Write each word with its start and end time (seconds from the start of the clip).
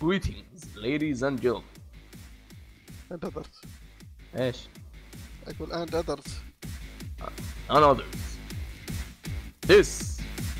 Greetings, 0.00 0.76
ladies 0.76 1.22
and 1.22 1.40
gentlemen. 1.40 1.68
اند 3.12 3.24
اذرز 3.24 3.60
ايش؟ 4.36 4.56
اقول 5.46 5.72
اند 5.72 5.94
اذرز 5.94 6.24
And 7.68 7.84
others. 7.84 8.22
This 9.66 10.18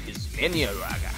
is 0.08 0.18
Mania 0.36 0.70
Raga. 0.82 1.15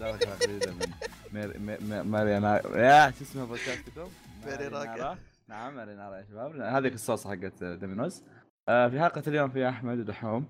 درجة 0.00 0.28
من 1.32 2.02
مارينا 2.02 2.62
يا 2.76 3.10
شو 3.10 3.24
اسمه 3.24 3.44
بودكاستكم؟ 3.44 4.08
مارينارا. 4.46 5.18
نعم 5.48 5.78
يا 5.78 6.24
شباب، 6.30 6.56
هذه 6.60 6.94
الصوصة 6.94 7.30
حقت 7.30 7.64
دومينوز. 7.64 8.22
آه، 8.68 8.88
في 8.88 9.00
حلقة 9.00 9.22
اليوم 9.26 9.50
في 9.50 9.68
أحمد 9.68 9.98
ودحوم. 9.98 10.46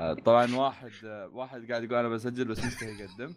آه، 0.00 0.14
طبعا 0.14 0.54
واحد 0.56 0.90
واحد 1.32 1.70
قاعد 1.70 1.84
يقول 1.84 1.98
أنا 1.98 2.08
بسجل 2.08 2.44
بس 2.44 2.64
مستحي 2.64 2.86
يقدم. 2.86 3.34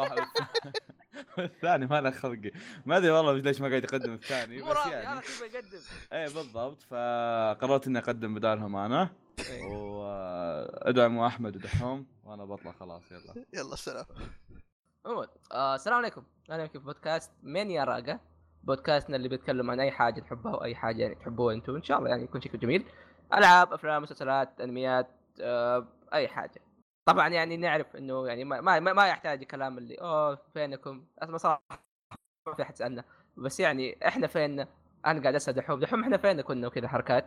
واحد 0.00 0.18
الثاني 1.38 1.86
ما 1.86 2.00
له 2.00 2.10
خلقي 2.10 2.50
ما 2.86 2.96
أدري 2.96 3.10
والله 3.10 3.32
ليش 3.32 3.60
ما 3.60 3.68
قاعد 3.68 3.84
يقدم 3.84 4.12
الثاني 4.12 4.62
بس 4.62 4.76
أنا 4.76 4.92
يعني. 5.02 5.20
كيف 5.20 5.42
بقدم. 5.42 5.78
إيه 6.12 6.24
بالضبط. 6.24 6.82
فقررت 6.82 7.86
إني 7.86 7.98
أقدم 7.98 8.34
بدالهم 8.34 8.76
أنا. 8.76 9.10
وادعموا 9.70 11.26
أحمد 11.26 11.56
ودحوم. 11.56 12.06
وأنا 12.24 12.44
بطلع 12.44 12.72
خلاص 12.72 13.12
يلا. 13.12 13.34
يلا 13.58 13.76
سلام. 13.76 14.04
عموما 15.06 15.28
آه، 15.52 15.74
السلام 15.74 15.98
عليكم. 15.98 16.22
أهلا 16.50 16.66
فيكم 16.66 16.78
في 16.78 16.84
بودكاست 16.84 17.32
مانيا 17.42 17.84
راجا 17.84 18.20
بودكاستنا 18.62 19.16
اللي 19.16 19.28
بيتكلم 19.28 19.70
عن 19.70 19.80
أي 19.80 19.90
حاجة 19.90 20.20
نحبها 20.20 20.56
واي 20.56 20.74
حاجة 20.74 21.02
يعني 21.02 21.14
تحبوها 21.14 21.54
أنتم 21.54 21.74
إن 21.76 21.82
شاء 21.82 21.98
الله 21.98 22.10
يعني 22.10 22.22
يكون 22.24 22.40
شكله 22.40 22.60
جميل. 22.60 22.86
ألعاب 23.34 23.72
أفلام 23.72 24.02
مسلسلات 24.02 24.60
أنميات 24.60 25.08
آه، 25.40 25.86
أي 26.14 26.28
حاجة. 26.28 26.60
طبعا 27.06 27.28
يعني 27.28 27.56
نعرف 27.56 27.96
إنه 27.96 28.26
يعني 28.28 28.44
ما 28.44 28.60
ما, 28.60 28.92
ما- 28.92 29.08
يحتاج 29.08 29.40
الكلام 29.40 29.78
اللي 29.78 29.94
أوه 29.94 30.38
فينكم؟ 30.52 31.06
أصلا 31.18 31.36
صراحة 31.36 31.62
ما 32.46 32.54
في 32.54 32.62
أحد 32.62 32.76
سألنا. 32.76 33.04
بس 33.36 33.60
يعني 33.60 34.08
إحنا 34.08 34.26
فين 34.26 34.60
أنا 35.06 35.22
قاعد 35.22 35.34
أسأل 35.34 35.54
دحوم. 35.54 35.80
دحوم 35.80 36.02
إحنا 36.02 36.16
فين 36.16 36.40
كنا 36.40 36.66
وكذا 36.66 36.88
حركات؟ 36.88 37.26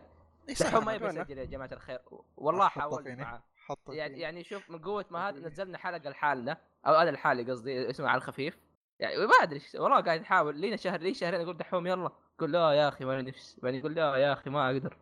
دحوم 0.60 0.84
ما 0.84 0.94
يبي 0.94 1.06
يسجل 1.06 1.38
يا 1.38 1.44
جماعة 1.44 1.68
الخير. 1.72 1.98
والله 2.36 2.68
حاولت. 2.68 3.08
معاه. 3.08 3.42
حط 3.68 3.90
يعني 3.90 4.20
يعني 4.20 4.44
شوف 4.44 4.70
من 4.70 4.78
قوة 4.78 5.04
ما 5.10 5.28
هذا 5.28 5.40
نزلنا 5.40 5.78
حلقة 5.78 6.10
لحالنا 6.10 6.58
أو 6.86 6.94
أنا 6.94 7.10
لحالي 7.10 7.50
قصدي 7.50 7.90
اسمها 7.90 8.08
على 8.10 8.18
الخفيف. 8.18 8.58
يعني 9.00 9.16
ما 9.16 9.34
أدري 9.42 9.62
والله 9.74 10.00
قاعد 10.00 10.20
نحاول 10.20 10.56
لينا 10.56 10.76
شهر 10.76 11.00
لي 11.00 11.14
شهرين 11.14 11.40
أقول 11.40 11.56
دحوم 11.56 11.86
يلا. 11.86 12.10
يقول 12.36 12.52
لا 12.52 12.72
يا 12.72 12.88
أخي 12.88 13.04
ما 13.04 13.22
نفس 13.22 13.60
بعدين 13.62 13.80
يقول 13.80 13.94
لا 13.94 14.16
يا 14.16 14.32
أخي 14.32 14.50
ما 14.50 14.70
أقدر. 14.70 14.96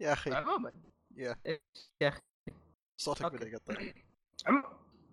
يا 0.00 0.12
أخي. 0.12 0.34
عموما. 0.34 0.72
يا. 1.16 1.36
أخي؟ 2.02 2.20
صوتك. 2.96 3.32
بدأ 3.32 3.48
يقطع. 3.48 3.74
عم... 4.46 4.64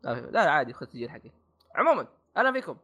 لا 0.04 0.32
لا 0.32 0.52
عادي 0.52 0.74
خذ 0.74 0.86
تسجيل 0.86 1.10
حقي. 1.10 1.32
عموما 1.76 2.08
أهلا 2.38 2.52
فيكم. 2.52 2.78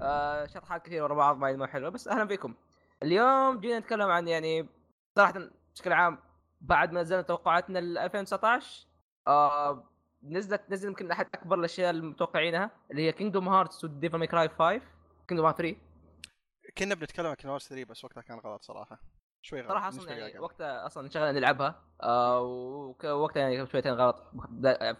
آه 0.00 0.46
شطحات 0.46 0.86
كثير 0.86 1.02
ورا 1.02 1.14
بعض 1.14 1.36
ما 1.36 1.66
حلوة 1.66 1.90
بس 1.90 2.08
أهلا 2.08 2.26
فيكم. 2.26 2.54
اليوم 3.02 3.60
جينا 3.60 3.78
نتكلم 3.78 4.10
عن 4.10 4.28
يعني 4.28 4.68
صراحة 5.16 5.50
بشكل 5.74 5.92
عام 5.92 6.18
بعد 6.60 6.92
ما 6.92 7.00
نزلنا 7.00 7.22
توقعاتنا 7.22 7.78
ل 7.78 7.98
2019 7.98 8.86
آه 9.28 9.84
نزلت 10.22 10.62
نزل 10.70 10.88
يمكن 10.88 11.10
أحد 11.10 11.26
أكبر 11.34 11.58
الأشياء 11.58 11.90
المتوقعينها 11.90 12.70
اللي 12.90 13.02
هي 13.02 13.12
Kingdom 13.12 13.48
Hearts 13.48 13.84
و 13.84 13.90
Devil 13.90 14.18
May 14.18 14.26
Cry 14.26 14.48
5 14.48 14.80
Kingdom 15.28 15.46
Heart 15.46 15.58
3 15.58 15.76
كنا 16.78 16.94
بنتكلم 16.94 17.26
عن 17.26 17.34
كنوار 17.34 17.58
3 17.58 17.84
بس 17.90 18.04
وقتها 18.04 18.20
كان 18.20 18.38
غلط 18.38 18.62
صراحة. 18.62 18.98
شوي 19.42 19.60
غلط 19.60 19.68
صراحة 19.70 19.88
أصلا 19.88 20.12
يعني. 20.12 20.38
وقتها 20.38 20.86
أصلا 20.86 21.04
انشغلنا 21.06 21.32
نلعبها 21.32 21.82
آه 22.02 22.40
وك- 22.40 23.04
وقتها 23.04 23.40
يعني 23.48 23.66
شويتين 23.66 23.92
غلط. 23.92 24.16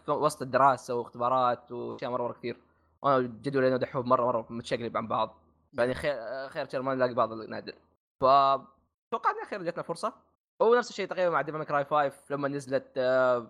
في 0.06 0.10
وسط 0.12 0.42
الدراسة 0.42 0.94
واختبارات 0.94 1.72
وأشياء 1.72 2.10
مرة 2.10 2.22
مرة 2.22 2.32
كثير. 2.32 2.56
وأنا 3.02 3.32
أنا 3.46 3.76
دحوم 3.76 4.08
مره 4.08 4.24
مرة 4.26 4.46
متشقلب 4.50 4.96
عن 4.96 5.06
بعض. 5.08 5.38
يعني 5.72 5.94
خير 5.94 6.14
خير 6.48 6.68
شر 6.68 6.82
ما 6.82 6.94
نلاقي 6.94 7.14
بعض 7.14 7.32
نادر. 7.32 7.72
ف 8.20 8.24
توقعت 9.12 9.36
إن 9.42 9.46
خير 9.50 9.62
جتنا 9.62 9.82
فرصة. 9.82 10.12
ونفس 10.60 10.90
الشيء 10.90 11.06
تقريبا 11.06 11.30
مع 11.30 11.40
Devil 11.40 11.64
Cry 11.64 11.84
5 11.84 12.12
لما 12.30 12.48
نزلت 12.48 12.92
آه 12.96 13.46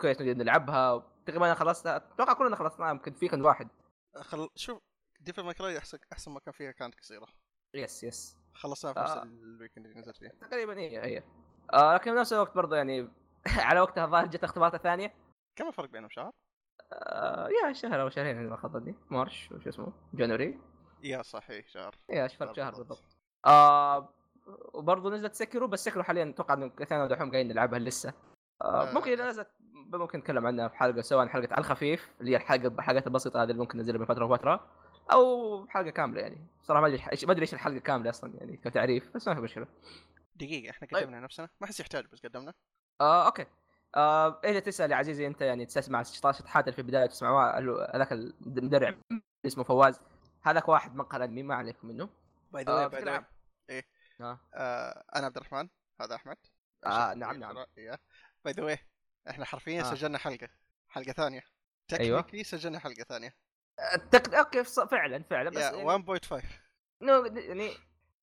كويس 0.00 0.20
نقدر 0.20 0.34
نلعبها. 0.34 1.12
تقريبا 1.26 1.46
أنا 1.46 1.54
خلصتها 1.54 1.96
أتوقع 1.96 2.32
كلنا 2.32 2.56
خلصناها 2.56 2.90
يمكن 2.90 3.12
في 3.12 3.28
كان 3.28 3.42
واحد. 3.42 3.68
خل... 4.16 4.48
شوف 4.54 4.78
Devil 5.20 5.42
May 5.42 5.60
Cry 5.60 5.78
أحسن 5.78 5.98
أحسن 6.12 6.32
ما 6.32 6.40
كان 6.40 6.52
فيها 6.52 6.70
كانت 6.72 6.94
قصيرة. 6.94 7.26
yes 7.74 8.04
yes 8.04 8.36
خلصناها 8.54 8.94
في 8.94 9.00
نفس 9.00 9.10
آه. 9.10 9.22
ال 9.22 9.30
weekend 9.30 9.86
اللي 9.86 10.00
نزلت 10.00 10.16
فيه. 10.16 10.28
تقريبا 10.28 10.78
هي 10.78 11.00
هي. 11.00 11.22
آه 11.72 11.94
لكن 11.94 12.12
في 12.12 12.20
نفس 12.20 12.32
الوقت 12.32 12.54
برضه 12.54 12.76
يعني 12.76 13.08
على 13.68 13.80
وقتها 13.80 14.04
الظاهر 14.04 14.26
جت 14.26 14.44
اختبارات 14.44 14.74
الثانية 14.74 15.14
كم 15.56 15.68
الفرق 15.68 15.90
بينهم 15.90 16.10
شهر؟ 16.10 16.32
آه 16.92 17.48
yeah 17.48 17.72
شهر 17.72 18.02
أو 18.02 18.08
شهرين 18.08 18.38
اذا 18.38 18.50
ما 18.50 18.56
خاب 18.56 18.94
March 19.10 19.52
وش 19.52 19.68
اسمه؟ 19.68 19.92
January. 20.14 20.60
yeah 21.02 21.22
صحيح 21.22 21.68
شهر. 21.68 21.94
yeah 22.10 22.28
فرق 22.28 22.52
شهر 22.52 22.70
بالضبط. 22.70 22.88
بالضبط. 22.88 23.16
آه 23.46 24.08
وبرضه 24.74 25.10
نزلت 25.10 25.34
Sekiro 25.34 25.66
بس 25.66 25.84
Sekiro 25.84 26.02
حاليا 26.02 26.30
أتوقع 26.30 26.54
إنه 26.54 26.72
اثنين 26.82 27.00
ودحوم 27.00 27.30
قاعدين 27.30 27.48
نلعبها 27.48 27.78
لسه. 27.78 28.14
آه 28.62 28.88
آه. 28.88 28.92
ممكن 28.92 29.10
إذا 29.10 29.28
نزلت 29.28 29.48
ممكن 29.92 30.18
نتكلم 30.18 30.46
عنها 30.46 30.68
في 30.68 30.76
حلقة 30.76 31.00
سواء 31.00 31.26
حلقة 31.26 31.48
على 31.52 31.60
الخفيف 31.60 32.08
اللي 32.20 32.32
هي 32.32 32.36
الحلقة 32.36 32.66
الحلقات 32.66 33.06
البسيطة 33.06 33.42
هذه 33.42 33.50
اللي 33.50 33.60
ممكن 33.60 33.78
ننزلها 33.78 33.98
من 33.98 34.06
فترة 34.06 34.24
وفتره 34.24 34.66
أو 35.12 35.66
حلقة 35.68 35.90
كاملة 35.90 36.20
يعني 36.20 36.46
صراحة 36.62 36.80
ما 36.80 36.86
أدري 36.86 37.02
ما 37.26 37.32
أدري 37.32 37.42
إيش 37.42 37.54
الحلقة 37.54 37.78
كاملة 37.78 38.10
أصلا 38.10 38.34
يعني 38.36 38.56
كتعريف 38.56 39.14
بس 39.14 39.28
ما 39.28 39.34
في 39.34 39.40
مشكلة 39.40 39.66
دقيقة 40.36 40.70
إحنا 40.70 40.88
طيب. 40.88 41.02
قدمنا 41.02 41.20
نفسنا 41.20 41.48
ما 41.60 41.66
احس 41.66 41.80
يحتاج 41.80 42.06
بس 42.12 42.26
قدمنا 42.26 42.54
آه 43.00 43.26
okay 43.26 43.46
آه 43.96 44.40
إذا 44.44 44.60
تسأل 44.60 44.90
يا 44.90 44.96
عزيزي 44.96 45.26
أنت 45.26 45.40
يعني 45.40 45.66
تسمع 45.66 46.00
اللي 46.00 46.72
في 46.72 46.78
البداية 46.78 47.06
هو 47.22 47.90
هذاك 47.94 48.12
المدرع 48.12 48.94
اسمه 49.46 49.64
فواز 49.64 50.00
هذاك 50.42 50.68
واحد 50.68 50.94
مقهى 50.94 51.24
انمي 51.24 51.42
ما 51.42 51.54
عليكم 51.54 51.88
منه 51.88 52.08
by 52.52 52.64
آه، 52.68 52.80
the 52.80 52.86
بشكل 52.86 53.08
عام. 53.08 53.24
إيه 53.70 53.84
آه. 54.20 54.40
آه 54.54 55.04
أنا 55.16 55.26
عبد 55.26 55.36
الرحمن 55.36 55.68
هذا 56.00 56.14
أحمد 56.14 56.36
آه، 56.86 57.14
نعم، 57.14 57.36
نعم. 57.36 57.56
by 58.46 58.54
the 58.54 58.64
way 58.64 58.78
إحنا 59.30 59.44
حرفيا 59.44 59.80
آه. 59.80 59.84
سجلنا 59.84 60.18
حلقة. 60.18 60.48
حلقة 60.88 61.12
ثانية. 61.12 61.42
أيوة. 62.00 62.20
technically 62.20 62.44
سجلنا 62.44 62.78
حلقة 62.78 63.02
ثانية. 63.08 63.34
تق... 64.10 64.34
okay 64.34 64.64
ص- 64.64 64.80
فعلا 64.80 65.22
فعلا 65.30 65.50
بس 65.50 65.56
يعني 65.62 65.84
1.5 66.18 66.44
نو 67.02 67.24
يعني 67.24 67.70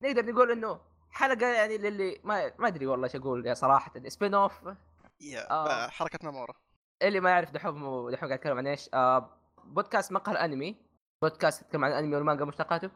نقدر 0.01 0.25
نقول 0.25 0.51
إنه 0.51 0.81
حلقة 1.11 1.47
يعني 1.47 1.77
للي 1.77 2.21
ما 2.23 2.51
ما 2.59 2.67
أدري 2.67 2.85
والله 2.87 3.07
إيش 3.07 3.15
أقول 3.15 3.45
يا 3.47 3.53
صراحة. 3.53 3.91
سبين 4.07 4.33
اوف 4.33 4.53
يا 5.21 5.51
آه. 5.51 5.63
بقى 5.63 5.91
حركة 5.91 6.19
مامورا 6.23 6.53
اللي 7.01 7.19
ما 7.19 7.29
يعرف 7.29 7.51
دحوم 7.51 8.09
دحوم 8.09 8.27
قاعد 8.29 8.39
يتكلم 8.39 8.57
عن 8.57 8.67
إيش. 8.67 8.89
آه 8.93 9.37
بودكاست 9.63 10.11
مقهى 10.11 10.31
الأنمي. 10.33 10.75
بودكاست 11.21 11.61
يتكلم 11.61 11.85
عن 11.85 11.91
الانمي 11.91 12.15
والمانجا 12.15 12.43
ومشتقاته 12.43 12.91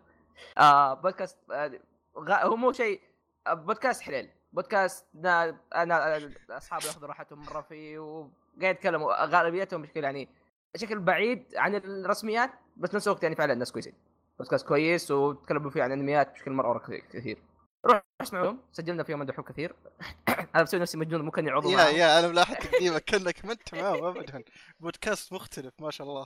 آه 0.57 0.93
بودكاست 0.93 1.37
آه 1.51 1.79
غ... 2.17 2.31
هو 2.33 2.55
مو 2.55 2.71
شيء 2.71 3.01
آه 3.47 3.53
بودكاست 3.53 4.01
حليل. 4.01 4.29
بودكاست 4.57 5.05
نا... 5.13 5.59
أنا 5.75 6.29
أصحابي 6.49 6.85
ياخذوا 6.85 7.07
راحتهم 7.07 7.45
مرة 7.45 7.61
فيه 7.61 7.99
وقاعد 7.99 8.75
يتكلموا 8.75 9.25
غالبيتهم 9.25 9.81
بشكل 9.81 10.03
يعني 10.03 10.29
بشكل 10.73 10.99
بعيد 10.99 11.55
عن 11.55 11.75
الرسميات 11.75 12.49
بس 12.77 12.95
نفس 12.95 13.07
الوقت 13.07 13.23
يعني 13.23 13.35
فعلا 13.35 13.53
الناس 13.53 13.71
كويسين. 13.71 13.93
بودكاست 14.39 14.67
كويس 14.67 15.11
وتكلموا 15.11 15.69
فيه 15.69 15.83
عن 15.83 15.91
أنميات 15.91 16.33
بشكل 16.33 16.51
مرة 16.51 16.79
كثير. 17.13 17.37
روح 17.85 18.01
اسمعوهم 18.21 18.59
سجلنا 18.71 19.03
فيهم 19.03 19.23
دحوم 19.23 19.45
كثير. 19.45 19.75
أنا 20.55 20.63
بسوي 20.63 20.79
نفسي 20.79 20.97
مجنون 20.97 21.21
ممكن 21.21 21.47
يعضوا 21.47 21.71
يا 21.71 21.77
معاهم. 21.77 21.95
يا 21.95 22.19
أنا 22.19 22.27
ملاحظ 22.27 22.55
تقديمك 22.55 23.03
كانك 23.03 23.45
ما 23.45 23.51
أنت 23.51 23.75
معاهم 23.75 24.03
ابدا. 24.03 24.43
بودكاست 24.79 25.33
مختلف 25.33 25.73
ما 25.79 25.91
شاء 25.91 26.07
الله. 26.07 26.25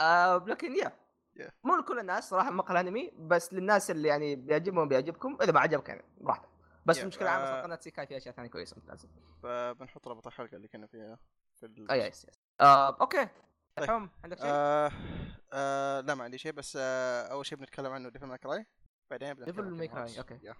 آه 0.00 0.44
لكن 0.46 0.76
يا. 0.76 0.92
Yeah. 1.38 1.50
مو 1.64 1.76
لكل 1.76 1.98
الناس 1.98 2.28
صراحة 2.28 2.50
مقهى 2.50 2.80
الأنمي 2.80 3.12
بس 3.18 3.52
للناس 3.52 3.90
اللي 3.90 4.08
يعني 4.08 4.36
بيعجبهم 4.36 4.88
بيعجبكم 4.88 5.38
إذا 5.42 5.52
ما 5.52 5.60
عجبك 5.60 5.88
يعني 5.88 6.02
براحتك. 6.20 6.55
بس 6.86 6.98
Yeah, 6.98 7.02
المشكلة 7.02 7.30
عامة 7.30 7.44
آه. 7.44 7.62
قناة 7.62 7.78
سيكاي 7.80 8.06
فيها 8.06 8.16
أشياء 8.18 8.34
ثانية 8.34 8.48
كويسة 8.48 8.76
ممتازه 8.76 9.08
فبنحط 9.42 10.08
رابط 10.08 10.26
الحلقة 10.26 10.56
اللي 10.56 10.68
كنا 10.68 10.86
فيها 10.86 11.18
في 11.54 11.66
ال... 11.66 11.90
اي 11.90 11.98
yes 11.98 12.24
yes 12.24 12.40
آه 12.60 12.96
okay 13.00 13.28
طيب. 13.76 13.88
حوم 13.90 14.10
عندك 14.24 14.38
شيء؟ 14.38 14.46
آه 14.48 14.92
آه 15.52 16.00
لا 16.00 16.14
ما 16.14 16.24
عندي 16.24 16.38
شيء 16.38 16.52
بس 16.52 16.78
آه 16.80 17.22
أول 17.26 17.46
شيء 17.46 17.58
بنتكلم 17.58 17.92
عنه 17.92 18.08
Devil 18.08 18.26
May 18.26 18.46
Cry 18.46 18.66
بعدين 19.10 19.34
بنتكلم 19.34 19.78
Kingdom 19.78 19.90
Cry، 19.90 19.94
Hearts. 19.94 20.18
okay. 20.18 20.38
yeah. 20.42 20.54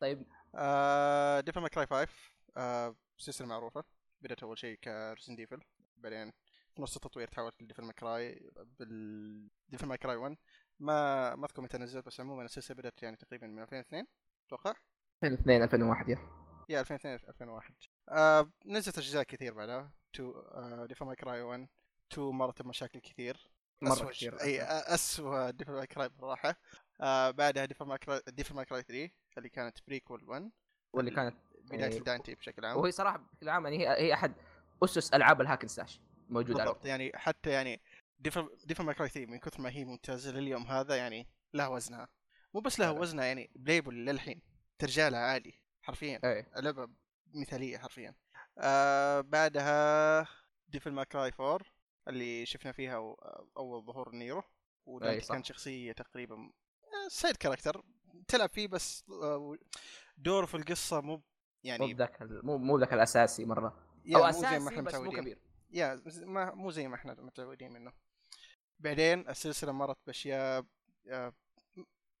طيب 0.00 0.26
آه 0.54 1.40
Devil 1.40 1.60
May 1.60 1.73
Cry 1.73 1.86
5 1.86 2.08
آه 2.56 2.96
سلسلة 3.18 3.46
معروفة 3.46 3.84
بدأت 4.22 4.42
أول 4.42 4.58
شيء 4.58 4.78
ك 4.78 4.84
Resident 4.84 5.36
Evil 5.36 5.60
بعدين 5.96 6.32
في 6.74 6.82
نص 6.82 6.96
التطوير 6.96 7.28
تحولت 7.28 7.62
ل 7.62 7.65
Devil 7.65 7.82
May 7.84 8.17
Cry 8.17 8.50
بال 8.78 9.48
Devil 9.68 9.86
May 9.86 10.01
Cry 10.01 10.16
1 10.16 10.36
ما 10.78 11.34
ما 11.34 11.46
أذكر 11.46 11.62
متى 11.62 11.78
نزل 11.78 12.02
بس 12.02 12.20
عموما 12.20 12.44
السلسلة 12.44 12.76
بدأت 12.76 13.02
يعني 13.02 13.16
تقريبا 13.16 13.46
من 13.46 13.62
2002 13.62 14.06
أتوقع 14.46 14.74
2002 15.24 15.62
2001 15.62 16.08
يا 16.08 16.18
يا 16.68 16.80
2002 16.80 17.18
2001 17.28 17.74
آه 18.08 18.50
نزلت 18.66 18.98
أجزاء 18.98 19.22
كثير 19.22 19.54
بعدها. 19.54 19.90
two 20.12 20.30
آه 20.30 20.86
Devil 20.86 21.04
May 21.04 21.23
Cry 21.23 21.42
1 21.42 21.68
2 22.12 22.28
مرت 22.28 22.62
بمشاكل 22.62 23.00
كثير. 23.00 23.50
مره 23.82 23.92
أسوأ 23.92 24.10
كثير 24.10 24.40
أي 24.40 24.62
اسوء 24.62 25.50
Devil 25.50 25.72
May 25.72 25.86
Cry 25.86 26.08
بالراحة. 26.08 26.56
آه 27.00 27.30
بعدها 27.30 27.64
Devil 27.64 27.84
May 27.84 27.98
Cry 27.98 28.20
Devil 28.28 28.54
May 28.54 28.64
Cry 28.64 28.82
3 28.82 29.10
اللي 29.38 29.48
كانت 29.48 29.78
prequel 29.86 30.24
1 30.28 30.50
واللي 30.92 31.10
كانت 31.10 31.36
بداية 31.64 31.92
إيه. 31.92 31.98
الدانتي 31.98 32.34
بشكل 32.34 32.64
عام. 32.64 32.76
وهي 32.76 32.92
صراحة 32.92 33.18
بشكل 33.18 33.48
عام 33.48 33.64
يعني 33.64 33.78
هي 33.78 33.88
هي 33.88 34.14
أحد 34.14 34.32
أسس 34.84 35.14
ألعاب 35.14 35.40
ال 35.40 35.44
hack 35.44 35.58
and 35.58 35.68
slash 35.68 36.00
موجودة 36.28 36.64
بالضبط. 36.64 36.86
يعني 36.86 37.12
حتى 37.14 37.50
يعني 37.50 37.80
Devil 38.18 38.50
Devil 38.64 38.84
May 38.84 38.94
Cry 38.94 39.08
3 39.08 39.30
من 39.30 39.38
كثر 39.38 39.60
ما 39.62 39.70
هي 39.70 39.84
ممتازة 39.84 40.32
لليوم 40.32 40.62
هذا 40.62 40.96
يعني 40.96 41.26
لها 41.54 41.68
وزنها. 41.68 42.08
مو 42.54 42.60
بس 42.60 42.80
لها. 42.80 42.90
وزنها 42.90 43.24
يعني 43.24 43.50
playable 43.56 43.94
للحين. 44.04 44.55
ترجع 44.78 45.08
لها 45.08 45.20
عادي 45.20 45.54
حرفيا. 45.82 46.20
إيه 46.24 46.50
لعبة 46.56 46.88
مثالية 47.34 47.78
حرفيا. 47.78 48.14
آه 48.58 49.20
بعدها 49.20 50.28
Devil 50.68 50.92
May 50.92 51.04
Cry 51.04 51.32
4 51.40 51.58
اللي 52.08 52.46
شفنا 52.46 52.72
فيها 52.72 52.94
أول 53.56 53.84
ظهور 53.84 54.14
نيرو. 54.14 54.42
صح. 55.20 55.34
كان 55.34 55.44
شخصية 55.44 55.92
تقريبا 55.92 56.50
side 57.08 57.36
character 57.36 57.82
تلعب 58.28 58.48
فيه 58.50 58.68
بس 58.68 59.04
آه، 59.10 59.56
دوره 60.18 60.46
في 60.46 60.56
القصة 60.56 61.00
مو 61.00 61.16
مو 61.16 61.22
يعني 61.64 61.94
بذاك 61.94 62.22
ال- 62.22 62.46
مو 62.46 62.58
مو 62.58 62.78
ذاك 62.78 62.92
الأساسي 62.92 63.44
مرة. 63.44 63.66
أو 64.16 64.22
مو 64.24 64.30
زي 64.30 64.38
أساسي 64.38 64.58
ما 64.58 64.68
إحنا 64.68 64.82
بس 64.82 64.94
مو 64.94 65.10
كبير. 65.10 65.38
yeah 65.70 66.02
ما 66.22 66.54
مو 66.54 66.70
زي 66.70 66.88
ما 66.88 66.94
إحنا 66.94 67.14
متعودين 67.14 67.72
منه 67.72 67.92
بعدين 68.80 69.28
السلسلة 69.28 69.72
مرت 69.72 69.98
بأشياء 70.06 70.64
آه، 71.10 71.32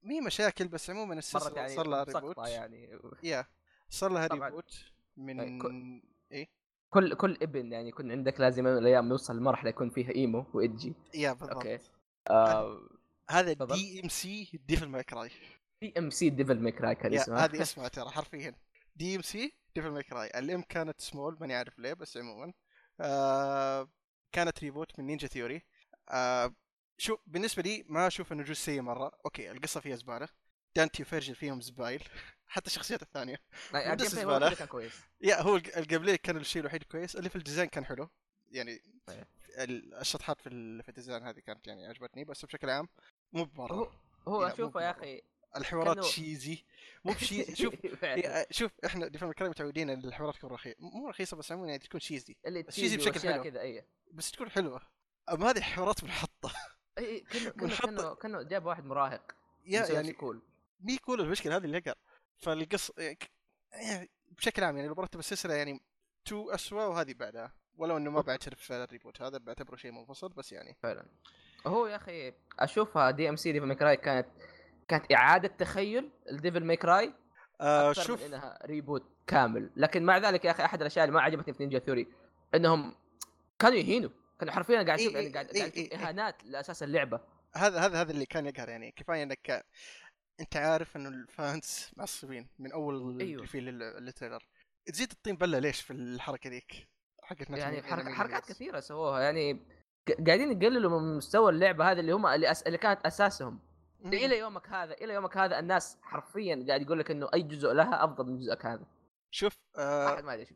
مي 0.02 0.20
مشاكل 0.20 0.68
بس 0.68 0.90
عموما 0.90 1.14
السلسله 1.14 1.56
يعني 1.56 1.74
صار 1.76 1.86
لها 1.88 2.02
ريبوت 2.04 2.38
يعني. 2.48 2.98
يا 3.22 3.46
صار 3.88 4.10
لها. 4.12 4.26
ريبوت 4.26 4.84
من 5.16 5.40
أي، 5.40 5.58
كل- 5.58 6.02
إيه؟ 6.32 6.48
كل 6.90 7.14
كل 7.14 7.38
ابن 7.42 7.72
يعني 7.72 7.88
يكون 7.88 8.10
عندك 8.12 8.40
لازم 8.40 8.66
الأيام 8.66 9.10
يوصل 9.10 9.36
لمرحلة 9.36 9.70
يكون 9.70 9.90
فيها 9.90 10.10
إيمو 10.14 10.46
وايدجي 10.54 10.94
يا 11.14 11.32
بالضبط. 11.32 11.52
أوكي. 11.54 11.78
آه 12.30 12.88
هذا. 13.30 13.52
دي 13.52 14.00
ام 14.04 14.08
سي 14.08 14.60
ديفل 14.66 14.88
ماي 14.88 15.02
كراي 15.04 15.30
في 15.80 15.92
ام 15.98 16.10
سي 16.10 16.30
ديفل 16.30 16.60
ميك 16.60 16.80
راي 16.80 16.94
كان 16.94 17.14
اسمها 17.14 17.44
هذه 17.44 17.62
اسمها 17.62 17.88
ترى 17.88 18.10
حرفيا. 18.10 18.54
دي 18.96 19.16
ام 19.16 19.22
سي 19.22 19.52
ديفل 19.74 19.90
ماي 19.90 20.02
كراي 20.02 20.26
الأم 20.38 20.62
كانت 20.62 21.00
سمول 21.00 21.36
ماني 21.40 21.54
عارف 21.54 21.78
ليه 21.78 21.92
بس 21.92 22.16
عموما. 22.16 22.52
آه 23.00 23.88
كانت 24.32 24.60
reboot 24.60 24.98
من 24.98 25.06
Ninja 25.06 25.28
Theory 25.28 25.62
آه 26.10 26.54
شو 26.98 27.16
بالنسبة 27.26 27.62
لي 27.62 27.84
ما 27.88 28.06
أشوف 28.06 28.32
إنه 28.32 28.42
جزء 28.42 28.52
سيء 28.54 28.80
مرة. 28.80 29.12
okay 29.24 29.50
القصة 29.50 29.80
فيها 29.80 29.96
زبالة. 29.96 30.28
Dante 30.76 31.02
و 31.02 31.07
Vergil 31.07 31.34
فيهم 31.34 31.60
زبايل. 31.60 32.02
حتى 32.48 32.66
الشخصيات 32.66 33.02
الثانية. 33.02 33.40
بس 33.94 34.18
اللي 34.18 34.56
كان 34.56 34.66
كويس. 34.68 34.92
yeah 35.20 35.40
هو 35.42 35.56
ال 35.56 35.68
game 35.68 36.14
كان 36.14 36.36
الشيء 36.36 36.60
الوحيد 36.62 36.82
كويس. 36.82 37.16
اللي 37.16 37.28
في 37.28 37.36
ال 37.36 37.41
design 37.41 37.68
كان 37.68 37.84
حلو. 37.84 38.08
يعني. 38.50 38.82
ال- 39.58 39.94
الشطحات 39.94 40.40
في 40.40 40.82
في 40.82 40.88
ال 40.88 40.93
design 40.93 41.22
هذه 41.22 41.40
كانت 41.40 41.66
يعني 41.66 41.86
عجبتني. 41.86 42.24
بس 42.24 42.44
بشكل 42.44 42.70
عام 42.70 42.88
مو 43.32 43.44
بمرة. 43.44 43.74
هو 43.74 43.90
هو 44.28 44.42
اشوفه 44.46 44.82
يا. 44.82 44.90
أخي 44.90 45.22
الحوارات 45.56 45.94
كانوا- 45.96 46.08
cheesy 46.10 46.64
مو 47.04 47.12
بشي 47.12 47.56
شوف 47.56 47.74
شوف 48.58 48.72
إحنا 48.86 49.08
دفاع 49.08 49.28
الكلام 49.30 49.50
متعودين 49.50 49.90
إن 49.90 50.04
الحوارات 50.04 50.36
تكون 50.36 50.50
رخيصة. 50.50 50.76
مو 50.80 51.08
رخيصة 51.08 51.36
بس 51.36 51.52
عموما 51.52 51.68
يعني 51.68 51.78
تكون 51.78 52.00
شيزي 52.00 52.36
اللي 52.46 52.64
شيزي 52.70 52.96
بشكل 52.96 53.20
حلو. 53.20 53.42
كذا 53.44 53.60
اي 53.60 53.84
بس 54.12 54.30
تكون 54.30 54.50
حلوة. 54.50 54.82
أما 55.32 55.50
هذه 55.50 55.60
حوارات 55.60 56.04
منحطه 56.04 56.52
إي 56.98 57.20
كأنه 57.20 57.50
كأنه 57.50 57.76
كأنه 57.76 58.14
كأنه 58.14 58.42
جاب 58.42 58.66
واحد 58.66 58.84
مراهق 58.84 59.32
يا 59.66 59.86
يعني 59.86 60.12
كول 60.12 60.42
مي 60.80 60.98
كول 60.98 61.20
المشكلة 61.20 61.56
هذه 61.56 61.64
اللي 61.64 61.78
اقر 61.78 61.94
فالقص 62.38 62.90
يعني 62.98 64.10
بشكل 64.38 64.64
عام 64.64 64.76
يعني 64.76 64.88
لو 64.88 64.94
برتب 64.94 65.18
السلسلة 65.18 65.54
يعني 65.54 65.80
تو 66.24 66.50
اسوء 66.50 66.82
وهذه 66.82 67.14
بعدها. 67.14 67.52
ولو 67.78 67.96
إنه 67.96 68.10
ما 68.10 68.20
بعترف 68.20 68.72
الريبوت 68.72 69.22
هذا 69.22 69.38
بعتبره 69.38 69.76
شيء 69.76 69.92
منفصل 69.92 70.28
بس 70.28 70.52
يعني. 70.52 70.76
فعلا. 70.82 71.06
هو 71.66 71.86
يا 71.86 71.96
أخي 71.96 72.32
أشوفها 72.58 73.10
دي 73.10 73.28
ام 73.28 73.36
سي 73.36 73.52
ديفل 73.52 73.66
ميك 73.66 73.82
راي 73.82 73.96
كانت 73.96 74.26
كانت 74.88 75.12
إعادة 75.12 75.48
تخيل 75.48 76.10
right 76.84 77.14
آه 77.60 77.90
أكثر 77.90 78.02
شوف. 78.02 78.20
من 78.20 78.26
إنها 78.26 78.58
reboot 78.66 79.04
كامل. 79.26 79.70
لكن 79.76 80.04
مع 80.04 80.18
ذلك 80.18 80.44
يا 80.44 80.50
أخي 80.50 80.64
أحد 80.64 80.80
الأشياء 80.80 81.04
اللي 81.04 81.14
ما 81.14 81.22
عجبتني 81.22 81.54
في 81.54 81.62
Ninja 81.62 81.78
Theory 81.78 82.08
إنهم 82.54 82.94
كانوا 83.58 83.78
يهينوا. 83.78 84.10
كانوا 84.40 84.54
حرفيا 84.54 84.82
قاعد 84.82 84.88
أشوف 85.00 85.16
إيه 85.16 85.22
يعني 85.22 85.34
قاعد 85.34 85.48
إيه 85.50 85.90
قاعد. 85.90 86.02
إهانات 86.02 86.44
لأساس 86.44 86.82
اللعبة. 86.82 87.20
هذا 87.56 87.80
هذا 87.80 88.00
هذا 88.00 88.12
اللي 88.12 88.26
كان 88.26 88.46
يقهر 88.46 88.68
يعني 88.68 88.92
كفايه 88.92 89.22
إنك 89.22 89.66
أنت 90.40 90.56
عارف 90.56 90.96
إنه 90.96 91.08
ال 91.08 91.24
fans 91.24 91.90
معصبين 91.96 92.48
من 92.58 92.72
أول 92.72 93.20
أيوه. 93.20 93.46
في 93.46 93.58
ال 93.58 93.68
trailer. 93.68 94.48
تزيد 94.86 95.10
الطين 95.10 95.36
بلة 95.36 95.58
ليش 95.58 95.80
في 95.80 95.92
الحركة 95.92 96.50
ذيك؟ 96.50 96.88
حقت 97.22 97.50
يعني 97.50 97.76
من- 97.76 97.84
حرك 97.84 98.04
من- 98.04 98.14
حركات 98.14 98.48
كثيرة 98.48 98.80
سووها 98.80 99.20
يعني 99.20 99.66
قاعدين 100.26 100.62
يقللوا 100.62 101.00
من 101.00 101.16
مستوى 101.16 101.52
اللعبة 101.52 101.90
هذه 101.92 102.00
اللي 102.00 102.12
هم 102.12 102.26
اللي, 102.26 102.50
أس... 102.50 102.62
اللي 102.62 102.78
كانت 102.78 103.06
أساسهم. 103.06 103.60
مم. 104.00 104.12
إلى 104.12 104.38
يومك 104.38 104.68
هذا 104.68 104.92
إلى 104.94 105.14
يومك 105.14 105.36
هذا 105.36 105.58
الناس 105.58 105.98
حرفيا 106.02 106.64
قاعد 106.68 106.82
يقول 106.82 106.98
لك 106.98 107.10
إنه 107.10 107.28
أي 107.34 107.42
جزء 107.42 107.72
لها 107.72 108.04
أفضل 108.04 108.26
من 108.26 108.38
جزءك 108.38 108.66
هذا. 108.66 108.86
شوف 109.30 109.52
آه 109.78 110.14
أحد 110.14 110.24
ما 110.24 110.34
ادري 110.34 110.42
إيش 110.42 110.52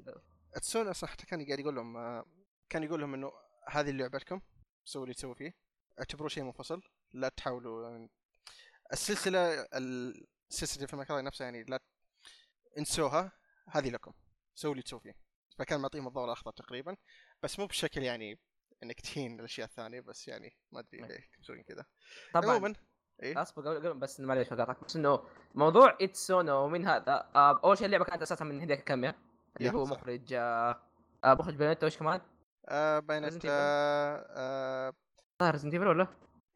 كان 1.25 1.47
قاعد 1.47 1.59
يقول 1.61 1.75
لهم 1.75 1.97
آه 1.97 2.25
كان 2.69 2.83
يقول 2.83 3.01
لهم 3.01 3.15
إنه 3.15 3.33
هذه 3.69 3.91
اللي 3.91 4.03
لعبتكم 4.03 4.41
سووا 4.85 5.05
اللي 5.05 5.15
تسووا 5.15 5.35
فيه. 5.35 5.55
اعتبروه 5.99 6.29
شيء 6.29 6.43
منفصل. 6.43 6.83
لا 7.13 7.29
تحاولوا 7.29 7.91
يعني 7.91 8.11
السلسلة 8.93 9.67
السلسلة 10.51 10.87
في 10.87 10.95
المكان 10.95 11.25
نفسها 11.25 11.45
يعني 11.45 11.65
لا 11.65 11.83
انسوها 12.79 13.33
هذه 13.69 13.91
لكم. 13.91 14.13
سووا 14.55 14.73
اللي 14.73 14.83
تسووا 14.83 15.01
فيه. 15.01 15.15
فكان 15.59 15.81
معطيهم 15.81 16.09
الضوء 16.09 16.25
الاخضر 16.25 16.53
تقريبا. 16.53 16.97
بس 17.43 17.59
مو 17.59 17.67
بشكل 17.67 18.03
يعني 18.03 18.41
إنك 18.83 19.01
تهين 19.01 19.41
الأشياء 19.41 19.67
الثانية 19.69 20.01
بس 20.01 20.29
يعني 20.29 20.57
ما 20.73 20.81
أدري 20.81 21.01
نعم. 21.01 21.11
ليه 21.11 21.29
مسوين 21.41 21.63
كذا. 21.63 21.85
طبعا. 22.35 22.51
عموما 22.51 22.75
إيه؟ 23.23 23.43
اصبر 23.43 23.63
قبل 23.63 23.89
قبل 23.89 23.99
بس 23.99 24.21
معليش 24.21 24.49
قاطعك 24.49 24.85
بس 24.85 24.97
إنه 24.97 25.25
موضوع 25.55 25.99
اتسونو 26.01 26.65
ومن 26.65 26.87
هذا 26.87 27.31
آه 27.35 27.61
أول 27.65 27.79
شيء 27.79 27.87
اللعبة 27.87 28.05
كانت 28.05 28.23
أساسا 28.23 28.45
من 28.45 28.61
هيديكا 28.61 28.83
كاميا 28.83 29.15
اللي 29.57 29.69
يا، 29.69 29.73
هو 29.73 29.85
صح. 29.85 29.91
مخرج 29.91 30.33
آه 30.33 30.83
آه 31.25 31.35
مخرج 31.35 31.55
بيانيتا 31.55 31.87
وش 31.87 31.97
كمان؟ 31.97 32.21
آه 32.69 33.01
Evil. 33.01 33.47
آه 33.47 34.93
ريزنت 35.43 35.75
ايفل 35.75 35.87
ولا؟ 35.87 36.07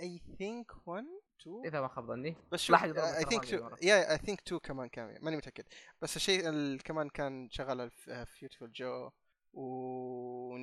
اي 0.01 0.21
ثينك 0.39 0.73
1 0.87 1.05
2 1.41 1.63
إذا 1.65 1.81
ما 1.81 1.89
خاب 1.89 2.07
ظني. 2.07 2.37
بس 2.53 2.71
يضرب 2.71 3.05
اي 3.05 3.25
ثينك 3.25 3.45
الترابيزة 3.45 3.65
مرة. 3.65 3.79
يا 3.83 4.13
اي 4.13 4.19
ثينك 4.19 4.41
2 4.41 4.61
كمان 4.61 4.89
كان 4.89 5.19
ماني 5.23 5.37
متأكد. 5.37 5.65
بس 6.03 6.17
الشيء 6.17 6.49
ال- 6.49 6.83
كمان 6.83 7.09
كان 7.09 7.49
شغال 7.51 7.91
فيوتيفول 8.27 8.73
جو 8.73 9.11
و 9.53 10.57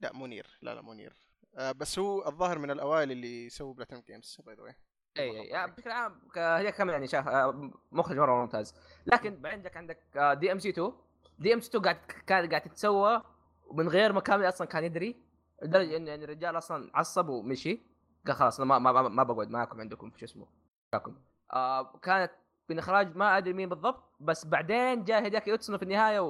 لا 0.00 0.12
منير 0.12 0.58
لا 0.62 0.74
لا 0.74 0.82
منير 0.82 1.16
آه 1.56 1.72
بس 1.72 1.98
هو 1.98 2.28
الظاهر 2.28 2.58
من 2.58 2.70
الأوائل 2.70 3.12
اللي 3.12 3.48
سووا 3.50 3.74
بلاتينوم 3.74 4.02
جيمز 4.06 4.40
باي 4.46 4.54
ذا 4.54 4.62
واي 4.62 4.74
إي 5.18 5.60
إي 5.62 5.66
بشكل 5.66 5.90
عام 5.90 6.20
هي 6.36 6.72
كمان 6.72 6.92
يعني 6.92 7.06
شاف 7.06 7.28
آه، 7.28 7.70
مخرج 7.92 8.18
مرة 8.18 8.40
ممتاز. 8.42 8.74
لكن 9.06 9.46
عندك 9.46 9.76
عندك 9.76 10.16
آه، 10.16 10.34
دي 10.34 10.52
ام 10.52 10.58
سي 10.58 10.68
2 10.68 10.92
دي 11.38 11.54
ام 11.54 11.60
سي 11.60 11.68
2 11.68 11.82
قاعد 12.28 12.48
قاعد 12.48 12.60
تتسوى 12.60 13.22
ومن 13.68 13.88
غير 13.88 14.12
ما 14.12 14.20
كامل 14.20 14.48
أصلا 14.48 14.66
كان 14.66 14.84
يدري 14.84 15.16
لدرجة 15.62 15.96
انه 15.96 16.10
يعني 16.10 16.24
الرجال 16.24 16.58
أصلا 16.58 16.90
عصب 16.94 17.28
ومشي. 17.28 17.80
قال 18.26 18.36
خلاص 18.36 18.60
أنا 18.60 18.78
ما 18.78 18.92
ما, 18.92 19.08
ما, 19.08 19.22
بقعد 19.22 19.50
معاكم 19.50 19.80
عندكم 19.80 20.10
في 20.10 20.18
شو 20.18 20.24
اسمه 20.24 20.46
معكم. 20.92 21.16
آه 21.52 21.98
كانت 21.98 22.32
من 22.68 22.78
إخراج 22.78 23.16
ما 23.16 23.38
أدري 23.38 23.52
مين 23.52 23.68
بالضبط 23.68 24.16
بس 24.20 24.46
بعدين 24.46 25.04
جاء 25.04 25.22
Hideaki 25.22 25.50
Itsuno 25.50 25.78
في 25.78 25.84
النهاية 25.84 26.20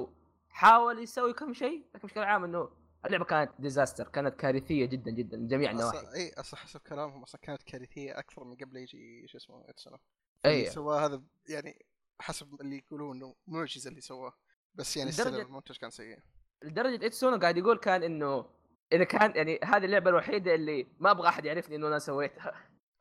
وحاول 0.49 0.99
يسوي 0.99 1.33
كم 1.33 1.53
شيء 1.53 1.85
لكن 1.95 2.07
بشكل 2.07 2.19
عام 2.19 2.43
إنه 2.43 2.69
اللعبة 3.05 3.25
كانت 3.25 3.51
disaster 3.59 4.07
كانت 4.07 4.35
كارثية 4.35 4.85
جدا 4.85 5.11
جدا 5.11 5.37
من 5.37 5.47
جميع 5.47 5.71
النواحي. 5.71 6.13
إي 6.15 6.33
أصلا 6.33 6.59
حسب 6.59 6.79
كلامهم 6.79 7.23
أصلا 7.23 7.41
كانت 7.41 7.63
كارثية 7.63 8.19
أكثر 8.19 8.43
من 8.43 8.55
قبل 8.55 8.77
يجي 8.77 9.27
شو 9.27 9.37
اسمه 9.37 9.69
Itsuno 9.69 9.97
أي. 10.45 10.59
اللي 10.59 10.69
سواه 10.69 11.05
هذا 11.05 11.21
يعني 11.49 11.85
حسب 12.19 12.61
اللي 12.61 12.77
يقولون 12.77 13.15
إنه 13.15 13.35
معجزة 13.47 13.89
اللي 13.89 14.01
سواه. 14.01 14.33
بس 14.75 14.97
يعني 14.97 15.09
السنة 15.09 15.41
المنتج 15.41 15.77
كان 15.77 15.89
سيء. 15.89 16.19
لدرجة 16.63 17.05
Itsuno 17.05 17.37
قاعد 17.37 17.57
يقول 17.57 17.77
كان 17.77 18.03
إنه 18.03 18.45
إذا 18.91 19.03
كان 19.03 19.35
يعني 19.35 19.59
هذه 19.63 19.85
اللعبة 19.85 20.09
الوحيدة 20.09 20.55
اللي 20.55 20.87
ما 20.99 21.11
أبغى 21.11 21.27
أحد 21.27 21.45
يعرفني 21.45 21.75
إنه 21.75 21.87
أنا 21.87 21.99
سويتها. 21.99 22.53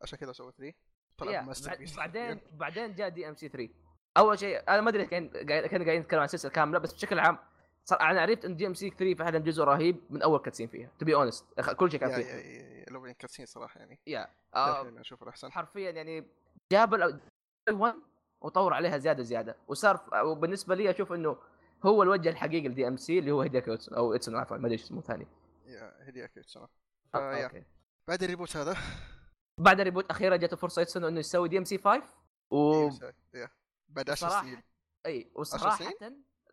عشان 0.02 0.18
كذا 0.18 0.32
سويت 0.32 0.54
ماستر 1.22 1.76
بيس 1.76 1.96
بعدين 1.96 2.40
بعدين 2.52 2.94
جاء 2.94 3.08
دي 3.08 3.28
إم 3.28 3.34
سي 3.34 3.48
3 3.48 3.72
أول 4.16 4.38
شيء 4.38 4.62
أنا 4.68 4.80
ما 4.80 4.90
أدري 4.90 5.06
كان 5.06 5.28
كان 5.28 5.84
قاعدين 5.84 6.00
نتكلم 6.00 6.20
عن 6.20 6.24
السلسله 6.24 6.50
كاملة 6.50 6.78
بس 6.78 6.92
بشكل 6.92 7.18
عام 7.18 7.38
صار 7.84 8.00
أنا 8.00 8.20
عرفت 8.20 8.44
إن 8.44 8.56
دي 8.56 8.66
إم 8.66 8.74
سي 8.74 8.90
3 8.90 9.14
فعلا 9.14 9.38
جزء 9.38 9.64
رهيب 9.64 9.96
من 10.10 10.22
أول 10.22 10.38
كاتسين 10.38 10.68
فيها 10.68 10.90
تو 10.98 11.04
بي 11.04 11.14
اونست 11.14 11.60
كل 11.60 11.90
شيء 11.90 12.00
كان 12.00 12.22
فيها. 12.22 12.84
لو 12.90 13.00
بين 13.00 13.12
كاتسين 13.12 13.46
صراحة 13.46 13.80
يعني. 13.80 13.98
يا 14.06 14.28
آه 14.54 15.00
أشوف 15.00 15.22
الأحسن. 15.22 15.52
حرفيا 15.52 15.90
يعني 15.90 16.26
جاب 16.72 16.94
ال 16.94 17.20
1 17.70 17.94
وطور 18.40 18.74
عليها 18.74 18.98
زيادة 18.98 19.22
زيادة. 19.22 19.56
وصار 19.68 20.04
وبالنسبة 20.24 20.74
لي 20.74 20.90
أشوف 20.90 21.12
إنه 21.12 21.38
هو 21.86 22.02
الوجه 22.02 22.28
الحقيقي 22.28 22.68
لدي 22.68 22.88
ام 22.88 22.96
سي 22.96 23.18
اللي 23.18 23.30
هو 23.30 23.42
هيديكي 23.42 23.70
اوتسونو 23.70 23.98
أو 23.98 24.14
اتسونو 24.14 24.38
عفوا 24.38 24.56
ما 24.56 24.66
أدري 24.66 24.72
إيش 24.72 24.82
اسمه 24.82 25.00
ثاني. 25.00 25.26
ف 27.12 27.44
yeah. 27.44 27.54
Okay. 27.54 27.64
بعد 28.08 28.22
ال 28.22 28.27
reboot 28.27 28.56
هذا؟ 28.56 28.76
بعد 29.58 29.80
ال 29.80 29.85
reboot 29.85 30.10
أخيرا 30.10 30.36
جاته 30.36 30.56
فرصة 30.56 30.82
Itsuno 30.82 31.08
إنه 31.08 31.20
يسوي 31.20 31.48
DMC 31.48 31.78
5 31.78 32.02
و 32.50 32.90
إيه،. 33.34 33.52
بعد 33.88 34.10
10 34.10 34.28
صراحة 34.28 34.42
سنين. 34.42 34.62
إي 35.06 35.30
وصراحة 35.34 35.84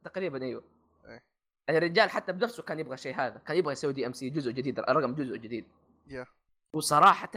تقريبا 0.03 0.43
إيوه. 0.43 0.63
إيه. 1.05 1.23
يعني 1.67 1.77
الرجال 1.77 2.09
حتى 2.09 2.31
بنفسه 2.31 2.63
كان 2.63 2.79
يبغى 2.79 2.97
شيء 2.97 3.15
هذا 3.15 3.37
كان 3.37 3.57
يبغى 3.57 3.71
يسوي 3.73 3.93
DMC 3.93 4.29
جزء 4.29 4.51
جديد 4.51 4.79
رقم 4.79 5.15
جزء 5.15 5.37
جديد. 5.37 5.65
وصراحة 6.73 7.31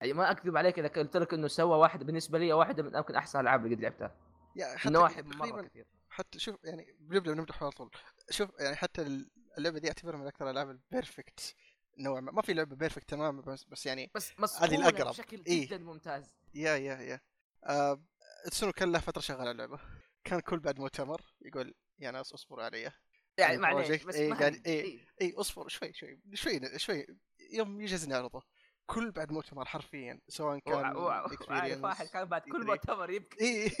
يعني 0.00 0.12
ما 0.12 0.30
أكذب 0.30 0.56
عليك 0.56 0.78
إذا 0.78 0.88
قلت 0.88 1.16
لك 1.16 1.34
إنه 1.34 1.48
سوى 1.48 1.78
واحد 1.78 2.04
بالنسبة 2.04 2.38
لي 2.38 2.52
واحدة 2.52 2.82
من 2.82 2.94
يمكن 2.94 3.14
أحسن 3.14 3.38
الالعاب 3.38 3.64
اللي 3.64 3.76
قد 3.76 3.82
لعبتها. 3.82 4.14
yeah 4.56 4.76
حتى 4.76 4.90
نواحي 4.90 5.22
مرة 5.22 5.62
كثير. 5.62 5.86
حتى 6.14 6.38
شوف 6.38 6.56
يعني 6.64 6.96
بنبدأ 7.00 7.34
نمدح 7.34 7.62
على 7.62 7.70
طول. 7.72 7.90
شوف 8.30 8.50
يعني 8.60 8.76
حتى 8.76 9.02
اللعبة 9.58 9.78
دي 9.78 9.88
أعتبرها 9.88 10.18
من 10.18 10.26
أكثر 10.26 10.44
الألعاب 10.44 10.70
ال 10.70 10.80
perfect 10.80 11.54
نوعا 11.98 12.20
ما. 12.20 12.32
ما 12.32 12.42
في 12.42 12.54
لعبة 12.54 12.76
perfect 12.76 13.08
تماما 13.10 13.42
بس 13.42 13.64
بس 13.64 13.86
يعني 13.86 14.10
بس 14.14 14.32
مصقولة 14.40 14.74
الأقرب. 14.88 15.10
بشكل 15.10 15.44
إيه. 15.46 15.66
جدا 15.66 15.78
ممتاز. 15.78 16.30
yeah 16.54 16.76
yeah 16.76 16.94
yeah. 17.00 17.20
آه 17.64 18.02
Itsuno 18.50 18.72
كان 18.72 18.92
له 18.92 18.98
فترة 18.98 19.20
شغال 19.20 19.40
على 19.40 19.50
اللعبة. 19.50 19.78
كان 20.24 20.40
كل 20.40 20.58
بعد 20.58 20.78
مؤتمر 20.80 21.20
يقول 21.40 21.74
يا 21.98 22.10
ناس 22.10 22.32
اصبروا 22.32 22.64
علي. 22.64 22.92
يعني 23.38 23.54
ال 23.54 23.58
project، 23.58 23.86
معليش 23.88 24.04
بس 24.04 24.14
إيه، 24.14 24.30
ما 24.30 24.36
قاعد- 24.38 24.62
هي- 24.66 24.72
إيه. 24.74 24.82
إيه. 24.82 25.06
اي 25.22 25.34
اصبر 25.36 25.68
شوي 25.68 25.92
شوي 25.92 26.20
شوي 26.34 26.78
شوي. 26.78 27.06
يوم 27.52 27.80
يجهزني 27.80 28.14
عرضه 28.14 28.42
كل 28.86 29.10
بعد 29.10 29.32
مؤتمر 29.32 29.64
حرفيا 29.64 30.20
سواء 30.28 30.58
كان 30.58 30.96
واحد 31.84 32.06
كان 32.06 32.24
بعد 32.24 32.42
كل 32.42 32.62
E3. 32.62 32.66
مؤتمر 32.66 33.10
يبكي. 33.10 33.44
اي 33.44 33.70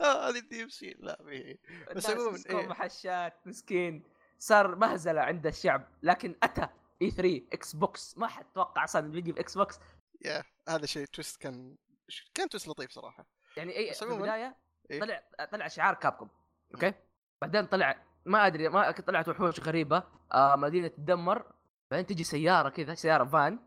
آه 0.00 0.28
هذه 0.28 0.38
دي 0.38 0.62
ام 0.62 0.68
سي. 0.68 0.96
لا 0.98 1.28
إيه. 1.28 1.58
بس 1.96 2.10
عموماً، 2.10 2.38
إيه. 2.50 2.66
محشات 2.66 3.34
مسكين. 3.46 4.02
صار 4.38 4.76
مهزلة 4.76 5.20
عند 5.20 5.46
الشعب. 5.46 5.88
لكن 6.02 6.34
أتى 6.42 6.68
إي 7.02 7.10
3 7.10 7.42
إكس 7.52 7.76
بوكس. 7.76 8.18
ما 8.18 8.26
حد 8.26 8.44
توقع 8.54 8.84
أصلا 8.84 9.10
بيجي 9.10 9.32
في 9.32 9.40
إكس 9.40 9.58
بوكس. 9.58 9.78
يا 10.24 10.42
هذا 10.68 10.86
شيء 10.86 11.06
تويست 11.06 11.40
كان 11.40 11.76
كان 12.34 12.48
تويست 12.48 12.68
لطيف 12.68 12.90
صراحة. 12.90 13.26
يعني 13.56 13.76
إي 13.76 13.94
في 13.94 14.02
البداية 14.02 14.56
إيه. 14.90 15.00
طلع 15.00 15.22
طلع 15.52 15.68
شعار 15.68 15.94
كابكوم. 15.94 16.28
أوكي؟ 16.74 16.94
بعدين 17.42 17.66
طلع 17.66 18.04
ما 18.24 18.46
أدري 18.46 18.68
ما 18.68 18.90
طلعت 18.90 19.28
وحوش 19.28 19.60
غريبة. 19.60 20.02
آه 20.32 20.56
مدينة 20.56 20.88
تدمر. 20.88 21.52
بعدين 21.90 22.06
تجي 22.06 22.24
سيارة 22.24 22.68
كذا 22.68 22.94
سيارة 22.94 23.24
فان. 23.24 23.58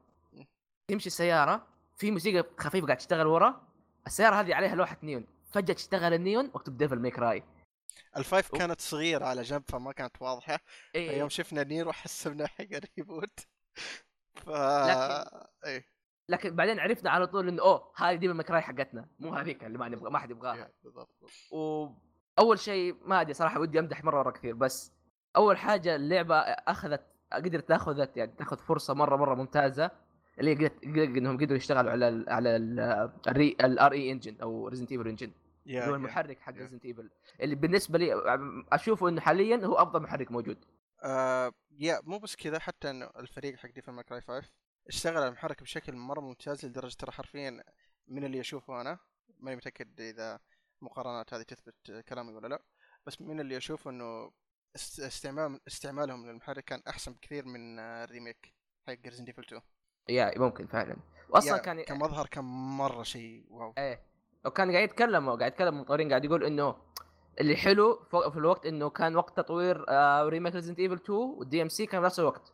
تمشي 0.88 1.08
السيارة 1.08 1.68
في 1.96 2.12
موسيقى 2.12 2.50
خفيفة 2.58 2.88
قاعد 2.88 2.98
تشتغل 2.98 3.28
ورا. 3.28 3.68
السيارة 4.08 4.36
هذه 4.36 4.56
عليها 4.56 4.76
لوحة 4.76 4.98
نيون. 5.04 5.28
فجأة 5.58 5.74
تشتغل 5.74 6.14
النيون 6.14 6.46
مكتوب 6.46 6.78
Devil 6.78 7.00
May 7.00 7.20
Cry 7.20 7.44
ال 8.18 8.25
five 8.25 8.52
أوه. 8.52 8.60
كانت 8.60 8.82
صغيرة 8.82 9.26
على 9.26 9.42
جنب 9.42 9.64
فما 9.68 9.92
كانت 9.92 10.22
واضحة. 10.22 10.60
اي 10.96 11.18
يوم 11.20 11.30
شفنا 11.30 11.64
نيرو 11.64 11.92
حسبنا 11.92 12.48
حق 12.48 12.66
ال 12.74 12.83
reboot 12.83 13.40
ف 14.36 14.50
لكن- 14.50 15.30
إيه. 15.66 15.86
لكن 16.30 16.56
بعدين 16.56 16.80
عرفنا 16.80 17.10
على 17.10 17.28
طول 17.28 17.48
إنه 17.48 17.62
أوه 17.62 17.92
هذه 17.96 18.16
Devil 18.16 18.34
May 18.34 18.52
Cry 18.52 18.62
حقتنا. 18.62 19.08
مو 19.20 19.34
هذيك 19.34 19.64
اللي 19.64 19.78
ما 19.78 19.90
نبغى 19.90 20.10
ما 20.12 20.20
حد 20.20 20.32
يبغاها. 20.32 20.56
yeah، 20.58 20.72
بالضبط. 20.84 21.10
واول 21.52 22.60
شيء 22.60 22.96
ما 23.06 23.22
أدري 23.22 23.34
صراحة 23.34 23.60
ودي 23.60 23.80
أمدح 23.80 24.04
مرة 24.04 24.18
مره 24.24 24.32
كثير 24.32 24.56
بس 24.56 24.92
أول 25.36 25.58
حاجة 25.58 25.96
اللعبة 25.96 26.36
أخذت 26.40 27.06
قدرت 27.34 27.68
تاخذ 27.68 28.06
يعني 28.16 28.32
تأخذ 28.32 28.58
فرصة 28.58 28.94
مرة 28.94 29.16
مرة 29.16 29.36
ممتازة. 29.36 29.92
اللي 30.40 30.54
قدرت 30.54 30.84
إنهم 30.84 31.38
قدروا 31.38 31.58
يشتغلوا 31.58 31.92
على 31.92 32.08
ال 32.10 32.30
على 32.30 32.56
ال 33.66 33.92
RE 33.92 34.12
Engine 34.12 34.38
أو 34.42 34.68
Resident 34.68 34.92
Evil 34.92 35.08
Engine 35.08 35.32
اللي 35.68 35.92
هو. 35.92 35.96
المحرك 35.96 36.40
حق. 36.40 36.54
Resident 36.54 36.86
Evil 36.86 37.10
اللي 37.42 37.56
بالنسبة 37.56 38.00
لي 38.00 38.14
أشوفه 38.72 39.10
إنه 39.10 39.22
حاليا 39.22 39.66
هو 39.66 39.76
أفضل 39.76 40.02
محرك 40.02 40.32
موجود. 40.32 40.66
آه 41.04 41.54
yeah 41.72 42.02
مو 42.04 42.18
بس 42.20 42.36
كذا 42.36 42.60
حتى 42.60 42.90
إنه 42.90 43.06
الفريق 43.06 43.56
حق 43.56 43.70
Devil 43.70 43.92
May 43.92 44.07
Cry 44.07 44.22
5 44.22 44.50
اشتغل 44.88 45.18
على 45.18 45.28
المحرك 45.28 45.62
بشكل 45.64 45.96
مرة 45.96 46.22
ممتاز 46.22 46.66
لدرجة 46.66 46.96
ترى 46.96 47.12
حرفيا 47.12 47.64
من 48.08 48.24
اللي 48.24 48.40
أشوفه 48.40 48.82
أنا. 48.82 49.00
ماني 49.40 49.56
متأكد 49.56 50.02
إذا 50.02 50.40
مقارنات 50.82 51.34
هذه 51.34 51.42
تثبت 51.42 52.06
كلامي 52.10 52.34
ولا 52.34 52.48
لا. 52.48 52.64
بس 53.06 53.22
من 53.22 53.40
اللي 53.40 53.58
أشوفه 53.58 53.90
إنه 53.92 54.32
است- 54.76 55.00
استعمال 55.00 55.60
استعمالهم 55.68 56.26
للمحرك 56.28 56.64
كان 56.64 56.82
أحسن 56.88 57.14
بكثير 57.14 57.46
من 57.46 57.80
آه، 57.80 58.04
ال 58.04 58.11
remake 58.11 58.54
حق 58.88 58.98
Resident 59.06 59.28
Evil 59.28 59.44
2 59.44 59.62
yeah 60.10 60.40
ممكن 60.40 60.68
فعلا. 60.68 60.96
واصلا 61.30 61.58
كان 61.58 61.82
كمظهر 61.84 62.28
كان 62.28 62.44
مرة 62.78 63.04
شيء 63.04 63.46
واو. 63.50 63.74
إيه. 63.78 64.07
وكان 64.46 64.72
قاعد 64.72 64.84
يتكلم 64.84 65.30
قاعد 65.30 65.52
يتكلم 65.52 65.76
المطورين 65.76 66.10
قاعد 66.10 66.26
يقول 66.26 66.44
إنه 66.44 66.76
اللي 67.40 67.56
حلو 67.56 68.04
في 68.12 68.38
الوقت 68.38 68.66
إنه 68.66 68.90
كان 68.90 69.16
وقت 69.16 69.38
تطوير 69.38 69.86
آه 69.90 70.24
remake 70.24 70.56
Resident 70.56 70.80
Evil 70.80 70.94
2 70.96 71.20
وال 71.20 71.62
DMC 71.62 71.86
كان 71.86 72.02
بنفس 72.02 72.20
الوقت. 72.20 72.54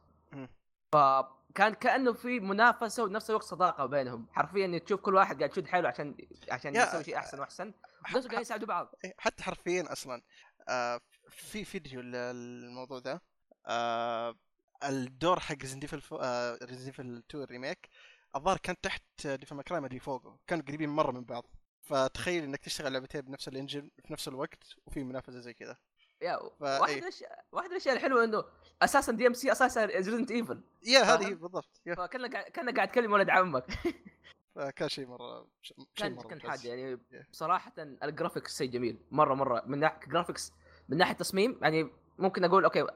فكان 0.93 1.73
كأنه 1.73 2.13
في 2.13 2.39
منافسة 2.39 3.03
ونفس 3.03 3.29
الوقت 3.29 3.43
صداقة 3.43 3.85
بينهم. 3.85 4.27
حرفيا 4.31 4.77
تشوف 4.77 5.01
كل 5.01 5.15
واحد 5.15 5.37
قاعد 5.37 5.51
يشد 5.51 5.67
حيله 5.67 5.89
عشان 5.89 6.15
عشان 6.51 6.75
يسوي 6.75 7.03
شيء 7.03 7.17
أحسن 7.17 7.39
وأحسن 7.39 7.73
بس 8.15 8.27
قاعد 8.27 8.41
يساعدوا 8.41 8.67
بعض. 8.67 8.95
إيه، 9.05 9.13
حتى 9.17 9.43
حرفيا 9.43 9.91
أصلا 9.91 10.21
آه 10.69 11.01
في 11.29 11.65
فيديو 11.65 12.01
للموضوع 12.01 12.99
ده 12.99 13.21
آه 13.67 14.35
الدور 14.83 15.39
حق 15.39 15.55
Resident 15.61 15.83
Evil 15.83 16.01
آه 16.21 16.57
Resident 16.63 16.87
Evil 16.87 17.23
2 17.29 17.43
ال 17.43 17.50
remake 17.50 17.89
الظاهر 18.35 18.57
كان 18.57 18.75
تحت 18.81 19.27
Devil 19.27 19.55
May 19.55 19.67
Cry 19.67 19.79
ما 19.79 19.87
أدري 19.87 19.99
فوقه 19.99 20.39
كانوا 20.47 20.63
قريبين 20.65 20.89
مرة 20.89 21.11
من 21.11 21.23
بعض. 21.23 21.45
فتخيل 21.83 22.43
إنك 22.43 22.59
تشتغل 22.59 22.93
لعبتين 22.93 23.21
بنفس 23.21 23.47
ال 23.47 23.53
engine 23.53 23.89
في 24.05 24.13
نفس 24.13 24.27
الوقت 24.27 24.75
وفي 24.85 25.03
منافسة 25.03 25.39
زي 25.39 25.53
كذا 25.53 25.77
yeah 26.21 26.39
واحد 26.59 26.89
إيه. 26.89 26.95
من 26.95 27.01
الاشياء 27.01 27.45
واحد 27.51 27.65
من 27.65 27.71
الاشياء 27.71 27.95
الحلوه 27.95 28.23
إنه 28.23 28.43
أساسا 28.81 29.11
DMC 29.11 29.51
أساسا 29.51 29.85
Resident 29.85 30.31
Evil 30.31 30.61
yeah 30.83 30.99
هذه؟ 30.99 31.33
بالضبط 31.33 31.81
yeah 31.85 31.95
فكأنك 31.95 32.75
قاعد 32.75 32.91
تكلم 32.91 33.13
ولد 33.13 33.29
عمك 33.29 33.65
فكان 34.55 34.89
شيء 34.89 35.07
مرة 35.07 35.47
شيء 35.61 35.77
كان 35.95 36.13
مرة 36.13 36.27
كان. 36.27 36.41
حاجة 36.41 36.67
يعني. 36.67 36.99
بصراحه 37.31 37.73
ال 37.77 37.86
graphics 37.86 38.57
شيء 38.57 38.69
جميل 38.69 38.97
مرة 39.11 39.33
مرة 39.33 39.63
من 39.65 39.79
ناحية 39.79 40.07
graphics 40.07 40.53
من 40.89 40.97
ناحية 40.97 41.13
تصميم 41.13 41.59
يعني 41.61 41.89
ممكن 42.19 42.43
أقول 42.43 42.63
okay 42.63 42.87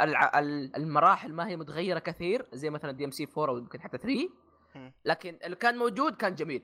المراحل 0.78 1.34
ما 1.34 1.48
هي 1.48 1.58
متغيرة 1.58 2.00
كثير 2.00 2.48
زي 2.54 2.70
مثلا 2.70 2.92
DMC 2.92 3.28
4 3.38 3.50
أو 3.50 3.58
يمكن 3.58 3.82
حتى 3.82 3.98
3 3.98 4.30
مم. 4.76 4.94
لكن 5.06 5.40
اللي 5.44 5.56
كان 5.56 5.78
موجود 5.78 6.16
كان 6.16 6.36
جميل 6.36 6.64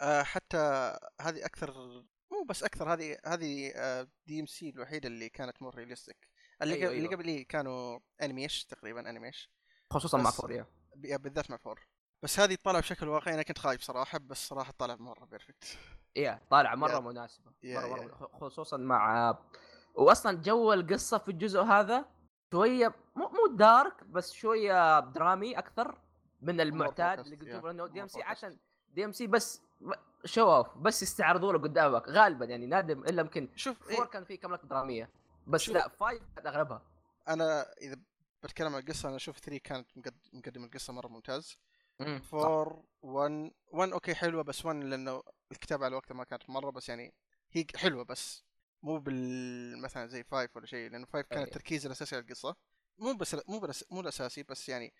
آه 0.00 0.22
حتى 0.22 0.56
هذه 1.20 1.44
أكثر 1.46 1.72
مو 2.32 2.44
بس 2.48 2.62
أكثر 2.62 2.92
هذه 2.92 3.18
هذه 3.26 3.72
DMC 4.26 4.68
الوحيدة 4.70 5.08
اللي 5.08 5.28
كانت 5.28 5.62
more 5.62 5.74
realistic 5.74 6.28
اللي 6.62 6.74
أيوة، 6.74 6.82
أيوة 6.84 6.96
اللي 6.96 7.08
أيوة. 7.08 7.16
قبلي 7.16 7.44
كانوا 7.44 7.98
anime-ish 8.22 8.64
تقريبا 8.64 9.10
anime-ish 9.10 9.50
خصوصا 9.90 10.18
مع 10.18 10.30
ب- 10.96 11.22
بالذات 11.22 11.50
مع 11.50 11.56
four 11.56 11.86
بس 12.22 12.40
هذه 12.40 12.54
طالعة 12.64 12.82
بشكل 12.82 13.08
واقعي 13.08 13.34
أنا 13.34 13.42
كنت 13.42 13.58
خايف 13.58 13.82
صراحة 13.82 14.18
بس 14.18 14.48
صراحة 14.48 14.72
طالع 14.78 14.96
مرة 14.96 15.24
perfect 15.24 15.78
yeah 16.16 16.40
طالعة 16.50 16.74
مرة 16.74 16.92
yeah- 16.94 17.00
مناسبة. 17.00 17.52
yeah- 17.62 17.80
مرة 17.80 17.98
yeah. 18.00 18.04
مره 18.06 18.30
خصوصا 18.40 18.76
مع 18.76 19.38
واصلا 19.94 20.42
جو 20.42 20.72
القصة 20.72 21.18
في 21.18 21.30
الجزء 21.30 21.60
هذا 21.60 22.04
شوية 22.52 22.94
مو 23.16 23.28
مو 23.28 23.56
dark 23.56 24.04
بس 24.04 24.32
شوية 24.32 25.00
درامي 25.00 25.58
أكثر 25.58 26.00
من 26.42 26.60
المعتاد 26.60 27.18
اللي 27.18 27.36
قلت 27.36 27.62
yeah. 27.62 27.66
إنه 27.66 27.86
DMC. 27.86 28.22
عشان 28.22 28.58
DMC 28.88 29.26
بس 29.26 29.62
show 30.24 30.54
off 30.56 30.78
بس 30.78 31.02
يستعرضوا 31.02 31.52
له 31.52 31.58
قدامك 31.58 32.08
غالبا 32.08 32.44
يعني 32.44 32.66
نادر 32.66 32.92
إلا 32.98 33.20
يمكن 33.22 33.48
شوف 33.56 33.78
four 33.78 34.04
إيه 34.04 34.10
كان 34.10 34.24
في 34.24 34.36
كم 34.36 34.52
لقطة 34.52 34.68
درامية 34.68 35.10
بس 35.46 35.60
شوف. 35.60 35.74
لا 35.74 35.88
five 35.88 36.22
كانت 36.36 36.46
أغلبها 36.46 36.82
أنا 37.28 37.72
إذا 37.72 37.96
بتكلم 38.42 38.74
عن 38.74 38.80
القصة 38.82 39.08
أنا 39.08 39.16
أشوف 39.16 39.38
3 39.38 39.58
كانت 39.58 39.86
مقد- 39.96 40.20
مقدم 40.32 40.64
القصة 40.64 40.92
مرة 40.92 41.08
ممتاز 41.08 41.58
مم، 42.00 42.22
صح. 42.32 42.34
4 42.38 42.82
1 43.02 43.50
1 43.72 43.92
أوكي 43.92 44.14
حلوة 44.14 44.42
بس 44.42 44.64
1 44.66 44.76
لأنه 44.84 45.22
الكتابة 45.52 45.84
على 45.84 45.96
وقتها 45.96 46.14
ما 46.14 46.24
كانت 46.24 46.50
مرة 46.50 46.70
بس 46.70 46.88
يعني 46.88 47.14
هي 47.52 47.66
حلوة 47.76 48.04
بس 48.04 48.44
مو 48.82 48.98
بال 48.98 49.82
مثلا 49.82 50.06
زي 50.06 50.24
5 50.30 50.48
ولا 50.54 50.66
شيء 50.66 50.90
لأنه 50.90 51.06
5 51.06 51.20
كان 51.22 51.38
أي. 51.38 51.44
التركيز 51.44 51.86
الأساسي 51.86 52.16
على 52.16 52.24
القصة 52.24 52.56
مو 52.98 53.12
بس 53.14 53.36
مو 53.48 53.58
بس 53.58 53.84
مو 53.90 54.00
الأساسي 54.00 54.42
بس 54.42 54.68
يعني 54.68 54.94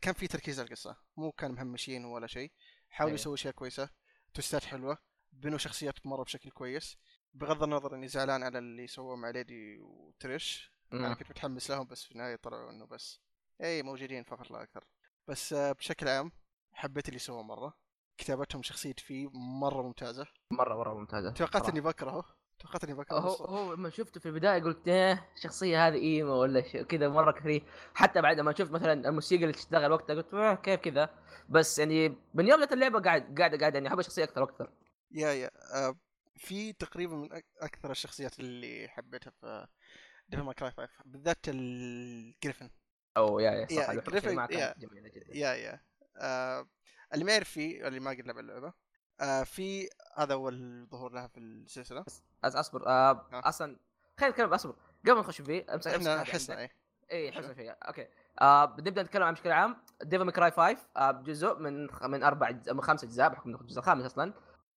كان 0.00 0.14
في 0.14 0.26
تركيز 0.26 0.60
على 0.60 0.66
القصة 0.66 0.96
مو 1.16 1.32
كان 1.32 1.52
مهمشين 1.52 2.04
ولا 2.04 2.26
شيء 2.26 2.52
حاولوا 2.90 3.10
أي. 3.16 3.20
يسووا 3.20 3.34
أشياء 3.34 3.52
كويسة 3.54 3.88
توستات 4.36 4.64
حلوة 4.64 4.98
بنوا 5.32 5.58
شخصيات 5.58 6.06
مرة 6.06 6.22
بشكل 6.24 6.50
كويس. 6.50 6.96
بغض 7.34 7.62
النظر 7.62 7.94
إني 7.94 8.08
زعلان 8.08 8.42
على 8.42 8.58
اللي 8.58 8.86
سووه 8.86 9.16
مع 9.16 9.30
ليدي 9.30 9.78
وتريش 9.80 10.72
أنا 10.92 11.08
مم. 11.08 11.14
كنت 11.14 11.30
متحمس 11.30 11.70
لهم 11.70 11.86
بس 11.86 12.04
في 12.04 12.12
النهاية 12.12 12.36
طلعوا 12.36 12.70
إنه 12.70 12.86
بس 12.86 13.20
اي 13.60 13.82
موجودين 13.82 14.22
فقط 14.24 14.50
لا 14.50 14.62
أكثر. 14.62 14.84
بس 15.28 15.52
آه، 15.52 15.72
بشكل 15.72 16.08
عام 16.08 16.32
حبيت 16.72 17.08
اللي 17.08 17.18
سووه 17.18 17.42
مرة. 17.42 17.74
كتابتهم 18.18 18.62
شخصية 18.62 18.94
فيه 18.98 19.28
مرة 19.34 19.82
ممتازة. 19.82 20.26
مرة 20.50 20.74
مرة 20.76 20.94
ممتازة. 20.94 21.30
توقعت. 21.32 21.68
إني 21.68 21.80
بكرهه. 21.80 22.24
توقعت 22.58 22.84
إني 22.84 22.94
بكرهه 22.94 23.18
هو 23.20 23.44
هو 23.44 23.72
لما 23.74 23.90
شفته 23.90 24.20
في 24.20 24.26
البداية 24.26 24.62
قلت 24.62 24.88
إيه 24.88 25.28
الشخصيه 25.36 25.86
هذه 25.88 25.96
إيمو 25.96 26.32
ولا 26.32 26.60
كذا 26.60 27.08
مرة 27.08 27.32
كثير. 27.32 27.64
حتى 27.94 28.20
بعد 28.22 28.40
ما 28.40 28.54
شفت 28.54 28.70
مثلا 28.70 28.92
الموسيقى 29.08 29.42
اللي 29.42 29.52
تشتغل 29.52 29.92
وقتها 29.92 30.14
قلت 30.16 30.34
"آه، 30.34 30.54
كيف 30.54 30.80
كذا. 30.80 31.10
بس 31.48 31.78
يعني 31.78 32.16
من 32.34 32.48
يوم 32.48 32.62
اللعبة 32.62 33.00
قاعد 33.00 33.38
قاعد 33.38 33.54
قاعد 33.60 33.74
يعني 33.74 33.88
أحب 33.88 33.98
الشخصية 33.98 34.24
أكثر 34.24 34.40
وأكثر. 34.42 34.70
yeah 35.10 35.32
yeah. 35.32 35.50
آه، 35.74 35.96
V 36.36 36.72
تقريبا 36.72 37.16
من 37.16 37.28
أكثر 37.60 37.90
الشخصيات 37.90 38.40
اللي 38.40 38.88
حبيتها 38.88 39.30
في 39.30 39.66
Devil 40.28 40.42
May 40.42 40.54
Cry 40.54 40.70
5 40.70 40.88
بالذات 41.04 41.38
الجريفن 41.48 42.70
أو 43.16 43.38
yeah 43.38 43.50
yeah 43.50 43.60
yeah، 43.60 43.66
صح 43.66 43.92
Griffon- 43.92 44.52
yeah. 44.52 44.74
جدا. 44.78 44.88
yeah 45.34 45.54
yeah. 45.54 45.80
آه 46.16 46.66
اللي 47.14 47.24
ما 47.24 47.32
يعرف 47.32 47.48
V 47.50 47.88
اللي 47.88 48.00
ما 48.00 48.10
قد 48.10 48.20
لعب 48.26 48.38
اللعبة. 48.38 48.72
آه 49.20 49.42
V 49.42 49.88
هذا 50.16 50.32
اول 50.34 50.86
ظهور 50.90 51.12
لها 51.12 51.26
في 51.26 51.40
السلسلة. 51.40 52.04
أس 52.44 52.56
أصبر 52.56 52.86
آه. 52.86 53.26
أصلا 53.32 53.76
خلينا 54.18 54.32
نتكلم 54.32 54.54
اصبر 54.54 54.74
قبل 55.02 55.12
ما 55.12 55.20
نخش 55.20 55.40
فيه 55.40 55.74
أمسك 55.74 55.90
إحنا 55.94 56.24
حسنا. 56.24 56.60
إيه. 56.60 56.70
اي 57.12 57.32
حسنا 57.32 57.54
فيها. 57.54 57.76
okay. 57.82 58.08
آه 58.40 58.64
بنبدا 58.64 59.02
نتكلم 59.02 59.22
عن 59.22 59.32
بشكل 59.32 59.52
عام. 59.52 59.76
Devil 60.02 60.24
May 60.24 60.37
Cry 60.37 60.50
5 60.50 60.76
آه 60.96 61.10
جزء 61.10 61.58
من 61.58 61.88
من 62.02 62.22
أربع 62.22 62.48
أجزاء 62.48 62.74
من 62.74 62.82
خمس 62.82 63.04
أجزاء 63.04 63.28
بحكم 63.28 63.50
إنه 63.50 63.60
الجزء 63.60 63.78
الخامس 63.78 64.04
أصلا. 64.04 64.32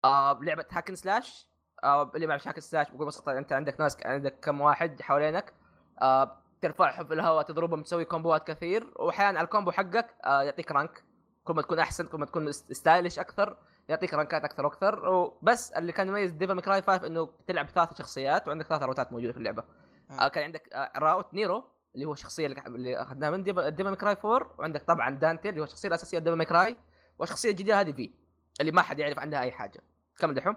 آه 0.05 0.39
لعبة 0.41 0.65
hack 0.71 0.85
and 0.85 0.95
slash 0.95 1.47
آه 1.83 2.11
اللي 2.15 2.27
ما 2.27 2.33
يعرف 2.33 2.47
hack 2.47 2.55
and 2.55 2.61
slash 2.61 2.91
بكل 2.91 3.05
بساطه 3.05 3.37
أنت 3.37 3.53
عندك 3.53 3.79
ناس 3.81 3.97
عندك 4.05 4.39
كم 4.39 4.61
واحد 4.61 5.01
حوالينك. 5.01 5.53
آه 6.01 6.41
ترفعهم 6.61 7.05
في 7.05 7.13
الهواء 7.13 7.43
تضربهم 7.43 7.83
تسوي 7.83 8.05
كومبوات 8.05 8.47
كثير. 8.47 8.93
واحيانا 8.95 9.39
على 9.39 9.45
ال 9.45 9.49
combo 9.49 9.71
حقك 9.71 10.15
آه 10.25 10.41
يعطيك 10.43 10.71
rank 10.71 11.03
كل 11.43 11.53
ما 11.53 11.61
تكون 11.61 11.79
أحسن 11.79 12.07
كل 12.07 12.17
ما 12.17 12.25
تكون 12.25 12.51
stylish 12.51 13.19
أكثر. 13.19 13.57
يعطيك 13.89 14.13
رانكات 14.13 14.43
أكثر 14.43 14.65
وأكثر. 14.65 15.09
وبس 15.09 15.71
اللي 15.71 15.91
كان 15.91 16.07
يميز 16.07 16.31
Devil 16.31 16.53
May 16.53 16.67
Cry 16.67 16.81
5 16.81 17.07
إنه 17.07 17.29
تلعب 17.47 17.69
ثلاث 17.69 17.97
شخصيات 17.97 18.47
وعندك 18.47 18.65
ثلاث 18.65 18.83
روتات 18.83 19.11
موجودة 19.11 19.31
في 19.31 19.37
اللعبة. 19.37 19.63
آه. 20.11 20.25
آه 20.25 20.27
كان 20.27 20.43
عندك 20.43 20.73
آه 20.73 20.91
route 20.95 21.33
نيرو 21.33 21.63
اللي 21.95 22.05
هو 22.05 22.13
الشخصية 22.13 22.47
اللي 22.47 23.01
أخذناها 23.01 23.29
من 23.29 23.43
Devil 23.43 23.83
May 23.83 23.99
Cry 23.99 24.15
4 24.25 24.55
وعندك 24.59 24.83
طبعا 24.83 25.09
دانتي 25.09 25.49
اللي 25.49 25.59
هو 25.59 25.63
الشخصية 25.63 25.87
الأساسية 25.87 26.19
Devil 26.19 26.35
May 26.35 26.56
Cry 26.56 26.77
والشخصية 27.19 27.49
الجديدة 27.49 27.81
هذه 27.81 27.91
V 27.91 28.13
اللي 28.61 28.71
ما 28.71 28.81
حد 28.81 28.99
يعرف 28.99 29.19
عنها 29.19 29.41
أي 29.41 29.51
حاجة. 29.51 29.81
كمل 30.19 30.33
دحوم. 30.33 30.55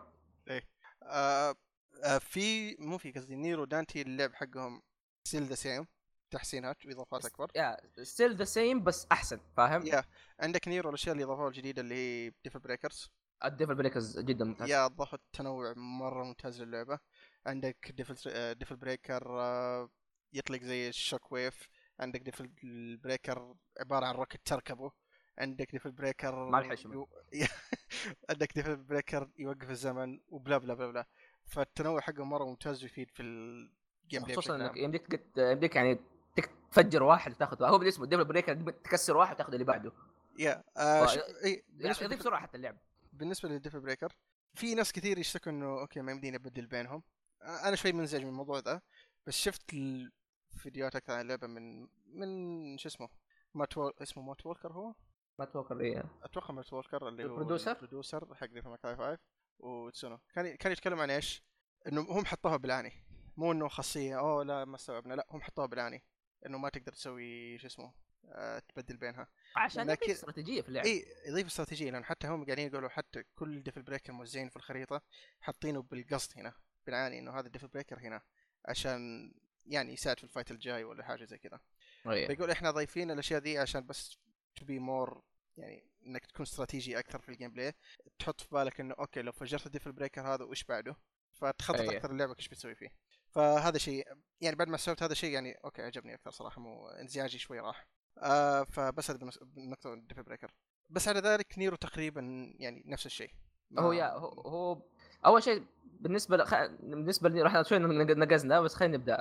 آه 1.03 1.55
آه 2.05 2.19
V 2.19 2.77
مو 2.79 2.99
V 2.99 3.13
قصدي 3.13 3.37
نيرو 3.37 3.65
دانتي 3.65 4.03
اللعب 4.03 4.35
حقهم 4.35 4.83
still 5.25 5.43
the 5.43 5.55
same 5.55 5.87
تحسينات 6.31 6.87
واضافات 6.87 7.25
أكبر. 7.25 7.51
yeah 7.57 7.77
still 8.03 8.37
the 8.37 8.45
same 8.45 8.85
بس 8.85 9.07
أحسن 9.13 9.41
فاهم؟ 9.57 9.87
yeah 9.87 10.05
عندك 10.41 10.69
نيرو 10.69 10.89
الأشياء 10.89 11.13
اللي 11.13 11.25
إضافوها 11.25 11.49
الجديدة 11.49 11.83
اللي 11.83 11.95
هي 11.95 12.33
Devil 12.45 12.59
Breakers 12.59 13.11
ال 13.45 13.50
Devil 13.50 13.75
Breakers 13.75 14.19
جدا 14.19 14.45
ممتاز. 14.45 14.69
yeah 14.71 14.87
اضافت 14.87 15.21
تنوع 15.33 15.75
مرة 15.77 16.25
ممتاز 16.25 16.63
للعبة. 16.63 16.99
عندك 17.47 17.93
Devil 17.97 18.55
Devil 18.55 18.77
Breaker 18.77 19.23
يطلق 20.33 20.63
زي 20.63 20.89
ال 20.89 21.33
shockwave. 21.33 21.69
عندك 22.01 22.21
Devil 22.21 22.51
Breaker 22.97 23.55
عبارة 23.81 24.07
عن 24.07 24.15
rocket 24.15 24.41
تركبه. 24.45 24.93
عندك 25.39 25.71
Devil 25.73 25.93
Breaker 25.93 26.49
مع 26.51 26.59
الحشمة. 26.59 26.95
يو- 26.95 27.09
عندك 28.31 28.55
Devil 28.55 28.77
Breaker 28.77 29.31
يوقف 29.39 29.71
الزمن 29.71 30.21
و 30.29 30.35
blah 30.35 30.59
blah 30.59 30.75
blah 30.75 30.87
blah. 30.91 31.07
فالتنوع 31.45 32.01
حقه 32.01 32.25
مرة 32.25 32.45
ممتاز 32.45 32.83
ويفيد 32.83 33.11
في 33.11 33.23
ال 33.23 34.23
gameplay 34.23 34.37
خصوصا 34.37 34.57
إنك. 34.57 34.77
يمديك 34.77 35.21
يمديك 35.37 35.77
يعني 35.77 35.99
تفجر 36.73 37.03
واحد 37.03 37.33
وتاخذ 37.33 37.65
هو 37.65 37.79
بالاسم 37.79 38.05
Devil 38.05 38.25
Breaker 38.25 38.71
تكسر 38.71 39.17
واحد 39.17 39.35
وتاخذ 39.35 39.53
اللي 39.53 39.65
بعده. 39.65 39.93
yeah 40.39 40.65
آه 40.77 41.07
ف- 41.07 41.11
شوف- 41.11 41.23
اي 41.45 41.65
يعني 41.79 41.97
يضيف 42.03 42.23
سرعة 42.23 42.41
حتى 42.41 42.57
اللعب. 42.57 42.77
بالنسبة 43.13 43.49
لل 43.49 43.58
Devil 43.58 43.81
Breaker 43.81 44.13
في 44.55 44.75
ناس 44.75 44.93
كثير 44.93 45.19
يشتكوا 45.19 45.53
إنه 45.53 45.81
okay 45.81 46.01
ما 46.01 46.13
يمديني 46.13 46.37
أبدل 46.37 46.67
بينهم 46.67 47.03
أنا 47.43 47.77
شوي 47.77 47.93
منزعج 47.93 48.23
من 48.23 48.29
الموضوع 48.29 48.59
ذا 48.59 48.81
بس 49.27 49.35
شفت 49.35 49.75
الفيديوهات 50.55 50.97
أكثر 50.97 51.13
عن 51.13 51.21
اللعبة 51.21 51.47
من 51.47 51.89
من 52.07 52.79
شو 52.79 52.89
اسمه 52.89 53.09
Matt 53.55 53.79
Wal... 53.79 53.93
اسمه 54.03 54.23
Matt 54.23 54.47
Walker 54.47 54.73
هو 54.73 54.95
ما 55.39 55.45
أتوقع 55.45 55.81
إيه. 55.81 56.05
أتوقع 56.23 56.55
Matt 56.55 56.73
Walker 56.73 57.09
اللي 57.09 57.25
هو 57.25 57.27
ال 57.27 57.32
producer؟ 57.32 57.73
ال 57.73 57.80
producer 57.80 58.35
حق 58.35 58.47
Devil 58.47 58.69
May 58.69 58.83
Cry 58.83 58.97
5 58.97 59.19
وإتسونو 59.59 60.19
كان 60.35 60.57
كان 60.57 60.73
يتكلم 60.73 61.01
عن 61.01 61.11
إيش؟ 61.11 61.43
إنه 61.87 62.01
هم 62.01 62.25
حطوها 62.25 62.57
بالعاني 62.57 62.93
مو 63.37 63.53
إنه 63.53 63.69
خاصية 63.69 64.19
أوه 64.19 64.45
لا 64.45 64.65
ما 64.65 64.77
استوعبنا 64.77 65.15
لا 65.15 65.27
هم 65.31 65.43
حطوها 65.43 65.67
بالعاني 65.67 66.05
إنه 66.47 66.59
ما 66.59 66.69
تقدر 66.69 66.93
تسوي 66.93 67.59
شو 67.59 67.67
اسمه 67.67 67.93
تبدل 68.69 68.97
بينها. 68.97 69.29
عشان 69.57 69.91
يضيف 69.91 70.11
استراتيجية 70.11 70.63
في 70.63 70.69
اللعب. 70.69 70.87
إي 70.87 71.07
يضيف 71.27 71.47
استراتيجية 71.47 71.91
لأن 71.91 72.05
حتى 72.05 72.27
هم 72.27 72.45
قاعدين 72.45 72.67
يقولوا 72.67 72.89
حتى 72.89 73.23
كل 73.35 73.63
Devil 73.63 73.83
Breaker 73.83 74.13
موزعين 74.13 74.49
في 74.49 74.57
الخريطة 74.57 75.03
حاطينه 75.41 75.83
بالقصد 75.83 76.39
هنا 76.39 76.53
بالعاني 76.87 77.19
إنه 77.19 77.39
هذا 77.39 77.47
ال 77.47 77.51
Devil 77.51 77.69
Breaker 77.69 77.99
هنا 77.99 78.23
عشان 78.65 79.33
يعني 79.67 79.93
يساعد 79.93 80.19
في 80.19 80.25
ال 80.25 80.29
fight 80.29 80.51
الجاي 80.51 80.85
ولا 80.85 81.05
حاجة 81.05 81.25
زي 81.25 81.39
كذا. 81.39 81.61
إيه. 82.07 82.27
فيقول 82.27 82.51
إحنا 82.51 82.71
ضايفين 82.71 83.11
الأشياء 83.11 83.41
دي 83.41 83.59
عشان 83.59 83.87
بس 83.87 84.19
to 84.57 84.65
be 84.65 84.79
more 84.79 85.23
يعني 85.57 85.85
إنك 86.07 86.27
تكون 86.27 86.43
استراتيجي 86.47 86.99
أكثر 86.99 87.21
في 87.21 87.29
ال 87.29 87.51
gameplay 87.51 87.73
تحط 88.19 88.41
في 88.41 88.49
بالك 88.53 88.81
إنه 88.81 88.95
okay 88.99 89.23
لو 89.23 89.33
فجرت 89.33 89.67
ال 89.67 89.71
Devil 89.71 89.93
Breaker 89.93 90.35
هذا 90.35 90.45
وش 90.45 90.65
بعده؟ 90.65 90.97
فتخطط 91.33 91.81
أيه. 91.81 91.97
أكثر 91.97 92.11
اللعبه 92.11 92.35
إيش 92.39 92.49
بتسوي 92.49 92.75
فيه. 92.75 92.89
فهذا 93.31 93.79
شيء 93.79 94.09
يعني 94.41 94.57
بعد 94.57 94.69
ما 94.69 94.77
سويت 94.77 95.03
هذا 95.03 95.13
الشيء 95.13 95.31
يعني 95.31 95.53
okay 95.53 95.83
عجبني 95.83 96.15
أكثر 96.15 96.31
صراحة 96.31 96.61
مو 96.61 96.89
انزعاجي 96.89 97.39
شوي 97.39 97.61
راح. 97.61 97.87
آه 98.19 98.65
فبس 98.65 99.11
هذا 99.11 99.31
بالنقطة 99.43 99.95
ال 99.95 100.00
Devil 100.00 100.23
Breaker 100.23 100.51
بس 100.91 101.09
على 101.09 101.21
ذلك 101.21 101.59
نيرو 101.59 101.77
تقريبا 101.77 102.21
يعني 102.59 102.83
نفس 102.87 103.07
الشيء. 103.07 103.31
هو 103.79 103.93
yeah 103.93 104.13
هو, 104.15 104.29
هو 104.29 104.79
أول 105.27 105.43
شيء 105.43 105.65
بالنسبة 106.01 106.37
ل... 106.37 106.47
خ... 106.47 106.55
بالنسبة 106.81 107.29
لي 107.29 107.43
راح 107.43 107.63
شوي 107.63 107.79
نق- 107.79 108.17
نقزنا 108.17 108.61
بس 108.61 108.75
خلينا 108.75 108.97
نبدأ 108.97 109.19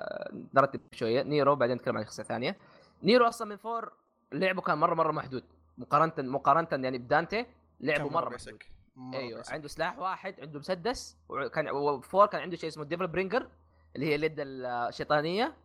نرتب 0.54 0.82
شوية. 0.92 1.24
نيرو 1.24 1.56
بعدين 1.56 1.76
نتكلم 1.76 1.98
عن 1.98 2.06
شخصيه 2.06 2.24
ثانية 2.24 2.58
نيرو 3.04 3.28
أصلا 3.28 3.48
من 3.48 3.58
four 3.58 3.94
لعبه 4.32 4.62
كان 4.62 4.78
مره 4.78 4.94
مرة 4.94 5.12
محدود. 5.12 5.44
مقارنه 5.78 6.14
مقارنة 6.32 6.68
يعني 6.72 6.98
بدانتي 6.98 7.46
لعبه 7.80 8.10
مرة 8.10 8.30
محدود. 8.30 8.64
مرة 8.96 9.20
أيوه 9.20 9.44
basic. 9.44 9.52
عنده 9.52 9.68
سلاح 9.68 10.00
واحد 10.00 10.40
عنده 10.42 10.60
مسدس 10.60 11.18
وكان 11.30 11.70
و 11.70 11.81
four 11.81 12.26
كان 12.26 12.42
عنده 12.42 12.58
شيء 12.58 12.70
اسمه 12.70 12.84
Devil 12.84 13.08
Bringer 13.08 13.48
اللي 13.96 14.06
هي 14.06 14.16
اليد 14.16 14.36
الشيطانية. 14.40 15.56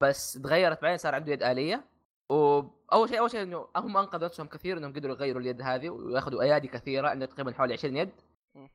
بس 0.00 0.32
تغيرت 0.32 0.82
بعدين 0.82 0.98
صار 0.98 1.14
عنده 1.14 1.32
يد 1.32 1.42
آلية. 1.42 1.84
وأول 2.28 3.08
شيء 3.08 3.18
أول 3.18 3.30
شيء 3.30 3.42
إنه 3.42 3.68
هم 3.76 3.96
أنقذوا 3.96 4.24
نفسهم 4.24 4.46
كثير 4.46 4.78
إنهم 4.78 4.92
قدروا 4.92 5.14
يغيروا 5.14 5.40
اليد 5.40 5.62
هذه 5.62 5.90
ويأخذوا 5.90 6.42
أيادي 6.42 6.68
كثيرة 6.68 7.08
عنده 7.08 7.26
تقريبا 7.26 7.52
حوالي 7.52 7.72
20 7.72 7.96
يد. 7.96 8.10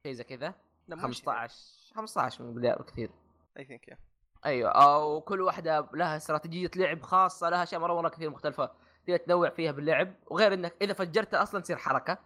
شيء 0.03 0.13
زي 0.13 0.23
كذا. 0.23 0.53
لا، 0.87 0.95
مو 0.95 1.01
15 1.01 1.55
15 1.95 2.43
من 2.43 2.55
مليار 2.55 2.81
كثير 2.81 3.09
اي 3.57 3.65
ثينك 3.65 3.87
يا 3.87 3.97
أيوه 4.45 4.69
أو 4.69 5.21
كل 5.21 5.41
واحدة 5.41 5.89
لها 5.93 6.17
استراتيجية 6.17 6.71
لعب 6.75 7.01
خاصة 7.01 7.49
لها 7.49 7.63
أشياء 7.63 7.81
مره 7.81 7.93
مرة 7.93 8.09
كثير 8.09 8.29
مختلفة 8.29 8.71
تقدر 9.07 9.17
تنوع 9.17 9.49
فيها 9.49 9.71
باللعب. 9.71 10.13
وغير 10.27 10.53
إنك 10.53 10.75
إذا 10.81 10.93
فجرتها 10.93 11.43
أصلا 11.43 11.61
تصير 11.61 11.77
حركة. 11.77 12.17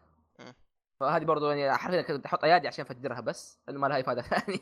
فهذه 0.99 1.23
برضو 1.23 1.49
يعني 1.49 1.77
حرفيا 1.77 2.01
كنت 2.01 2.23
تحط 2.23 2.43
أيادي 2.43 2.67
عشان 2.67 2.85
أفجرها 2.85 3.21
بس 3.21 3.59
لأنه 3.67 3.79
ما 3.79 3.87
لها 3.87 3.97
أي 3.97 4.03
فائده 4.03 4.21
ثانية. 4.21 4.59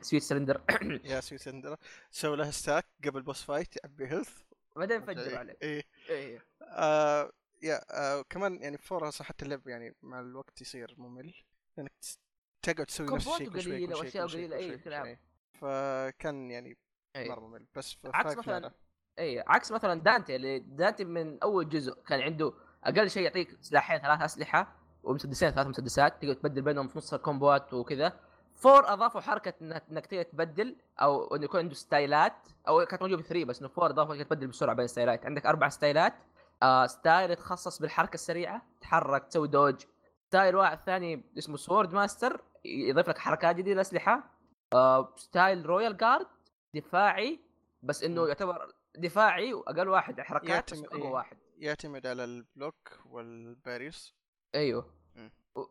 سويت 0.00 0.22
سلندر 0.22 0.60
يا 1.04 1.20
سوي 1.20 1.38
سندرا 1.38 1.76
سوي 2.10 2.36
له 2.36 2.50
stack 2.50 2.86
قبل 3.04 3.22
boss 3.22 3.42
fight 3.42 3.76
يعبي 3.76 4.06
health 4.06 4.42
بعدين 4.78 5.00
فجر 5.02 5.38
عليه 5.38 5.56
إيه. 5.62 5.82
إيه 6.10 6.44
آه 6.62 7.32
yeah 7.62 7.80
آه 7.90 8.22
كمان 8.30 8.62
يعني 8.62 8.78
four 8.78 9.08
أصلا 9.08 9.26
حتى 9.26 9.44
اللعب 9.44 9.68
يعني 9.68 9.94
مع 10.02 10.20
الوقت 10.20 10.60
يصير 10.60 10.94
ممل. 10.98 11.34
لانك 11.76 11.90
تس- 12.00 12.18
تقعد 12.62 12.86
تسوي 12.86 13.06
نفس 13.16 13.28
الشيء 13.28 13.50
كل 13.50 13.62
شوي 13.62 13.72
قليلة 13.86 14.04
شيء 14.04 14.22
قليلة، 14.22 14.76
كلام. 14.76 15.04
شيء. 15.06 15.18
فكان 15.60 16.50
يعني 16.50 16.76
إيه. 17.16 17.28
مرة 17.28 17.40
ممل. 17.40 17.66
بس 17.74 17.96
عكس 18.04 18.36
مثلا 18.38 18.60
لا. 18.60 18.72
اي 19.18 19.40
عكس 19.46 19.72
مثلا 19.72 20.00
دانتي 20.00 20.36
اللي 20.36 20.58
دانتي 20.58 21.04
من 21.04 21.38
أول 21.42 21.68
جزء 21.68 22.02
كان 22.02 22.20
عنده 22.20 22.52
أقل 22.84 23.10
شيء 23.10 23.22
يعطيك 23.22 23.56
سلاحين 23.60 23.98
ثلاث 23.98 24.20
أسلحة 24.22 24.76
ومسدسين 25.02 25.50
ثلاث 25.50 25.66
مسدسات 25.66 26.22
تقدر 26.22 26.34
تبدل 26.34 26.62
بينهم 26.62 26.88
في 26.88 26.98
نص 26.98 27.14
الكومبوات 27.14 27.74
وكذا. 27.74 28.20
four 28.58 28.92
أضافوا 28.92 29.20
حركة 29.20 29.52
انك 29.90 30.06
تقدر 30.06 30.22
تبدل 30.22 30.76
أو 31.02 31.34
إنه 31.36 31.44
يكون 31.44 31.60
عنده 31.60 31.74
ستايلات 31.74 32.32
أو 32.68 32.84
كانت 32.86 33.02
موجودة 33.02 33.22
3 33.22 33.44
بس 33.44 33.60
إنه 33.60 33.68
four 33.68 33.86
أضافوا 33.90 34.22
تبدل 34.22 34.46
بسرعة 34.46 34.76
بين 34.76 34.84
الستايلات. 34.84 35.26
عندك 35.26 35.46
أربع 35.46 35.68
ستايلات. 35.68 36.14
آه 36.62 36.86
style 36.86 37.30
يتخصص 37.30 37.78
بالحركة 37.78 38.14
السريعة 38.14 38.62
تحرك 38.80 39.24
تسوي 39.26 39.48
dodge. 39.48 39.84
style 40.28 40.56
واحد 40.56 40.78
ثاني 40.86 41.24
اسمه 41.38 41.56
Swordmaster 41.56 42.40
يضيف 42.64 43.08
لك 43.08 43.18
حركات 43.18 43.56
جديدة 43.56 43.74
للاسلحه 43.74 44.30
آه 44.72 45.14
style 45.16 45.66
Royal 45.66 45.96
Guard 45.96 46.26
دفاعي 46.74 47.40
بس 47.82 48.02
إنه. 48.02 48.26
يعتبر 48.28 48.72
دفاعي 48.98 49.54
وأقل 49.54 49.88
واحد 49.88 50.20
حركات 50.20 50.72
بس 50.72 50.78
يعتمد- 50.78 50.86
أقوى 50.92 51.02
إيه. 51.02 51.08
واحد. 51.12 51.36
يعتمد 51.58 52.06
على 52.06 52.24
ال 52.24 52.36
block 52.36 52.98
وال 53.10 53.33
parries 53.33 54.14
أيوه. 54.54 54.97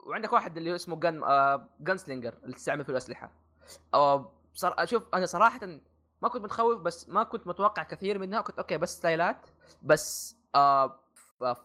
وعندك 0.05 0.33
واحد 0.33 0.57
اللي 0.57 0.75
اسمه 0.75 0.95
Gun 0.99 1.23
آه 1.23 1.69
Gunslinger 1.79 2.33
اللي 2.43 2.55
تستعمل 2.55 2.85
فيه 2.85 2.91
الأسلحة. 2.91 3.31
آه 3.93 4.31
صار 4.53 4.85
شوف 4.85 5.03
أنا 5.13 5.25
صراحة 5.25 5.59
ما 6.21 6.29
كنت 6.29 6.43
متخوف 6.43 6.81
بس 6.81 7.09
ما 7.09 7.23
كنت 7.23 7.47
متوقع 7.47 7.83
كثير 7.83 8.19
منها 8.19 8.41
كنت 8.41 8.57
okay 8.59 8.77
بس 8.77 8.97
ستايلات 8.97 9.47
بس 9.83 10.37
آه 10.55 10.99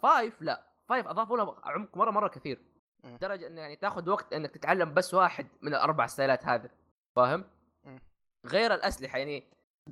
five 0.03 0.43
لا 0.43 0.63
five 0.89 1.07
أضافوا 1.07 1.37
له 1.37 1.57
عمق 1.65 1.97
مرة 1.97 2.11
مرة 2.11 2.29
كثير. 2.29 2.61
لدرجه 3.05 3.47
انه 3.47 3.61
يعني 3.61 3.77
تاخذ 3.77 4.11
وقت 4.11 4.33
إنك 4.33 4.51
تتعلم 4.51 4.95
بس 4.95 5.15
واحد 5.15 5.47
من 5.63 5.75
الأربع 5.75 6.07
ستايلات 6.07 6.47
هذه 6.47 6.71
فاهم؟ 7.17 7.45
غير 8.47 8.75
الأسلحة 8.75 9.19
يعني 9.19 9.45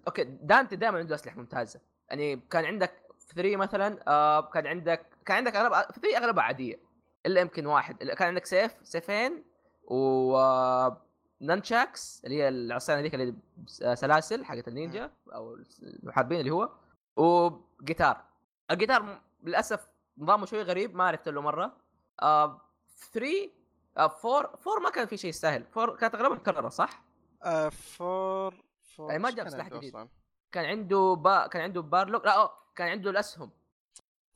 okay 0.06 0.24
دانتي 0.24 0.76
دائما 0.76 0.98
عنده 0.98 1.14
أسلحة 1.14 1.36
ممتازة. 1.36 1.80
يعني 2.08 2.36
كان 2.36 2.64
عندك 2.64 2.92
في 3.18 3.34
3 3.34 3.56
مثلا 3.56 3.98
آه 4.08 4.40
كان 4.40 4.66
عندك 4.66 5.06
كان 5.24 5.36
عندك 5.36 5.56
أغلب 5.56 5.92
في 5.92 6.00
3 6.00 6.16
أغلبها 6.16 6.44
عادية. 6.44 6.80
إلا 7.26 7.40
يمكن 7.40 7.66
واحد. 7.66 7.96
كان 8.04 8.28
عندك 8.28 8.46
سيف 8.46 8.76
سيفين 8.82 9.44
و 9.84 10.36
آه، 10.36 11.02
nunchucks 11.40 12.22
اللي 12.24 12.36
هي 12.42 12.48
العصيان 12.48 12.98
هذيك 12.98 13.14
اللي 13.14 13.34
س- 13.66 13.82
سلاسل 13.94 14.44
حقت 14.44 14.68
النينجا 14.68 15.10
أو 15.34 15.54
المحاربين 15.82 16.40
اللي 16.40 16.50
هو. 16.50 16.70
وجيتار 17.16 18.24
الجيتار 18.70 19.20
للأسف 19.42 19.88
نظامه 20.18 20.46
شوي 20.46 20.62
غريب 20.62 20.94
ما 20.96 21.04
عرفت 21.04 21.28
له 21.28 21.40
مرة. 21.40 21.76
آه 22.22 22.60
3 23.12 23.50
آه 23.98 24.00
4 24.24 24.52
4 24.66 24.78
ما 24.82 24.90
كان 24.90 25.06
في 25.06 25.16
شيء 25.16 25.30
يستاهل. 25.30 25.64
4 25.76 25.96
كانت 25.96 26.14
اغلبها 26.14 26.36
مكررة 26.36 26.68
صح؟ 26.68 27.02
آه 27.42 27.68
four 27.68 28.54
فور 28.96 29.10
يعني 29.10 29.22
ما 29.22 29.30
جاب 29.30 29.48
سلاح 29.48 29.68
جديد. 29.68 29.96
كان 30.52 30.64
عنده 30.64 31.14
با... 31.14 31.46
كان 31.46 31.62
عنده 31.62 31.82
بارلوك 31.82 32.24
لا 32.24 32.30
أوه. 32.42 32.50
كان 32.76 32.88
عنده 32.88 33.10
الأسهم. 33.10 33.50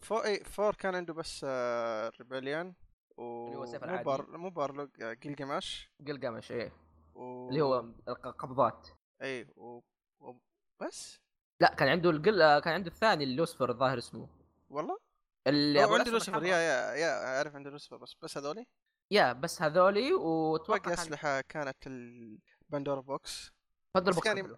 فور 0.04 0.24
اي 0.24 0.44
فور 0.44 0.74
كان 0.74 0.94
عنده 0.94 1.14
بس 1.14 1.44
آه 1.48 2.12
ريبليون 2.20 2.74
و 3.16 3.46
اللي 3.46 3.56
هو 3.56 3.64
السيف 3.64 3.84
مو. 3.84 4.02
بار 4.02 4.36
مو 4.36 4.50
بارلوج 4.50 5.02
آه 5.02 5.12
جيلجماش. 5.12 5.90
قلقمش 6.06 6.52
إيه. 6.52 6.72
و... 7.14 7.48
اللي 7.48 7.60
هو 7.62 7.78
القبضات. 8.08 8.88
اي 9.22 9.46
و... 9.56 9.80
و... 10.20 10.38
بس. 10.80 11.20
لا 11.60 11.74
كان 11.74 11.88
عنده 11.88 12.10
القل 12.10 12.42
آه، 12.42 12.60
كان 12.60 12.74
عنده 12.74 12.88
الثاني 12.88 13.36
لوسفر 13.36 13.70
الظاهر 13.70 13.98
اسمه. 13.98 14.28
والله؟ 14.70 14.98
اللي 15.46 15.82
عنده 15.82 16.10
لوسفر 16.10 16.44
يا. 16.44 16.56
يا 16.56 16.94
يا 16.94 17.36
أعرف 17.36 17.54
عنده 17.54 17.70
لوسفر 17.70 17.96
بس 17.96 18.16
بس 18.22 18.38
هذولي؟ 18.38 18.66
يا 19.10 19.32
بس 19.32 19.62
هذولي 19.62 20.12
وأتوقع 20.12 20.78
باقي 20.78 20.80
كان 20.80 20.92
أسلحة 20.92 21.40
كانت 21.40 21.86
ال 21.86 22.00
Pandora 22.00 23.00
box 23.00 23.52
بس 23.94 24.14
box 24.14 24.26
يعني. 24.26 24.56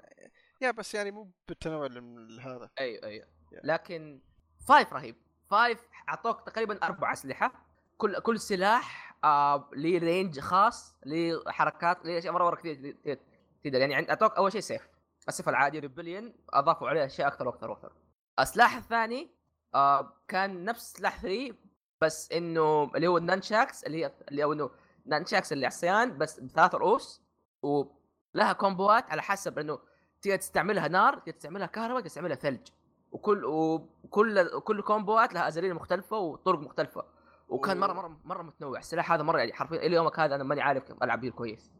yeah 0.60 0.70
بس 0.70 0.94
يعني 0.94 1.10
مو 1.10 1.32
بالتنوع 1.48 1.86
هذا. 2.40 2.70
أيوه 2.80 3.02
أيوه. 3.06 3.26
لكن 3.64 4.20
five 4.68 4.92
رهيب. 4.92 5.25
five 5.50 5.80
أعطوك 6.08 6.40
تقريبا 6.40 6.78
أربع 6.82 7.12
أسلحة. 7.12 7.52
كل 7.98 8.20
كل 8.20 8.40
سلاح 8.40 9.16
آه 9.24 9.70
range 9.74 10.40
خاص 10.40 10.96
ليه 11.06 11.42
حركات 11.48 12.06
أشياء 12.06 12.32
مرة 12.32 12.44
مرة 12.44 12.56
كثير 12.56 12.96
تقدر. 13.64 13.80
يعني 13.80 14.10
أعطوك 14.10 14.36
أول 14.36 14.52
شيء 14.52 14.60
سيف 14.60 14.88
السيف 15.28 15.48
العادي 15.48 15.78
Rebellion 15.78 16.32
أضافوا 16.50 16.88
عليه 16.88 17.04
أشياء 17.04 17.28
أكثر 17.28 17.46
وأكثر 17.48 17.70
وأكثر. 17.70 17.92
السلاح 18.40 18.76
الثاني 18.76 19.30
آه 19.74 20.12
كان 20.28 20.64
نفس 20.64 20.92
سلاح 20.92 21.20
3 21.20 21.54
بس 22.00 22.32
إنه 22.32 22.90
اللي 22.94 23.06
هو 23.06 23.18
ال 23.18 23.25
nunchucks 23.25 23.84
اللي 23.84 24.04
هي 24.04 24.12
اللي 24.30 24.44
هو 24.44 24.52
إنه 24.52 24.70
nunchucks 25.06 25.52
اللي 25.52 25.66
العصيان 25.66 26.18
بس 26.18 26.40
بثلاث 26.40 26.74
رؤوس. 26.74 27.22
ولها 27.62 28.52
كومبوات 28.52 29.10
على 29.10 29.22
حسب 29.22 29.58
إنه 29.58 29.78
تقدر 30.22 30.36
تستعملها 30.36 30.88
نار 30.88 31.18
تقدر 31.18 31.32
تستعملها 31.32 31.66
كهرباء 31.66 31.96
تقدر 31.96 32.08
تستعملها 32.08 32.36
ثلج. 32.36 32.68
وكل 33.16 33.44
وكل 33.44 34.60
كل 34.60 34.82
كومبوات 34.82 35.34
لها 35.34 35.48
أساليب 35.48 35.74
مختلفة 35.74 36.18
وطرق 36.18 36.58
مختلفة. 36.58 37.04
وكان 37.48 37.80
مرة 37.80 37.92
مرة 37.92 38.20
مرة 38.24 38.42
متنوع. 38.42 38.78
السلاح 38.78 39.12
هذا 39.12 39.22
مرة 39.22 39.38
يعني 39.38 39.52
حرفيا 39.52 39.76
إلى 39.76 39.96
يومك 39.96 40.18
هذا 40.18 40.34
أنا 40.34 40.44
ماني 40.44 40.60
عارف 40.60 40.84
كيف 40.84 41.02
ألعب 41.02 41.20
بيه 41.20 41.30
كويس. 41.30 41.72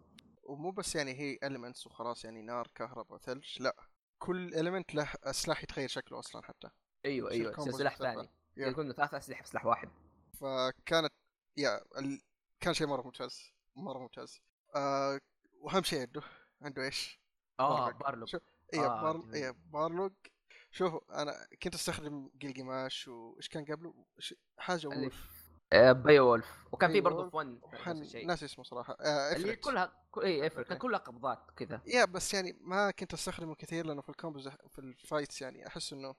ومو 0.42 0.70
بس 0.70 0.96
يعني 0.96 1.14
هي 1.14 1.38
elements 1.42 1.87
وخلاص 1.87 2.25
يعني 2.25 2.42
نار 2.42 2.68
كهرباء 2.75 3.18
ثلج 3.18 3.62
لا. 3.62 3.77
كل 4.18 4.55
element 4.55 4.94
له 4.94 5.09
سلاح 5.31 5.62
يتغير 5.62 5.88
شكله 5.88 6.18
أصلا 6.18 6.42
حتى. 6.42 6.68
أيوه 7.05 7.31
أيوه 7.31 7.53
يصير 7.59 7.72
سلاح. 7.72 7.96
ثاني. 7.96 8.29
يكون 8.57 8.92
ثلاث 8.92 9.14
أسلحة 9.14 9.42
في 9.42 9.49
سلاح 9.49 9.66
واحد. 9.66 9.88
فكانت 10.40 11.12
يا 11.57 11.81
ال... 11.99 12.20
كان 12.61 12.75
شيء 12.75 12.87
مرة 12.87 13.03
ممتاز 13.03 13.55
مرة 13.77 13.99
ممتاز. 13.99 14.40
آه 14.77 15.20
وأهم 15.61 15.83
شيء 15.83 16.01
عنده 16.01 16.22
عنده 16.62 16.83
إيش؟ 16.85 17.20
آه 17.61 17.85
بارلوك. 17.85 18.03
بارلوك 18.03 18.29
شوف 18.29 18.42
اي 18.75 18.87
آه، 18.87 19.03
بار... 19.03 19.16
جميل. 19.16 19.35
اي 19.35 19.55
بارلوج 19.72 20.12
شوف 20.76 21.10
أنا 21.10 21.46
كنت 21.62 21.74
أستخدم 21.74 22.30
جلجماش 22.34 23.08
وايش 23.08 23.48
كان 23.48 23.64
قبله؟ 23.64 23.94
حاجة 24.58 24.86
وولف. 24.86 25.46
آه 25.72 25.92
باي 25.92 26.18
وولف. 26.18 26.66
وكان 26.72 26.92
في 26.92 27.00
برضه 27.00 27.30
1 27.32 27.58
وحن... 27.62 28.26
ناسي 28.26 28.44
اسمه 28.44 28.64
صراحة. 28.64 28.96
آه 29.00 29.36
اللي. 29.36 29.56
كلها 29.56 29.92
كل... 30.10 30.22
اي 30.22 30.46
افرت 30.46 30.68
كان. 30.68 30.78
كلها 30.78 30.98
قبضات 30.98 31.50
كذا. 31.56 31.80
يا 31.86 32.04
بس 32.04 32.34
يعني 32.34 32.56
ما 32.60 32.90
كنت 32.90 33.12
أستخدمه 33.12 33.54
كثير 33.54 33.86
لأنه 33.86 34.02
في 34.02 34.08
الكومبوز 34.08 34.48
في 34.48 34.78
الفايتس 34.78 35.42
يعني 35.42 35.66
أحس 35.66 35.92
إنه 35.92 36.14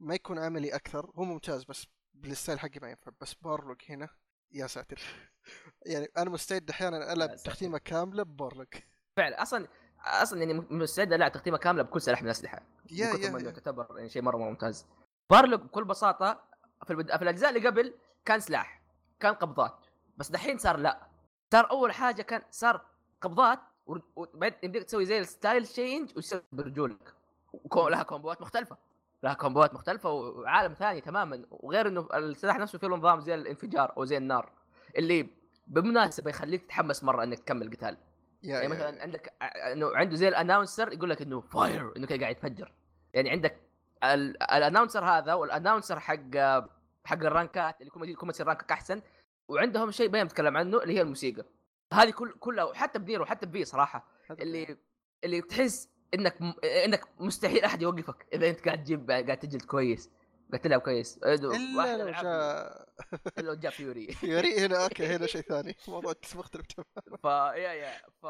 ما 0.00 0.14
يكون 0.14 0.38
عملي 0.38 0.74
أكثر. 0.74 1.10
هو 1.14 1.24
ممتاز 1.24 1.64
بس 1.64 1.86
بال 2.14 2.27
style 2.27 2.60
حقي 2.60 2.80
ما 2.82 2.90
ينفع. 2.90 3.12
بس 3.20 3.34
Balrog 3.34 3.82
هنا 3.88 4.08
يا 4.52 4.66
ساتر. 4.66 5.00
يعني 5.92 6.08
أنا 6.16 6.30
مستعد 6.30 6.70
أحيانا 6.70 7.12
ألعب. 7.12 7.36
تختيمة 7.36 7.78
كاملة 7.78 8.22
ب 8.22 8.29
Balrog 8.29 8.68
فعلا. 9.16 9.42
أصلا 9.42 9.68
أصلا 10.04 10.38
يعني 10.38 10.54
مستعد 10.70 11.12
العب 11.12 11.32
تختيمه 11.32 11.58
كاملة 11.58 11.82
بكل 11.82 12.00
سلاح 12.00 12.22
من 12.22 12.26
الأسلحة. 12.26 12.62
yeah 12.90 13.06
yeah, 13.06 13.38
yeah. 13.38 13.50
تعتبر 13.50 13.86
يعني 13.96 14.08
شيء 14.08 14.22
مرة 14.22 14.36
ممتاز. 14.36 14.86
Balrog 15.30 15.60
بكل 15.60 15.84
بساطة 15.84 16.40
في, 16.84 16.90
البد... 16.90 17.16
في 17.16 17.22
الأجزاء 17.22 17.56
اللي 17.56 17.68
قبل 17.68 17.94
كان 18.24 18.40
سلاح 18.40 18.82
كان 19.20 19.34
قبضات. 19.34 19.74
بس 20.16 20.30
دحين 20.30 20.58
صار 20.58 20.76
لا. 20.76 21.06
صار 21.52 21.70
أول 21.70 21.92
حاجة 21.92 22.22
كان 22.22 22.42
صار 22.50 22.80
قبضات 23.20 23.58
وبعدين 24.16 24.58
يمديك 24.62 24.84
تسوي 24.84 25.04
زي 25.04 25.18
ال 25.18 25.26
style 25.26 25.66
change 25.66 26.12
ويصير 26.16 26.42
برجولك. 26.52 27.14
وكو... 27.52 27.88
لها 27.88 28.02
كومبوات 28.02 28.40
مختلفة. 28.40 28.76
لها 29.22 29.34
كومبوات 29.34 29.74
مختلفة 29.74 30.10
وعالم 30.10 30.74
ثاني 30.74 31.00
تماما. 31.00 31.46
وغير 31.50 31.88
إنه 31.88 32.08
السلاح 32.14 32.58
نفسه 32.58 32.78
فيه 32.78 32.86
نظام 32.86 33.20
زي 33.20 33.34
الانفجار 33.34 33.92
أو 33.96 34.04
زي 34.04 34.16
النار. 34.16 34.52
اللي 34.98 35.28
بالمناسبه 35.66 36.30
يخليك 36.30 36.64
تتحمس 36.64 37.04
مرة 37.04 37.24
إنك 37.24 37.38
تكمل 37.38 37.70
قتال. 37.70 37.96
يعني 38.44 38.68
مثلا 38.68 39.02
عندك 39.02 39.32
إنه 39.42 39.96
عنده 39.96 40.16
زي 40.16 40.28
ال 40.28 40.34
announcer 40.34 40.92
يقول 40.92 41.10
لك 41.10 41.22
إنه 41.22 41.40
fire 41.40 41.96
إنه 41.96 42.06
كده 42.06 42.20
قاعد 42.20 42.36
يتفجر. 42.36 42.72
يعني 43.14 43.30
عندك 43.30 43.60
ال- 44.04 44.42
ال 44.42 44.48
announcer 44.48 45.04
هذا 45.04 45.34
وال 45.34 45.46
announcer 45.46 46.00
حق 46.00 46.34
حق 47.04 47.16
الرانكات 47.24 47.80
اللي 47.80 47.90
كل 47.90 48.26
ما 48.26 48.32
تصير 48.32 48.46
rank 48.46 48.67
ك 48.67 48.72
أحسن 48.72 49.02
وعندهم 49.48 49.90
شيء 49.90 50.10
ما 50.10 50.22
نتكلم 50.24 50.56
عنه 50.56 50.82
اللي 50.82 50.94
هي 50.94 51.00
الموسيقى. 51.00 51.44
هذه 51.92 52.10
كل 52.10 52.32
كلها 52.32 52.64
وحتى 52.64 52.98
بنيرو 52.98 53.22
وحتى 53.22 53.46
ب 53.46 53.55
V 53.55 53.64
صراحة. 53.64 54.06
اللي 54.30 54.76
اللي 55.24 55.40
تحس 55.40 55.88
إنك. 56.14 56.36
إنك 56.64 57.04
مستحيل 57.20 57.64
أحد 57.64 57.82
يوقفك 57.82 58.26
إذا 58.32 58.48
أنت 58.48 58.64
قاعد 58.64 58.84
تجيب 58.84 59.10
قاعد 59.10 59.36
تجلد 59.38 59.62
كويس. 59.62 60.10
قاعد 60.50 60.62
تلعب 60.62 60.80
كويس. 60.80 61.18
إلا 61.18 61.96
لو 61.96 62.10
جاء. 62.10 62.88
إلا 63.38 63.46
لو 63.46 63.54
جاء 63.54 63.72
Fury. 63.72 64.16
Fury 64.22 64.66
هنا 64.66 64.84
okay 64.84 65.06
هنا 65.06 65.26
شيء 65.26 65.40
ثاني. 65.40 65.76
موضوع 65.88 66.14
مختلف 66.34 66.66
تماما. 66.66 67.16
ف 67.22 67.24
yeah 67.56 67.72
yeah. 67.72 67.92
ف 68.22 68.26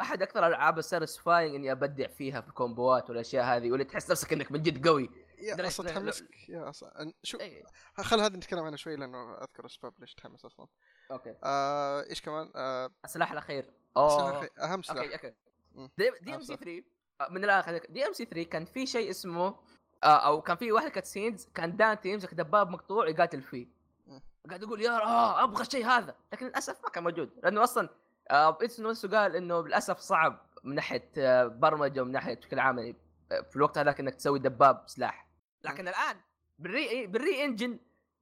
أحد 0.00 0.22
أكثر 0.22 0.40
الالعاب 0.46 0.78
ال 0.78 0.85
satisfying 0.85 1.54
إني 1.54 1.72
أبدع 1.72 2.06
فيها 2.06 2.40
في 2.40 2.48
الكومبوات 2.48 3.10
والأشياء 3.10 3.44
هذه 3.44 3.70
واللي 3.70 3.84
تحس 3.84 4.10
نفسك 4.10 4.32
إنك 4.32 4.52
من 4.52 4.62
جد 4.62 4.88
قوي. 4.88 5.10
yeah 5.38 5.66
أصلا 5.66 5.88
تحمسك 5.88 6.48
yeah 6.48 6.68
أصلا 6.68 7.12
شو. 7.22 7.38
خل 7.96 8.20
هذا 8.20 8.36
نتكلم 8.36 8.64
عنه 8.64 8.76
شوي 8.76 8.96
لأنه 8.96 9.34
أذكر 9.34 9.66
اسباب 9.66 9.94
ليش 9.98 10.14
تحمس 10.14 10.44
أصلا. 10.44 10.66
okay. 11.10 11.34
آه 11.44 12.04
إيش 12.10 12.22
كمان؟ 12.22 12.52
آه 12.56 12.90
السلاح 13.04 13.32
الأخير. 13.32 13.70
أوه. 13.96 14.50
أهم 14.60 14.82
سلاح. 14.82 15.04
okay. 15.04 15.14
okay. 15.14 15.34
DMC 15.98 16.56
3 16.56 16.82
آه، 17.20 17.28
من 17.30 17.44
الآخر 17.44 17.78
DMC 17.88 18.24
3 18.24 18.42
كان 18.50 18.64
في 18.64 18.86
شيء 18.86 19.10
اسمه 19.10 19.56
أو 20.04 20.40
كان 20.42 20.56
في 20.56 20.72
واحد 20.72 20.90
cutscenes 20.90 21.48
كان 21.54 21.76
دانتي 21.76 22.08
يمسك 22.08 22.34
دباب 22.34 22.70
مقطوع 22.70 23.08
يقاتل 23.08 23.42
فيه. 23.42 23.66
قاعد 24.48 24.62
يقول 24.62 24.82
يا 24.82 24.90
آه 24.90 25.44
أبغى 25.44 25.62
الشيء 25.62 25.86
هذا. 25.86 26.14
لكن 26.32 26.46
للأسف 26.46 26.84
ما 26.84 26.90
كان 26.90 27.04
موجود. 27.04 27.30
لأنه 27.42 27.62
أصلا 27.62 27.88
آه 28.30 28.58
Itsuno 28.62 28.80
نفسه 28.80 29.08
قال 29.08 29.36
إنه 29.36 29.66
للأسف 29.66 29.98
صعب 29.98 30.46
من 30.64 30.74
ناحية 30.74 31.10
آه، 31.18 31.46
برمجة 31.46 32.00
ومن 32.02 32.12
ناحية 32.12 32.34
بشكل 32.34 32.58
عام 32.58 32.78
يعني 32.78 32.96
آه، 33.32 33.40
في 33.40 33.56
الوقت 33.56 33.78
هذاك 33.78 34.00
إنك 34.00 34.14
تسوي 34.14 34.38
دباب 34.38 34.82
سلاح. 34.86 35.28
لكن 35.64 35.88
الآن 35.88 36.16
بال 36.58 36.82
RE 36.82 37.06
بال 37.06 37.25
RE 37.25 37.44
engine 37.44 37.78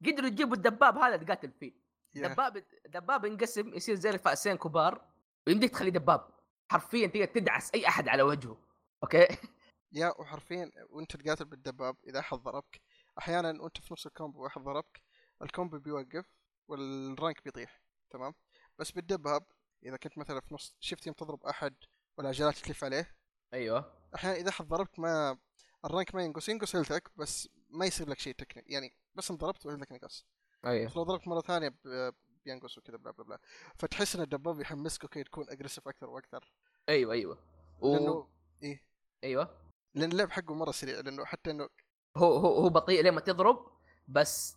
قدروا 0.06 0.28
يجيبوا 0.28 0.56
الدباب 0.56 0.98
هذا 0.98 1.16
تقاتل 1.16 1.50
فيه. 1.60 1.72
yeah. 2.14 2.28
دباب 2.28 2.62
دباب 2.86 3.24
ينقسم 3.24 3.74
يصير 3.74 3.94
زي 3.94 4.10
الفأسين 4.10 4.56
كبار 4.56 5.00
ويمديك 5.46 5.70
تخليه 5.70 5.90
دباب. 5.90 6.28
حرفيا 6.68 7.06
تقدر 7.06 7.24
تدعس 7.24 7.70
أي 7.74 7.88
أحد 7.88 8.08
على 8.08 8.22
وجهه. 8.22 8.56
okay? 9.02 9.26
yeah 9.96 10.14
وحرفيا 10.20 10.70
وأنت 10.90 11.16
تقاتل 11.16 11.44
بالدباب 11.44 11.96
إذا 12.06 12.18
أحد 12.18 12.38
ضربك. 12.38 12.80
أحيانا 13.18 13.62
وأنت 13.62 13.80
في 13.80 13.94
نص 13.94 14.06
ال 14.06 14.12
combo 14.12 14.42
وأحد 14.42 14.60
ضربك 14.60 15.02
ال 15.42 15.48
combo 15.48 15.78
بيوقف 15.78 16.26
وال 16.68 16.94
rank 16.94 17.44
بيطيح 17.44 17.80
تمام؟ 18.10 18.34
بس 18.78 18.90
بالدباب 18.90 19.46
إذا 19.84 19.96
كنت 19.96 20.18
مثلا 20.18 20.40
في 20.40 20.54
نص 20.54 20.74
شفت 20.80 21.06
يوم 21.06 21.14
تضرب 21.14 21.44
أحد 21.44 21.74
والعجلات 22.18 22.56
تلف 22.58 22.84
عليه؟ 22.84 23.16
أيوه. 23.54 23.92
أحيانا 24.14 24.36
إذا 24.36 24.48
أحد 24.48 24.68
ضربك 24.68 24.98
ما 24.98 25.38
ال 25.84 25.90
rank 25.90 26.14
ما 26.14 26.22
ينقص 26.24 26.48
ينقص 26.48 26.76
هيلتك 26.76 27.10
بس 27.16 27.48
ما 27.70 27.86
يصير 27.86 28.08
لك 28.08 28.18
شيء 28.18 28.34
technically 28.34 28.70
يعني 28.70 28.96
بس 29.14 29.30
انضربت 29.30 29.66
وهيلتك 29.66 29.92
نقص. 29.92 30.26
أيوه. 30.66 30.92
لو 30.96 31.02
ضربت 31.02 31.28
مرة 31.28 31.40
ثانية 31.40 31.68
ب- 31.84 32.14
بينقص 32.44 32.78
وكذا 32.78 32.96
blah 32.96 33.10
blah 33.10 33.24
blah. 33.24 33.38
فتحس 33.78 34.16
إن 34.16 34.22
الدباب 34.22 34.60
يحمسك 34.60 35.02
okay 35.02 35.24
تكون 35.24 35.50
aggressive 35.50 35.88
أكثر 35.88 36.10
وأكثر. 36.10 36.52
أيوه 36.88 37.12
أيوه. 37.12 37.38
و... 37.80 37.94
لأنه 37.94 38.28
إيه؟ 38.62 38.82
أيوه. 39.24 39.65
لأن 39.96 40.12
اللعب 40.12 40.30
حقه 40.30 40.54
مرة 40.54 40.70
سريع 40.70 41.00
لأنه 41.00 41.24
حتى 41.24 41.50
إنه 41.50 41.68
هو 42.16 42.36
هو 42.36 42.54
هو 42.54 42.68
بطيء 42.68 43.04
لما 43.04 43.20
تضرب 43.20 43.66
بس 44.08 44.56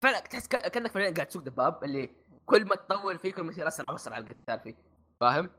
فعلا 0.00 0.20
تحس 0.20 0.48
كأنك 0.48 0.90
فعلا 0.90 1.14
قاعد 1.14 1.26
تسوق 1.26 1.42
دباب 1.42 1.84
اللي 1.84 2.10
كل 2.46 2.64
ما 2.64 2.76
تطول 2.76 3.18
فيه 3.18 3.32
كل 3.32 3.42
ما 3.42 3.52
يصير 3.52 3.68
أسرع 3.68 3.92
واسرع 3.92 4.18
القتال 4.18 4.60
فيه. 4.60 4.74
فاهم؟ 5.20 5.50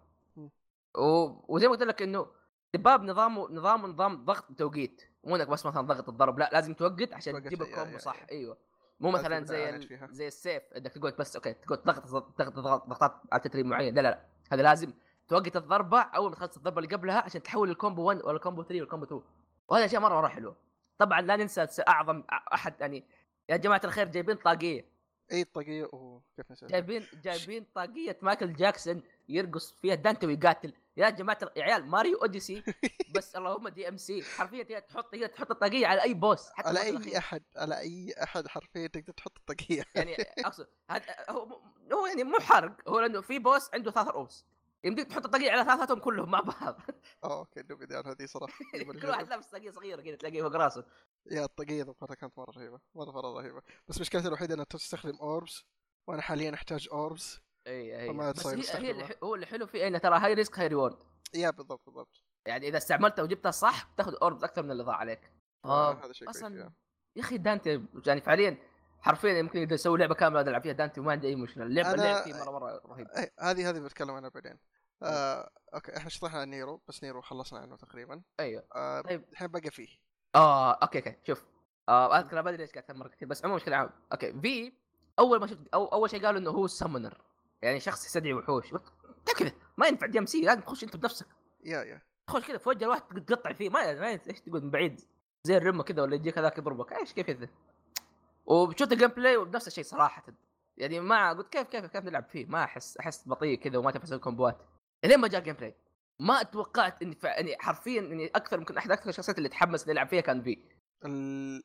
و... 0.97 1.29
وزي 1.55 1.67
ما 1.67 1.73
قلت 1.73 1.83
لك 1.83 2.01
إنه 2.01 2.27
دباب 2.73 3.03
نظامه 3.03 3.51
نظامه 3.51 3.88
نظام 3.88 4.25
ضغط 4.25 4.45
توقيت. 4.57 5.01
مو 5.23 5.35
إنك 5.35 5.47
بس 5.47 5.65
مثلا 5.65 5.81
ضغط 5.81 6.09
الضرب 6.09 6.39
لا 6.39 6.49
لازم 6.53 6.73
توقت 6.73 7.13
عشان 7.13 7.43
تجيب 7.43 7.61
ال 7.61 7.67
combo 7.67 7.97
صح. 7.97 8.21
yeah. 8.21 8.31
أيوه. 8.31 8.57
مو 8.99 9.09
لا 9.09 9.13
مثلا 9.15 9.45
زي 9.45 9.69
ال... 9.69 10.09
زي 10.11 10.27
السيف 10.27 10.63
إنك 10.77 10.93
تقعد 10.93 11.15
بس 11.19 11.35
okay 11.35 11.53
تقعد 11.53 11.83
ضغط 11.83 12.07
ضغط 12.07 12.59
ضغط 12.59 12.88
ضغطات 12.88 13.21
على 13.31 13.41
ترتيب 13.41 13.65
معين. 13.65 13.95
لا 13.95 14.01
لا 14.01 14.07
لا. 14.07 14.25
هذا 14.51 14.61
لازم 14.61 14.93
توقت 15.27 15.55
الضربة 15.55 16.01
أول 16.01 16.29
ما 16.29 16.35
تخلص 16.35 16.57
الضربة 16.57 16.81
اللي 16.81 16.95
قبلها 16.95 17.21
عشان 17.21 17.43
تحول 17.43 17.69
ال 17.69 17.75
combo 17.75 18.03
1 18.03 18.21
ولا 18.23 18.35
ال 18.35 18.40
combo 18.40 18.61
3 18.63 18.75
ولا 18.75 18.83
ال 18.83 18.87
combo 18.87 19.05
2 19.05 19.21
وهذه 19.67 19.85
أشياء 19.85 20.01
مره 20.01 20.15
مرة 20.15 20.27
حلوة. 20.27 20.55
طبعا 20.97 21.21
لا 21.21 21.35
ننسى 21.35 21.67
أعظم 21.88 22.23
أحد 22.53 22.81
يعني 22.81 23.03
يا 23.49 23.57
جماعة 23.57 23.81
الخير 23.83 24.07
جايبين 24.07 24.35
طاقية. 24.35 24.95
اي 25.31 25.41
الطاقيه 25.41 25.89
أوه 25.93 26.21
كيف 26.38 26.51
نسيت؟ 26.51 26.69
جايبين 26.69 27.07
جايبين 27.23 27.65
طاقية 27.75 28.17
مايكل 28.21 28.53
جاكسون 28.53 29.01
يرقص 29.29 29.71
فيها 29.81 29.95
دانتي 29.95 30.27
ويقاتل. 30.27 30.73
يا 30.97 31.09
جماعة 31.09 31.38
يا 31.55 31.63
عيال 31.63 31.85
Mario 31.85 32.17
Odyssey 32.21 32.63
بس 33.15 33.35
اللهم 33.35 33.67
DMC. 33.67 34.23
حرفيا 34.23 34.65
هي 34.69 34.81
تحط 34.81 35.15
هي 35.15 35.27
تحط 35.27 35.51
الطاقية 35.51 35.88
على 35.88 36.03
أي 36.03 36.13
boss 36.13 36.49
حتى 36.53 36.67
على 36.67 36.81
أي. 36.81 37.17
احد 37.17 37.43
على 37.55 37.79
أي 37.79 38.13
أحد 38.23 38.47
حرفيا 38.47 38.88
تقدر 38.88 39.13
تحط 39.13 39.38
الطاقية. 39.38 39.83
يعني 39.95 40.15
أقصد 40.45 40.67
هو 41.29 41.61
هو 41.93 42.05
يعني 42.05 42.23
مو 42.23 42.39
حرق 42.39 42.89
هو 42.89 42.99
لأنه 42.99 43.21
في 43.21 43.39
boss 43.39 43.69
عنده 43.73 43.91
ثلاث 43.91 44.07
رؤوس. 44.07 44.45
يمديك 44.85 45.07
تحط 45.07 45.25
الطاقية 45.25 45.51
على 45.51 45.63
ثلاثتهم 45.63 45.99
كلهم 45.99 46.31
مع 46.31 46.39
بعض. 46.39 46.75
آه 47.23 47.39
okay 47.39 47.61
دوبي 47.61 47.95
عن 47.95 48.05
هذه 48.05 48.25
صراحة 48.25 48.53
كل 49.01 49.07
واحد 49.07 49.29
لابس 49.29 49.45
طاقية 49.47 49.71
صغيرة 49.71 50.01
كذا 50.01 50.15
تلاقيه 50.15 50.41
فوق 50.41 50.55
راسه 50.55 50.85
yeah 51.31 51.43
الطاقية 51.45 51.83
ذكرتها 51.83 52.15
كانت 52.15 52.37
مرة 52.37 52.51
رهيبة 52.57 52.79
مرة 52.95 53.11
مرة 53.11 53.41
رهيبة. 53.41 53.61
بس 53.87 54.01
مشكلتها 54.01 54.27
الوحيدة 54.27 54.53
إنها 54.53 54.65
تستخدم 54.65 55.15
orbs 55.15 55.63
وأنا 56.07 56.21
حاليا 56.21 56.53
أحتاج 56.53 56.87
orbs 56.91 57.39
إي 57.67 58.01
إي. 58.01 58.07
فما 58.07 58.31
بس 58.31 58.47
هي, 58.47 58.93
هي 58.93 59.15
هو 59.23 59.35
اللي 59.35 59.45
حلو 59.45 59.67
فيه 59.67 59.87
إنه 59.87 59.97
ترى 59.97 60.17
high 60.19 60.33
risk 60.33 60.59
high 60.59 60.67
reward 60.67 60.97
yeah 61.33 61.49
بالضبط 61.49 61.81
بالضبط. 61.85 62.23
يعني 62.45 62.67
إذا 62.67 62.77
استعملتها 62.77 63.23
وجبتها 63.23 63.51
صح 63.51 63.83
تاخذ 63.97 64.13
orbs 64.21 64.43
أكثر 64.43 64.63
من 64.63 64.71
اللي 64.71 64.83
ضاع 64.83 64.95
عليك. 64.95 65.31
آه، 65.65 65.93
هذا 66.05 66.13
شيء 66.13 66.29
أصلا. 66.29 66.59
yeah. 66.59 67.21
أخي 67.21 67.37
دانتي 67.37 67.85
يعني 68.07 68.21
فعليا 68.21 68.57
حرفيا 69.01 69.33
يمكن 69.39 69.73
يسوي 69.73 69.97
لعبة 69.99 70.15
كاملة 70.15 70.41
نلعب 70.41 70.61
فيها 70.63 70.73
دانتي 70.73 70.99
وما 70.99 71.11
عندي 71.11 71.27
أي 71.27 71.35
مشكلة. 71.35 71.63
اللعبة 71.63 71.89
أنا- 71.89 71.93
اللعب 71.93 72.23
فيه 72.23 72.33
مرة 72.33 72.51
مرة 72.51 72.81
رهيب. 72.85 73.07
هذه 73.39 73.69
هذه 73.69 73.79
بتكلم 73.79 74.11
عنها 74.11 74.29
بعدين. 74.29 74.57
آه، 75.03 75.49
okay 75.73 75.97
إحنا 75.97 76.10
شطحنا 76.10 76.39
عن 76.39 76.49
نيرو 76.49 76.81
بس 76.88 77.03
نيرو 77.03 77.21
خلصنا 77.21 77.60
عنه 77.60 77.75
تقريبا. 77.75 78.21
أيوه. 78.39 78.63
آه، 78.75 79.01
طيب. 79.01 79.25
الحين 79.31 79.47
بقى 79.47 79.71
فيه 79.71 79.88
آه 80.36 80.71
okay 80.71 80.97
okay 80.97 81.15
شوف. 81.27 81.45
آه 81.89 82.19
أذكر 82.19 82.41
ما 82.41 82.49
ادري 82.49 82.62
ليش 82.62 82.71
قاعد 82.71 82.97
مره 82.97 83.08
كثير 83.08 83.27
بس 83.27 83.45
عموما 83.45 83.60
بشكل 83.60 83.73
عام. 83.73 83.89
okay 84.11 84.41
في 84.41 84.73
أول 85.19 85.39
ما 85.39 85.47
شفت 85.47 85.67
أو 85.73 85.86
أول 85.86 86.10
شيء 86.10 86.25
قالوا 86.25 86.39
إنه 86.39 86.49
هو 86.49 86.67
summoner 86.67 87.21
يعني 87.62 87.79
شخص 87.79 88.05
يستدعي 88.05 88.34
وحوش. 88.34 88.73
كذا 89.38 89.51
ما 89.77 89.88
ينفع 89.88 90.08
DMC 90.07 90.41
لازم 90.41 90.62
تخش 90.62 90.84
أنت 90.84 90.95
بنفسك. 90.95 91.27
yeah 91.63 91.83
yeah. 91.83 92.01
تخش 92.27 92.47
كذا 92.47 92.58
في 92.58 92.69
وجه 92.69 92.84
الواحد 92.84 93.25
تقطع 93.25 93.53
فيه 93.53 93.69
ما 93.69 93.93
ما 93.93 94.08
إيش 94.08 94.41
تقول 94.41 94.63
من 94.63 94.71
بعيد. 94.71 95.01
زي 95.43 95.58
الرمة 95.58 95.84
كذا 95.84 96.01
ولا 96.01 96.15
يجيك 96.15 96.38
هذاك 96.38 96.58
يضربك. 96.58 96.93
إيش 96.93 97.13
كيف 97.13 97.25
كذا 97.27 97.47
وشفت 98.45 98.91
ال 98.91 99.09
gameplay 99.09 99.38
بنفس 99.38 99.67
الشيء 99.67 99.84
صراحة. 99.84 100.23
يعني 100.77 100.99
ما 100.99 101.34
قلت 101.34 101.49
كيف 101.49 101.67
كيف 101.67 101.86
كيف 101.86 102.03
نلعب 102.03 102.25
فيه؟ 102.29 102.45
ما 102.45 102.63
أحس 102.63 102.97
أحس 102.97 103.27
بطيء 103.27 103.60
كذا 103.60 103.77
وما 103.77 103.91
تنفع 103.91 104.03
أسوي 104.03 104.19
كومبوات 105.05 105.09
لين 105.09 105.19
ما 105.19 105.27
جاء 105.27 105.39
ال 105.39 105.55
gameplay 105.55 105.75
ما 106.19 106.43
توقعت 106.43 107.01
إني 107.01 107.15
فع... 107.15 107.39
إني 107.39 107.57
حرفيا 107.59 107.99
إني 107.99 108.27
أكثر 108.27 108.57
يمكن 108.57 108.77
أحد 108.77 108.91
أكثر 108.91 109.09
الشخصيات 109.09 109.37
اللي 109.37 109.49
تحمس 109.49 109.87
نلعب 109.87 110.07
فيها 110.07 110.21
كان 110.21 110.43
في 110.43 110.57
ال... 111.05 111.63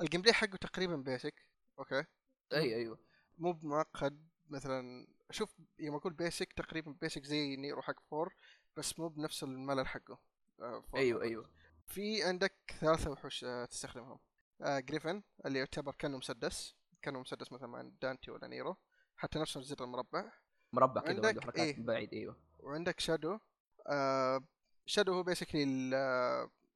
ال 0.00 0.22
gameplay 0.22 0.32
حقه 0.32 0.56
تقريبا 0.56 0.96
basic 0.96 1.46
okay? 1.78 2.04
أيوه 2.52 2.78
أيوه. 2.78 2.98
مو 3.38 3.52
بمعقد 3.52 4.28
مثلا 4.50 5.06
شوف 5.30 5.54
يوم 5.78 5.94
أقول 5.96 6.12
basic 6.12 6.52
تقريبا 6.52 6.96
basic 7.00 7.24
زي 7.24 7.56
نيرو 7.56 7.82
حق 7.82 8.00
four 8.10 8.34
بس 8.76 8.98
مو 8.98 9.08
بنفس 9.08 9.42
الملل 9.42 9.86
حقه 9.86 10.18
آه،. 10.60 10.84
أيوه 10.94 11.22
أيوه. 11.22 11.50
في 11.86 12.22
عندك 12.22 12.54
ثلاثة 12.80 13.10
وحوش 13.10 13.44
آه، 13.44 13.64
تستخدمهم. 13.64 14.18
آه، 14.60 14.80
جريفن 14.80 15.22
اللي 15.46 15.58
يعتبر 15.58 15.94
كأنه 15.94 16.18
مسدس 16.18 16.76
كأنه 17.02 17.20
مسدس 17.20 17.52
مثلا 17.52 17.68
مع 17.68 17.82
دانتي 18.02 18.30
ولا 18.30 18.46
نيرو 18.46 18.76
حتى 19.16 19.38
نفس 19.38 19.56
الزر 19.56 19.84
المربع. 19.84 20.32
مربع 20.72 21.00
كذا 21.00 21.20
وعنده 21.20 21.40
حركات 21.40 21.66
إيه. 21.66 21.76
من 21.76 21.84
بعيد 21.84 22.14
أيوه. 22.14 22.36
وعندك 22.60 23.00
Shadow 23.00 23.38
آه 23.86 24.40
Shadow 24.86 25.14
هو 25.14 25.22
basically 25.22 25.64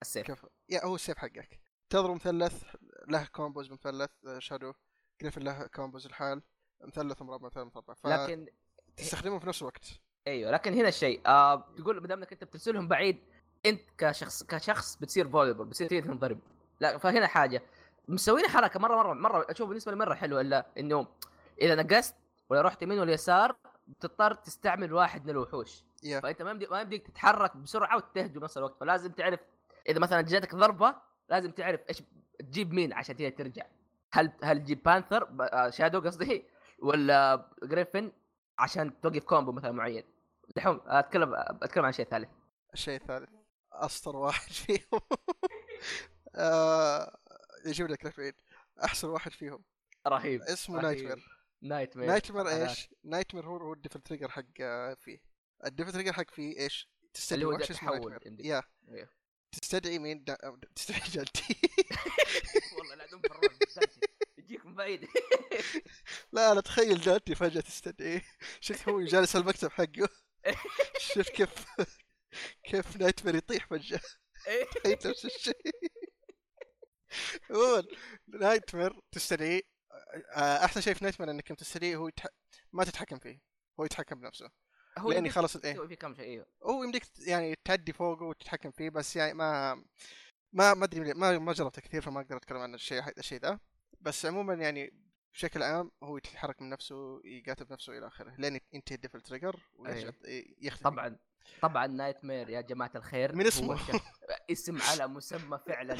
السيف. 0.02 0.26
كيف؟ 0.26 0.46
yeah 0.68 0.84
هو 0.84 0.94
السيف 0.94 1.18
حقك. 1.18 1.60
تضرب 1.90 2.14
مثلث 2.14 2.64
له 3.08 3.24
combos 3.24 3.72
مثلث 3.72 4.10
آه، 4.26 4.38
Shadow 4.38 4.72
Griffon 5.20 5.42
له 5.42 5.66
combos 5.66 6.06
لحال. 6.06 6.42
مثلث 6.80 7.22
مربع 7.22 7.46
مثلث 7.46 7.76
مربع. 7.76 7.94
لكن 8.04 8.46
فتستخدمهم 8.96 9.38
في 9.38 9.46
نفس 9.48 9.62
الوقت. 9.62 9.86
أيوه 10.26 10.50
لكن 10.50 10.72
هنا 10.74 10.88
الشيء 10.88 11.20
آه 11.26 11.74
تقول 11.78 12.00
ما 12.00 12.06
دام 12.06 12.18
انك 12.18 12.32
انت 12.32 12.44
بترسلهم 12.44 12.88
بعيد 12.88 13.18
أنت 13.66 13.80
كشخص 13.98 14.42
كشخص 14.42 14.96
بتصير 14.96 15.28
vulnerable 15.28 15.64
بتصير 15.64 16.02
تنضرب 16.02 16.38
لا 16.80 16.98
فهنا 16.98 17.26
حاجة. 17.26 17.62
مسوين 18.08 18.48
حركة 18.48 18.80
مرة 18.80 18.96
مرة 18.96 19.12
مرة 19.12 19.46
أشوف 19.50 19.68
بالنسبة 19.68 19.92
لي 19.92 19.98
مرة 19.98 20.14
حلوة 20.14 20.40
إلا 20.40 20.66
إنه 20.78 21.06
إذا 21.60 21.74
نقصت 21.74 22.14
ولا 22.50 22.62
رحت 22.62 22.82
يمين 22.82 22.98
ولا 22.98 23.12
يسار 23.12 23.56
بتضطر 23.86 24.34
تستعمل 24.34 24.92
واحد 24.92 25.24
من 25.24 25.30
الوحوش. 25.30 25.84
yeah. 26.02 26.20
فأنت 26.20 26.42
ما 26.42 26.50
يمديك 26.50 26.70
ما 26.70 26.80
يمديك 26.80 27.06
تتحرك 27.06 27.56
بسرعة 27.56 27.96
وتهجم 27.96 28.40
بنفس 28.40 28.58
الوقت. 28.58 28.80
فلازم 28.80 29.12
تعرف 29.12 29.40
إذا 29.88 29.98
مثلا 29.98 30.20
جاتك 30.20 30.54
ضربة 30.54 30.94
لازم 31.28 31.50
تعرف 31.50 31.80
إيش 31.88 32.02
تجيب 32.38 32.72
مين 32.72 32.92
عشان 32.92 33.16
تقدر 33.16 33.30
ترجع. 33.30 33.66
هل 34.12 34.32
هل 34.42 34.58
تجيب 34.58 34.82
panther 34.82 35.28
آه، 35.40 35.70
Shadow 35.70 36.00
قصدي 36.00 36.44
ولا 36.78 37.48
جريفن 37.62 38.12
عشان 38.58 39.00
توقف 39.00 39.24
combo 39.24 39.52
مثلا 39.52 39.72
معين. 39.72 40.04
دحوم 40.56 40.80
اتكلم 40.86 41.34
أتكلم 41.34 41.84
عن 41.84 41.92
شيء 41.92 42.06
ثالث. 42.06 42.28
الشيء 42.74 43.00
الثالث 43.00 43.28
أسطر 43.72 44.16
واحد 44.16 44.52
فيهم. 44.52 45.00
آه 46.34 47.18
يجيب 47.66 47.86
لك 47.86 48.16
بعيد 48.18 48.34
أحسن 48.84 49.08
واحد 49.08 49.32
فيهم. 49.32 49.64
رهيب 50.06 50.42
اسمه 50.42 50.80
رهيب. 50.80 50.84
نايت 50.84 51.04
مير 51.04 51.35
نايت 51.68 51.96
مير 51.96 52.06
نايت 52.06 52.32
مير 52.32 52.48
إيش؟ 52.48 52.88
نايت 53.04 53.34
مير 53.34 53.46
هو 53.46 53.56
هو 53.56 53.72
الديفل 53.72 54.00
تريجر 54.00 54.28
حق 54.28 54.44
آه، 54.60 54.94
فيه. 54.94 55.18
الديفل 55.66 55.92
تريجر 55.92 56.12
حق 56.12 56.30
فيه 56.30 56.58
إيش؟ 56.58 56.88
تستدعي 57.14 57.42
اللي 57.42 57.54
هو 57.54 57.58
تحول. 57.58 58.18
يا. 58.40 58.62
تستدعي 59.52 59.98
مين؟ 59.98 60.24
دا... 60.24 60.58
تستدعي 60.76 61.08
جدي 61.08 61.60
والله 62.78 62.94
لا 62.94 63.06
دم 63.06 63.20
براد 63.20 63.58
يجيك 64.38 64.66
من 64.66 64.74
بعيد. 64.74 65.08
لا 66.32 66.54
لا 66.54 66.60
تخيل 66.60 67.00
دانتي 67.00 67.34
فجأة 67.34 67.60
تستدعيه 67.60 68.22
شفت 68.60 68.88
هو 68.88 69.00
جالس 69.00 69.36
على 69.36 69.42
المكتب 69.42 69.70
حقه. 69.70 70.08
شفت 71.14 71.30
كيف 71.30 71.50
كيف 72.64 72.96
نايت 72.96 73.26
مير 73.26 73.34
يطيح 73.34 73.66
فجأة. 73.66 74.00
تخيل 74.70 74.98
نفس 75.06 75.24
الشيء. 75.24 75.72
عموما 77.50 77.84
Nightmare 78.28 79.00
تستدعيه 79.12 79.58
آه، 79.58 79.75
أحسن 80.36 80.80
شيء 80.80 80.94
في 80.94 81.04
Nightmare 81.04 81.30
إنك 81.30 81.50
يوم 81.50 81.56
تستدعيه 81.56 81.96
هو 81.96 82.08
يتح... 82.08 82.26
ما 82.72 82.84
تتحكم 82.84 83.18
فيه 83.18 83.40
هو 83.80 83.84
يتحكم 83.84 84.20
بنفسه. 84.20 84.50
هو 84.98 85.12
لأني 85.12 85.30
خلص 85.30 85.56
إيه. 85.56 85.86
فيه 85.86 85.94
كم 85.94 86.14
شيء 86.14 86.24
أيوه. 86.24 86.46
هو 86.62 86.84
يمديك 86.84 87.02
يعني 87.18 87.54
تعدي 87.64 87.92
فوقه 87.92 88.24
وتتحكم 88.24 88.70
فيه 88.70 88.90
بس 88.90 89.16
يعني 89.16 89.34
ما 89.34 89.74
ما 90.52 90.74
ما 90.74 90.84
أدري 90.84 91.14
ما 91.14 91.38
ما 91.38 91.52
جربته 91.52 91.82
كثير 91.82 92.00
فما 92.00 92.20
أقدر 92.20 92.36
أتكلم 92.36 92.58
عن 92.58 92.74
الشيء 92.74 93.02
الشيء 93.18 93.40
ذا 93.40 93.58
بس 94.00 94.26
عموما 94.26 94.54
يعني 94.54 95.06
بشكل 95.34 95.62
عام 95.62 95.90
هو 96.02 96.16
يتحرك 96.16 96.62
من 96.62 96.68
نفسه 96.68 97.20
يقاتل 97.24 97.64
بنفسه 97.64 97.98
إلى 97.98 98.06
آخره 98.06 98.34
لين 98.38 98.60
ينتهي 98.72 98.96
ال 98.96 99.00
devil 99.00 99.20
trigger 99.20 99.60
ويختفي 99.74 100.28
أيوه. 100.28 100.76
طبعا. 100.82 101.18
طبعا 101.62 101.86
Nightmare 101.86 102.50
يا 102.50 102.60
جماعة 102.60 102.90
الخير 102.96 103.34
من 103.36 103.46
اسمه. 103.46 103.78
اسم 104.50 104.78
على 104.82 105.06
مسمى 105.08 105.58
فعلا. 105.66 105.94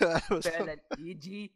فعلا 0.50 0.80
يجي 0.98 1.52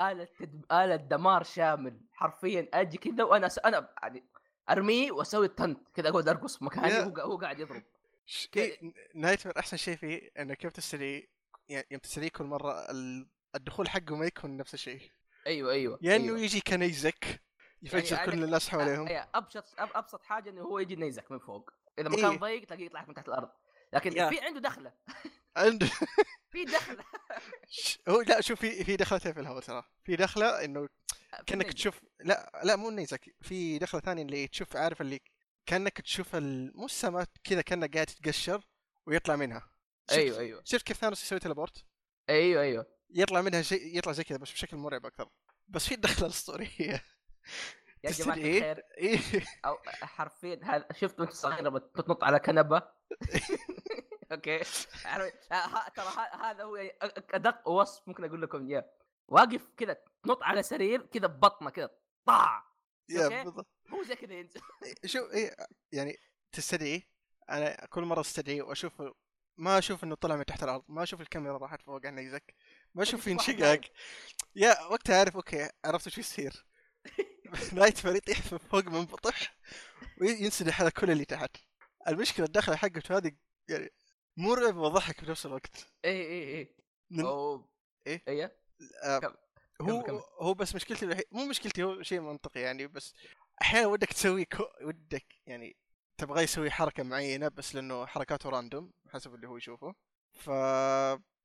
آلة 0.00 0.28
تد... 0.38 0.64
آلة 0.72 0.96
دمار 0.96 1.42
شامل. 1.42 2.00
حرفيا 2.12 2.68
أجي 2.74 2.98
كذا 2.98 3.24
وأنا 3.24 3.48
س... 3.48 3.58
أنا 3.58 3.88
يعني 4.02 4.24
أرميه 4.70 5.12
وأسوي 5.12 5.48
taunt 5.48 5.88
كذا 5.94 6.08
أقعد 6.08 6.28
أرقص 6.28 6.62
مكاني. 6.62 6.94
هو 6.98 7.20
هو 7.20 7.36
قاعد 7.36 7.60
يضرب. 7.60 7.82
ش- 8.26 8.48
إيه، 8.56 8.92
Nightmare 9.14 9.58
أحسن 9.58 9.76
شيء 9.76 9.96
فيه 9.96 10.30
انه 10.38 10.54
كيف 10.54 10.72
تستدعي 10.72 11.28
يعني 11.68 11.86
يوم 11.90 12.00
تستدعي 12.00 12.30
كل 12.30 12.44
مرة 12.44 12.72
ال- 12.90 13.28
الدخول 13.54 13.88
حقه 13.88 14.16
ما 14.16 14.26
يكون 14.26 14.56
نفس 14.56 14.74
الشيء. 14.74 15.10
أيوه 15.46 15.72
أيوه 15.72 15.98
يا 16.02 16.16
إنه 16.16 16.24
أيوه. 16.24 16.40
يجي 16.40 16.60
كنيزك 16.60 17.40
يفجر 17.82 18.16
يعني 18.16 18.32
كل 18.32 18.44
الناس 18.44 18.68
حواليهم. 18.68 19.06
أبسط 19.34 19.64
أبسط 19.78 20.22
حاجة 20.22 20.50
إنه 20.50 20.62
هو 20.62 20.78
يجي 20.78 20.94
ينيزك 20.94 21.30
من 21.32 21.38
فوق. 21.38 21.70
إذا 21.98 22.08
إيه. 22.08 22.16
مكان 22.16 22.36
ضيق 22.38 22.64
تلاقيه 22.64 22.86
يطلع 22.86 23.04
من 23.08 23.14
تحت 23.14 23.28
الأرض. 23.28 23.50
لكن 23.92 24.12
يا. 24.16 24.30
في 24.30 24.40
عنده 24.40 24.60
دخلة. 24.60 24.92
عنده. 25.56 25.86
في 26.52 26.64
دخلة. 26.64 27.04
هو 28.08 28.20
لا 28.20 28.40
شوف 28.40 28.60
في 28.60 28.84
في 28.84 28.96
دخلتين 28.96 29.32
في 29.32 29.40
الهواء 29.40 29.60
ترى. 29.62 29.84
في 30.04 30.16
دخلة 30.16 30.64
إنه 30.64 30.86
في 30.86 31.44
كأنك. 31.46 31.72
تشوف 31.72 32.00
لا 32.20 32.60
لا 32.64 32.76
مو 32.76 32.90
نيزك. 32.90 33.34
في 33.42 33.78
دخلة 33.78 34.00
ثانية 34.00 34.22
اللي 34.22 34.48
تشوف 34.48 34.76
عارف 34.76 35.00
اللي 35.00 35.20
كأنك 35.66 36.00
تشوف 36.00 36.36
ال- 36.36 36.76
مو 36.76 36.84
السماء 36.84 37.26
كذا 37.44 37.60
كانك 37.62 37.94
قاعد 37.94 38.06
تتقشر 38.06 38.64
ويطلع 39.06 39.36
منها. 39.36 39.70
أيوه 40.12 40.38
أيوه. 40.38 40.62
شفت 40.64 40.86
كيف 40.86 40.96
ثانوس 40.96 41.22
يسوي 41.22 41.38
تليبورت 41.38 41.84
أيوه 42.28 42.62
أيوه. 42.62 42.86
يطلع 43.10 43.40
منها 43.40 43.62
شيء 43.62 43.98
يطلع 43.98 44.12
زي 44.12 44.24
كذا 44.24 44.38
بس 44.38 44.52
بشكل 44.52 44.76
مرعب 44.76 45.06
أكثر. 45.06 45.28
بس 45.68 45.86
في 45.88 45.94
الدخله 45.94 46.26
الاسطوريه 46.26 47.04
يا 48.04 48.10
جماعة 48.10 48.36
تستدعيه؟ 48.36 48.58
الخير. 48.72 48.84
إيه؟ 48.98 49.18
أو 49.64 49.78
حرفيا 50.02 50.60
هذا 50.62 50.86
شفت 50.92 51.20
وانت 51.20 51.32
صغير 51.32 51.60
لما 51.62 51.78
تنط 51.78 52.24
على 52.24 52.38
كنبة؟ 52.38 52.82
أوكي. 54.32 54.60
ها- 55.04 55.88
ترى 55.88 56.06
هذا 56.42 56.64
هو 56.64 56.76
يعني 56.76 56.98
أدق 57.30 57.68
وصف 57.68 58.08
ممكن 58.08 58.24
أقول 58.24 58.42
لكم 58.42 58.68
إياه. 58.68 58.90
واقف 59.28 59.68
كذا 59.76 59.96
تنط 60.22 60.42
على 60.42 60.62
سرير 60.62 61.06
كذا 61.06 61.26
ببطنه 61.26 61.70
كذا 61.70 61.90
طاع. 62.26 62.72
يا 63.08 63.44
هو 63.90 64.02
زي 64.02 64.16
كذا 64.16 64.32
ينزل. 64.34 64.60
شوف 65.04 65.30
إيه 65.32 65.56
يعني 65.92 66.16
تستدعيه 66.52 67.02
أنا 67.50 67.86
كل 67.86 68.02
مرة 68.02 68.20
استدعيه 68.20 68.62
وأشوف 68.62 69.02
ما 69.56 69.78
أشوف 69.78 70.04
إنه 70.04 70.14
طلع 70.14 70.36
من 70.36 70.44
تحت 70.44 70.62
الأرض 70.62 70.84
ما 70.88 71.02
أشوف 71.02 71.20
الكاميرا 71.20 71.58
راحت 71.58 71.82
فوق 71.82 72.06
عن 72.06 72.14
نيزك 72.14 72.54
ما 72.94 73.02
أشوف 73.02 73.28
انشقاق 73.28 73.80
يا 74.56 74.82
وقتها 74.82 75.18
عارف 75.18 75.36
okay 75.36 75.70
عرفت 75.84 76.06
وش 76.06 76.18
يصير. 76.18 76.66
Nightmare 77.72 78.14
يطيح 78.16 78.52
من 78.52 78.58
فوق 78.58 78.84
منبطح 78.84 79.56
وينسدح 80.20 80.80
على 80.80 80.90
كل 80.90 81.10
اللي 81.10 81.24
تحت. 81.24 81.56
المشكلة 82.08 82.46
الدخلة 82.46 82.76
حقته 82.76 83.16
هذه 83.16 83.32
يعني 83.68 83.90
مرعب 84.36 84.76
وضحك 84.76 85.24
بنفس 85.24 85.46
الوقت. 85.46 85.86
اي 86.04 86.22
اي 86.22 86.58
اي 86.58 86.76
من- 87.10 87.24
أو... 87.24 87.68
إيه؟ 88.06 88.22
آه، 89.04 89.18
كم- 89.18 89.34
هو 89.82 90.02
كمل. 90.02 90.20
هو 90.40 90.54
بس 90.54 90.74
مشكلتي 90.74 91.04
الوحيد 91.04 91.24
مو 91.32 91.44
مشكلتي 91.44 91.82
هو 91.82 92.02
شيء 92.02 92.20
منطقي 92.20 92.60
يعني 92.60 92.86
بس 92.86 93.14
أحيانا 93.62 93.86
ودك 93.86 94.08
تسوي 94.12 94.44
كو... 94.44 94.64
ودك 94.82 95.26
يعني 95.46 95.76
تبغى 96.18 96.42
يسوي 96.42 96.70
حركة 96.70 97.02
معينة 97.02 97.48
بس 97.48 97.74
لأنه 97.74 98.06
حركاته 98.06 98.48
random 98.50 98.92
حسب 99.08 99.34
اللي 99.34 99.48
هو 99.48 99.56
يشوفه. 99.56 99.94
ف 100.32 100.46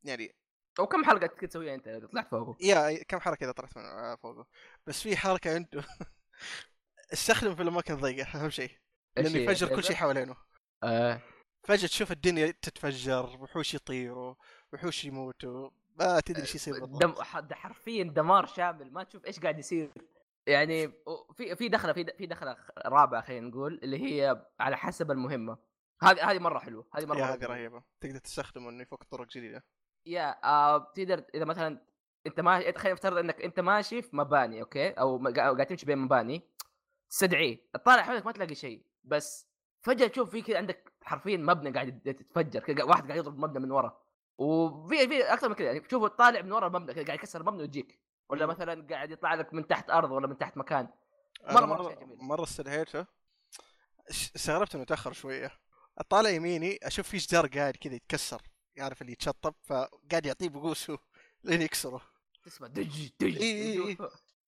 يعني 0.03 0.35
أو 0.79 0.87
كم 0.87 1.05
حلقة 1.05 1.27
تقدر 1.27 1.47
تسويها 1.47 1.75
أنت؟ 1.75 1.87
إذا 1.87 2.07
طلعت 2.07 2.27
فوقه. 2.27 2.57
يا 2.61 3.03
كم 3.03 3.19
حركه 3.19 3.43
إذا 3.43 3.51
طلعت 3.51 3.77
آه، 3.77 4.15
فوقه. 4.15 4.47
بس 4.87 5.01
في 5.01 5.17
حركة 5.17 5.53
عنده. 5.53 5.83
استخدم 7.13 7.55
في 7.55 7.61
الأماكن 7.61 7.93
الضيقة 7.93 8.27
أهم 8.35 8.49
شيء. 8.49 8.71
لأنه؟ 9.17 9.37
يفجر 9.37 9.75
كل؟ 9.75 9.83
شيء 9.83 9.95
حوالينه. 9.95 10.35
آه. 10.83 11.21
فجأة 11.63 11.87
تشوف 11.87 12.11
الدنيا 12.11 12.53
تتفجر 12.61 13.37
وحوش 13.39 13.73
يطيروا 13.73 14.35
وحوش 14.73 15.05
يموتوا 15.05 15.69
ما 15.99 16.19
تدري 16.19 16.41
إيش 16.41 16.55
يصير 16.55 16.79
بالضبط. 16.79 17.01
دم 17.03 17.13
حرفيا 17.53 18.03
دمار 18.03 18.45
شامل 18.45 18.93
ما 18.93 19.03
تشوف 19.03 19.25
إيش 19.25 19.39
قاعد 19.39 19.59
يصير. 19.59 19.91
يعني 20.47 20.93
في 21.33 21.55
في 21.55 21.69
دخلة 21.69 21.93
في 21.93 22.05
في 22.17 22.25
دخلة 22.25 22.57
رابعة 22.85 23.21
خلينا 23.21 23.47
نقول 23.47 23.79
اللي 23.83 24.03
هي 24.03 24.45
على 24.59 24.77
حسب 24.77 25.11
المهمة. 25.11 25.57
هذه 26.01 26.31
هذه 26.31 26.39
مرة 26.39 26.59
حلوة 26.59 26.87
هذه 26.95 27.05
مرة 27.05 27.23
هذه. 27.23 27.45
رهيبة. 27.45 27.83
تقدر 28.01 28.17
تستخدمه 28.17 28.69
إنه 28.69 28.81
يفك 28.81 29.03
طرق 29.03 29.27
جديدة. 29.27 29.63
يا 30.07 30.39
آه 30.43 30.91
تقدر 30.95 31.23
إذا 31.35 31.45
مثلا 31.45 31.81
أنت 32.27 32.39
ما 32.39 32.59
خلينا 32.77 32.93
نفترض 32.93 33.17
إنك 33.17 33.41
أنت 33.41 33.59
ماشي 33.59 34.01
في 34.01 34.15
مباني 34.15 34.61
أوكي 34.61 34.89
أو 34.89 35.27
قاعد 35.35 35.65
تمشي 35.65 35.85
بين 35.85 35.97
مباني 35.97 36.41
تستدعيه 37.09 37.59
تطالع 37.73 38.03
حولك 38.03 38.25
ما 38.25 38.31
تلاقي 38.31 38.55
شيء 38.55 38.81
بس 39.03 39.47
فجأة 39.81 40.07
تشوف 40.07 40.29
في 40.29 40.41
كذا 40.41 40.57
عندك 40.57 40.93
حرفيا 41.03 41.37
مبنى 41.37 41.71
قاعد 41.71 42.07
يتفجر 42.07 42.59
كذا 42.59 42.83
واحد 42.83 43.07
قاعد 43.07 43.17
يضرب 43.19 43.39
مبنى 43.39 43.59
من 43.59 43.71
ورا 43.71 44.01
وفي 44.37 45.07
في 45.07 45.23
أكثر 45.33 45.49
من 45.49 45.55
كذا 45.55 45.67
يعني 45.67 45.79
تشوفه 45.79 46.07
طالع 46.07 46.41
من 46.41 46.51
ورا 46.51 46.67
المبنى 46.67 46.93
قاعد 47.03 47.09
يكسر 47.19 47.41
المبنى 47.41 47.61
ويجيك 47.61 47.99
ولا 48.29 48.45
مم. 48.45 48.51
مثلا 48.51 48.87
قاعد 48.89 49.11
يطلع 49.11 49.33
لك 49.33 49.53
من 49.53 49.67
تحت 49.67 49.89
أرض 49.89 50.11
ولا 50.11 50.27
من 50.27 50.37
تحت 50.37 50.57
مكان 50.57 50.87
مرة- 51.47 51.51
مرة 51.51 51.89
شيء 51.89 51.99
جميل. 51.99 52.17
مرة 52.21 52.43
استدعيته 52.43 53.05
ش- 54.11 54.31
استغربت 54.35 54.75
إنه 54.75 54.83
تأخر 54.83 55.11
شوية 55.13 55.51
أطالع 55.97 56.29
يميني 56.29 56.79
أشوف 56.83 57.07
في 57.09 57.17
جدار 57.17 57.47
قاعد 57.47 57.75
كذا 57.75 57.93
يتكسر 57.95 58.41
يعرف 58.77 59.01
اللي 59.01 59.11
يتشطب 59.11 59.55
فقاعد 59.63 60.25
يعطيه 60.25 60.49
بقوسه 60.49 60.97
لين 61.43 61.61
يكسره. 61.61 62.01
تسمع 62.43 62.67
دج 62.67 63.09
دج. 63.19 63.97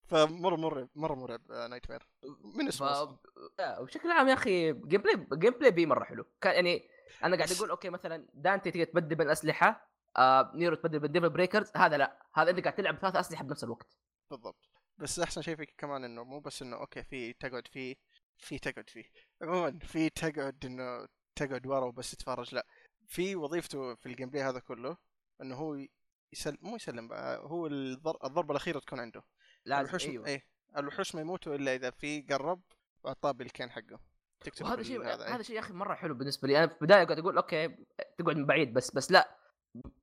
فمرة 0.04 0.56
مرعب 0.56 0.88
مرة 0.94 1.14
مرعب 1.14 1.50
آه، 1.50 1.66
Nightmare 1.66 2.08
من 2.44 2.64
ف... 2.64 2.68
اسمه 2.68 2.92
أصلاً. 2.92 3.18
آه، 3.60 3.80
بشكل 3.80 4.10
عام 4.10 4.28
يا 4.28 4.34
أخي 4.34 4.72
gameplay 4.72 5.26
gameplay 5.32 5.70
V 5.70 5.86
مرة 5.86 6.04
حلو. 6.04 6.26
كان 6.40 6.54
يعني 6.54 6.88
أنا 7.24 7.36
قاعد 7.36 7.52
أقول 7.52 7.70
okay 7.70 7.90
مثلا 7.90 8.28
دانتي 8.34 8.70
تقدر 8.70 8.84
تبدل 8.84 9.16
بين 9.16 9.26
الاسلحه 9.26 9.90
آه 10.16 10.52
نيرو 10.54 10.76
تبدل 10.76 10.98
بين 10.98 11.12
Devil 11.12 11.30
Breakers 11.30 11.70
هذا 11.76 11.96
لا. 11.96 12.22
هذا 12.34 12.50
أنت 12.50 12.60
قاعد 12.60 12.74
تلعب 12.74 12.98
ثلاث 12.98 13.16
أسلحة 13.16 13.44
بنفس 13.44 13.64
الوقت. 13.64 13.98
بالضبط. 14.30 14.68
بس 14.98 15.18
أحسن 15.18 15.42
شيء 15.42 15.56
فيه 15.56 15.66
كمان 15.78 16.04
إنه 16.04 16.24
مو 16.24 16.40
بس 16.40 16.62
إنه 16.62 16.76
okay 16.76 17.04
V 17.04 17.32
تقعد 17.32 17.68
فيه 17.68 17.96
V 18.38 18.58
تقعد 18.58 18.90
فيه. 18.90 19.04
عموما 19.42 19.78
V 19.78 20.10
تقعد 20.10 20.64
إنه 20.64 21.06
تقعد 21.36 21.66
ورا 21.66 21.84
وبس 21.84 22.10
تتفرج 22.10 22.54
لا. 22.54 22.66
في 23.10 23.36
وظيفته 23.36 23.94
في 23.94 24.06
ال 24.06 24.30
gameplay 24.30 24.44
هذا 24.44 24.58
كله 24.60 24.96
إنه 25.42 25.54
هو 25.54 25.86
يسلم 26.32 26.58
مو 26.60 26.76
يسلم 26.76 27.08
بقى، 27.08 27.38
هو 27.38 27.66
الضر... 27.66 28.18
الضربة 28.24 28.50
الأخيرة 28.50 28.78
تكون 28.78 29.00
عنده. 29.00 29.22
لازم 29.64 29.80
الوحوش 29.80 30.06
أيوه. 30.06 30.26
إيه 30.26 30.46
الوحوش 30.76 31.14
ما 31.14 31.20
يموتوا 31.20 31.54
إلا 31.54 31.74
إذا 31.74 31.90
V 31.90 32.22
قرب 32.22 32.62
وأعطاه 33.04 33.30
بال 33.30 33.43
cane 33.43 33.70
حقه. 33.70 34.00
تكتب 34.40 34.66
وهذا 34.66 34.82
شيء 34.82 35.02
هذا 35.02 35.26
إيه. 35.26 35.34
هذا 35.34 35.42
شيء 35.42 35.56
يا 35.56 35.60
أخي 35.60 35.72
مرة 35.72 35.94
حلو 35.94 36.14
بالنسبة 36.14 36.48
لي. 36.48 36.58
أنا 36.58 36.66
في 36.66 36.74
البداية 36.74 37.04
قاعد 37.04 37.18
أقول 37.18 37.36
okay 37.36 37.68
تقعد 38.18 38.36
من 38.36 38.46
بعيد 38.46 38.72
بس 38.72 38.90
بس 38.90 39.10
لا 39.12 39.36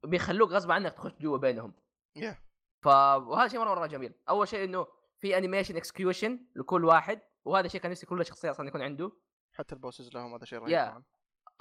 بيخلوك 0.03 0.51
غصب 0.51 0.71
عنك 0.71 0.93
تخش 0.93 1.11
جوا 1.21 1.37
بينهم. 1.37 1.73
yeah 2.15 2.37
ف 2.81 2.87
وهذا 2.87 3.47
شيء 3.47 3.59
مرة 3.59 3.75
مرة 3.75 3.87
جميل. 3.87 4.13
أول 4.29 4.47
شيء 4.47 4.63
إنه 4.63 4.87
في 5.17 5.37
animation 5.37 5.75
execution 5.75 6.39
لكل 6.55 6.85
واحد 6.85 7.21
وهذا 7.45 7.67
شيء 7.67 7.81
كان 7.81 7.91
نفسي 7.91 8.05
كل 8.05 8.25
شخصية 8.25 8.51
أصلا 8.51 8.67
يكون 8.67 8.81
عنده. 8.81 9.11
حتى 9.53 9.75
ال 9.75 9.80
bosses 9.80 10.09
لهم 10.13 10.33
هذا 10.33 10.45
شيء 10.45 10.59
رهيب. 10.59 10.77
طبعاً. 10.77 11.03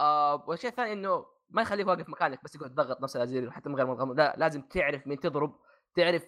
آه 0.00 0.44
والشيء 0.48 0.70
الثاني 0.70 0.92
إنه 0.92 1.35
ما 1.50 1.62
يخليك 1.62 1.86
واقف 1.86 2.08
مكانك 2.08 2.44
بس 2.44 2.54
يقعد 2.54 2.70
تضغط 2.70 3.00
نفس 3.00 3.16
الأزارير 3.16 3.50
حتى 3.50 3.68
من 3.68 3.74
غير 3.76 3.86
ما 3.86 4.12
لا 4.14 4.34
لازم 4.36 4.62
تعرف 4.62 5.06
مين 5.06 5.20
تضرب 5.20 5.60
تعرف 5.94 6.26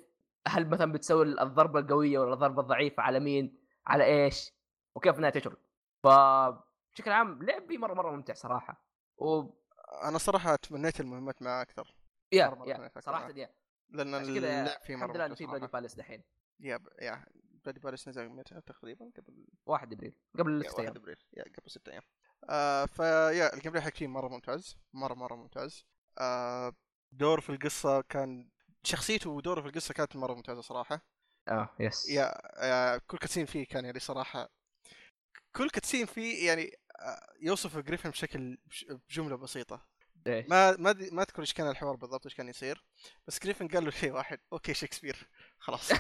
هل 0.48 0.68
مثلا 0.68 0.92
بتسوي 0.92 1.22
الضربة 1.42 1.81
القوية 1.81 2.18
ولا 2.18 2.35
الضربة 2.35 2.62
الضعيفة 2.62 3.02
على 3.02 3.20
مين 3.20 3.59
على 3.87 4.04
إيش 4.04 4.52
وكيف 4.94 5.18
إنها 5.18 5.31
تشرب 5.31 5.57
ف 6.02 6.07
بشكل 6.94 7.11
عام 7.11 7.42
لعب 7.42 7.69
V 7.69 7.79
مرة 7.78 7.94
مرة 7.94 8.11
ممتع 8.11 8.35
صراحة. 8.35 8.85
و 9.16 9.42
أنا 10.04 10.18
صراحة 10.18 10.57
تمنيت 10.57 11.00
المهمات 11.00 11.42
معاه 11.42 11.62
أكثر. 11.62 11.94
yeah 12.33 12.49
مرة 12.48 12.54
مرة 12.59 12.68
yeah 12.68 12.87
أفكر 12.87 13.00
صراحة. 13.00 13.31
yeah. 13.31 13.51
لأن 13.90 14.14
اللعب 14.14 14.81
فيه 14.81 14.96
مرة 14.96 15.04
الحمد 15.04 15.16
لله 15.16 15.28
ممتع 15.28 15.35
في 15.35 15.46
Bloody. 15.47 15.66
Palace 15.66 15.94
دحين. 15.94 16.22
yeah 16.61 16.77
ب- 16.76 16.88
yeah 17.03 17.25
Bloody 17.64 17.81
Palace 17.81 18.09
نزل 18.09 18.28
متى 18.28 18.61
تقريبا؟ 18.61 19.11
قبل 19.16 19.46
1 19.66 19.92
إبريل. 19.92 20.14
قبل 20.38 20.62
yeah 20.64 20.68
ست 20.68 20.74
1 20.78 20.85
أيام 20.85 20.96
إبريل. 20.96 21.16
yeah 21.37 21.42
قبل 21.42 21.70
ست 21.70 21.88
أيام. 21.88 22.02
آه 22.51 22.87
ف 22.87 22.98
yeah 22.98 23.43
ال 23.43 23.55
gameplay 23.55 23.83
حق 23.85 24.03
مرة 24.03 24.29
ممتاز 24.29 24.77
مرة 24.92 25.14
مرة 25.14 25.35
ممتاز. 25.37 25.85
آه 26.18 26.72
دور 27.12 27.40
في 27.40 27.51
القصة 27.51 28.01
كان 28.01 28.51
شخصيته 28.85 29.31
ودوره 29.31 29.61
في 29.61 29.66
القصة 29.68 29.94
كانت 29.94 30.16
مرة 30.16 30.35
ممتازة 30.35 30.61
صراحة. 30.61 31.01
آه 31.48 31.68
يس 31.81 32.09
يا 32.11 32.33
آه 32.94 33.01
كل 33.07 33.18
cutscene 33.18 33.47
فيه 33.46 33.66
كان 33.66 33.85
يعني 33.85 33.98
صراحة 33.98 34.48
كل 35.57 35.70
cutscene 35.71 36.07
فيه 36.07 36.46
يعني 36.46 36.72
آه 37.01 37.27
يوصف 37.42 37.77
جريفن 37.79 38.11
بشكل 38.11 38.59
بش- 38.66 38.87
بجملة 39.09 39.37
بسيطة. 39.37 39.87
إيش؟ 40.27 40.46
ما 40.48 40.77
ما 40.77 40.94
ما 41.12 41.22
أذكر 41.22 41.40
إيش 41.42 41.53
كان 41.55 41.68
الحوار 41.70 41.96
بالضبط 41.96 42.27
إيش 42.27 42.35
كان 42.35 42.48
يصير 42.48 42.85
بس 43.27 43.38
جريفن 43.44 43.68
قال 43.68 43.85
له 43.85 43.90
شيء 43.90 44.12
واحد 44.12 44.40
okay 44.53 44.75
شكسبير 44.74 45.29
خلاص. 45.59 45.90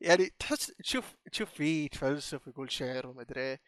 يعني 0.00 0.26
تحس 0.38 0.66
تشوف 0.66 1.16
V 1.32 1.84
يتفلسف 1.84 2.46
ويقول 2.46 2.72
شعر 2.72 3.06
وما 3.06 3.22
أدري 3.22 3.40
إيه. 3.40 3.60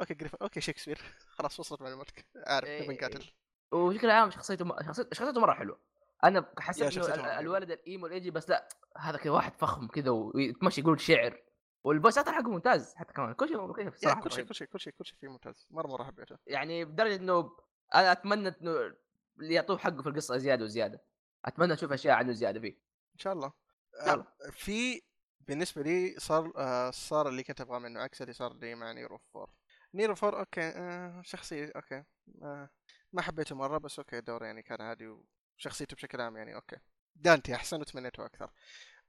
okay 0.00 0.14
جريفن 0.14 0.38
okay 0.42 0.60
شكسبير. 0.60 1.00
خلاص 1.38 1.60
وصلت 1.60 1.82
معلوماتك. 1.82 2.26
عارف 2.46 2.68
إيه. 2.68 2.84
نبي 2.84 2.94
نقاتل. 2.94 3.24
وبشكل 3.72 4.10
عام 4.10 4.30
شخصيته 4.30 4.64
م... 4.64 4.82
شخصيته, 4.82 5.08
شخصيته 5.12 5.40
مرة 5.40 5.52
حلوة. 5.52 5.80
أنا 6.24 6.52
حسيت 6.58 6.98
إنه. 7.08 7.38
الولد 7.38 7.70
الإيمو 7.70 8.06
الايجي 8.06 8.30
بس 8.30 8.50
لا 8.50 8.68
هذا 8.98 9.18
كذا 9.18 9.32
واحد 9.32 9.52
فخم 9.54 9.88
كذا 9.88 10.10
ويتمشى 10.10 10.80
يقول 10.80 11.00
شعر. 11.00 11.42
actor 11.86 12.32
حقه 12.32 12.50
ممتاز 12.50 12.94
حتى 12.94 13.12
كمان. 13.12 13.32
كل 13.32 13.48
شيء 13.48 13.72
كل 13.72 13.82
شيء 13.82 13.90
صراحة 13.96 14.20
كل 14.20 14.32
شيء. 14.32 14.44
كل 14.44 14.54
شيء 14.54 14.66
كل 14.66 14.80
شيء 14.80 14.92
كل 14.92 15.04
شيء 15.06 15.18
فيه 15.20 15.28
ممتاز. 15.28 15.66
مرة 15.70 15.86
مرة 15.86 16.04
حبيته. 16.04 16.36
يعني 16.46 16.84
بدرجة 16.84 17.16
إنه 17.16 17.56
أنا 17.94 18.12
أتمنى 18.12 18.48
إنه 18.48 18.94
اللي 19.40 19.54
يعطوه 19.54 19.78
حقه 19.78 20.02
في 20.02 20.08
القصة 20.08 20.36
زيادة 20.36 20.64
وزيادة. 20.64 21.02
أتمنى 21.44 21.72
أشوف 21.72 21.92
أشياء 21.92 22.14
عنه 22.14 22.32
زيادة 22.32 22.60
فيه. 22.60 22.72
إن 23.14 23.18
شاء 23.18 23.32
الله. 23.32 23.52
إن 24.00 24.04
شاء 24.04 24.14
الله. 24.14 24.26
في 24.52 25.02
بالنسبة 25.50 25.82
لي 25.82 26.14
صار 26.18 26.52
آه 26.56 26.90
صار 26.90 27.28
اللي 27.28 27.42
كنت 27.42 27.60
أبغاه 27.60 27.78
منه 27.78 28.00
عكس 28.00 28.22
اللي 28.22 28.32
صار 28.32 28.54
لي 28.54 28.74
مع 28.74 28.92
نيرو 28.92 29.18
four 29.18 29.50
نيرو 29.94 30.14
four 30.14 30.38
okay 30.38 30.60
آه 30.60 31.22
شخصية 31.22 31.72
okay 31.76 32.04
آه 32.42 32.70
ما 33.12 33.22
حبيته 33.22 33.56
مرة 33.56 33.78
بس 33.78 33.98
okay 33.98 34.18
الدور 34.18 34.44
يعني 34.44 34.62
كان 34.62 34.82
عادي 34.82 35.08
وشخصيته 35.58 35.96
بشكل 35.96 36.20
عام 36.20 36.36
يعني 36.36 36.54
okay 36.54 36.76
دانتي 37.16 37.54
أحسن 37.54 37.80
وتمنيته 37.80 38.26
أكثر 38.26 38.50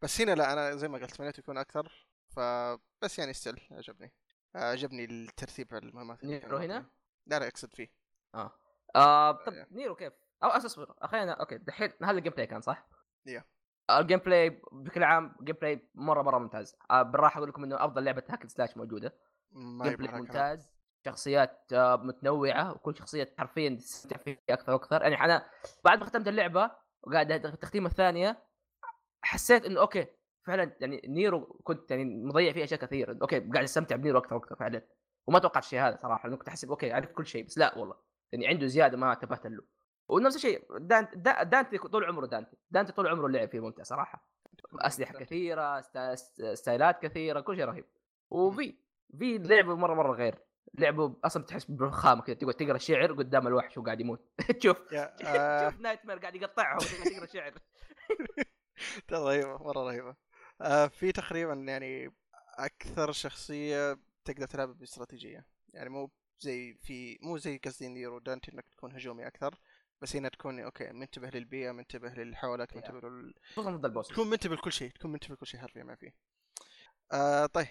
بس 0.02 0.22
هنا 0.22 0.36
لا 0.36 0.54
أنا 0.54 0.76
زي 0.76 0.88
ما 0.88 0.98
قلت 0.98 1.12
تمنيته 1.12 1.40
يكون 1.40 1.58
أكثر 1.58 2.08
فبس 2.30 3.20
يعني 3.20 3.34
still 3.34 3.68
عجبني 3.72 4.14
آه، 4.56 4.72
عجبني 4.72 5.06
الترتيب 5.06 5.74
المهمات 5.74 6.24
نيرو 6.24 6.58
هنا؟ 6.58 6.86
لا 7.26 7.40
لا 7.40 7.48
اقصد 7.48 7.74
V 7.74 7.94
آه, 8.36 8.60
آه 8.96 9.32
طب 9.32 9.54
إيه. 9.54 9.68
نيرو 9.72 9.96
كيف؟ 9.96 10.14
أو 10.44 10.50
اصبر 10.50 10.96
خلينا 11.02 11.32
okay 11.32 11.58
دحين 11.58 11.92
هذا 12.04 12.18
ال 12.18 12.34
gameplay 12.34 12.48
كان 12.48 12.62
صح؟ 12.62 12.88
yeah. 13.26 13.40
آه، 13.40 13.61
ال 14.00 14.20
gameplay 14.20 14.62
بشكل 14.72 15.04
عام 15.04 15.36
gameplay 15.44 15.90
مرة 15.96 16.22
مرة 16.22 16.38
ممتاز. 16.38 16.76
آه 16.92 17.02
بالراحة 17.02 17.38
أقول 17.38 17.50
لكم 17.50 17.64
إنه 17.64 17.86
أفضل 17.86 18.04
لعبة 18.04 18.24
hack 18.30 18.48
slash 18.48 18.78
موجودة. 18.78 19.14
gameplay. 19.54 20.22
ممتاز. 20.22 20.72
شخصيات 21.06 21.74
آه، 21.74 21.96
متنوعة 21.96 22.72
وكل 22.72 22.96
شخصية 22.98 23.34
حرفيا 23.38 23.70
تستمتع 23.70 24.18
فيها 24.18 24.38
أكثر 24.50 24.74
وأكثر. 24.74 25.02
يعني 25.02 25.26
أنا 25.26 25.46
بعد 25.84 26.00
ما 26.00 26.06
ختمت 26.06 26.28
اللعبة 26.28 26.72
وقاعد 27.04 27.32
التختيمة 27.32 27.90
الثانية 27.90 28.44
حسيت 29.22 29.66
إنه 29.66 29.80
okay 29.80 30.08
فعلا 30.48 30.78
يعني 30.80 31.02
نيرو 31.08 31.62
كنت 31.64 31.92
يعني 31.92 32.06
مضيع 32.06 32.54
فيه 32.54 32.64
أشياء 32.64 32.80
كثير. 32.80 33.22
okay 33.22 33.40
قاعد 33.40 33.64
أستمتع 33.64 33.96
بنيرو 33.96 34.20
أكثر 34.20 34.36
وأكثر 34.36 34.56
فعلا. 34.56 34.82
وما 35.28 35.40
توقعت 35.40 35.64
الشيء 35.64 35.80
هذا 35.80 35.96
صراحة. 35.96 36.30
كنت 36.30 36.48
احسب 36.48 36.70
okay 36.70 36.92
عرفت 36.94 37.12
كل 37.12 37.26
شيء 37.26 37.46
بس 37.46 37.58
لا 37.58 37.78
والله. 37.78 37.96
يعني 38.32 38.48
عنده 38.48 38.68
زيادة 38.68 38.98
ما 38.98 39.14
انتبهت 39.14 39.48
له. 39.48 39.64
ونفس 40.12 40.36
الشيء 40.36 40.78
دانت 40.78 41.18
دا 41.18 41.44
دانتي 41.44 41.78
طول 41.78 42.06
عمره 42.06 42.26
دانتي 42.26 42.58
دانتي 42.72 42.92
طول 42.92 43.08
عمره 43.08 43.28
لعبه 43.28 43.60
ممتع 43.60 43.84
صراحة. 43.84 44.26
أسلحة 44.76 45.14
كثيرة 45.14 45.82
ستا- 45.82 46.16
ست- 46.16 46.44
ستايلات 46.54 47.02
كثيرة 47.02 47.40
كل 47.42 47.56
شيء 47.56 47.66
رهيب. 47.66 47.86
و 48.30 48.53
V 48.53 48.76
V 49.20 49.38
لعبه 49.38 49.76
مرة 49.76 49.94
مرة 49.94 50.12
غير. 50.12 50.40
لعبه 50.74 51.16
أصلا 51.24 51.44
بتحس 51.44 51.66
بالرخامه 51.66 52.22
كذا 52.22 52.36
تقعد 52.36 52.54
تقرأ 52.54 52.78
شعر 52.78 53.14
قدام 53.14 53.48
الوحش 53.48 53.78
وقاعد 53.78 54.00
يموت. 54.02 54.26
تشوف 54.60 54.78
آه، 54.94 55.68
تشوف 55.70 55.82
Nightmare 55.82 56.18
قاعد 56.20 56.36
يقطعهم 56.36 56.78
تقرأ 56.80 57.26
شعر. 57.26 57.54
ترى 59.08 59.20
رهيبة 59.20 59.58
مرة 59.64 59.80
رهيبة. 59.84 60.16
آه 60.62 60.88
V 60.88 61.12
تقريبا 61.12 61.54
يعني 61.54 62.14
أكثر 62.58 63.12
شخصية 63.12 63.98
تقدر 64.26 64.48
تلعب 64.48 64.80
باستراتيجية. 64.80 65.46
يعني 65.74 65.90
مو 65.90 66.12
زي 66.40 66.74
V 66.74 67.20
مو 67.22 67.38
زي 67.38 67.58
قصدي 67.58 67.88
نيرو 67.88 68.20
دانتي 68.20 68.52
إنك 68.54 68.66
تكون 68.78 68.92
هجومي 68.94 69.28
أكثر. 69.28 69.56
بس 70.02 70.16
هنا 70.16 70.30
تكون 70.30 70.60
okay 70.60 70.92
منتبه 70.92 71.30
للبيئة 71.30 71.72
منتبه 71.72 72.10
للي 72.10 72.36
حولك 72.36 72.76
منتبه 72.76 73.10
لل... 73.10 73.34
خصوصا 73.52 73.72
ضد 73.72 73.86
ال 73.86 73.89
boss. 73.89 74.08
تكون 74.08 74.30
منتبه 74.30 74.56
لكل 74.56 74.72
شيء 74.72 74.92
تكون 74.92 75.12
منتبه 75.12 75.34
لكل 75.34 75.48
شيء 75.48 75.60
حرفيا 75.60 75.84
ما 75.84 75.96
فيه 75.96 76.14
آه 77.12 77.46
طيب. 77.46 77.68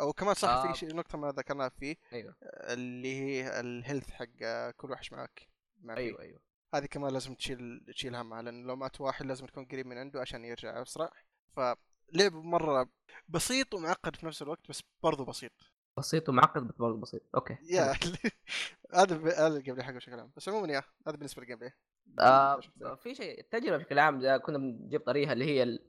أو 0.00 0.12
كمان 0.12 0.34
صح 0.34 0.48
آه. 0.48 0.72
في 0.72 0.78
شيء 0.78 0.94
نقطة 0.96 1.18
ما 1.18 1.32
ذكرناها 1.32 1.68
في 1.68 1.87
V 1.87 1.96
أيوه. 2.12 2.34
اللي 2.42 3.14
هي 3.20 3.60
ال 3.60 3.67
health 3.67 4.10
حق 4.10 4.26
آه، 4.42 4.70
كل 4.70 4.90
وحش 4.90 5.12
معك. 5.12 5.48
ما 5.80 5.94
فيه. 5.94 6.00
أيوه 6.02 6.20
أيوه. 6.20 6.40
هذه 6.74 6.86
كمان 6.86 7.12
لازم 7.12 7.34
تشيل 7.34 7.84
تشيل 7.94 8.14
همها 8.16 8.42
لأن 8.42 8.66
لو 8.66 8.76
مات 8.76 9.00
واحد 9.00 9.26
لازم 9.26 9.46
تكون 9.46 9.64
قريب 9.64 9.86
من 9.86 9.98
عنده 9.98 10.20
عشان 10.20 10.44
يرجع 10.44 10.82
أسرع. 10.82 11.10
فلعب 11.56 12.32
مرة 12.32 12.88
بسيط 13.28 13.74
ومعقد 13.74 14.16
في 14.16 14.26
نفس 14.26 14.42
الوقت 14.42 14.68
بس 14.68 14.82
برضو 15.02 15.24
بسيط. 15.24 15.52
بسيط 15.98 16.28
ومعقد 16.28 16.68
بس 16.68 16.76
برضه 16.76 16.96
بسيط. 16.96 17.22
أوكي 17.34 17.56
يا 17.62 17.92
هذا 18.94 19.16
هذا 19.46 19.56
ال 19.56 19.74
gameplay 19.74 19.86
حقه 19.86 19.94
بشكل 19.96 20.20
عام 20.20 20.30
بس 20.36 20.48
عموما 20.48 20.72
yeah 20.72 20.82
هذا 21.06 21.16
بالنسبة 21.16 21.42
لل 21.42 21.58
gameplay 21.58 21.72
آه 22.20 22.60
في 22.94 23.14
شيء 23.14 23.40
التجربة 23.40 23.76
بشكل 23.76 23.98
عام 23.98 24.36
كنا 24.36 24.58
بنجيب 24.58 25.00
طاريها 25.00 25.32
اللي 25.32 25.44
هي 25.44 25.62
ال... 25.62 25.88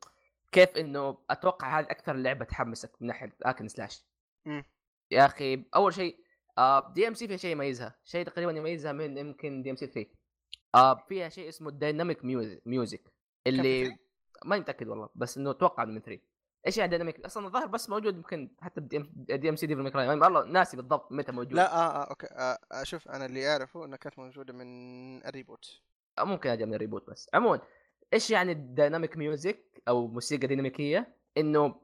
كيف 0.52 0.78
إنه 0.78 1.18
أتوقع 1.30 1.80
هذه 1.80 1.86
أكثر 1.86 2.14
لعبة 2.14 2.46
تحمسك 2.46 2.92
من 3.02 3.08
ناحية 3.08 3.36
hack 3.44 3.57
and 3.57 3.68
slash 3.68 4.06
مم. 4.46 4.64
يا 5.12 5.26
أخي 5.26 5.66
أول 5.76 5.94
شيء 5.94 6.18
آه 6.58 6.94
DMC 6.94 7.28
فيها 7.28 7.38
شيء 7.38 7.52
يميزها. 7.52 7.96
شيء 8.04 8.26
تقريبا 8.26 8.52
يميزها 8.52 8.92
من 8.92 9.18
يمكن 9.18 9.62
DMC 9.62 9.88
3 9.88 10.10
آه 10.76 10.96
فيها 10.96 11.30
شيء 11.30 11.50
اسمه 11.50 11.70
ال 11.70 11.77
dynamic 11.77 12.26
music 12.66 13.14
اللي؟ 13.48 13.98
ماني 14.46 14.62
متأكد 14.62 14.88
والله 14.88 15.10
بس 15.16 15.38
إنه 15.38 15.52
أتوقع 15.52 15.86
من 15.86 16.00
3 16.02 16.22
إيش 16.68 16.78
يعني 16.78 16.90
dynamic 16.90 17.26
أصلا 17.26 17.48
الظاهر 17.48 17.66
بس 17.68 17.90
موجود 17.90 18.16
يمكن 18.16 18.50
حتى 18.62 18.82
ب 18.82 19.50
DMC 19.50 19.56
Devil 19.56 19.68
May 19.68 19.82
Cry 19.82 20.08
والله 20.08 20.46
ناسي 20.46 20.78
بالضبط 20.78 21.12
متى 21.12 21.32
موجود. 21.32 21.54
لا 21.54 21.74
آه 21.76 22.02
آه 22.02 22.04
okay. 22.10 22.28
آه 22.28 22.58
آه، 22.72 22.84
شوف 22.84 23.08
أنا 23.10 23.26
اللي 23.26 23.52
أعرفه 23.52 23.86
إنها 23.86 23.98
كانت 23.98 24.20
موجودة 24.20 24.54
من 24.54 25.26
ال 25.26 25.33
reboot. 25.33 25.82
أو 26.20 26.26
ممكن 26.26 26.50
هذه 26.50 26.66
من 26.66 26.74
ال 26.74 26.79
reboot 26.79 27.10
بس. 27.10 27.30
عموما 27.34 27.62
إيش 28.14 28.32
يعني 28.32 28.52
ال 28.52 28.60
dynamic 28.60 29.18
music 29.18 29.82
أو 29.88 30.08
موسيقى 30.08 30.48
ديناميكيه 30.48 31.16
إنه 31.38 31.76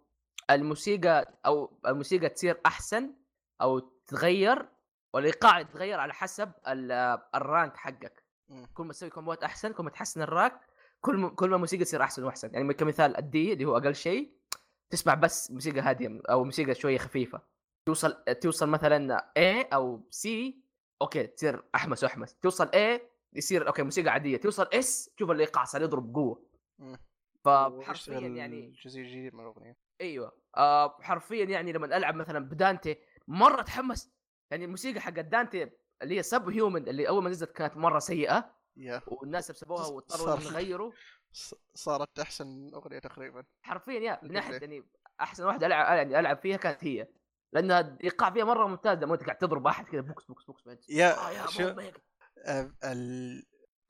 الموسيقى 0.50 1.40
أو 1.46 1.80
الموسيقى 1.88 2.30
تصير 2.30 2.62
أحسن 2.66 3.14
أو 3.62 3.80
تتغير 3.80 4.66
والايقاع 5.14 5.60
يتغير 5.60 6.00
على 6.00 6.14
حسب 6.14 6.52
ال- 6.68 7.20
ال 7.36 7.44
rank 7.44 7.78
حقك. 7.78 8.24
كل 8.74 8.84
ما 8.84 8.94
تسوي 8.94 9.10
كومبوات 9.10 9.44
أحسن 9.44 9.74
كل 9.74 9.84
ما 9.84 9.90
تحسن 9.90 10.22
ال 10.22 10.29
rank 10.29 10.60
كل 11.02 11.18
ما 11.18 11.30
كل 11.30 11.50
ما 11.50 11.56
الموسيقى 11.56 11.84
تصير 11.84 12.04
أحسن 12.04 12.24
وأحسن. 12.24 12.54
يعني 12.54 12.74
كمثال 12.74 13.18
ال 13.18 13.36
D 13.36 13.54
اللي 13.54 13.66
هو 13.66 13.78
أقل 13.78 13.96
شيء. 13.96 14.39
تسمع 14.90 15.14
بس 15.14 15.52
موسيقى 15.52 15.80
هادية 15.80 16.22
أو 16.30 16.44
موسيقى 16.44 16.76
شوية 16.76 16.98
خفيفة. 16.98 17.42
توصل 17.86 18.24
توصل 18.42 18.70
مثلا 18.70 19.18
A 19.40 19.74
أو 19.74 20.02
C 20.12 20.30
okay 21.02 21.28
تصير 21.28 21.64
أحمس 21.76 22.04
وأحمس. 22.04 22.36
توصل 22.36 22.68
A 22.68 23.02
يصير 23.34 23.68
okay 23.68 23.84
موسيقى 23.84 24.10
عادية. 24.10 24.38
توصل 24.38 24.68
S 24.74 25.10
تشوف 25.18 25.32
الايقاع 25.32 25.64
صار 25.64 25.82
يضرب 25.82 26.14
بقوه. 26.14 26.50
فحرفيا 27.46 28.20
يعني 28.20 28.66
الجزء 28.66 29.02
الجديد 29.02 29.34
من 29.34 29.40
الأغنية؟ 29.40 29.78
أيوه. 30.02 30.32
آه 30.58 30.98
حرفيا 31.02 31.46
يعني 31.46 31.72
لما 31.74 31.98
ألعب 31.98 32.16
مثلا 32.16 32.40
بدانتي 32.40 32.98
مرة 33.28 33.62
اتحمس 33.62 34.12
يعني 34.52 34.66
الموسيقى 34.66 35.00
حقت 35.02 35.20
دانتي 35.26 35.70
اللي 36.02 36.18
هي 36.18 36.24
Subhuman 36.24 36.88
اللي 36.88 37.08
أول 37.08 37.24
ما 37.24 37.30
نزلت 37.30 37.52
كانت 37.52 37.78
مرة 37.78 38.00
سيئة. 38.00 38.52
yeah. 38.78 39.02
والناس 39.08 39.52
سبوها 39.52 39.84
صار- 39.84 39.94
واضطروا 39.94 40.40
يغيروا. 40.52 40.92
صارت 41.74 42.20
أحسن 42.20 42.72
أغنية 42.74 43.00
تقريبا. 43.00 43.44
حرفيا 43.62 44.00
yeah 44.00 44.20
من 44.24 44.32
ناحية 44.32 44.56
ال 44.56 44.59
game 44.59 44.72
يعني 44.72 44.86
أحسن 45.22 45.44
واحدة 45.44 45.68
العب 45.68 45.98
يعني 45.98 46.20
ألعب 46.20 46.38
فيها 46.38 46.58
كانت 46.58 46.84
هي. 46.84 47.08
لأنها 47.54 47.80
الايقاع 47.80 48.32
فيها 48.32 48.46
مرة 48.46 48.68
ممتاز 48.68 48.98
لما 48.98 49.14
أنت 49.14 49.24
قاعد 49.24 49.38
تضرب 49.38 49.68
احد 49.68 49.86
كذا 49.86 50.02
بوكس 50.02 50.26
بوكس 50.26 50.44
بوكس 50.44 50.90
yeah 50.90 51.28
آه 51.28 51.32
يا 51.32 51.48
شو. 51.48 51.76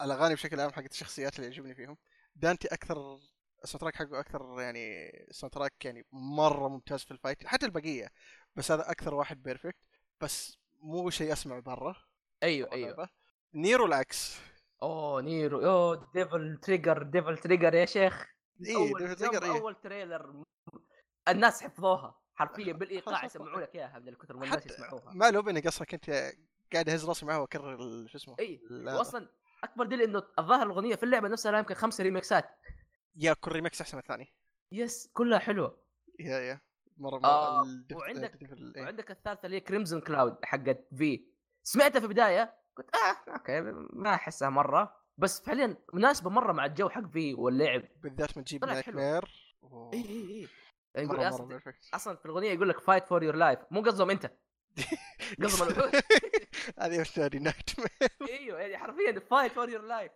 الأغاني 0.01 0.33
بشكل 0.33 0.59
عام 0.59 0.71
حقت 0.71 0.91
الشخصيات 0.91 1.35
اللي 1.35 1.47
يعجبني 1.47 1.75
فيهم. 1.75 1.97
دانتي 2.35 2.67
أكثر 2.67 3.19
ال 3.63 3.81
soundtrack 3.81 3.95
حقه 3.95 4.19
أكثر 4.19 4.61
يعني 4.61 5.09
ال 5.29 5.53
soundtrack 5.53 5.85
يعني 5.85 6.05
مرة 6.11 6.67
ممتاز 6.67 7.03
في 7.03 7.11
ال 7.11 7.17
fight 7.17 7.47
حتى 7.47 7.65
البقية. 7.65 8.11
بس 8.55 8.71
هذا 8.71 8.91
أكثر 8.91 9.13
واحد 9.13 9.43
perfect 9.43 9.83
بس 10.21 10.57
مو 10.81 11.09
شيء 11.09 11.33
اسمع 11.33 11.59
برا. 11.59 11.95
أيوه 12.43 12.71
أيوه. 12.71 13.09
نيرو 13.53 13.85
العكس. 13.85 14.37
اوه 14.83 15.21
نيرو. 15.21 15.65
اوه 15.65 16.09
Devil 16.13 16.57
Trigger 16.61 17.03
Devil 17.03 17.37
Trigger 17.37 17.73
يا 17.73 17.85
شيخ. 17.85 18.25
اي 18.67 18.75
أول 18.75 19.15
trailer 19.15 19.43
إيه. 19.43 19.51
أول 19.59 19.75
trailer 19.75 20.43
الناس 21.27 21.63
حفظوها 21.63 22.19
حرفيا 22.35 22.73
بالإيقاع. 22.79 23.25
يسمعوا 23.25 23.61
لك 23.61 23.75
إياها 23.75 23.99
من 23.99 24.07
الكثر 24.07 24.37
ما 24.37 24.45
الناس 24.45 24.65
يسمعوها. 24.65 25.13
ما 25.13 25.31
له 25.31 25.41
بيني 25.41 25.67
أصلا 25.67 25.87
كنت 25.87 26.09
قاعد 26.73 26.89
أهز 26.89 27.05
راسي 27.05 27.25
معه 27.25 27.41
وأكرر 27.41 27.77
شو 28.07 28.17
اسمه 28.17 28.35
اي 28.39 28.61
واصلا 28.71 29.29
أكبر 29.63 29.85
دليل 29.85 30.01
إنه 30.01 30.23
الظاهر 30.39 30.65
الأغنية 30.65 30.95
في 30.95 31.03
اللعبة 31.03 31.27
نفسها 31.27 31.51
لها 31.51 31.59
يمكن 31.59 31.73
خمسه 31.75 32.03
ريمكسات 32.03 32.45
yeah 33.15 33.33
كل 33.33 33.51
ريمكس 33.51 33.81
أحسن 33.81 33.97
من 33.97 34.01
الثاني. 34.03 34.33
yes 34.71 35.09
كلها 35.13 35.39
حلوة. 35.39 35.81
yeah 36.19 36.39
yeah. 36.39 36.61
مرة 36.97 37.19
مرة 37.19 37.29
آه، 37.29 37.63
وعندك- 37.95 38.41
إيه. 38.75 38.83
وعندك 38.83 39.11
الثالثة 39.11 39.45
اللي 39.45 39.55
هي 39.55 39.59
Crimson 39.61 40.01
Cloud 40.01 40.37
حقت 40.43 40.87
V 40.97 41.25
سمعتها 41.63 41.99
في 41.99 42.05
البداية؟ 42.05 42.58
قلت 42.79 42.95
آه 42.95 43.33
okay 43.33 43.61
ما 43.93 44.13
أحسها 44.13 44.49
مرة. 44.49 44.95
بس 45.17 45.41
فعليا 45.41 45.77
مناسبة 45.93 46.29
مرة 46.29 46.51
مع 46.51 46.65
الجو 46.65 46.89
حق 46.89 47.11
V 47.11 47.33
واللعب. 47.33 47.83
بالذات 47.95 48.37
من 48.37 48.43
تجيب 48.43 48.65
night. 48.65 48.89
mare 48.89 49.55
اي 49.93 49.99
اي 49.99 50.47
اي 50.97 51.03
يقول 51.03 51.27
أصلا 51.27 51.61
أصلا 51.93 52.15
في 52.15 52.25
الأغنية 52.25 52.51
يقول 52.51 52.69
لك 52.69 52.79
fight 52.79 53.07
for 53.07 53.23
your 53.23 53.35
life 53.35 53.59
مو 53.71 53.81
قصدهم 53.81 54.09
أنت. 54.09 54.31
قصدهم 55.43 55.67
الوحوش 55.67 56.01
هذه 56.79 57.05
نادي 57.17 57.39
nightmare. 57.39 58.09
إيوه 58.29 58.59
يعني 58.59 58.77
حرفيا 58.77 59.19
fight 59.19 59.51
for 59.51 59.69
your 59.69 59.81
life 59.81 60.11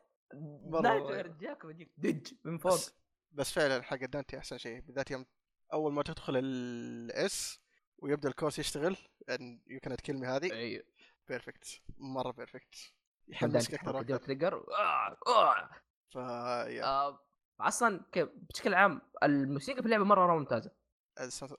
night. 0.84 1.04
mare 1.04 1.36
يجيك 1.64 1.92
دج 1.98 2.34
من 2.44 2.58
فوق. 2.58 2.74
بس, 2.74 2.94
بس 3.32 3.52
فعلا 3.52 3.84
حق 3.84 3.98
دانتي 3.98 4.38
أحسن 4.38 4.58
شيء. 4.58 4.80
بالذات 4.80 5.12
يوم 5.12 5.26
أول 5.74 5.94
ما 5.94 6.04
تدخل 6.04 6.38
ال 6.38 6.99
S 6.99 7.60
ويبدأ 7.98 8.30
الكورس 8.30 8.60
يشتغل 8.60 8.98
يو 9.68 9.80
كانت 9.80 10.02
كلمه 10.02 10.36
هذه. 10.36 10.54
إيوه. 10.54 10.84
perfect 11.28 11.82
مرة 11.98 12.32
perfect 12.32 12.76
يحمسك 13.28 13.74
أكثر 13.74 13.92
ديو 14.02 14.16
وأكثر 14.16 14.26
trigger 14.26 14.54
آه، 14.74 15.18
آه. 15.28 15.70
آه، 16.16 17.20
أصلا 17.60 18.06
كيف 18.12 18.30
بشكل 18.50 18.74
عام 18.74 19.02
الموسيقى 19.24 19.80
في 19.82 19.86
اللعبة 19.86 20.04
مرة 20.04 20.26
مرة 20.28 20.38
ممتازة. 20.40 20.72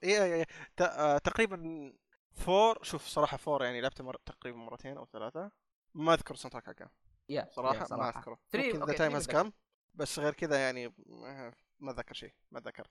إيه. 0.04 0.44
ت- 0.76 0.80
آه، 0.82 1.18
تقريبا 1.18 1.92
four 2.34 2.82
شوف 2.82 3.06
صراحة 3.06 3.36
four 3.36 3.64
يعني 3.64 3.80
لعبته 3.80 4.04
مر... 4.04 4.16
تقريبا 4.26 4.58
مرتين 4.58 4.96
أو 4.96 5.06
ثلاثة. 5.06 5.50
ما 5.94 6.14
أذكر 6.14 6.34
ال 6.34 6.52
soundtrack 6.52 6.64
حقه 6.78 6.90
yeah 7.28 7.48
صراحة, 7.50 7.96
ما 7.96 8.08
أذكره. 8.08 8.34
Three- 8.34 8.56
ممكن 8.56 8.76
the 8.78 8.80
okay، 8.82 8.92
time 8.94 9.12
has. 9.14 9.26
come 9.28 9.52
بس 9.94 10.18
غير 10.18 10.32
كذا 10.34 10.58
يعني 10.58 10.94
ما- 11.06 11.52
ما 11.80 11.90
أتذكر 11.90 12.14
شيء 12.14 12.32
ما 12.50 12.58
أتذكر. 12.58 12.86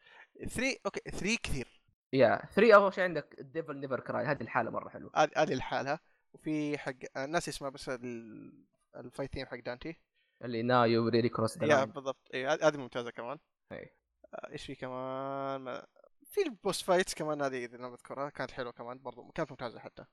3 0.49 0.77
okay 0.85 0.99
3 1.11 1.37
كثير. 1.43 1.81
yeah 2.13 2.41
3 2.55 2.75
أول 2.75 2.93
شيء 2.93 3.03
عندك 3.03 3.35
Devils 3.39 3.79
Never 3.79 3.99
Cry 3.99 4.25
هذه 4.25 4.41
الحالة 4.41 4.71
مرة 4.71 4.89
حلوة. 4.89 5.11
هذه 5.15 5.53
لحالها 5.53 5.99
وفي 6.33 6.77
حق 6.77 6.93
آه، 7.17 7.25
الناس 7.25 7.49
اسمها 7.49 7.69
بس 7.69 7.89
ال- 7.89 8.65
ال 8.95 9.01
fight 9.01 9.33
theme 9.33 9.45
حق 9.45 9.59
دانتي. 9.59 9.95
اللي 10.43 10.61
now 10.61 10.83
you 10.85 11.07
really 11.07 11.29
crossed 11.29 11.57
the 11.57 11.65
yeah 11.65 11.75
line 11.75 11.85
بالضبط. 11.91 12.29
اي 12.33 12.47
هذه 12.47 12.77
ممتازة 12.77 13.11
كمان. 13.11 13.39
إي. 13.71 13.89
آه، 14.33 14.49
إيش 14.51 14.65
في 14.65 14.75
كمان؟ 14.75 15.61
ما... 15.61 15.87
في 16.25 16.41
ال 16.41 16.49
boss 16.49 16.81
fights 16.83 17.13
كمان 17.13 17.41
هذه 17.41 17.65
إذا 17.65 17.77
ما 17.77 17.87
أذكرها 17.93 18.29
كانت 18.29 18.51
حلوة 18.51 18.71
كمان 18.71 18.99
برضو 18.99 19.31
كانت 19.31 19.51
ممتازة 19.51 19.79
حتى. 19.79 20.05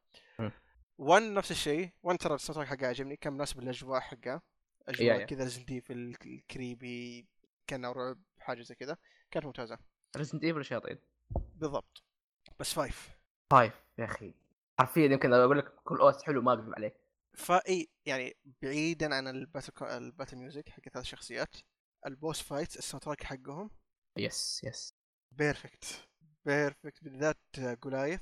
1 0.98 1.22
نفس 1.22 1.50
الشيء. 1.50 1.90
1 2.02 2.18
ترى 2.18 2.34
ال 2.34 2.56
soundtrack 2.66 2.78
حقها 2.78 2.88
عجبني 2.88 3.16
كان 3.16 3.32
مناسب 3.32 3.60
للأجواء 3.60 4.00
حقها. 4.00 4.32
yeah- 4.32 4.42
اجواء. 4.88 5.24
كذا 5.26 5.44
Resident 5.44 5.90
ال 5.90 6.10
creepy 6.10 7.26
كان 7.66 7.86
رعب 7.86 8.18
حاجة 8.38 8.62
زي 8.62 8.74
كذا. 8.74 8.96
كانت 9.30 9.46
ممتازة. 9.46 9.78
Resident 10.16 10.44
Evil 10.44 10.64
شياطين 10.64 10.98
بالضبط. 11.54 12.02
بس 12.58 12.72
فايف 12.74 13.18
فايف 13.50 13.82
يا 13.98 14.04
أخي. 14.04 14.34
حرفيا 14.80 15.04
يمكن 15.04 15.32
أقول 15.32 15.58
لك 15.58 15.74
كل 15.84 15.96
OST 15.98 16.22
حلو 16.22 16.42
ما 16.42 16.52
اكذب 16.52 16.74
عليك 16.76 16.94
five 17.34 17.90
يعني 18.06 18.36
بعيدا 18.62 19.14
عن 19.14 19.28
ال 19.28 19.35
battle. 19.35 19.84
ال 19.84 19.92
battle 19.92 20.36
music 20.36 20.68
حق 20.68 20.88
ثلاث 20.92 21.04
شخصيات 21.04 21.56
ال 22.06 22.14
boss 22.14 22.42
fights 22.42 22.71
ال 22.71 22.76
soundtrack 22.76 23.22
حقهم. 23.22 23.70
يس 24.16 24.64
يس. 24.64 24.94
بيرفكت 25.32 26.08
بيرفكت 26.44 27.04
بالذات 27.04 27.40
Goliath 27.58 28.20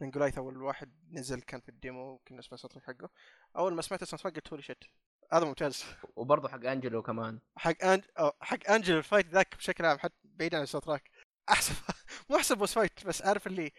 لأن 0.00 0.10
Goliath 0.10 0.38
أول 0.38 0.62
واحد 0.62 0.92
نزل 1.10 1.40
كان 1.40 1.60
في 1.60 1.68
ال 1.68 1.76
demo 1.76 2.10
وكنا 2.10 2.38
نسمع 2.38 2.54
ال 2.54 2.58
sound 2.58 2.78
حقه. 2.78 3.10
أول 3.56 3.74
ما 3.74 3.82
سمعت 3.82 4.02
ال 4.02 4.22
soundtrack 4.22 4.34
قلت 4.34 4.48
holy 4.48 4.62
shit 4.62 4.84
هذا 5.32 5.44
ممتاز. 5.44 5.84
وبرضه 6.16 6.48
حق 6.48 6.64
أنجلو 6.64 7.02
كمان. 7.02 7.40
حق 7.56 7.84
أنج... 7.84 8.04
أو 8.18 8.32
حق 8.40 8.70
انجل 8.70 8.96
ال 8.96 9.01
fight 9.01 9.26
ذاك 9.26 9.56
بشكل 9.56 9.84
عام 9.84 9.98
حتى 9.98 10.14
بعيد 10.24 10.54
عن 10.54 10.62
ال 10.62 10.84
soundtrack. 10.84 11.10
أحسن 11.48 11.74
مو 12.30 12.36
أحسن 12.36 12.54
boss 12.54 12.74
fight 12.74 13.06
بس 13.06 13.22
عارف 13.22 13.46
اللي 13.46 13.72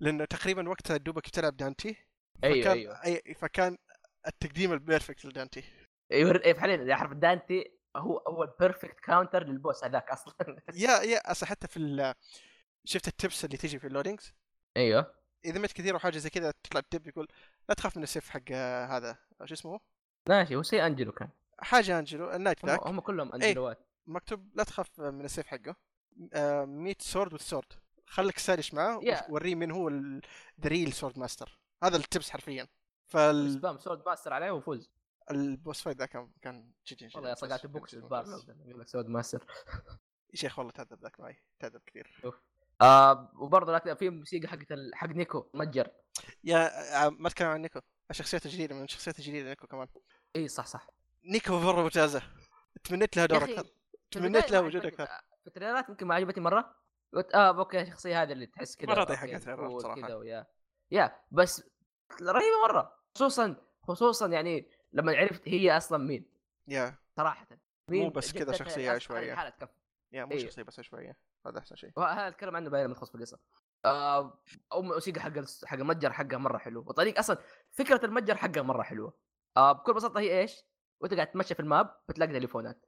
لأنه 0.00 0.24
تقريبا 0.24 0.68
وقتها 0.68 0.96
دوبك 0.96 1.28
تلعب 1.28 1.56
دانتي 1.56 1.96
أيوه 2.44 2.72
أيوه. 2.72 3.04
أي 3.04 3.34
فكان 3.34 3.78
التقديم 4.26 4.72
ال 4.72 4.78
perfect 4.78 5.24
لدانتي. 5.24 5.64
أيوه 6.12 6.40
إيه، 6.44 6.52
فعليا 6.52 6.96
حرف 6.96 7.12
دانتي 7.12 7.72
هو 7.96 8.16
اول 8.18 8.50
perfect 8.60 9.00
encounter 9.00 9.44
لل 9.44 9.57
boss 9.57 9.84
هذاك 9.84 10.10
أصلا. 10.10 10.34
yeah 10.74 11.02
yeah 11.02 11.30
أصلا 11.30 11.48
حتى 11.48 11.68
في 11.68 11.76
ال- 11.76 12.14
شفت 12.84 13.08
ال 13.08 13.15
tips 13.15 13.44
اللي 13.44 13.56
تجي 13.56 13.78
في 13.78 13.86
ال 13.86 13.91
loadings 13.91 14.32
أيوه. 14.76 15.14
إذا 15.44 15.58
مت 15.58 15.72
كثير 15.72 15.96
وحاجه 15.96 16.18
زي 16.18 16.30
كذا 16.30 16.50
تطلع 16.62 16.80
ال 16.80 16.86
tip 16.86 17.06
يقول 17.06 17.28
لا 17.68 17.74
تخاف 17.74 17.96
من 17.96 18.02
السيف 18.02 18.30
حق 18.30 18.40
آه، 18.52 18.86
هذا. 18.86 19.18
شو 19.44 19.54
اسمه؟ 19.54 19.80
ماشي 20.28 20.56
هو 20.56 20.62
سي 20.62 20.86
أنجلو 20.86 21.12
كان. 21.12 21.28
حاجة 21.58 21.98
أنجلو 21.98 22.30
ال 22.30 22.35
knight 22.35 22.64
هم, 22.64 22.70
ذاك. 22.70 22.86
هم 22.86 23.00
كلهم 23.00 23.28
إيه. 23.34 23.48
أنجلوات. 23.48 23.78
مكتوب 24.06 24.50
لا 24.54 24.64
تخاف 24.64 25.00
من 25.00 25.24
السيف 25.24 25.46
حقه. 25.46 25.76
ميت 26.66 27.02
سورد 27.02 27.32
وذ 27.32 27.40
سورد 27.40 27.72
خليك 28.14 28.38
سادش 28.38 28.74
معاه. 28.74 29.00
وريه 29.28 29.54
من 29.54 29.70
هو 29.70 29.88
ذا 30.60 30.68
ريل 30.68 30.92
سورد 30.92 31.18
ماستر 31.18 31.58
هذا 31.82 31.96
التبس 31.96 32.30
حرفيا. 32.30 32.68
فال 33.06 33.52
سبام 33.52 33.78
سورد 33.78 34.02
ماستر 34.06 34.32
عليه 34.32 34.50
وفوز. 34.50 34.90
البوس 35.30 35.82
فايت 35.82 35.98
ذا 35.98 36.06
كان 36.06 36.30
كان 36.42 36.72
جدا 36.86 37.08
والله 37.14 37.30
يا 37.30 37.34
صقعت 37.34 37.66
بوكس 37.66 37.94
البار 37.94 38.24
يقول 38.66 38.80
لك 38.80 38.88
سورد 38.88 39.08
ماستر 39.08 39.46
يا 40.30 40.36
شيخ 40.36 40.58
والله 40.58 40.72
تعذب 40.72 41.02
ذاك 41.02 41.20
معي 41.20 41.42
تعذب 41.58 41.80
كثير. 41.86 42.20
آه 42.80 43.32
وبرضه 43.36 43.94
في 43.94 44.10
موسيقى 44.10 44.48
حقت 44.48 44.66
حق 44.94 45.08
نيكو 45.08 45.50
متجر. 45.54 45.90
يا 46.44 47.04
آه، 47.06 47.08
ما 47.08 47.28
أتكلم 47.28 47.48
عن 47.48 47.62
نيكو. 47.62 47.80
شخصيته 48.12 48.50
جديده 48.50 48.74
من 48.74 48.82
الشخصيات 48.82 49.18
الجديدة 49.18 49.48
نيكو 49.48 49.66
كمان. 49.66 49.88
اي 50.36 50.48
صح 50.48 50.66
صح. 50.66 50.86
نيكو 51.24 51.58
مرة 51.58 51.82
ممتازة. 51.82 52.22
تمنيت 52.84 53.16
لها 53.16 53.22
yeah 53.22 53.28
دور 53.28 53.44
أخي، 53.44 53.52
أكثر 53.52 53.64
في 53.64 53.70
تمنيت 54.10 54.50
لها 54.50 54.60
ما 54.60 54.66
وجود 54.66 54.86
عجبتني. 54.86 55.04
أكثر 55.04 55.24
في 55.42 55.46
التريلرات 55.46 55.88
يمكن 55.88 56.06
ما 56.06 56.14
عجبتني 56.14 56.44
مرة. 56.44 56.83
آه 57.34 57.58
okay 57.58 57.80
الشخصيه 57.80 58.22
هذه 58.22 58.32
اللي 58.32 58.46
تحس 58.46 58.76
كذا 58.76 58.94
cool 58.94 59.78
صراحة. 59.82 60.00
كذا 60.00 60.14
ويا 60.14 60.46
yeah 60.90 61.20
بس 61.30 61.70
رهيبة 62.22 62.62
مرة 62.68 62.98
خصوصا 63.14 63.56
خصوصا 63.82 64.26
يعني 64.26 64.70
لما 64.92 65.16
عرفت 65.16 65.48
هي 65.48 65.76
أصلا 65.76 65.98
مين. 65.98 66.32
yeah. 66.68 66.94
صراحة. 67.16 67.46
مو 67.90 68.10
بس 68.10 68.32
كذا. 68.32 68.52
حالة 69.34 69.50
كف. 69.50 69.68
yeah 70.12 70.24
مو 70.24 70.32
إيه. 70.32 70.38
شخصية 70.38 70.62
بس 70.62 70.80
شوية. 70.80 71.16
هذا 71.46 71.58
أحسن 71.58 71.76
شيء. 71.76 71.92
وهذا 71.96 72.28
اتكلم 72.28 72.56
عنه 72.56 72.70
بعدين 72.70 72.86
لما 72.86 72.94
تخلص 72.94 73.10
في 73.10 73.14
القصة. 73.14 73.38
آه 73.84 74.42
أو 74.72 74.82
موسيقى 74.82 75.20
حق 75.20 75.32
حق 75.64 75.74
المتجر 75.78 76.12
حقها 76.12 76.38
مرة 76.38 76.58
حلو 76.58 76.80
وطريق 76.80 77.18
أصلا 77.18 77.38
فكرة 77.70 78.04
المتجر 78.04 78.36
حقها 78.36 78.62
مرة 78.62 78.82
حلوة. 78.82 79.18
آه 79.56 79.72
بكل 79.72 79.94
بساطة 79.94 80.20
هي 80.20 80.40
إيش؟ 80.40 80.64
وأنت 81.00 81.14
قاعد 81.14 81.30
تمشي 81.30 81.54
في 81.54 81.60
ال 81.60 81.69
map 81.69 81.96
بتلاقي 82.08 82.32
تليفونات. 82.32 82.86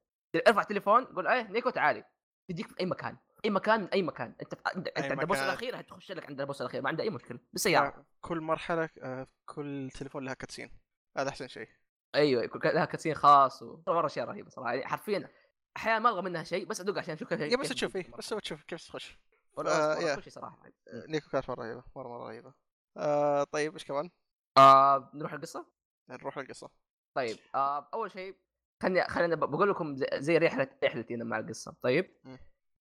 ارفع 0.48 0.62
تليفون 0.62 1.04
قول 1.04 1.26
إيه 1.26 1.42
نيكو 1.42 1.70
تعالي. 1.70 2.04
تجيك 2.48 2.68
في 2.68 2.80
أي 2.80 2.86
مكان. 2.86 3.16
أي 3.46 3.50
مكان 3.50 3.80
من 3.80 3.88
أي 3.88 4.02
مكان. 4.02 4.34
أنت 4.42 4.54
أنت, 4.76 4.88
عند 4.98 5.20
ال 5.20 5.23
boss. 5.23 5.38
الأخير 5.38 5.80
هتخش 5.80 6.12
لك 6.12 6.26
عند 6.26 6.40
ال 6.40 6.44
boss 6.44 6.60
الأخير 6.60 6.82
ما 6.82 6.88
عنده 6.88 7.02
أي 7.02 7.10
مشكلة. 7.10 7.38
بالسيارة. 7.52 8.06
كل 8.20 8.40
مرحلة 8.40 8.88
آه، 9.02 9.26
كل 9.44 9.90
تليفون 9.94 10.24
لها 10.24 10.34
cutscene. 10.34 10.70
هذا 11.16 11.28
أحسن 11.28 11.48
شيء. 11.48 11.68
أيوه 12.14 12.50
لها 12.64 12.84
cutscene 12.84 13.14
خاص 13.14 13.62
و... 13.62 13.82
مرة 13.86 14.06
اشياء 14.06 14.26
رهيبه 14.28 14.50
صراحة. 14.50 14.72
يعني 14.72 14.86
حرفيا 14.86 15.28
أحيانا 15.76 15.98
ما 15.98 16.10
أبغى 16.10 16.22
منها 16.22 16.44
شيء 16.44 16.66
بس 16.66 16.80
أدق 16.80 16.98
عشان 16.98 17.14
أشوف 17.14 17.34
كيف 17.34 17.60
بس 17.60 17.68
تشوف 17.68 17.96
إيه، 17.96 18.10
بس 18.18 18.28
تشوف 18.28 18.62
كيف 18.62 18.88
تخش. 18.88 19.18
والله. 19.56 20.14
كل 20.16 20.22
شيء 20.22 20.32
صراحة 20.32 20.58
آه، 20.88 21.04
نيكو 21.08 21.30
كانت 21.30 21.50
مرة 21.50 21.62
رهيبة 21.64 21.84
مرة 21.96 22.08
مرة 22.08 22.26
رهيبة. 22.26 22.54
آه 22.96 23.44
طيب 23.44 23.72
إيش 23.72 23.84
كمان؟ 23.84 24.10
آه 24.58 25.10
نروح 25.14 25.32
القصة؟ 25.32 25.66
نروح 26.08 26.38
للقصه 26.38 26.70
طيب 27.14 27.36
آه 27.54 27.88
أول 27.94 28.10
شيء 28.10 28.36
خليني 28.82 29.08
خليني 29.08 29.36
بقول 29.36 29.70
لكم 29.70 29.96
زي, 29.96 30.06
زي 30.14 30.38
رحلة 30.38 30.68
رحلتي 30.84 31.14
أنا 31.14 31.24
مع 31.24 31.38
القصة. 31.38 31.76
طيب؟ 31.82 32.16
م. 32.24 32.36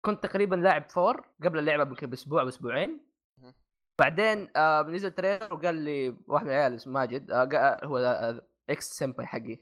كنت 0.06 0.24
تقريبا 0.24 0.56
لاعب 0.56 0.90
four 0.90 1.26
قبل 1.44 1.60
اللعبة 1.60 1.84
يمكن 1.84 2.08
بأسبوع 2.08 2.42
أو 2.42 2.48
أسبوعين. 2.48 3.00
م. 3.38 3.52
بعدين 4.00 4.50
آه 4.56 4.82
نزل 4.82 5.12
trailer 5.12 5.54
وقال 5.54 5.76
لي 5.76 6.16
واحد 6.28 6.46
من 6.46 6.52
العيال 6.52 6.76
اسمه 6.76 6.94
ماجد 6.94 7.32
آه 7.32 7.46
قا- 7.46 7.84
هو 7.86 7.98
آه 7.98 8.42
إكس 8.70 8.90
سمباي 8.90 9.26
حقي. 9.26 9.60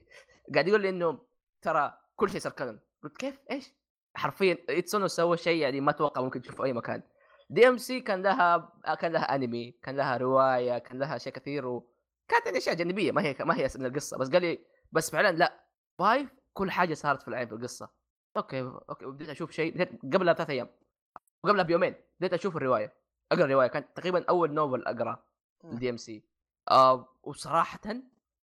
قاعد 0.54 0.68
يقول 0.68 0.82
لي 0.82 0.90
إنه 0.90 1.20
ترى 1.62 1.94
كل 2.16 2.30
شيء 2.30 2.40
صار 2.40 2.52
كلام 2.52 2.80
قلت 3.04 3.18
كيف؟ 3.18 3.40
إيش؟ 3.52 3.74
حرفيا 4.16 4.58
ايتسونو 4.70 5.08
سوى 5.08 5.38
شيء 5.38 5.62
يعني 5.62 5.82
ما 5.82 5.92
أتوقع 5.92 6.22
ممكن 6.22 6.42
تشوفه 6.42 6.58
في 6.58 6.64
أي 6.64 6.74
مكان. 6.74 7.02
DMC 7.50 8.02
كان 8.02 8.22
لها 8.22 8.74
كان 9.02 9.12
لها 9.12 9.36
انمي 9.36 9.72
كان 9.72 9.96
لها 9.98 10.18
رواية 10.18 10.78
كان 10.78 11.00
لها 11.00 11.16
اشياء 11.16 11.36
كثير 11.36 11.66
وكانت 11.68 12.46
يعني 12.46 12.58
أشياء 12.58 12.76
جانبية 12.76 13.12
ما 13.12 13.22
هي 13.22 13.36
ما 13.40 13.58
هي 13.58 13.68
من 13.76 13.86
القصة. 13.86 14.18
بس 14.18 14.30
قال 14.30 14.42
لي 14.42 14.60
بس 14.92 15.12
فعلا 15.12 15.32
لا 15.38 15.64
five 16.00 16.30
كل 16.54 16.72
حاجة 16.72 16.94
صارت 16.94 17.22
في 17.22 17.28
العين 17.28 17.48
في 17.48 17.54
القصة. 17.54 17.90
أوكي 18.38 18.62
أوكي 18.62 19.06
وبديت 19.06 19.30
أشوف 19.30 19.52
شيء 19.52 19.74
بديت 19.74 20.02
قبلها 20.04 20.34
بثلاث 20.34 20.50
أيام 20.50 20.70
وقبلها 21.44 21.64
بيومين 21.64 21.96
بديت 22.20 22.34
أشوف 22.34 22.58
الرواية 22.58 22.94
أقرأ 23.32 23.46
الرواية 23.46 23.68
كانت 23.68 23.98
تقريبا 23.98 24.26
أول 24.30 24.54
novel 24.54 24.84
اقرا. 24.86 25.24
ال 25.66 25.90
DMC. 25.90 26.24
آه 26.72 27.08
وصراحه 27.24 27.80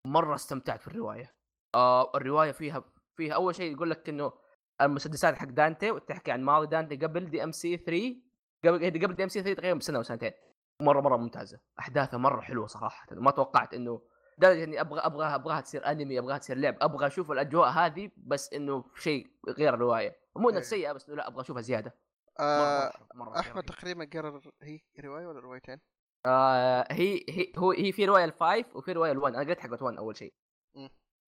مرة 0.07 0.35
استمتعت 0.35 0.81
في 0.81 0.89
الرواية. 0.89 1.35
آه 1.75 2.13
الرواية 2.15 2.53
فيها 2.53 2.85
فيها 3.17 3.35
أول 3.35 3.55
شيء 3.55 3.73
يقول 3.73 3.91
لك 3.91 4.09
إنه 4.09 4.33
المسدسات 4.81 5.35
حق 5.35 5.47
دانتي 5.47 5.91
وتحكي 5.91 6.33
عن 6.33 6.43
ماضي 6.43 6.67
دانتي 6.67 6.97
قبل 6.97 7.31
دي 7.31 7.45
إم 7.45 7.53
سي 7.53 7.77
3 7.77 8.17
قبل 8.65 9.05
قبل 9.05 9.15
دي 9.15 9.25
إم 9.25 9.29
سي 9.29 9.43
3 9.43 9.55
تقريبا 9.61 9.79
بسنة 9.79 9.99
أو 9.99 10.03
سنتين. 10.03 10.33
مرة 10.81 11.01
مرة 11.01 11.17
ممتازة. 11.17 11.61
أحداثها 11.79 12.19
مرة 12.19 12.41
حلوة 12.41 12.67
صراحة 12.67 13.07
ما 13.13 13.31
توقعت 13.31 13.75
إنه 13.75 14.03
لدرجه 14.39 14.65
إني 14.65 14.81
أبغى 14.81 15.01
ابغاها 15.01 15.35
أبغاها 15.35 15.61
تصير 15.61 15.91
انمي 15.91 16.19
أبغاها 16.19 16.39
تصير 16.39 16.57
لعب 16.57 16.77
أبغى 16.81 17.07
أشوف 17.07 17.31
الأجواء 17.31 17.69
هذه 17.69 18.11
بس 18.17 18.53
إنه 18.53 18.85
شيء 18.95 19.31
غير 19.49 19.75
الرواية. 19.75 20.17
مو 20.37 20.49
إنها 20.49 20.59
إيه. 20.59 20.65
سيئة 20.65 20.93
بس 20.93 21.09
لا 21.11 21.29
أبغى 21.29 21.41
أشوفها 21.41 21.63
زيادة. 21.63 21.95
مرة 22.41 22.47
آه 22.47 22.93
مرة 23.15 23.29
مرة 23.29 23.41
أحمد 23.41 23.63
شيء 23.63 23.77
تقريبا 23.77 24.09
قرر 24.13 24.41
هي 24.63 24.81
رواية 25.05 25.27
ولا 25.27 25.41
روايتين؟ 25.41 25.81
آه 26.27 26.87
هي 26.91 27.25
هي 27.29 27.53
هو 27.57 27.73
هي 27.73 27.93
في 27.93 28.05
رواية 28.05 28.25
ال 28.25 28.35
five 28.35 28.77
وفي 28.77 28.93
رواية 28.93 29.13
ال1 29.15 29.25
أنا 29.25 29.39
قريت 29.39 29.61
حقت 29.61 29.83
1 29.83 29.97
أول 29.97 30.17
شيء. 30.17 30.35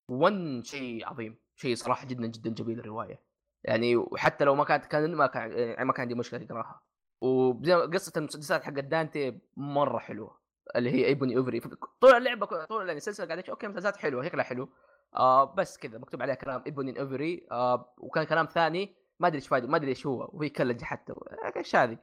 1 0.09 0.61
شيء 0.65 1.09
عظيم. 1.09 1.39
شيء 1.57 1.75
صراحة 1.75 2.07
جدا 2.07 2.27
جدا 2.27 2.51
جميل 2.51 2.79
الرواية. 2.81 3.23
يعني 3.65 3.97
وحتى 3.97 4.45
لو 4.45 4.55
ما 4.55 4.65
كانت 4.65 4.87
كان 4.87 5.15
ما 5.15 5.27
كان 5.27 5.53
يعني 5.53 5.85
ما 5.85 5.93
كان 5.93 6.01
عندي 6.03 6.15
مشكلة 6.15 6.45
تقراها 6.45 6.83
وقصه 7.21 8.13
المسدسات 8.17 8.65
حقت 8.65 8.85
دانتي 8.85 9.41
مرة 9.57 9.99
حلوة. 9.99 10.40
اللي 10.77 10.91
هي 10.91 11.07
Ebony 11.07 11.37
Ivory. 11.37 11.61
طول 12.01 12.11
اللعبة 12.15 12.47
طول 12.65 12.87
يعني 12.87 12.97
السلسله 12.97 13.27
قاعد 13.27 13.49
أوكي 13.51 13.69
مسدسات 13.69 13.97
حلوة 13.97 14.25
شكلها 14.25 14.45
حلو. 14.45 14.69
آه 15.17 15.55
بس 15.55 15.79
كذا 15.79 15.99
مكتوب 15.99 16.23
عليها 16.23 16.35
كلام 16.35 16.63
Ebony 16.67 17.01
Ivory. 17.01 17.47
آه 17.51 17.95
وكان 17.99 18.25
كلام 18.25 18.47
ثاني 18.47 18.95
ما 19.19 19.27
أدري 19.29 19.39
إيش 19.39 19.49
فايدة 19.49 19.69
ما 19.69 19.77
أدري 19.77 19.89
إيش 19.89 20.07
هو 20.07 20.31
وهي 20.33 20.49
كلج 20.49 20.83
حتى 20.83 21.15
إيش 21.57 21.77
هذه. 21.77 21.99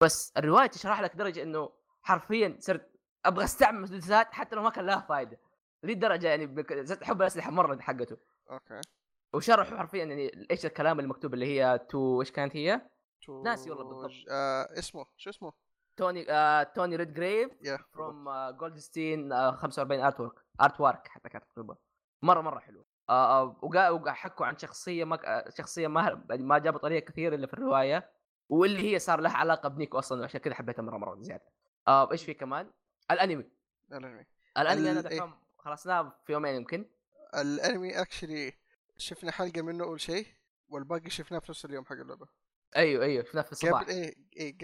بس 0.00 0.32
الرواية 0.36 0.66
تشرح 0.66 1.00
لك 1.00 1.16
درجة 1.16 1.42
إنه 1.42 1.70
حرفيا 2.02 2.56
صرت 2.60 2.90
أبغى 3.24 3.44
أستعمل 3.44 3.80
مسدسات 3.80 4.32
حتى 4.34 4.56
لو 4.56 4.62
ما 4.62 4.70
كان 4.70 4.86
لها 4.86 5.00
فائده 5.08 5.38
لي 5.82 5.92
الدرجه 5.92 6.26
يعني 6.28 6.46
بك- 6.46 7.02
أحب 7.02 7.22
الأسلحة 7.22 7.50
مرة 7.50 7.80
حقته. 7.80 8.16
أوكي. 8.50 8.80
وشرحوا 9.34 9.78
حرفيا 9.78 10.04
يعني 10.04 10.46
إيش 10.50 10.66
الكلام 10.66 11.00
المكتوب 11.00 11.34
اللي 11.34 11.46
هي 11.46 11.78
تو 11.78 12.20
إيش 12.20 12.30
كانت 12.32 12.56
هي؟ 12.56 12.80
تو- 13.26 13.42
ناسي 13.42 13.70
والله 13.70 13.84
بالضبط. 13.84 14.10
آه 14.30 14.78
اسمه 14.78 15.06
شو 15.16 15.30
اسمه؟ 15.30 15.52
توني 15.96 16.26
آه 16.30 16.62
توني 16.62 16.96
ريد 16.96 17.14
جريف 17.14 17.50
فروم 17.92 18.50
جولدستين 18.50 19.52
45 19.52 20.00
ارت 20.04 20.20
ورك 20.20 20.32
ارت 20.60 20.80
وارك 20.80 21.08
حتى 21.08 21.28
كانت 21.28 21.44
مكتوبه 21.44 21.76
مرة 22.22 22.40
مرة 22.40 22.58
حلو 22.58 22.84
آه 23.10 23.40
آه، 23.42 23.56
وقا 23.62 23.88
وقا 23.90 24.12
حكوا 24.12 24.46
عن 24.46 24.58
شخصية 24.58 25.04
ما 25.04 25.44
شخصية 25.58 25.86
ما 25.88 26.24
يعني 26.30 26.42
ما 26.42 26.58
جابوا 26.58 26.78
طريقة 26.78 27.04
كثير 27.04 27.34
إلا 27.34 27.46
في 27.46 27.54
الرواية 27.54 28.10
واللي 28.48 28.92
هي 28.94 28.98
صار 28.98 29.20
لها 29.20 29.32
علاقة 29.36 29.68
بنيكو 29.68 29.98
أصلا 29.98 30.20
وعشان 30.20 30.40
كذا 30.40 30.54
حبيتها 30.54 30.82
مرة 30.82 30.98
مرة 30.98 31.22
زيادة. 31.22 31.44
إيش 31.88 32.24
في 32.24 32.34
كمان؟ 32.34 32.70
الأنمي. 33.10 33.44
الأنمي. 33.92 34.26
الأنمي 34.58 34.90
ال- 34.90 34.98
أنا 34.98 35.10
إيه. 35.10 35.18
دحين 35.18 35.34
خلصناه 35.58 36.12
في 36.26 36.32
يومين 36.32 36.54
يمكن. 36.54 36.84
الأنمي 37.34 38.00
اكشلي 38.00 38.52
شفنا 38.96 39.32
حلقة 39.32 39.62
منه 39.62 39.84
أول 39.84 40.00
شيء 40.00 40.26
والباقي 40.68 41.10
شفناه 41.10 41.38
في 41.38 41.50
نفس 41.50 41.64
اليوم 41.64 41.84
حق 41.84 41.92
اللعبة. 41.92 42.26
أيوه 42.76 43.04
أيوه 43.04 43.24
شفناه 43.24 43.42
في 43.42 43.52
الصباح. 43.52 43.82
قبل 43.82 43.90
إيه 43.90 44.14
إيه 44.36 44.56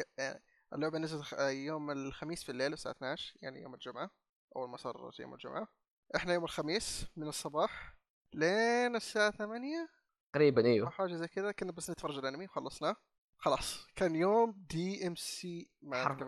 اللعبة 0.75 0.99
نزلت 0.99 1.33
آه، 1.35 1.49
يوم 1.49 1.91
الخميس 1.91 2.45
في 2.45 2.53
الليل 2.53 2.73
الساعة 2.73 2.93
12 2.93 3.35
يعني 3.43 3.62
يوم 3.62 3.75
الجمعة 3.75 4.11
أول 4.57 4.68
ما 4.68 4.77
صار 4.77 5.11
يوم 5.21 5.35
الجمعة. 5.35 5.68
إحنا 6.16 6.35
يوم 6.35 6.45
الخميس 6.45 7.07
من 7.16 7.29
الصباح 7.29 7.95
لين 8.35 8.97
الساعة 8.97 9.31
8 9.31 9.89
تقريبا 10.33 10.64
أيوه. 10.64 10.91
حاجة 10.91 11.14
زي 11.14 11.29
كذا 11.29 11.53
كنا 11.53 11.73
بس 11.73 11.91
نتفرج 11.91 12.18
الأنمي 12.18 12.45
وخلصناه 12.45 12.97
خلاص 13.39 13.87
كان 13.97 14.14
يوم 14.16 14.55
DMC 14.71 15.71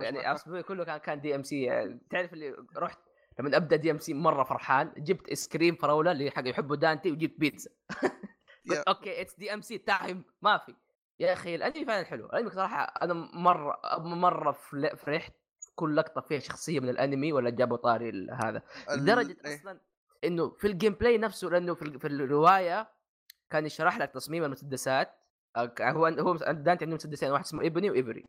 يعني. 0.05 0.35
اسبوعي 0.35 0.63
كله 0.63 0.85
كان 0.85 0.99
كان 0.99 1.21
DMC 1.21 1.67
تعرف 2.11 2.33
اللي 2.33 2.57
رحت 2.77 2.99
لما 3.41 3.57
أبدأ 3.57 3.77
DMC 3.77 4.15
مرة 4.15 4.45
فرحان 4.45 4.93
جبت 4.97 5.29
ايس 5.29 5.49
كريم 5.49 5.75
فراولة 5.77 6.13
اللي 6.13 6.31
حق 6.31 6.49
يحبوا 6.49 6.77
دانتي 6.77 7.11
وجبت 7.13 7.39
بيتزا 7.41 7.71
قلت. 8.71 8.79
أوكي 8.89 9.21
it's 9.23 9.35
DMC 9.35 9.79
time 9.79 10.25
ما 10.43 10.59
في. 10.59 10.75
يا 11.23 11.33
أخي 11.33 11.55
الأنمي 11.55 11.85
فعلا 11.85 12.05
حلو. 12.05 12.27
الأنمي 12.27 12.51
صراحة 12.51 12.83
أنا 12.83 13.15
مرة 13.15 13.81
مرة 13.99 14.53
فرحت 14.97 15.33
في 15.61 15.71
كل 15.75 15.97
لقطة 15.97 16.21
فيها 16.21 16.39
شخصية 16.39 16.81
من 16.81 16.89
الأنمي 16.89 17.33
ولا 17.33 17.51
جابوا 17.51 17.77
طاري 17.77 18.09
ال- 18.09 18.31
هذا. 18.45 18.63
ال- 18.91 18.99
لدرجة 19.01 19.37
إيه. 19.47 19.55
أصلا 19.57 19.81
إنه 20.25 20.51
في 20.51 20.67
ال 20.67 20.93
gameplay 20.93 21.19
نفسه 21.19 21.49
لأنه 21.49 21.75
في, 21.75 21.83
ال- 21.83 22.01
في 22.01 22.07
الرواية 22.07 22.91
كان 23.51 23.67
يشرح 23.67 23.99
لك 23.99 24.11
تصميم 24.11 24.45
المسدسات. 24.45 25.15
هو 25.81 26.07
هو 26.07 26.35
دانتي 26.37 26.85
عنده 26.85 26.95
مسدسين 26.97 27.31
واحد 27.31 27.45
اسمه 27.45 27.63
Ebony 27.63 27.91
و 27.91 27.97
Ivory 27.97 28.25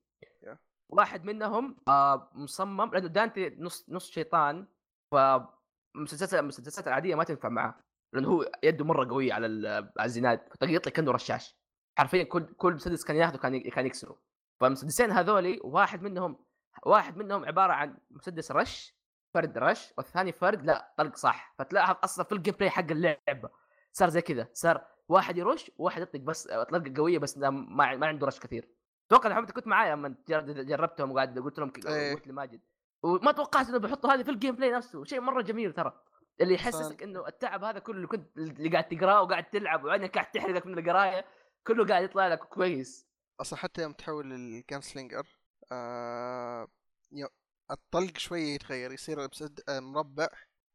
Yeah. 0.46 0.58
واحد 0.90 1.24
منهم 1.26 1.76
آه 1.88 2.30
مصمم 2.34 2.92
لأنه 2.94 3.08
دانتي 3.08 3.56
نص 3.60 3.86
نص 3.90 4.10
شيطان 4.12 4.68
فالمسدسات 5.12 6.34
المسدسات 6.34 6.88
العادية 6.88 7.16
ما 7.16 7.24
تنفع 7.24 7.50
معاه 7.50 7.76
لأنه 8.14 8.30
هو 8.30 8.52
يده 8.64 8.86
مرة 8.86 9.10
قوية 9.10 9.34
على 9.34 9.46
ال- 9.48 9.68
على 9.98 10.06
الزناد 10.06 10.40
فطق 10.62 10.90
كأنه 10.90 11.12
رشاش. 11.12 11.56
حرفيا 11.98 12.24
كل 12.24 12.46
كل 12.46 12.74
مسدس 12.74 13.04
كان 13.04 13.16
ياخذه 13.16 13.38
كان 13.38 13.62
كان 13.62 13.86
يكسره. 13.86 14.18
فالمسدسين 14.60 15.12
هذولي 15.12 15.60
واحد 15.64 16.02
منهم 16.02 16.46
واحد 16.86 17.18
منهم 17.18 17.46
عبارة 17.46 17.74
عن 17.74 17.98
مسدس 18.12 18.52
رش 18.52 18.96
فرد 19.34 19.58
رش 19.58 19.94
والثاني 19.98 20.32
فرد 20.32 20.66
لا 20.66 20.94
طلق 20.98 21.16
صح. 21.16 21.54
فتلاحظ 21.60 21.96
أصلا 22.04 22.26
في 22.26 22.32
ال 22.32 22.54
gameplay 22.54 22.70
حق 22.70 22.92
اللعبة 22.92 23.50
صار 23.92 24.10
زي 24.10 24.22
كذا 24.22 24.48
صار 24.54 24.86
واحد 25.10 25.38
يرش 25.38 25.72
وواحد 25.78 26.02
يطلق 26.02 26.22
بس 26.22 26.48
طلقة 26.48 26.94
قوية 26.98 27.20
بس 27.20 27.38
ما 27.38 27.50
ما 27.50 28.08
عنده 28.08 28.28
رش 28.28 28.40
كثير. 28.40 28.70
أتوقع 29.08 29.32
إن 29.32 29.38
انت 29.38 29.52
كنت 29.52 29.68
معايا 29.68 29.96
لما 29.96 30.16
جر- 30.28 30.42
جربتهم 30.64 31.12
وقاعد 31.12 31.40
قلت 31.40 31.60
لهم 31.60 31.72
إيه. 31.88 32.16
قلت 32.16 32.28
لماجد. 32.28 32.62
وما 33.04 33.32
توقعت 33.32 33.70
إنه 33.70 33.78
بيحطوا 33.78 34.14
هذه 34.14 34.24
في 34.24 34.32
ال 34.32 34.56
gameplay 34.56 34.72
نفسه 34.72 35.04
شيء 35.04 35.22
مرة 35.22 35.42
جميل 35.42 35.74
ترى. 35.74 36.02
اللي 36.42 36.54
يحسسك 36.54 37.04
إنه 37.04 37.28
التعب 37.28 37.64
هذا 37.64 37.80
كله 37.80 37.96
اللي 37.96 38.08
كنت 38.08 38.38
اللي 38.38 38.70
قاعد 38.70 38.84
تقراه 38.88 39.22
وقاعد 39.22 39.44
تلعب 39.44 39.84
وعينك 39.84 40.14
قاعد 40.16 40.32
تحرقك 40.32 40.66
من 40.68 40.80
القراية 40.80 41.26
كله 41.68 41.86
قاعد 41.88 42.04
يطلع 42.04 42.28
لك 42.28 42.40
كويس 42.40 43.08
أصلا 43.42 43.60
حتى 43.60 43.82
يوم 43.82 43.94
تحول 43.94 44.30
لل 44.30 44.82
Gunslinger 44.82 45.28
آه 45.72 46.68
يو- 47.12 47.30
الطلق 47.72 48.18
شوية 48.18 48.56
يتغير 48.56 48.92
يصير. 48.92 49.30
آه، 49.70 49.80
مربع 49.80 50.28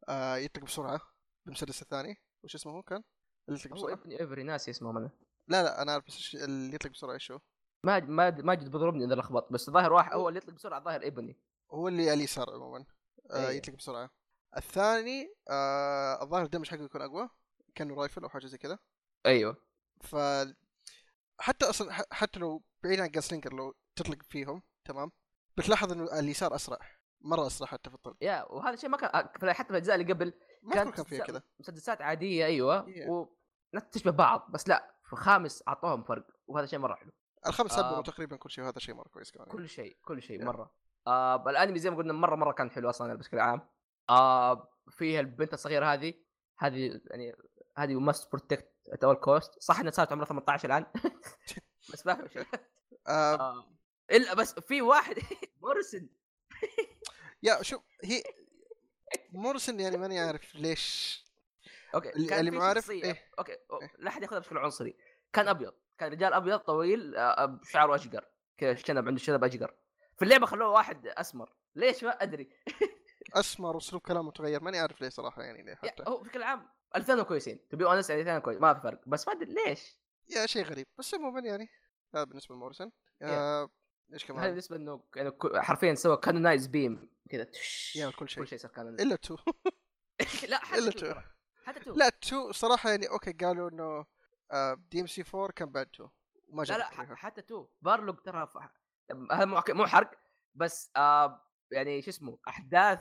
آه 0.09 0.37
يطلق 0.37 0.65
بسرعة 0.65 1.01
بالمسدس 1.47 1.83
الثاني 1.83 2.17
وش 2.45 2.55
اسمه 2.55 2.73
هو 2.73 2.83
كان؟ 2.83 3.03
اللي 3.49 3.61
يطلق 3.61 3.75
بسرعة 3.75 3.93
ابني 3.93 4.25
افري 4.25 4.43
ناس 4.43 4.69
اسمه 4.69 4.91
أنا 4.91 5.11
لا 5.49 5.63
لا 5.63 5.83
أنا 5.83 5.93
أعرف 5.93 6.07
بس 6.07 6.35
اللي 6.35 6.75
يطلق 6.75 6.93
بسرعة 6.93 7.15
إيش 7.15 7.33
هو؟ 7.33 7.41
ما 7.85 8.01
ما 8.01 8.31
ماجد 8.31 8.71
بيضربني 8.71 9.05
إذا 9.05 9.15
لخبط 9.15 9.53
بس 9.53 9.71
ظاهر 9.71 9.93
واحد 9.93 10.13
هو 10.13 10.29
اللي 10.29 10.39
يطلق 10.39 10.55
بسرعة 10.55 10.85
ظاهر 10.85 11.07
ابني 11.07 11.37
هو 11.73 11.89
اللي 11.89 12.03
على 12.03 12.13
اليسار 12.15 12.51
عموما 12.55 12.85
آه 13.31 13.49
إيه. 13.49 13.57
يطلق 13.57 13.75
بسرعة 13.75 14.11
الثاني 14.57 15.35
آه 15.51 16.23
الظاهر 16.23 16.45
الدمج 16.45 16.69
حقه 16.69 16.83
يكون 16.85 17.03
أقوى 17.03 17.29
كأنه 17.75 17.95
رايفل 17.95 18.23
أو 18.23 18.29
حاجة 18.29 18.47
زي 18.47 18.59
كذا 18.59 18.79
أيوه 19.27 19.57
ف 20.01 20.17
حتى 21.41 21.71
أصلا 21.71 21.93
حتى 22.13 22.41
لو 22.41 22.63
بعيد 22.85 23.01
عن 23.01 23.09
جاسلينجر 23.09 23.53
لو 23.53 23.75
تطلق 23.97 24.23
فيهم 24.23 24.63
تمام؟ 24.85 25.11
بتلاحظ 25.57 25.93
إنه 25.93 26.19
اليسار 26.19 26.55
أسرع 26.55 26.79
مرة 27.21 27.47
أسرع 27.47 27.69
حتى 27.69 27.91
في 27.91 27.97
الطلق. 27.97 28.17
يا 28.21 28.53
وهذا 28.53 28.75
الشيء 28.75 28.91
ما 28.91 28.97
كان 28.97 29.11
آه، 29.15 29.53
حتى 29.53 29.65
في 29.67 29.71
الاجزاء 29.71 29.97
اللي 30.01 30.13
قبل 30.13 30.33
تكون 30.63 30.73
كان 30.91 31.05
فيها 31.05 31.25
كذا. 31.25 31.43
مسدسات 31.61 32.03
عادية 32.03 32.45
أيوه 32.47 32.87
Yeah. 32.87 33.09
ونفس 33.09 33.91
تشبه 33.91 34.11
بعض 34.11 34.47
بس 34.51 34.69
لا 34.69 34.95
في 35.05 35.13
الخامس 35.13 35.63
أعطوهم 35.69 36.03
فرق 36.03 36.27
وهذا 36.47 36.67
شيء 36.67 36.79
مرة 36.79 36.95
حلو. 36.95 37.11
الخمس 37.47 37.73
آه. 37.73 37.77
سبروا 37.91 38.03
تقريبا 38.03 38.37
كل 38.37 38.51
شيء 38.51 38.65
وهذا 38.65 38.79
شيء 38.79 38.95
مرة 38.95 39.09
كويس 39.09 39.31
كمان. 39.31 39.49
كل 39.49 39.69
شيء 39.69 39.97
كل 40.05 40.23
شيء 40.23 40.41
Yeah. 40.41 40.45
مرة. 40.45 40.75
آه 41.07 41.51
الأنمي 41.51 41.79
زي 41.79 41.91
ما 41.91 41.97
قلنا 41.97 42.13
مرة 42.13 42.37
مرة 42.37 42.53
كان 42.53 42.71
حلو 42.71 42.91
أصلا 42.91 43.15
بشكل 43.15 43.39
عام. 43.39 43.69
آه 44.11 44.69
فيها 44.91 45.21
البنت 45.21 45.53
الصغيرة 45.55 45.87
هذه 45.95 46.15
هذه 46.59 47.01
يعني 47.11 47.37
هذه 47.77 48.01
must 48.01 48.33
protect 48.33 48.73
at 48.93 49.05
all 49.05 49.15
cost 49.17 49.63
صح 49.63 49.81
إنها 49.81 49.91
صارت 49.91 50.13
عمرها 50.13 50.27
18 50.27 50.69
الآن؟ 50.69 50.87
بس 51.93 52.07
ما 52.07 52.27
في 52.29 52.41
آه. 53.09 53.35
آه. 53.35 53.65
إلا 54.11 54.35
بس 54.35 54.55
في 54.55 54.83
واحد 54.83 55.17
Morrison 55.63 56.09
يا 57.43 57.63
شوف 57.63 57.83
هي 58.05 58.23
Morrison 59.33 59.81
يعني 59.81 59.97
ماني 59.97 60.19
عارف 60.21 60.55
ليش. 60.55 61.25
أوكي 61.95 62.11
اللي- 62.11 62.51
ما 62.51 62.65
عارف، 62.65 62.91
إيه. 62.91 63.25
أوكي 63.39 63.53
إيه. 63.53 63.93
لا 63.99 64.11
أحد 64.11 64.23
يأخذها 64.23 64.39
بشكل 64.39 64.59
عنصري. 64.59 64.97
كان 65.33 65.49
أبيض 65.49 65.75
كان 65.99 66.13
رجال 66.13 66.33
أبيض 66.33 66.59
طويل 66.59 67.17
آه، 67.17 67.45
بشعره 67.45 67.95
اشقر 67.95 68.25
كذا 68.59 68.75
شنب 68.75 69.07
عنده 69.09 69.21
شنب 69.21 69.45
اشقر 69.45 69.75
في 70.19 70.25
اللعبة 70.25 70.47
خلوه 70.47 70.69
واحد 70.69 71.07
أسمر. 71.07 71.53
ليش؟ 71.75 72.05
ما 72.05 72.11
أدري. 72.23 72.51
أسمر 73.35 73.75
وأسلوب 73.75 74.03
كلامه 74.03 74.33
تغير 74.33 74.63
ماني 74.63 74.79
عارف 74.79 75.01
ليه 75.01 75.09
صراحة 75.09 75.43
يعني 75.43 75.63
ليه 75.63 75.75
حتى. 75.75 76.05
هو 76.09 76.21
بشكل 76.21 76.43
عام 76.43 76.69
الاثنين 76.97 77.23
كويسين 77.23 77.69
to 77.69 77.77
be 77.77 77.85
honest 77.85 78.11
يعني 78.11 78.23
الاثنين 78.23 78.41
كويس 78.41 78.61
ما 78.61 78.75
في 78.75 78.81
فرق. 78.81 79.01
بس 79.09 79.29
ما 79.29 79.35
أدري 79.35 79.55
ليش. 79.55 79.99
يا 80.29 80.47
شيء 80.47 80.65
غريب. 80.65 80.87
بس 80.99 81.15
عموما 81.15 81.41
يعني 81.41 81.69
هذا 82.15 82.25
بالنسبة 82.25 82.55
ل 82.55 82.59
Morrison 82.59 82.91
آه 83.23 83.71
إيش 84.13 84.25
هذا 84.25 84.35
كمان 84.35 84.49
بالنسبة 84.49 84.77
إنه 84.77 85.05
يعني 85.17 85.33
حرفيا 85.55 85.95
سوى 85.95 86.17
canonize 86.17 86.67
them 86.67 87.11
كذا. 87.31 87.47
يا 87.97 88.11
كل 88.11 88.29
شيء. 88.29 88.43
كل 88.43 88.49
شيء 88.49 88.59
صار 88.59 88.71
canon 88.71 88.95
إلا 89.01 89.17
two. 89.17 89.37
لا 90.49 90.59
حتى 90.59 90.79
إلا 90.79 90.91
two 90.91 91.13
two. 91.13 91.21
حتى 91.65 91.81
two. 91.81 91.93
لا 91.95 92.09
two 92.09 92.53
صراحة 92.53 92.91
يعني 92.91 93.09
أوكي 93.09 93.33
قالوا 93.33 93.71
إنه 93.71 94.07
DMC 94.91 95.25
4 95.35 95.53
كان 95.53 95.73
بعد 95.73 95.87
two. 95.87 96.09
وما 96.49 96.63
لا 96.63 96.79
لا. 96.79 96.85
حتى 97.17 97.43
two. 97.43 97.69
prologue 97.83 98.17
ترى 98.17 98.49
هذا 99.33 99.45
مو 99.45 99.63
مو 99.69 99.87
حرق. 99.87 100.11
بس 100.55 100.91
آه 100.97 101.45
يعني 101.71 102.03
شو 102.03 102.11
اسمه 102.11 102.39
أحداث 102.49 103.01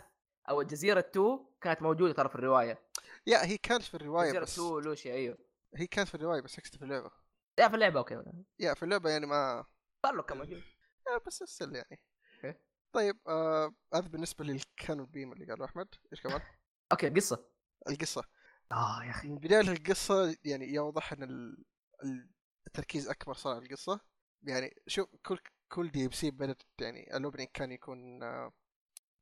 أو 0.49 0.63
جزيره 0.63 1.01
two 1.01 1.45
كانت 1.61 1.81
موجودة 1.81 2.13
ترى 2.13 2.29
في 2.29 2.35
الرواية. 2.35 2.87
yeah 3.27 3.45
هي 3.45 3.57
كانت 3.57 3.83
في 3.83 3.93
الرواية 3.93 4.39
بس 4.39 4.55
two 4.55 4.79
لوشيا 4.79 5.13
أيوه. 5.13 5.37
هي 5.75 5.87
كانت 5.87 6.07
في 6.07 6.15
الرواية 6.15 6.41
بس 6.41 6.59
exist 6.59 6.75
في 6.75 6.85
اللعبة. 6.85 7.11
لا 7.59 7.69
في 7.69 7.75
اللعبة 7.75 7.99
okay. 7.99 8.23
yeah 8.59 8.73
في 8.73 8.83
اللعبة 8.83 9.09
يعني 9.09 9.25
ما 9.25 9.65
بارلوج 10.03 10.25
كان 10.25 10.37
موجود 10.37 10.63
yeah 11.07 11.17
بس 11.27 11.43
still 11.43 11.75
يعني. 11.75 12.01
okay. 12.35 12.59
طيب 12.91 13.19
آه 13.27 13.75
هذا 13.93 14.07
بالنسبة 14.07 14.45
لل 14.45 14.62
canon 14.62 15.05
بيم 15.05 15.33
اللي 15.33 15.45
قاله 15.45 15.65
أحمد. 15.65 15.87
إيش 16.11 16.21
كمان؟ 16.21 16.41
okay 16.91 17.09
قصة. 17.09 17.49
القصة. 17.89 18.23
آه 18.71 19.03
يا 19.03 19.09
أخي. 19.09 19.27
من 19.27 19.37
بداية 19.37 19.61
القصة 19.71 20.37
يعني 20.45 20.73
يوضح 20.73 21.13
إن 21.13 21.23
ال- 21.23 21.65
ال- 22.03 22.29
التركيز 22.67 23.09
أكبر 23.09 23.33
صار 23.33 23.55
على 23.55 23.65
القصة. 23.65 23.99
يعني 24.43 24.75
شوف 24.87 25.09
كل 25.25 25.39
كل 25.71 25.91
DMC 25.91 26.31
بدأت 26.31 26.61
يعني 26.81 27.17
ال 27.17 27.21
opening 27.21 27.47
كان 27.53 27.71
يكون 27.71 28.23
آه 28.23 28.53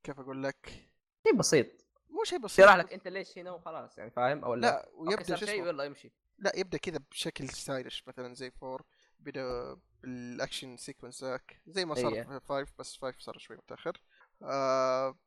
كيف 0.03 0.20
أقول 0.20 0.43
لك؟ 0.43 0.89
شيء 1.28 1.36
بسيط. 1.38 1.84
مو 2.10 2.24
شيء 2.24 2.39
بسيط 2.39 2.66
شرح 2.66 2.76
لك. 2.76 2.93
انت 2.93 3.08
ليش 3.08 3.38
هنا 3.38 3.51
وخلاص 3.51 3.97
يعني 3.97 4.12
فاهم؟ 4.12 4.43
أو 4.45 4.53
لا. 4.53 4.68
لا 4.68 4.89
ويبدأ 4.93 5.36
شيء 5.36 5.64
ويلا 5.64 5.84
يمشي. 5.84 6.12
لا 6.39 6.51
يبدأ 6.56 6.78
كذا 6.78 6.99
بشكل 7.12 7.49
stylish 7.49 8.03
مثلا 8.08 8.34
زي 8.34 8.51
four 8.51 8.86
بدا 9.20 9.78
بال 10.01 10.20
action 10.20 10.78
sequence 10.78 11.24
ذاك 11.24 11.62
زي 11.68 11.86
ما 11.86 11.95
صار 11.95 12.14
إيه. 12.14 12.24
في 12.24 12.39
five 12.39 12.74
بس 12.80 12.95
five 12.95 13.20
صار 13.20 13.38
شوي 13.38 13.58
متأخر. 13.58 14.01
آه 14.41 15.18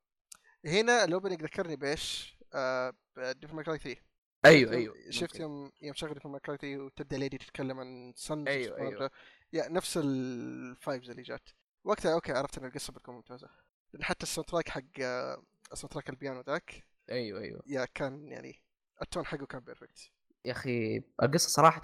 هنا 0.65 1.05
ال 1.05 1.09
opening 1.09 1.43
ذكرني 1.43 1.77
بإيش؟ 1.77 2.37
آه 2.55 2.95
Devil 3.17 3.55
May 3.55 3.67
Cry 3.67 3.79
3 3.79 4.01
أيوه 4.45 4.73
أيوه 4.73 4.95
شفت 5.11 5.33
ممكن. 5.33 5.43
يوم 5.43 5.73
يوم 5.83 5.95
شغل 5.95 6.15
Devil 6.15 6.29
May 6.29 6.43
Cry 6.43 6.57
3 6.57 6.79
وتبدأ 6.79 7.17
ليدي 7.17 7.39
تتكلم 7.39 7.81
عن 7.81 8.13
سن 8.17 8.49
أيوة، 8.49 8.79
أيوة. 8.79 9.11
yeah 9.53 9.69
نفس 9.69 9.99
ال 10.03 10.21
vibes 10.21 11.11
اللي 11.11 11.23
جات. 11.23 11.49
وقتها 11.85 12.15
okay 12.15 12.33
عرفت 12.33 12.59
إن 12.59 12.65
القصة 12.65 12.93
بتكون 12.93 13.15
ممتازة. 13.15 13.49
حتى 14.01 14.23
ال 14.23 14.49
soundtrack 14.49 14.69
حق 14.69 14.83
ال 15.73 15.93
soundtrack 15.93 16.09
البيانو 16.11 16.41
ذاك. 16.41 16.85
أيوه 17.11 17.41
أيوه. 17.41 17.63
yeah 17.67 17.85
كان 17.85 18.29
يعني 18.29 18.63
ال 19.03 19.07
tone 19.07 19.27
حقه 19.27 19.47
كان 19.47 19.61
perfect 19.61 20.11
يا 20.45 20.53
أخي 20.53 21.03
القصة 21.23 21.49
صراحة 21.49 21.83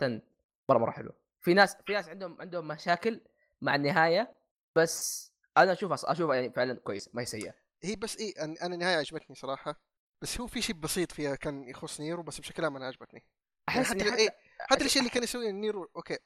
مرة 0.68 0.78
مرة 0.78 0.90
حلوة. 0.90 1.14
في 1.40 1.54
ناس 1.54 1.76
في 1.86 1.92
ناس 1.92 2.08
عندهم 2.08 2.40
عندهم 2.40 2.68
مشاكل 2.68 3.20
مع 3.62 3.74
النهاية 3.74 4.34
بس 4.76 5.30
أنا 5.56 5.72
اشوفها 5.72 6.12
اشوفها 6.12 6.34
يعني 6.34 6.50
فعلا 6.52 6.74
كويسه 6.74 7.10
ما 7.14 7.22
هي 7.22 7.26
سيئة. 7.26 7.54
هي 7.82 7.96
بس 7.96 8.16
أنا- 8.16 8.38
أنا 8.38 8.74
النهاية 8.74 8.96
عجبتني 8.96 9.36
صراحة. 9.36 9.80
بس 10.22 10.40
هو 10.40 10.46
في 10.46 10.62
شيء 10.62 10.76
بسيط 10.76 11.12
فيها 11.12 11.34
كان 11.34 11.68
يخص 11.68 12.00
نيرو 12.00 12.22
بس 12.22 12.40
بشكل 12.40 12.64
عام 12.64 12.76
أنا 12.76 12.86
عجبتني. 12.86 13.24
أحس 13.68 13.86
حتى 13.86 14.08
اني 14.08 14.16
إيه، 14.18 14.28
حتى 14.28 14.38
حتى 14.60 14.80
الاشياء 14.80 14.98
اللي 15.04 15.14
كان 15.14 15.22
يسويها 15.22 15.52
نيرو 15.52 15.90
okay 15.96 16.18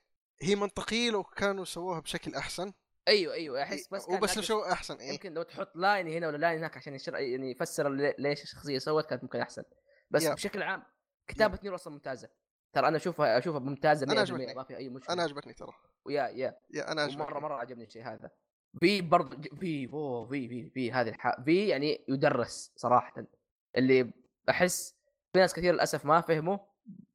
هي 0.43 0.55
منطقية 0.57 1.11
لو 1.11 1.25
كانوا 1.25 1.65
سووها 1.65 2.01
بشكل 2.01 2.35
أحسن. 2.35 2.73
أيوه 3.09 3.35
أيوه 3.35 3.63
أحس 3.63 3.89
بس 3.89 4.07
كان 4.07 4.17
وبس 4.17 4.31
سووا 4.39 4.73
أحسن 4.73 4.97
إيه. 4.97 5.11
يمكن 5.13 5.35
لو 5.35 5.43
تحط 5.43 5.77
line 5.77 6.09
هنا 6.09 6.29
ولا 6.29 6.37
line 6.37 6.59
هناك 6.59 6.77
عشان 6.77 6.95
يشر... 6.95 7.17
يعني 7.17 7.51
يفسر 7.51 7.89
لي- 7.89 8.15
ليش 8.19 8.43
الشخصية 8.43 8.79
سوت 8.79 9.07
كانت 9.07 9.23
ممكن 9.23 9.41
أحسن. 9.41 9.63
بس 10.11 10.23
yeah. 10.25 10.35
بشكل 10.35 10.63
عام 10.63 10.83
كتابة 11.29 11.59
نيرو 11.63 11.75
أصلا 11.75 11.93
ممتازة. 11.93 12.29
ترى 12.73 12.89
أنا 12.89 12.97
أشوفها 12.97 13.39
أشوفها 13.39 13.61
ممتازة 13.61 14.07
100% 14.07 14.11
أنا 14.11 14.21
عجبتني. 14.21 14.55
ما 14.55 14.65
في 14.65 14.77
أي 14.77 14.89
مشكلة. 14.89 15.13
أنا 15.15 15.23
عجبتني 15.23 15.53
ترى. 15.53 15.73
و 16.07 16.29
yeah 16.29 16.59
yeah. 16.75 16.85
yeah 16.85 16.93
أنا 16.93 17.03
عجبتني. 17.03 17.23
مره 17.25 17.39
مرة 17.41 17.55
عجبني 17.55 17.85
الشيء 17.85 18.03
هذا. 18.03 18.31
في 18.81 19.01
برضه 19.01 19.43
V 19.61 19.89
oh 19.93 20.27
V 20.29 20.49
V 20.49 20.71
في 20.71 20.93
هذه 20.93 21.09
الح... 21.09 21.41
V 21.45 21.69
يعني 21.69 22.05
يدرس 22.09 22.73
صراحة. 22.77 23.27
اللي 23.77 24.13
أحس 24.51 24.95
في 25.33 25.39
ناس 25.39 25.55
كثير 25.55 25.75
للأسف 25.75 26.05
ما 26.05 26.21
فهموا 26.21 26.59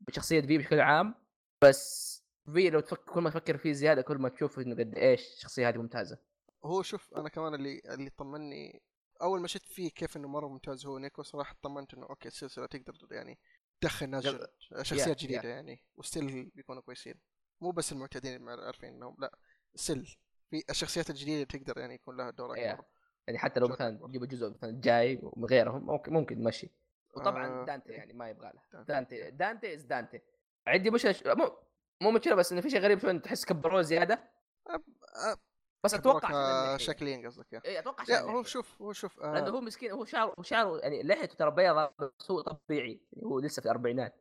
بشخصية 0.07 0.41
V 0.41 0.57
بشكل 0.57 0.79
عام 0.79 1.15
بس 1.63 2.12
V 2.45 2.69
لو 2.69 2.79
تفكر 2.79 3.13
كل 3.13 3.21
ما 3.21 3.29
تفكر 3.29 3.57
فيه 3.57 3.71
زيادة 3.73 4.01
كل 4.01 4.17
ما 4.17 4.29
تشوف 4.29 4.59
إنه 4.59 4.75
قد 4.75 4.95
إيش 4.97 5.21
الشخصيه 5.33 5.69
هذه 5.69 5.77
ممتازة. 5.77 6.17
هو 6.65 6.81
شوف 6.81 7.13
أنا 7.13 7.29
كمان 7.29 7.53
اللي 7.55 7.81
اللي 7.85 8.09
طمني 8.09 8.81
أول 9.21 9.39
ما 9.41 9.47
شفت 9.47 9.65
V 9.67 9.89
كيف 9.91 10.17
إنه 10.17 10.27
مرة 10.27 10.47
ممتاز 10.47 10.85
هو 10.85 10.97
نيكو 10.97 11.23
صراحة 11.23 11.55
طمنت 11.61 11.93
إنه 11.93 12.05
okay 12.09 12.27
السلسلة 12.27 12.65
تقدر 12.65 12.93
يعني 13.11 13.39
تدخل 13.81 14.09
ناس 14.09 14.23
جد- 14.27 14.47
شخصيات 14.59 15.07
يا- 15.07 15.13
جديدة 15.27 15.49
يعني 15.49 15.79
و 15.95 16.05
still 16.05 16.51
بيكونوا 16.55 16.81
كويسين. 16.81 17.15
مو 17.61 17.71
بس 17.71 17.91
المعتادين 17.91 18.35
اللي 18.49 18.65
عارفين 18.65 18.93
إنهم 18.93 19.15
لا 19.19 19.37
still 19.75 20.17
في 20.49 20.63
الشخصيات 20.69 21.09
الجديدة 21.09 21.43
تقدر 21.59 21.77
يعني 21.79 21.93
يكون 21.93 22.17
لها 22.17 22.29
دور 22.29 22.57
yeah. 22.57 22.73
اكبر 22.73 22.83
يعني 23.27 23.39
حتى 23.39 23.59
لو 23.59 23.67
مثلا 23.67 23.95
أكبر. 23.95 24.07
تجيب 24.07 24.23
جزء 24.23 24.49
مثلا 24.49 24.81
جاي 24.81 25.19
ومن 25.23 25.45
غيرهم 25.45 25.85
ممكن 25.85 26.13
ممكن 26.13 26.35
تمشي 26.35 26.69
وطبعا 27.15 27.47
آه، 27.61 27.65
دانتي 27.65 27.91
يعني 27.91 28.13
ما 28.13 28.29
يبغى 28.29 28.51
له. 28.73 28.83
دانتي. 28.83 29.31
دانتي 29.31 29.73
is 29.75 29.83
دانتي. 29.83 30.21
عندي 30.67 30.89
مشكلة 30.89 31.33
مو 31.35 31.57
مو 32.03 32.11
مشكله 32.11 32.35
بس 32.35 32.51
إنه 32.51 32.61
في 32.61 32.69
شيء 32.69 32.79
غريب 32.79 32.99
شوي 32.99 33.19
تحس 33.19 33.45
كبروه 33.45 33.81
زيادة 33.81 34.31
آه، 34.69 35.37
بس 35.83 35.93
أتوقع 35.93 36.29
آه،. 36.33 36.77
شكليا 36.77 37.27
قصدك 37.27 37.65
اي 37.65 37.79
أتوقع 37.79 38.03
لا 38.09 38.21
هو. 38.21 38.43
شوف 38.43 38.81
هو 38.81 38.93
شوف 38.93 39.19
آه، 39.19 39.33
لأنه 39.33 39.49
هو 39.49 39.61
مسكين 39.61 39.91
هو 39.91 40.05
شعره 40.05 40.33
هو 40.39 40.43
شعره 40.43 40.79
يعني 40.79 41.03
لحيته 41.03 41.35
ترى 41.35 41.51
بيضاء 41.51 41.93
بس 41.99 42.31
هو 42.31 42.41
طبيعي 42.41 43.01
يعني 43.13 43.25
هو 43.25 43.39
لسه 43.39 43.59
في 43.59 43.65
الأربعينات 43.65 44.15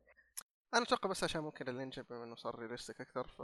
أنا 0.75 0.83
أتوقع 0.83 1.11
بس 1.11 1.25
عشان 1.25 1.41
ممكن 1.41 1.69
الانجب 1.69 2.07
بما 2.11 2.25
انه 2.25 2.35
صار 2.35 2.59
realistic 2.59 3.01
أكثر 3.01 3.29
ف. 3.29 3.43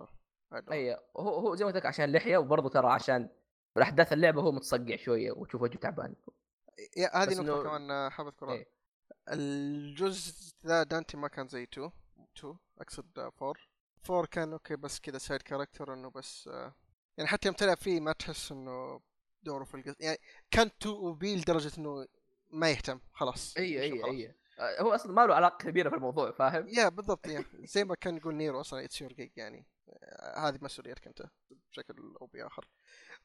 اي 0.72 0.96
هو 1.16 1.38
هو 1.38 1.54
زي 1.54 1.64
ما 1.64 1.70
قلت 1.70 1.76
لك 1.76 1.86
عشان 1.86 2.04
اللحيه 2.04 2.38
وبرضه 2.38 2.68
ترى 2.68 2.88
عشان 2.88 3.28
احداث 3.82 4.12
اللعبة 4.12 4.42
هو 4.42 4.52
متصقع 4.52 4.96
شوية 4.96 5.32
وتشوف 5.32 5.62
وجهه 5.62 5.78
تعبان 5.78 6.14
yeah 6.96 7.16
هذه 7.16 7.28
بس 7.28 7.38
نقطة 7.38 7.62
إنه- 7.62 7.66
كمان 7.66 7.90
آه، 7.90 8.08
حاب 8.08 8.26
أذكرها 8.26 8.52
إيه. 8.54 8.68
الجزء 9.28 10.54
ذا 10.66 10.82
دانتي 10.82 11.16
ما 11.16 11.28
كان 11.28 11.48
زي 11.48 11.62
2 11.62 11.90
2 12.38 12.58
أقصد 12.80 13.18
4 13.18 13.54
4 14.10 14.26
كان 14.26 14.52
okay 14.52 14.76
بس 14.76 15.00
كذا 15.00 15.18
side 15.18 15.42
character 15.42 15.94
إنه 15.94 16.10
بس 16.10 16.48
آه، 16.48 16.74
يعني 17.16 17.28
حتى 17.30 17.48
يوم 17.48 17.56
تلعب 17.56 17.76
فيه 17.76 18.00
ما 18.00 18.12
تحس 18.12 18.52
إنه 18.52 19.00
دوره 19.42 19.64
في 19.64 19.74
القصة. 19.74 19.96
يعني 20.00 20.18
كان 20.50 20.66
too 20.66 20.94
OP 20.94 21.36
لدرجة 21.36 21.78
إنه 21.78 22.06
ما 22.50 22.70
يهتم 22.70 23.00
خلاص 23.12 23.56
أي 23.56 23.82
أي. 23.82 24.04
أي. 24.04 24.34
آه، 24.58 24.82
هو 24.82 24.94
أصلا 24.94 25.12
ما 25.12 25.26
له 25.26 25.34
علاقة 25.34 25.56
كبيرة 25.64 25.88
في 25.90 25.96
الموضوع 25.96 26.30
فاهم؟ 26.32 26.68
yeah 26.68 26.88
بالضبط 26.88 27.26
yeah 27.26 27.44
زي 27.54 27.84
ما 27.84 27.94
كان 27.94 28.16
يقول 28.16 28.34
نيرو 28.34 28.60
أصلا 28.60 28.84
it's 28.84 29.00
your 29.00 29.12
gig 29.12 29.30
يعني 29.36 29.66
آه، 29.88 30.48
هذه 30.48 30.58
مسؤوليتك 30.62 31.06
أنت 31.06 31.22
بشكل 31.70 31.94
أو 32.20 32.26
بآخر. 32.26 32.68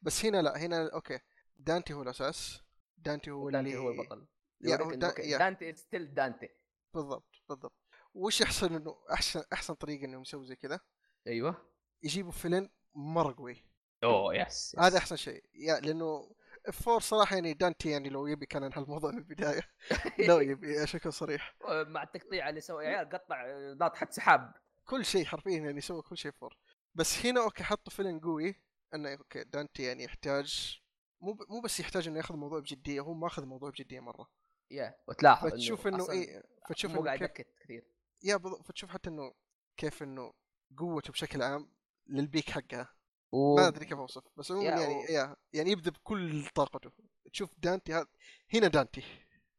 بس 0.01 0.25
هنا 0.25 0.41
لا 0.41 0.57
هنا 0.57 0.89
okay 0.93 1.19
دانتي 1.57 1.93
هو 1.93 2.01
الأساس 2.01 2.61
دانتي 2.97 3.31
هو 3.31 3.49
دانتي 3.49 3.69
اللي 3.69 3.79
هو 3.87 3.91
البطل. 3.91 4.27
دا- 4.61 5.21
yeah. 5.21 5.37
دانتي 5.37 5.75
still 5.75 6.13
دانتي. 6.13 6.49
بالضبط 6.93 7.29
بالضبط. 7.49 7.82
وش 8.13 8.41
يحصل 8.41 8.75
إنه 8.75 8.95
أحسن 9.13 9.43
أحسن 9.53 9.73
طريقة 9.73 10.05
إنهم 10.05 10.21
يسووا 10.21 10.45
زي 10.45 10.55
كذا؟ 10.55 10.79
أيوه. 11.27 11.55
يجيبوا 12.03 12.31
villain 12.31 12.69
مرة 12.95 13.35
قوي. 13.37 13.63
oh 14.03 14.35
yes 14.35 14.75
هذا 14.79 14.97
أحسن 14.97 15.15
شيء. 15.15 15.43
yeah 15.53 15.79
لأنه 15.79 16.35
four 16.71 16.99
صراحة 16.99 17.35
يعني 17.35 17.53
دانتي 17.53 17.89
يعني 17.89 18.09
لو 18.09 18.27
يبي 18.27 18.45
كان 18.45 18.63
انهى 18.63 18.81
الموضوع 18.81 19.11
من 19.11 19.17
البداية. 19.17 19.61
لو 20.29 20.39
يبي 20.39 20.83
اكون 20.83 21.11
صريح. 21.11 21.55
مع 21.67 22.03
التقطيع 22.03 22.49
اللي 22.49 22.61
سوى 22.61 22.85
يا 22.85 22.89
عيال 22.89 23.09
قطع 23.09 23.45
ناطحة 23.79 24.07
سحاب. 24.11 24.53
كل 24.85 25.05
شيء 25.05 25.25
حرفيا 25.25 25.57
يعني 25.57 25.81
سوى 25.81 26.01
كل 26.01 26.17
شيء 26.17 26.31
four. 26.31 26.57
بس 26.95 27.25
هنا 27.25 27.43
okay 27.43 27.63
حطوا 27.63 27.93
villain 27.93 28.19
قوي. 28.19 28.61
إنه 28.93 29.13
okay 29.13 29.43
دانتي 29.43 29.83
يعني 29.83 30.03
يحتاج 30.03 30.79
مو. 31.21 31.37
مو 31.49 31.61
بس 31.61 31.79
يحتاج 31.79 32.07
إنه 32.07 32.17
ياخذ 32.17 32.33
الموضوع 32.33 32.59
بجدية 32.59 33.01
هو 33.01 33.13
ما 33.13 33.27
اخذ 33.27 33.41
الموضوع 33.41 33.69
بجدية 33.69 33.99
مرة. 33.99 34.29
yeah 34.71 34.95
وتلاحظ 35.07 35.49
فتشوف 35.49 35.87
إنه 35.87 36.11
إيه 36.11 36.43
فتشوف 36.69 36.91
مو 36.91 36.97
إنه 36.97 37.05
قاعد 37.05 37.21
ينكت 37.21 37.47
كثير. 37.63 37.92
yeah 38.23 38.37
فتشوف 38.37 38.89
حتى 38.89 39.09
إنه 39.09 39.33
كيف 39.77 40.03
إنه 40.03 40.33
قوته 40.77 41.11
بشكل 41.11 41.41
عام 41.41 41.69
لل 42.07 42.21
peak 42.21 42.49
حقها 42.49 42.89
و... 43.31 43.55
ما 43.55 43.67
أدري 43.67 43.85
كيف 43.85 43.97
أوصف 43.97 44.23
بس 44.37 44.51
عموما 44.51 44.69
يعني 44.69 44.95
و- 44.95 45.05
yeah 45.09 45.35
يعني 45.53 45.71
يبذل 45.71 45.91
بكل 45.91 46.45
طاقته. 46.55 46.91
تشوف 47.31 47.59
دانتي 47.59 47.93
هذا 47.93 48.07
هنا 48.53 48.67
دانتي. 48.67 49.03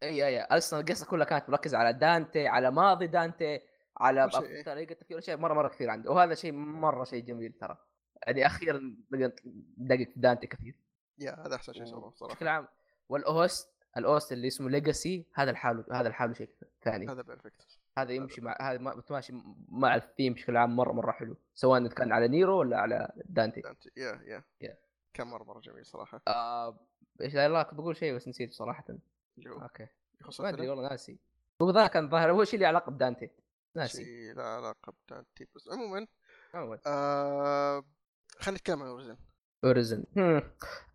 إي 0.02 0.26
إي 0.26 0.40
أصلا 0.40 0.80
القصة 0.80 1.06
كلها 1.06 1.26
كانت 1.26 1.50
مركزة 1.50 1.78
على 1.78 1.92
دانتي 1.92 2.46
على 2.48 2.70
ماضي 2.70 3.06
دانتي 3.06 3.60
على 3.96 4.30
شيء،. 4.30 4.64
طريقة 4.64 4.94
تفكير 4.94 5.18
اشياء 5.18 5.36
مرة 5.36 5.54
مرة 5.54 5.68
كثير 5.68 5.90
عنده. 5.90 6.10
وهذا 6.10 6.34
شيء 6.34 6.52
مرة 6.52 7.04
شيء 7.04 7.24
جميل 7.24 7.52
ترى. 7.52 7.78
يعني 8.26 8.46
أخيرا 8.46 8.96
دقق 9.76 10.04
في 10.04 10.12
دانتي 10.16 10.46
كثير. 10.46 10.80
yeah 11.18 11.46
هذا 11.46 11.54
أحسن 11.54 11.72
شيء 11.72 11.84
سووه 11.84 12.14
بشكل 12.20 12.48
عام 12.48 12.68
وال 13.08 13.34
OST 13.34 13.74
ال 13.96 14.05
OST 14.05 14.32
اللي 14.32 14.48
اسمه 14.48 14.70
Legacy 14.70 15.26
هذا 15.34 15.50
الحاله 15.50 15.84
هذا 15.92 16.08
الحاله 16.08 16.32
شيء 16.32 16.50
ثاني. 16.84 17.10
هذا 17.10 17.22
perfect 17.22 17.78
هذا 17.98 18.12
يمشي 18.12 18.40
مع 18.40 18.56
هذا 18.60 18.78
ما- 18.78 18.94
متماشي 18.94 19.32
مع 19.68 19.94
الثيم 19.94 20.32
بشكل 20.34 20.56
عام 20.56 20.76
مرة 20.76 20.92
مرة 20.92 21.12
حلو. 21.12 21.36
سواء 21.54 21.88
كان 21.88 22.12
على 22.12 22.28
نيرو 22.28 22.58
ولا 22.58 22.78
على 22.78 23.12
دانتي. 23.24 23.60
دانتي 23.60 23.90
yeah 23.96 24.20
yeah. 24.24 24.44
yeah. 24.60 24.76
كان 25.14 25.26
مرة 25.26 25.44
مرة 25.44 25.60
جميل 25.60 25.86
صراحة. 25.86 26.22
آه 26.28 26.78
إيش 27.20 27.34
لا 27.34 27.62
كنت 27.62 27.80
بقول 27.80 27.96
شيء 27.96 28.14
بس 28.14 28.28
نسيت 28.28 28.52
صراحة. 28.52 28.84
هو 29.46 29.62
okay. 29.62 29.86
ما 30.40 30.48
أدري 30.48 30.68
والله 30.68 30.88
ناسي. 30.88 31.18
هو 31.62 31.70
ذا 31.70 31.86
كان 31.86 32.10
ظاهر 32.10 32.32
هو 32.32 32.44
شيء 32.44 32.60
له 32.60 32.66
علاقة 32.66 32.90
بدانتي. 32.90 33.30
ناسي. 33.74 34.04
شيء 34.04 34.34
لا 34.34 34.42
علاقة 34.42 34.92
بدانتي. 35.06 35.48
بس 35.54 35.68
عموما 35.68 36.06
عموما. 36.54 36.78
آه 36.86 37.84
خلينا 38.38 38.58
نتكلم 38.58 38.82
عن 38.82 38.88
اوريزن 38.88 39.16
اوريزن 39.64 40.04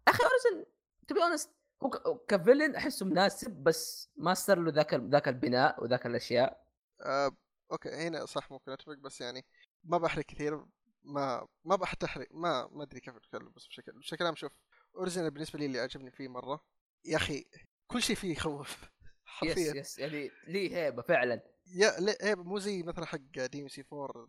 أخي 0.07 0.23
اوريزن 0.23 0.65
to 1.07 1.15
be 1.15 1.23
honest 1.23 1.51
هو 1.83 1.89
ك 2.27 2.33
villain 2.33 2.75
أحسه 2.75 3.05
مناسب 3.05 3.51
بس 3.51 4.09
ما 4.17 4.33
صار 4.33 4.59
له 4.59 4.71
ذاك 4.71 4.93
ذاك 4.93 5.27
البناء 5.27 5.83
وذاك 5.83 6.05
الأشياء. 6.05 6.68
آه 7.01 7.31
okay 7.71 7.89
هنا 7.89 8.25
صح 8.25 8.51
ممكن 8.51 8.71
أتفق 8.71 8.93
بس 8.97 9.21
يعني 9.21 9.45
ما 9.83 9.97
بحرق 9.97 10.25
كثير 10.25 10.65
ما 11.03 11.47
ما 11.65 11.75
بحتحرق 11.75 12.27
ما 12.31 12.67
ما 12.71 12.83
أدري 12.83 12.99
كيف 12.99 13.15
أتكلم 13.15 13.51
بس 13.55 13.67
بشكل 13.67 13.91
بشكل 13.91 14.25
عام 14.25 14.35
شوف 14.35 14.51
اوريزن 14.95 15.29
بالنسبة 15.29 15.59
لي 15.59 15.65
اللي 15.65 15.79
عجبني 15.79 16.11
فيه 16.11 16.27
مرة 16.27 16.65
يا 17.05 17.17
أخي 17.17 17.45
كل 17.87 18.01
شيء 18.01 18.15
فيه 18.15 18.31
يخوف 18.31 18.77
yes 19.43 19.49
حرفيا. 19.49 19.73
yes 19.75 19.99
يعني 19.99 20.31
ليه 20.47 20.77
هيبة 20.77 21.01
فعلا. 21.01 21.41
yeah 21.67 21.99
لا 21.99 22.17
إيه 22.27 22.35
مو 22.35 22.59
زي 22.59 22.83
مثلا 22.83 23.05
حق 23.05 23.17
DMC 23.17 23.85
4 23.93 24.27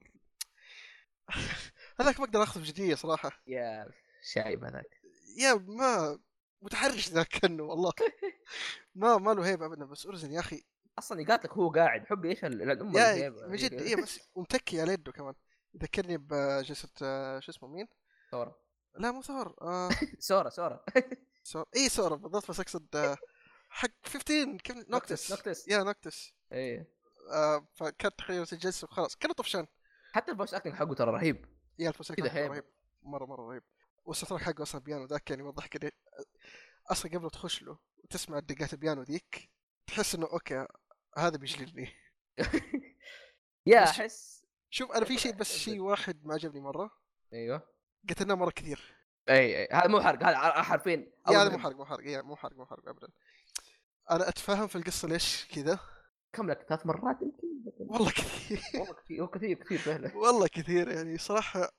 هذاك 2.00 2.20
ما 2.20 2.26
أقدر 2.26 2.42
أخذه 2.42 2.62
بجدية 2.62 2.94
صراحة. 2.94 3.42
yeah 3.46 3.90
شايب 4.22 4.64
هذاك. 4.64 5.00
yeah 5.36 5.54
ما 5.54 6.18
متحرش 6.62 7.08
ذاك 7.10 7.28
كأنه 7.28 7.62
والله. 7.62 7.92
ما 8.94 9.18
ما 9.18 9.30
له 9.34 9.46
هيبة 9.48 9.66
ابدا 9.66 9.84
بس 9.84 10.06
اوريزن 10.06 10.32
يا 10.32 10.40
أخي 10.40 10.64
أصلا 11.00 11.20
يقاتلك 11.20 11.52
هو 11.52 11.70
قاعد 11.70 12.06
حبي 12.06 12.28
إيش 12.30 12.44
ال- 12.44 12.62
الـ 12.70 12.78
um 12.78 12.92
من 13.50 13.56
جد 13.56 13.72
إيه 13.72 13.96
بس 13.96 14.20
ومتكي 14.34 14.80
على 14.80 14.92
يده 14.92 15.12
كمان. 15.12 15.34
يذكرني 15.74 16.16
بجلسه 16.18 16.88
شو 17.40 17.50
اسمه 17.52 17.68
مين؟ 17.68 17.88
سورا 18.30 18.54
لا 18.98 19.10
مو 19.10 19.22
ثور 19.22 19.54
آه. 19.62 19.90
سورا 20.18 20.48
سورا 20.50 20.84
سور 21.42 21.64
اي 21.76 21.88
سور 21.88 22.14
بالضبط 22.16 22.50
بس 22.50 22.60
أقصد 22.60 22.96
آه، 22.96 23.16
حق 23.68 23.90
15 24.04 24.56
كيف 24.56 24.76
نوكتس 24.88 25.30
نوكتس. 25.30 25.68
يا 25.68 25.82
نوكتس. 25.82 26.32
إيه. 26.52 26.88
آه 27.32 27.68
فكانت 27.74 28.18
تخيل 28.18 28.46
الجلسه 28.52 28.84
وخلاص. 28.90 29.16
كانه 29.16 29.34
طفشان 29.34 29.66
حتى 30.12 30.32
ال 30.32 30.36
voice 30.36 30.54
acting 30.54 30.74
حقه 30.74 30.94
ترى 30.94 31.10
رهيب. 31.10 31.46
yeah 31.78 31.90
كذا 31.90 32.34
هيبة. 32.34 32.54
رهيب. 32.54 32.64
مرة 33.02 33.26
مرة 33.26 33.48
رهيب. 33.48 33.62
وال 34.04 34.10
soundtrack 34.10 34.40
حقه 34.42 34.62
أصلا 34.62 34.80
بيانو 34.80 35.04
ذاك 35.04 35.30
يعني 35.30 35.42
يوضح 35.42 35.66
كذا 35.66 35.90
أصلا 36.86 37.12
قبل 37.12 37.30
تخش 37.30 37.62
له 37.62 37.78
وتسمع 38.04 38.38
دقات 38.38 38.72
البيانو 38.72 39.02
ذيك 39.02 39.50
تحس 39.86 40.14
إنه 40.14 40.26
أوكي 40.26 40.66
هذا 41.18 41.36
بيجلدني 41.36 41.92
يا 43.66 43.84
أحس 43.84 44.46
شوف 44.70 44.92
أنا 44.92 45.04
في 45.04 45.18
شيء 45.18 45.32
بس 45.32 45.56
شيء 45.56 45.80
واحد 45.80 46.24
ما 46.24 46.34
عجبني 46.34 46.60
مرة. 46.60 46.90
أيوه. 47.32 47.68
قتلناه 48.08 48.34
مرة 48.34 48.50
كثير. 48.50 48.94
أي 49.28 49.60
أي. 49.60 49.68
هذا 49.72 49.88
مو 49.88 50.00
حرق 50.00 50.22
هذا 50.22 50.62
حرفين. 50.62 51.12
يا 51.30 51.42
هذا 51.42 51.48
مو 51.48 51.58
حرق 51.58 51.76
مو 51.76 51.84
حرق 51.84 52.24
مو 52.24 52.36
حرق 52.36 52.56
مو 52.56 52.66
حرق 52.66 52.88
ابدا. 52.88 53.08
أنا 54.10 54.28
أتفهم 54.28 54.66
في 54.66 54.76
القصة 54.76 55.08
ليش 55.08 55.48
كذا. 55.48 55.78
كم 56.32 56.50
لك؟ 56.50 56.66
ثلاث 56.68 56.86
مرات 56.86 57.16
يمكن؟ 57.22 57.50
والله 57.78 58.10
كثير. 58.10 58.60
والله 58.74 58.94
كثير 58.94 59.22
هو 59.22 59.28
كثير 59.28 59.56
كثير 59.56 59.78
فعلا. 59.78 60.16
والله 60.16 60.46
كثير 60.46 60.88
يعني 60.88 61.18
صراحة 61.18 61.72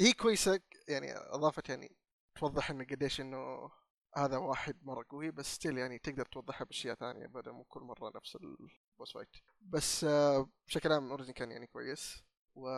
هي 0.00 0.12
كويسة 0.12 0.60
يعني 0.88 1.12
اضافت 1.16 1.68
يعني 1.68 1.96
توضح 2.34 2.70
إنه 2.70 2.84
قديش 2.84 3.20
إنه 3.20 3.70
هذا 4.16 4.36
واحد 4.36 4.76
مرة 4.82 5.04
قوي 5.08 5.30
بس 5.30 5.54
still 5.54 5.78
يعني 5.78 5.98
تقدر 5.98 6.24
توضحها 6.26 6.64
بأشياء 6.64 6.94
ثانية 6.94 7.26
بدل 7.26 7.52
مو 7.52 7.64
كل 7.64 7.80
مرة 7.80 8.12
نفس 8.16 8.36
ال 8.36 8.51
boss 8.51 9.12
fight 9.14 9.28
بس 9.60 10.04
آه، 10.04 10.50
بشكل 10.66 10.92
عام 10.92 11.10
Urizen 11.10 11.32
كان 11.32 11.50
يعني 11.50 11.66
كويس 11.66 12.24
و 12.54 12.68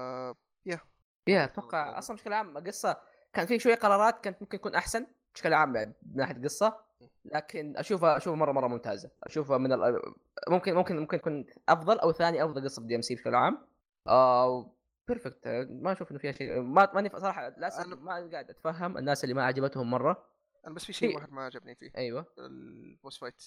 yeah 1.26 1.44
أتوقع 1.44 1.98
أصلا 1.98 2.16
بشكل 2.16 2.32
عام 2.32 2.58
القصة 2.58 2.96
كان 3.32 3.46
في 3.46 3.58
شوية 3.58 3.74
قرارات 3.74 4.24
كانت 4.24 4.42
ممكن 4.42 4.58
تكون 4.58 4.74
أحسن 4.74 5.06
بشكل 5.34 5.54
عام 5.54 5.76
يعني 5.76 5.94
من 6.02 6.16
ناحية 6.16 6.36
القصة 6.36 6.78
لكن 7.24 7.76
اشوفها 7.76 8.16
أشوفها 8.16 8.36
مره 8.36 8.52
مرة 8.52 8.68
ممتازة. 8.68 9.10
أشوفها 9.22 9.58
من 9.58 9.72
ال... 9.72 10.00
ممكن 10.48 10.74
ممكن 10.74 10.96
ممكن 10.96 11.18
تكون 11.18 11.46
أفضل 11.68 11.98
أو 11.98 12.12
ثاني 12.12 12.44
أفضل 12.44 12.64
قصة 12.64 12.82
في 12.82 12.88
DMC 12.88 13.14
بشكل 13.14 13.34
عام. 13.34 13.58
آه 14.06 14.74
perfect 15.08 15.48
ما 15.70 15.92
أشوف 15.92 16.10
إنه 16.10 16.18
فيها 16.18 16.32
شيء 16.32 16.60
ما 16.60 16.92
ماني 16.94 17.10
صراحة 17.16 17.48
للأسف 17.48 17.86
ما 17.86 18.12
قاعد 18.32 18.50
أتفهم 18.50 18.98
الناس 18.98 19.24
اللي 19.24 19.34
ما 19.34 19.44
عجبتهم 19.44 19.90
مرة. 19.90 20.31
أنا 20.66 20.74
بس 20.74 20.84
في 20.84 20.92
شيء 20.92 21.16
واحد 21.16 21.32
ما 21.32 21.42
عجبني 21.44 21.74
فيه. 21.74 21.92
أيوه. 21.96 22.26
ال 22.38 22.54
boss 22.54 23.18
fight. 23.18 23.42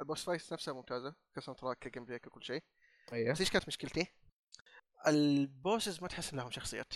ال 0.00 0.05
boss 0.05 0.24
fight 0.24 0.52
نفسها 0.52 0.74
ممتازة 0.74 1.14
ك 1.36 1.54
soundtrack 1.54 1.78
ك 1.78 2.04
gameplay 2.04 2.18
كل 2.18 2.42
شيء. 2.42 2.62
أيوه. 3.12 3.32
بس 3.32 3.40
إيش 3.40 3.50
كانت 3.50 3.68
مشكلتي؟ 3.68 4.06
ال 5.06 5.20
bosses 5.20 6.02
ما 6.02 6.08
تحس 6.08 6.32
إن 6.32 6.38
لهم 6.38 6.50
شخصيات. 6.50 6.94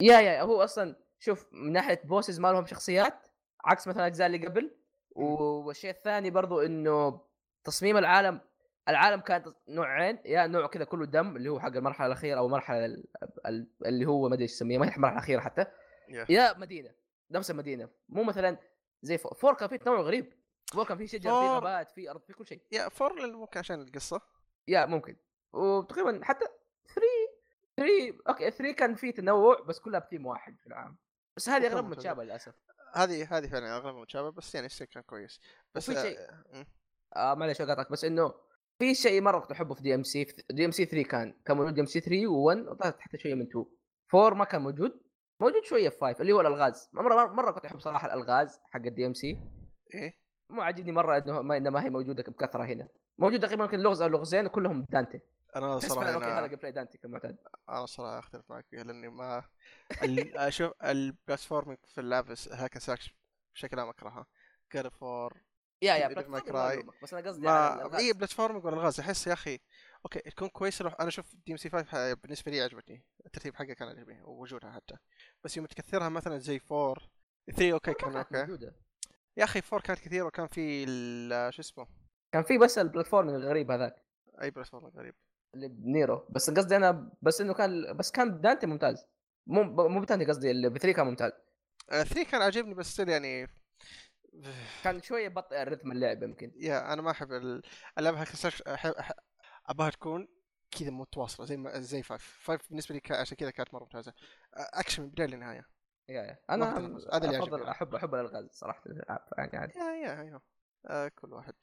yeah 0.00 0.20
yeah 0.20 0.42
هو 0.42 0.62
أصلا 0.62 0.96
شوف 1.18 1.46
من 1.52 1.72
ناحية 1.72 2.00
bosses 2.04 2.40
ما 2.40 2.48
لهم 2.52 2.66
شخصيات 2.66 3.26
عكس 3.64 3.88
مثلا 3.88 4.02
الأجزاء 4.02 4.26
اللي 4.26 4.46
قبل. 4.46 4.76
والشيء 5.10 5.90
الثاني 5.90 6.30
برضو 6.30 6.60
إنه 6.60 7.20
تصميم 7.64 7.96
العالم 7.96 8.40
العالم 8.88 9.20
كان 9.20 9.54
نوعين 9.68 10.18
yeah 10.24 10.46
نوع 10.46 10.66
كذا 10.66 10.84
كله 10.84 11.06
دم 11.06 11.36
اللي 11.36 11.48
هو 11.48 11.60
حق 11.60 11.68
المرحلة 11.76 12.06
الأخيرة 12.06 12.38
أو 12.38 12.46
المرحله 12.46 12.84
ال- 12.84 13.04
ال- 13.46 13.70
اللي 13.86 14.06
هو 14.06 14.28
ما 14.28 14.34
أدري 14.34 14.42
إيش 14.42 14.52
يسميها 14.52 14.78
ما 14.78 14.86
هي 14.90 14.96
المرحله 14.96 15.18
الاخيره 15.18 15.40
حتى. 15.40 15.66
yeah. 16.08 16.26
yeah 16.28 16.58
مدينة 16.58 16.94
نفس 17.30 17.50
المدينة. 17.50 17.88
مو 18.08 18.22
مثلا 18.22 18.58
زي 19.02 19.18
four, 19.18 19.34
four 19.34 19.54
كان 19.54 19.68
فيه 19.68 19.76
تنوع 19.76 20.00
غريب. 20.00 20.32
four 20.72 20.84
كان 20.86 20.98
فيه 20.98 21.06
شجر 21.06 21.20
فيه 21.20 21.28
four- 21.30 21.54
غابات 21.54 21.90
فيه 21.90 22.10
أرض 22.10 22.20
فيه 22.20 22.34
كل 22.34 22.46
شيء. 22.46 22.60
yeah 22.72 22.88
four 22.88 23.26
ممكن 23.32 23.58
عشان 23.58 23.80
القصة. 23.82 24.20
yeah 24.68 24.86
ممكن. 24.86 25.16
وتقريبا 25.52 26.20
حتى 26.24 26.44
3 26.94 27.02
3 27.76 28.18
okay 28.28 28.50
3 28.50 28.72
كان 28.74 28.94
فيه 28.94 29.10
تنوع 29.10 29.60
بس 29.60 29.78
كلها 29.78 30.00
بثيم 30.00 30.26
واحد 30.26 30.56
في 30.60 30.66
العام. 30.66 30.96
بس 31.36 31.48
هذه 31.48 31.60
وكان 31.60 31.72
اغلب 31.72 31.84
ممتاز. 31.84 31.98
متشابه 31.98 32.24
للأسف. 32.24 32.54
هذه 32.94 33.38
هذه 33.38 33.46
فعلا 33.48 33.76
اغلبها 33.76 34.00
متشابه 34.00 34.30
بس 34.30 34.54
يعني 34.54 34.68
still 34.68 34.86
كان 34.86 35.02
كويس. 35.02 35.40
بس 35.74 35.88
وفي 35.88 36.00
شيء- 36.02 36.18
آه،. 36.20 36.66
آه 37.16 37.34
معلش 37.34 37.60
اقاطعك 37.60 37.92
بس 37.92 38.04
إنه 38.04 38.34
في 38.78 38.94
شيء 38.94 39.20
مرة 39.20 39.38
كنت 39.38 39.50
أحبه 39.52 39.74
في 39.74 39.82
دي 39.82 39.94
ام 39.94 40.02
سي 40.02 40.24
DMC 40.50 40.84
3 40.84 41.08
كان 41.08 41.34
كان 41.46 41.56
موجود 41.56 41.74
دي 41.74 41.80
ام 41.80 41.86
سي 41.86 42.00
3 42.00 42.26
و1 42.26 42.68
وطلعت 42.70 43.00
حتى 43.00 43.18
شوية 43.18 43.34
من 43.34 43.42
2 43.46 43.64
4 44.14 44.34
ما 44.38 44.44
كان 44.44 44.62
موجود. 44.62 45.01
موجود 45.42 45.64
شوية 45.64 45.88
في 45.88 45.98
5 46.00 46.20
اللي 46.20 46.32
هو 46.32 46.40
الألغاز. 46.40 46.90
مرة 46.92 47.26
مرة, 47.26 47.50
كنت 47.50 47.66
أحب 47.66 47.80
صراحة 47.80 48.06
الألغاز 48.06 48.60
حق 48.70 48.80
ال 48.86 49.06
DMC 49.06 49.38
إيه. 49.94 50.18
مو 50.50 50.62
عاجبني 50.62 50.92
مرة 50.92 51.18
إنه 51.18 51.42
ما, 51.42 51.56
إنه 51.56 51.70
ما 51.70 51.84
هي 51.84 51.90
موجودة 51.90 52.24
بكثرة 52.28 52.64
هنا. 52.64 52.88
موجود 53.18 53.40
تقريبا 53.40 53.64
يمكن 53.64 53.78
لغز 53.78 54.02
أو 54.02 54.08
لغزين 54.08 54.46
وكلهم 54.46 54.86
دانتي. 54.90 55.20
أنا 55.56 55.78
صراحة 55.78 56.14
okay 56.14 56.26
هذا 56.26 56.46
جيم 56.46 56.58
بلاي 56.58 56.72
دانتي 56.72 56.98
كالمعتاد 56.98 57.36
أنا 57.68 57.86
صراحة 57.86 58.18
أختلف 58.18 58.50
معك 58.50 58.66
فيها 58.70 58.84
لأني 58.84 59.08
ما 59.08 59.42
أشوف 60.36 60.72
ال 60.84 60.92
platforming 60.92 61.78
في 61.86 62.00
اللعبه 62.00 62.36
هاك 62.52 62.78
ساك 62.78 62.98
بشكل 63.54 63.80
عام 63.80 63.88
أكرهها. 63.88 64.26
جاد 64.72 64.88
four 64.88 65.40
yeah 65.82 65.94
yeah 65.94 66.08
بس 67.02 67.14
أنا 67.14 67.28
قصدي 67.28 67.46
ما. 67.46 67.98
اي 67.98 68.12
platforming 68.12 68.64
ولا 68.64 68.74
الغاز 68.74 69.00
أحس 69.00 69.26
يا 69.26 69.32
أخي 69.32 69.60
okay 70.04 70.18
تكون 70.30 70.48
كويس 70.48 70.82
روح 70.82 70.94
أنا 71.00 71.08
أشوف 71.08 71.34
DMC 71.46 71.70
5 71.70 72.14
بالنسبة 72.14 72.52
لي 72.52 72.60
عجبتني 72.60 73.04
الترتيب 73.26 73.54
حقها 73.54 73.74
كان 73.74 73.88
عجبني 73.88 74.22
ووجودها 74.22 74.70
حتى. 74.72 74.94
بس 75.44 75.56
يوم 75.56 75.66
تكثرها 75.66 76.08
مثلا 76.08 76.38
زي 76.38 76.60
4 76.72 76.94
3 77.46 77.72
okay 77.72 77.94
كان 77.94 78.16
أوكي. 78.16 78.36
موجودة. 78.36 78.76
يا 79.36 79.44
أخي 79.44 79.62
4 79.72 79.80
كانت 79.80 79.98
كثيرة 80.00 80.24
وكان 80.26 80.46
في 80.46 80.86
شو 81.52 81.60
اسمه؟ 81.62 81.86
كان 82.32 82.42
في 82.42 82.58
بس 82.58 82.78
ال 82.78 82.84
platform 82.84 83.28
الغريب 83.28 83.70
هذاك. 83.70 84.04
أي 84.42 84.50
platform 84.50 84.86
غريب. 84.86 85.14
اللي 85.54 85.68
بنيرو. 85.68 86.26
بس 86.30 86.50
قصدي 86.50 86.76
أنا 86.76 87.10
بس 87.22 87.40
إنه 87.40 87.54
كان 87.54 87.96
بس 87.96 88.10
كان 88.10 88.40
دانتي 88.40 88.66
ممتاز. 88.66 89.06
مو 89.46 89.62
مو 89.88 90.00
بدانتي 90.00 90.24
قصدي 90.24 90.50
اللي 90.50 90.68
ب 90.68 90.78
3 90.78 90.96
كان 90.96 91.06
ممتاز. 91.06 91.32
3 91.88 92.22
كان 92.24 92.42
عاجبني 92.42 92.74
بس 92.74 92.98
يعني 92.98 93.48
كان 94.84 95.02
شوية 95.02 95.28
بطئ 95.28 95.62
الرتم 95.62 95.92
اللعب 95.92 96.22
يمكن. 96.22 96.52
yeah 96.56 96.92
أنا 96.92 97.02
ما 97.02 97.10
أحب 97.10 97.32
ال- 97.32 97.62
العاب 97.98 98.26
ابغاها 99.66 99.90
تكون 99.90 100.28
كذا 100.70 100.90
متواصلة 100.90 101.46
زي 101.46 101.56
ما 101.56 101.80
زي 101.80 102.02
5 102.02 102.24
5 102.44 102.68
بالنسبة 102.68 102.94
لي 102.94 103.00
كا- 103.00 103.16
عشان 103.20 103.36
كذا 103.36 103.50
كانت 103.50 103.74
مرة 103.74 103.82
ممتازة. 103.84 104.12
أكشن 104.54 105.02
من 105.02 105.08
البداية 105.08 105.26
للنهاية. 105.28 105.66
yeah 106.08 106.22
yeah. 106.22 106.38
أنا 106.50 106.76
هذا 107.12 107.26
اللي 107.26 107.38
افضل. 107.38 107.62
احب 107.68 107.94
أحب 107.94 108.14
الألغاز 108.14 108.48
صراحة 108.52 108.82
الالعاب 108.86 109.20
يعني 109.38 109.56
عادي. 109.56 109.78
yeah 109.78 109.84
yeah 109.84 110.20
أيوه. 110.20 110.42
آه 110.86 111.08
كل 111.08 111.32
واحد. 111.32 111.54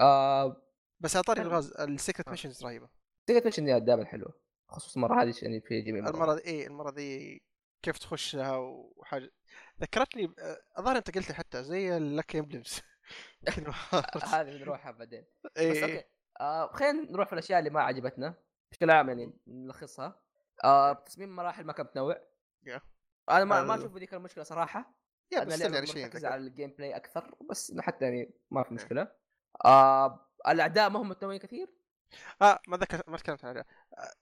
آه. 0.00 0.62
بس 1.00 1.16
على 1.16 1.22
طاري. 1.22 1.42
الغاز 1.42 1.72
ال 1.72 1.80
secret 1.80 2.26
آه. 2.28 2.30
missions 2.30 2.64
رهيبة. 2.64 2.88
secret 3.26 3.44
mission 3.44 3.84
دائما 3.84 4.04
حلوة. 4.04 4.34
خصوصا 4.68 4.96
المرة 5.00 5.22
هذه 5.22 5.34
يعني 5.42 5.60
في 5.60 5.80
جميع. 5.80 6.08
المرة 6.08 6.34
دي 6.34 6.46
اي 6.46 6.66
المرة 6.66 6.90
دي 6.90 7.42
كيف 7.82 7.98
تخشها 7.98 8.56
وحاجة. 8.56 9.30
ذكرتني 9.80 10.34
آه، 10.38 10.62
الظاهر 10.78 10.96
أنت 10.96 11.14
قلت 11.18 11.32
حتى 11.32 11.62
زي 11.64 11.96
اللاكي 11.96 12.38
امبلمز 12.38 12.80
هذه 14.34 14.50
بنروحها 14.58 14.92
بعدين. 14.92 15.24
بس 15.44 15.50
اي 15.56 15.82
okay. 15.82 16.04
آه 16.40 16.72
خلينا 16.72 17.10
نروح 17.12 17.26
في 17.26 17.32
الأشياء 17.32 17.58
اللي 17.58 17.70
ما 17.70 17.82
عجبتنا 17.82 18.34
بشكل 18.70 18.90
عام 18.90 19.08
يعني 19.08 19.38
نلخصها. 19.46 20.20
آه 20.64 20.92
تصميم 20.92 21.28
المراحل 21.28 21.64
ما 21.64 21.72
كان 21.72 21.86
متنوع. 21.86 22.20
yeah. 22.62 22.80
أنا 23.30 23.44
ما 23.44 23.62
ما 23.62 23.74
أشوف 23.74 23.96
ذيك 23.96 24.14
المشكلة 24.14 24.44
صراحة. 24.44 24.94
اللعبة 25.32 25.74
يعني 25.74 25.86
شيء 25.86 26.02
مركزة 26.04 26.28
على 26.28 26.46
ال 26.46 26.70
gameplay 26.70 26.96
أكثر 26.96 27.34
بس 27.50 27.72
حتى 27.80 28.04
يعني 28.04 28.30
ما 28.50 28.62
في 28.62 28.74
مشكلة. 28.74 29.12
آه 29.64 30.28
الأعداء 30.48 30.90
ما 30.90 31.00
هم 31.00 31.08
متنوعين 31.08 31.40
كثير؟ 31.40 31.68
آه 32.42 32.58
ما 32.68 32.76
ذكر 32.76 33.02
ما 33.08 33.16
تكلمت 33.16 33.44
عن 33.44 33.50
الأداء. 33.50 33.66
آه، 33.98 34.12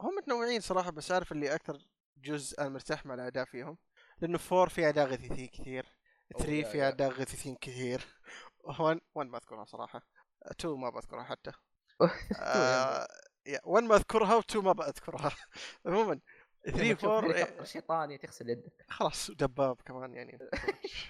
هم 0.00 0.14
متنوعين 0.16 0.60
صراحة 0.60 0.90
بس 0.90 1.12
عارف 1.12 1.32
اللي 1.32 1.54
أكثر 1.54 1.78
جزء 2.16 2.60
أنا 2.60 2.68
مرتاح 2.68 3.06
مع 3.06 3.14
الاداء 3.14 3.44
فيهم. 3.44 3.78
لأنه 4.20 4.38
4 4.52 4.68
في 4.68 4.88
أداء 4.88 5.06
غثيثين 5.06 5.46
كثير 5.48 5.86
أوه، 6.34 6.42
3 6.42 6.52
يا- 6.52 6.64
في 6.72 6.78
يا. 6.78 6.88
أداء 6.88 7.08
غثيثين 7.10 7.56
كثير. 7.60 8.04
1 8.64 9.00
1 9.14 9.28
ما 9.28 9.38
أذكرها 9.38 9.64
صراحة. 9.64 10.02
2 10.50 10.74
ما 10.80 10.90
بذكرها 10.90 11.24
حتى. 11.24 11.52
آه، 12.40 13.08
يا 13.46 13.60
1 13.64 13.84
ما 13.84 13.96
أذكرها 13.96 14.40
و2 14.40 14.56
ما 14.56 14.72
بذكرها 14.72 15.32
عموما 15.86 16.20
3 16.64 17.16
4 17.18 17.42
4 17.42 17.64
شيطاني 17.64 18.18
تغسل 18.18 18.50
يدك. 18.50 18.84
خلاص 18.88 19.30
دباب 19.30 19.76
كمان 19.84 20.14
يعني. 20.14 20.38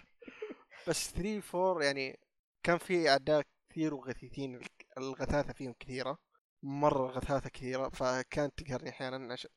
بس 0.88 1.10
3 1.10 1.42
4 1.70 1.84
يعني 1.84 2.20
كان 2.62 2.78
في 2.78 3.08
أعداء 3.08 3.42
كثير 3.70 3.94
وغثيثين 3.94 4.60
الغثاثة 4.98 5.52
فيهم 5.52 5.74
كثيرة 5.80 6.18
مرة 6.62 7.06
غثاثة 7.06 7.48
كثيرة 7.48 7.88
فكانت 7.88 8.62
تقهرني 8.62 8.90
أحيانا. 8.90 9.32
عشان 9.32 9.50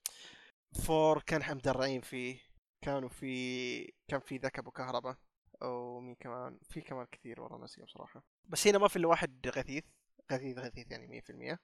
4 0.90 1.22
كان 1.26 1.56
مدرعين 1.56 2.02
فيه. 2.02 2.48
كانوا 2.82 3.10
في 3.10 3.94
كان 4.08 4.20
في 4.20 4.38
ذاك 4.38 4.60
ابو 4.60 4.72
كهرباء 4.72 5.18
ومين 5.62 6.16
كمان؟ 6.16 6.60
في 6.70 6.82
كمان 6.82 7.06
كثير 7.12 7.42
والله 7.42 7.58
ناسيهم 7.58 7.86
بصراحه 7.86 8.24
بس 8.48 8.68
هنا 8.68 8.78
ما 8.78 8.88
في 8.88 8.96
إلا 8.96 9.08
واحد 9.08 9.48
غثيث. 9.48 9.84
غثيث 10.32 10.58
غثيث 10.58 10.92
يعني 10.92 11.08
100% 11.08 11.58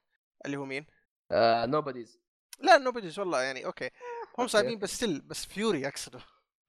اللي 0.46 0.58
هو 0.58 0.66
مين؟ 0.66 0.86
آه 1.32 1.66
نوبوديز 1.66 2.20
لا 2.60 2.78
نوبديز 2.78 3.20
والله 3.20 3.42
يعني 3.42 3.66
okay. 3.66 3.90
هم. 4.40 4.48
صعبين 4.48 4.80
بس 4.80 4.90
still 4.96 5.22
بس 5.22 5.46
Fury 5.46 5.88
اقصده 5.88 6.20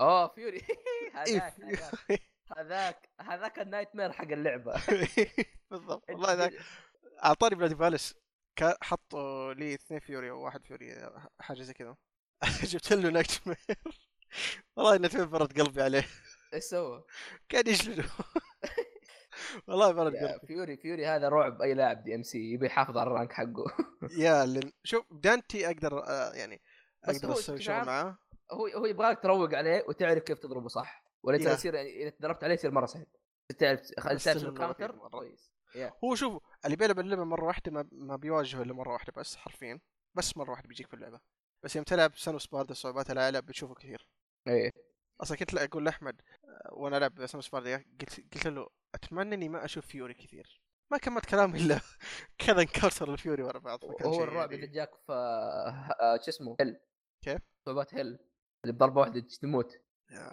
اوه 0.01 0.29
Fury 0.29 0.62
إيه، 1.27 1.43
هذاك. 1.43 2.23
هذاك 2.57 3.11
هذاك 3.21 3.59
ال 3.59 3.97
nightmare 3.97 4.12
حق 4.12 4.25
اللعبة. 4.33 4.83
بالضبط. 5.71 6.11
والله 6.11 6.33
ذاك 6.33 6.53
أعطاني 7.25 7.55
bloody 7.55 7.77
palace. 7.77 8.14
حطوا 8.61 9.55
لي 9.55 9.75
اثنين 9.75 10.01
Fury 10.01 10.31
أو 10.31 10.45
واحد 10.45 10.65
Fury 10.66 11.11
حاجة 11.41 11.62
زي 11.62 11.73
كذا. 11.73 11.97
جبت 12.71 12.93
له 12.93 13.11
Nightmare 13.11 13.57
والله 14.77 14.99
مير 14.99 15.25
برد 15.25 15.61
قلبي 15.61 15.83
عليه. 15.83 16.09
إيش 16.55 16.65
سوى؟ 16.65 17.05
قاعد 17.53 17.69
يجلده. 17.69 18.05
والله 19.68 19.92
برد 19.92 20.14
يا 20.14 20.32
قلبي 20.32 20.47
Fury 20.47 20.77
Fury 20.77 21.07
هذا 21.07 21.28
رعب 21.28 21.62
أي 21.62 21.74
لاعب 21.74 22.05
DMC 22.05 22.39
يبي 22.38 22.66
يحافظ 22.66 22.99
على 22.99 23.07
ال 23.11 23.15
rank 23.15 23.33
حقه. 23.32 23.64
يا 24.24 24.47
لن... 24.47 24.72
شوف 24.84 25.05
دانتي 25.11 25.66
أقدر 25.66 26.05
آه، 26.05 26.32
يعني 26.32 26.61
أقدر 27.05 27.32
أسوي 27.32 27.61
شغل 27.61 27.74
عام 27.74 27.86
معاه. 27.86 28.18
هو 28.53 28.66
هو 28.66 28.86
يبغاك 28.86 29.22
تروق 29.22 29.55
عليه 29.55 29.84
وتعرف 29.88 30.22
كيف 30.22 30.38
تضربه 30.38 30.68
صح. 30.68 31.05
ولا. 31.22 31.53
يصير 31.53 31.74
يعني 31.74 32.03
إذا 32.03 32.11
تدربت 32.11 32.45
عليه 32.45 32.55
يصير 32.55 32.70
مرة 32.70 32.86
سهل. 32.86 33.07
تعرف 33.59 33.80
تعرف 34.78 34.95
مرة. 34.95 35.09
كويس. 35.09 35.55
هو 36.05 36.14
شوف 36.14 36.42
اللي 36.64 36.76
بيلعب 36.76 36.99
اللعبة 36.99 37.24
مرة 37.24 37.45
واحدة 37.45 37.72
ما, 37.72 37.88
ما 37.92 38.16
بيواجهه 38.16 38.62
إلا 38.62 38.74
مرة 38.74 38.92
واحدة 38.92 39.12
بس 39.16 39.36
حرفيا. 39.36 39.80
بس 40.14 40.36
مرة 40.36 40.51
واحدة 40.51 40.68
بيجيك 40.68 40.86
في 40.86 40.95
اللعبة. 40.95 41.20
بس 41.64 41.76
يوم 41.76 41.84
تلعب 41.84 42.16
سنو 42.16 42.38
سباردا 42.38 42.74
صعوبات 42.74 43.11
العالم 43.11 43.40
بتشوفه 43.40 43.74
كثير. 43.74 44.09
إيه. 44.49 44.70
أصلا 45.23 45.37
كنت 45.37 45.55
أقول 45.55 45.85
لأحمد 45.85 46.21
وأنا 46.73 46.97
ألعب 46.97 47.27
سنو 47.27 47.41
سباردا 47.41 47.85
قلت 48.01 48.35
قلت 48.35 48.47
له 48.47 48.69
أتمنى 48.95 49.35
إني 49.35 49.49
ما 49.49 49.65
أشوف 49.65 49.87
فيوري 49.87 50.15
كثير. 50.15 50.61
ما 50.91 50.99
كملت 50.99 51.27
كلام 51.27 51.55
إلا 51.57 51.81
كذا 52.47 52.61
انكسر 52.61 53.12
ال 53.12 53.18
Fury 53.18 53.43
ورا 53.43 53.59
بعض 53.59 53.81
شيء 53.81 54.23
الرعب 54.23 54.53
يعني- 54.53 54.65
اذا 54.65 54.73
جاك 54.73 54.91
في 55.07 55.12
آه، 55.12 56.17
شو 56.17 56.29
اسمه 56.29 56.57
hell. 56.61 56.77
كيف؟ 57.23 57.41
صعوبات 57.67 57.95
hell. 57.95 58.07
اللي 58.65 58.73
بضربة 58.77 59.01
واحدة 59.01 59.21
تموت. 59.21 59.73
يا 60.11 60.31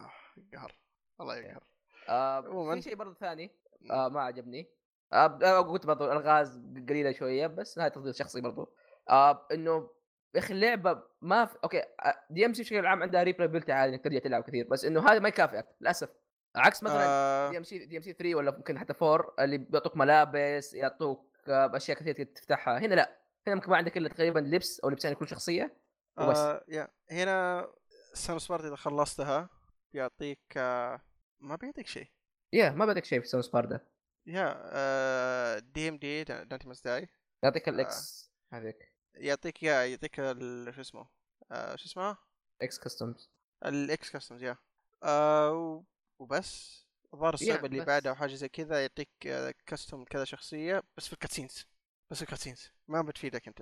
قهر 0.53 0.75
الله 1.21 1.35
يقهر. 1.37 1.63
آه. 2.09 2.75
في 2.75 2.81
شيء 2.81 2.95
برضه 2.95 3.13
ثاني 3.13 3.51
آه 3.91 4.07
ما 4.09 4.21
عجبني. 4.21 4.69
آه 5.13 5.39
آه، 5.43 5.61
قلت 5.61 5.85
برضه 5.85 6.05
الالغاز 6.05 6.57
قليلة 6.89 7.11
شوية 7.11 7.47
بس 7.47 7.79
هاي 7.79 7.89
تفضيل 7.89 8.15
شخصي 8.15 8.41
برضه 8.41 8.73
آه 9.09 9.47
إنه 9.51 9.89
يا 10.35 10.39
أخي 10.39 10.53
اللعبة 10.53 11.03
ما 11.21 11.45
في 11.45 11.57
okay 11.63 11.79
آه، 11.79 12.25
DMC 12.29 12.61
بشكل 12.61 12.85
عام 12.85 13.03
عندها 13.03 13.23
replayability 13.23 13.71
عالي 13.71 13.93
إنك 13.93 14.03
ترجع 14.03 14.19
تلعب 14.19 14.43
كثير 14.43 14.67
بس 14.67 14.85
إنه 14.85 15.09
هذا 15.09 15.19
ما 15.19 15.29
يكافئك 15.29 15.65
للأسف. 15.81 16.09
عكس 16.55 16.83
مثلا 16.83 17.05
آه. 17.05 17.49
دي 17.49 17.57
أم 17.57 17.63
سي 17.63 17.85
دي 17.85 17.97
أم 17.97 18.01
سي 18.01 18.13
3 18.13 18.35
ولا 18.35 18.51
ممكن 18.51 18.79
حتى 18.79 18.93
4 19.01 19.33
اللي 19.39 19.57
بيعطوك 19.57 19.97
ملابس 19.97 20.73
يعطوك 20.73 21.31
آه، 21.47 21.77
أشياء 21.77 21.97
كثير 21.97 22.25
تفتحها. 22.25 22.79
هنا 22.79 22.95
لا 22.95 23.17
هنا 23.47 23.55
ممكن 23.55 23.69
ما 23.71 23.77
عندك 23.77 23.97
إلا 23.97 24.09
تقريبا 24.09 24.39
لبس 24.39 24.79
أو 24.79 24.89
لبسين 24.89 25.11
لكل 25.11 25.27
شخصية 25.27 25.77
وبس. 26.17 26.37
آه 26.37 26.63
يا 26.67 26.87
هنا 27.11 27.67
سنو 28.13 28.39
سباردا 28.39 28.67
إذا 28.67 28.75
خلصتها 28.75 29.49
بيعطيك 29.93 30.39
آه 30.57 31.01
ما 31.39 31.55
بيعطيك 31.55 31.87
شيء. 31.87 32.07
يا 32.53 32.69
ما 32.69 32.85
بدك 32.85 33.05
شيء 33.05 33.19
في 33.21 33.27
سون 33.27 33.41
سباردا 33.41 33.79
يا 34.27 34.55
آه 34.57 35.59
دي 35.59 35.89
ام 35.89 35.97
دي 35.97 36.23
دانتي 36.23 36.67
ماستاي 36.67 37.09
يعطيك 37.43 37.69
الاكس 37.69 38.31
هذيك. 38.53 38.90
يعطيك 39.15 39.63
يا 39.63 39.85
يعطيك 39.85 40.15
شو 40.15 40.81
اسمه 40.81 41.07
آه 41.51 41.75
شو 41.75 41.85
اسمها؟ 41.85 42.17
ex 42.61 42.79
costumes. 42.79 43.29
ال 43.65 43.80
ex 43.80 44.09
costumes 44.09 44.43
yeah. 44.43 44.57
آه 45.03 45.83
وبس. 46.19 46.81
الظاهر 47.13 47.33
يا، 47.33 47.35
الصعبة 47.35 47.67
اللي. 47.67 47.85
بعدها 47.85 48.11
أو 48.11 48.15
حاجة 48.15 48.33
زي 48.35 48.49
كذا 48.49 48.81
يعطيك 48.81 49.09
آه، 49.27 49.53
costume 49.65 50.03
كذا 50.03 50.23
شخصية 50.23 50.83
بس 50.97 51.07
في 51.07 51.13
ال 51.13 51.18
cutscenes. 51.18 51.67
بس 52.11 52.17
في 52.17 52.23
ال 52.23 52.28
cutscenes. 52.28 52.71
ما 52.87 53.01
بتفيدك 53.01 53.47
أنت. 53.47 53.61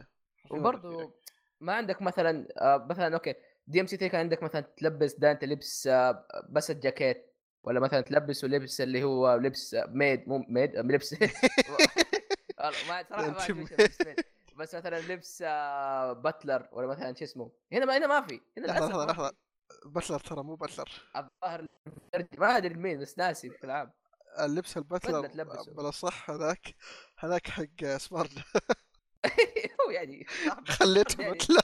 وبرضه 0.51 1.13
ما 1.59 1.73
عندك 1.73 2.01
مثلا 2.01 2.47
آه، 2.57 2.87
مثلا 2.89 3.13
okay. 3.15 3.33
DMC 3.67 3.97
3 3.97 4.11
كان 4.11 4.19
عندك 4.21 4.43
مثلا 4.43 4.61
تلبس 4.77 5.13
دانت 5.13 5.43
لبس 5.43 5.87
آه، 5.87 6.25
بس 6.49 6.71
الجاكيت 6.71 7.25
ولا 7.63 7.79
مثلا 7.79 8.01
تلبسه 8.01 8.47
لبس 8.47 8.81
اللي 8.81 9.03
هو 9.03 9.35
لبس 9.35 9.73
آه، 9.73 9.85
ميد 9.85 10.27
مو 10.29 10.45
ميد 10.49 10.75
آه، 10.75 10.81
لبس. 10.81 11.13
ما 12.89 13.03
صراحة 13.09 13.53
ما. 13.53 13.61
لبس 13.79 14.01
ميد 14.01 14.15
بس 14.59 14.75
مثلا 14.75 14.99
لبس 14.99 15.43
آه، 15.47 16.13
باتلر 16.13 16.69
ولا 16.71 16.87
مثلا 16.87 17.15
شو 17.15 17.23
اسمه؟ 17.23 17.51
هنا 17.73 17.85
ما 17.85 17.97
هنا 17.97 18.07
ما 18.07 18.27
في. 18.27 18.41
هنا 18.57 18.65
لحظة 18.67 18.87
لحظة 18.87 19.05
لحظه 19.05 19.29
في. 19.29 19.35
باتلر 19.89 20.19
ترى 20.19 20.43
مو 20.43 20.55
باتلر 20.55 20.89
الظاهر 21.15 21.67
ما 22.37 22.57
أدري 22.57 22.73
مين 22.73 22.99
بس 23.01 23.17
ناسي 23.17 23.49
بشكل 23.49 23.69
عام 23.71 23.91
اللبس 24.39 24.77
الباتلر. 24.77 25.27
بالاصح 25.73 26.29
هذاك 26.29 26.75
هذاك 27.19 27.47
حق 27.47 27.85
سبارد 27.97 28.29
هو 29.87 29.91
يعني 29.91 30.25
خليته 30.79 31.21
يعني- 31.21 31.31
باتلر 31.33 31.61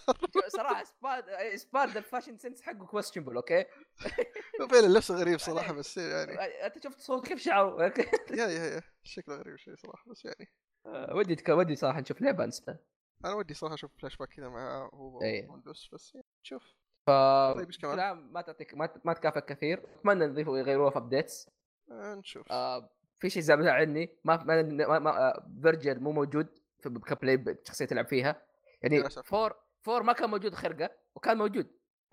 صراحة 0.48 0.84
سبارد 0.84 1.56
سبارد 1.56 1.98
الفاشن 1.98 2.38
سنس 2.38 2.62
حقه 2.62 2.86
كويستشنبل 2.86 3.36
أوكي؟ 3.36 3.66
وبين 4.62 4.84
اللبس 4.84 5.12
غريب 5.12 5.40
صراحة 5.40 5.74
بس 5.74 5.98
يعني. 5.98 6.32
أنت 6.66 6.84
شفت 6.84 7.00
صوت 7.00 7.28
كيف 7.28 7.40
شعره؟ 7.42 7.94
يا 8.32 8.48
يا 8.48 8.66
يا. 8.66 8.82
شكله 9.04 9.36
غريب 9.36 9.56
شوي 9.58 9.76
صراحة 9.76 10.12
بس 10.12 10.26
يعني. 10.26 10.52
ودي 10.86 11.36
تك- 11.36 11.50
ودي 11.50 11.76
صراحة 11.76 12.00
نشوف 12.00 12.22
لعبة 12.22 12.44
انستا. 12.44 12.78
أنا 13.26 13.34
ودي 13.34 13.54
صراحة 13.54 13.74
أشوف 13.76 13.92
فلاش 14.00 14.18
باك 14.18 14.30
كذا 14.30 14.50
مع 14.50 14.90
هو 14.94 15.22
إيه. 15.22 15.50
ويندوز 15.50 15.90
بس 15.94 16.16
يعني 16.16 16.28
شوف 16.44 16.64
ف 17.08 17.10
طيب، 17.56 17.68
إيش 17.68 17.78
كمان؟ 17.78 18.00
عام 18.00 18.34
ما 18.34 18.42
تعطيك 18.42 18.74
ما, 18.74 18.90
ما 19.06 19.14
تكافئ 19.14 19.42
كثير. 19.42 19.84
أتمنى 20.00 20.24
يضيفوا 20.26 20.58
يغيروها 20.58 20.90
في 20.90 20.98
ابديتس 20.98 21.50
آه، 21.92 22.16
نشوف. 22.16 22.52
آه 22.52 22.90
في 23.20 23.30
شيء 23.30 23.42
زعل 23.42 23.68
عني 23.70 24.10
ما 24.24 24.44
ما, 24.44 24.62
ما, 24.62 25.00
ما 25.00 25.10
آه، 25.10 25.48
فيرجل 25.62 26.00
مو 26.00 26.12
موجود 26.12 26.48
في 26.80 26.90
كبلاي 26.90 27.58
شخصية 27.64 27.86
تلعب 27.86 28.08
فيها. 28.08 28.42
يعني 28.82 29.00
للأسف. 29.00 29.26
فور 29.26 29.56
فور 29.82 30.04
ما 30.04 30.14
كان 30.14 30.30
موجود 30.30 30.54
خرقة 30.56 30.90
وكان 31.16 31.38
موجود. 31.38 31.68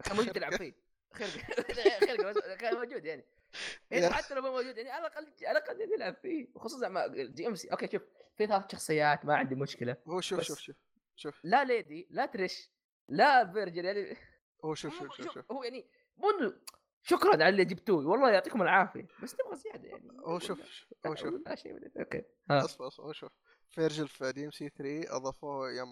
كان 0.04 0.16
موجود 0.16 0.32
تلعب 0.32 0.52
فيه. 0.54 0.74
خرقة. 1.12 1.30
خرقة 2.06 2.56
كان 2.56 2.74
موجود 2.74 3.04
يعني. 3.04 3.24
يعني. 3.90 4.10
حتى 4.14 4.34
لو 4.34 4.42
ما 4.42 4.50
موجود 4.50 4.76
يعني 4.76 4.90
على 4.90 5.06
الأقل 5.06 5.26
على 5.46 5.58
الأقل 5.58 5.96
نلعب 5.96 6.14
فيه. 6.22 6.48
وخصوصا 6.54 6.88
مع 6.88 7.06
DMC 7.06 7.68
okay 7.68 7.88
شوف. 7.92 8.02
في 8.36 8.46
ثلاث 8.46 8.72
شخصيات 8.72 9.24
ما 9.24 9.34
عندي 9.36 9.54
مشكلة. 9.54 9.96
هو 10.08 10.20
شوف 10.20 10.40
شوف 10.40 10.58
شوف 10.58 10.76
شوف. 11.16 11.40
لا 11.44 11.64
ليدي 11.64 12.06
لا 12.10 12.26
تريش 12.26 12.70
لا 13.08 13.52
فيرجل 13.52 13.84
يعني 13.84 14.16
هو 14.64 14.74
شوف 14.74 14.98
شوف 14.98 15.16
شوف 15.16 15.34
شوف 15.34 15.52
هو 15.52 15.62
يعني 15.62 15.86
إنه 16.40 16.60
شكرا 17.02 17.30
على 17.32 17.48
اللي 17.48 17.64
جبتوه 17.64 18.06
والله 18.06 18.30
يعطيكم 18.30 18.62
العافية 18.62 19.06
بس 19.22 19.36
نبغى 19.44 19.56
زيادة 19.56 19.88
يعني. 19.88 20.08
هو 20.26 20.38
شوف 20.38 20.60
هو 21.06 21.14
شوف. 21.14 21.34
لا 21.46 21.54
شيء 21.54 21.72
من- 21.72 21.90
أوكي. 21.98 22.22
اصبر 22.50 22.86
اصبر 22.86 23.04
هو 23.04 23.12
شوف. 23.12 23.32
فيرجل 23.70 24.08
في 24.08 24.32
DMC 24.32 24.68
3 24.68 25.16
أضافوه 25.16 25.70
يوم 25.70 25.90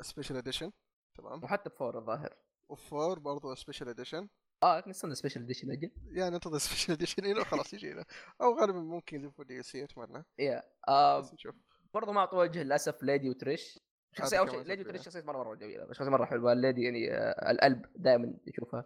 special 0.00 0.36
edition 0.36 0.72
تمام؟ 1.14 1.44
وحتى 1.44 1.68
ب 1.70 1.76
four 1.76 1.98
الظاهر. 1.98 2.34
و 2.68 2.78
four 2.78 3.18
برضو 3.18 3.54
special 3.54 3.88
edition 3.88 4.28
آه 4.62 4.84
نستنى 4.86 5.14
special 5.14 5.40
edition 5.40 5.70
أجل 5.70 5.90
يعني 6.10 6.30
ننتظر 6.30 6.58
special 6.58 6.92
edition 6.92 7.24
هنا 7.24 7.40
وخلاص 7.40 7.74
يجينا 7.74 8.04
أو 8.40 8.58
غالبا 8.60 8.78
ممكن 8.78 9.16
يضيفوا 9.16 9.44
DLC 9.44 9.84
اتمنى 9.84 10.24
يا 10.38 10.62
برضو 11.94 12.12
ما 12.12 12.20
اعطوا 12.20 12.38
وجه 12.42 12.62
للأسف 12.62 13.02
ليدي 13.02 13.30
وتريش. 13.30 13.78
شخصية 14.12 14.38
أول 14.38 14.50
شيء 14.50 14.60
ليدي. 14.60 14.82
وتريش 14.82 15.02
شخصية 15.02 15.20
مرة 15.20 15.38
مرة 15.38 15.54
جميلة 15.54 15.92
شخصية 15.92 16.10
مرة 16.10 16.24
حلوة. 16.24 16.52
الليدي 16.52 16.82
يعني 16.82 17.12
آه 17.12 17.50
القلب 17.50 17.86
دائما 17.96 18.34
يشوفها. 18.46 18.84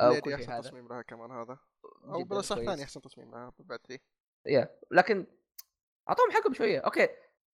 آه، 0.00 0.10
ليدي 0.10 0.34
أحسن. 0.34 0.60
تصميم 0.60 0.88
لها 0.88 1.02
كمان 1.02 1.30
هذا. 1.30 1.58
أو 2.04 2.24
كويس. 2.24 2.52
ثاني 2.52 2.82
أحسن 2.82 3.00
تصميم 3.00 3.30
لها 3.30 3.52
بعد 3.58 3.80
ذي 3.90 4.00
yeah 4.46 4.78
لكن 4.90 5.26
أعطوهم 6.08 6.30
حقهم 6.30 6.54
شوية. 6.54 6.78
okay. 6.78 7.08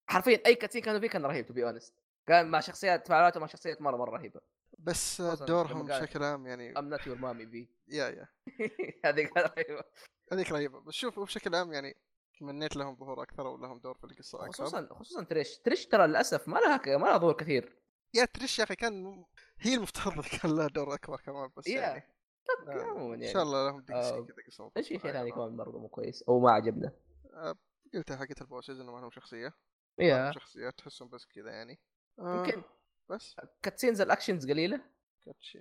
حرفيا 0.07 0.43
أي 0.47 0.55
cutscene 0.55 0.83
كانوا 0.83 1.01
فيه 1.01 1.09
كان 1.09 1.27
رهيب 1.27 1.47
to 1.47 1.55
be 1.55 1.65
honest 1.65 1.95
كان 2.27 2.51
مع 2.51 2.61
شخصيات 2.61 3.07
تفاعلاته 3.07 3.41
مع 3.41 3.47
شخصيات 3.47 3.83
مرة 3.83 3.97
مرة 3.97 4.11
رهيبة. 4.11 4.41
بس 4.85 5.21
دورهم 5.23 5.87
بشكل 5.87 6.23
عام 6.23 6.47
يعني 6.47 6.79
I'm 6.79 6.89
not 6.89 7.07
your 7.07 7.17
mommy 7.19 7.45
بي 7.47 7.71
yeah 7.89 8.09
yeah. 8.09 8.29
هذه 9.05 9.23
كانت 9.25 9.39
رهيبة. 9.59 9.85
هذيك 10.33 10.53
رهيبة. 10.53 10.81
بس 10.81 10.95
شوف 10.95 11.21
بشكل 11.21 11.55
عام 11.55 11.73
يعني 11.73 11.97
تمنيت 12.41 12.77
لهم 12.77 12.97
ظهور 12.97 13.23
أكثر 13.23 13.47
ولهم 13.47 13.79
دور 13.79 13.95
في 13.95 14.05
القصة 14.05 14.39
أكثر. 14.47 14.65
خصوصا 14.65 14.89
خصوصا 14.95 15.25
تريش. 15.25 15.59
تريش 15.59 15.87
ترى 15.87 16.07
للأسف 16.07 16.49
ما 16.49 16.59
لها 16.59 16.77
ك- 16.77 16.89
ما 16.89 17.07
لها 17.07 17.19
ظهور 17.19 17.33
كثير. 17.33 17.77
yeah 18.15 18.25
تريش 18.25 18.59
يا 18.59 18.65
أخي 18.65 18.77
كان 18.77 19.25
هي 19.59 19.75
المفترض 19.75 20.25
كان 20.43 20.57
لها 20.57 20.67
دور 20.67 20.95
أكبر 20.95 21.21
كمان 21.21 21.51
بس. 21.57 21.67
يعني 21.67 22.03
طب 22.49 22.69
آه، 22.71 22.83
عموما 22.83 23.15
إن 23.15 23.21
يعني 23.23 23.33
شاء 23.35 23.43
الله 23.43 23.67
لهم 23.71 23.81
دي 23.81 23.95
آه، 23.95 24.11
كذا 24.11 24.35
قصة 24.47 24.71
إيش 24.77 24.89
في 24.89 24.99
شيء. 24.99 25.13
ثاني 25.13 25.31
كمان 25.33 25.57
برضه 25.57 25.79
مو 25.79 25.89
كويس؟ 25.89 26.23
أو 26.23 26.41
ما 26.41 26.51
عجبنا. 26.53 26.93
آه، 27.35 27.55
قلتها 27.95 28.17
حقت 28.17 28.41
ال 28.41 28.47
bosses 28.47 28.81
إنه 28.81 28.93
ما 28.93 29.01
لهم 29.01 29.11
شخصية. 29.11 29.53
yeah. 29.99 30.33
شخصيات 30.33 30.79
تحسهم 30.79 31.09
بس 31.09 31.27
كذا 31.27 31.51
يعني. 31.51 31.81
آه، 32.19 32.37
يمكن 32.47 32.63
بس. 33.11 33.37
cutscenes 33.63 34.01
ال 34.01 34.07
actions 34.07 34.51
قليلة. 34.51 34.81
كاتشي 35.27 35.59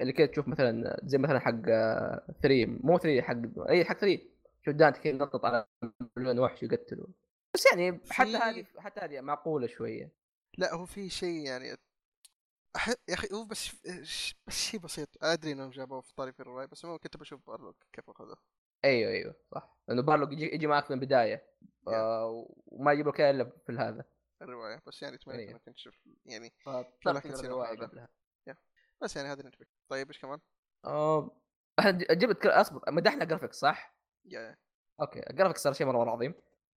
اللي 0.00 0.12
كذا 0.12 0.26
تشوف 0.26 0.48
مثلا 0.48 1.00
زي 1.04 1.18
مثلا 1.18 1.38
حق 1.38 1.60
3 2.42 2.66
مو 2.66 2.98
3 2.98 3.22
حق 3.22 3.68
أي 3.68 3.84
حق 3.84 3.96
3 3.98 4.22
شوف 4.64 4.74
دانت 4.74 4.96
كذا 4.96 5.12
نطط 5.12 5.44
على 5.44 5.66
مليون 6.16 6.38
وحش 6.38 6.62
يقتلوا 6.62 7.06
بس 7.54 7.66
يعني 7.72 8.00
حتى 8.10 8.30
في- 8.30 8.36
هذه 8.36 8.66
حتى 8.78 9.00
هذه 9.00 9.20
معقولة 9.20 9.66
شوية. 9.66 10.12
لا 10.58 10.74
هو 10.74 10.86
في 10.86 11.08
شيء 11.10 11.46
يعني 11.46 11.76
أح... 12.76 12.88
يا 12.88 12.94
أخي 13.14 13.28
هو 13.32 13.44
بس 13.44 13.72
بس 14.46 14.54
شيء 14.54 14.80
بسيط. 14.80 15.08
أدري 15.22 15.52
إنهم 15.52 15.70
جابوه 15.70 16.00
في 16.00 16.14
طريق 16.14 16.34
الرواية 16.40 16.66
بس 16.66 16.86
كنت 16.86 17.16
بشوف 17.16 17.46
بارلوك 17.46 17.76
كيف 17.92 18.10
أخذه. 18.10 18.36
أيوه 18.84 19.10
أيوه 19.10 19.34
صح. 19.54 19.76
لأنه 19.88 20.02
بارلوك 20.02 20.32
يجي, 20.32 20.54
يجي 20.54 20.66
معك 20.66 20.90
من 20.90 20.96
البداية. 20.98 21.42
آه 21.88 22.48
وما 22.66 22.92
يجيب 22.92 23.08
لك 23.08 23.20
إلا 23.20 23.44
في 23.66 23.72
هذا. 23.72 24.04
الرواية 24.42 24.82
بس 24.86 25.02
يعني 25.02 25.18
تمنيت 25.18 25.40
أيوه. 25.40 25.60
انك 25.66 25.76
تشوف 25.76 25.94
يعني 26.26 26.52
cutscene 27.04 27.46
الرواية. 27.46 27.78
قبلها 27.78 28.08
بس 29.02 29.16
يعني 29.16 29.28
هذا 29.28 29.38
اللي 29.40 29.48
نتبك 29.48 29.68
طيب 29.88 30.08
إيش 30.08 30.18
كمان؟ 30.18 30.38
آه 30.84 31.40
إحنا 31.78 31.90
جبت 31.92 32.46
أصبر 32.46 32.80
مدحنا 32.92 33.24
graphics 33.24 33.56
صح؟ 33.56 33.96
yeah 34.24 34.56
okay 35.00 35.30
ال 35.30 35.34
graphics 35.34 35.62
صار 35.62 35.72
شيء 35.72 35.86
مرة 35.86 35.98
مرة 35.98 36.10
عظيم 36.10 36.34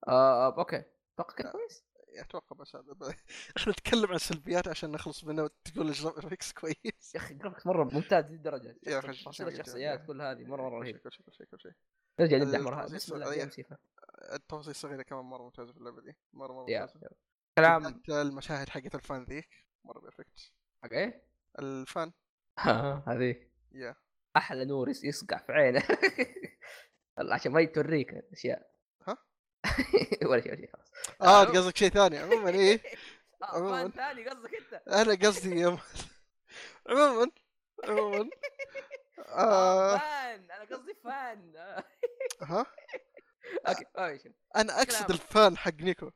آه 0.07 0.57
أوكي 0.57 0.83
أتوقع 1.13 1.35
كان. 1.35 1.51
كويس 1.51 1.83
أتوقع 2.19 2.55
بس 2.55 2.75
هذا. 2.75 2.95
إحنا 3.57 3.71
نتكلم 3.71 4.05
عن 4.05 4.15
السلبيات 4.15 4.67
عشان 4.67 4.91
نخلص 4.91 5.23
منه 5.23 5.43
وتقول 5.43 5.87
ال 5.87 5.95
graphics 5.95 6.53
كويس 6.61 7.15
يا 7.15 7.19
أخي 7.19 7.33
ال 7.33 7.37
graphics 7.37 7.67
مرة 7.67 7.83
ممتاز 7.83 8.31
للدرجه 8.31 8.75
yeah 8.87 8.99
تفاصيل 8.99 9.45
جميل، 9.45 9.59
الشخصيات. 9.59 10.05
كل 10.07 10.21
هذه 10.21 10.45
مرة 10.45 10.61
مرة 10.61 10.79
رهيب 10.79 10.97
كل 10.97 11.11
شيء 11.11 11.25
كل 11.25 11.33
شيء 11.33 11.45
كل 11.45 11.59
شيء 11.59 11.71
نرجع 12.19 12.37
نمدح 12.37 12.59
مره 12.59 12.85
التفاصيل 14.33 14.71
الصغيرة 14.71 15.01
كمان 15.01 15.25
مرة 15.25 15.43
ممتازة 15.43 15.71
في 15.71 15.77
اللعبة 15.77 16.01
دي 16.01 16.15
مرة 16.33 16.53
مرة 16.53 16.61
ممتازة 16.61 17.09
كلام. 17.57 18.01
المشاهد 18.09 18.69
حقت 18.69 18.95
الفان 18.95 19.23
ذيك. 19.23 19.49
مرة 19.83 19.99
بيرفكت 19.99 20.51
حق 20.83 20.91
إيه؟ 20.91 21.23
الفان 21.59 22.11
ها، 22.59 23.03
هذه 23.07 23.35
يا 23.71 23.95
أحلى 24.37 24.65
نور 24.65 24.89
يس- 24.89 25.03
يصقع 25.03 25.37
في 25.37 25.51
عينه. 25.51 25.83
عشان 27.33 27.51
ما 27.51 27.65
توريك 27.65 28.13
اشياء 28.33 28.71
ها؟ 29.07 29.17
ولا 30.29 30.41
شيء 30.41 30.51
ولا 30.51 30.57
شيء 30.61 30.69
خلاص. 30.73 30.91
آه 31.21 31.41
عموما. 31.41 31.59
قصدك 31.59 31.77
شيء 31.77 31.89
ثاني. 31.89 32.17
عموما 32.17 32.49
إيه. 32.49 32.81
آه 33.43 33.45
عموماً. 33.45 33.81
فان 33.81 33.91
ثاني 33.91 34.29
قصدك 34.29 34.55
أنت. 34.55 34.73
أنا 34.87 35.27
قصدي 35.27 35.63
عموما 36.89 37.31
عموما. 37.83 38.29
آه 39.29 39.97
فان. 39.97 40.51
أنا 40.51 40.63
قصدي 40.71 40.93
فان. 41.03 41.53
آه. 41.55 41.83
ها؟ 42.41 42.65
أوكي 43.67 43.85
آه،. 43.97 44.19
أنا 44.55 44.81
أقصد. 44.81 45.11
الفان 45.11 45.57
حق 45.57 45.73
نيكو. 45.73 46.11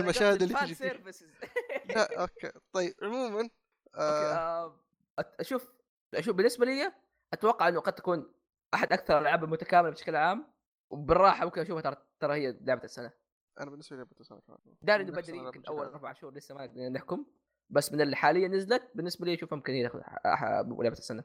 المشاهد 0.00 0.42
اللي 0.42 0.54
تجي 0.54 0.74
سيرفيسز. 0.74 1.28
لا 1.96 2.20
okay. 2.20 2.52
طيب 2.72 2.94
عموما 3.02 3.50
آه 3.94 4.34
آه، 4.34 4.76
أت- 5.20 5.40
أشوف 5.40 5.72
أشوف 6.14 6.36
بالنسبة 6.36 6.66
لي 6.66 6.92
أتوقع 7.32 7.68
إنه 7.68 7.80
قد 7.80 7.92
تكون 7.92 8.32
أحد 8.74 8.92
أكثر 8.92 9.18
الألعاب 9.18 9.44
المتكاملة 9.44 9.90
بشكل 9.90 10.16
عام 10.16 10.46
وبالراحة 10.90 11.44
ممكن 11.44 11.60
أشوفها 11.60 11.82
ترى 11.82 11.96
ترى 12.20 12.34
هي 12.34 12.56
لعبة 12.60 12.84
السنة. 12.84 13.12
أنا 13.60 13.70
بالنسبة 13.70 13.96
لي 13.96 14.02
لعبة 14.02 14.16
السنة 14.20 14.40
كمان. 14.40 14.58
داري 14.82 15.02
إنه 15.02 15.12
بدري 15.12 15.38
يمكن 15.38 15.62
أول. 15.68 15.86
أربع 15.86 16.12
شهور 16.12 16.34
لسه 16.34 16.54
ما 16.54 16.88
نحكم 16.88 17.26
بس 17.70 17.92
من 17.92 18.00
اللي 18.00 18.16
حاليا 18.16 18.48
نزلت 18.48 18.90
بالنسبة 18.94 19.26
لي 19.26 19.34
أشوفها 19.34 19.56
ممكن 19.56 19.72
هي 19.72 19.82
لعبة 19.82 20.92
السنة. 20.92 21.24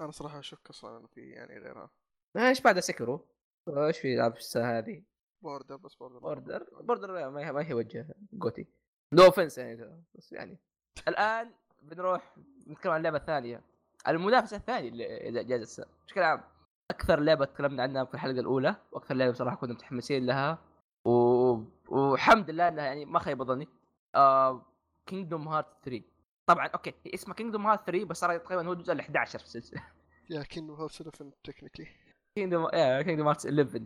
أنا 0.00 0.10
صراحة 0.10 0.38
أشك 0.38 0.70
أصلا 0.70 1.06
في 1.06 1.20
يعني 1.30 1.58
غيرها. 1.58 1.90
آه، 2.36 2.48
إيش 2.48 2.60
بعد 2.60 2.80
سيكيرو؟ 2.80 3.28
إيش 3.68 3.98
في 3.98 4.14
العاب 4.14 4.36
السنة 4.36 4.78
هذه؟ 4.78 5.02
بوردر 5.42 5.76
بس 5.76 5.94
بوردر 5.94 6.18
بوردر 6.18 6.66
بوردر 6.80 7.30
ما 7.30 7.40
هي 7.40 7.52
ما 7.52 7.66
هي 7.66 7.74
وجه 7.74 8.14
جوتي. 8.32 8.66
no 9.12 9.22
offense 9.24 9.58
يعني 9.58 10.02
بس 10.14 10.32
يعني. 10.32 10.58
الآن 11.08 11.50
بنروح 11.82 12.36
نتكلم 12.68 12.92
عن 12.92 12.98
اللعبه 12.98 13.16
الثانية 13.16 13.60
المنافسة 14.08 14.56
الثانية 14.56 14.90
لجائزه 15.30 15.86
بشكل 16.06 16.22
عام 16.22 16.40
أكثر 16.90 17.20
لعبة 17.20 17.44
تكلمنا 17.44 17.82
عنها 17.82 18.04
في 18.04 18.14
الحلقة 18.14 18.40
الأولى 18.40 18.76
وأكثر 18.92 19.14
لعبة 19.14 19.32
بصراحة 19.32 19.56
كنا 19.56 19.72
متحمسين 19.72 20.26
لها 20.26 20.58
و... 21.04 21.12
وحمد 21.88 22.50
لله 22.50 22.68
إنها 22.68 22.84
يعني 22.84 23.04
ما 23.04 23.18
خيب 23.18 23.42
ظني. 23.42 23.68
Kingdom 25.06 25.48
Heart 25.48 25.66
3 25.84 26.04
طبعا 26.46 26.66
okay 26.66 26.94
اسمها 27.14 27.36
Kingdom 27.36 27.66
Heart 27.66 27.86
3 27.86 28.04
بس 28.04 28.20
صار 28.20 28.38
تقريبا 28.38 28.66
هو 28.68 28.72
الجزء 28.72 28.92
ال 28.92 29.00
11 29.00 29.38
في 29.38 29.44
السلسلة. 29.44 29.82
yeah 30.30 30.42
Kingdom 30.42 30.76
Heart 30.80 31.00
11 31.00 31.30
technically 31.44 31.86
Kingdom 32.34 32.68
yeah 32.72 33.02
Kingdom 33.02 33.26
Heart 33.26 33.46
11 33.46 33.82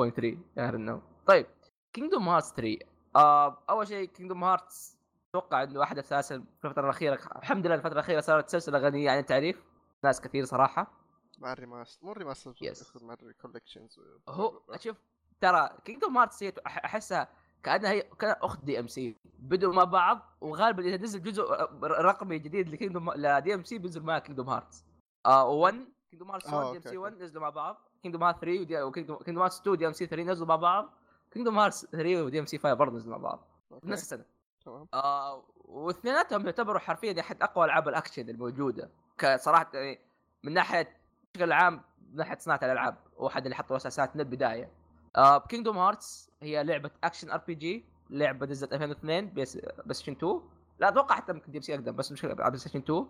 2.3 0.00 1.00
طيب 1.26 1.46
Kingdom 1.92 2.28
Hearts 2.28 2.52
3 2.52 2.78
آه 3.16 3.58
أول 3.70 3.88
شيء 3.88 4.08
Kingdom 4.08 4.44
Hearts 4.44 4.98
أتوقع 5.30 5.62
إنه 5.62 5.82
احد 5.82 5.98
أساسا 5.98 6.44
في 6.60 6.64
الفترة 6.64 6.84
الأخيرة 6.84 7.14
الحمد 7.14 7.66
لله 7.66 7.74
الفترة 7.74 7.92
الأخيرة 7.92 8.20
صارت 8.20 8.48
سلسلة 8.48 8.78
غنية 8.78 9.10
عن 9.10 9.18
التعريف. 9.18 9.64
ناس 10.04 10.20
كثير 10.20 10.44
صراحة. 10.44 10.92
مع 11.38 11.52
ال 11.52 11.58
remaster 11.58 12.06
مو 12.06 12.12
ال 12.12 12.17
remaster 12.17 12.54
yes. 12.54 13.02
مع 13.02 13.14
ال 13.22 13.28
collections 13.28 14.00
هو 14.28 14.62
شوف 14.76 14.96
ترى 15.40 15.70
Kingdom 15.84 16.18
Hearts 16.18 16.42
هي 16.42 16.52
أحسها 16.66 17.28
كأنها 17.62 17.90
هي 17.90 18.02
كان 18.02 18.36
أخت 18.42 18.64
DMC 18.64 19.16
بدوا 19.38 19.74
مع 19.74 19.84
بعض 19.84 20.36
وغالبا 20.40 20.82
إذا 20.82 20.96
نزل 20.96 21.22
جزء 21.22 21.42
رقمي 21.82 22.38
جديد 22.38 22.68
ل 22.68 23.12
Kingdom 23.12 23.54
ل 23.54 23.64
DMC 23.64 23.78
بينزل 23.78 24.02
مع 24.02 24.18
Kingdom 24.18 24.48
Hearts 24.48 24.84
1 25.26 25.74
Kingdom 26.10 26.30
Hearts 26.30 26.52
1 26.52 26.70
DMC 26.70 26.96
1 26.96 27.22
نزلوا 27.22 27.42
مع 27.42 27.50
بعض. 27.50 27.88
Kingdom 28.04 28.24
Heart 28.24 28.40
3 28.40 28.84
و 28.84 28.91
Kingdom 28.91 29.38
Hearts 29.42 29.60
2 29.60 29.76
DMC 29.76 30.06
3 30.06 30.30
نزلوا 30.30 30.48
مع 30.48 30.56
بعض. 30.56 30.90
Kingdom 31.30 31.58
Hearts 31.58 31.86
3 31.86 32.22
و 32.22 32.40
DMC 32.40 32.58
5 32.58 32.74
برضه 32.74 32.96
نزلوا 32.96 33.18
مع 33.18 33.22
بعض. 33.22 33.48
okay، 33.72 33.86
بنفس 33.86 34.02
السنة. 34.02 34.24
تمام. 34.64 34.86
آه 34.94 35.44
واثنيناتهم 35.64 36.44
يعتبروا 36.44 36.78
حرفيا 36.78 37.20
أحد 37.20 37.42
أقوى 37.42 37.64
ألعاب 37.64 37.88
الأكشن 37.88 38.28
الموجودة. 38.28 38.90
كصراحة 39.18 39.70
يعني 39.74 40.00
من 40.42 40.52
ناحية 40.52 40.96
بشكل 41.34 41.52
عام 41.52 41.82
من 42.10 42.16
ناحية 42.16 42.38
صناعة 42.38 42.60
الألعاب 42.62 42.96
واحد 43.16 43.44
اللي 43.44 43.56
حطوا 43.56 43.76
الاساسات 43.76 44.16
من 44.16 44.20
البداية. 44.20 44.70
آه 45.16 45.38
Kingdom 45.38 45.78
Hearts 45.78 46.30
هي 46.42 46.64
لعبة 46.64 46.90
action 47.04 47.30
RPG 47.30 47.84
لعبة 48.10 48.46
نزلت 48.46 48.72
2002 48.72 49.34
بس 49.34 49.58
بس 49.86 50.08
2 50.08 50.40
لا 50.78 50.88
أتوقع 50.88 51.14
حتى 51.14 51.32
ممكن 51.32 51.52
DMC 51.52 51.74
أقدم 51.74 51.96
بس 51.96 52.12
مش 52.12 52.24
على 52.24 52.34
PlayStation 52.34 52.78
2 52.78 53.06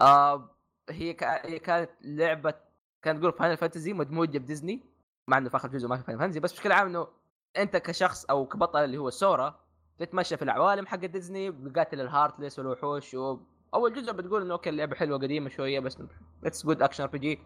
آه 0.00 0.50
هي 0.90 1.16
هي 1.20 1.58
كانت 1.58 1.90
لعبة 2.00 2.54
كانت 3.06 3.20
تقول 3.20 3.32
Final 3.32 3.56
Fantasy 3.56 3.92
مدموجه 3.92 4.38
بديزني 4.38 4.82
مع 5.28 5.38
إنه 5.38 5.48
في 5.48 5.56
آخر 5.56 5.68
جزء 5.68 5.88
ما 5.88 5.96
في 5.96 6.02
Final 6.02 6.20
Fantasy 6.20 6.40
بس 6.40 6.52
بشكل 6.52 6.72
عام 6.72 6.86
إنه 6.86 7.06
أنت 7.56 7.76
كشخص 7.76 8.24
أو 8.24 8.46
كبطل 8.46 8.84
اللي 8.84 8.98
هو 8.98 9.10
Sora 9.10 9.60
تتمشى 9.98 10.36
في 10.36 10.42
العوالم 10.42 10.86
حق 10.86 10.96
ديزني 10.98 11.50
بقاتل 11.50 12.00
ال 12.00 12.06
Heartless 12.06 12.58
والوحوش 12.58 13.14
و... 13.14 13.38
أول 13.74 13.94
جزء 13.94 14.12
بتقول 14.12 14.42
إنه 14.42 14.54
okay 14.54 14.70
اللعبة 14.70 14.96
حلوة 14.96 15.18
قديمة 15.18 15.48
شوية 15.48 15.80
بس 15.80 15.98
it's 16.44 16.66
good 16.66 16.82
action 16.82 17.02
RPG 17.02 17.38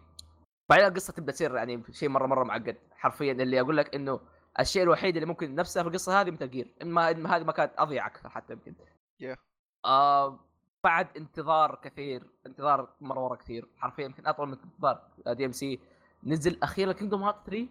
بعدين 0.69 0.85
القصة 0.85 1.13
تبدأ 1.13 1.31
تصير 1.31 1.55
يعني 1.55 1.83
شيء 1.91 2.09
مرة 2.09 2.27
مرة 2.27 2.43
معقد 2.43 2.77
حرفيا 2.91 3.31
اللي 3.31 3.61
أقول 3.61 3.77
لك 3.77 3.95
إنه 3.95 4.19
الشيء 4.59 4.83
الوحيد 4.83 5.15
اللي 5.15 5.25
ممكن 5.25 5.55
نفسه 5.55 5.81
في 5.83 5.87
القصة 5.87 6.21
هذه 6.21 6.31
Metal 6.31 6.49
Gear 6.49 6.73
إما 6.81 7.09
هذه 7.09 7.43
ما 7.43 7.51
كانت 7.51 7.71
أضيع 7.77 8.07
أكثر 8.07 8.29
حتى 8.29 8.53
يمكن 8.53 8.75
Yeah. 9.23 9.37
آه 9.85 10.39
بعد 10.83 11.17
انتظار 11.17 11.79
كثير 11.83 12.23
انتظار 12.45 12.89
مرة 13.01 13.19
مرة 13.19 13.35
كثير. 13.35 13.67
حرفيا 13.77 14.05
يمكن 14.05 14.27
أطول 14.27 14.47
من 14.47 14.53
انتظار 14.53 15.07
DMC 15.27 15.79
نزل 16.23 16.59
أخيرا 16.63 16.91
Kingdom 16.93 17.23
Heart 17.23 17.45
3 17.45 17.67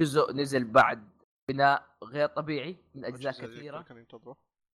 جزء 0.00 0.32
نزل 0.32 0.64
بعد 0.64 1.08
بناء 1.48 1.86
غير 2.04 2.28
طبيعي 2.28 2.76
من 2.94 3.04
أجزاء 3.04 3.32
كثيرة. 3.32 3.78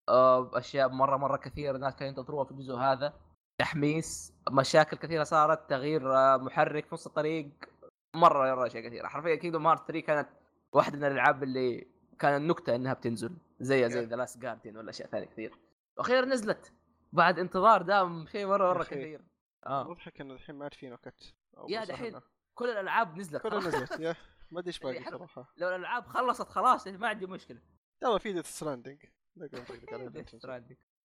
آه، 0.09 0.59
أشياء 0.59 0.89
مرة 0.89 1.17
مرة 1.17 1.37
كثيرة 1.37 1.77
الناس 1.77 1.97
كانوا 1.97 2.09
ينتظروها 2.09 2.45
في 2.45 2.51
الجزء 2.51 2.75
هذا. 2.75 3.13
تحميس 3.61 4.33
مشاكل 4.51 4.97
كثيرة 4.97 5.25
صارت 5.25 5.71
تغيير 5.71 6.17
آه، 6.17 6.37
محرك 6.37 6.87
في 6.87 6.95
نص 6.95 7.07
الطريق. 7.07 7.51
مرة 8.15 8.55
مرة 8.55 8.67
أشياء 8.67 8.85
كثيرة. 8.87 9.07
حرفيا 9.09 9.35
Kingdom 9.35 9.67
Heart 9.67 9.89
3 9.89 10.01
كانت 10.07 10.29
واحدة 10.73 10.99
من 10.99 11.05
الألعاب 11.05 11.43
اللي 11.43 11.87
كان 12.19 12.37
النكتة 12.43 12.75
إنها 12.77 12.93
بتنزل. 12.93 13.37
زي 13.61 13.89
زي 13.91 14.05
The 14.05 14.17
Last 14.17 14.39
Guardian 14.39 14.77
ولا 14.77 14.91
أشياء 14.91 15.09
ثانية 15.09 15.27
كثير. 15.27 15.55
وأخيرا 15.99 16.27
نزلت 16.27 16.73
بعد 17.13 17.39
انتظار 17.39 17.83
دام 17.83 18.27
شيء 18.27 18.47
مرة 18.47 18.75
مرة. 18.75 18.85
كثير. 18.85 19.23
آه. 19.67 19.85
مضحك 19.85 20.21
إنه 20.21 20.35
الحين 20.35 20.55
ما 20.55 20.65
عاد 20.65 20.75
في 20.75 20.91
نكت 20.91 21.35
yeah 21.69 21.85
دحين 21.85 22.07
إنه 22.07 22.23
كل 22.55 22.71
الألعاب 22.71 23.19
نزلت 23.19 23.43
كلها 23.43 23.59
نزلت 23.59 24.01
yeah. 24.01 24.17
ما 24.51 24.61
أدري 24.61 24.69
إيش 24.69 24.79
باقي 24.79 24.95
يعني. 24.95 25.11
صراحة. 25.11 25.53
لو 25.57 25.69
الألعاب 25.69 26.07
خلصت 26.07 26.49
خلاص 26.49 26.87
ما 26.87 27.09
عندي 27.09 27.27
مشكلة. 27.27 27.61
يلا 28.03 28.19
في 28.19 28.33
Death 28.33 28.47
Stranding 28.47 29.05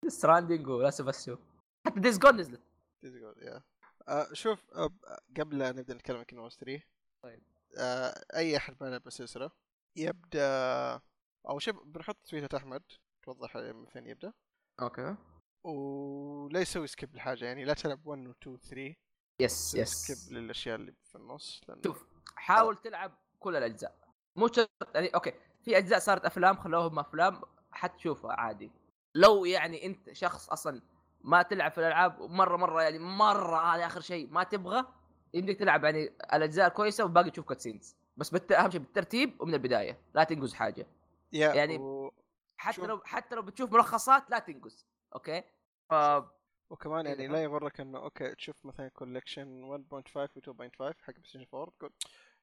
Stranding 0.07 0.67
و 0.67 0.74
Last 0.74 0.99
of 0.99 1.09
Us 1.09 1.31
حتى 1.85 1.99
Days 1.99 2.19
Gone 2.19 2.35
نزلت. 2.35 2.61
yeah. 3.41 3.63
آه، 4.07 4.27
شوف 4.33 4.71
آه، 4.75 4.89
قبل 5.39 5.57
لا 5.57 5.71
نبدأ 5.71 5.93
نتكلم 5.93 6.17
عن 6.17 6.23
Kingdom 6.23 6.49
3 6.49 6.81
طيب. 7.21 7.43
آه، 7.77 8.25
أي 8.35 8.57
أحد 8.57 8.75
ما 8.81 8.87
لعب 8.87 9.07
السلسله 9.07 9.51
يبدأ 9.95 11.01
أو 11.49 11.59
شوف 11.59 11.83
بنحط 11.83 12.17
تويتر 12.25 12.57
أحمد 12.57 12.83
توضح 13.23 13.57
من 13.57 13.85
فين 13.85 14.07
يبدأ. 14.07 14.33
okay. 14.81 15.15
ولا 15.65 16.59
يسوي 16.59 16.87
skip 16.87 17.15
لحاجة 17.15 17.45
يعني 17.45 17.65
لا 17.65 17.73
تلعب 17.73 18.07
1 18.07 18.27
و 18.27 18.31
2 18.31 18.55
و 18.55 18.57
3 18.57 18.95
يس 19.39 19.75
يس 19.75 19.89
skip 19.89 20.37
للأشياء 20.37 20.75
اللي 20.75 20.93
في 21.03 21.15
النص 21.15 21.61
شوف 21.85 22.05
حاول 22.35 22.75
تلعب 22.77 23.11
كل 23.39 23.55
الأجزاء. 23.55 23.95
مو 24.35 24.47
شرط 24.47 24.69
يعني 24.95 25.07
okay 25.07 25.33
في 25.63 25.77
أجزاء 25.77 25.99
صارت 25.99 26.25
أفلام 26.25 26.55
خلوهم 26.57 26.99
أفلام 26.99 27.41
حتشوفها 27.71 28.33
عادي. 28.33 28.71
لو 29.15 29.45
يعني 29.45 29.85
أنت 29.85 30.13
شخص 30.13 30.49
أصلا 30.49 30.81
ما 31.21 31.41
تلعب 31.41 31.71
في 31.71 31.77
الألعاب 31.77 32.21
مرة 32.21 32.57
مرة 32.57 32.81
يعني 32.81 32.99
مرة 32.99 33.75
هذا 33.75 33.85
آخر 33.85 34.01
شيء 34.01 34.29
ما 34.31 34.43
تبغى 34.43 34.85
يمديك 35.33 35.59
تلعب 35.59 35.83
يعني 35.83 36.13
الأجزاء 36.33 36.67
الكويسه 36.67 37.05
وباقي 37.05 37.31
تشوف 37.31 37.45
cutscenes 37.45 37.95
بس 38.17 38.29
بالت... 38.29 38.51
أهم 38.51 38.71
شيء 38.71 38.79
بالترتيب 38.79 39.41
ومن 39.41 39.53
البداية 39.53 39.99
لا 40.13 40.23
تنقز 40.23 40.53
حاجة. 40.53 40.87
yeah 41.33 41.53
يعني- 41.53 41.77
و... 41.77 42.13
حتى 42.57 42.75
شوف. 42.75 42.85
لو 42.85 43.01
حتى 43.05 43.35
لو 43.35 43.41
بتشوف 43.41 43.73
ملخصات 43.73 44.29
لا 44.29 44.39
تنقز 44.39 44.85
okay؟ 45.15 45.43
ف... 45.89 45.93
وكمان 46.69 47.05
يعني 47.05 47.21
إيه. 47.21 47.27
لا 47.27 47.43
يغرك 47.43 47.79
إنه 47.79 47.97
okay 47.99 48.35
تشوف 48.35 48.55
مثلا 48.65 48.87
collection 48.87 49.63
1.5 49.91 50.17
و 50.17 50.25
2.5 50.25 51.01
حق 51.01 51.13
PlayStation 51.13 51.45
4 51.53 51.73
تقول 51.79 51.91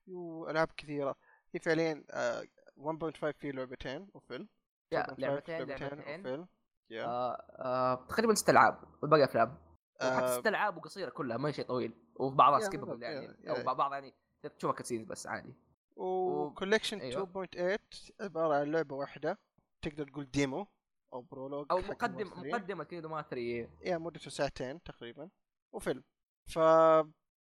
yo 0.06 0.50
ألعاب 0.50 0.68
كثيرة. 0.76 1.16
هي 1.54 1.60
فعليا 1.60 2.04
آه 2.10 2.42
1.5 2.76 3.30
فيه 3.38 3.50
لعبتين 3.52 4.08
وفيلم. 4.14 4.48
yeah 4.92 5.02
2.5 5.02 5.18
لعبتين 5.18 5.62
لعبتين 5.62 6.00
وفيلم. 6.20 6.48
آه 6.92 7.32
آه 7.58 8.06
تقريبا 8.08 8.34
ست 8.34 8.50
ألعاب 8.50 8.84
والباقي 9.02 9.24
أفلام. 9.24 9.58
آه، 10.00 10.38
ست 10.38 10.46
ألعاب 10.46 10.76
وقصيرة 10.76 11.10
كلها 11.10 11.36
ما 11.36 11.48
هي 11.48 11.52
شيء 11.52 11.64
طويل. 11.64 11.94
وبعضها 12.16 12.58
yeah 12.58 12.64
skippable 12.64 13.02
يعني 13.02 13.24
يا- 13.44 13.50
أو 13.50 13.56
yeah. 13.56 13.62
بعض 13.62 13.92
يعني 13.92 14.14
تشوفها 14.58 14.76
cutscenes 14.76 15.06
بس 15.06 15.26
عادي. 15.26 15.54
و 15.96 16.05
collection 16.05 16.98
أيوة. 17.00 17.22
2.8 17.22 18.12
عبارة 18.20 18.54
عن 18.54 18.72
لعبة 18.72 18.96
واحدة 18.96 19.38
تقدر 19.82 20.08
تقول 20.08 20.30
demo 20.30 20.66
أو 21.12 21.20
prologue 21.20 21.66
أو 21.70 21.78
مقدم. 21.78 22.26
مقدمة 22.36 22.84
Kingdom 22.84 23.12
Heart 23.12 23.30
3 23.30 23.68
يا 23.82 23.98
مدته 23.98 24.30
ساعتين 24.30 24.82
تقريبا 24.82 25.28
وفيلم 25.72 26.02
ف 26.46 26.58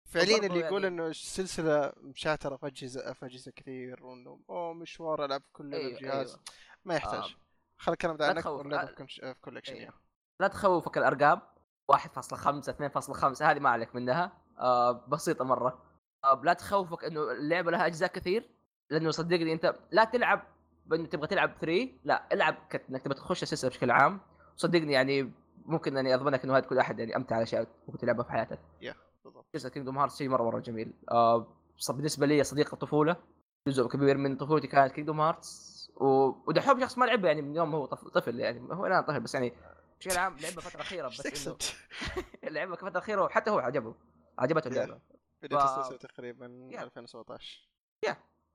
فعليا 0.05 0.37
اللي 0.37 0.59
يقول 0.61 0.85
يعني- 0.85 0.95
إنه 0.95 1.07
السلسلة 1.07 1.93
مشاترة 1.97 2.57
في 2.57 2.67
اجهزه 2.67 3.13
في 3.13 3.27
أجهزة 3.27 3.53
كثير 3.57 4.05
وإنه 4.07 4.41
اوه 4.51 4.73
مشوار 4.75 5.25
ألعب 5.25 5.41
في 5.43 5.53
كل 5.53 5.71
لعبه 5.71 5.85
أيوه 5.87 5.99
بجهاز 5.99 6.29
أيوه 6.31 6.41
ما 6.85 6.95
يحتاج 6.95 7.23
آه. 7.23 7.35
خل 7.79 7.93
الكلام 7.93 8.17
ده 8.17 8.27
عنك 8.27 8.47
آه. 8.47 8.87
في 8.87 8.95
كونش- 8.95 9.21
في 9.21 9.35
كولكشن 9.41 9.73
أيوه. 9.73 9.85
يعني. 9.85 9.97
لا 10.41 10.49
تخوفك 10.49 10.99
الأرقام 10.99 11.41
1.5 11.93 12.73
2.5 12.73 13.43
هذه 13.51 13.59
ما 13.59 13.71
عليك 13.71 13.95
منها 13.95 14.33
آه 14.59 14.93
بسيطة 14.93 15.45
مرة 15.45 15.83
آه 16.25 16.41
لا 16.45 16.53
تخوفك 16.53 17.05
إنه 17.05 17.31
اللعبة 17.33 17.71
لها 17.71 17.87
أجزاء 17.87 18.09
كثير 18.13 18.51
لأنه 18.91 19.11
صدقني 19.11 19.53
أنت 19.53 19.75
لا 19.91 20.05
تلعب 20.05 20.43
بانه 20.87 21.07
تبغى 21.07 21.27
تلعب 21.27 21.53
3 21.61 21.89
لا 22.05 22.29
إلعب 22.33 22.57
إنك 22.91 23.03
تبغى 23.03 23.15
تخش 23.15 23.43
السلسله 23.43 23.71
بشكل 23.71 23.91
عام. 23.91 24.21
صدقني 24.57 24.93
يعني 24.93 25.33
ممكن 25.67 25.97
أني 25.97 26.15
أضمنك 26.15 26.45
إنه 26.45 26.57
هذه 26.57 26.63
تكون 26.63 26.79
أحد 26.79 26.99
يعني 26.99 27.17
أمتع 27.17 27.37
الاشياء 27.37 27.67
ممكن 27.89 27.99
تلعبها 27.99 28.25
في 28.25 28.33
حياتك. 28.33 28.59
بالضبط. 29.25 29.47
جزء 29.55 29.69
Kingdom 29.69 29.99
Heart 29.99 30.13
شيء 30.13 30.29
مرة 30.29 30.43
مرة 30.43 30.59
جميل. 30.61 30.93
آه 31.11 31.57
بالنسبة 31.91 32.27
لي 32.27 32.45
صديق 32.45 32.73
الطفولة 32.75 33.17
جزء 33.69 33.89
كبير 33.89 34.17
من 34.17 34.37
طفولتي 34.37 34.67
كانت 34.67 34.93
Kingdom 34.93 35.21
Hearts. 35.21 35.71
ودحوم 35.97 36.81
شخص 36.81 36.99
ما 36.99 37.05
لعبه 37.05 37.29
يعني 37.29 37.43
من 37.43 37.57
يوم 37.57 37.75
هو 37.75 37.87
طف... 37.87 38.09
طفل 38.09 38.41
يعني 38.41 38.61
هو 38.75 38.87
الآن 38.87 39.03
طفل 39.03 39.21
بس 39.21 39.35
يعني 39.35 39.53
بشكل 40.01 40.17
عام 40.19 40.37
لعبه 40.37 40.61
فترة 40.61 40.81
أخيرة 40.81 41.09
بس 41.09 41.27
إنه 41.27 41.35
سكسنت 41.35 41.63
لعبه 42.55 42.77
فترة 42.77 42.99
أخيرة 42.99 43.23
وحتى 43.25 43.51
هو 43.51 43.59
عجبه. 43.59 43.95
عجبته 44.39 44.69
اللعبة. 44.69 45.01
بدايه 45.43 45.61
ف- 45.61 45.79
السلسله 45.79 45.99
تقريبا 45.99 46.69
yeah. 46.73 46.83
2017 46.83 47.69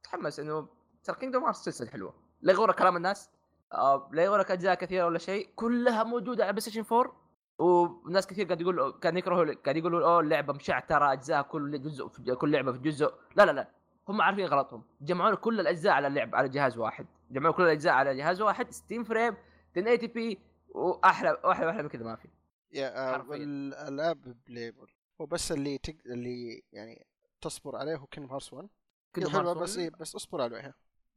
تحمس 0.03 0.39
إنه 0.39 0.68
ترى 1.06 1.15
Kingdom 1.15 1.43
Heart 1.43 1.55
سلسله 1.56 1.90
حلوة 1.90 2.14
لا 2.41 2.53
يغرك 2.53 2.76
كلام 2.76 2.98
الناس. 2.98 3.30
آه 3.73 4.10
لا 4.14 4.23
يغرك 4.23 4.52
أجزاء 4.52 4.76
كثيرة 4.76 5.06
ولا 5.06 5.18
شيء. 5.19 5.49
كلها 5.56 6.03
موجودة 6.03 6.44
على 6.44 6.53
PlayStation 6.53 6.84
4 6.91 7.15
وناس 7.60 8.27
كثير 8.27 8.45
قاعد 8.45 8.61
يقول 8.61 8.99
كان 9.02 9.18
يكرهوا 9.18 9.53
قاعد 9.53 9.77
يقولوا 9.77 10.06
أوه 10.07 10.19
اللعبة 10.19 10.53
مشعترة 10.53 11.14
أجزاء 11.14 11.41
كل 11.41 11.82
جزء 11.82 12.07
في 12.07 12.36
كل 12.36 12.52
لعبة 12.52 12.72
في 12.72 12.80
جزء. 12.80 13.14
لا 13.36 13.45
لا 13.45 13.52
لا. 13.52 13.72
هم 14.07 14.22
عارفين 14.22 14.45
غلطهم. 14.45 14.84
جمعوا 15.02 15.36
كل 15.36 15.60
الأجزاء 15.60 15.94
على 15.94 16.07
اللعب 16.07 16.36
على 16.36 16.49
جهاز 16.49 16.77
واحد. 16.77 17.06
جمعوا 17.32 17.53
كل 17.53 17.64
الأجزاء 17.64 17.94
على 17.94 18.15
جهاز 18.15 18.41
واحد 18.41 18.72
60 18.72 19.03
frame 19.03 19.38
1080 19.77 20.07
P 20.13 20.39
واحلى 20.69 21.38
واحلى 21.44 21.65
وأحلى 21.65 21.84
من 21.84 21.90
كذا 21.90 22.03
ما 22.03 22.15
في. 22.15 22.27
yeah 22.72 23.09
آه، 23.10 23.11
حرفياً. 23.11 23.30
والألعاب 23.30 24.36
playable. 24.47 24.88
هو 25.22 25.26
بس 25.26 25.52
اللي 25.52 25.77
تق... 25.77 25.95
اللي 26.06 26.64
يعني 26.72 27.06
تصبر 27.41 27.76
عليه 27.76 27.95
هو 27.95 28.06
Kingdom 28.05 28.31
Hearts 28.31 28.53
1 28.53 28.69
هي 29.18 29.23
Kingdom 29.26 29.30
حلوة 29.30 29.53
Hearts 29.53 29.57
بس 29.57 29.77
1 29.77 29.80
إيه 29.80 29.90
بس 29.99 30.15
اصبر 30.15 30.41
عليها. 30.41 30.73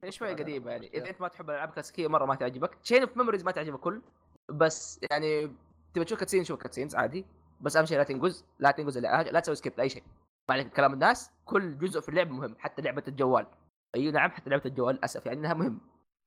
شوي 0.09 0.29
على 0.29 0.43
قديمة 0.43 0.71
يعني. 0.71 0.91
إذا 0.95 1.11
أنت 1.11 1.21
ما 1.21 1.29
تحب 1.29 1.51
الألعاب 1.51 1.69
الكلاسيكيه 1.69 2.09
مرة 2.09 2.25
ما 2.25 2.35
تعجبك. 2.35 2.75
Chain 2.75 3.03
of 3.03 3.17
Memories 3.17 3.45
ما 3.45 3.51
تعجبك 3.51 3.81
كل 3.81 4.03
بس 4.49 5.01
يعني 5.11 5.57
تبي 5.95 6.05
تشوف 6.05 6.19
cutscene 6.19 6.45
شوف 6.45 6.61
cutscenes 6.61 6.97
عادي. 6.97 7.27
بس 7.61 7.77
أهم 7.77 7.87
شيء 7.87 7.99
لا 7.99 8.05
تنقز 8.05 8.45
لا 8.59 8.71
تنقز 8.71 8.99
لا, 8.99 9.23
لا 9.23 9.41
تسوي 9.41 9.55
skip 9.55 9.73
لاي 9.79 9.89
شيء 9.89 10.03
ما 10.49 10.55
عليك 10.55 10.73
كلام 10.73 10.93
الناس 10.93 11.31
كل 11.45 11.79
جزء 11.79 12.01
في 12.01 12.09
اللعبه 12.09 12.31
مهم 12.31 12.57
حتى 12.59 12.83
لعبة 12.83 13.03
الجوال. 13.09 13.47
أي 13.95 14.11
نعم 14.11 14.31
حتى 14.31 14.51
لعبة 14.51 14.63
الجوال 14.67 14.95
للأسف 14.95 15.27
يعني 15.27 15.39
إنها 15.39 15.55
مهم. 15.55 15.81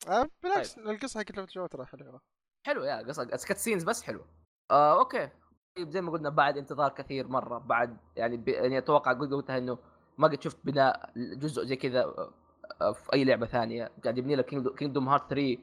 آه 0.08 0.28
بالعكس 0.44 0.78
القصة 0.78 1.20
حقت 1.20 1.32
لعبة 1.32 1.48
الجو 1.50 1.66
ترى 1.66 1.86
حلوة. 1.86 2.22
حلو 2.68 2.84
yeah 2.84 2.98
قصة 3.02 3.24
cutscenes 3.26 3.84
بس 3.84 4.04
حلو 4.04 4.22
آه 4.72 5.00
okay. 5.00 5.30
طيب 5.78 5.90
زي 5.90 6.02
ما 6.02 6.12
قلنا 6.12 6.30
بعد 6.30 6.58
انتظار 6.58 6.90
كثير 6.90 7.28
مرة 7.28 7.58
بعد 7.58 7.98
يعني 8.16 8.38
ب... 8.38 8.48
يعني 8.48 8.78
أتوقع 8.78 9.14
قلت 9.14 9.34
قلتها 9.34 9.58
إنه 9.58 9.78
ما 10.18 10.28
قد 10.28 10.42
شفت 10.42 10.58
بناء 10.64 11.12
جزء 11.16 11.64
زي 11.64 11.76
كذا 11.76 12.32
في 12.80 13.14
أي 13.14 13.24
لعبة 13.24 13.46
ثانية. 13.46 13.92
قاعد 14.04 14.18
يبني 14.18 14.36
لك 14.36 14.46
Kingdom 14.76 15.10
Heart 15.10 15.30
3 15.30 15.58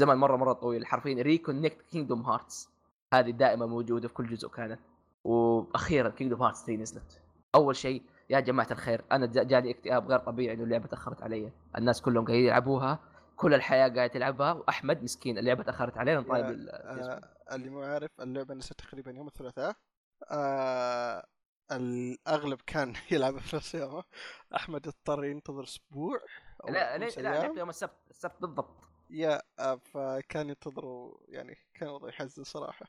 زمن 0.00 0.14
مره 0.14 0.36
مرة 0.36 0.52
طويل. 0.52 0.86
حرفيا 0.86 1.22
reconnect 1.22 1.82
Kingdom 1.82 2.22
Hearts 2.22 2.68
هذه 3.14 3.30
دائما 3.30 3.66
موجودة 3.66 4.08
في 4.08 4.14
كل 4.14 4.26
جزء 4.26 4.48
كانت. 4.48 4.80
وأخيرا 5.24 6.08
Kingdom 6.08 6.42
Hearts 6.42 6.64
3 6.66 6.82
نزلت. 6.82 7.20
أول 7.54 7.76
شيء 7.76 8.02
يا 8.30 8.40
جماعة 8.40 8.68
الخير 8.70 9.04
أنا 9.12 9.26
جا- 9.26 9.42
جاني 9.42 9.70
اكتئاب 9.70 10.08
غير 10.08 10.18
طبيعي 10.18 10.54
إنه 10.54 10.64
اللعبة 10.64 10.86
تأخرت 10.86 11.22
علي. 11.22 11.52
الناس 11.78 12.02
كلهم 12.02 12.24
قاعدين 12.24 12.44
يلعبوها. 12.44 12.98
كل 13.36 13.54
الحياة 13.54 13.88
قاعدة 13.88 14.06
تلعبها. 14.06 14.52
وأحمد 14.52 15.02
مسكين 15.02 15.38
اللعبة 15.38 15.62
تأخرت 15.62 15.98
علينا 15.98 16.20
طيب 16.20 16.68
آه 16.70 17.20
اللي 17.52 17.70
مو 17.70 17.82
عارف 17.82 18.10
اللعبة 18.20 18.54
نزلت 18.54 18.80
تقريبا 18.80 19.10
يوم 19.10 19.26
الثلاثاء. 19.26 19.76
آه 20.30 21.26
الاغلب 21.72 22.58
كان 22.66 22.92
يلعب 23.12 23.38
في 23.38 23.56
نفس 23.56 23.74
يومه 23.74 24.04
أحمد 24.56 24.86
اضطر 24.88 25.24
ينتظر 25.24 25.62
أسبوع. 25.62 26.18
لا 26.68 26.98
لا 26.98 27.04
لا. 27.06 27.20
لعبت 27.20 27.56
يوم 27.56 27.68
السبت 27.68 27.92
السبت 28.10 28.40
بالضبط. 28.40 28.76
يا 29.10 29.42
آه، 29.58 29.74
فكان 29.74 30.48
ينتظروا 30.48 31.16
يعني 31.28 31.56
كان 31.74 31.88
وضع 31.88 32.08
يحزن 32.08 32.44
صراحة. 32.44 32.86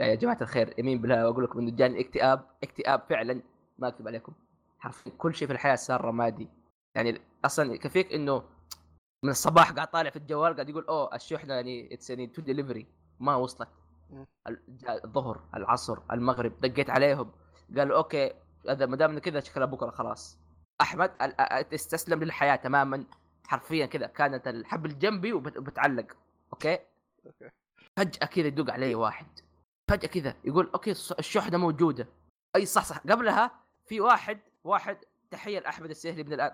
يا 0.00 0.14
جماعة 0.14 0.38
الخير 0.40 0.74
يمين 0.78 1.00
بالله 1.00 1.22
أقول 1.22 1.44
لكم 1.44 1.58
إنه 1.58 1.70
جاني 1.70 2.00
اكتئاب 2.00 2.46
اكتئاب 2.62 3.02
فعلا 3.08 3.42
ما 3.78 3.88
أكذب 3.88 4.08
عليكم. 4.08 4.32
حرفيا 4.78 5.12
كل 5.18 5.34
شيء 5.34 5.48
في 5.48 5.52
الحياة 5.54 5.74
صار 5.74 6.04
رمادي 6.04 6.48
يعني 6.94 7.20
أصلا 7.44 7.74
يكفيك 7.74 8.12
إنه 8.12 8.42
من 9.22 9.30
الصباح 9.30 9.72
قاعد 9.72 9.88
طالع 9.88 10.10
في 10.10 10.16
الجوال 10.16 10.54
قاعد 10.54 10.68
يقول 10.68 10.84
أوه 10.84 11.14
الشحنه 11.14 11.54
يعني 11.54 11.94
it's 11.94 12.10
يعني 12.10 12.26
to 12.26 12.42
delivery 12.42 12.86
ما 13.20 13.34
وصلت. 13.36 13.68
الظهر 15.04 15.40
العصر 15.54 15.98
المغرب 16.12 16.60
دقيت 16.60 16.90
عليهم. 16.90 17.32
قالوا 17.76 17.96
okay 17.96 18.32
هذا 18.68 18.86
ما 18.86 18.96
دام 18.96 19.18
كذا 19.18 19.40
شكلها 19.40 19.66
بكرة 19.66 19.90
خلاص. 19.90 20.38
أحمد 20.80 21.12
استسلم 21.74 22.24
للحياة 22.24 22.56
تماما 22.56 23.04
حرفيا 23.46 23.86
كذا. 23.86 24.06
كانت 24.06 24.48
الحبل 24.48 24.98
جنبي 24.98 25.32
وبت- 25.32 25.56
وبتعلق. 25.58 26.16
okay؟ 26.52 26.78
okay. 27.26 27.50
فجأة 27.96 28.26
كذا 28.26 28.46
يدق 28.46 28.72
علي 28.72 28.94
واحد. 28.94 29.26
فجأة 29.88 30.08
كذا 30.08 30.34
يقول 30.44 30.70
okay 30.74 30.90
الشحنة 31.18 31.58
موجودة. 31.58 32.08
أي 32.56 32.66
صح 32.66 32.84
صح. 32.84 32.98
قبلها 32.98 33.50
في 33.86 34.00
واحد 34.00 34.40
واحد 34.64 34.98
تحية 35.30 35.58
لأحمد 35.58 35.90
السهلي 35.90 36.22
من 36.24 36.32
الآن. 36.32 36.52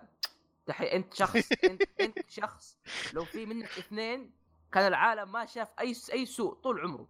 تحية. 0.67 0.93
أنت 0.97 1.15
شخص 1.15 1.53
أنت 1.71 1.83
أنت 2.01 2.19
شخص 2.29 2.79
لو 3.13 3.25
في 3.25 3.47
منك 3.47 3.79
اثنين 3.79 4.31
كان 4.73 4.87
العالم 4.87 5.33
ما 5.33 5.47
شاف 5.47 5.69
أي 5.81 5.95
أي 6.13 6.27
سوء 6.27 6.55
طول 6.55 6.81
عمره. 6.81 7.09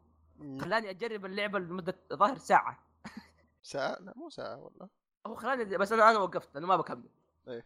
خلاني 0.60 0.90
أجرب 0.90 1.26
اللعبة 1.26 1.59
لمدة 1.59 1.94
ظاهر 2.12 2.39
ساعة. 2.39 2.78
ساعة؟ 3.62 3.98
لا 4.01 4.12
مو 4.16 4.30
ساعة 4.30 4.56
والله. 4.56 4.89
هو 5.27 5.35
خلاني 5.35 5.65
بس 5.77 5.93
أنا 5.93 6.11
أنا 6.11 6.19
وقفت 6.19 6.57
أنا 6.57 6.66
ما 6.66 6.77
بكمل 6.77 7.09
إيه. 7.49 7.65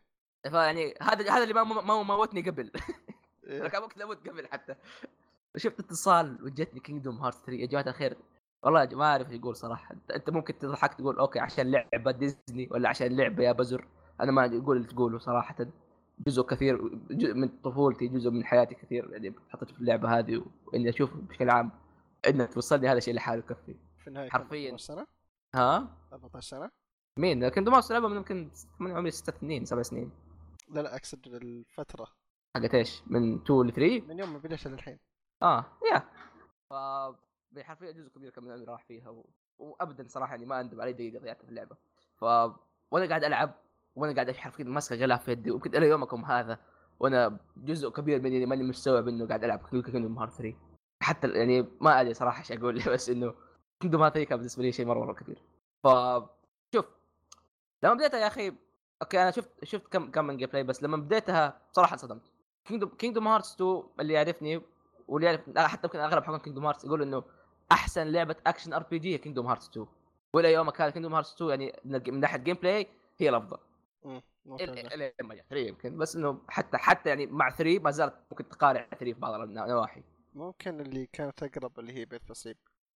فيعني 0.50 0.94
هذا 1.02 1.30
هذا 1.32 1.42
اللي 1.42 1.54
ما 1.54 1.64
ما 1.64 2.02
موتني 2.02 2.50
قبل. 2.50 2.70
إيه. 3.46 3.60
أنا 3.60 3.68
كان 3.68 3.82
ممكن 3.82 4.02
أموت 4.02 4.28
قبل 4.28 4.46
حتى. 4.46 4.74
شفت 5.56 5.80
اتصال 5.80 6.44
وجتني 6.44 6.80
Kingdom 6.80 7.16
Heart 7.16 7.34
3 7.34 7.52
يا 7.52 7.66
جماعة 7.66 7.88
الخير. 7.88 8.16
والله 8.62 8.88
ما 8.92 9.04
أعرف 9.04 9.30
إيش 9.30 9.38
يقول 9.38 9.56
صراحة. 9.56 9.96
انت 10.14 10.30
ممكن 10.30 10.58
تضحك 10.58 10.94
تقول 10.94 11.18
okay 11.18 11.38
عشان 11.38 11.70
لعبة 11.70 12.10
ديزني 12.10 12.68
ولا 12.70 12.88
عشان 12.88 13.16
لعبة 13.16 13.44
يا 13.44 13.52
بزر؟ 13.52 13.88
أنا 14.20 14.32
ما 14.32 14.46
أقول 14.46 14.76
اللي 14.76 14.88
تقوله 14.88 15.18
صراحة. 15.18 15.56
جزء 16.26 16.42
كثير 16.42 16.88
جزء 17.10 17.34
من 17.34 17.48
طفولتي 17.48 18.08
جزء 18.08 18.30
من 18.30 18.44
حياتي 18.44 18.74
كثير. 18.74 19.10
يعني 19.12 19.34
حطيت 19.50 19.70
في 19.70 19.80
اللعبة 19.80 20.18
هذه 20.18 20.44
وإني 20.66 20.88
أشوف 20.88 21.16
بشكل 21.16 21.50
عام 21.50 21.70
إنك 22.28 22.54
توصلني 22.54 22.88
هذا 22.88 23.00
شيء 23.00 23.14
لحاله 23.14 23.38
يكفي 23.38 23.74
في 23.98 24.08
النهاية 24.08 24.30
حرفياً. 24.30 24.70
14 24.70 24.76
سنة؟ 24.78 25.06
ها؟ 25.54 25.88
14 26.12 26.40
سنة؟ 26.48 26.70
مين؟ 27.18 27.44
هارت 27.44 27.90
لعبه 27.90 28.08
من 28.08 28.16
يمكن 28.16 28.50
من 28.78 28.90
عمري 28.90 29.10
ست 29.10 29.40
سنين 29.40 29.64
سبع 29.64 29.82
سنين. 29.82 30.10
لا 30.68 30.80
لا 30.80 30.96
أقصد 30.96 31.26
الفترة. 31.26 32.06
حقت 32.56 32.74
إيش؟ 32.74 33.02
من 33.06 33.34
2 33.34 33.66
ل 33.66 33.72
3 33.72 34.06
من 34.06 34.18
يوم 34.18 34.32
ما 34.32 34.38
بديت 34.38 34.66
للحين. 34.66 34.98
آه 35.42 35.64
يا 35.92 36.02
ف 36.70 36.74
حرفيا 37.62 37.92
جزء 37.92 38.08
كبير 38.08 38.30
كان 38.30 38.44
من 38.44 38.50
عمري 38.50 38.64
راح 38.64 38.84
فيها 38.84 39.10
و... 39.10 39.26
وابدا 39.58 40.08
صراحة 40.08 40.30
يعني 40.30 40.46
ما 40.46 40.60
اندم 40.60 40.80
علي 40.80 40.92
دقيقة 40.92 41.20
ضيعتها 41.20 41.44
في 41.44 41.50
اللعبة. 41.50 41.76
ف 42.16 42.22
وأنا 42.90 43.08
قاعد 43.08 43.24
ألعب 43.24 43.54
وأنا 43.96 44.14
قاعد 44.14 44.30
حرفيا 44.30 44.64
ماسك 44.64 44.96
غلاف 44.96 45.24
في 45.24 45.30
يدي 45.30 45.50
ويمكن 45.50 45.76
إلى 45.76 45.88
يومكم 45.88 46.24
هذا 46.24 46.58
وأنا 47.00 47.38
جزء 47.56 47.90
كبير 47.90 48.22
مني 48.22 48.46
ماني 48.46 48.62
مستوعب 48.62 49.08
إنه 49.08 49.26
قاعد 49.26 49.44
ألعب 49.44 49.68
Kingdom 49.70 50.18
Heart 50.18 50.32
3 50.32 50.56
حتى 51.02 51.28
يعني 51.28 51.66
ما 51.80 52.00
أدري 52.00 52.14
صراحة 52.14 52.38
إيش 52.38 52.52
أقول 52.52 52.82
بس 52.94 53.10
إنه 53.10 53.34
Kingdom 53.80 54.02
Heart 54.02 54.14
3 54.14 54.28
كان 54.28 54.38
بالنسبة 54.38 54.62
لي 54.62 54.72
شيء 54.72 54.86
مره 54.86 54.98
مرة 54.98 55.12
كبير. 55.12 55.42
ف 55.84 55.86
لما 57.82 57.94
بديتها 57.94 58.20
يا 58.20 58.26
أخي 58.26 58.52
okay 59.02 59.22
أنا 59.22 59.30
شفت 59.30 59.64
شفت 59.64 59.86
كم 59.92 60.10
كم 60.10 60.24
من 60.24 60.36
gameplay 60.36 60.62
بس 60.62 60.82
لما 60.82 60.96
بديتها 60.96 61.60
صراحة 61.72 61.92
انصدمت. 61.92 62.22
Kingdom 62.64 62.88
Kingdom 62.90 63.28
Hearts 63.28 63.54
2 63.54 63.82
اللي 64.00 64.12
يعرفني 64.14 64.62
واللي 65.08 65.26
يعرف 65.26 65.58
حتى 65.58 65.86
يمكن 65.86 65.98
أغلب 65.98 66.24
حقون 66.24 66.38
Kingdom 66.38 66.66
Hearts 66.66 66.84
يقول 66.84 67.02
إنه 67.02 67.24
أحسن 67.72 68.06
لعبة 68.06 68.36
action 68.46 68.72
RPG 68.72 69.14
هي 69.14 69.18
Kingdom 69.18 69.46
Hearts 69.46 69.68
2 69.68 69.86
وإلى 70.32 70.52
يومك 70.52 70.80
هذا 70.80 70.90
Kingdom 70.90 71.14
Hearts 71.14 71.34
2 71.34 71.50
يعني 71.50 71.80
من 71.84 72.20
ناحية 72.20 72.38
gameplay 72.38 72.86
هي 73.18 73.28
الأفضل. 73.28 73.58
إلى 74.94 75.12
لما 75.20 75.34
جاء 75.34 75.44
3 75.50 75.66
يمكن 75.68 75.98
بس 75.98 76.16
إنه 76.16 76.40
حتى 76.48 76.76
حتى 76.78 77.08
يعني 77.08 77.26
مع 77.26 77.50
3 77.50 77.78
ما 77.78 77.90
زالت 77.90 78.14
ممكن 78.30 78.48
تقارع 78.48 78.82
3 78.90 78.98
في 79.12 79.12
بعض 79.20 79.34
النواحي 79.40 80.02
ممكن 80.34 80.80
اللي 80.80 81.06
كانت 81.06 81.42
أقرب 81.42 81.78
اللي 81.80 81.92
هي 81.92 82.04
بيت 82.04 82.22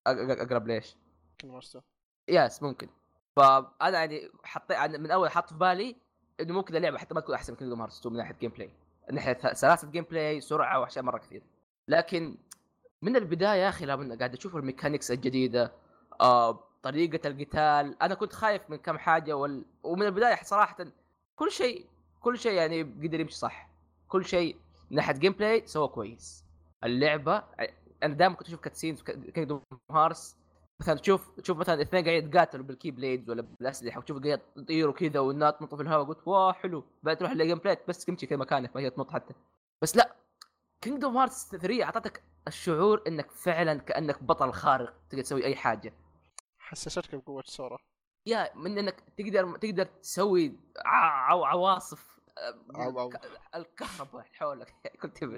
أق- 0.08 0.40
أقرب 0.40 0.66
ليش؟ 0.66 0.96
كل 1.40 1.48
مرسو 1.48 1.80
yes 2.28 2.62
ممكن. 2.62 2.88
فأنا 3.40 3.98
يعني 3.98 4.30
حطيت 4.44 4.78
من 4.78 5.10
أول 5.10 5.30
حط 5.30 5.48
في 5.48 5.54
بالي 5.58 5.96
إنه 6.40 6.54
ممكن 6.54 6.76
اللعبة 6.76 6.98
حتى 6.98 7.14
ما 7.14 7.20
تكون 7.20 7.34
أحسن 7.34 7.52
من 7.52 7.58
Kingdom 7.58 7.80
Hearts 7.80 7.98
2 7.98 8.12
من 8.12 8.18
ناحية 8.18 8.34
gameplay 8.40 8.70
من 9.08 9.14
ناحية 9.14 9.52
سلاسة 9.52 9.90
gameplay 9.90 10.40
سرعة 10.40 10.80
واشياء 10.80 11.04
مرة 11.04 11.18
كثير. 11.18 11.42
لكن 11.88 12.36
من 13.02 13.16
البداية 13.16 13.60
يا 13.62 13.68
أخي 13.68 13.86
لما 13.86 14.14
قاعد 14.16 14.34
أشوف 14.34 14.56
ال 14.56 14.62
mechanics 14.62 15.10
الجديدة 15.10 15.72
آه 16.20 16.64
طريقة 16.82 17.28
القتال 17.28 18.02
أنا 18.02 18.14
كنت 18.14 18.32
خايف 18.32 18.62
من 18.70 18.76
كم 18.76 18.98
حاجة 18.98 19.36
وال... 19.36 19.64
ومن 19.82 20.06
البداية 20.06 20.42
صراحة 20.42 20.76
كل 21.36 21.50
شيء 21.50 21.86
كل 22.20 22.38
شيء 22.38 22.52
يعني 22.52 22.82
قدر 22.82 23.20
يمشي 23.20 23.36
صح. 23.36 23.68
كل 24.08 24.24
شيء 24.24 24.56
من 24.90 24.96
ناحية 24.96 25.14
gameplay 25.14 25.62
سوى 25.66 25.88
كويس. 25.88 26.44
اللعبة 26.84 27.44
أنا 28.02 28.14
دائما 28.14 28.34
كنت 28.34 28.48
أشوف 28.48 28.60
cutscene 28.60 28.96
في 28.96 29.04
Kingdom 29.34 29.62
Hearts 29.90 30.36
مثلا 30.80 30.94
تشوف 30.94 31.30
تشوف 31.40 31.58
مثلا 31.58 31.82
اثنين 31.82 32.04
قاعد 32.04 32.24
يتقاتلوا 32.24 32.64
بال 32.64 32.90
keyblades 32.90 33.30
ولا 33.30 33.42
بالأسلحة 33.42 33.98
وتشوف 33.98 34.22
قاعد 34.24 34.40
يطيروا 34.56 34.92
كذا 34.94 35.20
والنار 35.20 35.50
تنط 35.52 35.74
في 35.74 35.82
الهواء 35.82 36.04
قلت 36.06 36.28
wow 36.28 36.52
حلو. 36.52 36.84
بعد 37.02 37.16
تروح 37.16 37.32
لل 37.32 37.58
gameplay 37.58 37.78
بس 37.88 38.04
تمشي 38.04 38.26
كذا 38.26 38.38
مكانك 38.38 38.76
ما 38.76 38.82
هي 38.82 38.90
تنط 38.90 39.10
حتى. 39.10 39.34
بس 39.82 39.96
لا 39.96 40.16
Kingdom 40.80 41.16
Hearts 41.16 41.48
3 41.50 41.84
أعطتك 41.84 42.22
الشعور 42.48 43.02
إنك 43.06 43.30
فعلا 43.30 43.74
كأنك 43.78 44.22
بطل 44.22 44.52
خارق 44.52 44.94
تقدر 45.10 45.22
تسوي 45.22 45.44
أي 45.44 45.56
حاجة. 45.56 45.92
حسستك 46.58 47.14
بقوة 47.14 47.42
سورا. 47.46 47.78
يا 48.26 48.50
من 48.56 48.78
إنك 48.78 49.00
تقدر 49.18 49.56
تقدر 49.56 49.84
تسوي 49.84 50.56
عو 50.86 51.44
عواصف 51.44 52.20
آه، 52.38 52.58
عو- 52.74 53.12
الكهرباء 53.54 54.26
حولك. 54.32 54.74
كنت 55.02 55.22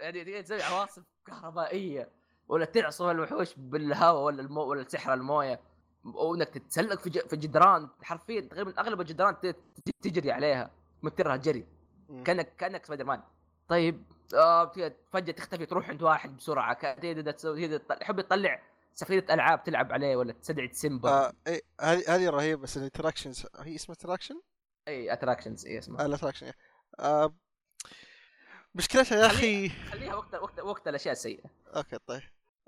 يعني 0.00 0.24
تقدر 0.24 0.40
تسوي 0.40 0.62
عواصف 0.62 1.02
كهربائية. 1.26 2.19
ولا 2.50 2.64
تعصف 2.64 3.02
الوحوش 3.06 3.54
بالهواء 3.56 4.22
ولا 4.22 4.42
المو 4.42 4.60
ولا 4.62 4.88
سحر 4.88 5.14
الموية 5.14 5.60
وإنك 6.04 6.48
تتسلق 6.48 7.00
في 7.00 7.10
ج- 7.10 7.26
في 7.28 7.36
جدران 7.36 7.88
حرفيا 8.02 8.40
تقريبا 8.40 8.80
أغلب 8.80 9.00
الجدران 9.00 9.36
تجري 10.02 10.32
عليها 10.32 10.70
مترها 11.02 11.36
جري. 11.36 11.66
كانك 12.24 12.56
كأنك 12.56 12.84
سبايدر 12.86 13.04
مان 13.04 13.22
طيب 13.68 14.04
آه 14.34 14.72
فجأة 15.12 15.32
تختفي 15.32 15.66
تروح 15.66 15.88
عند 15.90 16.02
واحد 16.02 16.36
بسرعة 16.36 16.94
تحب 18.00 18.20
تطلع 18.20 18.62
سفينة 18.94 19.24
ألعاب 19.30 19.64
تلعب 19.64 19.92
عليه 19.92 20.16
ولا 20.16 20.32
تستدعي 20.32 20.68
سيمبا 20.72 21.10
آه 21.10 21.32
اي 21.46 21.62
هذه 21.80 22.14
هذه 22.14 22.30
رهيبة 22.30 22.62
بس 22.62 22.76
ال 22.76 22.82
attractions 22.82 23.46
هي 23.58 23.74
اسمها 23.74 23.96
attraction؟ 23.96 24.40
إي 24.88 25.12
attractions 25.12 25.66
إي 25.66 25.78
اسمها. 25.78 26.02
آه 26.02 26.06
ال 26.06 26.10
attraction 26.10 26.52
آه 27.00 27.34
مشكلتها 28.74 29.18
يا 29.18 29.26
أخي 29.26 29.68
خليها 29.68 30.14
وقت 30.14 30.34
وقت 30.34 30.60
وقت 30.60 30.88
الأشياء 30.88 31.12
السيئة. 31.12 31.44
okay 31.76 31.98
طيب. 32.06 32.22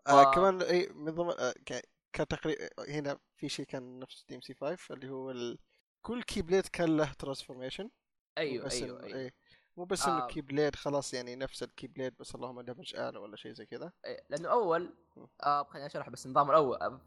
آه 0.09 0.31
ف- 0.31 0.35
كمان 0.35 0.63
إي 0.63 0.89
من 0.95 1.15
ضمن 1.15 1.31
آه 1.39 1.53
ك- 1.67 1.89
كان 2.13 2.29
تقريبا 2.29 2.69
هنا 2.89 3.19
في 3.37 3.49
شيء 3.49 3.67
كان 3.67 3.99
نفس 3.99 4.25
DMC 4.29 4.55
5 4.55 4.95
اللي 4.95 5.11
هو 5.11 5.31
ال... 5.31 5.59
كل 6.03 6.23
keyblade 6.23 6.67
كان 6.67 6.97
له 6.97 7.13
transformation 7.13 7.91
أيوه 8.39 8.65
بس 8.67 8.83
أيوه 8.83 9.03
أيوه 9.03 9.19
إيه. 9.19 9.35
مو 9.77 9.85
بس 9.85 10.07
انه 10.07 10.25
آه. 10.25 10.27
keyblade 10.27 10.75
خلاص 10.77 11.15
يعني 11.15 11.37
نفس 11.37 11.63
ال 11.63 11.87
keyblade 11.87 12.15
بس 12.21 12.35
اللهم 12.35 12.61
damage 12.61 12.97
اعلى 12.97 13.19
ولا 13.19 13.37
شيء 13.37 13.53
زي 13.53 13.67
كذا 13.67 13.93
إيه، 14.07 14.25
لأنه 14.31 14.49
أول. 14.49 14.95
آه 15.43 15.63
خليني 15.65 15.87
أشرح 15.87 16.09
بس 16.09 16.27
النظام 16.27 16.51
الأول 16.51 16.77
آه، 16.83 17.01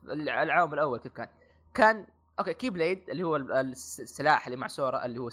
العام 0.44 0.74
الأول 0.74 1.00
كيف 1.00 1.14
كان 1.14 1.28
كان 1.74 2.08
okay 2.40 2.54
keyblade 2.54 3.10
اللي 3.10 3.24
هو 3.24 3.36
ال- 3.36 3.52
الس- 3.52 4.00
السلاح 4.00 4.48
اللي 4.48 4.58
مع 4.58 4.68
سورا 4.68 5.06
اللي 5.06 5.20
هو 5.20 5.30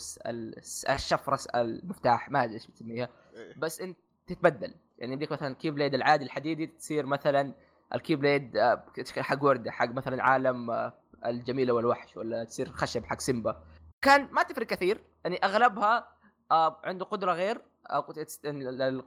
الشفرة 0.91 1.39
المفتاح 1.55 2.31
ما 2.31 2.45
أدري 2.45 2.55
إيش 2.55 2.67
بتسميها. 2.67 3.09
بس 3.57 3.81
انت 3.81 3.99
تتبدل 4.27 4.75
يعني 5.03 5.13
يمديك 5.13 5.33
مثلا 5.33 5.55
keyblade 5.55 5.95
العادي 5.95 6.25
الحديدي 6.25 6.67
تصير 6.67 7.07
مثلا 7.07 7.55
ال 7.95 8.17
keyblade 8.17 8.57
آه، 8.57 8.85
حق 9.19 9.45
وردة 9.45 9.71
حق 9.71 9.89
مثلا 9.89 10.23
عالم 10.23 10.71
آه، 10.71 10.93
الجميلة 11.27 11.73
والوحش 11.73 12.17
ولا 12.17 12.45
تصير 12.45 12.73
خشب 12.73 13.05
حق 13.05 13.21
سيمبا. 13.21 13.65
كان 14.03 14.29
ما 14.33 14.43
تفرق 14.43 14.67
كثير 14.67 15.05
يعني 15.25 15.37
أغلبها 15.37 16.09
آه، 16.51 16.81
عنده 16.85 17.05
قدرة 17.05 17.33
غير 17.33 17.63
أو 17.87 18.13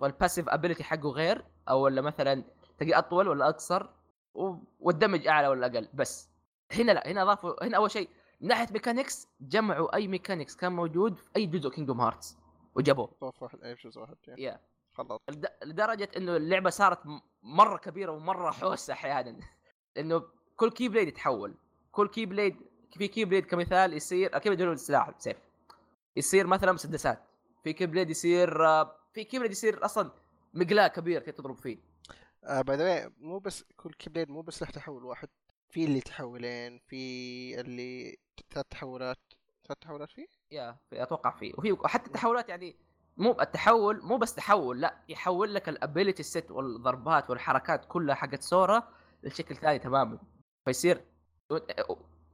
ال 0.03 0.09
passive 0.09 0.49
ability 0.49 0.83
حقه 0.83 1.09
غير 1.09 1.45
أو 1.69 1.79
ولا 1.79 2.01
مثلا 2.01 2.43
تلاقيه 2.77 2.97
أطول 2.97 3.27
ولا 3.27 3.49
أقصر 3.49 3.89
وال 4.79 4.91
damage 4.91 5.27
أعلى 5.27 5.47
ولا 5.47 5.67
أقل 5.67 5.87
بس. 5.93 6.29
هنا 6.71 6.91
لا 6.91 7.11
هنا 7.11 7.21
اضافوا 7.21 7.63
هنا 7.63 7.77
أول 7.77 7.91
شيء 7.91 8.09
من 8.41 8.47
ناحية 8.47 8.67
mechanics 8.73 9.27
جمعوا 9.41 9.95
أي 9.95 10.07
mechanics 10.07 10.55
كان 10.55 10.71
موجود 10.71 11.17
في 11.17 11.29
أي 11.35 11.45
جزء 11.45 11.69
Kingdom 11.69 12.01
Hearts 12.01 12.37
وجابوه. 12.75 13.11
واحد 13.21 13.63
اي 13.63 13.73
جزء 13.73 14.01
واحد 14.01 14.15
يعني. 14.27 14.43
yeah 14.43 14.59
خلط 14.97 15.21
لد- 15.29 15.51
لدرجة 15.63 16.09
إنه 16.17 16.35
اللعبة 16.35 16.69
صارت 16.69 16.99
مرة 17.43 17.77
كبيرة 17.77 18.11
ومرة 18.11 18.51
حوسة 18.51 18.93
أحيانا 18.93 19.39
إنه 19.97 20.23
كل 20.55 20.71
keyblade 20.71 21.07
يتحول. 21.07 21.55
كل 21.91 22.07
keyblade 22.07 22.55
في 22.97 23.07
keyblade 23.07 23.45
كمثال 23.45 23.93
يصير 23.93 24.37
blade 24.37 24.61
هو 24.61 24.71
السلاح 24.71 25.11
سيف. 25.17 25.37
يصير 26.15 26.47
مثلا 26.47 26.71
مسدسات. 26.71 27.23
في 27.63 27.73
keyblade 27.73 28.09
يصير 28.09 28.57
في 29.13 29.23
keyblade 29.23 29.51
يصير 29.51 29.85
أصلا 29.85 30.11
مقلاة 30.53 30.87
كبير 30.87 31.21
كي 31.21 31.31
تضرب 31.31 31.55
فيه. 31.57 31.77
آه 32.43 32.61
by 32.61 32.77
the 32.77 32.94
way 32.94 33.11
مو 33.17 33.39
بس 33.39 33.63
كل 33.77 33.93
keyblade 33.93 34.29
مو 34.29 34.41
بس 34.41 34.63
له 34.63 34.69
تحول 34.69 35.05
واحد. 35.05 35.29
في 35.69 35.85
اللي 35.85 36.01
تحولين 36.01 36.79
في 36.87 37.59
اللي 37.59 38.17
ثلاث 38.53 38.65
تحولات. 38.69 39.17
ثلاث 39.67 39.77
تحولات 39.81 40.11
فيه؟ 40.11 40.27
yeah 40.51 40.77
أتوقع 40.93 41.31
فيه. 41.31 41.53
وفي 41.57 41.71
وحتى 41.71 42.07
التحولات 42.07 42.49
يعني 42.49 42.75
مو 43.17 43.41
التحول 43.41 44.01
مو 44.01 44.17
بس 44.17 44.35
تحول 44.35 44.81
لا 44.81 44.97
يحول 45.09 45.53
لك 45.53 45.69
ال 45.69 45.76
ability 45.76 46.23
set 46.23 46.51
والضربات 46.51 47.29
والحركات 47.29 47.85
كلها 47.85 48.15
حقت 48.15 48.41
سورا 48.41 48.83
لشكل 49.23 49.55
ثاني 49.55 49.79
تماما. 49.79 50.19
فيصير 50.65 51.01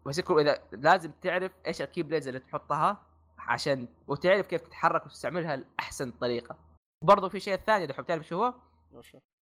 فيصير 0.03 0.23
كل 0.23 0.39
إذا 0.39 0.59
لازم 0.71 1.11
تعرف 1.11 1.51
إيش 1.67 1.81
ال 1.81 2.03
keyblades 2.03 2.27
اللي 2.27 2.39
تحطها 2.39 3.05
عشان 3.37 3.87
وتعرف 4.07 4.47
كيف 4.47 4.61
تتحرك 4.61 5.05
وتستعملها 5.05 5.55
لأحسن 5.55 6.11
طريقة. 6.11 6.57
برضو 7.03 7.29
في 7.29 7.39
شيء 7.39 7.55
ثاني 7.55 7.85
دحين 7.85 8.05
تعرف 8.05 8.27
شو 8.27 8.43
هو؟ 8.43 8.53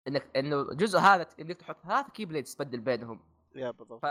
انك 0.09 0.37
إنه 0.37 0.61
الجزء 0.61 0.99
هذا 0.99 1.27
إنك 1.41 1.57
تحط 1.57 1.77
ثلاث 1.83 2.11
keyblades 2.11 2.55
تبدل 2.55 2.81
بينهم. 2.81 3.21
yeah 3.55 3.71
بالضبط؟ 3.71 4.03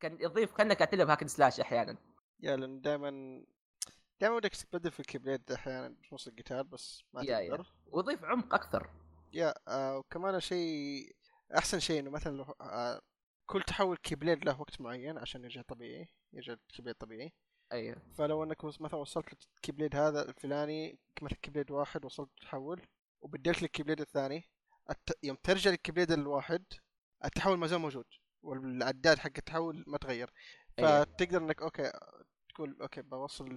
كان 0.00 0.16
يضيف 0.20 0.52
كأنك 0.52 0.76
قاعد 0.76 0.88
تلعب 0.88 1.10
hack 1.10 1.19
and 1.19 1.26
slash 1.26 1.60
أحيانا. 1.60 1.96
yeah 2.40 2.56
لأن 2.56 2.80
دائما 2.80 3.42
دائما 4.20 4.36
ودك 4.36 4.54
تبدل 4.56 4.90
في 4.90 5.00
ال 5.00 5.06
keyblade 5.06 5.52
أحيانا 5.52 5.94
في 6.02 6.14
نص 6.14 6.26
القتال 6.28 6.64
بس 6.64 7.02
ما 7.12 7.22
يا- 7.22 7.38
yeah. 7.38 7.50
تقدر. 7.50 7.66
ويضيف 7.86 8.24
عمق 8.24 8.54
أكثر. 8.54 8.90
yeah 9.32 9.54
آه 9.68 9.98
وكمان 9.98 10.40
شيء 10.40 11.16
أحسن 11.58 11.80
شيء 11.80 12.00
إنه 12.00 12.10
مثلا 12.10 12.54
آه 12.60 13.00
كل 13.46 13.62
تحول 13.62 13.96
keyblade 13.96 14.44
له 14.44 14.60
وقت 14.60 14.80
معين 14.80 15.18
عشان 15.18 15.44
يرجع 15.44 15.62
طبيعي 15.62 16.08
يرجع 16.32 16.52
ال 16.52 16.57
keyblade 16.57 16.94
طبيعي. 16.94 17.32
أيوه. 17.72 17.96
فلو 18.18 18.44
إنك 18.44 18.64
مثلا 18.64 18.94
وصلت 18.96 19.26
لل 19.54 19.62
keyblade 19.62 19.96
هذا 19.96 20.28
الفلاني 20.28 20.98
مثلا 21.22 21.38
keyblade 21.42 21.70
واحد 21.70 22.04
وصلت 22.04 22.30
تحول 22.40 22.86
وبدلت 23.20 23.62
ال 23.62 23.66
keyblade 23.66 24.00
الثاني 24.00 24.48
الت... 24.90 25.18
يوم 25.22 25.36
ترجع 25.42 25.70
لل 25.70 25.78
keyblade 25.78 26.12
الواحد 26.12 26.64
التحول 27.24 27.58
ما 27.58 27.66
زال 27.66 27.78
موجود 27.78 28.04
والعداد 28.42 29.18
حق 29.18 29.30
التحول 29.38 29.84
ما 29.86 29.98
تغير. 29.98 30.30
أيوة. 30.78 31.04
فتقدر 31.04 31.38
إنك 31.38 31.62
okay 31.62 31.92
تقول 32.54 32.76
okay 32.82 33.02
بوصل 33.02 33.56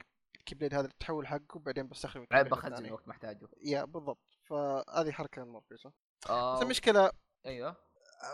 ال 0.52 0.54
keyblade 0.54 0.74
هذا 0.74 0.88
التحول 0.88 1.28
حقه 1.28 1.60
بعدين 1.60 1.88
بستخدم 1.88 2.26
بعد 2.32 2.46
ال 2.46 2.49
keyblade 2.49 2.74
بخزن. 2.74 2.92
وقت 2.92 3.08
محتاجه. 3.08 3.48
yeah 3.64 3.86
بالضبط. 3.86 4.20
فهذه 4.50 5.12
حركة 5.12 5.44
مره 5.46 5.60
كويسه 5.70 5.92
آه 6.30 6.56
بس 6.56 6.62
المشكلة 6.64 7.12
أيوه. 7.46 7.76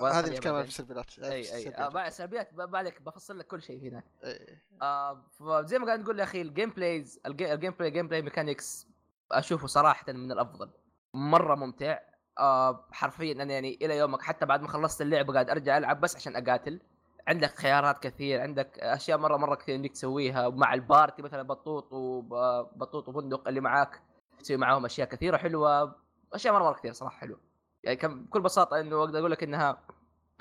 هذه 0.01 0.27
المشكلة 0.27 0.51
بعدين. 0.51 0.63
في 0.69 0.79
السلبيات 0.79 1.19
أي 1.19 1.55
أي 1.55 1.75
آه 1.75 1.87
بعد 1.89 2.11
سلبيات 2.11 2.53
ب- 2.53 2.71
بالك 2.71 3.01
بفصل 3.01 3.39
لك 3.39 3.47
كل 3.47 3.61
شيء 3.61 3.89
هنا 3.89 4.03
إيه. 4.23 4.63
آه 4.81 5.27
فزي 5.39 5.79
ما 5.79 5.85
قاعد 5.85 5.99
نقول 5.99 6.19
يا 6.19 6.23
أخي 6.23 6.41
ال 6.41 6.69
gameplays 6.69 7.19
ال 7.25 7.53
ga- 7.53 7.71
ال 7.71 7.91
gameplay 7.91 8.07
gameplay 8.07 8.21
mechanics 8.21 8.87
أشوفه 9.31 9.67
صراحة 9.67 10.13
من 10.13 10.31
الأفضل. 10.31 10.71
مرة 11.13 11.55
ممتع. 11.55 11.99
آه 12.39 12.87
حرفيا 12.91 13.31
أنا 13.33 13.53
يعني 13.53 13.75
إلى 13.81 13.97
يومك 13.97 14.21
حتى 14.21 14.45
بعد 14.45 14.61
ما 14.61 14.67
خلصت 14.67 15.01
اللعبة 15.01 15.33
قاعد 15.33 15.49
أرجع 15.49 15.77
ألعب 15.77 16.01
بس 16.01 16.15
عشان 16.15 16.35
أقاتل. 16.35 16.81
عندك 17.27 17.55
خيارات 17.55 18.03
كثير 18.03 18.41
عندك 18.41 18.79
أشياء 18.79 19.17
مرة 19.17 19.37
مرة 19.37 19.55
كثير 19.55 19.75
إنك 19.75 19.91
تسويها 19.91 20.49
مع 20.49 20.73
ال 20.73 20.81
party 20.81 21.21
مثلا 21.21 21.43
بطوط 21.43 21.93
وبطوط 21.93 23.09
وبندق 23.09 23.47
اللي 23.47 23.59
معاك 23.59 24.01
تسوي 24.39 24.57
معاهم 24.57 24.85
أشياء 24.85 25.07
كثيرة 25.07 25.37
حلوة 25.37 25.95
أشياء 26.33 26.53
مرة 26.53 26.63
مرة 26.63 26.73
كثير 26.73 26.93
صراحة 26.93 27.17
حلوة. 27.17 27.39
يعني 27.83 27.97
كم 27.97 28.23
بكل 28.25 28.41
بساطة 28.41 28.79
إنه 28.79 28.99
أقدر 28.99 29.19
أقول 29.19 29.31
لك 29.31 29.43
إنها 29.43 29.83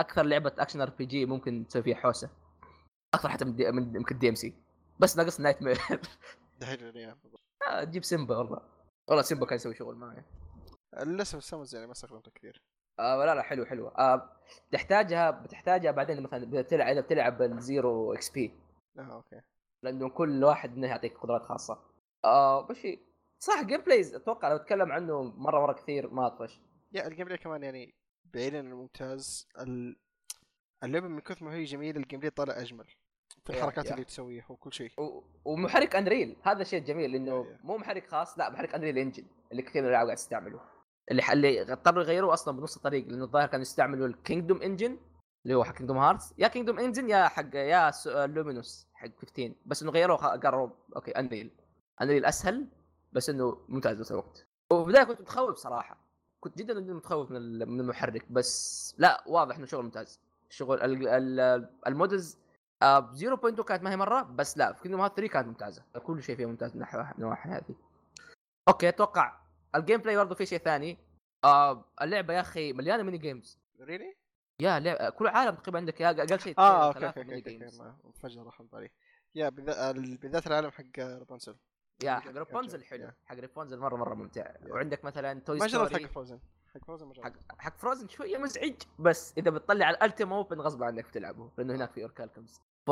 أكثر 0.00 0.22
لعبة 0.22 0.52
action 0.58 0.80
RPG 0.80 1.26
ممكن 1.26 1.66
تسوي 1.68 1.82
فيها 1.82 1.96
حوسة. 1.96 2.30
أكثر 3.14 3.28
حتى 3.28 3.44
من 3.44 3.56
دي 3.56 3.72
من 3.72 3.96
يمكن 3.96 4.18
DMC 4.18 4.54
بس 5.00 5.16
ناقص 5.16 5.40
nightmare 5.40 5.78
آه، 7.68 7.84
تجيب 7.84 8.04
سيمبا 8.04 8.36
والله. 8.36 8.60
والله 9.08 9.22
سيمبا 9.22 9.46
كان 9.46 9.56
يسوي 9.56 9.74
شغل 9.74 9.94
معي. 9.94 10.24
للأسف 11.02 11.38
ال 11.38 11.43
summons 11.43 11.74
يعني 11.74 11.86
ما 11.86 11.92
استخدمته 11.92 12.30
كثير. 12.30 12.62
آه 12.98 13.24
لا 13.24 13.34
لا 13.34 13.42
حلو 13.42 13.64
حلو. 13.64 13.88
آه 13.88 14.30
تحتاجها 14.72 15.30
بتحتاجها 15.30 15.90
بعدين 15.90 16.22
مثلا 16.22 16.44
بتلعب 16.50 16.88
إذا 16.88 17.00
بتلعب 17.00 17.42
ال 17.42 18.14
zero 18.14 18.30
XP. 18.30 18.54
آه 18.98 19.02
okay. 19.14 19.40
لأنه 19.82 20.08
كل 20.08 20.44
واحد 20.44 20.76
منه 20.76 20.86
يعطيك 20.88 21.18
قدرات 21.18 21.42
خاصة. 21.42 21.78
آه 22.24 22.66
وش 22.70 22.86
هي؟ 22.86 22.98
صح 23.38 23.62
gameplay-wise 23.62 24.14
أتوقع 24.14 24.48
لو 24.48 24.56
اتكلم 24.56 24.92
عنه 24.92 25.22
مرة 25.22 25.60
مرة 25.60 25.72
كثير 25.72 26.10
ما 26.10 26.26
أطفش. 26.26 26.60
yeah 26.92 27.06
ال 27.06 27.24
gameplay 27.26 27.38
كمان 27.38 27.62
يعني 27.62 27.94
بعيدا 28.24 28.58
عن 28.58 28.66
الممتاز. 28.66 29.48
ال- 29.60 29.96
اللعبة 30.84 31.08
من 31.08 31.20
كثر 31.20 31.44
ما 31.44 31.54
هي 31.54 31.64
جميلة 31.64 32.00
ال 32.00 32.20
gameplay 32.20 32.30
طالع 32.30 32.60
أجمل 32.60 32.86
في 33.44 33.50
الحركات 33.50 33.86
yeah. 33.86 33.92
اللي 33.92 34.04
تسويها 34.04 34.46
وكل 34.48 34.72
شيء. 34.72 34.90
و- 35.00 35.24
ومحرك 35.44 35.96
Unreal 35.96 36.36
هذا 36.42 36.62
الشيء 36.62 36.78
الجميل 36.78 37.14
انه 37.14 37.46
yeah- 37.46 37.58
مو 37.64 37.76
محرك 37.76 38.06
خاص 38.06 38.38
لا 38.38 38.50
محرك 38.50 38.74
Unreal 38.74 38.98
Engine 38.98 39.24
اللي 39.52 39.62
كثير 39.62 39.82
من 39.82 39.88
الألعاب 39.88 40.06
قاعد 40.06 40.16
تستعمله. 40.16 40.60
اللي 41.10 41.22
اللي 41.32 41.72
اضطروا 41.72 42.02
يغيروه 42.02 42.34
أصلا 42.34 42.56
بنص 42.56 42.76
الطريق 42.76 43.06
لأنه 43.08 43.24
الظاهر 43.24 43.46
كانوا 43.46 43.62
يستعملوا 43.62 44.06
ال 44.06 44.13
Kingdom 44.13 44.62
engine 44.62 44.98
اللي 45.44 45.54
هو 45.54 45.64
حق 45.64 45.74
Kingdom 45.74 45.98
Hearts 45.98 46.34
يا 46.38 46.48
Kingdom 46.48 46.78
engine 46.78 47.08
يا 47.10 47.28
حق 47.28 47.54
يا 47.54 47.90
Luminous 48.26 48.86
حق 48.94 49.08
15 49.20 49.54
بس 49.66 49.82
إنه 49.82 49.92
غيروه 49.92 50.16
قالوا 50.16 50.68
okay 50.96 51.10
Unreal 51.10 51.50
Unreal 52.02 52.24
أسهل 52.24 52.68
بس 53.12 53.30
إنه 53.30 53.64
ممتاز 53.68 53.96
بنفس 53.96 54.12
الوقت. 54.12 54.46
وفي 54.70 54.82
البدايه 54.88 55.04
كنت 55.04 55.20
متخوف 55.20 55.56
صراحة. 55.56 55.96
كنت 56.40 56.58
جدا 56.58 56.80
جدا 56.80 56.92
متخوف 56.94 57.30
من 57.30 57.68
من 57.68 57.80
المحرك 57.80 58.32
بس 58.32 58.94
لا 58.98 59.24
واضح 59.26 59.56
إنه 59.56 59.66
شغل 59.66 59.84
ممتاز. 59.84 60.20
شغل 60.50 60.82
ال- 60.82 61.08
ال- 61.08 61.68
ال 61.86 61.97
mods 61.97 62.38
آه 62.82 63.12
0.2 63.14 63.62
كانت 63.64 63.82
ما 63.82 63.90
هي 63.90 63.96
مرة 63.96 64.22
بس 64.22 64.58
لا 64.58 64.72
في 64.72 64.82
Kingdom 64.82 65.00
Heart 65.00 65.16
3 65.16 65.32
كانت 65.32 65.46
ممتازة. 65.48 65.82
كل 66.02 66.22
شيء 66.22 66.36
فيها 66.36 66.46
ممتاز 66.46 66.70
من 66.76 66.82
الناحيه 66.82 67.56
هذه. 67.56 67.74
okay 68.68 68.88
أتوقع 68.88 69.43
ال 69.74 70.00
gameplay 70.00 70.16
برضه 70.16 70.34
في 70.34 70.46
شيء 70.46 70.58
ثاني. 70.58 70.98
آه 71.44 71.84
اللعبة 72.02 72.34
يا 72.34 72.40
أخي 72.40 72.72
مليانة 72.72 73.02
mini 73.02 73.18
games 73.18 73.58
really؟ 73.80 74.16
yeah 74.60 74.78
لعبة 74.80 75.10
كل 75.10 75.26
عالم 75.26 75.54
تقريبا 75.54 75.78
عندك 75.78 76.02
أقل 76.02 76.40
شيء 76.40 76.54
آه 76.58 76.86
okay 76.86 77.06
okay 77.06 77.06
okay, 77.06 78.38
راح 78.40 78.60
من 78.60 78.66
بالي 78.66 78.90
yeah 79.34 79.48
بالذات 79.48 79.96
ال- 79.96 80.16
بالذات 80.16 80.46
العالم 80.46 80.70
حق 80.70 80.98
رابونزل 80.98 81.56
yeah 82.04 82.14
حق 82.14 82.30
كانت- 82.30 82.82
حلو. 82.82 83.10
حق 83.26 83.36
رابونزل 83.36 83.78
مرة 83.78 83.96
مرة 83.96 84.14
ممتع. 84.14 84.54
وعندك 84.68 85.04
مثلا 85.04 85.40
Toy 85.40 85.58
ما 85.58 85.66
جربت 85.66 85.92
حق 85.96 86.06
Frozen 86.10 86.40
حق 86.74 86.84
Frozen 86.84 87.06
ما 87.06 87.14
حق 87.14 87.20
جربت. 87.30 87.42
حق 87.58 87.78
Frozen 87.78 88.08
شوية 88.08 88.38
مزعج 88.38 88.74
بس 88.98 89.34
إذا 89.38 89.50
بتطلع 89.50 89.86
على 89.86 89.96
ال 89.96 90.02
Ultima 90.02 90.36
weapon 90.36 90.60
غصب 90.60 90.82
عنك 90.82 91.04
بتلعبه 91.08 91.50
لأنه 91.58 91.74
هناك 91.74 91.92
في 91.92 92.02
Orichalcums 92.02 92.60
ف 92.86 92.90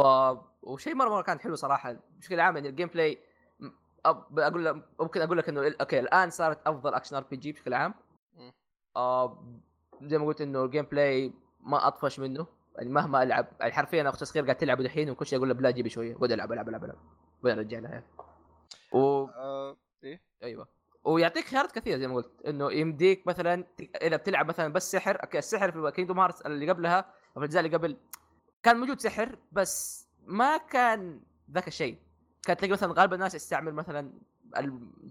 وشيء 0.62 0.94
مرة 0.94 1.09
مرة 1.09 1.22
كان 1.22 1.40
حلو 1.40 1.54
صراحة. 1.56 1.96
بشكل 2.18 2.40
عام 2.40 2.56
يعني 2.56 2.68
ال 2.68 2.89
gameplay. 2.89 3.18
أقول 4.06 4.64
لك 4.64 4.76
ممكن 5.00 5.20
أقول 5.20 5.38
لك 5.38 5.48
إنه 5.48 5.74
okay 5.80 6.01
الآن 6.00 6.30
صارت 6.30 6.66
أفضل 6.66 6.94
action 6.94 7.16
RPG 7.16 7.52
بشكل 7.52 7.74
عام. 7.74 7.94
آه 8.96 9.44
زي 10.02 10.18
ما 10.18 10.26
قلت 10.26 10.40
إنه 10.40 10.64
ال 10.64 10.84
gameplay 10.84 11.32
ما 11.60 11.86
أطفش 11.88 12.18
منه. 12.20 12.46
يعني 12.76 12.90
مهما 12.90 13.22
ألعب 13.22 13.46
يعني 13.60 13.72
حرفيا 13.72 14.00
أنا 14.00 14.08
أختي 14.08 14.24
صغير 14.24 14.44
قاعد 14.44 14.56
تلعب 14.56 14.82
دحين 14.82 15.10
وكل 15.10 15.26
شيء 15.26 15.38
أقول 15.38 15.48
له 15.48 15.54
يلا 15.55 15.70
جيبي 15.70 15.88
شوية. 15.88 16.14
خذ 16.14 16.32
ألعب 16.32 16.52
ألعب 16.52 16.68
ألعب 16.68 16.84
ألعب. 16.84 16.96
وين 17.42 17.58
ارجع 17.58 17.78
لها 17.78 18.02
و... 18.92 19.24
آه 19.24 19.76
إيه. 20.04 20.22
أيوه. 20.42 20.68
ويعطيك 21.04 21.44
خيارات 21.44 21.72
كثيرة 21.72 21.98
زي 21.98 22.06
ما 22.06 22.14
قلت. 22.14 22.30
إنه 22.46 22.72
يمديك 22.72 23.26
مثلا 23.26 23.64
إذا 24.02 24.16
بتلعب 24.16 24.48
مثلا 24.48 24.72
بس 24.72 24.92
سحر 24.92 25.22
okay 25.22 25.39
السحر 25.38 25.72
في 25.72 25.92
Kingdom 25.97 26.20
Hearts 26.20 26.43
اللي 26.42 26.70
قبلها 26.70 26.98
أو 26.98 27.04
في 27.32 27.38
الأجزاء 27.38 27.64
اللي 27.64 27.76
قبل 27.76 27.96
كان 28.62 28.76
موجود 28.76 29.00
سحر 29.00 29.38
بس 29.52 30.06
ما 30.26 30.56
كان 30.56 31.20
ذاك 31.50 31.68
الشيء. 31.68 31.98
كانت 32.43 32.60
تلاقي 32.60 32.73
مثلا 32.73 32.93
غالبا 32.93 33.14
الناس 33.14 33.35
يستعمل 33.35 33.74
مثلا 33.74 34.12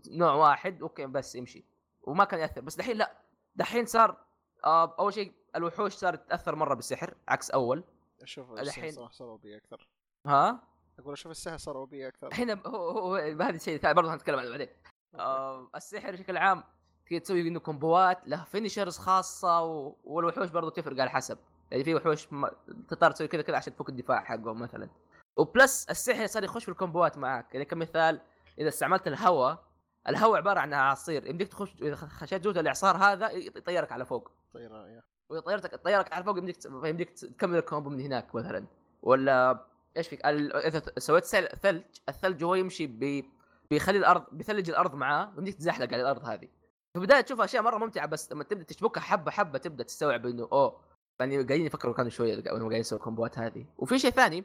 نوع 0.08 0.34
واحد 0.34 0.82
okay 0.82 1.06
بس 1.06 1.36
يمشي. 1.36 1.64
وما 2.04 2.24
كان 2.24 2.40
يأثر. 2.40 2.62
بس 2.62 2.76
دحين 2.76 2.98
لا. 2.98 3.18
دحين 3.56 3.86
صار 3.86 4.18
آه 4.66 4.96
أول 5.00 5.14
شيء 5.14 5.34
الوحوش 5.56 5.94
صارت 5.94 6.30
تأثر 6.30 6.56
مرة 6.56 6.74
بالسحر 6.74 7.14
عكس 7.28 7.52
أول. 7.52 7.84
أشوف 8.22 8.52
الحين- 8.52 8.92
صراحة 8.92 9.12
صار 9.12 9.30
OP 9.30 9.58
أكثر. 9.58 9.88
ها؟ 10.26 10.64
أقول 11.00 11.14
أشوف 11.14 11.32
السحر 11.32 11.60
صار 11.60 11.76
OP 11.78 12.08
أكثر. 12.08 12.28
الحين 12.28 12.50
هو, 12.50 12.90
هو, 13.00 13.16
هذا 13.16 13.50
الشيء 13.50 13.94
برضه 13.94 14.14
هنتكلم 14.14 14.40
عنه 14.40 14.50
بعدين. 14.50 14.68
آه 15.16 15.70
السحر 15.76 16.12
بشكل 16.12 16.38
عام 16.38 16.64
تقدر 17.06 17.20
تسوي 17.20 17.48
انه 17.48 17.60
كومبوات 17.60 18.28
له 18.28 18.44
finishers 18.44 18.98
خاصة 18.98 19.62
و... 19.64 19.96
والوحوش 20.04 20.50
برضه 20.50 20.70
تفرق 20.70 21.02
على 21.02 21.10
حسب. 21.10 21.38
يعني 21.72 21.84
في 21.84 21.96
وحوش 21.96 22.34
ما... 22.34 22.52
تضطر 22.88 23.12
تسوي 23.12 23.28
كذا 23.28 23.42
كذا 23.42 23.58
عشان 23.58 23.76
تفك 23.76 23.90
الدفاع 23.90 24.24
حقهم 24.24 24.60
مثلا. 24.60 24.90
و 25.38 25.48
plus 25.48 25.86
السحر 25.90 26.28
صار 26.28 26.44
يخش 26.44 26.64
في 26.64 26.70
الكومبوات 26.72 27.18
معاك. 27.18 27.54
يعني 27.54 27.66
كمثال 27.66 28.22
إذا 28.60 28.68
استعملت 28.68 29.08
الهواء 29.08 29.64
الهواء 30.10 30.38
عبارة 30.38 30.60
عن 30.60 30.74
اعاصير 30.74 31.28
يمديك 31.28 31.48
تخش 31.48 31.76
إذا 31.82 31.96
خشيت 31.96 32.42
جوا 32.44 32.58
الإعصار 32.58 32.98
هذا 32.98 33.32
يطيرك 33.32 33.92
على 33.92 34.06
فوق. 34.06 34.32
طيران 34.54 35.02
طيرتك 35.46 35.76
طيرك 35.76 36.14
على 36.14 36.24
فوق 36.24 36.38
يمديك 36.38 36.58
يمديك 36.66 37.10
تكمل 37.10 37.58
ال 37.58 37.63
combo 37.63 37.90
من 37.90 38.02
هناك 38.02 38.36
مثلا. 38.36 38.66
ولا 39.02 39.66
إيش 39.98 40.08
فيك؟ 40.08 40.26
ال- 40.26 40.56
إذا 40.56 40.82
سويت 40.98 41.24
سل- 41.26 41.50
ثلج 41.62 41.84
الثلج 42.10 42.44
هو 42.44 42.56
يمشي 42.56 42.88
ب 42.88 43.26
بيخلي 43.70 43.98
الأرض 43.98 44.24
بيثلج 44.32 44.70
الأرض 44.70 44.96
معاه 44.96 45.34
ويمديك 45.36 45.56
تزحلق 45.56 45.94
على 45.94 46.02
الأرض 46.02 46.26
هذه. 46.26 46.48
في 46.94 46.96
البداية 47.00 47.22
تشوف 47.22 47.42
أشياء 47.42 47.64
مرة 47.64 47.78
ممتعة 47.78 48.06
بس 48.06 48.32
لما 48.32 48.44
تبدأ 48.44 48.64
تشبكها 48.64 49.02
حبة 49.02 49.32
حبة 49.32 49.60
تبدأ 49.60 49.84
تستوعب 49.84 50.26
إنه 50.26 50.48
أوه 50.52 50.82
يعني 51.20 51.36
قاعدين 51.36 51.66
يفكروا 51.66 51.94
كانوا 51.94 52.10
شوية 52.12 52.38
وهم 52.38 52.60
قاعدين 52.60 52.80
يسووا 52.80 53.00
الكومبوات 53.00 53.40
هذه. 53.40 53.66
وفي 53.78 54.00
شيء 54.00 54.12
ثاني 54.12 54.44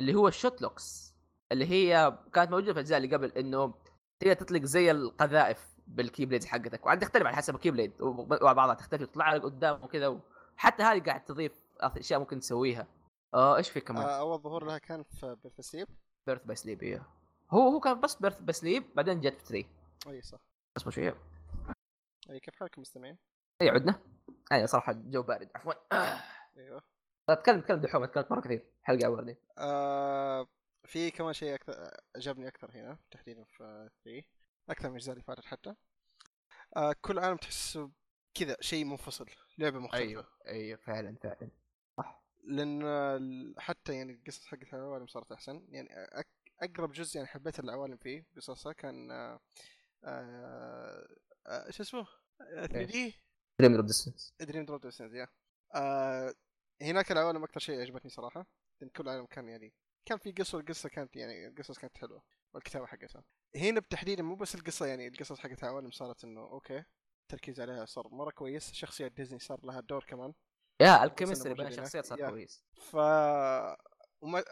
اللي 0.00 0.14
هو 0.14 0.28
ال 0.28 0.35
shot 0.35 0.62
locks 0.62 1.14
اللي 1.52 1.66
هي 1.66 2.18
كانت 2.32 2.50
موجودة 2.50 2.72
في 2.72 2.78
الأجزاء 2.78 2.98
اللي 2.98 3.16
قبل 3.16 3.32
إنه 3.32 3.74
تقدر 4.20 4.34
تطلق 4.34 4.62
زي 4.62 4.90
القذائف 4.90 5.76
بال 5.86 5.98
Keyblade 5.98 6.44
حقتك 6.44 6.86
وعاد 6.86 6.98
تختلف 6.98 7.26
على 7.26 7.36
حسب 7.36 7.54
ال 7.54 7.58
Keyblade 7.58 7.92
وبعضها 8.00 8.74
تختلف 8.74 9.02
تطلع 9.02 9.34
لك 9.34 9.42
قدام 9.42 9.82
وكذا 9.84 10.20
حتى 10.56 10.82
هذه 10.82 11.02
قاعد 11.02 11.24
تضيف 11.24 11.52
أشياء 11.80 12.20
ممكن 12.20 12.40
تسويها. 12.40 12.86
آه 13.34 13.56
إيش 13.56 13.70
في 13.70 13.80
كمان؟ 13.80 14.02
آه، 14.02 14.18
أول 14.18 14.38
ظهور 14.38 14.64
لها 14.64 14.78
كان 14.78 15.02
في 15.02 15.36
Birth 15.42 15.60
Sleep 15.60 15.88
Birth 16.26 16.44
by 16.44 16.56
Sleep 16.56 16.82
أيوه 16.82 17.06
هو 17.50 17.68
هو 17.68 17.80
كان 17.80 18.00
بس 18.00 18.14
Birth 18.14 18.40
by 18.40 18.52
Sleep 18.52 18.84
بعدين 18.94 19.20
جت 19.20 19.40
في 19.40 19.44
3 19.44 19.68
أي 20.06 20.22
صح. 20.22 20.38
اصبر 20.76 20.90
شوية 20.90 21.16
أي 22.30 22.40
كيف 22.40 22.54
حالكم 22.54 22.80
مستمعين؟ 22.80 23.18
أي 23.62 23.68
عدنا. 23.68 24.00
أي 24.52 24.66
صراحة 24.66 24.92
جو 24.92 25.22
بارد 25.22 25.50
عفوا. 25.54 25.72
أيوه. 26.56 26.82
اتكلم 27.32 27.58
اتكلم 27.58 27.80
دحوم 27.80 28.02
اتكلم 28.02 28.24
مرة 28.30 28.40
كثير 28.40 28.66
حلقة 28.82 29.06
اولانيه 29.06 29.40
آه 29.58 30.48
في 30.84 31.10
كمان 31.10 31.32
شيء 31.32 31.54
أكثر 31.54 31.90
عجبني 32.16 32.48
أكثر 32.48 32.70
هنا 32.70 32.98
تحديدا 33.10 33.44
في 33.44 33.90
3 34.04 34.22
أكثر 34.70 34.88
من 34.88 34.90
الأجزاء 34.90 35.12
اللي 35.12 35.24
فاتت 35.24 35.44
حتى. 35.44 35.74
آه 36.76 36.94
كل 37.00 37.18
عالم 37.18 37.36
تحسه 37.36 37.90
كذا 38.34 38.56
شيء 38.60 38.84
منفصل 38.84 39.26
لعبة 39.58 39.78
مختلفة. 39.78 40.04
أيوه 40.04 40.28
أيوه 40.46 40.78
فعلا 40.78 41.16
فعلا. 41.22 41.50
صح. 41.98 42.24
لأن 42.44 43.54
حتى 43.58 43.94
يعني 43.94 44.12
القصص 44.12 44.46
حقت 44.46 44.74
العوالم 44.74 45.06
صارت 45.06 45.32
أحسن. 45.32 45.66
يعني 45.68 45.88
أقرب 46.62 46.92
جزء 46.92 47.16
يعني 47.16 47.28
حبيت 47.28 47.60
العوالم 47.60 47.96
فيه 47.96 48.26
قصصها 48.36 48.72
كان 48.72 49.10
آه 49.10 49.40
آه 50.04 51.08
آه 51.46 51.70
شو 51.70 51.82
اسمه؟ 51.82 52.06
3D؟ 52.38 53.14
Dream 53.60 53.74
of 53.74 53.84
Distance 53.84 54.34
Dream 54.40 54.64
Drop 54.64 54.80
Distance 54.80 55.12
yeah 55.12 55.28
هناك 56.82 57.12
العوالم 57.12 57.44
أكثر 57.44 57.60
شيء 57.60 57.80
عجبتني 57.80 58.10
صراحة 58.10 58.46
لأن 58.80 58.90
كل 58.90 59.08
عالم 59.08 59.26
كان 59.26 59.48
يعني 59.48 59.72
كان 60.04 60.18
في 60.18 60.32
قصة 60.32 60.58
القصة 60.58 60.88
كانت 60.88 61.16
يعني 61.16 61.46
القصص 61.46 61.78
كانت 61.78 61.98
حلوة 61.98 62.22
والكتابة 62.54 62.86
حقتها 62.86 63.24
هنا 63.56 63.80
بتحديدا 63.80 64.22
مو 64.22 64.34
بس 64.34 64.54
القصة 64.54 64.86
يعني 64.86 65.08
القصص 65.08 65.38
حقت 65.38 65.62
العوالم 65.62 65.90
صارت 65.90 66.24
إنه 66.24 66.40
okay 66.40 66.84
التركيز 67.22 67.60
عليها 67.60 67.84
صار 67.84 68.08
مرة 68.08 68.30
كويس 68.30 68.72
شخصيات 68.72 69.12
ديزني 69.12 69.38
صار 69.38 69.60
لها 69.66 69.80
دور 69.80 70.04
كمان 70.04 70.34
yeah 70.80 71.04
ال 71.04 71.09
chemistry 71.09 71.54
بين. 71.54 71.66
الشخصيات 71.66 72.04
صار. 72.04 72.30
كويس 72.30 72.64
ف 72.74 72.96
وما 74.20 74.44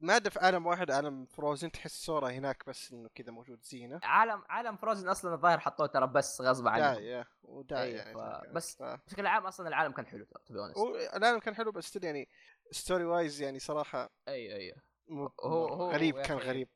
ما 0.00 0.20
في 0.20 0.38
عالم 0.38 0.66
واحد 0.66 0.90
عالم 0.90 1.26
Frozen 1.26 1.70
تحس 1.72 2.04
صورة 2.04 2.30
هناك 2.30 2.62
بس 2.66 2.92
إنه 2.92 3.08
كذا 3.14 3.32
موجود 3.32 3.62
زينة. 3.64 4.00
عالم 4.02 4.42
عالم 4.48 4.76
Frozen 4.76 5.08
أصلا 5.08 5.34
الظاهر 5.34 5.58
حطوه 5.58 5.86
ترى 5.86 6.06
بس 6.06 6.40
غصب 6.40 6.68
عنهم 6.68 7.02
يا 7.02 7.24
وداعي 7.42 7.82
أي، 7.84 7.92
يعني 7.92 8.14
ف- 8.14 8.52
بس 8.54 8.76
ف... 8.76 8.82
بشكل 8.82 9.26
عام 9.26 9.46
أصلا 9.46 9.68
العالم 9.68 9.92
كان 9.92 10.06
حلو 10.06 10.24
to 10.46 10.54
be 10.54 10.60
honest 10.60 10.78
العالم 11.16 11.38
كان 11.38 11.54
حلو 11.54 11.72
بس 11.72 11.96
يعني 12.02 12.28
story-wise 12.70 13.42
يعني 13.42 13.58
صراحة 13.58 14.10
أيوه 14.28 14.56
أيوه 14.56 14.76
مو 15.08 15.30
هو- 15.40 15.68
هو- 15.68 15.90
غريب 15.92 16.16
yeah 16.16 16.22
كان. 16.22 16.38
غريب. 16.38 16.68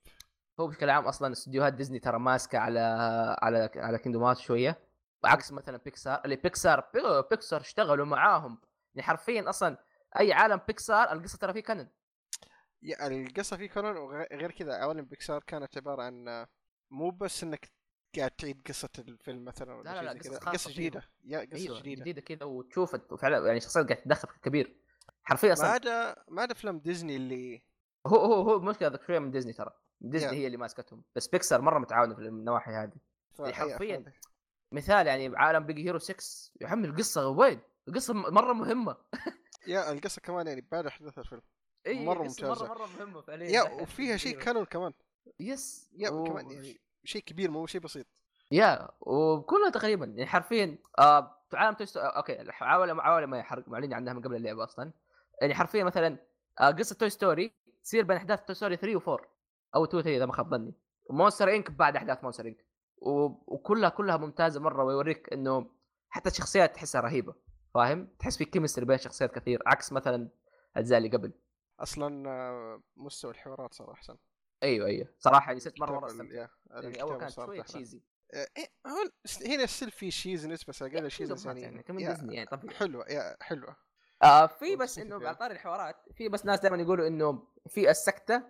هو 0.60 0.66
بشكل 0.66 0.90
عام 0.90 1.04
أصلا 1.06 1.32
استديوهات 1.32 1.72
ديزني 1.74 1.98
ترى 1.98 2.18
ماسكة 2.18 2.58
على 2.58 2.80
على 3.42 3.70
على 3.76 3.98
Kingdom 3.98 4.22
Heart 4.22 4.38
شوية. 4.38 4.78
عكس 5.24 5.52
مثلا 5.52 5.76
بيكسار 5.76 6.20
اللي 6.24 6.36
بيكسار 6.36 6.80
بي- 6.94 7.28
بيكسار 7.30 7.60
اشتغلوا 7.60 8.06
معاهم. 8.06 8.60
يعني 8.94 9.06
حرفيا 9.06 9.48
أصلا 9.50 9.76
أي 10.18 10.32
عالم 10.32 10.60
بيكسار 10.66 11.12
القصة 11.12 11.38
ترى 11.38 11.52
فيه 11.52 11.60
canon 11.60 11.88
القصة 12.84 13.56
في 13.56 13.68
canon 13.68 13.96
وغير 13.96 14.50
كذا 14.50 14.74
عوالم 14.74 15.04
بيكسار 15.04 15.42
كانت 15.46 15.76
عبارة 15.76 16.02
عن 16.02 16.28
آه، 16.28 16.48
مو 16.90 17.10
بس 17.10 17.42
إنك 17.42 17.72
قاعد 18.16 18.30
تعيد 18.30 18.62
قصة 18.68 18.88
الفيلم 18.98 19.44
مثلا 19.44 19.74
ولا 19.74 19.82
لا، 19.90 20.02
لا، 20.02 20.12
لا، 20.12 20.38
قصة 20.38 20.70
فيهم. 20.70 20.72
جديدة 20.74 21.02
yeah 21.24 21.38
قصة 21.40 21.56
أيوه 21.56 21.80
جديدة 21.80 22.00
جديدة 22.02 22.20
كذا 22.20 22.44
وتشوف 22.44 22.96
فعلا 22.96 23.46
يعني 23.46 23.60
شخصيات 23.60 23.86
قاعد 23.86 24.02
تتدخل 24.02 24.28
في 24.28 24.36
الكبير 24.36 24.76
حرفيا 25.22 25.48
ما 25.48 25.52
أصلا 25.54 25.66
عدا 25.68 26.16
ما 26.28 26.42
عدا 26.42 26.52
افلام 26.52 26.78
ديزني 26.78 27.16
اللي 27.16 27.62
هو 28.06 28.16
هو 28.16 28.50
هو 28.50 28.60
مشكله 28.60 28.88
ذاك 28.88 29.02
شوية 29.02 29.18
من 29.18 29.30
ديزني 29.30 29.52
ترى 29.52 29.70
ديزني 30.00 30.30
Yeah. 30.30 30.34
هي 30.34 30.46
اللي 30.46 30.56
ماسكتهم 30.56 31.04
بس 31.16 31.28
بيكسار 31.28 31.60
مرة 31.60 31.78
متعاونه 31.78 32.14
في 32.14 32.20
النواحي 32.20 32.70
هذه. 32.70 32.92
يعني 33.38 33.52
حرفياً. 33.54 34.12
مثال 34.72 35.06
يعني 35.06 35.36
عالم 35.36 35.66
Big 35.66 35.84
Hero 35.84 35.98
6 35.98 36.52
يا 36.60 36.68
عمي 36.68 36.86
القصة 36.88 37.28
وين؟ 37.28 37.60
القصة 37.88 38.14
مرة 38.14 38.52
مهمة 38.52 38.96
يا 39.66 39.92
القصة 39.92 40.20
كمان 40.22 40.46
يعني 40.46 40.60
بعد 40.72 40.86
أحداث 40.86 41.18
الفيلم 41.18 41.42
إي 41.86 42.04
مرة 42.04 42.22
القصة 42.22 42.48
ممتازة. 42.48 42.64
مرة 42.68 42.78
مره 42.78 42.86
مهمة 42.98 43.20
فعليا. 43.20 43.50
yeah 43.50 43.62
وفيها 43.82 44.16
شيء. 44.16 44.38
canon 44.38 44.64
كمان. 44.64 44.92
yes. 45.40 45.90
yeah 45.96 46.10
و- 46.10 46.24
كمان 46.24 46.50
يعني 46.50 46.80
شيء 47.04 47.22
كبير 47.22 47.50
مو 47.50 47.66
شيء 47.66 47.80
بسيط. 47.80 48.06
yeah 48.52 48.88
وكلها 49.00 49.70
تقريبا 49.70 50.06
يعني 50.06 50.26
حرفيا 50.26 50.78
آه 50.98 51.38
عالم 51.54 51.74
Toy 51.76 51.86
Story 51.86 52.06
okay 52.06 52.38
عوالم 52.60 53.00
عوالم 53.00 53.30
ما 53.30 53.38
يحرق 53.38 53.68
معلنين 53.68 53.92
عنها 53.94 54.12
من 54.12 54.22
قبل 54.22 54.36
اللعبة 54.36 54.64
أصلا. 54.64 54.92
يعني 55.40 55.54
حرفيا 55.54 55.84
مثلا 55.84 56.18
آه 56.60 56.70
قصة 56.70 56.94
Toy 56.96 57.10
Story 57.10 57.52
تصير 57.84 58.04
بين 58.04 58.16
أحداث 58.16 58.44
Toy 58.44 58.54
Story 58.54 58.76
3 58.76 59.00
و4 59.00 59.24
أو 59.74 59.84
2 59.84 60.02
3 60.02 60.16
إذا 60.16 60.26
ما 60.26 60.32
خاب 60.32 60.50
ظني. 60.50 60.74
Monsters 61.10 61.54
Inc 61.54 61.70
بعد 61.70 61.96
أحداث 61.96 62.22
Monsters 62.22 62.46
Inc 62.46 62.66
و- 62.96 63.54
وكلها 63.54 63.88
كلها 63.88 64.16
ممتازة 64.16 64.60
مرة 64.60 64.84
ويوريك 64.84 65.32
إنه 65.32 65.70
حتى 66.08 66.28
الشخصيات 66.30 66.74
تحسها 66.74 67.00
رهيبة 67.00 67.34
فاهم؟ 67.74 68.08
تحس 68.18 68.36
في 68.38 68.44
chemistry 68.44 68.84
بين 68.84 68.94
الشخصيات 68.96 69.34
كثير 69.34 69.62
عكس 69.66 69.92
مثلا 69.92 70.28
الأجزاء 70.76 70.98
اللي 70.98 71.08
قبل. 71.08 71.32
أصلا 71.82 72.30
آه، 72.30 72.82
مستوى 72.96 73.30
الحوارات 73.30 73.74
صار 73.74 73.92
أحسن. 73.92 74.16
أيوه 74.62 74.86
أيوه. 74.86 75.08
صراحة 75.18 75.46
يعني 75.48 75.60
صرت 75.60 75.80
مرة 75.80 75.92
مرة 75.92 76.06
أستمتع. 76.06 76.46
يعني 76.70 77.02
أول 77.02 77.18
كانت 77.20 77.32
شوية. 77.32 77.62
cheesy 77.62 78.02
إيه، 78.34 78.66
هو 78.86 79.10
س- 79.24 79.42
هنا 79.42 79.66
still 79.66 79.90
في 79.90 80.10
cheesiness 80.10 80.64
بس 80.64 80.82
أقل 80.82 81.10
cheesiness 81.10 81.46
يعني, 81.46 81.60
يعني 81.62 81.82
كمان 81.82 82.08
ديزني 82.08 82.34
يعني 82.34 82.48
طبيعي. 82.48 82.74
حلوة 82.74 83.04
yeah 83.08 83.36
حلوة. 83.40 83.76
آه 84.22 84.46
في 84.46 84.76
بس 84.76 84.98
إنه. 84.98 85.16
على 85.26 85.34
طاري 85.34 85.54
الحوارات 85.54 85.96
في 86.14 86.28
بس 86.28 86.44
ناس 86.46 86.60
دائما 86.60 86.76
يقولوا 86.82 87.06
إنه 87.06 87.48
في 87.68 87.90
السكتة 87.90 88.42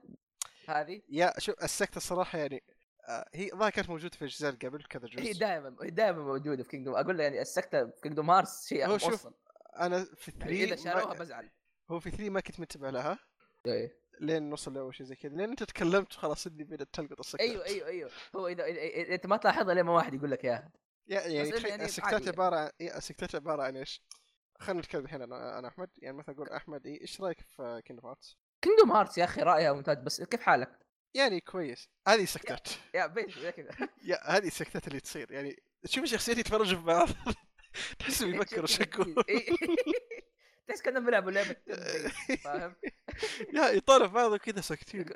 هذه. 0.68 1.02
yeah 1.08 1.32
شوف 1.38 1.64
السكتة 1.64 1.96
الصراحة 1.96 2.38
يعني 2.38 2.62
آه، 3.08 3.28
هي 3.34 3.50
ظاهر 3.54 3.70
كانت 3.70 3.88
موجودة 3.90 4.16
في 4.16 4.22
الأجزاء 4.22 4.50
اللي 4.54 4.68
قبل 4.68 4.82
كذا 4.84 5.06
هي 5.06 5.30
جزء. 5.32 5.40
دائما 5.40 5.76
هي 5.82 5.90
دائما 5.90 6.18
موجودة 6.24 6.62
في 6.62 6.68
Kingdom 6.68 6.94
أقول 6.94 7.20
يعني 7.20 7.40
السكتة 7.40 7.84
في 7.90 8.00
Kingdom 8.02 8.30
Hearts 8.30 8.66
شيء 8.68 8.86
هو 8.88 8.98
شوف، 8.98 9.28
أنا 9.76 10.04
في 10.16 10.32
يعني 10.40 10.64
اذا 10.64 10.76
3 10.76 10.84
شالوها. 11.00 11.14
بزعل. 11.18 11.50
هو 11.90 12.00
في 12.00 12.10
3 12.10 12.30
ما 12.30 12.40
كنت 12.40 12.60
متبع 12.60 12.90
لها. 12.90 13.18
إيه. 13.66 14.02
لين 14.20 14.42
نوصل 14.50 14.74
لأول 14.74 14.94
شيء 14.94 15.06
زي 15.06 15.14
كذا. 15.16 15.36
لين 15.36 15.50
أنت 15.50 15.62
تكلمت 15.62 16.12
خلاص 16.12 16.46
إني 16.46 16.64
بدأت 16.64 16.88
تلقط 16.92 17.18
السكتات 17.20 17.40
أيوه 17.48 17.64
أيوه 17.66 17.88
أيوه. 17.88 18.10
هو 18.36 18.48
إذا 18.48 18.66
أنت 19.14 19.26
ما 19.26 19.36
تلاحظها 19.36 19.74
لين 19.74 19.84
ما 19.84 19.92
واحد 19.92 20.14
يقول 20.14 20.30
لك 20.30 20.44
اياها 20.44 20.72
يا- 21.06 21.20
يعني 21.20 21.34
يعني 21.34 21.48
السكتات 21.84 22.72
إيه، 22.80 22.96
السكتات 22.96 23.34
عبارة 23.34 23.62
عن 23.62 23.76
إيش؟ 23.76 24.02
خلينا 24.60 24.80
نتكلم 24.80 25.04
الحين 25.04 25.22
أنا 25.22 25.58
أنا 25.58 25.68
أحمد. 25.68 25.90
يعني 25.98 26.16
مثلا 26.16 26.34
أقول 26.34 26.48
أحمد 26.48 26.86
إيه 26.86 27.00
إيش 27.00 27.20
رأيك 27.20 27.40
في 27.40 27.82
Kingdom 27.84 28.06
Hearts؟ 28.06 28.36
Kingdom 28.62 28.92
Hearts 28.92 29.18
يا 29.18 29.24
أخي 29.24 29.42
رايها 29.42 29.72
ممتاز 29.72 29.96
بس 29.98 30.22
كيف 30.22 30.40
حالك؟ 30.40 30.78
يعني 31.14 31.40
كويس. 31.40 31.88
هذه 32.08 32.24
سكتات 32.24 32.68
يا 32.94 33.06
بيت 33.06 33.38
زي 33.38 33.52
كذا. 33.52 33.70
yeah 34.10 34.18
هذه 34.36 34.46
السكتات 34.46 34.88
اللي 34.88 35.00
تصير. 35.00 35.32
يعني 35.32 35.62
تشوف 35.82 36.04
شخصيتي 36.04 36.40
يتفرجوا 36.40 36.78
في 36.78 36.84
بعض. 36.84 37.08
تحسهم 37.98 38.34
يفكروا 38.34 39.24
إيه. 39.28 39.46
تحس 40.68 40.82
كأنهم 40.82 41.04
بيلعبوا 41.04 41.30
لعبة 41.30 41.52
تنبي، 41.52 42.36
فاهم؟ 42.36 42.74
يا 43.54 43.68
يطالع 43.68 44.06
في 44.08 44.14
بعض 44.14 44.36
كذا 44.36 44.60
ساكتين. 44.60 45.06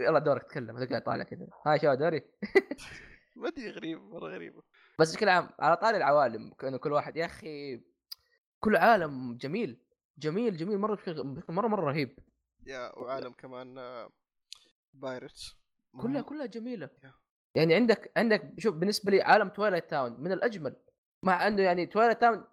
يلا 0.00 0.18
دورك 0.18 0.42
تكلم 0.42 0.84
تلقى 0.84 1.00
طالع 1.00 1.24
كذا. 1.24 1.48
هاي 1.66 1.78
شو 1.78 1.94
دوري؟ 1.94 2.22
ما 3.36 3.48
أدري 3.48 3.70
غريب 3.70 4.02
مرة 4.02 4.28
غريبة. 4.28 4.62
بس 4.98 5.12
بشكل 5.12 5.28
عام 5.28 5.48
على 5.60 5.76
طاري 5.76 5.96
العوالم 5.96 6.54
كانه 6.54 6.76
كل 6.76 6.92
واحد 6.92 7.16
يا 7.16 7.24
أخي 7.26 7.80
كل 8.60 8.76
عالم 8.76 9.36
جميل 9.36 9.80
جميل 10.18 10.56
جميل 10.56 10.78
مرة 10.78 10.94
بشكل 10.94 11.42
مره 11.48 11.68
مرة 11.68 11.90
رهيب. 11.90 12.18
يا 12.66 12.98
وعالم 12.98 13.32
كمان 13.32 13.78
آه، 13.78 14.10
بايرتس 14.92 15.56
كلها 16.00 16.22
كلها 16.22 16.46
جميلة. 16.46 16.90
يعني 17.54 17.74
عندك 17.74 18.12
عندك 18.16 18.52
شوف 18.58 18.74
بالنسبة 18.74 19.10
لي 19.10 19.22
عالم 19.22 19.48
Twilight 19.48 19.90
Town 19.90 20.20
من 20.20 20.32
الأجمل. 20.32 20.76
مع 21.22 21.46
إنه 21.46 21.62
يعني 21.62 21.86
Twilight 21.86 22.20
Town 22.20 22.44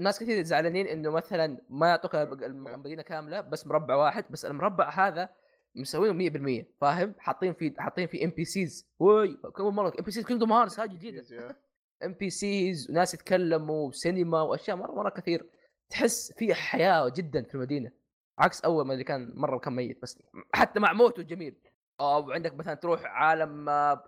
ناس 0.00 0.20
كثير 0.20 0.42
زعلانين 0.42 0.86
إنه 0.86 1.10
مثلا 1.10 1.58
ما 1.68 1.88
يعطوك 1.88 2.14
المدينة 2.14 3.02
كاملة 3.02 3.40
بس 3.40 3.66
مربع 3.66 3.94
واحد 3.94 4.24
بس 4.30 4.44
المربع 4.44 4.90
هذا 4.90 5.28
مسوينه 5.76 6.62
100% 6.62 6.64
فاهم؟ 6.80 7.14
حاطين 7.18 7.52
فيه 7.52 7.74
حاطين 7.78 8.06
فيه 8.06 8.24
NPCs 8.24 8.88
وي 8.98 9.36
كم 9.56 9.76
مرة 9.76 9.92
NPCs 9.98 10.26
Kingdom 10.26 10.52
Hearts 10.52 10.80
هذه 10.80 10.88
جديدة. 10.88 11.56
NPCs 12.04 12.90
وناس 12.90 13.14
يتكلموا 13.14 13.88
وسينما 13.88 14.42
وأشياء 14.42 14.76
مرة 14.76 14.92
مرة 14.92 15.10
كثير. 15.10 15.46
تحس 15.90 16.32
في 16.32 16.54
حياة 16.54 17.08
جدا 17.08 17.42
في 17.42 17.54
المدينة. 17.54 17.90
عكس 18.38 18.60
أول 18.60 18.86
ما 18.86 18.92
اللي 18.92 19.04
كان 19.04 19.32
مرة 19.34 19.58
كان 19.58 19.72
ميت 19.72 20.02
بس. 20.02 20.22
حتى 20.54 20.80
مع 20.80 20.92
موته 20.92 21.22
جميل. 21.22 21.56
أو 22.00 22.30
عندك 22.30 22.54
مثلا 22.54 22.74
تروح 22.74 23.02
عالم 23.04 23.68
آه، 23.68 24.04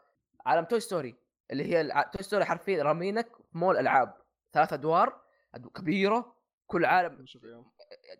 عالم 0.46 0.64
Toy 0.64 0.80
Story 0.80 1.16
اللي 1.50 1.64
هي 1.64 1.80
الع... 1.80 2.02
Toy 2.02 2.22
Story 2.22 2.44
حرفيا 2.44 2.82
رامينك 2.82 3.28
مول 3.52 3.76
ألعاب. 3.76 4.14
ثلاث 4.52 4.72
أدوار. 4.72 5.27
كبيرة 5.56 6.34
كل 6.66 6.84
عالم 6.84 7.24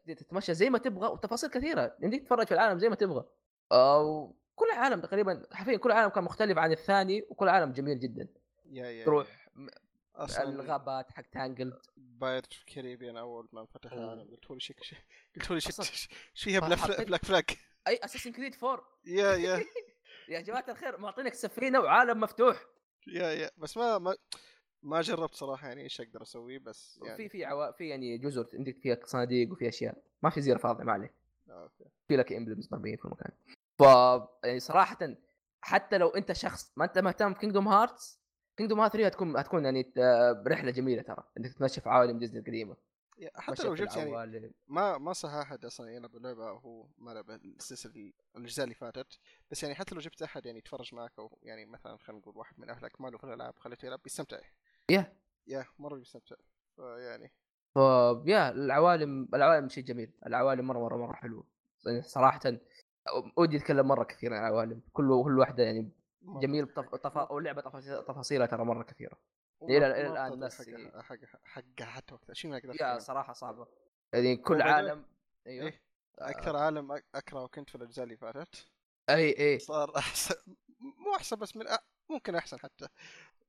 تتمشى 0.06 0.54
زي 0.54 0.70
ما 0.70 0.78
تبغى 0.78 1.08
وتفاصيل 1.08 1.50
كثيرة 1.50 1.96
يمديك 2.02 2.22
تتفرج 2.22 2.46
في 2.46 2.54
العالم 2.54 2.78
زي 2.78 2.88
ما 2.88 2.94
تبغى. 2.94 3.24
آه، 3.72 4.34
كل 4.54 4.70
عالم 4.70 5.00
تقريبا 5.00 5.46
حرفيا 5.52 5.76
كل 5.76 5.92
عالم 5.92 6.08
كان 6.08 6.24
مختلف 6.24 6.58
عن 6.58 6.72
الثاني 6.72 7.22
وكل 7.30 7.48
عالم 7.48 7.72
جميل 7.72 7.98
جدا. 8.00 8.28
yeah 8.70 8.86
yeah 8.86 9.04
تروح 9.04 9.48
أصلا 10.14 10.48
الغابات 10.48 11.12
حق 11.12 11.22
Tangled 11.22 11.78
Pirates 11.96 12.52
of 12.52 12.64
the 12.66 12.79
Caribbean 12.79 13.16
أول 13.16 13.48
ما 13.52 13.66
فتح 13.66 13.92
أوه. 13.92 14.04
العالم 14.04 14.30
قلت 14.30 14.50
له 14.50 14.58
شيك 14.58 14.76
قلت 15.36 15.50
له 15.50 15.58
شيك 15.58 15.68
أصلاً 15.68 15.86
إيش 15.86 16.08
فيها 16.34 16.60
Black, 16.60 17.24
Flag 17.24 17.44
أي 17.88 18.00
اساسن 18.04 18.32
كريد 18.32 18.56
4 18.64 18.84
يا 19.06 19.34
يا. 19.34 19.64
يا 20.28 20.40
جماعة 20.40 20.64
الخير 20.68 20.98
معطينك 20.98 21.34
سفينة 21.34 21.80
وعالم 21.80 22.20
مفتوح. 22.20 22.66
yeah 23.06 23.32
yeah. 23.32 23.50
بس 23.56 23.76
ما 23.76 23.98
ما 23.98 24.16
ما 24.82 25.00
جربت 25.00 25.34
صراحة 25.34 25.68
يعني 25.68 25.82
إيش 25.82 26.00
أقدر 26.00 26.22
أسويه 26.22 26.58
بس 26.58 27.00
يعني 27.02 27.16
في 27.16 27.28
في 27.28 27.44
عوا... 27.44 27.70
في 27.70 27.88
يعني 27.88 28.18
جزر 28.18 28.48
عندك 28.54 28.78
فيها 28.78 28.98
صناديق 29.04 29.52
وفي 29.52 29.68
أشياء. 29.68 30.02
ما 30.22 30.30
في 30.30 30.40
زير 30.40 30.58
فاضي 30.58 30.84
ما 30.84 30.92
عليك. 30.92 31.14
okay. 31.50 31.84
في 32.08 32.16
لك 32.16 32.32
emblems 32.32 32.68
مرميين 32.72 32.96
في 32.96 33.04
المكان. 33.04 33.30
ف 33.78 33.82
يعني 34.44 34.60
صراحة 34.60 34.98
حتى 35.60 35.98
لو 35.98 36.08
أنت 36.08 36.32
شخص 36.32 36.72
ما 36.76 36.84
أنت 36.84 36.98
مهتم 36.98 37.34
في 37.34 37.40
Kingdom 37.40 37.68
Hearts 37.68 38.20
Kingdom 38.56 38.80
Hearts 38.80 38.92
3 38.92 39.06
هتكون 39.06 39.36
هتكون 39.36 39.64
يعني 39.64 39.92
رحلة 40.46 40.70
جميلة 40.70 41.02
ترى. 41.02 41.24
إنك 41.38 41.52
تتمشى 41.52 41.80
في 41.80 41.88
عوالم 41.88 42.18
ديزني 42.18 42.38
القديمة. 42.38 42.76
حتى 43.34 43.62
لو 43.62 43.74
جبت 43.74 43.96
يعني. 43.96 44.52
ما 44.68 44.98
ما 44.98 45.12
صح 45.12 45.30
أحد 45.30 45.64
أصلا 45.64 45.90
يلعب 45.90 46.16
اللعبة 46.16 46.52
وهو 46.52 46.86
ما 46.98 47.10
لعب 47.10 47.30
السلسله 47.30 48.12
الأجزاء 48.36 48.64
اللي 48.64 48.74
فاتت. 48.74 49.18
بس 49.50 49.62
يعني 49.62 49.74
حتى 49.74 49.94
لو 49.94 50.00
جبت 50.00 50.22
أحد 50.22 50.46
يعني 50.46 50.58
يتفرج 50.58 50.94
معك 50.94 51.12
أو 51.18 51.38
يعني 51.42 51.66
مثلا 51.66 51.96
خلينا 51.96 52.20
نقول 52.20 52.36
واحد 52.36 52.60
من 52.60 52.70
أهلك 52.70 53.00
ما 53.00 53.08
له 53.08 53.18
في 53.18 53.24
الألعاب 53.24 53.58
خليته 53.58 53.86
يلعب 53.86 54.00
بيستمتع 54.02 54.38
يا 54.90 55.16
يا 55.46 55.66
مرة 55.78 55.96
بيستمتع. 55.96 56.36
فيعني 56.76 57.32
ف 57.74 57.78
يا 58.26 58.50
العوالم 58.50 59.28
العوالم 59.34 59.68
شيء 59.68 59.84
جميل. 59.84 60.12
العوالم 60.26 60.66
مرة 60.66 60.78
مرة 60.78 60.96
مرة 60.96 61.12
حلوة. 61.12 61.46
يعني 61.86 62.02
صراحة 62.02 62.40
ودي 63.36 63.56
أتكلم 63.56 63.88
مرة 63.88 64.04
كثير 64.04 64.34
عن 64.34 64.40
العوالم. 64.40 64.80
كل 64.92 65.22
كل 65.24 65.38
واحدة 65.38 65.62
يعني 65.62 65.90
جميل 66.22 66.66
طف... 66.66 66.94
طف... 66.94 67.30
واللعبه 67.30 67.62
تفاصيل... 67.62 68.04
تفاصيلها 68.04 68.46
ترى 68.46 68.64
مرة 68.64 68.82
كثيرة. 68.82 69.18
إلى 69.62 69.86
الآن 69.86 70.12
بتعطي 70.12 70.34
الناس 70.34 70.62
حقها 70.62 71.02
حقها 71.02 71.40
حقها 71.44 71.86
حتى 71.86 72.14
وقتها 72.14 72.34
شو 72.34 72.48
ما 72.48 72.56
أقدر. 72.56 72.98
صراحة 72.98 73.32
صعبة. 73.32 73.66
يعني 74.12 74.36
كل 74.36 74.62
عالم 74.62 75.06
أيوه. 75.46 75.66
إيه. 75.66 75.82
أكثر 76.18 76.56
عالم 76.56 76.96
أك- 76.96 77.02
أكرهه 77.14 77.46
كنت 77.46 77.70
في 77.70 77.74
الأجزاء 77.76 78.04
اللي 78.04 78.16
فاتت. 78.16 78.66
أي 79.10 79.38
اي 79.38 79.58
صار 79.58 79.96
أحسن 79.96 80.34
مو 80.80 81.14
أحسن 81.16 81.36
بس 81.36 81.56
من 81.56 81.68
أ... 81.68 81.78
ممكن 82.10 82.34
أحسن 82.34 82.58
حتى. 82.58 82.88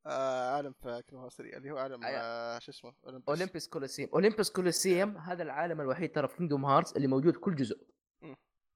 آه 0.06 0.56
عالم 0.56 0.72
في 0.72 1.04
Kingdom 1.08 1.30
3 1.30 1.58
اللي 1.58 1.72
هو 1.72 1.78
عالم. 1.78 2.00
آه 2.04 2.60
شو 2.60 2.72
اسمه؟ 2.72 2.94
Olympus 3.06 3.30
Olympus 3.30 3.68
Coliseum 3.68 4.10
Olympus 4.14 4.52
Coliseum 4.52 5.18
هذا 5.18 5.44
العالم 5.44 5.82
الوحيد 5.82 6.12
ترى 6.12 6.28
في 6.28 6.38
Kingdom 6.38 6.66
Hearts 6.66 6.96
اللي 6.96 7.08
موجود 7.08 7.36
كل 7.36 7.56
جزء. 7.56 7.80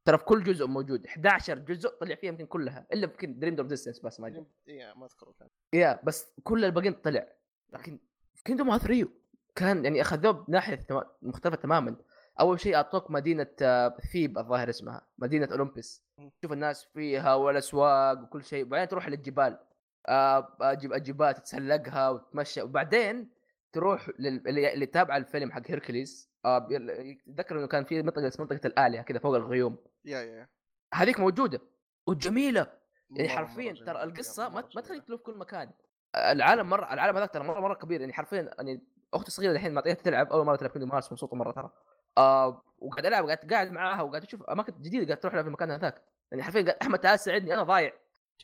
ترى 0.05 0.17
في 0.17 0.23
كل 0.23 0.43
جزء 0.43 0.67
موجود. 0.67 1.05
11 1.07 1.59
جزء 1.59 1.89
طلع 1.89 2.15
فيها 2.15 2.29
يمكن 2.29 2.45
كلها 2.45 2.87
إلا 2.93 3.03
يمكن 3.03 3.39
Dream 3.39 3.55
Drop 3.57 3.67
Distance 3.67 3.99
بس 3.99 4.19
ما 4.19 4.27
أدري. 4.27 4.45
إيه 4.67 4.93
ما 4.93 5.05
اذكره 5.05 5.33
كان. 5.39 5.47
yeah 5.73 5.99
بس 6.03 6.33
كل 6.43 6.65
الباقيين 6.65 6.93
طلع. 6.93 7.27
لكن 7.73 7.99
في 8.33 8.43
Kingdom 8.43 8.69
Hearts 8.69 8.83
3 8.83 9.09
كان 9.55 9.83
يعني 9.85 10.01
اخذوه 10.01 10.31
بناحيه 10.31 10.85
مختلفة 11.21 11.55
تماما. 11.57 11.95
أول 12.39 12.59
شيء 12.59 12.75
أعطوك 12.75 13.11
مدينة 13.11 13.47
آه، 13.61 13.97
Thebes 14.11 14.37
الظاهر 14.37 14.69
اسمها 14.69 15.07
مدينة 15.17 15.47
Olympus. 15.51 16.03
تشوف 16.41 16.53
الناس 16.53 16.85
فيها 16.85 17.35
والأسواق 17.35 18.23
وكل 18.23 18.43
شيء. 18.43 18.65
وبعدين 18.65 18.87
تروح 18.87 19.07
للجبال. 19.07 19.59
آه، 20.07 20.57
أجيب 20.61 20.93
الجبال 20.93 21.33
تتسلقها 21.33 22.09
وتتمشى 22.09 22.61
وبعدين 22.61 23.29
تروح 23.71 24.09
لل... 24.19 24.47
اللي 24.47 24.85
تابع 24.85 25.17
الفيلم 25.17 25.51
حق 25.51 25.61
Hercules. 25.65 26.33
آه 26.45 26.67
يتذكر 26.69 27.59
إنه 27.59 27.67
كان 27.67 27.83
في 27.83 28.01
منطقة 28.01 28.27
اسمها 28.27 28.47
منطقة 28.51 28.67
الالهه 28.67 29.01
كذا 29.01 29.19
فوق 29.19 29.35
الغيوم. 29.35 29.77
yeah 30.05 30.19
yeah 30.21 30.49
هذيك 30.93 31.19
موجودة 31.19 31.61
وجميلة. 32.07 32.67
يعني 33.09 33.29
حرفيا 33.29 33.73
ترى. 33.73 34.03
القصة 34.03 34.49
ما 34.49 34.63
ما 34.75 34.81
تخليك. 34.81 35.03
تلف 35.03 35.21
كل 35.21 35.37
مكان. 35.37 35.71
العالم 36.15 36.69
مرة 36.69 36.93
العالم 36.93 37.17
هذاك 37.17 37.31
ترى 37.31 37.43
مرة 37.43 37.59
مرة 37.59 37.73
كبير. 37.73 38.01
يعني 38.01 38.13
حرفيا 38.13 38.51
يعني 38.57 38.83
أختي 39.13 39.27
الصغيرة 39.27 39.51
الحين 39.51 39.73
معطيها 39.73 39.93
تلعب 39.93 40.31
أول 40.31 40.45
مرة 40.45 40.55
تلعب 40.55 40.71
Kingdom 40.71 40.91
Hearts 40.91 41.11
مبسوطة 41.11 41.35
مرة 41.35 41.51
ترى. 41.51 41.69
آه 42.17 42.63
وقاعد 42.77 43.05
ألعب 43.05 43.25
قاعد 43.25 43.53
قاعد 43.53 43.71
معاها 43.71 44.01
وقاعد 44.01 44.23
أشوف 44.23 44.43
أماكن 44.43 44.73
جديدة 44.81 45.05
قاعد 45.05 45.19
تروح 45.19 45.33
لها 45.33 45.41
في 45.41 45.47
المكان 45.47 45.71
هذاك. 45.71 46.01
يعني 46.31 46.43
حرفيا 46.43 46.61
قاعد 46.61 46.77
أحمد 46.81 46.99
تعال 46.99 47.19
ساعدني 47.19 47.53
أنا 47.53 47.63
ضايع. 47.63 47.93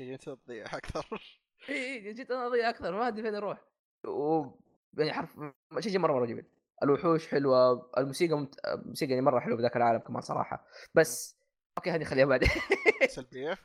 انت 0.02 0.30
تضيع 0.30 0.66
أكثر. 0.66 1.40
إي 1.72 2.14
جيت 2.14 2.32
أنا 2.32 2.48
أضيع 2.48 2.70
أكثر 2.70 2.92
ما 2.92 3.08
أدري 3.08 3.24
فين 3.24 3.36
أروح. 3.36 3.66
و 4.08 4.46
يعني 4.98 5.14
حرف 5.14 5.40
شيء 5.80 6.00
مرة 6.00 6.14
مرة 6.14 6.26
جميل. 6.26 6.46
الوحوش 6.84 7.28
حلوة 7.28 7.90
الموسيقى 7.98 8.38
ممت... 8.38 8.60
الموسيقى 8.68 9.12
يعني 9.12 9.22
مرة 9.22 9.40
حلوة 9.40 9.58
بذاك 9.58 9.78
العالم 9.78 10.00
كمان 10.00 10.22
صراحة. 10.22 10.66
بس 10.96 11.40
okay 11.78 11.92
هذه 11.92 12.04
خليها 12.04 12.26
بعدين. 12.26 12.50
سلبيه 13.08 13.58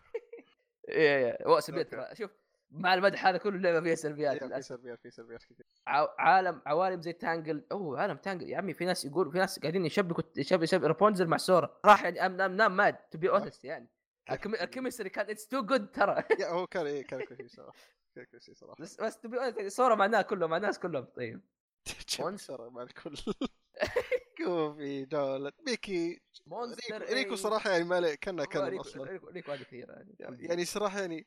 إيه 0.88 1.60
سلبيات. 1.60 2.16
شوف 2.16 2.30
مع 2.70 2.94
المدح 2.94 3.26
هذا 3.26 3.38
كله 3.38 3.56
اللعبة 3.56 3.80
فيها 3.80 3.94
سلبيات 3.94 4.42
yeah، 4.42 4.48
في 4.48 4.62
سلبيات 4.62 5.00
في 5.02 5.10
سلبيات 5.10 5.44
كثير 5.44 5.66
ع- 5.86 6.14
عالم 6.18 6.62
عوالم 6.66 7.02
زي 7.02 7.12
Tangled 7.12 7.64
أوه 7.72 8.00
عالم 8.00 8.16
Tangled 8.16 8.48
يا 8.48 8.58
عمي 8.58 8.74
في 8.74 8.84
ناس 8.84 9.04
يقول 9.04 9.32
في 9.32 9.38
ناس 9.38 9.58
قاعدين 9.58 9.86
يشبكوا 9.86 10.24
يشبك 10.36 10.62
يشبك 10.62 10.84
رابونزل 10.84 11.26
مع 11.26 11.36
سورا 11.36 11.80
راح 11.84 12.04
يعني 12.04 12.26
I'm 12.26 12.36
not 12.36 12.56
not 12.56 12.76
mad 12.76 12.96
to 12.96 13.18
be 13.18 13.30
honest 13.30 13.64
يعني. 13.64 13.88
ال 14.30 14.38
chemistry 14.38 15.08
كان 15.08 15.30
it's 15.30 15.48
too 15.48 15.62
good 15.62 15.90
ترى. 15.90 16.24
هو 16.42 16.66
كان 16.66 16.86
إيه 16.86 17.06
كان 17.06 17.20
كويس 17.24 17.56
صراحة 17.56 17.78
كان 18.14 18.24
كويس 18.24 18.50
صراحة. 18.50 18.82
بس 18.82 19.00
بس 19.00 19.18
to 19.20 19.28
be 19.28 19.70
سورا 19.70 19.94
مع 19.94 20.04
الناس 20.04 20.24
كلهم 20.24 20.50
مع 20.50 20.56
الناس 20.56 20.78
كلهم 20.78 21.04
طيب. 21.04 21.40
تشبك 22.06 22.50
مع 22.50 22.82
الكل. 22.82 23.14
كوفي 24.38 25.04
دولت 25.04 25.54
ميكي 25.66 26.20
مونستر 26.46 26.98
ريكو, 26.98 27.14
ريكو 27.14 27.36
صراحة 27.36 27.70
يعني 27.70 27.84
ما 27.84 28.14
كانه 28.14 28.44
كان 28.44 28.62
ريكو 28.64 28.80
أصلا. 28.82 29.04
ريكو, 29.04 29.28
ريكو 29.28 29.52
هذه 29.52 29.62
كثيره 29.62 29.92
يعني. 29.92 30.16
يعني 30.20 30.64
صراحة 30.64 31.00
يعني 31.00 31.26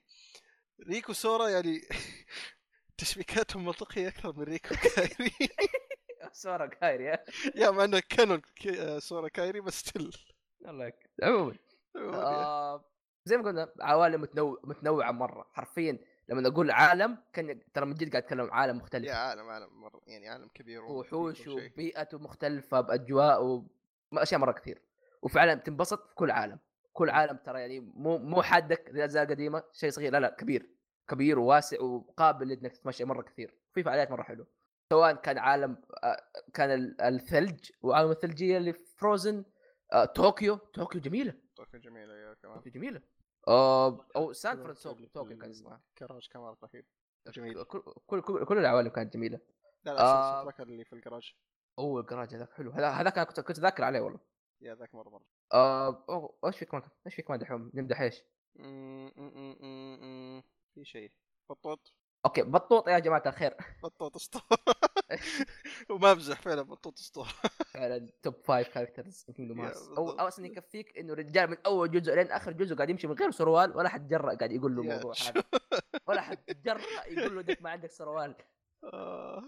ريكو 0.87 1.13
سورا 1.13 1.49
يعني 1.49 1.81
تشبيكاتهم 2.97 3.65
منطقية 3.65 4.07
أكثر 4.07 4.33
من 4.37 4.43
ريكو 4.43 4.75
كايري. 4.95 5.31
سورا 6.31 6.65
كايري 6.65 7.17
يا 7.55 7.71
مع 7.71 7.83
إنه 7.83 7.99
كانون 8.09 8.41
كي- 8.55 8.81
آه، 8.81 8.99
سورا 8.99 9.27
كايري 9.27 9.61
بس 9.61 9.73
ستيل 9.79 10.11
الله 10.65 10.93
عموما. 11.23 11.57
آه 11.95 12.85
زي 13.25 13.37
ما 13.37 13.43
قلنا 13.43 13.73
عوالم 13.81 14.21
متنوع 14.21 14.59
متنوعة 14.63 15.11
مرة 15.11 15.49
حرفيا. 15.53 15.99
لما 16.29 16.47
أقول 16.47 16.71
عالم 16.71 17.17
كان 17.33 17.59
ترى 17.73 17.85
من 17.85 17.93
جد 17.93 18.11
قاعد 18.11 18.23
أتكلم 18.23 18.51
عالم 18.51 18.77
مختلف. 18.77 19.05
يا 19.07 19.13
عالم 19.15 19.49
عالم 19.49 19.81
مرة 19.81 20.01
يعني 20.07 20.29
عالم 20.29 20.47
كبير 20.47 20.83
وحوش. 20.83 21.47
وبيئته 21.47 22.17
مختلفه 22.19 22.81
بأجواء 22.81 23.63
واشياء 24.11 24.39
مرة 24.41 24.51
كثير. 24.51 24.81
وفعلا 25.21 25.53
تنبسط 25.55 26.07
في 26.07 26.15
كل 26.15 26.31
عالم. 26.31 26.59
كل 26.93 27.09
عالم 27.09 27.37
ترى 27.37 27.59
يعني 27.61 27.79
مو 27.79 28.17
مو 28.17 28.41
حدك 28.41 28.89
زي 28.89 28.97
الاجزاء 28.99 29.23
القديمه 29.23 29.63
شيء 29.73 29.89
صغير 29.89 30.11
لا 30.11 30.19
لا 30.19 30.35
كبير. 30.39 30.69
كبير 31.07 31.39
وواسع 31.39 31.81
وقابل 31.81 32.51
إنك 32.51 32.71
تتمشى 32.71 33.05
مرة 33.05 33.21
كثير. 33.21 33.53
في 33.73 33.83
فعاليات 33.83 34.11
مرة 34.11 34.23
حلوة. 34.23 34.47
سواء 34.93 35.13
كان 35.15 35.37
عالم 35.37 35.81
آه، 36.03 36.21
كان 36.53 36.71
ال- 36.71 37.01
الثلج 37.01 37.71
وعالم 37.81 38.11
الثلجية 38.11 38.57
اللي 38.57 38.73
في 38.73 38.97
فروزن 38.97 39.43
آه، 39.93 40.05
طوكيو. 40.05 40.55
طوكيو 40.55 41.01
جميلة. 41.01 41.33
طوكيو 41.55 41.79
جميلة 41.79 42.13
يا 42.13 42.33
كمان 42.33 42.55
طوكيو 42.55 42.71
جميلة. 42.71 43.01
أو 43.47 44.33
سان 44.33 44.63
فرانسيسكو 44.63 45.25
كان 45.25 45.49
اسمها 45.49 45.81
كراج 45.97 46.27
كمان 46.31 46.55
رهيب. 46.63 46.85
جميل. 47.27 47.63
كل 47.63 47.81
كل 48.21 48.45
كل, 48.45 48.57
العوالم 48.57 48.89
كانت 48.89 49.13
جميلة. 49.13 49.39
لا 49.83 49.91
لا 49.91 50.01
آه. 50.01 50.41
آه. 50.49 50.53
اللي 50.59 50.85
في 50.85 50.93
الجراج 50.93 51.33
أوه 51.79 52.01
الجراج 52.01 52.35
هذاك 52.35 52.53
حلو. 52.53 52.71
هذا- 52.71 52.89
هذاك 52.89 53.19
كنت 53.27 53.39
كنت 53.39 53.59
ذاكر 53.59 53.83
عليه 53.83 53.99
والله. 53.99 54.19
yeah 54.61 54.75
ذاك 54.75 54.95
مرة 54.95 55.09
مرة. 55.09 55.25
آه 55.53 56.33
إيش 56.45 56.57
في 56.57 56.65
كمان 56.65 56.83
إيش 57.05 57.15
في 57.15 57.21
كمان 57.21 57.39
دحوم؟ 57.39 57.71
نمدح 57.73 58.01
إيش 58.01 58.23
في 60.73 60.85
شيء. 60.85 61.11
بطوط. 61.49 61.93
okay 62.25 62.41
بطوط 62.41 62.87
يا 62.87 62.99
جماعة 62.99 63.23
الخير. 63.25 63.57
بطوط 63.83 64.15
أسطورة. 64.21 64.43
وما 65.89 66.11
امزح 66.11 66.41
فعلا 66.41 66.61
بطوط 66.61 66.99
أسطورة. 66.99 67.29
فعلا 67.77 68.09
top 68.23 68.35
five 68.43 68.67
characters 68.67 69.23
في 69.23 69.33
Kingdom 69.33 69.61
Hearts 69.61 69.87
أو. 69.87 70.09
أصلا 70.09 70.45
يكفيك 70.45 70.97
إنه 70.97 71.13
رجال 71.13 71.49
من 71.49 71.57
أول 71.65 71.91
جزء 71.91 72.15
لين 72.15 72.31
آخر 72.31 72.51
جزء 72.51 72.75
قاعد 72.75 72.89
يمشي 72.89 73.07
من 73.07 73.13
غير 73.13 73.31
سروال 73.31 73.77
ولا 73.77 73.89
حد 73.89 74.07
جرأ 74.07 74.35
قاعد 74.35 74.51
يقول 74.51 74.75
له 74.75 74.81
الموضوع 74.81 75.13
هذا. 75.21 75.43
ولا 76.07 76.21
حد 76.21 76.61
جرأ 76.65 77.05
يقول 77.07 77.35
له 77.35 77.41
ديك 77.41 77.61
ما 77.61 77.69
عندك 77.69 77.91
سروال. 77.91 78.35
آه، 78.83 79.43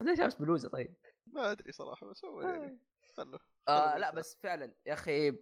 ليش 0.00 0.18
لابس 0.18 0.34
بلوزة 0.34 0.68
طيب؟ 0.68 0.94
ما 1.26 1.50
أدري 1.50 1.72
صراحة 1.72 2.06
بس 2.06 2.24
هو 2.24 2.40
يعني 2.40 2.78
آه. 3.68 3.90
خله 3.90 3.98
لا. 3.98 4.10
بس 4.10 4.36
فعلا 4.42 4.74
يا 4.86 4.92
أخي 4.92 5.38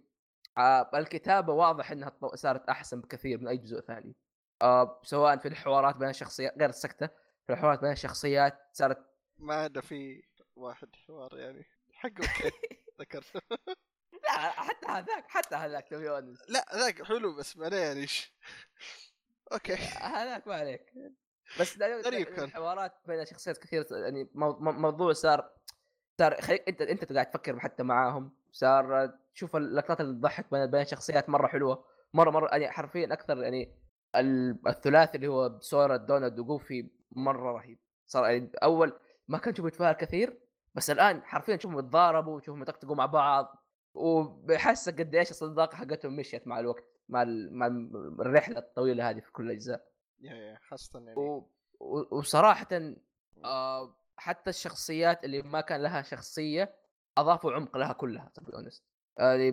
آه 0.57 0.91
الكتابة 0.93 1.53
واضح 1.53 1.91
إنها 1.91 2.17
صارت 2.35 2.69
أحسن 2.69 3.01
بكثير 3.01 3.39
من 3.39 3.47
أي 3.47 3.57
جزء 3.57 3.79
ثاني. 3.81 4.15
آه 4.61 5.01
سواء 5.03 5.37
في 5.37 5.47
الحوارات 5.47 5.97
بين 5.97 6.09
الشخصيات 6.09 6.57
غير 6.59 6.69
السكته 6.69 7.07
في 7.47 7.53
الحوارات 7.53 7.79
بين 7.79 7.91
الشخصيات 7.91 8.69
صارت 8.73 8.97
ما 9.37 9.53
عدا 9.55 9.81
في 9.81 10.23
واحد 10.55 10.95
حوار 10.95 11.37
يعني. 11.37 11.65
حقه. 12.03 12.23
okay 12.23 12.51
ذكرته 13.01 13.41
لا 14.23 14.31
حتى 14.39 14.87
هذاك 14.87 15.25
حتى 15.27 15.55
هذاك 15.55 15.87
تو 15.89 16.19
لا 16.49 16.65
ذاك 16.75 17.03
حلو 17.03 17.35
بس 17.35 17.57
معناه 17.57 17.77
يعني 17.77 18.07
أوكي. 19.53 19.73
هذاك 20.01 20.47
ما 20.47 20.55
عليك. 20.55 20.93
بس 21.59 21.77
غريب 21.81 22.27
كان. 22.27 22.43
الحوارات 22.43 22.91
بين 23.07 23.25
شخصيات 23.25 23.57
كثير 23.57 23.85
يعني 23.91 24.29
مو- 24.33 24.59
مو- 24.59 24.71
موضوع 24.71 25.13
صار 25.13 25.51
صار 26.19 26.41
خليك 26.41 26.63
أنت 26.67 26.81
أنت 26.81 27.13
قاعد 27.13 27.29
تفكر 27.29 27.59
حتى 27.59 27.83
معاهم. 27.83 28.31
صار 28.51 29.11
تشوف 29.35 29.55
اللقطات 29.55 30.01
اللي 30.01 30.13
تضحك 30.19 30.51
بين 30.51 30.65
بين 30.65 30.81
الشخصيات 30.81 31.29
مرة 31.29 31.47
حلوة. 31.47 31.85
مرة 32.13 32.29
مرة 32.31 32.49
يعني 32.51 32.71
حرفيا 32.71 33.13
أكثر 33.13 33.43
يعني 33.43 33.75
ال- 34.15 34.67
الثلاثي 34.67 35.15
اللي 35.15 35.27
هو 35.27 35.59
سورا 35.59 35.97
دونالد 35.97 36.39
وجوفي 36.39 36.89
مرة 37.11 37.51
رهيب. 37.51 37.79
صار 38.07 38.25
يعني 38.25 38.51
أول 38.63 38.99
ما 39.27 39.37
كان 39.37 39.53
تشوف 39.53 39.65
يتفاعل 39.65 39.93
كثير 39.93 40.39
بس 40.75 40.89
الآن 40.89 41.23
حرفيا 41.23 41.55
تشوفهم 41.55 41.79
يتضاربوا 41.79 42.35
وتشوفهم 42.35 42.61
يطقطقوا 42.61 42.95
مع 42.95 43.05
بعض 43.05 43.63
وبحسك 43.93 44.99
قد 44.99 45.15
إيش 45.15 45.31
الصداقة 45.31 45.75
حقتهم 45.75 46.15
مشيت 46.15 46.47
مع 46.47 46.59
الوقت 46.59 46.83
مع 47.09 47.21
ال- 47.21 47.53
مع 47.57 47.67
الرحلة 48.19 48.57
الطويلة 48.57 49.09
هذه 49.09 49.19
في 49.19 49.31
كل 49.31 49.45
الاجزاء 49.45 49.87
yeah 50.19 50.33
yeah 50.33 50.57
خاصه 50.67 50.99
يعني. 50.99 51.15
و... 51.19 51.49
و... 51.79 52.17
وصراحه 52.17 52.67
آه 53.45 53.95
حتى 54.17 54.49
الشخصيات 54.49 55.23
اللي 55.23 55.41
ما 55.41 55.61
كان 55.61 55.81
لها 55.81 56.01
شخصية 56.01 56.75
أضافوا 57.17 57.51
عمق 57.53 57.77
لها 57.77 57.93
كلها 57.93 58.31
to 58.35 58.41
be 58.41 58.53
honest 58.53 58.83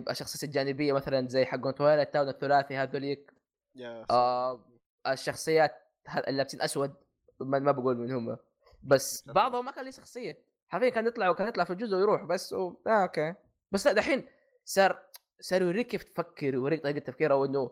الشخصيات 0.09 0.43
الجانبية 0.43 0.93
مثلا 0.93 1.27
زي 1.27 1.45
حقون 1.45 1.75
Twilight 1.75 2.13
Town 2.13 2.29
الثلاثي 2.29 2.77
هذوليك. 2.77 3.33
yeah 3.75 4.05
آه 4.09 4.65
الشخصيات 5.07 5.71
ه- 6.07 6.17
اللي 6.19 6.37
لابسين 6.37 6.61
أسود 6.61 6.93
ما, 7.39 7.71
بقول 7.71 7.97
من 7.97 8.11
هم. 8.11 8.37
بس. 8.83 9.27
بعضهم 9.29 9.65
ما 9.65 9.71
كان 9.71 9.85
له 9.85 9.91
شخصية. 9.91 10.50
حرفيا 10.71 10.89
كان 10.89 11.07
يطلع 11.07 11.29
وكان 11.29 11.47
يطلع 11.47 11.63
في 11.63 11.73
الجزء 11.73 11.97
ويروح 11.97 12.23
بس 12.23 12.53
و... 12.53 12.75
آه 12.87 12.89
okay. 12.89 13.33
بس 13.71 13.87
لأ 13.87 13.93
دحين 13.93 14.27
صار 14.65 14.99
صار 15.39 15.61
يوريك 15.61 15.87
كيف 15.87 16.03
تفكر 16.03 16.55
ويوريك 16.55 16.83
طريقة 16.83 16.99
تفكيره 16.99 17.35
وإنه 17.35 17.71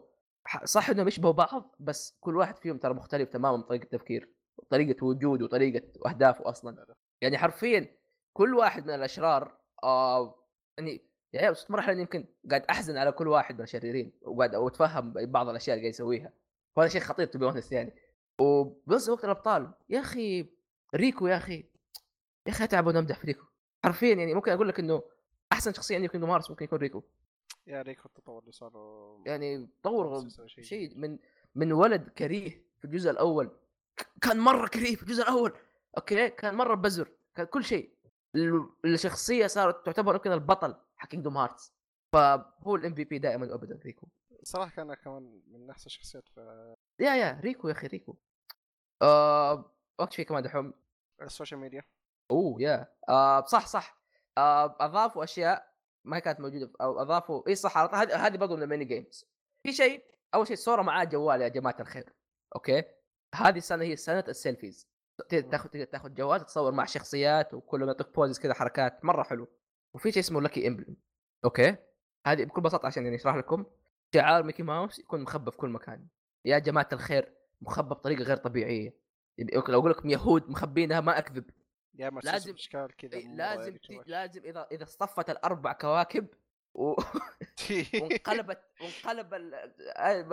صح 0.63 0.89
إنهم 0.89 1.07
يشبهوا 1.07 1.33
بعض 1.33 1.75
بس 1.79 2.17
كل 2.19 2.37
واحد 2.37 2.57
فيهم 2.57 2.77
ترى 2.77 2.93
مختلف 2.93 3.29
تماما 3.29 3.61
طريقة 3.61 3.85
تفكير 3.85 4.33
طريقة 4.69 5.05
وجوده 5.05 5.45
وطريقه 5.45 6.09
أهدافه 6.09 6.49
أصلا. 6.49 6.85
يعني 7.21 7.37
حرفيا 7.37 7.95
كل 8.33 8.55
واحد 8.55 8.85
من 8.87 8.93
الأشرار 8.93 9.57
آه 9.83 10.45
يعني 10.77 11.09
يعني 11.33 11.49
وصلت 11.49 11.71
مرحلة 11.71 11.99
يمكن 11.99 12.25
قاعد 12.49 12.65
أحزن 12.69 12.97
على 12.97 13.11
كل 13.11 13.27
واحد 13.27 13.55
من 13.55 13.61
الشريرين 13.61 14.11
وقاعد 14.21 14.55
واتفهم 14.55 15.13
بعض 15.13 15.49
الأشياء 15.49 15.73
اللي 15.75 15.83
قاعد 15.83 15.93
يسويها. 15.93 16.33
وهذا 16.75 16.89
شيء 16.89 17.01
خطير 17.01 17.29
honest 17.35 17.71
يعني. 17.71 17.93
وبنفس 18.41 19.09
وقت 19.09 19.25
الأبطال. 19.25 19.73
يا 19.89 19.99
أخي 19.99 20.49
ريكو 20.95 21.27
يا 21.27 21.37
أخي. 21.37 21.65
يا 22.47 22.51
أخي 22.51 22.63
اتعب 22.63 22.87
وأنا 22.87 22.99
أمدح 22.99 23.19
في 23.19 23.27
ريكو. 23.27 23.45
حرفيا 23.83 24.15
يعني 24.15 24.33
ممكن 24.33 24.51
أقول 24.51 24.67
لك 24.67 24.79
إنه 24.79 25.03
أحسن 25.51 25.73
شخصية 25.73 25.95
عندي 25.95 26.07
في 26.07 26.11
Kingdom 26.11 26.31
Hearts 26.31 26.49
ممكن 26.49 26.65
يكون 26.65 26.79
ريكو. 26.79 27.03
yeah 27.67 27.81
ريكو 27.81 28.05
التطور 28.05 28.41
اللي 28.41 28.51
صار 28.51 28.71
يعني 29.25 29.69
طور 29.83 30.25
يسوي 30.25 30.49
شيء. 30.63 30.97
من 30.97 31.19
من 31.55 31.71
ولد 31.71 32.09
كريه 32.09 32.49
في 32.79 32.85
الجزء 32.85 33.11
الأول 33.11 33.51
كان 34.21 34.39
مرة 34.39 34.67
كريه 34.67 34.95
في 34.95 35.03
الجزء 35.03 35.23
الأول. 35.23 35.53
okay؟ 35.97 36.29
كان 36.29 36.55
مرة 36.55 36.75
بزر 36.75 37.11
كان 37.35 37.45
كل 37.45 37.63
شيء. 37.63 37.93
ال- 38.35 38.69
الشخصية 38.85 39.47
صارت 39.47 39.85
تعتبر 39.85 40.15
يمكن 40.15 40.31
البطل 40.31 40.75
حق 40.97 41.07
Kingdom 41.09 41.37
Hearts 41.37 41.73
فهو 42.13 42.75
ال 42.75 42.93
MVP 42.95 43.19
دائما 43.19 43.51
وابدا 43.51 43.79
ريكو. 43.85 44.07
صراحة 44.43 44.71
كان 44.75 44.93
كمان 44.93 45.41
من 45.47 45.69
أحسن 45.69 45.85
الشخصيات 45.85 46.27
في 46.27 46.75
yeah 46.99 47.15
yeah 47.15 47.39
ريكو 47.43 47.67
يا 47.67 47.73
أخي 47.73 47.87
ريكو. 47.87 48.15
آه 49.01 49.71
وقت 49.99 50.13
في 50.13 50.23
كمان 50.23 50.43
دحوم. 50.43 50.73
ال 51.21 51.27
social 51.27 51.59
media. 51.59 51.83
أوه 52.31 52.61
yeah 52.61 52.87
آه 53.09 53.45
صح 53.45 53.67
صح. 53.67 53.99
آه 54.37 54.75
أضافوا 54.79 55.23
أشياء 55.23 55.69
ما 56.05 56.19
كانت 56.19 56.39
موجودة 56.39 56.71
أو 56.81 57.01
أضافوا 57.01 57.47
إي 57.47 57.55
صح. 57.55 57.77
هذه 57.77 58.27
هذه 58.27 58.37
برضه 58.37 58.55
من 58.55 58.63
ال 58.63 58.68
mini 58.68 58.85
games. 58.85 59.25
في 59.63 59.73
شيء 59.73 60.03
أول 60.33 60.47
شيء 60.47 60.55
صوره 60.55 60.81
معاه 60.81 61.03
جوال 61.03 61.41
يا 61.41 61.47
جماعة 61.47 61.75
الخير 61.79 62.13
okay؟ 62.55 62.83
هذه 63.35 63.57
السنة 63.57 63.83
هي 63.83 63.95
سنة 63.95 64.23
ال 64.27 64.35
selfies 64.35 64.89
تاخذ 65.29 65.69
تقدر 65.69 65.85
تاخذ 65.85 66.13
جوال 66.13 66.39
تتصور 66.41 66.71
مع 66.71 66.85
شخصيات 66.85 67.53
وكلهم 67.53 67.87
يعطيك 67.87 68.15
poses 68.15 68.39
كذا 68.39 68.53
حركات 68.53 69.05
مرة 69.05 69.23
حلو. 69.23 69.47
وفي 69.93 70.11
شيء 70.11 70.23
اسمه 70.23 70.41
lucky 70.41 70.67
emblem 70.67 70.95
okay؟ 71.45 71.75
هذه 72.27 72.43
بكل 72.45 72.61
بساطة 72.61 72.87
عشان 72.87 73.03
يعني 73.03 73.15
أشرح 73.15 73.35
لكم 73.35 73.65
شعار 74.13 74.43
ميكي 74.43 74.63
ماوس 74.63 74.99
يكون 74.99 75.21
مخبى 75.21 75.51
في 75.51 75.57
كل 75.57 75.69
مكان. 75.69 76.07
يا 76.45 76.59
جماعة 76.59 76.89
الخير 76.93 77.33
مخبى 77.61 77.89
بطريقة 77.89 78.23
غير 78.23 78.37
طبيعية. 78.37 78.97
يعني 79.37 79.51
لو 79.55 79.79
أقول 79.79 79.91
لكم 79.91 80.09
يهود 80.09 80.49
مخبينها 80.49 81.01
ما 81.01 81.17
أكذب. 81.17 81.49
يا 81.99 82.09
ما 82.09 82.19
لازم- 82.23 82.53
اشكال 82.53 82.95
كذا 82.95 83.19
لازم 83.19 83.77
تي... 83.77 84.01
لازم 84.05 84.43
إذا 84.43 84.67
إذا 84.71 84.83
اصطفت 84.83 85.29
الأربع 85.29 85.73
كواكب 85.73 86.27
و... 86.73 86.83
وانقلبت 88.01 88.61
وانقلب 88.81 89.33
ال... 89.33 89.53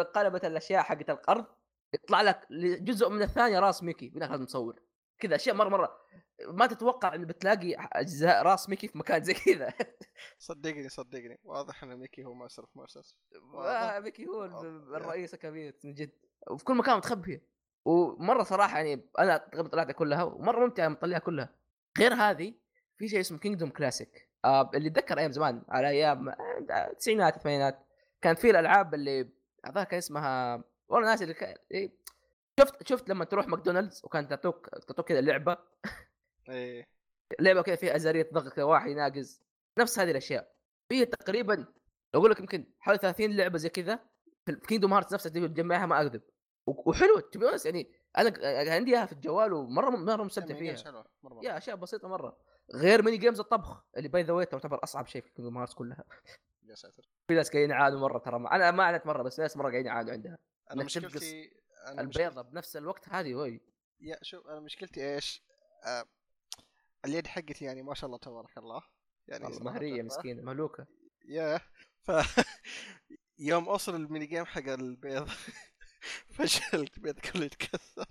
انقلبت 0.01 0.45
الأشياء 0.45 0.83
حقت 0.83 1.11
الأرض 1.11 1.47
يطلع 1.95 2.23
لك 2.23 2.47
جزء 2.81 3.09
من 3.09 3.23
الثانية 3.23 3.59
راس 3.59 3.83
ميكي 3.83 4.13
من 4.15 4.23
هذا 4.23 4.35
المصور 4.35 4.81
كذا 5.19 5.37
أشياء 5.37 5.55
مرة 5.57 5.69
مرة. 5.69 5.99
ما 6.49 6.67
تتوقع 6.67 7.15
إن 7.15 7.25
بتلاقي 7.25 7.75
أجزاء 7.93 8.43
راس 8.43 8.69
ميكي 8.69 8.89
في 8.89 8.99
مكان 8.99 9.25
زي 9.25 9.35
كذا. 9.35 9.75
صدقني 10.39 10.89
صدقني. 10.89 11.39
واضح 11.45 11.83
إن 11.83 11.97
ميكي 11.97 12.25
هو 12.25 12.49
في 12.49 12.65
مؤسس 12.75 13.17
آه، 13.55 13.99
ميكي 13.99 14.27
هو 14.27 14.45
الرئيس 14.97 15.35
الكبير 15.35 15.77
من 15.85 15.95
جد. 15.95 16.11
وفي 16.51 16.65
كل 16.65 16.75
مكان 16.75 16.97
متخبيه 16.97 17.56
ومرة 17.87 18.43
صراحة 18.43 18.79
يعني 18.79 19.09
أنا 19.19 19.37
تقريبا 19.37 19.69
طلعتها 19.69 19.93
كلها 19.93 20.23
ومرة 20.23 20.65
ممتعة 20.65 20.89
مطلعها 20.89 21.19
كلها. 21.19 21.49
غير 21.99 22.15
هذه 22.15 22.55
في 22.97 23.09
شيء 23.09 23.21
اسمه 23.21 23.39
Kingdom 23.39 23.70
classic 23.70 24.28
آه 24.45 24.71
اللي 24.75 24.89
اتذكر 24.89 25.19
أيام 25.19 25.33
زمان 25.33 25.63
على 25.69 25.89
أيام 25.89 26.35
التسعينات 26.71 27.37
الثمانينات 27.37 27.87
كان 28.23 28.35
في 28.35 28.51
الألعاب 28.51 28.95
اللي 28.95 29.29
اظن 29.65 29.83
كان 29.83 29.99
اسمها 29.99 30.65
والله 30.89 31.09
ناسي 31.11 31.25
اللي 31.25 31.55
إيه. 31.73 31.93
شفت 32.61 32.89
شفت 32.89 33.09
لما 33.09 33.25
تروح 33.25 33.49
ماكدونالدز 33.49 34.01
وكان 34.05 34.29
تعطوك 34.29 34.69
تعطوك 34.69 35.09
كذا 35.09 35.21
لعبة؟ 35.21 35.57
إيه. 36.49 36.87
لعبة 37.41 37.63
كذا 37.63 37.77
فيها 37.77 37.97
أزارية 37.97 38.31
ضغط 38.33 38.59
واحد 38.59 38.91
يناقز 38.91 39.43
نفس 39.79 39.99
هذه 39.99 40.11
الأشياء. 40.11 40.53
في 40.89 41.05
تقريبا 41.05 41.67
أقول 42.15 42.31
لك 42.31 42.41
يمكن 42.41 42.67
حوالي 42.81 42.99
30 42.99 43.37
لعبة 43.37 43.59
زي 43.59 43.69
كذا 43.69 43.99
في 44.47 44.53
Kingdom 44.53 44.93
Hearts 44.93 45.12
نفسها 45.13 45.31
تجمعها 45.31 45.87
ما 45.87 46.03
أكذب. 46.03 46.23
و- 46.67 46.91
وحلوه 46.91 47.21
تبي 47.21 47.47
يعني 47.65 47.93
أنا 48.19 48.31
ك- 48.31 48.45
عندي 48.69 48.91
إياها 48.97 49.07
في 49.07 49.13
الجوال 49.13 49.53
ومرة 49.53 49.91
مرة 49.91 50.23
مستمتع 50.25 50.55
يعني 50.55 50.77
فيها. 50.77 51.05
مرة. 51.23 51.41
yeah 51.45 51.59
أشياء 51.59 51.77
بسيطة 51.77 52.09
مرة. 52.09 52.39
غير 52.75 53.03
mini 53.03 53.16
games 53.16 53.41
الطبخ 53.41 53.85
اللي 53.97 54.09
by 54.09 54.23
the 54.23 54.33
way 54.33 54.47
تعتبر 54.47 54.81
أصعب 54.85 55.07
شيء 55.07 55.23
في 55.23 55.31
Kingdom 55.31 55.59
Hearts 55.59 55.74
كلها. 55.75 56.05
يا 56.63 56.75
ساتر. 56.75 57.03
في 57.29 57.35
ناس 57.35 57.51
قاعدين 57.51 57.71
يعانوا 57.71 58.01
مرة 58.01 58.19
ترى 58.19 58.37
أنا 58.37 58.71
ما 58.71 58.85
عانيت 58.85 59.07
مرة 59.07 59.23
بس 59.23 59.41
ناس 59.41 59.57
مرة 59.57 59.71
قاعدين 59.71 59.87
يعانوا 59.87 60.13
عندها. 60.13 60.39
أنا 60.71 60.85
مشكلتي 60.85 61.53
أنا 61.87 62.01
البيضة 62.01 62.43
بنفس 62.43 62.77
الوقت 62.77 63.09
هذه 63.09 63.35
وي. 63.35 63.61
yeah 64.01 64.19
شوف 64.23 64.47
أنا 64.49 64.61
مشكلتي 64.61 65.15
إيش؟ 65.15 65.43
آه 65.87 66.05
اليد 67.05 67.27
حقتي 67.27 67.65
يعني 67.65 67.83
ما 67.83 67.95
شاء 67.95 68.07
الله 68.07 68.19
تبارك 68.19 68.59
الله. 68.59 68.83
يعني 69.29 69.59
مهرية. 69.61 70.03
مسكينة 70.03 70.43
مهلوكة. 70.43 70.87
yeah 71.28 71.61
ف 72.03 72.11
يوم 73.39 73.69
اوصل 73.69 73.95
ال 73.95 74.01
mini 74.01 74.27
game 74.27 74.45
حق 74.45 74.69
البيض. 74.69 75.29
فشلت 76.28 76.97
البيض 76.97 77.18
كله 77.20 77.44
يتكسر. 77.44 78.06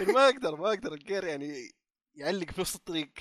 لأن 0.00 0.12
ما 0.14 0.24
أقدر 0.28 0.56
ما 0.56 0.68
أقدر 0.68 0.92
الجير 0.92 1.24
يعني 1.24 1.70
يعلق 2.14 2.50
في 2.50 2.60
نص 2.60 2.74
الطريق. 2.74 3.12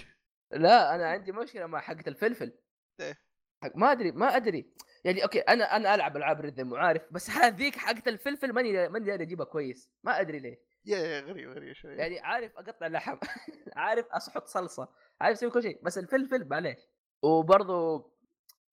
لا 0.52 0.96
أنا 0.96 1.08
عندي 1.10 1.32
مشكلة 1.32 1.66
مع 1.66 1.80
حقة 1.80 2.04
الفلفل. 2.08 2.54
إيه؟ 3.00 3.18
حق 3.64 3.76
ما 3.76 3.92
ادري 3.92 4.12
ما 4.12 4.36
أدري. 4.36 4.74
يعني 5.04 5.24
okay 5.24 5.40
أنا 5.40 5.76
أنا 5.76 5.96
ألعب 5.96 6.18
ألعاب 6.18 6.42
rhythm 6.42 6.72
وعارف 6.72 7.02
بس 7.12 7.30
هذيك 7.30 7.76
حقة 7.76 8.04
الفلفل 8.10 8.54
ماني 8.54 8.90
ماني 8.90 9.06
داري 9.06 9.24
أجيبها 9.24 9.46
كويس. 9.46 9.90
ما 10.04 10.20
أدري 10.22 10.40
ليه. 10.40 10.62
yeah 10.86 10.98
yeah 10.98 11.22
غريب 11.22 11.50
غريب 11.50 11.74
شوي. 11.74 11.96
يعني 11.96 12.20
عارف 12.20 12.58
أقطع 12.58 12.88
لحم 12.88 13.18
عارف 13.76 14.06
أحط 14.08 14.48
صلصة 14.48 14.90
عارف 15.22 15.38
أسوي 15.38 15.50
كل 15.50 15.64
شيء 15.64 15.80
بس 15.84 15.98
الفلفل 15.98 16.48
معليش. 16.48 16.80
وبرضه 17.22 18.12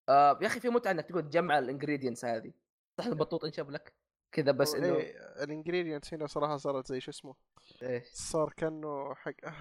آه 0.09 0.39
يا 0.41 0.47
أخي 0.47 0.59
في 0.59 0.69
متعة 0.69 0.91
إنك 0.91 1.05
تقعد 1.05 1.29
تجمع 1.29 1.59
ال 1.59 1.65
ingredients 1.65 2.25
هذه. 2.25 2.51
صح 2.97 3.05
البطوط 3.05 3.45
انشب 3.45 3.69
لك. 3.71 3.93
كذا 4.31 4.51
بس 4.51 4.75
إنه 4.75 4.97
ال 5.43 5.49
ingredients 5.49 6.13
هنا 6.13 6.27
صراحة 6.27 6.57
صارت 6.57 6.87
زي 6.87 6.99
شو 6.99 7.11
اسمه 7.11 7.35
إيش 7.83 8.03
صار 8.07 8.53
كأنه 8.57 9.15
حق 9.15 9.33
آه، 9.43 9.53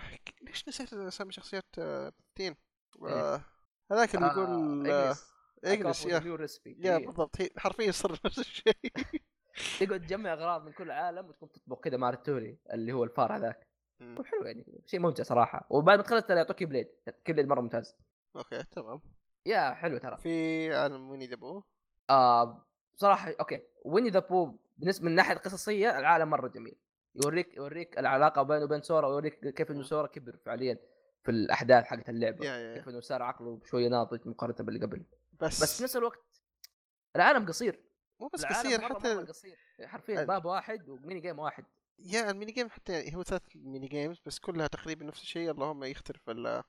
ليش 0.42 0.68
نسيت 0.68 0.92
أسامي 0.92 1.32
شخصيات 1.32 1.64
آه، 1.78 2.12
تين؟ 2.34 2.56
إيه. 3.02 3.34
آه، 3.34 3.40
هذاك 3.92 4.14
اللي 4.14 4.26
يقول 4.26 4.90
آه، 4.90 5.14
اجلس 5.64 6.06
يا. 6.06 6.22
yeah 6.66 6.98
بالضبط 6.98 7.40
هي 7.40 7.50
حرفيا 7.56 7.90
صار 7.90 8.12
نفس 8.24 8.38
الشيء. 8.38 8.74
تقعد 9.80 10.00
تجمع 10.00 10.32
أغراض 10.32 10.64
من 10.64 10.72
كل 10.72 10.90
عالم 10.90 11.28
وتقوم 11.28 11.48
تطبخ 11.48 11.80
كذا 11.80 11.96
مع 11.96 12.10
التوري 12.10 12.58
اللي 12.72 12.92
هو 12.92 13.04
الفار 13.04 13.36
هذاك. 13.36 13.68
مم. 14.00 14.22
حلو 14.24 14.44
يعني 14.44 14.82
شيء 14.86 15.00
ممتع 15.00 15.22
صراحة. 15.22 15.66
وبعد 15.70 15.98
ما 15.98 16.04
تخلص 16.04 16.24
ترى 16.24 16.36
يعطوك 16.36 16.62
plate 16.62 16.88
plate 17.28 17.46
مرة 17.46 17.60
ممتاز. 17.60 17.96
okay 18.36 18.62
تمام. 18.62 19.00
yeah 19.46 19.74
حلو 19.74 19.98
ترى. 19.98 20.16
في 20.16 20.74
عالم 20.74 21.10
Winnie 21.10 21.26
the 21.26 21.42
Pooh 21.42 21.62
آه 22.10 22.67
بصراحة 22.98 23.32
okay 23.40 23.62
Winnie 23.84 24.08
the 24.08 24.18
Pooh 24.18 24.56
بالنسبة 24.78 25.04
من 25.04 25.10
الناحيه 25.10 25.32
القصصيه 25.32 25.98
العالم 25.98 26.30
مرة 26.30 26.48
جميل. 26.48 26.76
يوريك 27.14 27.56
يوريك 27.56 27.98
العلاقة 27.98 28.42
بينه 28.42 28.64
وبين 28.64 28.82
سورا 28.82 29.08
ويوريك 29.08 29.54
كيف 29.54 29.70
إنه 29.70 29.82
سورا 29.82 30.06
كبر 30.06 30.36
فعليا 30.36 30.78
في 31.24 31.30
الأحداث 31.30 31.84
حقت 31.84 32.08
اللعبة 32.08 32.74
كيف 32.74 32.88
إنه 32.88 33.00
صار 33.00 33.22
عقله 33.22 33.60
شوية 33.64 33.88
ناضج 33.88 34.28
مقارنة 34.28 34.56
باللي 34.58 34.86
قبل. 34.86 35.04
بس 35.40 35.62
بس 35.62 35.76
في 35.76 35.82
نفس 35.82 35.96
الوقت 35.96 36.42
العالم 37.16 37.46
قصير. 37.46 37.80
مو 38.20 38.28
بس 38.28 38.44
قصير 38.44 38.80
حتى 38.80 39.14
مرة 39.14 39.24
قصير. 39.24 39.56
حرفيا 39.84 40.24
باب 40.24 40.44
واحد 40.44 40.88
و 40.88 40.95
mini 40.95 41.20
game 41.20 41.38
واحد. 41.38 41.64
yeah 41.98 42.30
ال 42.30 42.35
mini 42.35 42.52
game 42.52 42.70
حتى 42.70 43.14
هو 43.14 43.22
ثلاث 43.22 43.42
mini 43.54 43.88
games 43.88 44.20
بس 44.26 44.38
كلها 44.38 44.66
تقريبا 44.66 45.04
نفس 45.04 45.22
الشيء 45.22 45.50
اللهم 45.50 45.84
يختلف 45.84 46.30
ال 46.30 46.62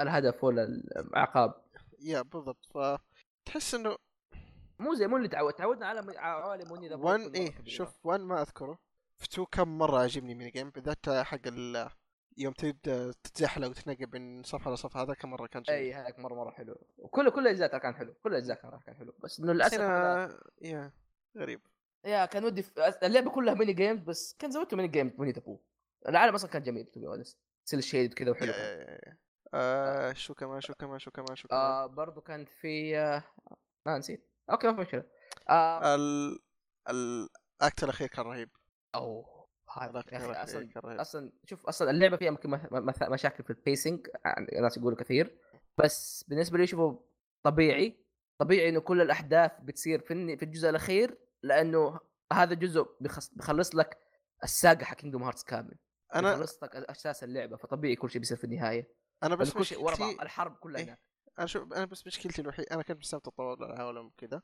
الهدف 0.00 0.44
ولا 0.44 0.64
العقاب 0.96 1.54
yeah 2.00 2.22
بالضبط. 2.22 2.66
ف 2.74 2.78
تحس 3.44 3.74
إنه 3.74 3.96
مو 4.78 4.94
زي 4.94 5.06
مو 5.06 5.16
اللي 5.16 5.28
تعود 5.28 5.52
تعودنا 5.52 5.86
على 5.86 6.18
عوالم 6.18 6.72
Winnie 6.72 6.88
the 6.88 6.96
1 6.96 7.20
إيه 7.34 7.54
شوف 7.64 8.06
1 8.06 8.20
ما 8.20 8.42
أذكره. 8.42 8.78
في 9.18 9.24
2 9.24 9.46
كم 9.52 9.78
مرة 9.78 9.98
عجبني 9.98 10.34
mini 10.34 10.50
game 10.50 10.70
بالذات 10.70 11.08
حق 11.08 11.46
ال 11.46 11.90
يوم 12.38 12.52
تبدا 12.52 13.12
تتزحلق 13.12 13.68
وتتنقل 13.68 14.06
بين 14.06 14.42
صفحه 14.42 14.74
لصفحه 14.74 15.02
هذا 15.02 15.14
كم 15.14 15.30
مرة 15.30 15.46
كان 15.46 15.62
إي 15.68 15.76
جميل 15.76 15.94
هذاك 15.94 16.18
مره 16.18 16.34
مرة 16.34 16.50
حلو. 16.50 16.86
وكل 16.98 17.30
كل 17.30 17.40
الاجزاء 17.40 17.78
كان 17.78 17.94
حلو. 17.94 18.14
كل 18.14 18.30
الاجزاء 18.30 18.56
كان 18.56 18.80
كان 18.86 18.94
حلو. 18.94 19.14
بس 19.24 19.40
إنه 19.40 19.52
للأسف 19.52 19.80
هنا 19.80 20.40
yeah 20.62 20.92
غريب. 21.36 21.60
yeah 22.04 22.26
كان 22.26 22.44
ودي 22.44 22.62
في... 22.62 22.98
اللعبة 23.02 23.30
كلها 23.30 23.54
mini 23.54 23.72
games 23.72 24.00
بس 24.00 24.36
كان 24.38 24.50
زودته 24.50 24.76
mini 24.76 24.88
games 24.88 25.12
Winnie 25.18 25.32
the 25.32 25.44
Pooh 25.44 25.60
العالم 26.08 26.34
أصلا 26.34 26.50
كان 26.50 26.62
جميل 26.62 26.86
to 26.86 27.00
be 27.00 27.24
cel 27.64 27.84
shaded 27.84 28.14
كذا 28.14 28.30
وحلو. 28.30 28.52
آه 29.54 30.12
شو 30.12 30.34
كمان 30.34 30.60
شو 30.60 30.74
كمان 30.74 30.98
شو 30.98 31.10
كمان 31.10 31.36
شو 31.36 31.48
كمان؟ 31.48 31.60
آه 31.60 31.86
برضو 31.86 32.20
كان 32.20 32.44
في 32.44 32.98
آه 32.98 33.22
ما 33.86 33.98
نسيت. 33.98 34.35
okay 34.50 34.66
ما 34.66 34.74
في 34.74 34.80
مشكلة. 34.80 35.04
آه. 35.48 35.94
ال 35.94 36.38
ال 36.90 37.14
act 37.14 37.84
الأخير 37.84 38.08
كان 38.08 38.24
رهيب. 38.24 38.50
أوه 38.94 39.36
هذا 39.78 40.04
أصلا 40.42 41.00
أصلا 41.00 41.32
شوف 41.44 41.66
أصلا 41.66 41.90
اللعبة 41.90 42.16
فيها 42.16 42.28
يمكن 42.28 42.50
مث- 42.50 43.02
مشاكل 43.02 43.44
في 43.44 43.50
ال 43.50 43.58
pacing 43.58 44.06
يعني 44.24 44.58
الناس 44.58 44.76
يقولوا 44.76 44.98
كثير. 44.98 45.38
بس 45.78 46.24
بالنسبة 46.28 46.58
لي 46.58 46.66
شوفوا 46.66 46.98
طبيعي 47.42 48.04
طبيعي 48.38 48.68
إنه 48.68 48.80
كل 48.80 49.00
الأحداث 49.00 49.52
بتصير 49.62 50.00
في 50.00 50.36
في 50.36 50.44
الجزء 50.44 50.70
الأخير 50.70 51.18
لأنه 51.42 52.00
هذا 52.32 52.54
جزء 52.54 52.86
بيخص 53.00 53.34
بيخلص 53.34 53.74
لك 53.74 53.98
ال 54.44 54.52
saga 54.52 54.84
حق 54.84 54.96
Kingdom 54.96 55.22
Hearts 55.22 55.44
كامل. 55.44 55.74
أنا 56.14 56.32
بيخلص 56.32 56.62
لك 56.62 56.76
أساس 56.76 57.24
اللعبة 57.24 57.56
فطبيعي 57.56 57.96
كل 57.96 58.10
شيء 58.10 58.20
بيصير 58.20 58.36
في 58.36 58.44
النهاية. 58.44 58.94
أنا 59.22 59.34
بس 59.34 59.48
بس 59.48 59.54
كل 59.54 59.64
شيء 59.64 59.80
ورا 59.80 59.96
بعض 59.96 60.08
مشكلتي 60.08 60.22
الحرب 60.22 60.56
كلها 60.56 60.80
إيه. 60.80 60.98
أنا 61.38 61.46
شو 61.46 61.62
أنا 61.62 61.84
بس 61.84 62.06
مشكلتي 62.06 62.42
الوحيده 62.42 62.68
أنا 62.74 62.82
كنت 62.82 62.98
مستمتع 62.98 63.30
طوال 63.30 63.62
العالم 63.64 64.06
وكذا 64.06 64.42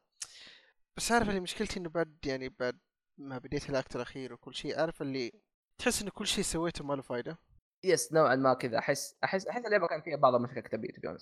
بس 0.97 1.12
عارف 1.12 1.28
اللي 1.28 1.40
مشكلتي 1.40 1.81
إنه 1.81 1.89
بعد 1.89 2.19
يعني 2.27 2.48
بعد 2.48 2.78
ما 3.19 3.39
بديت 3.39 3.70
ال 3.70 3.77
act 3.77 3.97
الأخير 3.97 4.32
وكل 4.32 4.55
شيء 4.55 4.81
عارف 4.81 5.02
اللي 5.02 5.32
تحس 5.78 6.02
إنه 6.02 6.10
كل 6.10 6.27
شيء 6.27 6.44
سويته 6.44 6.85
ما 6.85 6.94
له 6.94 7.02
فايدة. 7.02 7.39
yes 7.85 8.12
نوعا 8.12 8.36
ما 8.36 8.55
كذا. 8.55 8.78
احس 8.78 9.16
احس 9.24 9.47
أحس 9.47 9.64
اللعبة 9.66 9.86
كان 9.86 10.02
فيها 10.02 10.16
بعض 10.16 10.35
المشاكل 10.35 10.60
كتابيه 10.60 10.89
تو 10.89 11.16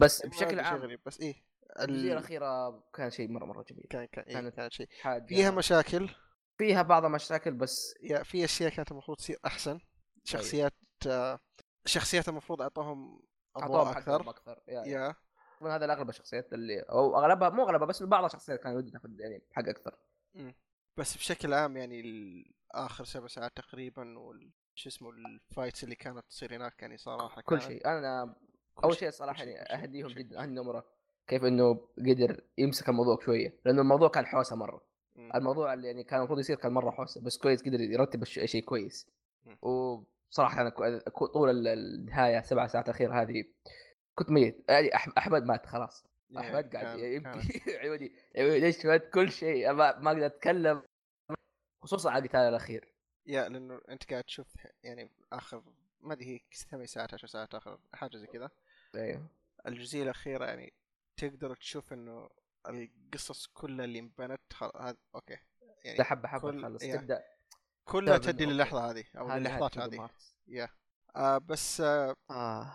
بس 0.00 0.24
ما 0.24 0.30
بشكل 0.30 0.60
عام 0.60 0.76
غريب 0.76 1.00
بس 1.06 1.20
إيه 1.20 1.34
الجزئية 1.80 2.12
ال- 2.12 2.12
الأخيرة 2.18 2.80
كان 2.94 3.10
شيء 3.10 3.28
مره 3.30 3.44
مرة 3.44 3.62
جميل. 3.70 3.86
كان 3.90 4.04
كان 4.06 4.24
إيه 4.24 4.34
كانت 4.34 4.54
كان 4.54 4.70
شيء. 4.70 4.88
فيها 5.28 5.50
مشاكل. 5.50 6.08
فيها 6.58 6.82
بعض 6.82 7.04
المشاكل 7.04 7.50
بس 7.54 7.94
yeah 8.02 8.22
في 8.22 8.44
أشياء 8.44 8.70
كانت 8.70 8.90
المفروض 8.92 9.16
تصير 9.18 9.38
أحسن. 9.46 9.80
شخصيات 10.24 10.72
آه، 11.06 11.38
شخصيات 11.86 12.28
المفروض 12.28 12.62
اضواء 12.62 13.18
اعطوهم 13.62 13.88
أكثر. 13.88 14.30
أكثر. 14.30 14.62
يعني 14.66 14.90
يا. 14.90 15.14
من 15.60 15.70
هذا 15.70 15.92
اغلب 15.92 16.08
الشخصيات 16.08 16.52
اللي 16.52 16.80
أو 16.80 17.18
أغلبها 17.18 17.48
مو 17.48 17.62
أغلبها 17.62 17.86
بس 17.86 18.02
بعض 18.02 18.24
الشخصيات 18.24 18.60
كان 18.62 18.76
ودي 18.76 18.90
تاخذ 18.90 19.20
يعني 19.20 19.42
حق 19.52 19.68
أكثر. 19.68 19.94
مم. 20.34 20.54
بس 20.96 21.16
بشكل 21.16 21.54
عام 21.54 21.76
يعني 21.76 22.02
آخر 22.72 23.04
سبع 23.04 23.26
ساعات 23.26 23.56
تقريبا 23.56 24.18
وال 24.18 24.50
شو 24.74 24.88
اسمه 24.88 25.10
الفايتس 25.10 25.84
اللي 25.84 25.94
كانت 25.94 26.24
تصير 26.28 26.56
هناك 26.56 26.82
يعني 26.82 26.96
صراحة 26.96 27.40
كل 27.40 27.60
شيء. 27.62 27.86
أنا 27.86 28.34
كل 28.74 28.82
أول 28.84 28.94
شيء- 28.96 29.08
الصراحه 29.08 29.44
يعني 29.44 29.82
أهديهم 29.82 30.08
جدا 30.08 30.42
اهدي 30.42 30.52
نمره 30.52 30.84
كيف 31.26 31.44
إنه 31.44 31.88
قدر 31.98 32.40
يمسك 32.58 32.88
الموضوع 32.88 33.18
شوية 33.24 33.60
لأنه 33.64 33.82
الموضوع 33.82 34.08
كان 34.08 34.26
حوسة 34.26 34.56
مرة. 34.56 34.82
مم. 35.16 35.30
الموضوع 35.34 35.74
اللي 35.74 35.86
يعني 35.86 36.04
كان 36.04 36.18
المفروض 36.18 36.38
يصير 36.38 36.56
كان 36.56 36.72
مرة 36.72 36.90
حوسة 36.90 37.20
بس 37.20 37.38
كويس 37.38 37.62
قدر 37.62 37.80
يرتب 37.80 38.22
الش- 38.22 38.40
شيء 38.44 38.64
كويس. 38.64 39.10
مم. 39.44 39.58
وصراحه 40.30 40.60
أنا 40.60 40.70
طول 41.32 41.50
ال- 41.50 41.68
النهاية 41.68 42.40
سبع 42.40 42.66
ساعات 42.66 42.88
الأخيرة 42.88 43.22
هذه 43.22 43.44
كنت 44.14 44.30
ميت. 44.30 44.64
يعني 44.68 44.94
أحمد 44.94 45.42
مات 45.42 45.66
خلاص. 45.66 46.06
أحمد 46.38 46.76
قاعد 46.76 46.98
يبكي. 46.98 47.62
عيوني 47.80 48.12
عيوني 48.36 48.60
ليش 48.60 48.86
مات 48.86 49.10
كل 49.10 49.30
شيء؟ 49.32 49.72
ما, 49.72 49.98
ما 49.98 50.10
أقدر 50.10 50.26
أتكلم. 50.26 50.82
خصوصا 51.82 52.10
على 52.10 52.24
القتال 52.24 52.40
الأخير. 52.40 52.92
يا 53.26 53.48
لأنه 53.48 53.80
أنت 53.88 54.10
قاعد 54.10 54.24
تشوف 54.24 54.46
يعني 54.82 55.10
آخر 55.32 55.62
ما 56.00 56.12
أدري 56.12 56.26
هي 56.34 56.40
ثمان 56.70 56.86
ساعات 56.86 57.14
عشر 57.14 57.26
ساعات 57.26 57.54
آخر 57.54 57.78
حاجة 57.94 58.16
زي 58.16 58.26
كذا. 58.26 58.50
أيوه. 58.94 59.26
الجزئية 59.66 60.02
الأخيرة 60.02 60.44
يعني 60.44 60.72
تقدر 61.16 61.54
تشوف 61.56 61.92
إنه 61.92 62.28
القصص 62.68 63.46
كلها 63.46 63.84
اللي 63.84 63.98
انبنت 63.98 64.40
خل... 64.52 64.70
هذا 64.80 64.96
أوكي. 65.14 65.36
يعني 65.84 66.04
حبة 66.04 66.28
حبة 66.28 66.50
كل- 66.50 66.60
تخلص 66.60 66.82
إيه. 66.82 66.96
تبدأ 66.96 67.24
كلها 67.88 68.18
تدي. 68.18 68.46
للحظة 68.46 68.90
هذه 68.90 69.04
أو 69.18 69.32
اللحظات 69.32 69.78
هذه. 69.78 70.10
yeah 70.46 70.68
آه 71.16 71.38
بس 71.38 71.80
آه 71.80 72.16
آه. 72.30 72.72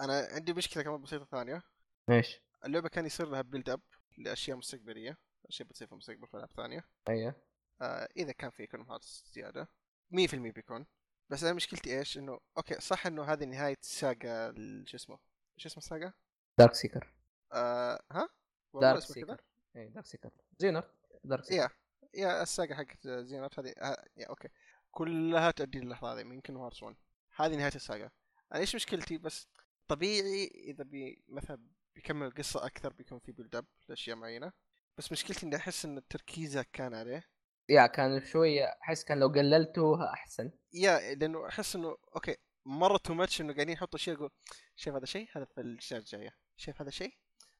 أنا 0.00 0.28
عندي 0.32 0.52
مشكلة 0.52 0.82
كمان 0.82 1.02
بسيطة 1.02 1.24
ثانية. 1.24 1.62
إيش؟ 2.10 2.40
اللعبة 2.64 2.88
كان 2.88 3.06
يصير 3.06 3.26
لها 3.28 3.42
build 3.42 3.70
up 3.70 3.80
لأشياء 4.18 4.56
مستقبلية 4.56 5.18
أشياء 5.48 5.68
بتصير 5.68 5.86
في 5.86 5.92
المستقبل 5.92 6.26
في 6.26 6.34
العاب 6.34 6.50
ثانية. 6.56 6.84
أيوه. 7.08 7.34
آه 7.82 8.08
إذا 8.16 8.32
كان 8.32 8.50
في 8.50 8.68
Hearts 8.90 9.30
زياده 9.34 9.68
100% 10.10 10.34
بيكون. 10.34 10.86
بس 11.30 11.44
أنا 11.44 11.52
مشكلتي 11.52 11.98
إيش؟ 11.98 12.18
إنه 12.18 12.40
okay 12.56 12.80
صح 12.80 13.06
إنه 13.06 13.24
هذه 13.24 13.44
نهاية 13.44 13.76
saga 13.80 14.54
شو 14.86 14.96
اسمه؟ 14.96 15.18
شو 15.56 15.68
اسمه 15.68 15.78
ال 15.78 15.84
saga؟ 15.84 16.12
Dark 16.58 16.74
Seeker 16.74 17.14
آه 17.52 18.00
ها؟ 18.12 18.28
Dark؟ 18.74 19.00
Seeker 19.02 19.40
اي 19.76 19.88
Dark 19.88 20.06
Seeker 20.06 20.30
Xehanort 20.58 20.90
Dark 21.24 21.44
Seeker 21.44 21.76
yeah 22.14 22.42
ال 22.42 22.48
saga 22.48 22.74
حقت 22.74 23.08
Xehanort 23.08 23.58
هذه 23.58 23.74
آه 23.78 24.04
yeah 24.16 24.26
okay. 24.26 24.48
كلها 24.90 25.50
تؤدي 25.50 25.80
للحظة 25.80 26.12
هذه 26.12 26.24
من 26.24 26.40
Kingdom 26.40 26.64
Hearts 26.64 26.82
1 26.82 26.96
هذه 27.36 27.56
نهاية 27.56 27.74
ال 27.74 27.81
saga 27.81 28.10
أنا 28.52 28.60
إيش 28.60 28.74
مشكلتي؟ 28.74 29.18
بس 29.18 29.48
طبيعي 29.88 30.46
إذا 30.46 30.84
بي 30.84 31.24
مثلا 31.28 31.58
بيكمل 31.94 32.26
القصة 32.26 32.66
أكثر 32.66 32.92
بيكون 32.92 33.18
في 33.18 33.32
build 33.32 33.56
up 33.56 33.66
لأشياء 33.88 34.16
معينة. 34.16 34.52
بس 34.98 35.12
مشكلتي 35.12 35.46
إني 35.46 35.56
أحس 35.56 35.84
إن 35.84 35.98
التركيز 35.98 36.58
كان 36.58 36.94
عليه. 36.94 37.24
yeah 37.68 37.86
كان 37.86 38.24
شوية 38.24 38.64
أحس 38.82 39.04
كان 39.04 39.18
لو 39.20 39.28
قللته 39.28 40.12
أحسن. 40.12 40.50
yeah 40.72 41.14
لأنه 41.14 41.48
أحس 41.48 41.76
إنه 41.76 41.96
okay 42.14 42.36
مرة 42.64 42.96
too 42.96 43.14
much 43.14 43.40
إنه 43.40 43.54
قاعدين 43.54 43.74
يحطوا 43.74 43.98
شيء 43.98 44.14
يقول 44.14 44.30
شايف 44.76 44.96
هذا 44.96 45.06
شيء؟ 45.06 45.28
هذا 45.36 45.44
في 45.44 45.60
الاشياء 45.60 46.00
الجايه 46.00 46.36
شايف 46.56 46.82
هذا 46.82 46.90
شيء؟ 46.90 47.12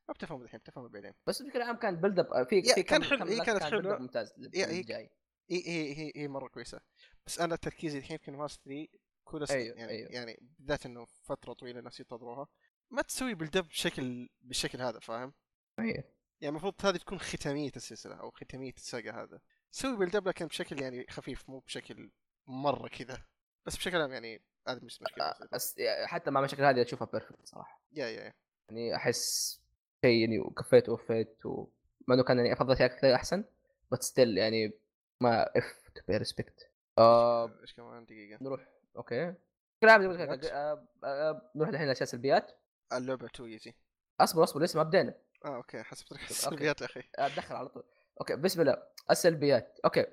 ما 0.08 0.14
بتفهمه 0.14 0.44
الحين 0.44 0.60
بتفهمه 0.60 0.88
بعدين. 0.88 1.12
بس 1.26 1.42
بشكل 1.42 1.62
عام 1.62 1.76
كان 1.76 2.00
build 2.00 2.18
up 2.18 2.48
في 2.48 2.62
في 2.62 2.82
كان 2.82 3.04
حلو، 3.04 3.24
هي 3.24 3.36
لقطة 3.36 3.58
كانت 3.58 3.86
up 3.86 4.00
ممتاز 4.00 4.32
yeah، 4.54 4.66
هي- 4.66 4.80
الجاي. 4.80 5.10
هي 5.50 5.68
هي 5.68 6.12
هي, 6.16 6.28
مرة 6.28 6.48
كويسة. 6.48 6.80
بس 7.26 7.40
أنا 7.40 7.56
تركيزي 7.56 7.98
الحين 7.98 8.18
في 8.18 8.30
ماس 8.30 8.58
3 8.64 8.88
كل 9.24 9.44
أيوه، 9.50 9.76
يعني 9.76 9.92
أيوه. 9.92 10.10
يعني 10.10 10.38
بالذات 10.40 10.86
إنه 10.86 11.04
فترة 11.04 11.52
طويلة 11.52 11.78
الناس 11.78 12.00
ينتظروها. 12.00 12.48
ما 12.90 13.02
تسوي 13.02 13.34
build 13.34 13.56
up 13.56 13.68
بشكل 13.68 14.28
بالشكل 14.40 14.80
هذا 14.80 14.98
فاهم؟ 14.98 15.34
أيوه. 15.78 16.04
يعني 16.40 16.48
المفروض 16.48 16.74
هذه 16.86 16.96
تكون 16.96 17.18
ختامية 17.18 17.70
السلسلة 17.76 18.14
أو 18.14 18.30
ختامية 18.30 18.72
ال 18.76 18.83
saga 18.83 19.10
هذا. 19.22 19.40
سوي 19.70 19.96
build 19.96 20.16
up 20.16 20.28
لكن 20.28 20.46
بشكل 20.46 20.82
يعني 20.82 21.06
خفيف 21.10 21.48
مو 21.48 21.58
بشكل 21.58 22.10
مرة 22.46 22.88
كذا. 22.88 23.24
بس 23.66 23.76
بشكل 23.76 23.96
عام 23.96 24.12
يعني 24.12 24.42
هذا 24.68 24.80
مش 24.84 25.02
مشكلة 25.02 25.24
آه،. 25.24 25.48
بس 25.52 25.74
حتى 26.04 26.30
مع 26.30 26.40
المشاكل 26.40 26.64
هذه 26.64 26.82
أشوفها 26.82 27.08
perfect 27.12 27.46
صراحة. 27.46 27.82
yeah 27.92 28.06
yeah 28.06 28.24
yeah. 28.24 28.34
يعني 28.68 28.96
أحس 28.96 29.60
شيء 30.04 30.20
يعني 30.20 30.38
وكفيت 30.38 30.88
ووفيت 30.88 31.46
و 31.46 31.66
مع 32.08 32.14
إنه 32.14 32.22
كان 32.22 32.38
يعني 32.38 32.52
أفضل 32.52 32.76
شيء 32.76 32.86
كثير 32.86 33.14
أحسن 33.14 33.44
بس 33.90 33.98
still 33.98 34.38
يعني 34.38 34.72
ما 35.20 35.42
have 35.58 35.90
to 35.94 36.00
be 36.08 36.16
respect 36.16 36.70
آه 36.98 37.60
إيش 37.62 37.74
كمان؟ 37.74 38.04
دقيقة. 38.04 38.38
نروح 38.42 38.68
okay. 38.96 39.34
كلام 39.82 40.02
آه، 40.10 40.86
آه، 41.04 41.50
نروح 41.56 41.68
الحين 41.68 41.86
لأشياء 41.86 42.08
سلبيات. 42.08 42.52
اللعبة 42.92 43.28
too 43.28 43.44
easy 43.46 43.74
أصبر 44.20 44.44
أصبر 44.44 44.62
لسه 44.62 44.76
ما 44.76 44.82
بدينا 44.82 45.14
آه 45.44 45.56
okay 45.56 45.82
حسب 45.82 46.06
طريقه 46.06 46.22
okay. 46.24 46.30
السلبيات 46.30 46.80
يا 46.80 46.86
أخي. 46.86 47.02
اتدخل 47.16 47.54
على 47.56 47.68
طول. 47.68 47.84
okay 48.20 48.36
بسم 48.36 48.60
الله. 48.60 48.82
السلبيات. 49.10 49.78
أوكي. 49.84 50.06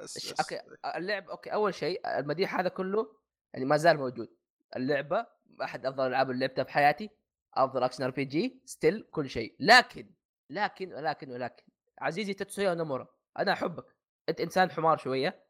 بس- 0.00 0.34
okay 0.40 0.60
اللعب 0.96 1.30
okay 1.30 1.52
أول 1.52 1.74
شيء 1.74 2.18
المديح 2.18 2.58
هذا 2.58 2.68
كله 2.68 3.16
يعني 3.54 3.64
ما 3.64 3.76
زال 3.76 3.96
موجود. 3.96 4.28
اللعبة 4.76 5.26
أحد 5.62 5.86
أفضل 5.86 6.02
الالعاب 6.02 6.30
اللي 6.30 6.46
لعبتها 6.46 6.64
في 6.64 6.72
حياتي. 6.72 7.10
أفضل 7.54 7.82
action 7.82 8.04
RPG 8.04 8.24
still 8.24 9.08
كل 9.10 9.30
شيء. 9.30 9.56
لكن 9.60 10.10
لكن 10.50 10.92
ولكن 10.92 11.30
ولكن. 11.30 11.64
عزيزي 11.98 12.34
تتسويا 12.34 12.74
نومورا 12.74 13.08
أنا 13.38 13.52
أحبك. 13.52 13.84
أنت 14.28 14.40
إنسان 14.40 14.70
حمار 14.70 14.96
شوية. 14.96 15.44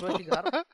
شوي 0.00 0.18
تقهر 0.24 0.64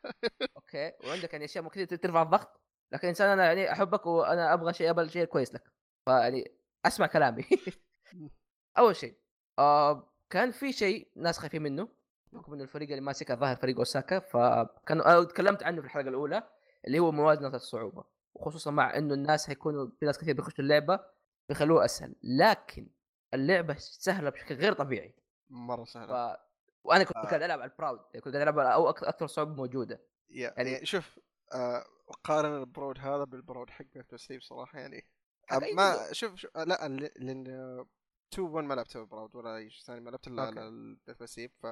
okay. 0.57 0.93
وعندك 1.07 1.33
يعني 1.33 1.45
أشياء 1.45 1.65
ممكن 1.65 1.87
ترفع 1.87 2.23
الضغط. 2.23 2.61
لكن 2.93 3.09
إنسان 3.09 3.31
أنا 3.31 3.45
يعني 3.45 3.73
أحبك 3.73 4.07
وأنا 4.07 4.55
أبغى 4.55 4.73
شيء 4.73 4.91
أبغى 4.91 5.09
شيء 5.09 5.25
كويس 5.25 5.55
لك. 5.55 5.73
فيعني 6.05 6.53
أسمع 6.87 7.07
كلامي. 7.07 7.45
أول 8.79 8.97
شيء 8.97 9.19
آه 9.59 10.13
كان 10.31 10.51
في 10.51 10.73
شيء 10.73 11.09
ناس 11.17 11.39
خايفين 11.39 11.63
منه. 11.63 11.89
بحكم 12.33 12.53
انه 12.53 12.63
الفريق 12.63 12.89
اللي 12.89 13.01
ماسك 13.01 13.31
الظاهر 13.31 13.57
فريق 13.57 13.77
أوساكا. 13.77 14.19
فكان 14.19 15.01
أنا 15.01 15.25
تكلمت 15.25 15.63
عنه 15.63 15.81
في 15.81 15.87
الحلقة 15.87 16.09
الأولى 16.09 16.43
اللي 16.87 16.99
هو 16.99 17.13
موازنة 17.13 17.49
الصعوبة. 17.49 18.05
وخصوصا 18.35 18.71
مع 18.71 18.97
إنه 18.97 19.15
الناس 19.15 19.47
حيكونوا 19.47 19.87
في 20.01 20.07
ناس 20.07 20.19
كثير 20.19 20.35
بيخشوا 20.35 20.65
اللعبة 20.65 21.01
بيخلوها 21.49 21.85
أسهل 21.85 22.15
لكن 22.23 22.91
اللعبة 23.35 23.75
سهلة 23.79 24.31
بشكل 24.31 24.55
غير 24.55 24.73
طبيعي 24.73 25.15
مرة 25.51 25.85
ف... 25.85 25.89
سهله 25.89 26.39
وأنا 26.85 27.05
كنت 27.05 27.17
آه. 27.17 27.23
قاعد 27.23 27.43
ألعب 27.43 27.61
على 27.61 27.71
البراود 27.71 27.99
كنت 28.15 28.25
قاعد 28.35 28.43
ألعب 28.43 28.59
على 28.59 28.75
أو 28.75 28.93
أك- 28.93 29.05
أكثر 29.09 29.27
صعوبة 29.27 29.53
موجودة 29.55 30.01
يعني- 30.29 30.71
يعني 30.73 30.87
شوف 30.87 31.19
آه 31.53 31.85
قارن 32.25 32.61
البرود 32.61 32.99
هذا 32.99 33.25
بالبرود 33.25 33.71
حق 33.71 33.85
ستيف 34.17 34.43
صراحة 34.43 34.79
يعني 34.79 35.05
آه 35.53 35.61
ما. 35.75 36.13
شوف, 36.13 36.35
شوف 36.35 36.57
آه 36.57 36.65
لا 36.65 36.89
لأن 36.89 37.47
آه، 37.49 37.87
2 38.33 38.49
1 38.49 38.65
ما 38.67 38.75
لعبته 38.75 39.05
براود 39.05 39.37
ولا 39.37 39.57
أي 39.57 39.71
شيء 39.71 39.85
ثاني 39.85 40.01
ما 40.01 40.11
لعبت 40.11 40.27
إلا 40.27 40.47
أوكي. 40.49 40.59
على 40.61 40.69
البسيب 41.09 41.53
ف 41.63 41.67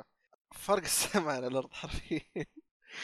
فرق 0.55 0.83
السماء 0.93 1.37
على 1.37 1.47
الأرض 1.47 1.73
حرفيا 1.73 2.21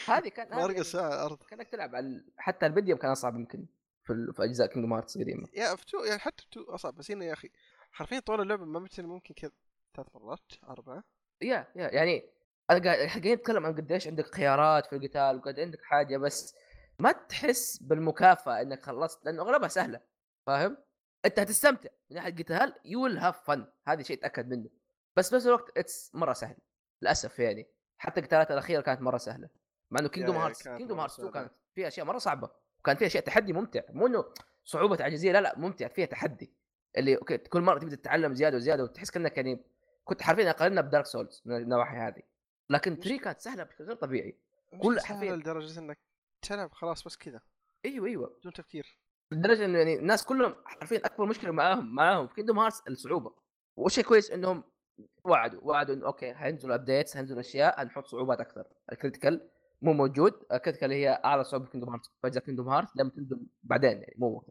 هذه 0.06 0.28
كان 0.28 0.52
هذه 0.52 0.62
فرق 0.62 0.77
يعني 0.77 1.06
على 1.06 1.15
الأرض 1.15 1.43
كأنك 1.43 1.69
تلعب 1.69 1.94
على 1.94 2.24
حتى 2.36 2.66
الفيديو 2.66 2.97
كان 2.97 3.10
أصعب 3.10 3.36
يمكن 3.36 3.66
في, 4.05 4.12
ال... 4.12 4.35
في 4.35 4.44
أجزاء 4.44 4.66
كينجدوم 4.66 4.93
هارتس 4.93 5.19
قديمة. 5.19 5.48
يا 5.55 5.77
في 5.77 5.82
2 5.89 6.06
يعني 6.06 6.19
حتى 6.19 6.44
2 6.52 6.66
أصعب 6.69 6.94
بس 6.94 7.10
هنا 7.10 7.24
يا 7.24 7.32
أخي 7.32 7.51
حرفيا 7.93 8.20
طول 8.20 8.40
اللعبة 8.40 8.65
ما 8.65 8.78
مثل 8.78 9.02
ممكن 9.02 9.35
كذا 9.35 9.51
ثلاث 9.97 10.06
مرات 10.15 10.52
أربعة؟ 10.69 11.05
يا 11.43 11.66
يا 11.77 11.89
يعني 11.90 12.31
أنا 12.70 12.85
قاعد 12.85 13.27
نتكلم 13.27 13.66
عن 13.66 13.74
قديش 13.74 14.09
عندك 14.09 14.35
خيارات 14.35 14.86
في 14.86 14.97
القتال 14.97 15.36
وقد 15.36 15.60
عندك 15.60 15.82
حاجة 15.82 16.16
بس 16.16 16.55
ما 16.98 17.12
تحس 17.12 17.82
بالمكافأة 17.82 18.62
إنك 18.62 18.82
خلصت 18.82 19.24
لأنه 19.24 19.43
أغلبها 19.43 19.69
سهلة 19.69 20.01
فاهم؟ 20.47 20.77
أنت 21.24 21.39
هتستمتع. 21.39 21.89
من 22.10 22.16
ناحية 22.16 22.35
قتال 22.35 22.74
you 22.85 23.02
will 23.02 23.18
have 23.18 23.44
fun 23.44 23.66
هذا 23.86 24.02
شيء 24.02 24.20
تأكد 24.20 24.48
منه. 24.48 24.69
بس 25.16 25.31
بنفس 25.31 25.47
الوقت 25.47 25.78
it's 25.78 26.14
مرة 26.15 26.32
سهل. 26.32 26.56
للأسف 27.02 27.39
يعني. 27.39 27.66
حتى 27.98 28.20
القتالات 28.20 28.51
الأخيرة 28.51 28.81
كانت 28.81 29.01
مرة 29.01 29.19
سهلة. 29.19 29.48
مع 29.90 30.01
إنه 30.01 30.09
Kingdom 30.09 30.36
Hearts 30.36 30.68
Kingdom 30.68 31.01
Hearts 31.01 31.14
2 31.15 31.32
سهلة. 31.32 31.43
كانت 31.43 31.52
فيها 31.74 31.89
أشياء 31.89 32.06
مرة 32.06 32.19
صعبة 32.19 32.51
وكان 32.81 32.97
فيها 32.97 33.06
أشياء 33.06 33.24
تحدي 33.24 33.52
ممتع. 33.52 33.81
مو 33.90 34.06
إنه 34.06 34.24
صعوبة 34.65 35.05
عجزيه 35.05 35.32
لا 35.32 35.40
لا 35.40 35.59
ممتع 35.59 35.89
فيها 35.89 36.06
تحدي. 36.06 36.52
اللي 36.97 37.16
okay 37.16 37.39
كل 37.39 37.60
مرة 37.60 37.78
تبدا 37.78 37.97
تتعلم 37.97 38.35
زيادة 38.35 38.56
وزيادة 38.56 38.82
وتحس 38.82 39.10
كأنك 39.10 39.36
يعني 39.36 39.65
كنت 40.05 40.23
حرفيا 40.23 40.51
أقارنها 40.51 40.80
ب 40.80 40.86
Dark 40.86 41.06
Souls 41.06 41.43
من 41.44 41.56
النواحي 41.56 41.97
هذه. 41.97 42.23
لكن 42.70 42.97
3 42.97 43.19
كانت 43.19 43.40
سهلة 43.40 43.65
بشكل 43.65 43.85
غير 43.85 43.97
طبيعي. 43.97 44.39
كل 44.82 45.01
حرفيا. 45.01 45.36
لدرجة 45.36 45.78
إنك 45.78 45.98
تلعب 46.43 46.73
خلاص 46.73 47.05
بس 47.05 47.16
كذا 47.16 47.40
أيوه 47.85 48.06
أيوه. 48.06 48.36
بدون 48.40 48.52
تفكير. 48.52 48.98
لدرجة 49.32 49.65
إنه 49.65 49.78
يعني 49.78 49.98
الناس 49.98 50.24
كلهم 50.24 50.55
حرفيا 50.65 50.98
أكبر 50.98 51.27
مشكلة 51.27 51.51
معاهم 51.51 51.94
معاهم 51.94 52.27
في 52.27 52.35
Kingdom 52.35 52.59
Hearts 52.59 52.82
الصعوبة. 52.89 53.35
وشيء 53.77 54.05
كويس 54.05 54.31
إنهم 54.31 54.65
وعدوا 55.24 55.60
وعدوا 55.62 55.94
إنه 55.94 56.06
okay 56.06 56.35
حينزلوا 56.35 56.74
updates 56.74 57.14
حينزلوا 57.15 57.40
أشياء 57.40 57.82
هنحط 57.82 58.06
صعوبات 58.06 58.40
أكثر. 58.40 58.66
ال 58.93 58.99
critical 58.99 59.48
مو 59.82 59.92
موجود. 59.92 60.32
ال 60.52 60.57
critical 60.57 60.93
هي 60.92 61.20
أعلى 61.24 61.44
صعوبة 61.44 61.64
في 61.64 61.70
Kingdom 61.70 61.90
Hearts 61.90 62.10
فاجزاء 62.22 62.44
Kingdom 62.44 62.68
Hearts 62.68 62.97
لما 62.96 63.10
تنزل 63.10 63.46
بعدين 63.62 63.90
يعني 63.90 64.14
مو. 64.18 64.44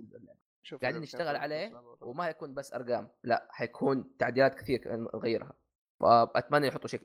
شوف 0.64 0.82
قاعدين 0.82 1.02
نشتغل 1.02 1.36
عليه 1.36 1.82
وما 2.02 2.24
حيكون 2.24 2.54
بس 2.54 2.74
أرقام 2.74 3.10
لا 3.24 3.48
حيكون 3.52 4.18
تعديلات 4.18 4.56
كثير 4.56 4.96
نغيرها. 4.96 5.54
فأتمنى 6.00 6.68
يحطوا 6.68 6.88
شيء 6.88 7.02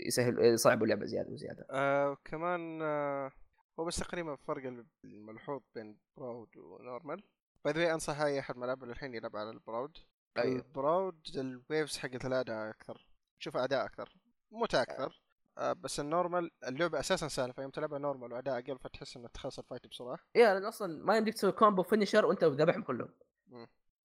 يسهل 0.00 0.44
يصعبوا 0.44 0.84
اللعبة 0.84 1.06
زيادة 1.06 1.30
وزيادة. 1.30 1.66
آه 1.70 2.10
وكمان 2.10 2.82
آه 2.82 3.32
هو 3.80 3.84
بس 3.84 3.96
تقريبا 3.96 4.32
الفرق 4.32 4.84
الملحوظ 5.04 5.62
بين 5.74 5.98
Proud 6.16 6.56
و 6.56 6.64
normal. 6.64 7.22
by 7.64 7.72
the 7.72 7.94
أنصح 7.94 8.20
اي 8.20 8.40
أحد 8.40 8.56
ما 8.56 8.66
لعبه 8.66 8.86
للحين 8.86 9.14
يلعب 9.14 9.36
على 9.36 9.50
ال 9.50 9.58
Proud 9.58 9.98
أيوه. 10.38 10.56
ال 10.56 10.67
Proud 10.67 11.20
ال 11.36 11.46
waves 11.46 11.98
حقت 11.98 12.24
الأعداء 12.24 12.70
أكثر. 12.70 13.06
تشوف 13.40 13.56
أعداء 13.56 13.84
أكثر. 13.84 14.16
متعه 14.50 14.82
أكثر 14.82 15.22
بس 15.58 16.00
ال 16.00 16.07
normal 16.07 16.50
اللعبة 16.64 17.00
أساسا 17.00 17.28
سهلة 17.28 17.52
فيوم 17.52 17.70
تلعبها 17.70 17.98
normal 17.98 18.32
وأعداء 18.32 18.58
أقل 18.58 18.78
فتحس 18.78 19.16
إنك 19.16 19.30
تخلص 19.30 19.58
ال 19.58 19.63
fight 19.63 19.86
بسرعة. 19.86 20.18
يا 20.34 20.54
لأن 20.54 20.64
أصلا 20.64 21.04
ما 21.04 21.16
يمديك 21.16 21.34
تسوي 21.34 21.52
combo 21.52 21.82
finisher 21.82 22.26
وأنت 22.26 22.44
ذبحهم 22.44 22.82
كلهم. 22.82 23.14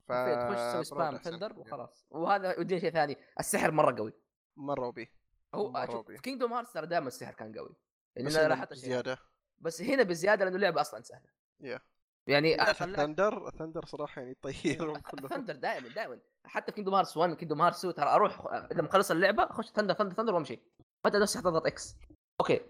ف 0.07 0.11
تخش 0.11 0.55
تسوي 0.55 0.84
spam. 0.84 1.18
Thunder 1.18 1.60
وخلاص. 1.59 2.05
وهذا 2.09 2.57
يودينا 2.57 2.81
شيء 2.81 2.91
ثاني 2.91 3.17
السحر 3.39 3.71
مرة 3.71 3.95
قوي. 3.97 4.13
مرة 4.57 4.88
OP. 4.88 5.11
هو. 5.55 6.03
في 6.07 6.17
Kingdom 6.18 6.53
Hearts 6.53 6.73
ترى 6.73 6.88
دائما 6.88 7.07
السحر 7.07 7.34
كان 7.34 7.57
قوي. 7.57 7.75
لأن 8.15 8.25
بس 8.25 8.35
أنا 8.35 8.45
هنا 8.45 8.53
لاحظت 8.53 8.73
زياده 8.73 9.17
بس 9.59 9.81
هنا 9.81 10.03
بزيادة 10.03 10.45
لأنه 10.45 10.55
اللعبة 10.55 10.81
أصلا 10.81 11.01
سهلة. 11.01 11.30
يا. 11.59 11.80
يعني 12.27 12.61
ال 12.72 12.81
Thunder 12.81 13.47
ال 13.47 13.52
Thunder 13.52 13.85
صراحة 13.85 14.21
يعني 14.21 14.31
يطيرهم 14.31 14.97
كلهم. 15.11 15.27
Thunder 15.27 15.55
دائما 15.55 15.88
دائما. 15.88 16.19
حتى 16.45 16.65
في 16.65 16.75
Kingdom 16.76 16.95
Hearts 16.95 17.18
1 17.17 17.34
Kingdom 17.34 17.61
Hearts 17.61 17.80
2 17.80 17.93
ترى 17.93 18.09
أروح 18.09 18.45
إذا 18.71 18.81
مخلص 18.81 19.11
اللعبة 19.11 19.43
أخش 19.43 19.69
Thunder 19.69 19.93
Thunder 19.93 20.15
Thunder 20.15 20.34
وأمشي. 20.34 20.59
متى 21.05 21.17
نفسي 21.17 21.41
تضغط 21.41 21.65
X 21.65 21.95
Okay. 22.39 22.61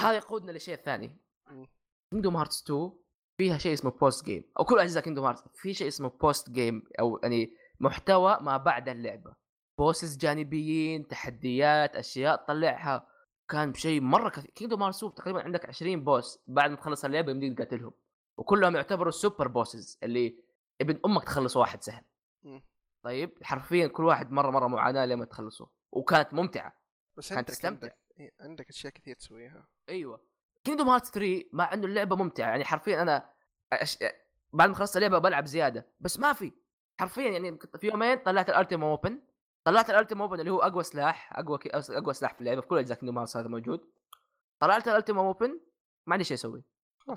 هذا 0.00 0.12
يقودنا 0.12 0.52
لشيء 0.52 0.76
ثاني. 0.76 1.16
Kingdom 2.10 2.36
Hearts 2.36 2.62
2 2.62 2.92
فيها 3.38 3.58
شيء 3.58 3.72
اسمه 3.72 3.90
post 3.90 4.24
game 4.24 4.44
أو 4.58 4.64
كل 4.64 4.78
أجزاء 4.78 5.02
Kingdom 5.02 5.24
Hearts 5.24 5.42
في 5.54 5.74
شيء 5.74 5.88
اسمه 5.88 6.08
post 6.08 6.50
game 6.50 6.82
أو 7.00 7.20
يعني 7.22 7.56
محتوى 7.80 8.38
ما 8.40 8.56
بعد 8.56 8.88
اللعبة. 8.88 9.34
bosses 9.78 10.16
جانبيين 10.16 11.08
تحديات 11.08 11.96
أشياء 11.96 12.36
تطلعها. 12.36 13.08
كان 13.48 13.74
شيء 13.74 14.00
مرة 14.00 14.28
كثير. 14.28 14.50
Kingdom 14.50 14.82
Hearts 14.82 14.98
2 14.98 15.14
تقريبا 15.14 15.42
عندك 15.42 15.66
20 15.66 16.04
boss 16.04 16.38
بعد 16.46 16.70
ما 16.70 16.76
تخلص 16.76 17.04
اللعبة 17.04 17.30
يمديك 17.30 17.58
تقاتلهم. 17.58 17.92
وكلهم 18.38 18.76
يعتبروا 18.76 19.10
super 19.10 19.48
bosses 19.48 19.98
اللي 20.02 20.44
ابن 20.80 21.00
أمك 21.06 21.24
تخلص 21.24 21.56
واحد 21.56 21.82
سهل. 21.82 22.04
طيب 23.04 23.38
حرفيا 23.42 23.86
كل 23.86 24.04
واحد 24.04 24.30
مرة 24.30 24.50
مرة 24.50 24.66
معاناة 24.66 25.06
لما 25.06 25.24
تخلصه. 25.24 25.68
وكانت 25.92 26.34
ممتعة. 26.34 26.83
بس 27.16 27.32
عندك 27.32 27.48
تستمتع. 27.48 27.86
عندك, 27.86 27.98
إيه، 28.18 28.32
عندك 28.40 28.68
أشياء 28.68 28.92
كثير 28.92 29.16
تسويها. 29.16 29.68
أيوه. 29.88 30.20
Kingdom 30.64 30.88
Hearts 30.88 31.10
3 31.10 31.44
مع 31.52 31.72
إنه 31.72 31.86
اللعبة 31.86 32.16
ممتعة 32.16 32.48
يعني 32.48 32.64
حرفيا 32.64 33.02
أنا 33.02 33.30
أش... 33.72 33.98
بعد 34.52 34.68
ما 34.68 34.74
خلصت 34.74 34.96
اللعبة 34.96 35.18
بلعب 35.18 35.46
زيادة. 35.46 35.86
بس 36.00 36.18
ما 36.18 36.32
في. 36.32 36.52
حرفيا 37.00 37.30
يعني 37.30 37.58
في 37.78 37.86
يومين 37.86 38.18
طلعت 38.18 38.50
ال 38.50 38.55
ultima 38.55 38.84
weapon 38.84 39.22
طلعت 39.64 39.90
ال 39.90 39.95
ultima 39.95 40.22
weapon 40.22 40.40
اللي 40.40 40.50
هو 40.50 40.58
أقوى 40.58 40.82
سلاح 40.82 41.38
أقوى 41.38 41.58
كي... 41.58 41.70
أقوى 41.72 42.14
سلاح 42.14 42.34
في 42.34 42.40
اللعبة 42.40 42.60
في 42.60 42.66
كل 42.66 42.78
أجزاء 42.78 42.98
Kingdom 42.98 43.18
Hearts 43.18 43.36
هذا 43.36 43.48
موجود. 43.48 43.90
طلعت 44.60 44.88
ال 44.88 44.92
ultima 44.92 45.18
weapon 45.18 45.60
ما 46.06 46.12
عندي 46.12 46.24
شيء 46.24 46.34
أسوي. 46.34 46.64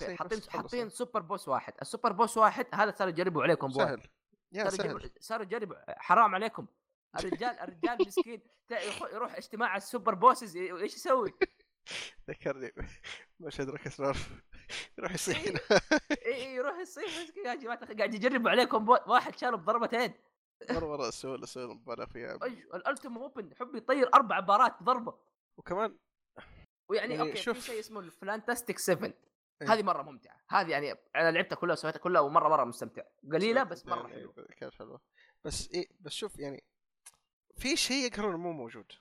إيه، 0.02 0.16
حاطين. 0.16 0.42
حاطين 0.50 0.90
super 0.90 1.22
boss 1.22 1.48
واحد. 1.48 1.74
ال 1.82 1.87
super 1.87 2.12
boss 2.12 2.38
واحد 2.38 2.66
هذا 2.74 2.92
صار 2.92 3.08
يجربوا 3.08 3.44
عليكم 3.44 3.70
سهل. 3.70 4.02
yeah 4.52 4.70
سهل. 4.70 5.12
صاروا 5.20 5.46
يجربوا 5.46 5.76
حرام 5.88 6.36
عليكم. 6.36 6.68
الرجال 7.20 7.60
الرجال 7.60 8.08
مسكين. 8.08 8.42
يروح 9.14 9.36
اجتماع 9.36 9.78
السوبر 9.78 10.14
بوسز 10.14 10.58
إيش 10.58 10.96
يسوي؟ 10.96 11.34
ذكرني 12.30 12.72
مشهد 13.40 13.70
ركس 13.70 14.00
نار 14.00 14.18
يروح 14.98 15.12
يصيح 15.12 15.38
اي 15.42 15.56
اي 16.26 16.56
يروح 16.56 16.80
يصيح 16.80 17.24
مسكين. 17.24 17.46
يا 17.46 17.56
جماعة 17.56 17.96
قاعد 17.98 18.14
يجربوا 18.14 18.50
عليكم 18.50 18.90
واحد 18.90 19.38
شاله 19.38 19.58
بضربتين. 19.58 20.14
مرة 20.72 20.88
مرة 20.88 21.10
أسوي 21.10 21.44
أسوي 21.44 21.68
مبالغ 21.68 22.06
فيها 22.06 22.40
أيش 22.44 22.60
الألتيم 22.74 23.18
أوبن 23.18 23.52
يحب 23.52 23.76
يطير 23.76 24.14
أربع 24.14 24.40
بارات 24.40 24.82
بضربة. 24.82 25.20
وكمان 25.58 25.98
ويعني 26.92 27.14
يعني 27.14 27.30
أوكي 27.30 27.42
شوف. 27.42 27.60
في 27.60 27.66
شيء 27.66 27.80
اسمه 27.80 28.00
الفلانتاستيك 28.00 28.80
7 28.80 29.14
إيه. 29.62 29.74
هذه 29.74 29.84
مرة 29.84 30.02
ممتعة. 30.02 30.42
هذه 30.50 30.70
يعني 30.70 30.96
أنا 31.16 31.32
لعبتها 31.32 31.56
كلها 31.56 31.74
وسويتها 31.74 32.00
كلها 32.00 32.22
ومرة 32.22 32.50
مرة 32.50 32.64
مستمتع. 32.64 33.04
قليلة 33.32 33.64
بس 33.64 33.86
مرة 33.86 34.08
يعني 34.08 34.14
حلوة. 34.14 34.48
كانت 34.58 34.74
حلوة. 34.74 35.02
بس 35.44 35.72
إيه 35.72 35.88
بس 36.00 36.12
شوف 36.12 36.40
يعني 36.40 36.64
في 37.58 37.76
شيء 37.76 38.06
يقهر 38.06 38.30
إنه 38.30 38.38
مو 38.38 38.52
موجود. 38.52 38.92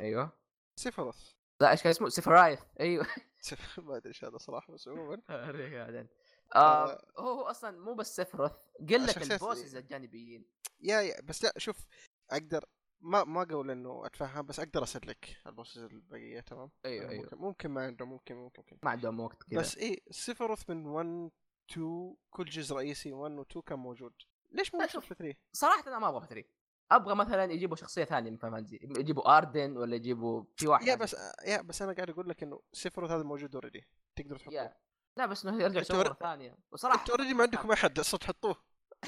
أيوه. 0.00 0.32
Sephiroth. 0.80 1.32
لا 1.60 1.70
إيش 1.70 1.82
كان 1.82 1.90
اسمه؟ 1.90 2.08
Sephiroth. 2.08 2.60
أيوه. 2.80 3.06
ما 3.78 3.96
أدري 3.96 4.08
إيش 4.08 4.24
هذا 4.24 4.38
صراحة 4.38 4.72
بس 4.72 4.88
عموما. 4.88 5.22
بعدين. 5.28 6.08
آه 6.54 7.06
هو 7.18 7.28
هو 7.28 7.42
أصلا 7.42 7.78
مو 7.80 7.94
بس 7.94 8.16
Sephiroth 8.16 8.52
قله 8.88 9.06
شخصيات- 9.06 9.32
ال 9.42 9.47
bosses 9.47 9.76
الجانبيين. 9.76 10.44
yeah 10.80 11.00
yeah 11.00 11.20
بس 11.20 11.44
لا 11.44 11.52
شوف 11.58 11.86
أقدر 12.30 12.64
ما 13.00 13.24
ما 13.24 13.42
أقول 13.42 13.70
إنه 13.70 14.06
أتفهم 14.06 14.46
بس 14.46 14.60
أقدر 14.60 14.82
أسلك 14.82 15.36
ال 15.46 15.51
bosses 15.51 15.78
البقية 15.82 16.40
تمام؟ 16.40 16.70
أيوه 16.84 17.02
يعني 17.04 17.14
أيوه. 17.14 17.24
ممكن, 17.24 17.36
ممكن 17.38 17.68
ما 17.70 17.84
عنده 17.84 18.04
ممكن 18.06 18.34
ممكن, 18.34 18.62
ممكن. 18.62 18.78
ما 18.82 18.90
عندهم 18.90 19.20
وقت 19.20 19.42
كذا. 19.42 19.60
بس 19.60 19.76
إيه 19.76 20.00
Sephiroth 20.10 20.70
من 20.70 20.86
1 20.86 21.30
2 21.70 22.16
كل 22.30 22.44
جزء 22.44 22.76
رئيسي 22.76 23.12
1 23.12 23.32
و 23.32 23.42
2 23.42 23.62
كان 23.62 23.78
موجود. 23.78 24.14
ليش 24.50 24.74
مو 24.74 24.80
لا، 24.80 24.86
موجود 24.86 25.02
شوف. 25.02 25.06
في 25.08 25.14
3 25.14 25.36
صراحة 25.52 25.86
أنا 25.88 25.98
ما 25.98 26.08
أبغى 26.08 26.26
3 26.26 26.44
أبغى 26.92 27.14
مثلا 27.14 27.52
يجيبوا 27.52 27.76
شخصية 27.76 28.04
ثانية 28.04 28.30
من 28.30 28.36
Fantasy 28.36 28.78
يجيبوا 28.82 29.36
آردن 29.36 29.76
ولا 29.76 29.96
يجيبوا 29.96 30.44
في 30.56 30.68
واحد 30.68 30.86
yeah 30.86 30.94
بس 30.94 31.16
yeah 31.46 31.62
بس 31.62 31.82
أنا 31.82 31.92
قاعد 31.92 32.10
أقول 32.10 32.28
لك 32.28 32.42
إنه 32.42 32.60
Sephiroth 32.72 33.10
هذا 33.10 33.22
موجود 33.22 33.54
already 33.54 33.88
تقدر 34.16 34.36
تحطه 34.36 34.74
لا 35.16 35.26
بس 35.26 35.46
إنه 35.46 35.62
يرجع 35.62 35.80
يسوي 35.80 35.98
مرة 35.98 36.16
ثانية. 36.20 36.56
وصراحة 36.72 37.00
أنتوا 37.00 37.14
already 37.14 37.34
ما 37.34 37.42
عندكم 37.42 37.72
أحد 37.72 37.98
أصلا 37.98 38.20
تحطوه 38.20 38.56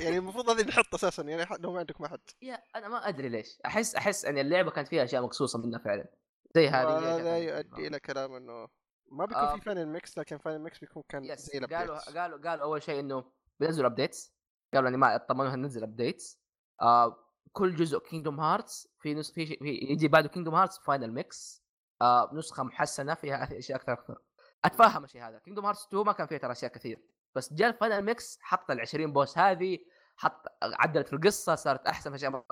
يعني 0.01 0.19
المفروض 0.19 0.51
هذه 0.51 0.67
نحط 0.69 0.95
أساسا 0.95 1.23
يعني 1.23 1.47
لو 1.61 1.73
ما 1.73 1.79
عندكم 1.79 2.05
أحد. 2.05 2.21
yeah 2.43 2.63
أنا 2.77 2.89
ما 2.89 3.09
أدري 3.09 3.29
ليش. 3.29 3.59
احس 3.67 3.95
أحس 3.95 4.25
إن 4.25 4.39
اللعبة 4.39 4.71
كانت 4.71 4.89
فيها 4.89 5.05
أشياء 5.05 5.23
مقصوصة 5.23 5.59
منها 5.59 5.79
فعلا. 5.79 6.07
زي 6.55 6.69
هذه 6.69 7.01
ثانية. 7.01 7.37
يؤدي 7.37 7.87
إلى 7.87 8.01
كلام 8.01 8.35
إنه 8.35 8.69
ما 9.13 9.25
بيكون 9.25 9.43
آه. 9.43 9.57
في 9.57 9.61
Final 9.61 9.89
Mix 9.89 10.19
لكن 10.19 10.39
Final 10.39 10.63
Mix 10.63 10.79
بيكون 10.79 11.03
كان 11.09 11.25
yes 11.25 11.41
زي 11.41 11.59
قالوا 11.59 11.77
ال 11.77 11.82
updates 11.82 12.17
قالوا 12.17 12.39
قالوا 12.39 12.65
أول 12.65 12.83
شيء 12.83 13.01
إنه 13.01 13.25
بينزلوا 13.61 13.87
updates 13.87 14.35
قالوا 14.75 14.89
يعني 14.89 14.97
ما 14.97 15.17
طمنوها 15.17 15.57
ننزل 15.57 15.83
updates 15.83 16.41
آه 16.81 17.26
كل 17.53 17.75
جزء 17.75 17.99
Kingdom 17.99 18.41
Hearts 18.41 18.89
في 18.99 19.15
نس 19.15 19.31
في, 19.31 19.47
في 19.47 19.69
يجي 19.69 20.09
بعده 20.09 20.29
Kingdom 20.29 20.55
Hearts 20.55 20.79
Final 20.79 21.13
Mix 21.13 21.63
آه 22.03 22.31
نسخة 22.33 22.63
محسنة 22.63 23.15
فيها 23.15 23.45
أشياء 23.59 23.79
أكثر. 23.79 23.93
أكثر 23.93 24.19
أتفهم 24.65 25.05
الشيء 25.05 25.23
هذا. 25.23 25.39
Kingdom 25.39 25.67
Hearts 25.67 25.87
2 25.87 26.05
ما 26.05 26.13
كان 26.13 26.27
فيها 26.27 26.39
ترى 26.39 26.53
أشياء 26.53 26.73
كثير. 26.73 27.03
بس 27.35 27.53
جاء 27.53 27.69
ال 27.69 27.75
Final 27.75 28.03
Mix 28.03 28.39
حط 28.43 28.71
ال 28.71 28.81
20 28.81 29.13
boss 29.13 29.39
هذه 29.39 29.79
حط 30.17 30.47
عدلت 30.63 31.07
في 31.09 31.13
القصة 31.13 31.55
صارت 31.55 31.87
أحسن 31.87 32.11
في 32.11 32.17
اشياء 32.17 32.45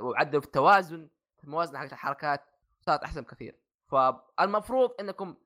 وعدلوا 0.00 0.40
في 0.40 0.46
التوازن 0.46 1.08
في 1.38 1.44
الموازنة 1.44 1.78
حقت 1.78 1.92
الحركات 1.92 2.44
صارت 2.80 3.02
أحسن 3.02 3.24
كثير 3.24 3.58
فالمفروض 3.86 4.90
إنكم 5.00 5.36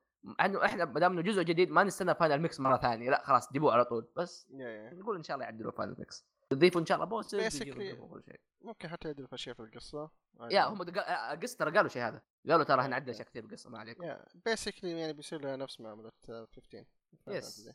انه 0.41 0.65
إحنا 0.65 0.85
ما 0.85 1.01
دام 1.01 1.13
إنه 1.13 1.23
جزء 1.23 1.43
جديد 1.43 1.71
ما 1.71 1.85
نستنى 1.85 2.15
Final 2.15 2.41
Mix 2.41 2.61
مرة 2.61 2.77
ثانية. 2.77 3.11
لا 3.11 3.23
خلاص 3.25 3.53
جيبوه 3.53 3.73
على 3.73 3.85
طول. 3.85 4.09
بس 4.17 4.47
نقول 4.93 5.17
إن 5.17 5.23
شاء 5.23 5.35
الله 5.35 5.45
يعدلوا 5.45 5.73
Final 5.73 5.97
Mix 5.99 6.27
يضيفوا 6.53 6.81
إن 6.81 6.87
شاء 6.87 6.95
الله 6.97 7.07
boss 7.07 7.35
شيء. 7.37 8.41
ممكن 8.61 8.89
حتى 8.89 9.09
يدري 9.09 9.27
في 9.27 9.35
أشياء 9.35 9.55
في 9.55 9.63
القصة. 9.63 10.11
عادي. 10.41 10.55
yeah 10.55 10.65
هم 10.65 10.83
آه، 10.99 11.35
قصة 11.35 11.57
ترى 11.59 11.71
قالوا 11.77 11.89
شيء 11.89 12.03
هذا. 12.03 12.23
قالوا 12.49 12.65
ترى 12.65 12.81
إحنا 12.81 12.95
عندنا 12.97 13.11
اشياء 13.11 13.27
كثير 13.27 13.43
بالقصة 13.47 13.71
ما 13.71 13.79
عليك 13.79 13.99
basically 14.45 14.91
يعني 15.01 15.13
بيصير 15.13 15.41
لها 15.41 15.57
نفس 15.57 15.81
معاملة 15.81 16.13
آه، 16.31 16.49
15 16.57 16.85
yes 17.29 17.71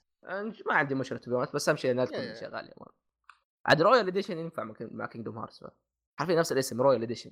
ما 0.66 0.74
عندي 0.74 0.96
مشكلة 0.96 1.20
تبي 1.20 1.36
بس 1.54 1.70
أهم 1.70 1.76
شيء 1.78 1.92
إنها 1.92 2.06
تكون 2.06 2.20
yeah- 2.20 2.24
yeah. 2.24 2.34
اشياء 2.34 2.52
غاليه. 2.52 2.74
عاد 3.66 3.82
Royal 3.82 4.08
Edition 4.08 4.38
ينفع 4.38 4.64
مع- 4.64 5.06
Kingdom 5.08 5.38
Hearts 5.38 5.64
حرفيا 6.20 6.36
نفس 6.36 6.52
الاسم 6.52 6.82
Royal 6.82 7.04
Edition 7.04 7.32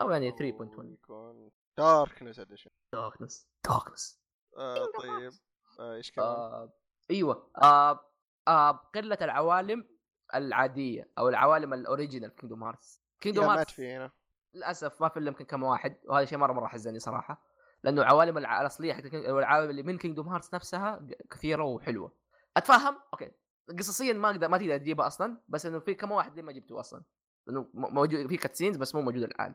أو 0.00 0.10
يعني 0.10 0.30
3.1 0.32 0.92
يكون 0.92 1.50
Darkness 1.78 2.38
Edition 2.38 2.70
Darkness 2.92 3.48
Darkness 3.68 4.20
آه 4.56 4.86
طيب. 4.98 5.32
آه 5.80 5.94
إيش 5.94 6.12
كمان؟ 6.12 6.26
آه 6.28 6.72
أيوه. 7.10 7.50
آه 7.62 8.00
آه 8.48 8.70
قلة 8.70 9.18
العوالم 9.22 9.88
العادية 10.34 11.08
أو 11.18 11.28
العوالم 11.28 11.74
ال 11.74 11.80
original 11.80 12.30
في 12.30 12.36
Kingdom 12.36 12.62
Hearts 12.64 13.02
Kingdom 13.20 13.46
مات 13.46 13.58
Hearts 13.58 13.72
في 13.72 13.92
هنا 13.92 14.10
للأسف 14.54 15.00
ما 15.02 15.08
في 15.08 15.16
إلا 15.18 15.28
يمكن 15.28 15.44
كم 15.44 15.62
واحد 15.62 15.96
وهذا 16.04 16.24
شيء 16.24 16.38
مرة 16.38 16.52
مرة 16.52 16.66
حزني 16.66 16.98
صراحة 16.98 17.42
لأنه 17.84 18.04
عوالم 18.04 18.38
الع- 18.38 18.60
الأصلية 18.60 18.92
حق 18.94 19.00
العوالم 19.14 19.70
اللي 19.70 19.82
من 19.82 19.98
Kingdom 19.98 20.28
Hearts 20.28 20.54
نفسها 20.54 21.06
كثيرة 21.30 21.64
وحلوة. 21.64 22.12
أتفهم؟ 22.56 22.98
أوكي. 23.12 23.30
قصصيا 23.78 24.12
ما 24.12 24.30
أقدر 24.30 24.48
ما 24.48 24.58
تقدر 24.58 24.78
تجيبها 24.78 25.06
أصلا 25.06 25.40
بس 25.48 25.66
إنه 25.66 25.78
في 25.78 25.94
كم 25.94 26.10
واحد 26.10 26.36
ليه 26.36 26.42
ما 26.42 26.52
جبتوه 26.52 26.80
أصلا؟ 26.80 27.02
لأنه 27.46 27.70
موجود 27.74 28.26
في 28.26 28.36
كاتسينز 28.36 28.76
بس 28.76 28.94
مو 28.94 29.00
موجود 29.02 29.22
الآن. 29.22 29.54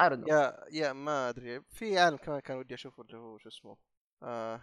اي 0.00 0.08
دونت 0.08 0.28
يا 0.28 0.64
يا 0.70 0.92
ما 0.92 1.28
أدري. 1.28 1.62
في 1.70 1.98
عالم 1.98 2.16
كمان 2.16 2.40
كان 2.40 2.56
ودي 2.56 2.74
أشوفه 2.74 3.02
اللي 3.02 3.16
هو 3.16 3.38
شو 3.38 3.48
اسمه 3.48 3.76
آه 4.22 4.62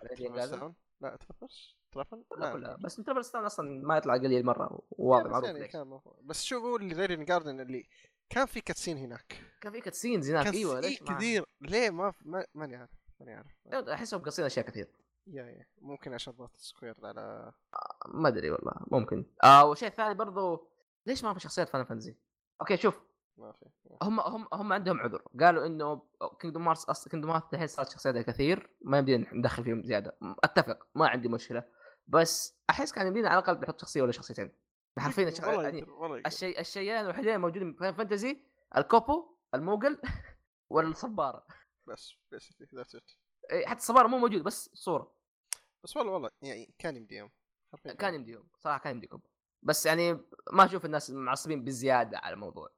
لا 1.02 1.16
ترافل 1.16 1.48
ترافل؟ 1.92 2.18
لا 2.38 2.48
ما 2.48 2.54
كلها. 2.54 2.72
أدري. 2.74 2.84
بس 2.84 2.96
ترافل 2.96 3.26
ستون 3.26 3.46
أصلا 3.46 3.82
ما 3.88 3.98
يطلع 3.98 4.14
قليل 4.14 4.46
مرة 4.46 4.82
بس 4.92 5.00
معروف 5.00 5.46
يعني 5.46 5.68
كان 5.68 5.88
مفروض. 5.88 6.16
بس 6.24 6.44
شوف 6.44 6.64
هو 6.64 6.76
اللي 6.76 7.06
ريدن 7.06 7.26
جاردن 7.26 7.60
اللي 7.60 7.88
كان 8.30 8.46
في 8.46 8.62
كاتسين 8.62 8.98
هناك. 8.98 9.42
كان 9.62 9.72
في 9.72 9.82
كاتسينز 9.82 10.30
هناك 10.32 10.54
أيوه 10.54 10.80
ليش 10.80 11.02
ما- 11.02 11.18
كثير. 11.18 11.46
ليه؟ 11.62 11.90
ما 11.90 12.14
ما 12.22 12.46
ماني 12.54 12.76
عارف 12.76 12.92
ماني 13.20 13.34
عارف. 13.34 13.90
أحسهم 13.90 14.22
قاصين 14.22 14.46
أشياء 14.46 14.66
كثير. 14.66 14.88
yeah 15.28 15.44
yeah. 15.44 15.66
ممكن 15.82 16.14
عشان 16.14 16.34
ضغط 16.34 16.58
Square 16.58 16.96
على 17.04 17.52
ما 18.08 18.28
أدري 18.28 18.50
والله 18.52 18.74
ممكن. 18.92 19.26
آه 19.44 19.66
والشيء 19.66 19.88
الثاني 19.90 20.14
برضو 20.14 20.70
ليش 21.06 21.24
ما 21.24 21.34
في 21.34 21.40
شخصيات 21.40 21.70
Fan- 21.70 21.86
Fantasy 21.86 22.16
okay 22.62 22.78
شوف. 22.78 23.02
ما 23.38 23.52
في 23.52 23.66
هم 24.02 24.20
هم 24.20 24.48
هم 24.54 24.74
عندهم 24.74 25.00
عذر. 25.00 25.22
قالوا 25.40 25.66
إنه 25.66 26.02
Kingdom 26.40 26.66
Hearts 26.66 26.86
أصلا 26.86 27.12
Kingdom 27.12 27.32
Hearts 27.32 27.44
الحين 27.54 27.68
صارت 27.68 27.90
شخصياتها 27.90 28.22
كثير 28.22 28.70
ما 28.82 28.98
يمدينا 28.98 29.34
ندخل 29.34 29.64
فيهم 29.64 29.84
زيادة. 29.84 30.18
أتفق 30.44 30.88
ما 30.96 31.08
عندي 31.08 31.28
مشكلة. 31.28 31.64
بس 32.08 32.58
أحس 32.70 32.92
كان 32.92 33.08
يمدينا 33.08 33.30
على 33.30 33.40
الأقل 33.40 33.62
نحط 33.62 33.82
شخصية 33.82 34.02
ولا 34.02 34.12
شخصيتين. 34.12 34.52
حرفيا 35.00 35.24
الشخ... 35.30 35.44
يعني. 35.44 35.86
الشيء 36.28 36.60
الشيئين 36.60 37.02
الوحيدين 37.06 37.36
الموجودين 37.36 37.74
في 37.74 37.94
Fantasy 37.94 38.42
ال 38.78 38.89
kupo 38.89 39.36
ال 39.54 39.61
Moogle 39.61 40.02
والصباره 40.70 41.46
بس 41.88 42.14
بس 42.32 42.54
that's 42.76 42.96
it 42.96 43.12
إيه، 43.52 43.66
حتى 43.66 43.80
الصبارة 43.80 44.08
مو 44.08 44.18
موجود 44.18 44.44
بس 44.44 44.70
صورة. 44.74 45.16
بس 45.84 45.98
والله 45.98 46.14
والله 46.14 46.30
يعني 46.42 46.74
كان 46.80 46.98
يمديهم 46.98 47.32
كان 48.00 48.14
يمديهم 48.14 48.48
صراحة 48.58 48.80
كان 48.80 48.94
يمديكم 48.94 49.20
بس 49.64 49.86
يعني 49.86 50.14
ما 50.52 50.66
أشوف 50.66 50.86
الناس 50.86 51.12
معصبين 51.12 51.64
بزيادة 51.64 52.18
على 52.18 52.34
الموضوع. 52.34 52.70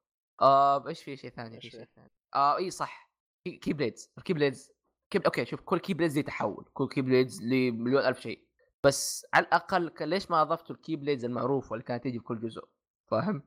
آه 0.41 0.87
إيش 0.87 1.03
في 1.03 1.15
شيء 1.15 1.29
ثاني 1.29 1.61
في 1.61 1.69
شيء؟ 1.69 1.85
ثاني. 1.95 2.11
آه 2.35 2.57
إي 2.57 2.71
صح. 2.71 3.11
key, 3.45 3.57
keyblades 3.57 4.11
ال 4.17 4.33
keyblades 4.33 4.71
key... 5.09 5.19
okay 5.25 5.45
شوف 5.45 5.61
كل 5.61 5.79
keyblades 5.79 6.17
لي 6.17 6.23
تحول. 6.23 6.69
كل 6.73 6.87
keyblades 6.87 7.43
لمليون 7.43 8.05
ألف 8.05 8.19
شيء. 8.19 8.47
بس 8.83 9.25
على 9.33 9.45
الأقل 9.45 9.91
ليش 10.01 10.31
ما 10.31 10.41
اضفتوا 10.41 10.75
ال 10.75 10.95
keyblades 10.95 11.25
المعروفه 11.25 11.73
اللي 11.73 11.83
كانت 11.83 12.03
تيجي 12.03 12.19
في 12.19 12.25
كل 12.25 12.39
جزء؟ 12.39 12.63
فاهم؟ 13.11 13.43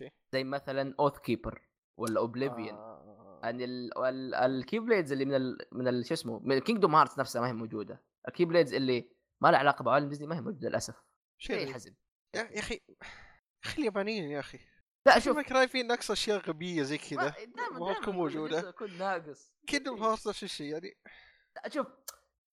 هي؟ 0.00 0.10
زي 0.32 0.44
مثلا 0.44 0.94
Oathkeeper 1.00 1.68
ولا 1.96 2.20
Oblivion 2.20 2.68
آه. 2.68 3.40
يعني 3.42 3.64
ال... 3.64 3.98
ال... 3.98 4.34
ال 4.34 4.78
keyblades 4.78 5.12
اللي 5.12 5.24
من 5.24 5.34
ال... 5.34 5.58
من 5.72 5.88
ال... 5.88 6.06
شو 6.06 6.14
اسمه 6.14 6.38
من 6.38 6.58
Kingdom 6.58 6.94
Hearts 6.94 7.18
نفسها 7.18 7.42
ما 7.42 7.48
هي 7.48 7.52
موجودة. 7.52 8.02
ال 8.28 8.44
keyblades 8.44 8.74
اللي 8.74 9.10
ما 9.40 9.48
لها 9.48 9.58
علاقة 9.58 9.82
بعالم 9.82 10.08
ديزني 10.08 10.26
ما 10.26 10.36
هي 10.36 10.40
موجودة 10.40 10.68
للأسف. 10.68 11.02
شيء. 11.38 11.72
حزن 11.72 11.94
يا 12.34 12.58
أخي 12.58 12.74
يا 12.74 12.96
أخي 13.64 13.78
اليابانيين 13.78 14.30
يا 14.30 14.40
أخي. 14.40 14.58
لا 15.06 15.18
شوف. 15.18 15.38
كراي 15.38 15.68
في 15.68 15.82
نقص 15.82 16.10
أشياء 16.10 16.38
غبية 16.48 16.82
زي 16.82 16.98
كذا 16.98 17.34
ما- 17.78 17.94
تكون 17.94 18.14
موجودة. 18.14 18.68
يكون 18.68 18.98
ناقص. 18.98 19.52
Kingdom 19.66 19.94
Hearts 20.02 20.28
نفس 20.28 20.42
الشيء 20.42 20.72
يعني. 20.72 20.96
لا، 21.56 21.68
شوف 21.68 21.86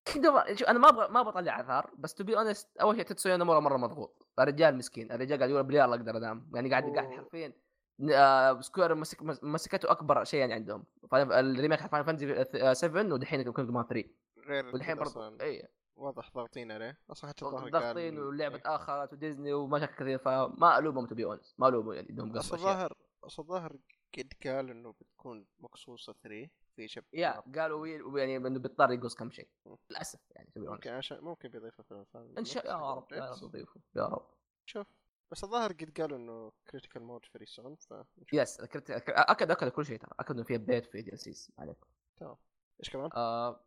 Kingdom 0.06 0.42
شوف 0.56 0.68
أنا 0.68 0.80
ما 0.80 0.90
أبغى 0.90 1.08
ما 1.08 1.20
أبغى 1.22 1.32
أطلع 1.40 1.52
اعذار 1.52 1.92
بس 1.98 2.14
to 2.14 2.24
be 2.24 2.38
honest 2.38 2.78
أول 2.82 2.96
شيء 2.96 3.06
تيتسويا 3.06 3.38
نومورا 3.38 3.60
مرة 3.60 3.78
مضغوط. 3.78 4.28
الرجال 4.40 4.78
مسكين 4.78 5.12
الرجال 5.12 5.38
قاعد 5.38 5.50
يقول 5.50 5.64
بريال 5.64 5.90
أقدر 5.90 6.18
أنام. 6.18 6.52
يعني 6.56 6.70
قاعد 6.70 6.84
قاعد. 6.96 7.12
حرفيا 7.12 7.54
آه، 8.12 8.62
Square 8.62 8.96
مسك 8.96 9.22
مسكته 9.44 9.92
أكبر 9.92 10.24
شيء 10.24 10.40
يعني 10.40 10.54
عندهم. 10.54 10.84
ال 11.14 11.23
remake 11.23 11.80
حق 11.80 12.02
Fantasy 12.02 12.74
7 12.76 13.14
ودحين 13.14 13.42
Kingdom 13.42 13.84
3 13.90 14.10
غير 14.48 14.66
والحين 14.66 14.96
كذا 14.96 15.04
برضه 15.04 15.44
اي 15.44 15.68
واضح 15.96 16.32
ضاغطين 16.34 16.72
عليه. 16.72 17.00
أصلا 17.10 17.30
حتى 17.30 17.46
الظاهر 17.46 17.70
ضاغطين 17.70 18.20
واللعبه 18.20 18.56
إيه. 18.56 18.62
تاخرت 18.62 19.14
وديزني 19.14 19.54
ومشاكل 19.54 19.96
كثير 19.96 20.18
فما 20.18 20.78
ألومهم 20.78 21.06
to 21.06 21.16
be 21.16 21.26
honest 21.26 21.60
ما 21.60 21.68
ألومهم 21.68 21.94
يعني 21.94 22.10
إنهم 22.10 22.38
قصوا 22.38 22.58
الظاهر 22.58 22.94
الظاهر 23.40 23.76
قد 24.18 24.34
قال 24.44 24.70
إنه 24.70 24.92
بتكون 24.92 25.46
مقصوصة 25.60 26.16
3 26.24 26.50
في 26.76 26.88
شب 26.88 27.04
yeah 27.14 27.44
قالوا 27.56 27.88
يعني 28.20 28.38
إنه 28.38 28.60
بيضطر 28.60 28.92
يقص 28.92 29.16
كم 29.16 29.32
شيء. 29.32 29.48
للأسف 29.90 30.20
يعني 30.32 30.50
to 30.58 30.62
be 30.62 30.66
honest. 30.66 30.70
ممكن 30.70 30.90
عشان 30.92 31.20
ممكن 31.22 31.50
بيضيفوا 31.50 31.84
فيلم 31.84 32.06
ثاني 32.14 32.38
إن 32.38 32.46
شاء 32.46 32.68
يا 32.68 32.94
رب 32.96 33.12
يا 33.12 33.32
رب 33.32 33.44
يضيفوا 33.44 33.82
يا 33.96 34.06
رب. 34.06 34.26
شوف 34.66 34.88
بس 35.32 35.44
الظاهر 35.44 35.72
قد 35.72 36.02
قالوا 36.02 36.18
إنه 36.18 36.52
كريتيكال 36.72 37.04
مود 37.04 37.26
فري 37.26 37.46
سون 37.46 37.76
ف 37.76 37.94
يس 38.34 38.60
اكد 38.60 38.92
أكد 39.52 39.70
كل 39.70 39.86
شيء 39.86 40.00
ترى. 40.00 40.12
أكد 40.20 40.36
إنه 40.36 40.44
فيها 40.44 40.58
بيت 40.58 40.86
في 40.86 41.02
دي 41.02 41.14
ال 41.14 41.20
سيز 41.20 41.52
عليك. 41.60 41.78
تمام. 42.18 42.36
إيش 42.80 42.90
كمان؟ 42.90 43.10
آه 43.14 43.60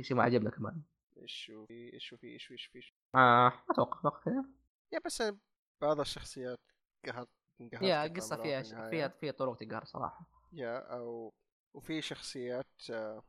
شيء 0.00 0.16
ما 0.16 0.22
عجبنا 0.22 0.50
كمان. 0.50 0.82
إيش 1.22 1.52
في 1.68 1.90
إيش 1.94 2.14
في 2.14 2.26
إيش 2.26 2.46
في 2.46 2.54
إيش 2.54 2.66
في 2.66 2.92
آه 3.14 3.48
ما 3.48 3.62
أتوقع 3.70 4.00
أتوقع 4.00 4.20
كذا. 4.24 4.44
يا 4.92 4.98
بس 5.04 5.22
بعض 5.80 6.00
الشخصيات 6.00 6.60
قهرت 7.06 7.28
يا 7.72 8.06
قصة 8.06 8.36
فيها. 8.36 8.90
فيها 8.90 9.08
فيها 9.08 9.32
طرق 9.32 9.56
تقهر 9.56 9.84
صراحة. 9.84 10.26
يا 10.52 10.78
أو 10.78 11.34
وفي 11.74 12.02
شخصيات 12.02 12.90
آه 12.90 13.22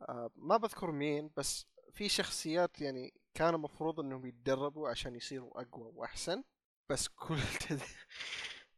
آه 0.00 0.30
ما 0.36 0.56
بذكر 0.56 0.90
مين 0.90 1.30
بس 1.36 1.66
في 1.92 2.08
شخصيات 2.08 2.80
يعني 2.80 3.14
كان 3.34 3.54
المفروض 3.54 4.00
إنهم 4.00 4.26
يتدربوا 4.26 4.88
عشان 4.88 5.16
يصيروا 5.16 5.60
أقوى 5.62 5.92
وأحسن 5.94 6.44
بس 6.90 7.08
كل 7.08 7.38
تد... 7.68 7.80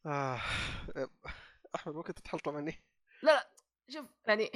آه 0.07 0.41
أحمد 1.75 1.95
ممكن 1.95 2.15
تتحلطم 2.15 2.57
عني؟ 2.57 2.83
لا 3.23 3.33
لا 3.33 3.51
شوف 3.89 4.07
يعني 4.29 4.51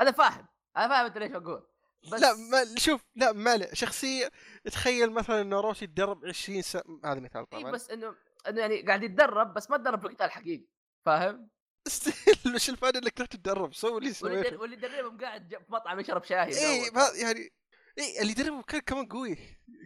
أنا 0.00 0.12
فاهم 0.12 0.46
أنا 0.76 0.88
فاهم 0.88 1.06
أنت 1.06 1.18
ليش 1.18 1.32
أقول. 1.32 1.66
بس 2.02 2.20
لا 2.20 2.34
ما 2.34 2.78
شوف 2.78 3.04
لا 3.16 3.32
ما 3.32 3.74
شخصية 3.74 4.30
تخيل 4.64 5.12
مثلا 5.12 5.40
انه 5.40 5.60
روش 5.60 5.82
يتدرب 5.82 6.24
20 6.26 6.62
سنة 6.62 6.82
هذا 7.04 7.20
مثال 7.20 7.46
إي 7.52 7.60
طبعا. 7.60 7.72
بس 7.72 7.90
إنه 7.90 8.14
إنه 8.48 8.60
يعني 8.60 8.82
قاعد 8.82 9.02
يتدرب 9.02 9.54
بس 9.54 9.70
ما 9.70 9.76
تدرب 9.76 10.00
في 10.00 10.06
القتال 10.06 10.26
الحقيقي 10.26 10.66
فاهم؟ 11.06 11.50
still 11.88 12.54
وش 12.54 12.70
الفائدة 12.70 12.98
إنك 12.98 13.12
تروح 13.12 13.28
تتدرب؟ 13.28 13.74
سوي 13.74 13.98
اللي 13.98 14.12
سويته. 14.12 14.60
واللي 14.60 14.76
يدربهم 14.76 15.18
قاعد 15.18 15.54
في 15.54 15.72
مطعم 15.72 16.00
يشرب 16.00 16.24
شاهي 16.24 16.48
إي 16.48 16.90
يعني 17.22 17.50
إي 17.98 18.20
اللي 18.20 18.32
يدربه 18.32 18.62
كان 18.62 18.80
كمان 18.80 19.06
قوي. 19.06 19.36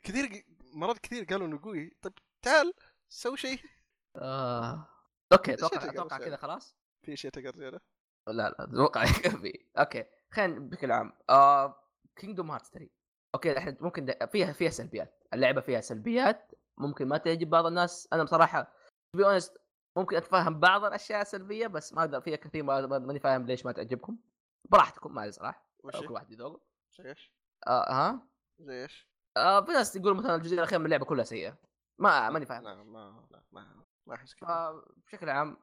كثير 0.02 0.44
مرات 0.72 0.98
كثير 0.98 1.24
قالوا 1.24 1.46
إنه 1.46 1.60
قوي. 1.62 1.96
طيب 2.02 2.12
تعال 2.42 2.72
سوي 3.08 3.36
شيء. 3.36 3.58
آه. 4.16 4.88
okay 5.32 5.54
أتوقع 5.54 5.84
أتوقع. 5.90 6.18
كذا 6.18 6.36
خلاص. 6.36 6.76
في 7.02 7.16
شيء 7.16 7.30
تقدر 7.30 7.80
لا 8.26 8.32
لا 8.32 8.64
أتوقع 8.64 9.02
يكفي 9.10 9.66
okay 9.78 10.04
خلينا 10.30 10.58
بشكل 10.60 10.92
عام 10.92 11.12
آه 11.30 11.89
Kingdom 12.20 12.50
Hearts 12.50 12.66
3 12.66 12.90
okay 13.34 13.58
إحنا 13.58 13.76
ممكن 13.80 14.14
فيها 14.32 14.52
فيها 14.52 14.70
سلبيات. 14.70 15.24
اللعبة 15.34 15.60
فيها 15.60 15.80
سلبيات 15.80 16.52
ممكن 16.78 17.08
ما 17.08 17.16
تعجب 17.18 17.50
بعض 17.50 17.66
الناس. 17.66 18.08
أنا 18.12 18.22
بصراحة 18.24 18.72
be 19.16 19.24
honest 19.26 19.58
ممكن 19.98 20.16
أتفهم 20.16 20.60
بعض 20.60 20.84
الأشياء 20.84 21.20
السلبيه 21.22 21.66
بس 21.66 21.92
ما 21.94 22.00
أقدر 22.00 22.20
فيها 22.20 22.36
كثير 22.36 22.62
ما 22.62 22.86
ما- 22.86 22.98
ماني 22.98 23.18
فاهم 23.20 23.46
ليش 23.46 23.66
ما 23.66 23.72
تعجبكم. 23.72 24.18
براحتكم 24.70 25.14
ما 25.14 25.20
أدري 25.22 25.32
صراحة. 25.32 25.66
كل 25.82 26.12
واحد 26.12 26.30
يذوق. 26.30 26.62
زي 26.98 27.08
إيش؟ 27.08 27.32
آه 27.66 27.92
ها؟ 27.92 28.28
زي 28.60 28.82
إيش؟ 28.82 29.08
آه 29.36 29.64
في 29.64 29.72
ناس 29.72 29.96
يقولوا 29.96 30.16
مثلا 30.16 30.34
الجزء 30.34 30.54
الاخير 30.54 30.78
من 30.78 30.84
اللعبة 30.84 31.04
كلها 31.04 31.24
سيئة. 31.24 31.58
ما 31.98 32.30
ماني 32.30 32.46
فاهم. 32.46 32.62
لا 32.64 32.74
ما 32.82 33.26
لا 33.30 33.42
ما 33.52 33.84
ما 34.06 34.14
أحس 34.14 34.34
كذا. 34.34 34.48
آه 34.48 34.84
بشكل 35.06 35.30
عام 35.30 35.56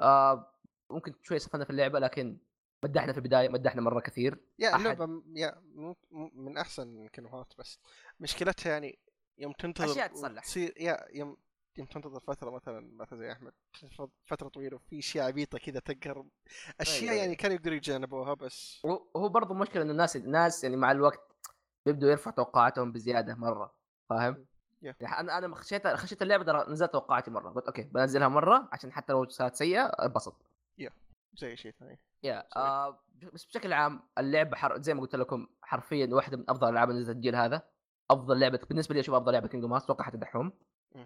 آه 0.00 0.54
ممكن 0.90 1.14
شوي 1.22 1.38
سفلنا 1.38 1.64
في 1.64 1.70
اللعبة 1.70 1.98
لكن 1.98 2.38
مدحنا 2.84 3.12
في 3.12 3.18
البداية 3.18 3.48
مدحنا 3.48 3.82
مرة 3.82 4.00
كثير 4.00 4.38
يا 4.58 4.76
اللعبة 4.76 5.06
م- 5.06 5.22
يا 5.36 5.62
مو- 5.74 5.96
من 6.34 6.58
أحسن 6.58 6.98
يمكن 6.98 7.28
بس 7.58 7.78
مشكلتها 8.20 8.70
يعني 8.72 8.98
يوم 9.38 9.52
تنتظر 9.52 9.92
أشياء 9.92 10.06
تصلح. 10.08 10.44
تصير 10.44 10.74
يا 10.76 11.06
يوم 11.12 11.36
يوم 11.76 11.86
تنتظر 11.86 12.20
فترة 12.20 12.50
مثلا 12.50 12.90
مثلا 12.96 13.18
زي 13.18 13.32
أحمد 13.32 13.52
فترة 14.26 14.48
طويلة 14.48 14.76
وفي 14.76 14.98
أشياء 14.98 15.26
عبيطة 15.26 15.58
كذا 15.58 15.80
تقهر 15.80 16.26
أشياء 16.80 17.02
أيوة، 17.02 17.12
يعني 17.14 17.22
أيوة. 17.22 17.34
كانوا 17.36 17.56
يقدروا 17.56 17.76
يتجنبوها 17.76 18.34
بس 18.34 18.80
وهو 18.84 19.28
برضه 19.28 19.54
مشكلة 19.54 19.82
انه 19.82 19.92
الناس 19.92 20.16
الناس 20.16 20.64
يعني 20.64 20.76
مع 20.76 20.90
الوقت 20.92 21.20
بيبدوا 21.86 22.10
يرفعوا 22.10 22.36
توقعاتهم 22.36 22.92
بزيادة 22.92 23.34
مرة 23.34 23.74
فاهم؟ 24.08 24.34
Yeah. 24.84 24.94
يعني 25.00 25.20
أنا 25.20 25.38
أنا 25.38 25.54
خشيت 25.54 25.86
خشيت 25.86 26.22
اللعبة 26.22 26.64
نزلت 26.72 26.92
توقعاتي 26.92 27.30
مرة 27.30 27.50
قلت 27.50 27.66
أوكي 27.66 27.82
بنزلها 27.82 28.28
مرة 28.28 28.68
عشان 28.72 28.92
حتى 28.92 29.12
لو 29.12 29.28
صارت 29.28 29.54
سيئة 29.56 29.84
انبسط 29.84 30.36
زي 31.34 31.56
شيء 31.56 31.72
ثاني. 31.72 32.00
يا. 32.22 32.48
آه 32.56 33.04
بس 33.32 33.44
بشكل 33.44 33.72
عام 33.72 34.02
اللعبة 34.18 34.56
حر... 34.56 34.82
زي 34.82 34.94
ما 34.94 35.00
قلت 35.00 35.16
لكم 35.16 35.46
حرفيا 35.62 36.08
واحدة 36.12 36.36
من 36.36 36.44
أفضل 36.50 36.68
الالعاب 36.68 36.90
اللي 36.90 37.00
نزلت 37.00 37.16
الجيل 37.16 37.36
هذا. 37.36 37.62
أفضل 38.10 38.40
لعبة 38.40 38.60
بالنسبة 38.68 38.94
لي 38.94 39.00
أشوف 39.00 39.14
أفضل 39.14 39.32
لعبة 39.32 39.48
Kingdom 39.48 39.72
Hearts 39.72 39.84
أتوقع 39.84 40.04
حتدحهم. 40.04 40.52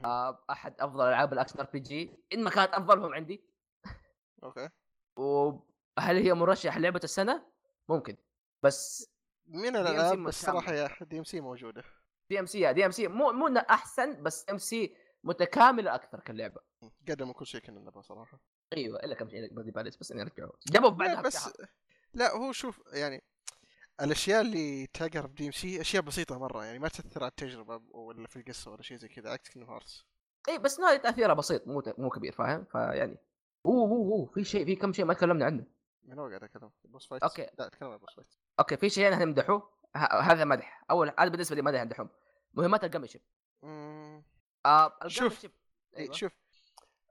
آه 0.05 0.45
أحد 0.51 0.81
أفضل 0.81 1.09
ألعاب 1.09 1.33
ال 1.33 1.37
action 1.37 1.59
RPG. 1.61 2.25
إن 2.33 2.45
ما 2.45 2.51
كانت 2.51 2.73
أفضلهم 2.73 3.15
عندي. 3.15 3.45
okay. 4.43 4.69
وهل 5.17 6.17
هي 6.17 6.35
مرشح 6.35 6.77
لعبة 6.77 7.01
السنة؟ 7.05 7.47
ممكن. 7.89 8.17
بس 8.63 9.11
من 9.47 9.77
الألعاب 9.77 10.19
بس 10.19 10.43
متكامل. 10.45 10.63
صراحة 10.63 10.73
yeah 10.73 10.91
DMC 11.01 11.41
موجودة. 11.41 11.85
دي 12.31 12.41
DMC 12.41 12.73
دي 12.73 12.87
ام 12.87 12.91
سي 12.91 13.09
مو 13.09 13.33
مو 13.33 13.59
أحسن 13.59 14.23
بس 14.23 14.47
ام 14.51 14.59
سي 14.59 14.97
متكاملة 15.25 15.95
أكثر 15.95 16.21
كاللعبه 16.21 16.61
قدموا 17.09 17.35
كل 17.35 17.47
شيء 17.47 17.61
كنا 17.61 17.81
نبغى 17.81 18.03
صراحة. 18.03 18.41
أيوه 18.77 18.99
إلا 19.01 19.15
كم 19.15 19.29
شيء 19.31 19.55
Bloody 19.55 19.71
Palace 19.71 19.97
بس 19.97 20.13
إني 20.13 20.23
أرجعه. 20.23 20.51
جابوا 20.69 20.89
بعدها 20.89 21.21
بس. 21.23 21.51
لا 22.15 22.37
هو 22.37 22.53
شوف 22.53 22.81
يعني 22.93 23.23
الأشياء 24.01 24.41
اللي 24.41 24.87
تقرب 24.87 25.35
DMC 25.35 25.81
أشياء 25.81 26.03
بسيطة 26.03 26.39
مرة 26.39 26.65
يعني 26.65 26.79
ما 26.79 26.89
تأثر 26.89 27.23
على 27.23 27.31
التجربة 27.31 27.83
ولا 27.91 28.27
في 28.29 28.37
القصة 28.37 28.71
ولا 28.71 28.83
شيء 28.83 28.97
زي 28.97 29.09
كذا 29.09 29.31
عكس 29.31 29.51
Kingdom 29.51 29.67
Hearts 29.67 30.05
إي 30.49 30.59
بس 30.59 30.81
هذا 30.81 30.97
تاثيرها 30.97 31.35
بسيط 31.35 31.67
مو 31.67 31.83
مو 31.99 32.11
كبير 32.11 32.33
فاهم؟ 32.33 32.65
فيعني 32.65 33.19
أوه 33.67 33.91
أوه 33.91 34.13
أوه 34.13 34.27
في 34.27 34.45
شيء 34.45 34.65
في 34.65 34.77
كم 34.77 34.93
شيء 34.93 35.05
ما 35.05 35.15
تكلمنا 35.15 35.45
عنه. 35.45 35.65
من 36.03 36.19
قاعد 36.19 36.45
أتكلم؟ 36.45 36.71
boss 36.85 37.07
fight 37.07 37.23
okay. 37.23 37.47
لا 37.59 37.67
أتكلم 37.67 37.89
عن 37.91 37.99
boss 37.99 38.15
fight 38.15 38.35
okay 38.61 38.77
في 38.77 38.91
شيئين 38.91 39.13
هنمدحه 39.13 39.71
ه- 39.97 40.21
هذا 40.21 40.45
مدح. 40.45 40.85
أول 40.91 41.13
هذا 41.19 41.29
بالنسبة 41.29 41.57
لي 41.57 41.63
مدح 41.63 41.81
عندهم. 41.81 42.09
مهمات 42.55 42.97
مم، 43.63 44.23
آه 44.67 44.99
شوف. 45.07 45.47
أيوة. 45.97 46.15
شوف. 46.15 46.33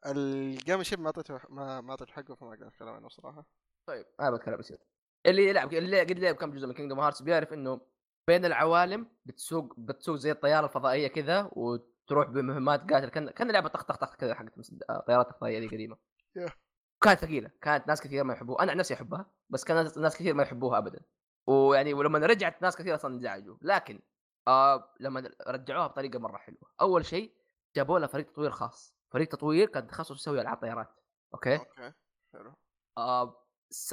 ال 0.05 0.18
gummi 0.18 0.83
ship 0.83 0.99
ما 0.99 1.05
أعطيته 1.07 1.39
ما 1.49 1.81
ما 1.81 1.91
أعطيته 1.91 2.13
حقه 2.13 2.35
فما 2.35 2.49
أقدر 2.53 2.67
أتكلم 2.67 2.89
عنه 2.89 3.09
صراحة 3.09 3.45
طيب 3.87 4.05
أنا 4.19 4.31
بتكلم 4.31 4.57
بسيط 4.57 4.79
اللي 5.25 5.47
يلعب 5.47 5.73
اللي 5.73 5.99
قد 5.99 6.19
لعب 6.19 6.35
كم 6.35 6.51
جزء 6.51 6.67
من 6.67 6.73
Kingdom 6.73 6.99
Hearts 6.99 7.21
بيعرف 7.21 7.53
إنه 7.53 7.81
بين 8.27 8.45
العوالم 8.45 9.07
بتسوق 9.25 9.73
بتسوق 9.77 10.15
زي 10.15 10.31
الطيارة 10.31 10.65
الفضائية 10.65 11.07
كذا 11.07 11.49
وتروح 11.51 12.27
بمهمات 12.29 12.93
قاتل 12.93 13.09
كان 13.09 13.29
كان 13.29 13.51
لعبة 13.51 13.69
طخ 13.69 13.83
طخ 13.83 13.95
طخ 13.97 14.15
كذا 14.15 14.33
حقت 14.35 14.57
مس- 14.57 14.75
آه، 14.89 14.99
طيارات 15.07 15.27
الفضائية 15.29 15.59
دي 15.59 15.67
قديمة. 15.67 15.97
كانت 17.01 17.19
ثقيلة. 17.19 17.51
كانت 17.61 17.87
ناس 17.87 18.01
كثير 18.01 18.23
ما 18.23 18.33
يحبوها. 18.33 18.63
أنا 18.63 18.71
عن 18.71 18.77
نفسي 18.77 18.93
أحبها 18.93 19.31
بس 19.49 19.63
كان 19.63 19.77
ناس- 19.77 19.97
ناس 19.97 20.15
كثير 20.15 20.33
ما 20.33 20.43
يحبوها 20.43 20.77
ابدا. 20.77 20.99
ويعني 21.47 21.93
ولما 21.93 22.19
رجعت 22.19 22.61
ناس 22.61 22.75
كثير 22.77 22.95
أصلا 22.95 23.13
انزعجوا 23.13 23.57
لكن 23.61 23.99
آه 24.47 24.93
لما 24.99 25.29
رجعوها 25.47 25.87
بطريقة 25.87 26.19
مرة 26.19 26.37
حلوة. 26.37 26.71
أول 26.81 27.05
شيء 27.05 27.33
جابوا 27.75 27.99
لها 27.99 28.07
فريق 28.07 28.25
تطوير 28.31 28.51
خاص. 28.51 28.96
فريق 29.09 29.27
تطوير 29.27 29.67
كان 29.67 29.87
تخصص 29.87 30.15
يسوي 30.21 30.41
ألعاب 30.41 30.57
طيارات 30.57 30.89
okay؟ 31.33 31.55
okay 31.55 31.93
حلو. 32.33 32.53
آه 32.97 33.43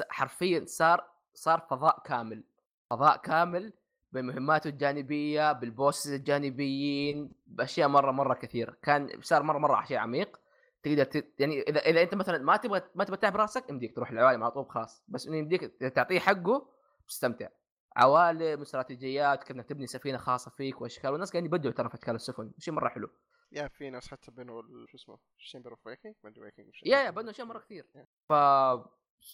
حرفيا 0.09 0.65
صار 0.65 1.09
صار 1.33 1.59
فضاء 1.69 2.01
كامل 2.05 2.43
فضاء 2.89 3.17
كامل 3.17 3.73
بمهماته 4.11 4.67
الجانبية 4.67 5.51
بال 5.51 5.66
bosses 5.66 6.13
الجانبيين 6.13 7.31
بأشياء 7.47 7.87
مرة 7.87 8.11
مرة 8.11 8.33
كثير 8.33 8.75
كان 8.81 9.21
صار 9.21 9.43
مرة 9.43 9.57
مرة 9.57 9.85
شيء 9.85 9.97
عميق. 9.97 10.39
تقدر 10.83 11.03
ت... 11.03 11.39
يعني 11.39 11.61
إذا 11.61 11.79
إذا 11.79 12.01
أنت 12.01 12.15
مثلا 12.15 12.37
ما 12.37 12.57
تبغى 12.57 12.81
ما 12.95 13.03
تبغى 13.03 13.17
تتعب 13.17 13.35
راسك 13.35 13.69
يمديك 13.69 13.95
تروح 13.95 14.11
العوالم 14.11 14.43
على 14.43 14.51
طول 14.51 14.69
خلاص. 14.69 15.03
بس 15.07 15.27
إنه 15.27 15.37
يمديك 15.37 15.63
تعطيه 15.95 16.19
حقه 16.19 16.69
تستمتع. 17.07 17.47
عوالم 17.95 18.61
استراتيجيات 18.61 19.43
كيف 19.43 19.55
انك 19.55 19.65
تبني 19.65 19.87
سفينة 19.87 20.17
خاصة 20.17 20.51
فيك 20.51 20.81
واشكال 20.81 21.11
والناس 21.11 21.31
قاعدين 21.31 21.45
يبدعوا 21.45 21.73
ترى 21.73 21.89
في 21.89 21.95
اشكال 21.95 22.15
السفن 22.15 22.51
شيء 22.59 22.73
مرة 22.73 22.89
حلو. 22.89 23.09
yeah 23.55 23.67
في 23.67 23.89
ناس 23.89 24.07
حتى 24.07 24.31
بنوا 24.31 24.61
شو 24.87 24.97
اسمه 24.97 25.17
Chamber 25.37 25.71
of 25.71 25.87
Waking 25.87 26.15
ما 26.23 26.29
أدري 26.29 26.41
Waking 26.41 26.69
yeah 26.85 26.97
yeah 26.99 27.09
بنوا 27.09 27.31
اشياء 27.31 27.47
مره 27.47 27.59
كثير. 27.59 27.87
ف 28.29 28.33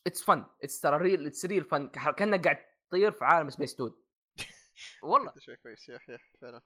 it's 0.07 0.23
fun 0.23 0.45
it's 0.63 0.79
ترى 0.81 0.97
real 0.97 1.27
it's 1.27 1.45
real 1.45 1.63
fun 1.65 1.87
كأنك 1.87 2.43
قاعد 2.43 2.57
تطير 2.89 3.11
في 3.11 3.25
عالم 3.25 3.49
سبيس 3.49 3.75
تون 3.75 4.01
والله. 5.03 5.33
شيء 5.37 5.55
كويس. 5.55 5.89
yeah 5.89 5.99
yeah 6.09 6.19
فعلا. 6.41 6.61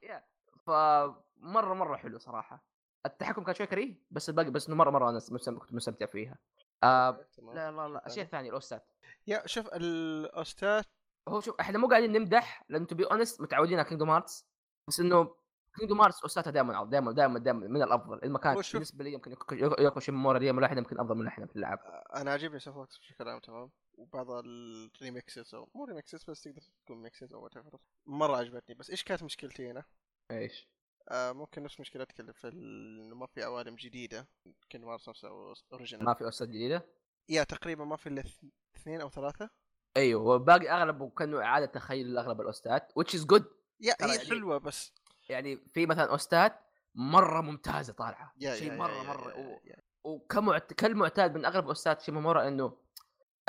فمره 0.66 1.74
مرة 1.74 1.98
حلو 1.98 2.18
صراحة. 2.18 2.66
التحكم 3.06 3.44
كان 3.44 3.56
شوي 3.56 3.68
كريه 3.68 4.02
بس 4.12 4.30
الباقي 4.30 4.52
بس 4.52 4.68
إنه 4.68 4.76
مرة 4.76 4.90
مرة 4.90 5.10
أنا 5.10 5.20
كنت 5.60 5.74
مستمتع 5.74 6.06
فيها. 6.06 6.38
آه. 6.84 7.26
لا 7.38 7.72
لا 7.72 7.88
لا 7.88 8.06
الشيء 8.06 8.24
الثاني 8.24 8.50
ال 8.50 8.57
OST 8.57 8.80
ات 8.80 8.88
yeah 9.28 9.48
شوف 9.48 9.68
ال 9.68 9.91
OST 9.91 10.62
ات 10.62 10.86
هو 11.28 11.42
شوف 11.42 11.56
إحنا 11.60 11.78
مو 11.78 11.88
قاعدين 11.88 12.12
نمدح 12.12 12.64
لأن 12.70 12.88
to 12.88 12.96
be 12.96 13.06
honest 13.06 13.42
متعودين 13.42 13.80
على 13.80 13.88
Kingdom 13.88 14.10
Hearts 14.10 14.48
بس 14.88 15.00
إنه 15.00 15.36
كينجدوم 15.78 16.02
هارتس 16.02 16.22
اوستاتها 16.22 16.52
دائما 16.52 16.86
دائما 16.86 17.12
دائما 17.12 17.40
دائما 17.40 17.68
من 17.68 17.82
الأفضل. 17.84 18.20
المكان 18.24 18.62
بالنسبة 18.74 19.04
لي 19.04 19.14
يمكن 19.14 19.32
يكون 19.80 20.02
شيمورا 20.02 20.40
دي 20.40 20.52
ملاحظة 20.52 20.78
يمكن 20.78 21.00
أفضل 21.00 21.16
من 21.16 21.28
إحنا 21.28 21.46
في 21.46 21.56
اللعب. 21.56 21.80
أنا 22.16 22.32
عاجبني 22.32 22.60
ووركس 22.68 22.98
بشكل 22.98 23.30
عام 23.30 23.40
تمام؟ 23.40 23.72
وبعض 23.94 24.28
الريمكسز 24.32 25.56
أو 25.56 25.70
مو 25.76 25.86
ريمكسز 25.86 26.24
بس 26.24 26.42
تقدر 26.42 26.62
تكون 26.86 27.02
ميكسز 27.02 27.34
أو 27.34 27.50
whatever. 27.50 27.78
مرة 28.06 28.38
عجبتني 28.38 28.76
بس 28.76 28.90
إيش 28.90 29.04
كانت 29.04 29.24
مشكلتي 29.24 29.72
هنا؟ 29.72 29.84
إيش؟ 30.32 30.68
آه 31.12 31.32
ممكن 31.32 31.64
نفس 31.64 31.80
مشكلتك 31.80 32.20
اللي 32.20 32.34
في 32.34 32.48
إنه 32.48 33.16
ما 33.16 33.26
في 33.28 33.44
عوالم 33.44 33.76
جديدة 33.76 34.28
كن 34.72 34.82
مارس 34.82 35.26
اوريجينال 35.74 36.06
ما 36.06 36.14
في 36.14 36.24
اوستات 36.24 36.48
جديدة؟ 36.50 36.86
يا 37.30 37.44
تقريبا 37.44 37.86
ما 37.86 37.96
في 37.96 38.10
إلا 38.10 38.22
اث- 38.22 38.46
اثنين 38.76 39.02
أو 39.02 39.10
ثلاثة. 39.10 39.50
أيوه 39.98 40.22
والباقي 40.22 40.70
اغلبه 40.70 41.10
كانه 41.10 41.42
إعادة 41.42 41.66
تخيل 41.66 42.14
لاغلب 42.14 42.42
ال 42.42 42.52
OST 42.52 42.82
ات 42.82 42.92
which 43.00 43.12
is 43.20 43.22
good. 43.24 43.44
yeah 43.80 43.94
هي 44.02 44.08
يعني- 44.16 44.30
حلوة 44.30 44.58
بس 44.58 44.94
يعني 45.30 45.58
في 45.74 45.86
مثلا 45.86 46.10
OST 46.12 46.48
ات 46.48 46.60
مرة 46.96 47.42
ممتازة 47.42 47.94
طالعة 47.94 48.34
يا 48.38 48.56
شيء 48.56 48.72
يا- 48.72 48.78
مرة 48.78 48.92
يا- 48.94 49.04
مرة 49.04 49.32
يا-. 49.32 49.60
يا- 49.64 49.82
وكمعت... 50.04 50.74
كالمعتاد 50.74 51.36
من 51.38 51.46
اغلب 51.46 51.68
OST 51.68 51.93
ات 51.93 52.02
شيمومورا 52.02 52.48
إنه 52.48 52.78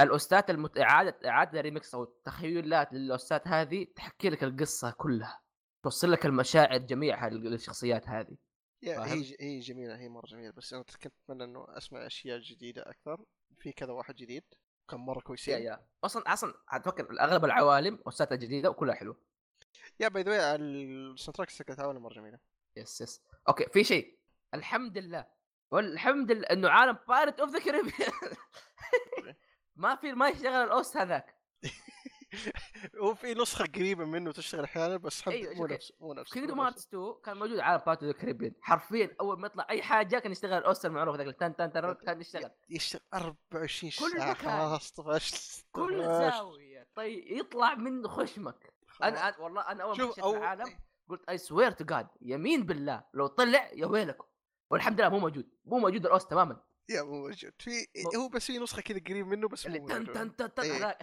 ال 0.00 0.10
OST 0.10 0.40
ات 0.40 0.50
المت... 0.50 0.78
إعادة 0.78 1.28
إعادة 1.28 1.60
ريمكس 1.60 1.94
أو 1.94 2.02
التخيلات 2.02 2.92
لل 2.92 3.11
OST 3.11 3.39
ات 3.39 3.48
هذه 3.48 3.84
تحكي 3.96 4.30
لك 4.30 4.44
القصة 4.44 4.90
كلها 4.90 5.40
توصل 5.82 6.12
لك 6.12 6.26
المشاعر 6.26 6.78
جميعها 6.78 7.28
لل- 7.30 7.50
للشخصيات 7.50 8.08
هذه 8.08 8.36
yeah؟ 8.82 9.04
هي 9.04 9.36
هي 9.40 9.58
جميلة 9.60 9.98
هي 9.98 10.08
مرة 10.08 10.26
جميلة 10.26 10.52
بس 10.56 10.72
أنا 10.72 10.82
كنت 10.82 11.06
أتمنى 11.06 11.44
إنه 11.44 11.66
أسمع 11.68 12.06
أشياء 12.06 12.38
جديدة 12.38 12.82
أكثر 12.90 13.24
في 13.58 13.72
كذا 13.72 13.92
واحد 13.92 14.14
جديد 14.14 14.44
كان 14.90 15.00
مرة 15.00 15.16
yeah 15.18 15.22
كويسين 15.22 15.62
yeah 15.62 15.86
أصلا 16.04 16.32
أصلا 16.32 16.54
اتفكر 16.68 17.20
أغلب 17.20 17.44
العوالم 17.44 17.98
OST 18.06 18.24
اتها 18.24 18.36
جديدة 18.36 18.70
وكلها 18.70 18.94
حلوة 18.94 19.16
yeah 20.00 20.08
by 20.08 20.22
the 20.22 20.30
way 20.30 20.54
ال 20.56 20.70
sound 20.70 21.36
track 21.36 21.50
حقت 21.50 21.80
عوالم 21.80 22.02
مرة 22.02 22.14
جميلة. 22.14 22.38
yes 22.76 23.00
yes 23.00 23.20
okay 23.48 23.64
في 23.72 23.84
شيء. 23.84 24.18
الحمد 24.54 24.98
لله. 24.98 25.26
والحمد 25.70 26.32
لله 26.32 26.46
إنه 26.46 26.68
عالم 26.68 26.98
Pirates 27.08 27.40
of 27.40 27.50
the 27.50 27.58
Caribbean 27.58 28.12
ما 29.76 29.96
في 29.96 30.12
ما 30.12 30.28
يشتغل 30.28 30.64
ال 30.64 30.72
OST 30.72 30.96
هذاك. 30.96 31.36
وفي 33.02 33.34
نسخة 33.34 33.64
قريبة 33.66 34.04
منه 34.04 34.32
تشتغل 34.32 34.64
أحيانا 34.64 34.96
بس 34.96 35.22
حب 35.22 35.32
أيوة، 35.32 35.54
مو. 35.54 35.66
نفس 35.66 35.92
مو 36.00 36.12
نفس. 36.14 36.32
Kingdom. 36.32 36.60
Hearts 36.60 36.86
2 36.86 37.14
كان 37.24 37.36
موجود 37.36 37.58
عالم 37.58 37.82
Pirates 37.86 38.02
of 38.02 38.12
the 38.12 38.20
Caribbean 38.20 38.52
حرفيا 38.60 39.16
أول 39.20 39.38
ما 39.40 39.46
يطلع 39.46 39.66
أي 39.70 39.82
حاجة 39.82 40.18
كان 40.18 40.32
يشتغل 40.32 40.58
ال 40.58 40.65
OST 40.65 40.86
المعروف 40.86 41.16
ذاك 41.16 41.26
التن 41.26 41.56
تن 41.56 41.72
تن 41.72 41.92
كان 41.94 42.20
يشتغل. 42.20 42.50
يشتغل 42.68 43.00
24 43.14 43.90
كل 43.98 44.18
ساعة. 44.18 44.30
مكان. 44.30 44.50
خلاص 44.50 44.92
طفشت 44.92 45.66
كل. 45.72 46.02
زاوية. 46.04 46.88
طيب 46.94 47.26
يطلع 47.26 47.74
من 47.74 48.08
خشمك. 48.08 48.75
أنا 49.02 49.32
أنا- 49.32 49.40
والله 49.40 49.60
أنا 49.60 49.82
أول 49.82 49.98
ما 49.98 50.06
خشيت 50.06 50.18
أو 50.18 50.34
العالم 50.34 50.78
قلت 51.08 51.28
I 51.28 51.38
swear 51.38 51.70
to 51.70 51.84
God 51.84 52.08
يمين 52.20 52.66
بالله 52.66 53.04
لو 53.14 53.26
طلع 53.26 53.70
يا 53.72 53.86
ويلكم. 53.86 54.24
والحمد 54.70 55.00
لله 55.00 55.08
مو 55.08 55.18
موجود 55.18 55.48
مو 55.64 55.78
موجود 55.78 56.06
ال 56.06 56.12
OST 56.12 56.30
تماما. 56.30 56.62
yeah 56.88 57.02
مو 57.02 57.20
موجود. 57.22 57.52
في 57.58 57.70
هو 58.16 58.28
بس 58.28 58.46
في 58.46 58.58
نسخة 58.58 58.82
كذا 58.82 58.98
قريب 58.98 59.26
منه 59.26 59.48
بس 59.48 59.66
اللي 59.66 59.78
مو 59.80 59.88
تن 59.88 59.98
موجود. 59.98 60.14
تن 60.14 60.36
تن 60.36 60.54
تن 60.54 60.62
إيه. 60.62 60.98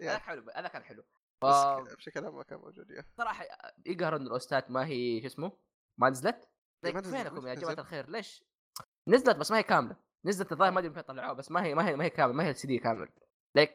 هذا 0.00 0.18
حلو 0.26 0.44
هذا 0.54 0.68
كان 0.68 0.82
حلو. 0.84 1.02
بس 1.44 1.54
ف- 1.54 1.86
كذا 1.86 1.94
بشكل 1.94 2.24
عام 2.24 2.36
ما 2.36 2.42
كان 2.42 2.58
موجود 2.58 2.90
يا. 2.90 3.04
صراحة 3.18 3.44
يقهر 3.86 4.16
إن 4.16 4.22
ال 4.22 4.32
OST 4.32 4.60
ات 4.60 4.70
ما 4.70 4.86
هي 4.86 5.20
شو 5.20 5.26
اسمه 5.26 5.52
ما 5.98 6.10
نزلت؟ 6.10 6.48
نزلت، 6.84 7.06
فينكم 7.06 7.46
يا 7.46 7.54
جماعة؟ 7.54 7.72
الخير؟ 7.72 8.10
ليش؟ 8.10 8.44
نزلت 9.08 9.36
بس 9.36 9.50
ما 9.50 9.58
هي 9.58 9.62
كاملة. 9.62 9.96
نزلت 10.24 10.52
الظاهر 10.52 10.70
ما 10.72 10.80
أدري 10.80 10.92
فين 10.92 11.02
طلعوها 11.02 11.32
بس 11.32 11.50
ما 11.50 11.64
هي 11.64 11.74
ما 11.74 11.88
هي 11.88 11.96
ما 11.96 12.04
هي 12.04 12.10
كاملة 12.10 12.34
ما 12.36 12.44
هي 12.44 12.50
السي 12.50 12.66
دي 12.68 12.78
كامل 12.78 13.08
like 13.54 13.72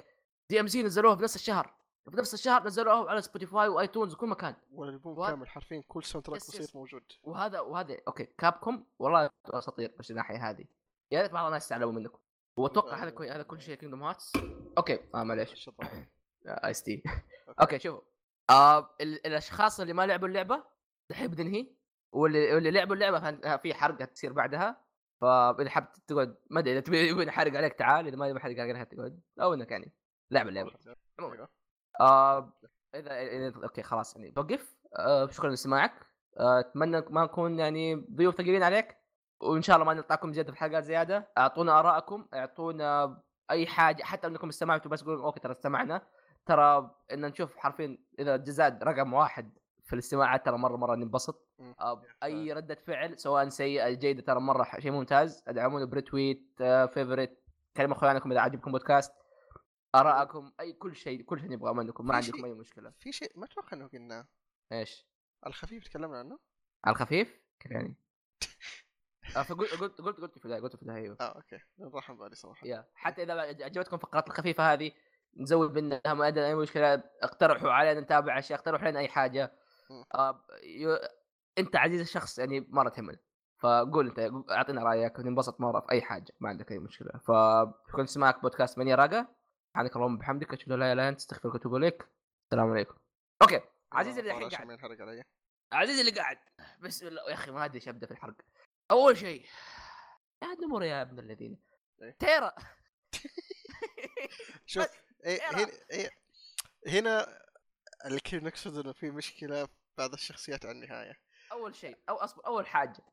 DMC 0.50 0.84
نزلوها 0.84 1.16
في 1.16 1.24
نفس 1.24 1.36
الشهر. 1.36 1.76
في 2.12 2.18
نفس 2.18 2.34
الشهر 2.34 2.64
نزلوها 2.68 3.10
على 3.10 3.22
Spotify 3.22 3.68
و 3.68 3.74
iTunes 3.74 4.14
وكل 4.14 4.28
مكان. 4.28 4.56
والألبوم 4.72 5.18
وهذا- 5.18 5.32
كامل 5.36 5.48
حرفيا 5.48 5.84
كل 5.88 6.04
soundtrack 6.04 6.38
بسيط. 6.38 6.76
موجود. 6.76 7.04
وهذا 7.24 7.60
وهذا 7.60 7.98
okay 8.08 8.24
Capcom 8.38 8.86
والله 9.00 9.30
أساطير 9.46 9.96
بس 10.00 10.12
الناحية 10.12 10.50
هذه. 10.50 10.66
يا 11.12 11.22
ريت 11.22 11.32
بعض 11.32 11.46
الناس 11.46 11.66
يتعلموا 11.66 11.92
منكم. 11.92 12.20
وأتوقع 12.58 13.04
هذا 13.04 13.10
كوي 13.10 13.30
هذا 13.32 13.44
كل 13.44 13.62
شيء 13.62 13.76
Kingdom 13.76 14.04
Hearts 14.04 14.32
okay 14.78 15.00
آه 15.16 15.24
معليش. 15.24 15.70
ايس 16.48 16.84
تي 16.84 17.04
okay. 17.62 17.80
شوفوا. 17.80 18.02
آه 18.50 18.96
ال- 19.02 19.28
الأشخاص 19.28 19.80
اللي 19.80 19.94
ما 19.94 20.06
لعبوا 20.08 20.28
اللعبة 20.28 20.64
دحين 21.10 21.28
بتنهي 21.32 21.68
واللي 22.12 22.54
واللي 22.56 22.72
لعبوا 22.72 22.96
اللعبة 22.96 23.58
في 23.58 23.74
حرقه 23.74 24.06
تصير 24.06 24.34
بعدها. 24.34 24.84
فاذا 25.22 25.70
حاب 25.70 25.92
تقعد 26.08 26.36
ما 26.50 26.60
أدري 26.60 26.72
إذا 26.74 26.80
تبي 26.80 27.10
يبي 27.10 27.26
نحرق 27.26 27.58
عليك 27.58 27.74
تعال 27.74 28.08
إذا 28.08 28.16
ما 28.16 28.28
يبي 28.28 28.38
نحرق 28.40 28.60
عليك 28.60 28.88
تقعد. 28.92 29.22
أو 29.42 29.54
إنك 29.54 29.72
يعني 29.72 29.92
لعب 30.32 30.48
اللعبة. 30.48 30.72
عموما. 31.20 31.48
آه 32.02 32.54
إذا 32.96 33.10
إذا- 33.52 33.64
okay 33.64 33.84
خلاص 33.84 34.16
يعني 34.16 34.32
توقف. 34.32 34.76
آه 35.00 35.28
شكرا 35.28 35.50
لاستماعك 35.50 35.94
آه، 36.40 36.60
أتمنى 36.60 37.02
ما 37.10 37.24
نكون 37.24 37.60
يعني 37.60 37.96
ضيوف 37.96 38.36
ثقيلين 38.36 38.64
عليك 38.64 38.98
وإن 39.42 39.62
شاء 39.62 39.76
الله 39.76 39.86
ما 39.88 39.94
نقطعكم 39.94 40.34
زيادة 40.34 40.52
في 40.52 40.58
حلقات 40.58 40.84
زيادة. 40.84 41.28
أعطونا 41.38 41.80
آرائكم 41.80 42.26
أعطونا 42.34 43.22
أي 43.52 43.68
حاجة 43.68 44.04
حتى 44.04 44.28
إنكم 44.28 44.48
استمعتوا 44.50 44.92
بس 44.92 45.02
تقولون 45.02 45.24
أوكي 45.24 45.40
ترى 45.40 45.52
استمعنا. 45.52 46.02
ترى 46.46 46.92
إن 47.14 47.26
نشوف 47.26 47.58
حرفيا 47.58 47.98
إذا 48.20 48.38
جزاد 48.38 48.84
رقم 48.84 49.14
واحد 49.14 49.58
في 49.84 49.94
الاستماعات 49.94 50.46
ترى 50.46 50.58
مرة 50.58 50.76
مرة 50.78 50.96
ننبسط. 50.96 51.48
أي 52.24 52.54
ردة 52.54 52.76
فعل 52.88 53.20
سواء 53.20 53.50
سيئه 53.50 53.90
جيدة 53.90 54.22
ترى 54.22 54.40
مرة 54.40 54.68
شيء 54.80 54.92
ممتاز. 54.92 55.44
أدعمونا 55.48 55.86
ب 55.86 55.94
retweet 55.94 56.54
favorite 56.94 57.38
كلموا 57.78 57.94
اخوانكم 57.96 58.32
إذا 58.32 58.42
عجبكم 58.42 58.72
بودكاست 58.72 59.14
ارائكم 59.96 60.52
أي 60.60 60.74
كل 60.74 60.96
شيء 60.96 61.22
كل 61.22 61.40
شيء 61.40 61.50
نبغى 61.50 61.74
منكم 61.74 62.08
ما 62.08 62.16
عندكم 62.16 62.46
أي 62.46 62.54
مشكلة. 62.54 62.94
في 63.00 63.12
شيء 63.12 63.32
ما 63.36 63.46
أتوقع 63.46 63.78
إنه 63.78 63.88
قلناه. 63.88 64.28
إيش؟ 64.72 65.06
الخفيف 65.48 65.84
تكلمنا 65.84 66.20
عنه؟ 66.20 66.40
الخفيف؟ 66.88 67.40
كيف 67.60 67.72
يعني؟ 67.72 67.96
آه، 69.38 69.44
فقلت 69.44 69.72
قلت 69.72 70.02
قلت 70.02 70.20
قلت 70.20 70.40
في 70.40 70.46
البداية 70.46 70.62
قلت 70.62 70.76
في 70.76 70.82
البداية 70.82 71.02
أيوه. 71.04 71.18
آه 71.22 71.36
okay. 71.36 71.60
راح 71.80 72.12
عن 72.12 72.18
بالي 72.18 72.36
صراحة. 72.36 72.68
yeah 72.68 72.88
حتى 72.96 73.24
إذا 73.24 73.34
عجبتكم 73.34 73.96
الفقرات 73.96 74.28
الخفيفة 74.28 74.74
هذه 74.74 74.92
نزود 75.38 75.78
منها 75.80 76.14
ما 76.14 76.26
عندنا 76.26 76.48
أي 76.48 76.56
مشكلة 76.56 77.04
اقترحوا 77.22 77.72
علينا 77.72 78.00
نتابع 78.00 78.40
أشياء 78.40 78.60
اقترحوا 78.60 78.86
علينا 78.86 79.00
أي 79.00 79.08
حاجة. 79.08 79.54
آه 80.16 80.46
يو... 80.64 80.98
أنت 81.58 81.76
عزيز 81.76 82.02
الشخص 82.02 82.40
يعني 82.40 82.68
مره 82.70 82.90
تهمنا 82.90 83.18
فقول 83.60 84.08
أنت 84.08 84.50
أعطينا 84.52 84.84
رأيك 84.84 85.20
وننبسط 85.20 85.62
مرة 85.62 85.80
في 85.80 85.92
أي 85.92 86.02
حاجة 86.02 86.34
ما 86.40 86.50
عندك 86.50 86.72
أي 86.72 86.80
مشكلة. 86.80 87.12
فكنت 87.12 88.10
سماك 88.10 88.42
بودكاست 88.42 88.78
من 88.78 88.94
راقة. 88.94 89.43
سبحانك 89.74 89.96
اللهم 89.96 90.16
وبحمدك 90.16 90.54
أشهد 90.54 90.72
أن 90.72 90.80
لا 90.80 90.86
إله 90.86 90.94
إلا 90.94 91.10
أنت 91.10 91.20
أستغفرك 91.20 91.54
وأتوب 91.54 91.76
إليك. 91.76 92.08
السلام 92.46 92.72
عليكم. 92.72 92.96
أوكي 93.42 93.62
عزيزي 93.92 94.20
اللي 94.20 94.32
الحين 94.32 94.50
قاعد. 94.50 94.70
ينحرق 94.70 95.02
علي 95.02 95.24
عزيزي 95.72 96.02
اللي 96.02 96.12
قاعد. 96.12 96.38
بسم 96.80 97.08
الله. 97.08 97.30
يا 97.30 97.34
أخي 97.34 97.52
ما 97.52 97.66
أدري 97.66 97.76
إيش 97.76 97.88
أبدأ 97.88 98.08
في 98.08 98.14
الحرق. 98.14 98.36
أول 98.92 99.18
شيء 99.18 99.46
يا 100.44 100.48
نمر 100.48 100.84
يا 100.84 101.02
ابن 101.02 101.20
الذين. 101.20 101.62
إيه؟ 102.02 102.18
تيرا. 102.20 102.56
شوف 104.66 104.88
إيه 105.26 105.42
هنا 105.42 105.72
إيه 105.92 106.10
هنا 106.88 107.40
الكل 108.06 108.44
نقصد 108.44 108.78
إنه 108.78 108.94
في 108.94 109.12
مشكلة 109.12 109.68
بعض 109.98 110.14
الشخصيات 110.14 110.66
على 110.66 110.76
النهاية. 110.76 111.14
أول 111.52 111.76
شيء 111.76 111.98
أو 112.10 112.16
اصبر 112.16 112.46
أول 112.46 112.68
حاجة. 112.68 113.04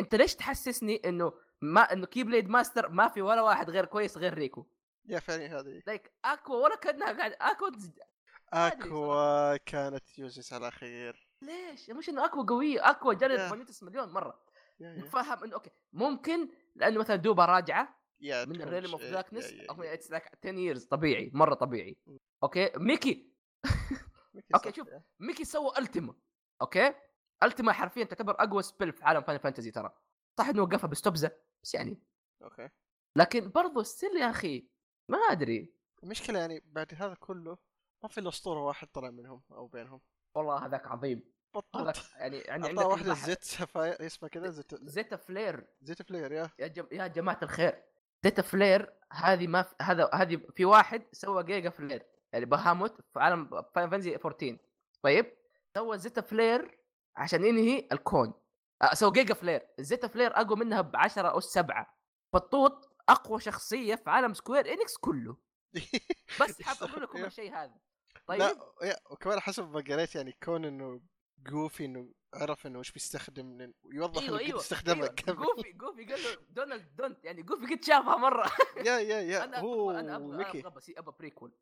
أنت 0.00 0.14
ليش 0.14 0.34
تحسسني 0.34 1.02
إنه 1.04 1.32
ما 1.60 1.92
إنه 1.92 2.06
Keyblade 2.06 2.48
Master 2.48 2.88
ما 2.88 3.08
في 3.08 3.22
ولا 3.22 3.42
واحد 3.42 3.70
غير 3.70 3.84
كويس 3.84 4.16
غير 4.16 4.34
ريكو؟ 4.34 4.66
yeah 5.10 5.18
فعلا 5.18 5.60
هذه. 5.60 5.82
like 5.86 6.12
أكوا 6.24 6.64
ولا 6.64 6.76
كأنها 6.76 7.12
قاعد 7.12 7.36
أكوا 7.40 7.70
أكوا 8.52 9.56
كانت 9.56 10.18
يوزس 10.18 10.52
على 10.52 10.70
خير. 10.70 11.28
ليش؟ 11.42 11.90
مش 11.90 12.08
إنه 12.08 12.24
أكوا 12.24 12.44
قوية 12.44 12.90
أكوا 12.90 13.14
جلد 13.14 13.40
yeah. 13.40 13.48
فانيتس 13.48 13.82
مليون 13.82 14.08
مرة. 14.08 14.40
نتفهم 14.80 15.44
إنه 15.44 15.54
okay 15.54 15.70
ممكن 15.92 16.48
لأنه 16.74 17.00
مثلا 17.00 17.16
دوبا 17.16 17.44
راجعة 17.44 18.00
yeah 18.20 18.44
من 18.44 18.62
ال 18.62 18.67
Realm 18.67 18.92
of 18.92 19.02
Darkness 19.02 19.52
yeah. 19.52 19.94
it's 19.94 20.10
like 20.10 20.24
10 20.44 20.74
years 20.74 20.88
طبيعي 20.88 21.30
مرة 21.34 21.54
طبيعي. 21.54 21.96
okay 22.42 22.70
ميكي. 22.76 23.30
صح، 24.54 24.70
شوف. 24.70 24.88
ميكي 25.20 25.44
سوى 25.44 25.72
Ultima 25.78 26.14
okay؟ 26.62 26.94
Ultima 27.42 27.72
حرفيا 27.72 28.04
تعتبر 28.04 28.34
أقوى 28.38 28.62
spell 28.62 28.92
في 28.92 29.04
عالم 29.04 29.20
Final 29.22 29.40
Fantasy 29.40 29.70
ترى. 29.70 29.92
صح 30.38 30.48
إنه 30.48 30.62
وقفها 30.62 30.88
بستوبزه 30.88 31.30
بس 31.62 31.74
يعني. 31.74 32.02
okay. 32.42 32.68
لكن 33.16 33.50
برضو 33.50 33.82
still 33.82 34.16
يا 34.16 34.30
أخي 34.30 34.69
ما 35.10 35.18
أدري. 35.18 35.72
المشكلة 36.02 36.38
يعني 36.38 36.62
بعد 36.66 36.94
هذا 36.94 37.14
كله 37.14 37.58
ما 38.02 38.08
في 38.08 38.20
إلا 38.20 38.28
أسطورة 38.28 38.60
واحد 38.60 38.88
طلع 38.88 39.10
منهم 39.10 39.42
أو 39.52 39.66
بينهم. 39.66 40.00
والله 40.34 40.66
هذاك 40.66 40.86
عظيم. 40.86 41.22
بطل. 41.54 41.80
هذاك 41.80 41.96
يعني 42.16 42.38
أعطاه 42.50 42.68
عندك 42.68 42.84
واحدة. 42.86 43.14
زيت 43.14 43.44
سفاير 43.44 44.06
اسمها 44.06 44.30
كذا 44.30 44.50
زيت 44.50 44.84
Zettaflare. 44.84 45.66
Zettaflare 45.82 46.32
yeah. 46.32 46.50
يا 46.58 46.66
جم... 46.66 46.86
يا 46.92 47.06
جماعة 47.06 47.38
الخير. 47.42 47.82
Zettaflare 48.24 48.92
هذه 49.12 49.46
ما 49.46 49.62
في... 49.62 49.74
هذا 49.82 50.10
هذه 50.14 50.40
في 50.56 50.64
واحد 50.64 51.02
سوى 51.12 51.44
Gigaflare. 51.44 52.02
يعني 52.32 52.44
بهاموت 52.44 53.00
في 53.00 53.20
عالم 53.20 53.62
Fantasy 53.74 54.16
14 54.16 54.56
طيب؟ 55.02 55.32
سوى 55.74 55.98
Zettaflare 55.98 56.78
عشان 57.16 57.44
ينهي 57.44 57.88
الكون. 57.92 58.32
آه، 58.82 58.94
سوى 58.94 59.10
Gigaflare. 59.12 59.66
ال 59.78 60.08
Zettaflare 60.08 60.36
أقوى 60.36 60.56
منها 60.56 60.80
ب 60.80 60.96
10 60.96 61.38
اس 61.38 61.44
7 61.44 61.94
بطوط 62.34 62.89
أقوى 63.10 63.40
شخصية 63.40 63.94
في 63.94 64.10
عالم 64.10 64.34
Square 64.34 64.72
Enix 64.72 64.96
كله. 64.96 65.36
بس 66.40 66.62
حاب 66.62 66.88
أقول 66.90 67.02
لكم. 67.02 67.24
الشيء 67.24 67.54
هذا. 67.54 67.74
طيب؟ 68.26 68.40
لا 68.40 69.02
وكمان 69.10 69.40
حسب 69.40 69.70
ما 69.70 69.80
قريت 69.80 70.14
يعني 70.14 70.32
كون 70.42 70.64
إنه 70.64 71.00
جوفي 71.38 71.84
إنه 71.84 72.12
عرف 72.34 72.66
إنه 72.66 72.78
وش 72.78 72.92
بيستخدم 72.92 73.72
ويوضح 73.82 74.22
أيوه 74.22 74.30
إنه 74.30 74.38
قد 74.38 74.44
أيوه. 74.44 74.60
استخدمها 74.60 75.14
أيوة. 75.28 75.38
جوفي 75.38 75.72
جوفي 75.72 76.04
قال 76.04 76.22
له 76.22 76.36
دونالد 76.50 76.96
دونت 76.96 77.24
يعني 77.24 77.42
جوفي 77.42 77.74
قد 77.74 77.84
شافها 77.84 78.16
مرة. 78.16 78.50
يا 78.86 78.98
يا 78.98 79.20
يا. 79.20 79.44
أنا 79.44 79.58
هو 79.58 79.90
أبغى 79.90 80.00
أنا 80.00 80.16
أبغى 80.16 80.28
أنا 80.28 80.36
ميكي. 80.36 80.60
أبغى 80.60 80.70
بس 80.70 80.90
أبغى 80.96 81.14
بريكول 81.18 81.52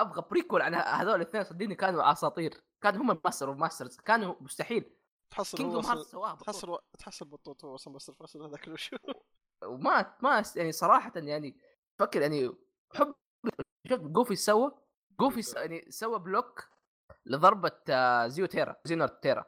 أبغى 0.00 0.24
بريكول 0.30 0.62
عن 0.62 0.74
هذول 0.74 1.14
الاثنين 1.14 1.44
صدقني 1.44 1.74
كانوا 1.74 2.12
أساطير. 2.12 2.64
كانوا 2.82 3.02
هم 3.02 3.20
ماستر 3.24 3.48
اوف 3.48 3.56
ماسترز 3.56 3.96
كانوا 3.96 4.34
مستحيل. 4.40 4.90
تحصل 5.30 5.64
هو. 5.64 5.80
تحصل 6.34 6.78
تحصل 6.98 7.24
بطوط 7.24 7.64
هو 7.64 7.74
أصلا 7.74 7.94
بس 7.94 8.08
الفصل 8.08 8.42
هذاك 8.42 8.74
شو. 8.74 8.96
وما 9.64 10.16
ما 10.22 10.42
يعني 10.56 10.72
صراحة 10.72 11.12
يعني 11.16 11.60
فكر 11.98 12.22
يعني 12.22 12.52
حب 12.94 13.14
جوفي 14.12 14.36
سوى 14.36 14.72
جوفي 15.20 15.42
س- 15.42 15.54
يعني 15.54 15.90
سوى 15.90 16.18
بلوك 16.18 16.68
لضربة 17.26 17.72
آه، 17.90 18.26
زيو 18.26 18.46
تيرا 18.46 18.76
زينر 18.84 19.08
تيرا. 19.08 19.44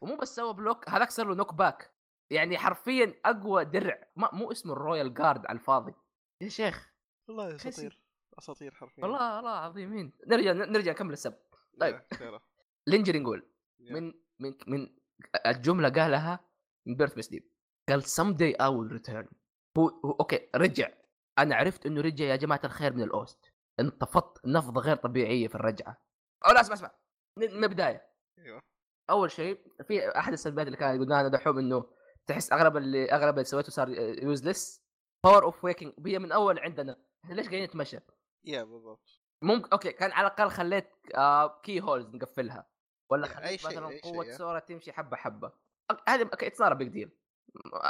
ومو 0.00 0.16
بس 0.16 0.34
سوى 0.36 0.54
block 0.54 0.88
هذاك 0.88 1.10
صار 1.10 1.26
له 1.28 1.34
knockback 1.34 1.94
يعني 2.30 2.58
حرفيا 2.58 3.20
أقوى 3.24 3.64
درع. 3.64 4.08
ما 4.16 4.30
مو 4.32 4.52
اسمه 4.52 4.72
ال 4.72 4.79
Royal 4.79 5.14
Guard 5.14 5.46
على 5.46 5.58
الفاضي. 5.58 5.94
يا 6.40 6.48
شيخ 6.48 6.92
والله. 7.28 7.56
اساطير 7.56 8.00
أساطير 8.38 8.74
حرفيا. 8.74 9.04
والله 9.04 9.36
والله 9.36 9.50
عظيمين 9.50 10.12
نرجع 10.26 10.52
نرجع 10.52 10.92
نكمل 10.92 11.12
السب 11.12 11.34
طيب. 11.80 12.00
Lingering 12.86 13.18
Will. 13.18 13.50
من 13.80 14.12
من 14.38 14.54
من 14.66 14.96
الجملة 15.46 15.88
قالها 15.88 16.40
من 16.86 16.96
Birth 16.96 17.14
by 17.14 17.24
Sleep 17.24 17.50
قال 17.90 18.36
day 18.36 18.54
I 18.60 18.66
will 18.66 18.92
return 18.92 19.28
هو 19.78 19.88
هو- 19.88 20.16
okay 20.20 20.48
رجع. 20.56 20.90
أنا 21.38 21.56
عرفت 21.56 21.86
إنه 21.86 22.00
رجع 22.00 22.24
يا 22.24 22.36
جماعة 22.36 22.60
الخير 22.64 22.92
من 22.92 23.02
ال 23.02 23.12
OST. 23.12 23.52
انتفضت 23.80 24.46
نفضة 24.46 24.80
غير 24.80 24.96
طبيعية 24.96 25.48
في 25.48 25.54
الرجعة. 25.54 25.96
أو 26.46 26.52
لا 26.52 26.60
اسمع 26.60 26.74
اسمع. 26.74 26.90
من 27.38 27.64
البدايه 27.64 28.10
أيوه. 28.38 28.60
أول 29.10 29.30
شيء 29.30 29.60
في 29.82 30.18
أحد 30.18 30.32
السلبيات 30.32 30.66
اللي 30.66 30.76
كان 30.78 31.00
قلناها 31.00 31.28
دحوم 31.28 31.58
إنه 31.58 31.84
تحس 32.26 32.52
أغلب 32.52 32.76
اللي 32.76 33.12
أغلب 33.12 33.34
اللي 33.34 33.44
سويته 33.44 33.70
صار 33.70 33.88
useless 34.22 34.82
power 35.26 35.42
of 35.44 35.64
waking 35.64 35.94
هي 36.06 36.18
من 36.18 36.32
أول 36.32 36.58
عندنا. 36.58 36.96
إحنا 37.24 37.34
ليش 37.34 37.46
قاعدين 37.46 37.64
نتمشى؟ 37.64 37.98
yeah 38.44 38.62
بالضبط. 38.62 39.20
ممكن 39.44 39.68
okay 39.72 39.92
كان 39.92 40.12
على 40.12 40.26
الأقل 40.26 40.50
خليت 40.50 40.90
آه 41.14 41.60
keyholes 41.60 42.14
نقفلها. 42.14 42.70
ولا 43.10 43.26
خليت 43.26 43.66
مثلا 43.66 43.90
شيء، 43.90 44.00
قوة 44.02 44.26
yeah. 44.26 44.32
سورا 44.36 44.58
تمشي 44.58 44.92
حبة 44.92 45.16
حبة. 45.16 45.52
هذه 46.08 46.22
okay 46.22 46.46
it's 46.46 46.60
not 46.60 46.72
big 46.72 46.88
deal 46.88 47.19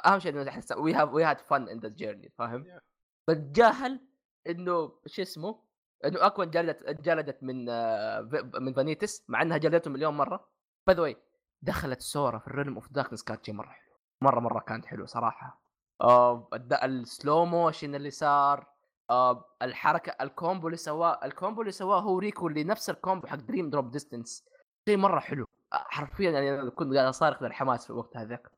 أهم 0.07 0.19
شيء 0.19 0.32
إنه 0.32 0.49
احس 0.49 0.73
we 0.73 0.95
have 0.95 1.12
we 1.12 1.25
had 1.25 1.41
fun 1.41 1.69
in 1.69 1.81
the 1.81 1.89
journey 1.89 2.33
فاهم؟ 2.39 2.81
بتجاهل 3.28 4.01
إنه 4.47 4.93
شو 5.07 5.23
اسمه؟ 5.23 5.61
إنه 6.05 6.27
أكوا 6.27 6.45
انجلدت 6.45 7.01
انجلدت 7.01 7.43
من 7.43 7.69
آه 7.69 8.28
من 8.61 8.73
Vanitas 8.73 9.25
مع 9.28 9.43
إنها 9.43 9.57
جلدته 9.57 9.91
مليون 9.91 10.15
مرة. 10.15 10.49
by 10.87 10.95
the 10.95 11.17
دخلت 11.62 12.01
سورا 12.01 12.39
في 12.39 12.49
ال 12.49 12.53
realm 12.53 12.75
of 12.75 12.93
darkness 12.93 13.23
كانت 13.23 13.47
شيء 13.47 13.55
مرة 13.55 13.69
حلو 13.69 13.95
مرة 14.20 14.41
مرة 14.41 14.61
كانت 14.61 14.87
حلو 14.87 15.07
صراحة. 15.07 15.62
آه 16.01 16.49
ال 16.83 16.95
slow 16.95 17.45
motion 17.45 17.95
اللي 17.95 18.11
صار 18.11 18.66
آه 19.11 19.45
الحركة 19.62 20.16
ال 20.21 20.28
combo 20.28 20.67
اللي 20.66 20.77
سواه 20.77 21.20
ال 21.25 21.31
combo 21.31 21.61
اللي 21.61 21.73
سواه 21.73 22.01
هو 22.01 22.19
ريكو 22.19 22.49
اللي 22.49 22.65
نفس 22.65 22.91
ال 22.91 22.97
combo 22.97 23.27
حق 23.27 23.37
Dream 23.37 23.71
Drop 23.71 23.91
Distance 23.91 24.45
شيء 24.89 24.97
مرة 24.97 25.20
حلو. 25.20 25.47
آه، 25.73 25.85
حرفيا 25.89 26.31
يعني 26.31 26.70
كنت 26.70 26.95
قاعد 26.95 27.07
أصارخ 27.07 27.43
من 27.43 27.49
الحماس 27.49 27.85
في 27.85 27.91
الوقت 27.91 28.16
هذاك 28.16 28.51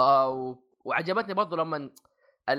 آه 0.00 0.58
وعجبتني 0.84 1.34
برضو 1.34 1.56
لما 1.56 1.90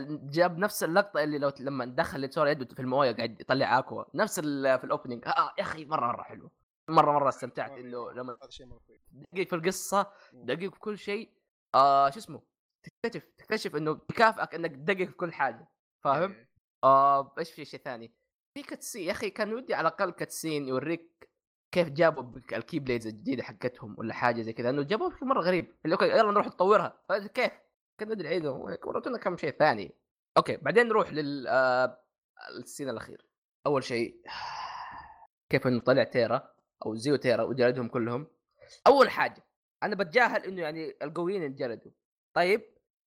جاب 0.10 0.58
نفس 0.58 0.84
اللقطة 0.84 1.24
اللي 1.24 1.38
لو 1.38 1.52
لما 1.60 1.86
دخل 1.86 2.34
سورا 2.34 2.50
يده 2.50 2.76
في 2.76 2.80
الموية 2.80 3.12
قاعد 3.12 3.42
يطلع 3.42 3.80
اكوا 3.80 4.04
نفس 4.14 4.40
في 4.40 4.84
ال 4.84 4.89
opening 4.89 5.28
آه 5.28 5.54
يا 5.58 5.64
أخي 5.64 5.86
مرة 5.86 6.08
مرة 6.08 6.24
حلو 6.24 6.52
مرة 6.90 7.12
مرة 7.12 7.30
استمتعت 7.30 7.72
إنه 7.72 8.12
لما 8.12 8.38
دقيق 9.34 9.48
في 9.50 9.56
القصة. 9.56 10.12
دقيق 10.34 10.74
في 10.74 10.80
كل 10.80 10.98
شيء 10.98 11.30
آه 11.76 12.10
شو 12.10 12.20
اسمه 12.20 12.42
تكتشف 12.84 13.24
تكتشف 13.38 13.76
إنه 13.76 14.00
يكافئك 14.12 14.56
إنك 14.56 14.72
تدقق 14.72 15.06
في 15.06 15.14
كل 15.14 15.34
حاجة 15.34 15.68
فاهم؟ 16.04 16.32
إيه. 16.32 16.50
آه 16.84 17.34
إيش 17.40 17.52
في 17.52 17.66
شيء 17.66 17.80
ثاني؟ 17.80 18.14
في 18.54 18.64
cutscene 18.64 19.04
يا 19.08 19.12
أخي 19.12 19.30
كان 19.30 19.54
ودي 19.54 19.74
على 19.74 19.88
الأقل 19.88 20.12
cutscene 20.12 20.68
يوريك 20.68 21.11
كيف 21.72 21.90
جابوا 21.90 22.24
ال 22.54 22.80
keyblades 22.80 23.08
الجديدة 23.08 23.44
حقتهم 23.44 23.96
ولا 23.98 24.14
حاجة 24.14 24.42
زي 24.42 24.54
كذا؟ 24.54 24.70
انه 24.70 24.84
جابوها 24.84 25.10
بشكل 25.10 25.26
مرة 25.26 25.42
غريب. 25.42 25.76
اللي 25.86 25.94
okay 25.94 26.06
يلا 26.06 26.32
نروح 26.32 26.48
نطورها 26.48 27.02
كيف؟ 27.34 27.52
كان 27.98 28.10
ندري 28.10 28.28
عيد 28.28 28.46
وريتونا 28.46 29.18
كم 29.18 29.38
شيء 29.38 29.52
ثاني. 29.52 29.96
أوكي 30.38 30.58
بعدين 30.58 30.88
نروح 30.88 31.14
لل 31.14 31.48
آه 31.48 32.00
السين 32.58 32.90
الأخير. 32.90 33.26
أول 33.66 33.84
شيء 33.84 34.22
كيف 35.50 35.68
إنه 35.68 35.80
طلع 35.80 36.04
تيرا 36.04 36.52
أو 36.86 36.96
زيو 36.96 37.16
تيرا 37.16 37.44
وجلدهم 37.44 37.88
كلهم. 37.88 38.28
أول 38.88 39.10
حاجة 39.10 39.44
أنا 39.84 39.96
بتجاهل 39.96 40.44
إنه 40.44 40.62
يعني 40.62 40.96
القويين 41.02 41.44
انجلدوا 41.44 41.92
طيب 42.34 42.62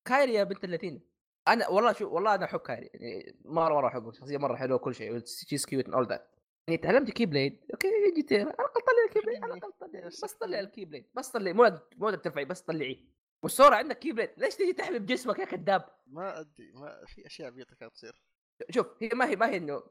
كايري 0.05 0.33
يا 0.33 0.43
بنت 0.43 0.63
الذين 0.63 1.01
أنا 1.47 1.69
والله 1.69 1.93
شو 1.93 2.09
والله 2.09 2.35
أنا 2.35 2.45
أحب 2.45 2.59
كايري. 2.59 2.89
يعني 2.93 3.35
مرة 3.45 3.73
مرة 3.73 3.87
أحبه. 3.87 4.11
شخصية 4.11 4.37
مرة 4.37 4.55
حلوة 4.55 4.77
كل 4.77 4.95
شيء. 4.95 5.25
شيز 5.25 5.65
كيوت 5.65 5.89
اول 5.89 6.07
ذات 6.07 6.34
يعني 6.67 6.77
تعلمت 6.77 7.11
كي 7.11 7.25
بليد 7.25 7.65
أوكي 7.73 7.89
جيت 8.15 8.33
على 8.33 8.41
الأقل 8.41 8.81
طلع 8.81 9.03
الكي 9.07 9.19
بليد 9.19 9.43
على 9.43 9.53
الأقل 9.53 9.71
طلع 9.71 10.05
بس 10.07 10.33
طلع 10.33 10.59
الكي 10.59 10.85
بليد 10.85 11.09
بس 11.13 11.29
طلع 11.29 11.51
مو 11.51 11.79
مو 11.97 12.09
ترفعي 12.11 12.45
بس 12.45 12.61
طلعيه. 12.61 13.15
وسورا 13.43 13.75
عندك 13.75 13.99
keyblade 13.99 14.29
ليش 14.37 14.55
تجي 14.55 14.73
تحمي 14.73 14.99
بجسمك 14.99 15.39
يا 15.39 15.45
كذاب؟ 15.45 15.89
ما 16.07 16.39
أدري 16.39 16.71
ما 16.71 17.05
في 17.05 17.25
أشياء 17.25 17.47
عبيطه 17.47 17.75
كانت 17.75 17.93
تصير 17.93 18.21
شوف 18.69 18.87
هي 19.01 19.09
ما 19.13 19.29
هي 19.29 19.35
ما 19.35 19.49
هي 19.49 19.57
إنه 19.57 19.83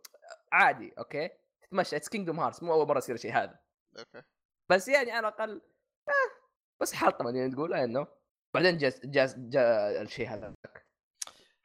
عادي 0.53 0.93
okay؟ 0.99 1.31
تتمشى 1.63 1.97
it's 1.97 2.09
Kingdom 2.09 2.41
Hearts 2.41 2.63
مو 2.63 2.73
أول 2.73 2.89
مرة 2.89 2.99
يصير 2.99 3.15
الشيء 3.15 3.33
هذا. 3.33 3.59
okay. 3.99 4.23
بس 4.69 4.89
يعني 4.89 5.11
على 5.11 5.29
الأقل 5.29 5.63
آه 6.09 6.45
بس 6.81 6.93
حلطمه 6.93 7.31
يعني 7.31 7.53
تقول 7.53 7.75
انه 7.75 8.07
بعدين 8.55 8.77
جاء 8.79 8.93
جاء 9.05 9.35
جاء 9.37 10.03
الشيء 10.03 10.29
هذا. 10.29 10.55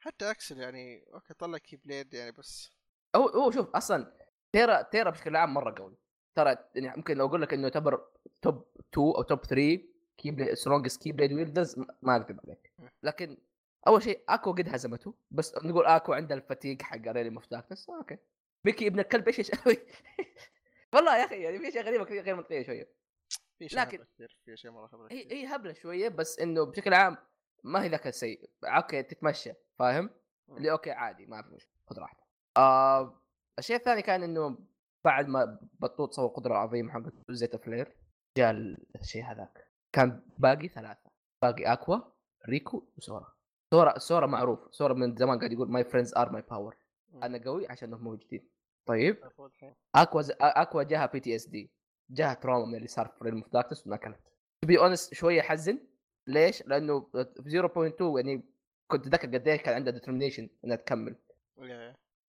حتى 0.00 0.30
أكسل 0.30 0.58
يعني 0.58 1.04
okay 1.14 1.34
طلع 1.34 1.58
keyblade 1.58 2.14
يعني 2.14 2.32
بس. 2.32 2.72
هو 3.16 3.28
هو 3.28 3.50
شوف 3.50 3.68
أصلا 3.68 4.19
تيرا 4.52 4.82
تيرا 4.82 5.10
بشكل 5.10 5.36
عام 5.36 5.54
مرة 5.54 5.74
قوي 5.78 5.94
ترى 6.34 6.56
يعني 6.74 6.96
ممكن 6.96 7.16
لو 7.16 7.26
أقول 7.26 7.42
لك 7.42 7.54
إنه 7.54 7.62
يعتبر 7.62 8.06
توب 8.42 8.64
2 8.94 9.06
أو 9.16 9.22
توب 9.22 9.44
3 9.44 9.82
كي 10.18 10.30
بليد 10.30 10.54
سترونجست 10.54 11.02
كي 11.02 11.12
بليد 11.12 11.32
ويلدرز 11.32 11.78
ما 12.02 12.16
اكذب 12.16 12.40
عليك 12.44 12.72
لكن 13.02 13.36
أول 13.86 14.02
شيء 14.02 14.24
أكو 14.28 14.52
قد 14.52 14.68
هزمته 14.68 15.14
بس 15.30 15.54
نقول 15.64 15.86
أكو 15.86 16.12
عنده 16.12 16.34
الفتيق 16.34 16.82
حق 16.82 17.08
ريلي 17.08 17.30
مفتاكنس 17.30 17.90
أوكي 17.90 18.16
بيكي 18.64 18.86
ابن 18.86 19.00
الكلب 19.00 19.26
إيش 19.26 19.38
يسوي؟ 19.38 19.76
والله 20.94 21.16
يا 21.18 21.24
أخي 21.24 21.42
يعني 21.42 21.58
في 21.58 21.68
أشياء 21.68 21.84
غريبة 21.84 22.04
كثير 22.04 22.22
غير 22.22 22.36
منطقية 22.36 22.62
شوية 22.62 22.88
لكن- 23.60 24.04
في 24.44 24.52
اشياء 24.52 24.72
مرة 24.72 25.08
هي. 25.10 25.32
هي 25.32 25.46
هبلة 25.46 25.72
شوية 25.72 26.08
بس 26.08 26.38
إنه 26.38 26.64
بشكل 26.64 26.94
عام 26.94 27.16
ما 27.64 27.82
هي 27.82 27.88
ذاك 27.88 28.06
السيء 28.06 28.50
أوكي 28.64 29.02
تتمشى 29.02 29.52
فاهم؟ 29.78 30.10
اللي 30.50 30.70
أوكي 30.70 30.90
عادي 30.90 31.26
ما 31.26 31.42
في 31.42 31.48
مشكلة 31.54 31.72
خذ 31.86 31.98
راحتك. 31.98 32.24
آه 32.56 33.20
الشيء 33.58 33.76
الثاني 33.76 34.02
كان 34.02 34.22
إنه 34.22 34.58
بعد 35.04 35.28
ما 35.28 35.58
بطوط 35.80 36.12
سوى 36.12 36.28
قدرة 36.28 36.54
عظيمة 36.54 36.92
حقت 36.92 37.12
Zettaflare 37.30 37.96
جاء 38.36 38.50
الشيء 39.00 39.24
هذاك. 39.24 39.70
كان 39.92 40.22
باقي 40.38 40.68
ثلاثة 40.68 41.10
باقي 41.42 41.64
أكوا 41.72 41.98
ريكو 42.48 42.86
وسورا. 42.96 43.34
سورا 43.74 43.98
سورا 43.98 44.26
معروف. 44.26 44.74
سورا 44.74 44.94
من 44.94 45.16
زمان 45.16 45.38
قاعد 45.38 45.52
يقول 45.52 45.70
my 45.70 45.84
friends 45.84 46.14
are 46.14 46.32
my 46.32 46.42
power. 46.42 46.76
أنا 47.22 47.44
قوي 47.44 47.68
عشان 47.68 47.94
هم 47.94 48.04
موجودين. 48.04 48.48
طيب. 48.86 49.16
المفروض 49.22 49.50
الحين 49.50 49.74
أكوا 49.94 50.22
ز... 50.22 50.32
أكوا 50.40 50.82
جاها 50.82 51.06
PTSD 51.06 51.70
جاها 52.10 52.34
trauma 52.34 52.66
من 52.66 52.74
اللي 52.74 52.88
صار 52.88 53.08
في 53.08 53.24
realm 53.24 53.34
of 53.34 53.52
darkness 53.52 53.86
وما 53.86 53.96
كانت 53.96 54.18
to 54.62 54.68
be 54.68 54.78
honest 54.78 55.14
شوية 55.14 55.42
حزن. 55.42 55.78
ليش؟ 56.26 56.66
لأنه 56.66 57.00
في 57.44 57.62
0.2 57.62 58.16
يعني 58.16 58.50
كنت 58.90 59.08
ذكر 59.08 59.28
قد 59.28 59.48
إيش 59.48 59.62
كان 59.62 59.74
عندها 59.74 59.92
determination 59.92 60.48
إنها 60.64 60.76
تكمل. 60.76 61.16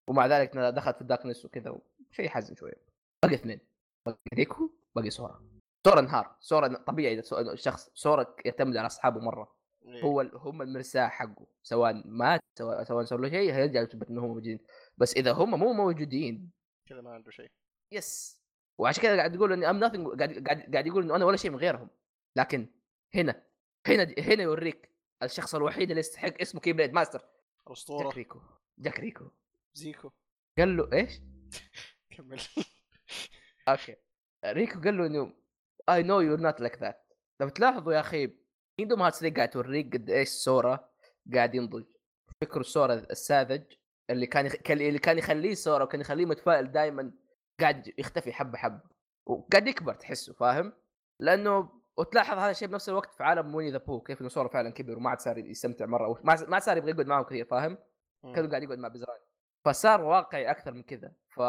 ومع 0.09 0.25
ذلك 0.27 0.57
دخلت 0.57 0.95
في 0.95 1.01
ال 1.01 1.06
darkness 1.06 1.45
وكذا 1.45 1.77
شيء 2.11 2.29
حزن 2.29 2.55
شوية. 2.55 2.85
باقي 3.23 3.35
اثنين. 3.35 3.59
باقي 4.05 4.17
ريكو 4.33 4.71
باقي 4.95 5.09
سورا 5.09 5.43
سورا 5.87 5.99
انهار. 5.99 6.35
سورا 6.39 6.67
طبيعي 6.67 7.13
إذا 7.13 7.21
سو- 7.21 7.39
الشخص 7.39 7.89
سورا 7.93 8.35
يعتمد 8.45 8.77
على 8.77 8.85
اصحابه 8.85 9.19
مرة. 9.19 9.55
yeah. 9.85 10.03
هو 10.03 10.21
هم 10.21 10.61
المرساح 10.61 11.11
حقه. 11.11 11.47
سواء 11.63 12.01
مات 12.05 12.39
سواء 12.59 12.83
سواء 12.83 13.03
صار 13.03 13.19
له 13.19 13.29
شيء 13.29 13.53
هيرجع 13.53 13.81
يثبت 13.81 14.09
انهم 14.09 14.27
موجودين 14.27 14.59
بس 14.97 15.13
إذا 15.13 15.31
هم 15.31 15.59
مو 15.59 15.73
موجودين. 15.73 16.51
كذا 16.89 17.01
ما 17.01 17.13
عنده 17.13 17.31
شيء. 17.31 17.51
yes. 17.91 18.41
وعشان 18.79 19.03
كذا 19.03 19.17
قاعد 19.17 19.35
يقول 19.35 19.53
اني 19.53 19.69
I'm 19.69 19.79
nothing 19.79 20.17
قاعد 20.17 20.43
قاعد 20.47 20.71
قاعد 20.73 20.87
يقول 20.87 21.03
إنه 21.03 21.15
أنا 21.15 21.25
ولا 21.25 21.37
شيء 21.37 21.51
من 21.51 21.57
غيرهم. 21.57 21.89
لكن 22.35 22.67
هنا 23.15 23.43
هنا 23.87 24.13
هنا 24.19 24.43
يوريك 24.43 24.89
الشخص 25.23 25.55
الوحيد 25.55 25.89
اللي 25.89 25.99
يستحق 25.99 26.33
اسمه 26.41 26.61
keyblade 26.61 26.93
master 26.93 27.19
جاك 27.19 27.67
الاسطوره 27.67 28.09
ريكو. 28.09 28.39
جاك 28.79 28.99
ريكو. 28.99 29.25
ريكو 29.73 30.11
قال 30.57 30.77
له 30.77 30.89
إيش؟ 30.93 31.21
كمل 32.17 32.41
okay 33.67 33.95
ريكو 34.45 34.81
قال 34.81 34.97
له 34.97 35.05
إنه 35.05 35.33
I 35.89 36.03
know 36.03 36.19
you're 36.19 36.39
not 36.39 36.61
like 36.61 36.77
that 36.77 37.13
لو 37.41 37.49
تلاحظوا 37.49 37.93
يا 37.93 37.99
أخي 37.99 38.37
Kingdom 38.77 39.01
Hearts 39.01 39.19
3 39.19 39.35
قاعد 39.35 39.49
توريك 39.49 39.93
قد 39.93 40.09
إيش 40.09 40.29
سورا 40.29 40.89
قاعد 41.33 41.55
ينضج 41.55 41.85
فكروا 42.41 42.63
سورا 42.63 42.93
الساذج 42.93 43.63
اللي 44.09 44.27
كان 44.27 44.45
يخ... 44.45 44.55
اللي 44.69 44.99
كان 44.99 45.17
يخليه 45.17 45.53
سورا 45.53 45.83
وكان 45.83 46.01
يخليه 46.01 46.25
متفائل 46.25 46.71
دائما 46.71 47.11
قاعد 47.59 47.93
يختفي 47.97 48.33
حبة 48.33 48.57
حبة 48.57 48.89
وقاعد 49.25 49.67
يكبر 49.67 49.93
تحسه 49.93 50.33
فاهم؟ 50.33 50.73
لأنه 51.19 51.81
وتلاحظ 51.97 52.37
هذا 52.37 52.51
الشيء 52.51 52.67
بنفس 52.67 52.89
الوقت 52.89 53.13
في 53.13 53.23
عالم 53.23 53.51
Winnie 53.51 53.71
the 53.71 53.77
Pooh 53.77 54.01
كيف 54.01 54.21
إنه 54.21 54.29
سورا 54.29 54.47
فعلا 54.47 54.69
كبر 54.69 54.97
وما 54.97 55.09
عاد 55.09 55.19
صار 55.19 55.37
يستمتع 55.37 55.85
مرة 55.85 56.21
ما 56.23 56.45
ما 56.47 56.59
صار 56.59 56.77
يبغى 56.77 56.91
يقعد 56.91 57.07
معهم 57.07 57.23
كثير 57.23 57.45
فاهم؟ 57.45 57.77
مم. 58.23 58.33
كان 58.35 58.49
قاعد 58.49 58.63
يقعد 58.63 58.77
مع 58.77 58.87
بزران 58.87 59.19
فصار 59.65 60.01
واقعي 60.01 60.51
أكثر 60.51 60.71
من 60.73 60.83
كذا 60.83 61.13
ف 61.29 61.41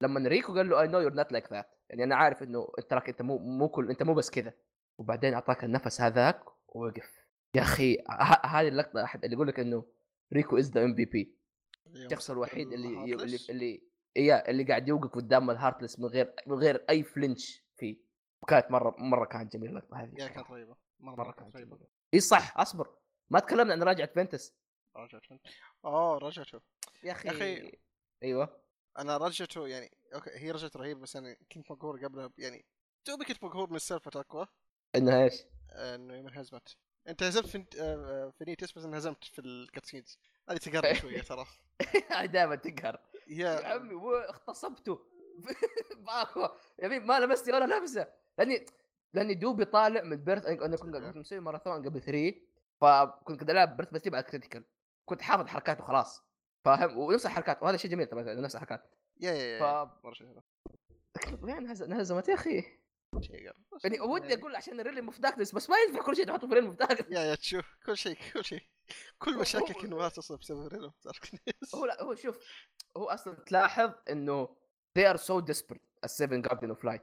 لما 0.00 0.28
ريكو 0.28 0.54
قال 0.54 0.68
له 0.68 0.80
I 0.80 0.88
know 0.88 1.00
you're 1.00 1.14
not 1.14 1.32
like 1.32 1.52
that 1.52 1.70
يعني 1.90 2.04
أنا 2.04 2.16
عارف 2.16 2.42
إنه 2.42 2.68
أنت 2.78 2.90
تراك 2.90 3.08
أنت 3.08 3.22
مو 3.22 3.38
مو 3.38 3.68
كل 3.68 3.90
أنت 3.90 4.02
مو 4.02 4.14
بس 4.14 4.30
كذا 4.30 4.52
وبعدين 4.98 5.34
أعطاك 5.34 5.64
النفس 5.64 6.00
هذاك 6.00 6.44
ووقف. 6.68 7.26
يا 7.54 7.62
أخي 7.62 7.98
هذه 8.44 8.68
اللقطة 8.68 9.04
أحد 9.04 9.24
اللي 9.24 9.36
يقول 9.36 9.48
لك 9.48 9.60
إنه 9.60 9.84
ريكو 10.32 10.58
is 10.58 10.70
the 10.70 10.84
MVP 10.84 11.36
الشخص 11.86 12.30
الوحيد 12.30 12.72
اللي 12.72 13.14
اللي. 13.14 13.38
اللي 13.50 13.82
إياه 14.16 14.36
اللي 14.36 14.64
قاعد 14.64 14.88
يوقف 14.88 15.10
قدام 15.10 15.50
ال 15.50 15.55
Heartless 15.55 16.00
من 16.00 16.06
غير 16.06 16.34
من 16.46 16.56
غير 16.56 16.84
أي 16.90 17.02
flinch 17.02 17.64
فيه. 17.76 17.96
وكانت 18.42 18.70
مرة 18.70 18.94
مرة 18.98 19.24
كانت 19.24 19.52
جميلة 19.52 19.70
اللقطة 19.70 19.96
هذه 19.96 20.14
يا 20.18 20.28
كانت 20.28 20.50
رهيبه 20.50 20.76
مرة 21.00 21.16
مرة 21.16 21.32
كانت 21.32 21.56
رهيبه 21.56 21.78
اي 22.14 22.20
صح 22.20 22.58
أصبر. 22.58 22.88
ما 23.30 23.38
تكلمنا 23.38 23.72
عن 23.72 23.82
راجعه 23.82 24.06
Ventus 24.06 24.54
رجعت 24.96 25.22
آه 25.84 26.18
رجعته 26.18 26.60
يا 27.04 27.12
أخي 27.12 27.28
يا 27.28 27.32
أخي. 27.32 27.72
أيوه. 28.22 28.60
أنا 28.98 29.16
رجعته 29.16 29.68
يعني 29.68 29.90
okay 30.14 30.30
هي 30.34 30.50
رجعت 30.50 30.76
رهيبه 30.76 31.00
بس 31.00 31.16
أنا 31.16 31.36
كنت 31.52 31.70
مقهور 31.70 32.04
قبلها 32.04 32.30
يعني 32.38 32.64
to 33.04 33.14
be 33.14 33.24
كنت 33.24 33.44
مقهور 33.44 33.70
من 33.70 33.78
سالفه 33.78 34.20
اكوا 34.20 34.44
انها 34.96 35.24
إيش؟ 35.24 35.42
إنه 35.70 36.14
يوم 36.16 36.26
انهزمت. 36.26 36.76
أنت 37.08 37.22
هزمت 37.22 37.46
في 37.46 37.64
آه، 37.80 38.32
في 38.38 38.44
نيتس 38.44 38.72
بس 38.72 38.84
انهزمت 38.84 39.24
في 39.24 39.40
الكاتسينز. 39.40 40.18
هذه 40.50 40.56
تقهرني 40.56 40.94
شوية 41.00 41.22
ترى. 41.22 41.46
دائما 42.24 42.56
تقهر. 42.56 43.00
يا 43.26 43.66
عمي 43.66 43.94
واغتصبته 43.94 45.00
باكو 45.96 46.48
يعني 46.78 46.98
ما 46.98 47.20
لمستني 47.20 47.54
ولا 47.54 47.78
لمسة. 47.78 48.06
لأني 48.38 48.66
لأني 49.14 49.34
دوبي 49.34 49.64
طالع 49.64 50.02
من 50.02 50.16
بيرث 50.16 50.46
أنا 50.46 50.76
كنت 50.76 50.96
مسوي 50.96 51.40
ماراثون 51.40 51.88
قبل 51.88 52.00
3 52.00 52.34
فكنت 52.80 53.38
قاعد 53.40 53.50
ألعب 53.50 53.76
بيرث 53.76 53.90
بس 53.92 54.08
بعد 54.08 54.24
كريتيكال 54.24 54.64
كنت 55.04 55.22
حافظ 55.22 55.46
حركاته 55.46 55.84
خلاص. 55.84 56.22
فاهم؟ 56.66 56.98
ونفس 56.98 57.26
الحركات 57.26 57.62
وهذا 57.62 57.76
شيء 57.76 57.90
جميل 57.90 58.06
طبعا 58.06 58.22
نفس 58.34 58.54
الحركات. 58.54 58.90
يا 59.20 59.32
يا 59.32 59.58
ف 59.58 59.62
يا 59.62 60.42
هذا 61.26 61.38
يعني 61.48 61.58
انهز- 61.58 61.82
انهزمت 61.82 62.28
يا 62.28 62.34
أخي؟ 62.34 62.64
يعني 63.84 64.00
ودي 64.00 64.34
أقول 64.34 64.56
عشان 64.56 64.80
الريلي 64.80 65.00
اوف 65.00 65.20
داركنس 65.20 65.54
بس 65.54 65.70
ما 65.70 65.76
ينفع 65.78 66.02
كل 66.02 66.16
شيء 66.16 66.26
تحطه 66.26 66.46
في 66.46 66.52
الريلي 66.52 66.66
اوف 66.66 66.76
داركنس 66.76 67.06
يا 67.10 67.20
يا 67.20 67.34
تشوف 67.34 67.76
كل 67.86 67.96
شيء 67.96 68.16
كل 68.32 68.44
شيء 68.44 68.62
كل 69.18 69.38
مشاكلك 69.38 69.84
إنه 69.84 70.08
تصل 70.08 70.36
بسبب 70.36 70.66
ريلو 70.66 70.92
هو 71.74 71.84
لا 71.84 72.02
هو 72.02 72.14
شوف 72.14 72.38
هو 72.96 73.04
أصلا 73.04 73.34
تلاحظ 73.34 73.92
إنه 74.10 74.56
they 74.98 75.02
are 75.14 75.18
so 75.20 75.44
desperate 75.52 75.80
السيفن 76.04 76.42
جاردن 76.42 76.68
اوف 76.68 76.84
لايت. 76.84 77.02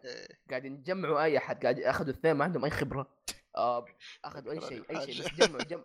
قاعدين 0.49 0.75
يجمعوا 0.75 1.23
أي 1.23 1.37
أحد 1.37 1.61
قاعد 1.63 1.79
اخذوا 1.79 2.13
اثنين 2.13 2.33
ما 2.35 2.43
عندهم 2.43 2.65
أي 2.65 2.71
خبرة. 2.71 3.15
آه 3.55 3.85
أخذوا 4.25 4.51
أي 4.51 4.61
شيء 4.61 4.99
أي 4.99 5.13
شيء 5.13 5.25
بس 5.25 5.33
جمعوا 5.33 5.63
جمع 5.63 5.83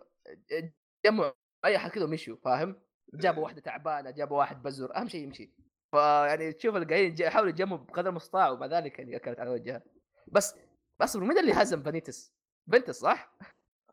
جمعوا 1.05 1.31
أي 1.65 1.75
أحد 1.75 1.91
كذا 1.91 2.03
ومشوا 2.03 2.37
فاهم؟ 2.43 2.81
جابوا 3.13 3.43
واحدة 3.43 3.61
تعبانة 3.61 4.11
جابوا 4.11 4.37
واحد 4.37 4.63
بزر 4.63 4.95
أهم 4.95 5.07
شيء 5.07 5.23
يمشي. 5.23 5.51
فيعني 5.91 6.53
تشوف 6.53 6.75
القاعدين 6.75 7.11
يج- 7.15 7.19
يحاولوا 7.19 7.49
يجمعوا 7.49 7.77
بقدر 7.79 8.09
المستطاع 8.09 8.49
ومع 8.49 8.65
ذلك 8.65 8.99
يعني 8.99 9.15
أكلت 9.15 9.39
على 9.39 9.49
وجهها 9.49 9.83
بس 10.27 10.55
بس 10.99 11.15
مين 11.15 11.37
اللي 11.37 11.53
هزم 11.53 11.83
فانيتس؟ 11.83 12.33
فينتس 12.67 12.99
صح؟ 12.99 13.37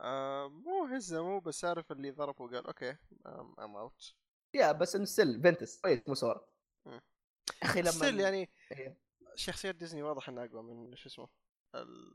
آه، 0.00 0.48
مو 0.48 0.84
هزموا 0.84 1.40
بس 1.40 1.64
عارف 1.64 1.92
اللي 1.92 2.10
ضرب 2.10 2.40
وقال 2.40 2.66
okay 2.66 2.96
I'm 3.58 3.76
out 3.76 4.14
yeah 4.54 4.72
بس 4.72 4.96
انه 4.96 5.04
still 5.04 5.42
فينتس 5.42 5.80
كويس 5.80 6.08
مو 6.08 6.14
سورا 6.14 6.46
مم. 6.86 7.00
أخي 7.62 7.80
لما 7.80 7.90
still 7.90 8.20
يعني 8.20 8.50
إيه. 8.72 8.96
شخصيات 9.34 9.74
ديزني 9.74 10.02
واضح 10.02 10.28
إنها 10.28 10.44
أقوى 10.44 10.62
من 10.62 10.96
شو 10.96 11.08
اسمه 11.08 11.28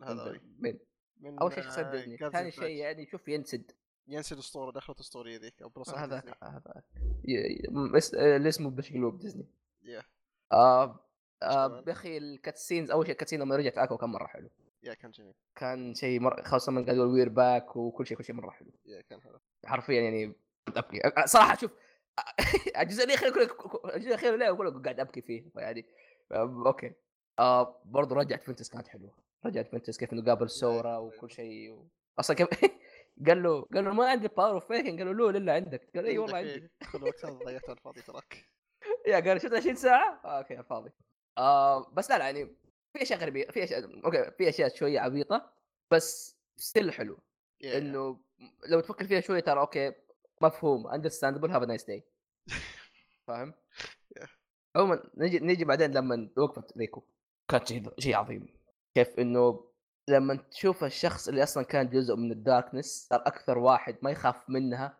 هذا 0.03 0.39
من 0.59 0.79
من 1.17 1.39
أول 1.39 1.53
شيء 1.53 1.63
شخصية 1.63 1.81
آه، 1.81 1.91
ديزني. 1.91 2.17
ثاني 2.17 2.51
شيء 2.51 2.75
يعني 2.75 3.05
شوف 3.05 3.27
ينسد. 3.27 3.71
ينسد 4.13 4.37
اسطوره 4.37 4.71
دخلت 4.71 4.99
اسطوريه 4.99 5.37
ذيك 5.37 5.61
أو 5.61 5.69
plus 5.69 5.89
هذا 5.89 6.23
هذا 6.43 6.73
آه، 6.75 8.35
اللي 8.37 8.49
اسمه 8.49 8.69
بشقلوب 8.69 9.19
ديزني. 9.19 9.45
yeah. 9.83 10.03
آه 10.51 10.99
آه؟ 11.43 11.83
يا 11.87 11.91
أخي 11.91 12.17
ال 12.17 12.25
cutscenes 12.25 12.91
أول 12.91 13.05
شيء 13.05 13.13
ال 13.13 13.16
cutscene 13.16 13.39
لما 13.39 13.55
رجعت 13.55 13.77
أكوا 13.77 13.97
كان 13.97 14.09
مرة 14.09 14.27
حلو. 14.27 14.49
yeah 14.83 14.93
كان 14.93 15.11
جميل. 15.11 15.33
كان 15.55 15.93
شيء 15.93 16.19
مره 16.19 16.41
خاصة 16.43 16.71
من 16.71 16.85
قاعد 16.85 16.97
يقول 16.97 17.09
we're 17.09 17.29
back 17.29 17.75
وكل 17.75 18.07
شيء 18.07 18.17
كل 18.17 18.23
شيء 18.23 18.35
مرة 18.35 18.49
حلو. 18.49 18.71
yeah 18.85 19.01
كان 19.01 19.19
هذا 19.19 19.39
حرفيا 19.65 20.01
يعني 20.01 20.33
أبكي. 20.67 21.01
صراحة 21.25 21.57
شوف 21.57 21.71
الجزء 22.81 23.03
الأخير 23.03 23.33
كله 23.33 23.49
الجزء 23.95 24.07
الأخير 24.09 24.35
لا 24.35 24.53
كله 24.53 24.81
قاعد 24.81 24.99
أبكي 24.99 25.21
فيه. 25.21 25.43
يعني 25.55 25.85
okay. 26.31 26.93
آه 27.39 27.81
برضه 27.85 28.15
رجعت 28.15 28.43
فينتس 28.43 28.69
كانت 28.69 28.87
حلوة. 28.87 29.13
رجعت 29.45 29.67
فنتس 29.67 29.97
كيف 29.97 30.13
إنه 30.13 30.25
قابل 30.25 30.49
سورا 30.49 30.97
وكل 30.97 31.31
شيء 31.31 31.71
و... 31.71 31.87
أصلا 32.19 32.35
كيف 32.35 32.47
قال 33.27 33.43
له 33.43 33.61
قال 33.61 33.85
له 33.85 33.93
ما 33.93 34.09
عندي 34.09 34.27
power 34.27 34.51
of 34.53 34.67
waking 34.67 34.97
قال 34.97 35.07
له 35.07 35.13
لو 35.13 35.29
الا 35.29 35.53
عندك. 35.53 35.89
قال 35.95 36.05
اي 36.05 36.17
والله 36.17 36.37
عندي. 36.37 36.69
كل 36.91 37.03
وقت 37.03 37.25
هذا 37.25 37.33
ضيعته 37.33 37.65
على 37.69 37.77
الفاضي 37.77 38.01
تراك 38.01 38.45
yeah 39.07 39.19
قال 39.19 39.41
شفت 39.41 39.53
20 39.53 39.75
ساعة؟ 39.75 40.21
آه 40.25 40.37
okay 40.37 40.53
على 40.53 40.63
الفاضي 40.63 40.91
آه 41.37 41.89
بس 41.93 42.11
لا 42.11 42.17
لا 42.17 42.25
يعني 42.25 42.45
في 42.93 43.01
أشياء 43.01 43.19
غريبة 43.19 43.51
في 43.51 43.63
أشياء 43.63 44.05
okay 44.05 44.31
في 44.37 44.49
أشياء 44.49 44.75
شوية 44.75 44.99
عبيطة 44.99 45.53
بس 45.91 46.37
still 46.57 46.93
حلو. 46.93 47.19
yeah- 47.61 47.77
إنه 47.77 48.19
لو 48.69 48.79
تفكر 48.79 49.05
فيها 49.07 49.19
شوية 49.21 49.39
ترى 49.39 49.59
okay 49.59 49.93
مفهوم 50.41 50.87
understandable 50.87 51.51
have 51.51 51.63
nice 51.63 51.83
day 51.85 52.03
فاهم؟ 53.27 53.53
Yeah. 54.19 54.27
عموما 54.75 55.03
نجي 55.17 55.39
نجي 55.39 55.65
بعدين 55.65 55.91
لما 55.91 56.29
وقفت 56.37 56.77
ريكو. 56.77 57.03
كانت 57.47 57.67
شيء 57.67 57.93
شيء 57.99 58.15
عظيم. 58.15 58.47
كيف 58.95 59.19
إنه 59.19 59.70
لما 60.11 60.35
تشوف 60.35 60.83
الشخص 60.83 61.27
اللي 61.27 61.43
أصلا 61.43 61.63
كان 61.63 61.89
جزء 61.89 62.15
من 62.15 62.31
ال 62.31 62.40
darkness 62.40 63.07
صار 63.09 63.21
أكثر 63.27 63.57
واحد 63.57 63.97
ما 64.01 64.11
يخاف 64.11 64.49
منها. 64.49 64.97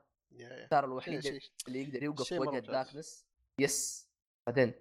صار 0.70 0.86
الوحيد 0.86 1.42
اللي 1.68 1.82
يقدر 1.84 2.04
يوقف 2.04 2.28
في 2.28 2.40
وجه. 2.40 2.58
ال 2.58 2.65
darkness 2.65 3.26
yes 3.60 4.10
بعدين 4.48 4.74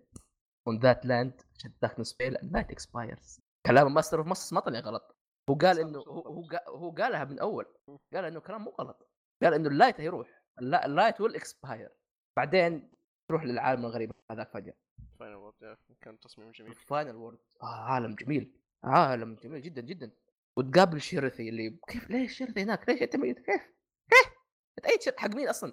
on 0.70 0.72
that 0.82 0.98
land 1.04 1.44
shall 1.62 1.72
darkness 1.88 2.12
prevail 2.12 2.34
and 2.36 2.74
light 2.76 3.03
expire. 3.03 3.40
كلام 3.66 3.94
master 3.94 4.18
of 4.18 4.26
masters 4.26 4.54
ما 4.54 4.60
طلع 4.60 4.78
غلط. 4.78 5.16
هو 5.50 5.54
قال 5.54 5.78
إنه 5.78 5.98
هو. 5.98 6.20
هو 6.20 6.42
قا- 6.42 6.68
هو 6.68 6.90
قالها 6.90 7.24
من 7.24 7.38
أول. 7.38 7.66
قال 8.14 8.24
إنه 8.24 8.40
كلام 8.40 8.64
مو 8.64 8.70
غلط. 8.70 9.08
قال 9.42 9.54
إنه 9.54 9.68
ال 9.68 9.74
light 9.74 10.00
هيروح. 10.00 10.42
اللا- 10.58 10.86
ال 10.86 10.92
light 10.92 11.20
will 11.20 11.34
expire 11.34 11.90
بعدين 12.36 12.90
تروح 13.28 13.44
للعالم 13.44 13.84
الغريب 13.86 14.12
هذاك 14.30 14.50
فجأة. 14.50 14.74
final 15.18 15.34
world. 15.34 15.76
كان 16.00 16.20
تصميم 16.20 16.50
جميل. 16.50 16.74
final 16.74 17.16
world 17.16 17.38
آه 17.62 17.66
عالم 17.66 18.14
جميل. 18.14 18.59
عالم 18.84 19.34
جميل 19.34 19.62
جدا 19.62 19.82
جدا. 19.82 20.10
وتقابل 20.56 21.00
شيرثي 21.00 21.48
اللي 21.48 21.78
كيف؟ 21.88 22.10
ليش 22.10 22.32
شيرثي 22.38 22.62
هناك؟ 22.62 22.88
ليش 22.88 23.02
انت 23.02 23.16
ميت 23.16 23.38
كيف؟ 23.38 23.62
كيف 24.10 24.32
انت 24.78 24.86
أي 24.86 25.14
حق 25.18 25.34
مين 25.34 25.48
أصلا؟ 25.48 25.72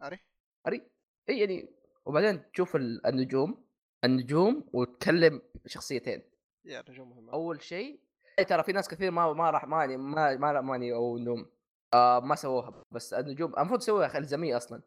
عارف 0.00 0.20
أري. 0.66 0.90
إي 1.28 1.38
يعني 1.40 1.74
وبعدين 2.06 2.50
تشوف 2.52 2.76
ال- 2.76 3.06
النجوم 3.06 3.64
النجوم 4.04 4.68
وتكلم 4.72 5.42
شخصيتين. 5.66 6.22
yeah 6.64 6.84
نجوم 6.88 7.10
مهمه 7.10 7.32
أول 7.32 7.62
شيء 7.62 8.00
إيه 8.38 8.44
ترى 8.44 8.62
في 8.62 8.72
ناس 8.72 8.88
كثير 8.88 9.10
ما 9.10 9.32
ما 9.32 9.50
راح 9.50 9.64
ما 9.66 9.78
يعني 9.80 9.96
ما 9.96 10.36
ما 10.36 10.60
ما 10.60 10.76
يعني 10.76 10.92
أو 10.92 11.16
انه 11.16 11.46
آه 11.94 12.20
ما 12.20 12.34
سووها. 12.34 12.82
بس 12.90 13.14
النجوم 13.14 13.58
المفروض 13.58 13.80
تسويها 13.80 14.18
الزاميه 14.18 14.56
أصلا. 14.56 14.82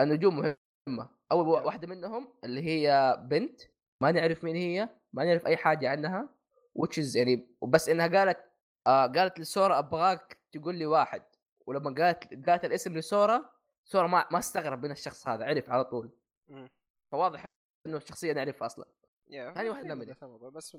النجوم 0.00 0.36
مهمة. 0.36 1.08
أول 1.32 1.46
وا- 1.48 1.60
واحدة 1.60 1.86
منهم 1.88 2.32
اللي 2.44 2.62
هي 2.62 3.16
بنت 3.30 3.60
ما 4.02 4.12
نعرف 4.12 4.44
مين 4.44 4.56
هي 4.56 4.88
ما 5.12 5.24
نعرف 5.24 5.46
أي 5.46 5.56
حاجة 5.56 5.90
عنها. 5.90 6.35
Is 6.84 7.16
يعني 7.16 7.48
وبس 7.60 7.88
إنها 7.88 8.06
قالت 8.06 8.38
آه 8.86 9.06
قالت 9.06 9.40
لسورا 9.40 9.78
أبغاك 9.78 10.38
تقول 10.52 10.74
لي 10.74 10.86
واحد 10.86 11.22
ولما 11.66 11.94
قالت 12.04 12.48
قالت 12.48 12.64
الاسم 12.64 12.96
لسورا 12.98 13.50
سورا 13.84 14.06
ما 14.06 14.26
ما 14.32 14.38
استغرب 14.38 14.84
من 14.84 14.90
الشخص 14.90 15.28
هذا 15.28 15.44
عرف 15.44 15.70
على 15.70 15.84
طول. 15.84 16.10
مم. 16.48 16.68
فواضح 17.12 17.44
إنه 17.86 17.96
الشخصية 17.96 18.32
نعرفها 18.32 18.66
أصلا. 18.66 18.84
ثاني 19.30 19.70
واحد 19.70 19.84
الموضوع، 20.22 20.48
بس 20.48 20.70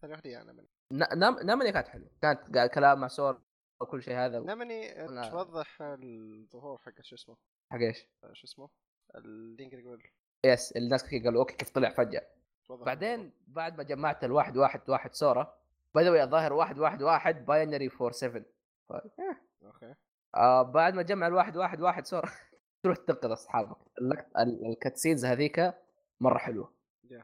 ثاني 0.00 0.12
واحد 0.12 0.26
هي 0.26 0.40
أنا 0.42 0.52
من 0.52 0.64
ن- 0.92 1.18
نام 1.18 1.38
نامني 1.38 1.72
كانت 1.72 1.88
حلوة. 1.88 2.10
كانت 2.22 2.56
قاعد 2.56 2.68
كلام 2.68 3.00
مع 3.00 3.08
سورا 3.08 3.42
وكل 3.80 4.02
شيء 4.02 4.14
هذا 4.14 4.38
نمني 4.40 4.94
لا. 5.06 5.28
توضح 5.30 5.82
الظهور 5.82 6.78
حق 6.78 7.00
شو 7.02 7.14
اسمه؟ 7.14 7.36
حق 7.72 7.78
إيش؟ 7.78 8.06
شو 8.32 8.44
اسمه؟ 8.46 8.68
اللي 9.14 9.64
يقدر 9.64 9.78
يقول. 9.78 10.02
يس 10.46 10.72
الناس 10.72 11.04
كثير 11.04 11.22
قالوا 11.24 11.40
أوكي 11.40 11.56
كيف 11.56 11.70
طلع 11.70 11.90
فجأة؟ 11.90 12.26
بعدين 12.70 13.32
بعد 13.46 13.76
ما 13.76 13.82
جمعت 13.82 14.24
الواحد 14.24 14.56
واحد 14.56 14.80
واحد 14.90 15.14
سورا 15.14 15.54
بدأوا 15.94 16.22
الظاهر 16.24 16.52
واحد 16.52 16.78
واحد 16.78 17.02
واحد 17.02 17.46
باينري 17.46 17.88
فور 17.88 18.12
7 18.12 18.42
ف... 18.88 18.92
أوكي. 19.62 19.94
آه 20.34 20.62
بعد 20.62 20.94
ما 20.94 21.02
جمع 21.02 21.26
الواحد 21.26 21.56
واحد 21.56 21.80
واحد 21.80 22.06
سورا 22.06 22.28
تروح 22.82 22.96
تنقذ 22.96 23.32
أصحابك. 23.32 23.76
الكاتسينز 24.70 25.24
هذيك 25.24 25.74
مرة 26.20 26.38
حلوة. 26.38 26.72
Yeah. 27.08 27.22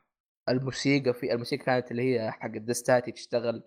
الموسيقى 0.48 1.12
في 1.14 1.32
الموسيقى 1.32 1.64
كانت 1.64 1.90
اللي 1.90 2.14
هي 2.20 2.30
حق 2.30 2.44
الدستاتي 2.54 3.12
تشتغل 3.12 3.62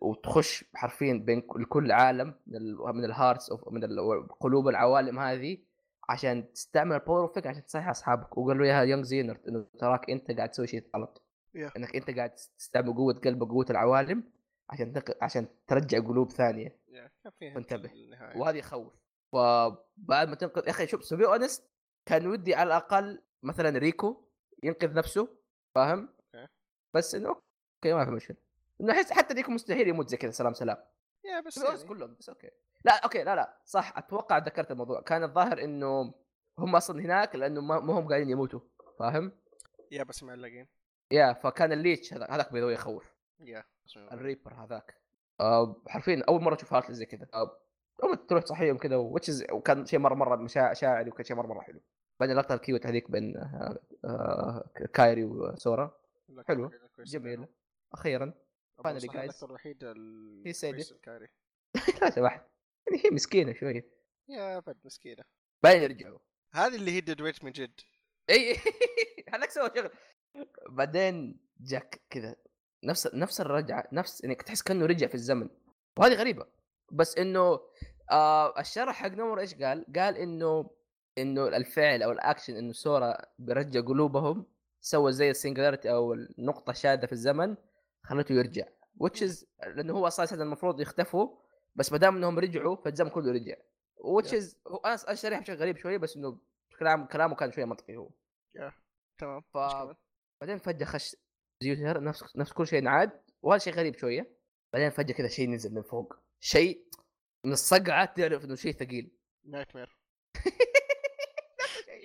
وتخش 0.00 0.64
حرفيا 0.74 1.12
بين 1.14 1.40
كل- 1.40 1.64
كل 1.64 1.92
عالم 1.92 2.34
من 2.46 2.56
ال 2.56 2.76
من 2.96 3.04
ال 3.04 3.11
hearts 3.11 3.50
أو 3.50 3.70
من 3.70 3.84
ال- 3.84 4.28
قلوب 4.40 4.68
العوالم 4.68 5.18
هذه 5.18 5.58
عشان 6.10 6.52
تستعمل 6.52 6.96
ال 6.96 7.00
power 7.00 7.20
of 7.20 7.46
عشان 7.46 7.64
تصحح 7.64 7.88
أصحابك 7.88 8.38
وقال 8.38 8.58
له 8.58 8.66
يا 8.66 8.82
young 8.82 9.02
زينورت 9.02 9.40
إنه 9.48 9.66
تراك 9.78 10.10
أنت 10.10 10.30
قاعد 10.30 10.50
تسوي 10.50 10.66
شيء 10.66 10.90
غلط 10.96 11.26
Yeah. 11.56 11.76
إنك 11.76 11.96
أنت 11.96 12.10
قاعد 12.10 12.34
تستعمل 12.34 12.94
قوة 12.94 13.14
قلبك 13.14 13.48
قوه 13.48 13.66
العوالم 13.70 14.32
عشان 14.70 14.92
تنق... 14.92 15.24
عشان 15.24 15.46
ترجع 15.66 15.98
قلوب 15.98 16.30
ثانية 16.30 16.80
فانتبه. 17.40 17.92
النهاية. 17.92 18.36
وهذه 18.38 18.56
يخوف 18.56 18.92
فبعد 19.32 20.28
ما 20.28 20.34
تنقذ 20.34 20.64
يا 20.64 20.70
أخي 20.70 20.86
شوف 20.86 21.14
be 21.14 21.26
honest 21.26 21.70
كان 22.06 22.26
ودي 22.26 22.54
على 22.54 22.66
الأقل 22.66 23.22
مثلا 23.42 23.78
ريكو 23.78 24.24
ينقذ 24.62 24.94
نفسه 24.94 25.28
فاهم؟ 25.74 26.08
okay. 26.34 26.48
بس 26.94 27.14
إنه 27.14 27.28
okay 27.28 27.92
ما 27.92 28.04
في 28.04 28.10
مشكلة 28.10 28.36
إنه 28.80 28.92
أحس 28.92 29.12
حتى 29.12 29.34
ريكو 29.34 29.52
مستحيل 29.52 29.88
يموت 29.88 30.08
زي 30.08 30.16
كذا 30.16 30.30
سلام 30.30 30.54
سلام 30.54 30.76
yeah 31.24 31.40
بس 31.40 31.54
too 31.54 31.66
يعني 31.66 31.84
كلهم 31.88 32.14
بس 32.14 32.28
okay 32.28 32.50
لا 32.84 33.04
okay 33.04 33.22
لا 33.24 33.36
لا 33.36 33.58
صح 33.64 33.98
أتوقع 33.98 34.38
ذكرت 34.38 34.70
الموضوع. 34.70 35.00
كان 35.00 35.22
الظاهر 35.24 35.64
إنه 35.64 36.14
هم 36.58 36.76
أصلا 36.76 37.00
هناك 37.00 37.36
لأنه 37.36 37.60
ما 37.60 37.98
هم 37.98 38.08
قاعدين 38.08 38.30
يموتوا 38.30 38.60
فاهم؟ 38.98 39.32
yeah 39.90 40.02
بس 40.02 40.22
معلقين 40.22 40.66
yeah 41.10 41.32
فكان 41.32 41.72
ال 41.72 41.80
lich 41.80 42.14
هذا- 42.14 42.26
هذاك 42.30 42.52
بيضوي 42.52 42.74
يخوف. 42.74 43.14
yeah 43.40 43.64
ال 43.96 44.04
reaper 44.04 44.54
هذاك. 44.54 44.94
آه 45.40 45.82
حرفيا 45.88 46.22
أول 46.28 46.42
مرة 46.42 46.54
أشوف 46.54 46.74
heartless 46.74 46.94
زي 46.94 47.06
كذا. 47.06 47.26
ما 48.04 48.14
تروح 48.28 48.42
تصحيهم 48.42 48.78
كذا 48.78 48.96
وكان 49.52 49.86
شيء 49.86 49.98
مرة 49.98 50.14
مرة 50.14 50.46
شاعري 50.72 51.10
وكان 51.10 51.24
شيء 51.24 51.36
مرة 51.36 51.46
مرة 51.46 51.60
حلو. 51.60 51.80
بعدين 52.20 52.36
اللقطه 52.38 52.54
الكيوت 52.54 52.86
هذيك 52.86 53.10
بين 53.10 53.36
آه 53.36 53.78
آه 54.04 54.64
كايري 54.94 55.24
وسورا. 55.24 55.98
كويسة 56.96 57.18
جميله. 57.18 57.48
أخيرا. 57.92 58.32
He 60.46 60.52
said 60.52 60.64
الكويسة 60.64 60.90
it. 60.90 60.92
الكاري 60.92 61.28
لا 62.02 62.10
سمحت. 62.10 62.42
يعني 62.86 63.02
هي 63.04 63.10
مسكينة 63.10 63.52
شوية. 63.52 63.90
يا 64.28 64.58
بد 64.58 64.76
مسكينة. 64.84 65.24
بعدين 65.62 65.82
يرجعوا 65.82 66.18
هذه 66.52 66.74
اللي 66.74 66.90
هي 66.90 67.00
ديد 67.00 67.20
ويت 67.20 67.44
من 67.44 67.52
جد. 67.52 67.80
إي 68.30 68.56
هذاك 69.34 69.50
سوى 69.50 69.70
شغل. 69.76 69.90
بعدين 70.68 71.40
جاك 71.60 72.00
كذا 72.10 72.36
نفس 72.84 73.14
نفس 73.14 73.40
الرجعة 73.40 73.88
نفس 73.92 74.24
انك 74.24 74.42
تحس 74.42 74.62
كأنه 74.62 74.86
رجع 74.86 75.06
في 75.06 75.14
الزمن. 75.14 75.48
وهذه 75.98 76.14
غريبة. 76.14 76.46
بس 76.92 77.18
إنه 77.18 77.60
آه 78.10 78.60
الشرح 78.60 78.94
حق 78.94 79.08
نور 79.08 79.40
إيش 79.40 79.54
قال؟ 79.54 79.86
قال 79.96 80.16
إنه 80.16 80.70
إنه 81.18 81.48
الفعل 81.48 82.02
أو 82.02 82.12
الاكشن 82.12 82.56
إنه 82.56 82.72
سورا 82.72 83.18
بيرجع 83.38 83.80
قلوبهم 83.80 84.46
سوى 84.80 85.12
زي 85.12 85.30
ال 85.30 85.35
singularity 85.35 85.90
أو 85.90 86.12
النقطة 86.12 86.70
الشاذه 86.70 87.06
في 87.06 87.12
الزمن 87.12 87.56
خلته 88.02 88.32
يرجع. 88.32 88.64
Which 89.04 89.22
is 89.22 89.44
لأنه 89.66 89.92
هو 89.92 90.06
أساسا 90.06 90.36
المفروض 90.36 90.80
يختفوا. 90.80 91.39
بس 91.74 91.92
ما 91.92 91.98
دام 91.98 92.16
إنهم 92.16 92.38
رجعوا 92.38 92.76
فالزمن 92.76 93.10
كله 93.10 93.32
رجع. 93.32 93.54
which 94.00 94.32
is 94.32 94.56
هو 94.68 94.76
أنا 94.76 95.14
شاريها 95.14 95.40
بشكل 95.40 95.56
غريب 95.56 95.76
شوية 95.76 95.96
بس 95.96 96.16
إنه 96.16 96.40
كلام 96.78 97.06
كلامه 97.06 97.34
كان 97.34 97.52
شوية 97.52 97.64
منطقي 97.64 97.96
هو. 97.96 98.10
تمام 99.18 99.40
ف-؟ 99.40 99.96
بعدين 100.40 100.58
فجأة 100.58 100.86
خش 100.86 101.16
زيوتر 101.62 102.02
نفس 102.02 102.36
نفس 102.36 102.52
كل 102.52 102.66
شيء 102.66 102.78
انعاد 102.78 103.22
وهذا 103.42 103.58
شيء 103.58 103.74
غريب 103.74 103.96
شوية. 103.96 104.36
بعدين 104.72 104.90
فجأة 104.90 105.14
كذا 105.14 105.28
شيء 105.28 105.50
نزل 105.50 105.74
من 105.74 105.82
فوق. 105.82 106.16
شيء 106.40 106.88
من 107.44 107.52
الصقعة 107.52 108.14
تعرف 108.14 108.44
إنه 108.44 108.54
شيء 108.54 108.72
ثقيل. 108.72 109.16
nightmare 109.44 109.96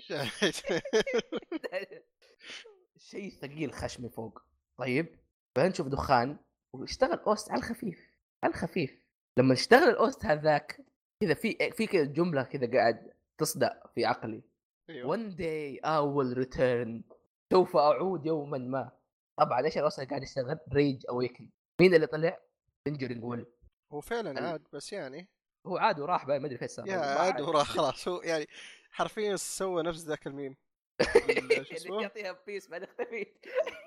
شيء 2.97 3.29
ثقيل 3.29 3.73
خش 3.73 3.99
من 3.99 4.09
فوق. 4.09 4.41
طيب 4.77 5.19
بعدين 5.55 5.71
نشوف 5.71 5.87
دخان 5.87 6.37
واشتغل 6.73 7.19
OST 7.19 7.51
على 7.51 7.59
الخفيف 7.59 7.99
على 8.43 8.51
الخفيف. 8.53 9.04
لما 9.37 9.53
اشتغل 9.53 9.89
ال 9.89 9.98
OST 9.98 10.25
هذاك 10.25 10.81
كذا 11.21 11.33
في 11.33 11.71
في 11.71 11.87
كذا 11.87 12.03
جملة 12.03 12.43
كذا 12.43 12.71
قاعد 12.71 13.13
تصدع 13.37 13.69
في 13.95 14.05
عقلي. 14.05 14.43
أيوه. 14.89 15.17
One 15.17 15.31
day 15.35 15.79
I 15.85 15.99
will 16.01 16.45
return. 16.45 17.01
سوف 17.53 17.75
أعود 17.77 18.25
يوما 18.25 18.57
ما. 18.57 18.91
طبعا 19.39 19.65
إيش 19.65 19.77
ال 19.77 19.85
OST 19.85 20.09
قاعد 20.09 20.23
يشتغل 20.23 20.59
rage 20.73 21.05
awakened 21.09 21.49
مين 21.81 21.93
اللي 21.93 22.07
طلع؟ 22.07 22.39
lingering 22.85 23.23
will 23.23 23.45
هو 23.91 24.01
فعلا 24.01 24.47
عاد 24.49 24.67
بس 24.73 24.93
يعني 24.93 25.29
هو 25.67 25.77
عاد 25.77 25.99
وراح 25.99 26.27
ما 26.27 26.35
أدري 26.35 26.57
فين 26.57 26.67
صار 26.67 26.87
yeah 26.87 26.97
ما 26.97 27.05
عاد. 27.05 27.41
وراح 27.41 27.67
خلاص. 27.77 28.07
هو 28.07 28.21
يعني 28.21 28.47
حرفيا 28.91 29.35
سوى 29.35 29.83
نفس 29.83 29.99
ذاك 30.03 30.27
الميم. 30.27 30.55
اللي؟ 31.29 32.01
يعطيها 32.01 32.39
peace 32.47 32.67
بعد 32.67 32.83
اختفي 32.83 33.25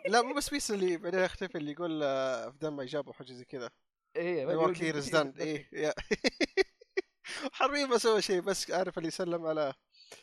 لا 0.09 0.23
مو 0.23 0.35
بس 0.35 0.51
peace 0.51 0.71
اللي 0.71 0.97
بعدين 0.97 1.21
يختفي 1.21 1.59
اللي 1.59 1.73
يقول 1.73 2.03
آه، 2.03 2.51
في 2.51 2.59
دم 2.59 2.77
ما 2.77 2.83
يجاب 2.83 3.09
وحاجة 3.09 3.33
زي 3.33 3.45
كذا. 3.45 3.71
إيه 4.17 4.47
وش- 4.57 4.83
is 4.83 5.11
done 5.11 5.35
إيه 5.41 5.69
yeah. 5.73 5.95
حرفيا 7.53 7.87
ما 7.87 7.99
سوى 7.99 8.23
شيء 8.23 8.41
بس 8.41 8.71
عارف 8.71 8.99
اللي 8.99 9.09
يسلم 9.09 9.47
على 9.47 9.75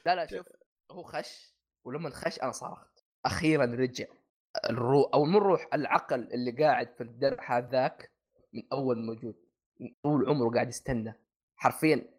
لا 0.06 0.16
لا 0.16 0.28
شوف 0.28 0.48
هو 0.92 1.04
خش 1.04 1.56
ولما 1.84 2.10
خش 2.10 2.40
أنا 2.40 2.52
صرخت 2.52 3.00
أخيرا 3.26 3.66
رجع. 3.66 4.06
الروح 4.70 5.10
أو 5.14 5.26
مو 5.26 5.38
الروح 5.38 5.68
العقل 5.74 6.34
اللي 6.34 6.52
قاعد 6.52 6.94
في 6.98 7.04
الدرع 7.04 7.58
هذاك 7.58 8.12
من 8.54 8.64
أول 8.72 8.98
موجود. 9.06 9.36
من 9.80 9.90
طول 10.04 10.30
عمره 10.30 10.50
قاعد 10.54 10.68
يستنى. 10.70 11.14
حرفيا 11.56 12.10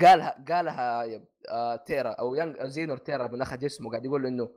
قالها 0.00 0.44
قالها 0.48 1.04
آه 1.48 1.76
تيرا 1.76 2.10
أو 2.10 2.34
يانج 2.34 2.62
زينور 2.64 2.96
تيرا 2.96 3.28
من 3.28 3.42
أخذ 3.42 3.58
جسمه 3.58 3.90
قاعد 3.90 4.04
يقول 4.04 4.26
إنه 4.26 4.50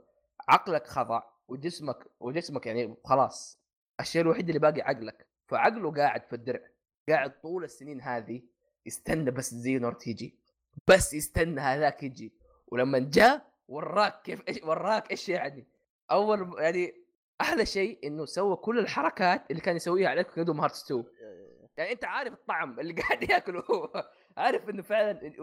عقلك 0.49 0.88
خضع 0.88 1.22
وجسمك 1.48 2.07
وجسمك 2.19 2.65
يعني 2.65 2.95
خلاص. 3.06 3.60
الشيء 3.99 4.22
الوحيد 4.22 4.48
اللي 4.48 4.60
باقي 4.60 4.81
عقلك. 4.81 5.27
فعقله 5.48 5.91
قاعد 5.91 6.24
في 6.24 6.34
الدرع 6.34 6.61
قاعد 7.10 7.41
طول 7.41 7.64
السنين 7.64 8.02
هذه 8.02 8.41
يستنى 8.86 9.32
بس 9.32 9.53
زينور 9.53 9.94
تيجي 9.94 10.36
بس 10.88 11.14
يستنى 11.14 11.61
هذاك 11.61 12.03
يجي 12.03 12.34
ولما 12.68 12.99
جاء 12.99 13.52
وراك 13.68 14.22
كيف 14.22 14.41
وراك 14.64 15.11
إيش 15.11 15.30
يعني؟ 15.30 15.68
أول 16.11 16.56
يعني 16.60 16.94
أحلى 17.41 17.65
شيء 17.65 18.07
إنه 18.07 18.26
سوى 18.26 18.56
كل 18.56 18.80
الحركات 18.80 19.52
اللي 19.52 19.61
كان 19.61 19.76
يسويها 19.76 20.10
عليك 20.10 20.28
في 20.28 20.36
Kingdom 20.35 20.61
Hearts 20.61 20.91
2 20.91 21.03
يعني 21.78 21.91
أنت 21.91 22.06
عارف 22.06 22.34
الطعم 22.34 22.80
اللي 22.80 22.94
قاعد 23.02 23.30
يأكله 23.30 23.64
هو 23.72 24.10
عارف 24.38 24.69
إنه 24.69 24.84
فعلا 24.84 25.34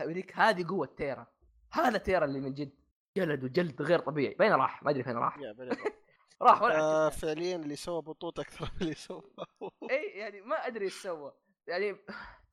يوريك 0.00 0.38
هذه 0.38 0.66
قوة 0.68 0.86
تيرا 0.96 1.26
هذا 1.72 1.98
تيرا 1.98 2.24
اللي 2.24 2.40
من 2.40 2.54
جد 2.54 2.72
جلد 3.16 3.44
وجلد 3.44 3.82
غير 3.82 3.98
طبيعي 3.98 4.36
وين 4.40 4.52
راح؟ 4.52 4.82
ما 4.82 4.90
أدري 4.90 5.02
فين 5.02 5.16
راح. 5.16 5.38
راح 6.42 6.62
ولا 6.62 6.80
آه،. 6.80 7.08
فعليا 7.08 7.56
اللي 7.56 7.76
سوى 7.76 8.02
بطوط 8.02 8.40
أكثر 8.40 8.64
من 8.74 8.82
اللي 8.82 8.94
سوى. 8.94 9.22
إي 9.90 10.04
يعني 10.04 10.40
ما 10.40 10.56
أدري 10.56 10.84
إيش 10.84 11.02
سوى. 11.02 11.32
يعني 11.66 11.96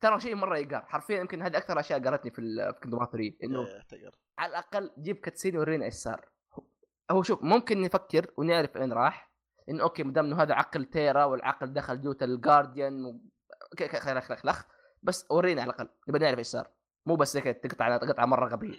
ترى 0.00 0.20
شيء 0.20 0.34
مرة 0.34 0.58
يقهر. 0.58 0.84
حرفيا 0.86 1.20
يمكن 1.20 1.42
هذه 1.42 1.56
أكثر 1.56 1.80
أشياء 1.80 2.04
قهرتني 2.04 2.30
في 2.30 2.42
في 2.72 2.80
Kingdom 2.82 3.06
3 3.12 3.32
إنه 3.44 3.64
تقر. 3.88 4.16
على 4.38 4.50
الأقل 4.50 4.90
جيب 4.98 5.16
cutscene 5.16 5.56
ورينا 5.56 5.84
إيش 5.84 5.94
صار. 5.94 6.28
هو 7.10 7.22
شوف 7.22 7.42
ممكن 7.42 7.80
نفكر 7.80 8.32
ونعرف 8.36 8.76
وين 8.76 8.92
راح. 8.92 9.30
إنه 9.68 9.82
okay 9.82 10.02
ما 10.02 10.12
دام 10.12 10.24
إنه 10.24 10.42
هذا 10.42 10.54
عقل 10.54 10.84
تيرا 10.84 11.24
والعقل 11.24 11.72
دخل 11.72 12.00
جوة 12.00 12.16
ال 12.22 12.31
guardian 12.31 13.04
و... 13.04 13.20
خلخ 13.78 13.96
خلخ 13.96 14.32
خلخ 14.32 14.64
بس 15.02 15.26
ورينا 15.30 15.62
على 15.62 15.70
الأقل. 15.70 15.88
نبغى 16.08 16.20
نعرف 16.22 16.38
إيش 16.38 16.46
صار. 16.46 16.70
مو 17.06 17.16
بس 17.16 17.36
هيك 17.36 17.44
تقطع 17.44 17.96
قطعه 17.96 18.26
مرة 18.26 18.48
غبية. 18.48 18.78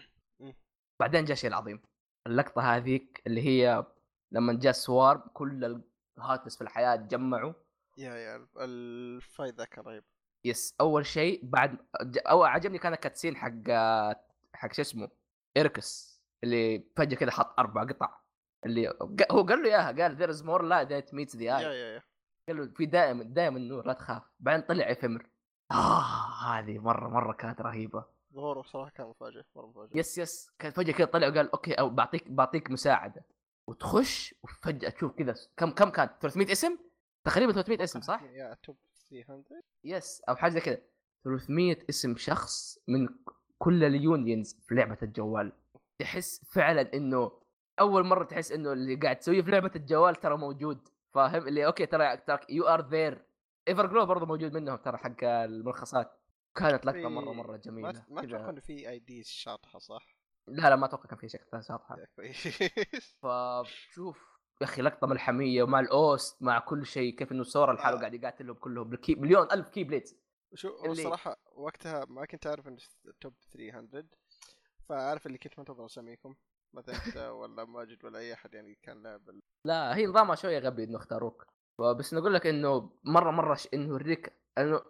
بعدين 1.00 1.26
جاء 1.26 1.38
شيء 1.38 1.50
العظيم. 1.50 1.82
اللقطة 2.28 2.62
هذيك 2.62 3.22
اللي 3.28 3.42
هي 3.42 3.86
لما 4.32 4.54
جاء 4.54 4.72
سورا 4.72 5.18
كل 5.34 5.84
ال 6.18 6.23
hearts 6.23 6.56
في 6.56 6.62
الحياة 6.62 6.96
تجمعوا. 6.96 7.54
yeah 7.98 8.16
yeah 8.16 8.48
ال 8.58 8.74
fight 8.74 9.56
ذاك 9.56 9.78
رهيب. 9.78 10.04
yes 10.46 10.76
أول 10.82 11.06
شيء 11.06 11.40
بعد 11.44 11.78
أو 12.18 12.44
عجبني 12.44 12.78
كان 12.78 12.94
ال 12.94 12.98
cutscene 12.98 13.36
حق 13.36 13.72
حق 14.54 14.74
شو 14.74 14.82
اسمه 14.82 15.10
إيراكوس 15.58 16.22
اللي 16.44 16.84
فجأة 16.96 17.18
كذا 17.18 17.32
حط 17.32 17.60
أربع 17.60 17.84
قطع. 17.84 18.22
اللي 18.66 18.90
هو 19.32 19.44
قال 19.44 19.64
له 19.64 19.70
إياها 19.70 19.92
قال 19.92 20.18
light 20.70 20.90
than 20.90 21.14
meets 21.14 21.38
the 21.38 21.42
yeah 21.42 21.58
eye. 21.58 21.62
yeah 21.62 21.74
yeah 21.74 22.02
قال 22.48 22.58
له 22.58 22.74
في 22.76 22.86
دائما 22.86 23.24
دائما 23.24 23.60
نور 23.60 23.88
لا 23.88 23.94
تخاف. 23.94 24.24
بعدين 24.40 24.66
طلع 24.68 24.92
إفيمر 24.92 25.30
آه 25.72 26.04
هذه 26.46 26.80
مرة 26.80 27.10
مرة 27.10 27.34
كانت 27.34 27.62
رهيبة. 27.62 28.06
ظهوره 28.34 28.62
صراحة 28.62 28.92
كان 28.92 29.08
مفاجئ 29.08 29.42
مرة 29.56 29.66
مفاجئ. 29.66 30.00
yes 30.00 30.18
yes. 30.18 30.52
كان 30.60 30.72
فجأة 30.72 30.94
كذا 30.94 31.06
طلع 31.06 31.28
وقال 31.28 31.52
okay 31.52 31.74
أو 31.74 31.90
بعطيك 31.90 32.32
بعطيك 32.32 32.72
مساعدة. 32.72 33.26
وتخش 33.72 34.36
وفجأة 34.44 34.90
تشوف 34.90 35.12
كذا 35.12 35.36
كم 35.58 35.72
كم 35.72 35.90
كانت 35.90 36.12
300 36.22 36.52
اسم؟ 36.52 36.78
تقريبا 37.24 37.54
300 37.54 37.84
اسم 37.84 38.02
صح؟ 38.02 38.24
يا 38.24 38.58
توب 38.64 38.78
300 39.10 39.44
يس 39.84 40.22
أو 40.30 40.36
حاجة 40.36 40.52
زي 40.52 40.60
كذا. 40.60 40.82
300 41.24 41.78
اسم 41.90 42.16
شخص 42.18 42.80
من 42.88 43.10
كل 43.58 43.84
ال 43.84 43.95
unions 43.95 44.60
في 44.68 44.76
لعبة 44.76 44.98
الجوال. 45.04 45.52
تحس 46.00 46.46
فعلا 46.46 46.94
إنه 46.94 47.32
أول 47.80 48.06
مرة 48.06 48.24
تحس 48.24 48.52
إنه 48.52 48.74
اللي 48.74 48.96
قاعد 48.96 49.20
تسويه 49.20 49.42
في 49.42 49.52
لعبة 49.52 49.72
الجوال 49.76 50.16
ترى 50.16 50.38
موجود. 50.38 50.88
فاهم؟ 51.14 51.48
اللي 51.48 51.66
okay 51.66 51.86
ترى 51.86 52.18
ترى 52.18 52.40
you 52.50 52.68
are 52.68 52.88
there 52.88 53.26
ever 53.68 53.86
glow 53.88 54.06
برضه 54.06 54.26
موجود 54.26 54.54
منهم 54.54 54.78
ترى 54.78 54.98
حق 54.98 55.24
الملخصات. 55.24 56.12
كانت 56.56 56.86
لقطة 56.86 57.10
مرة 57.10 57.34
مرة 57.34 57.52
ما 57.52 57.58
جميله 57.58 58.06
ما. 58.10 58.24
أتوقع 58.24 58.50
إنه 58.50 58.62
في 58.62 58.90
أي 58.90 59.00
دي 59.00 59.24
شاطحة 59.24 59.80
صح؟ 59.80 60.21
لا 60.48 60.70
لا 60.70 60.76
ما 60.76 60.86
أتوقع 60.86 61.06
كان 61.06 61.18
في 61.18 61.30
شاطحه 61.62 61.98
yeah 62.00 62.06
كويس 62.16 62.48
فشوف 63.24 64.32
يا 64.62 64.66
أخي 64.66 64.82
لقطة 64.82 65.08
ملحميه 65.08 65.64
ومع 65.64 65.80
الأوست 65.80 66.42
مع 66.44 66.60
كل 66.60 66.86
شيء 66.86 67.16
كيف 67.16 67.32
إنه 67.32 67.44
سورا 67.44 67.74
لحاله 67.74 67.98
آه. 67.98 68.00
قاعد 68.00 68.14
يقاتلهم 68.14 68.56
كلهم 68.56 68.90
بال 68.90 69.00
key 69.00 69.16
مليون 69.16 69.52
ألف 69.52 69.70
keyblades 69.70 70.16
شو 70.54 70.86
اللي- 70.86 70.92
الصراحة 70.92 71.38
وقتها 71.56 72.06
ما 72.06 72.26
كنت 72.26 72.48
أعرف 72.48 72.68
انه 72.68 72.78
top 73.22 73.34
300 73.54 74.06
فأعرف 74.90 75.26
اللي 75.28 75.38
كنت 75.38 75.60
منتظر 75.60 75.86
اسميكم 75.86 76.36
مثلا 76.74 76.96
انت 76.96 77.18
ولا 77.42 77.66
ماجد 77.66 78.06
ولا 78.06 78.20
أي 78.20 78.34
أحد 78.34 78.54
يعني 78.54 78.76
كان 78.84 79.04
لاعب 79.04 79.30
ال- 79.30 79.40
لا 79.68 79.96
هي 79.98 80.06
نظامها 80.06 80.36
شوية 80.36 80.60
غبي 80.60 80.84
إنه 80.84 80.98
اختاروك. 80.98 81.46
بس 82.00 82.14
نقول 82.14 82.34
لك 82.34 82.48
إنه 82.48 82.92
مرة 83.04 83.32
مرة 83.32 83.56
ش... 83.56 83.68
إنه 83.74 83.88
يوريك 83.88 84.34
إنه 84.58 84.82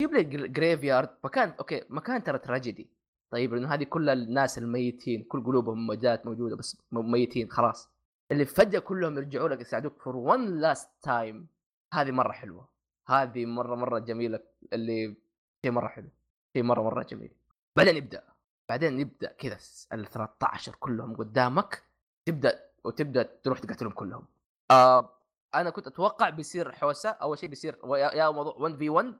جيب 0.00 0.12
لك 0.14 0.26
graveyard 0.26 1.18
مكان 1.24 1.50
okay 1.50 1.84
مكان 1.90 2.22
ترى 2.24 2.38
تراجيدي 2.38 2.90
طيب 3.30 3.54
لأنه 3.54 3.74
هذه 3.74 3.84
كل 3.84 4.08
الناس 4.08 4.58
الميتين 4.58 5.22
كل 5.22 5.44
قلوبهم 5.44 5.86
موجات 5.86 6.26
موجودة 6.26 6.56
بس 6.56 6.82
ميتين 6.92 7.50
خلاص. 7.50 7.88
اللي 8.32 8.44
فجأة 8.44 8.78
كلهم 8.78 9.16
يرجعوا 9.16 9.48
لك 9.48 9.60
يساعدوك 9.60 10.02
for 10.02 10.16
one 10.16 10.60
last 10.60 10.90
time 11.02 11.48
هذه 11.94 12.10
مرة 12.10 12.32
حلوة. 12.32 12.68
هذه 13.08 13.46
مرة 13.46 13.74
مرة 13.74 13.98
جميلة. 13.98 14.40
اللي 14.72 15.16
شيء 15.64 15.72
مرة 15.72 15.88
حلو. 15.88 16.08
شيء 16.56 16.62
مرة 16.62 16.82
مرة 16.82 17.02
جميل. 17.02 17.32
بعدين 17.76 17.96
يبدا 17.96 18.22
بعدين 18.68 19.00
يبدا 19.00 19.32
كذا 19.32 19.58
ال 19.92 20.06
13 20.06 20.74
كلهم 20.74 21.16
قدامك. 21.16 21.82
تبدأ 22.26 22.64
وتبدأ 22.84 23.22
تروح 23.22 23.58
تقتلهم 23.58 23.92
كلهم. 23.92 24.26
آه 24.70 25.10
أنا 25.54 25.70
كنت 25.70 25.86
أتوقع 25.86 26.30
بيصير 26.30 26.72
حوسة. 26.72 27.10
أول 27.10 27.38
شيء 27.38 27.48
بيصير 27.48 27.78
يا 27.94 28.30
موضوع 28.30 28.56
1 28.58 28.76
في 28.76 28.90
1 28.90 29.14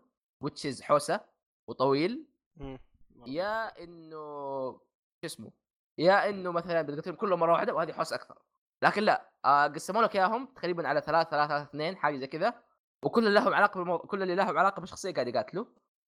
which 0.45 0.73
is 0.73 0.83
حوسة 0.83 1.21
وطويل. 1.69 2.27
يا 3.27 3.85
إنه 3.85 4.17
شو 5.21 5.27
اسمه 5.27 5.51
يا 5.99 6.29
إنه 6.29 6.53
مثلا 6.53 6.83
بتقتلهم 6.83 7.17
كلهم 7.17 7.39
مرة 7.41 7.53
واحدة 7.53 7.75
وهذه 7.75 7.93
حوسه 7.93 8.17
أكثر. 8.17 8.39
لكن 8.83 9.03
لا 9.03 9.31
آه 9.45 9.67
قسموا 9.67 10.03
لك 10.03 10.17
إياهم 10.17 10.47
تقريبا 10.47 10.89
على 10.89 11.01
ثلاث 11.01 11.29
ثلاث 11.29 11.49
ثلاث 11.49 11.69
اثنين 11.69 11.97
حاجة 11.97 12.17
زي 12.17 12.27
كذا. 12.27 12.55
وكل 13.03 13.27
اللي 13.27 13.41
لهم 13.41 13.55
علاقة 13.55 13.79
بالموضوع 13.79 14.07
كل 14.07 14.23
اللي 14.23 14.35
لهم 14.35 14.59
علاقة 14.59 14.81
بالشخصيه 14.81 15.15
قاعد 15.15 15.29
يقاتلوا. 15.29 15.65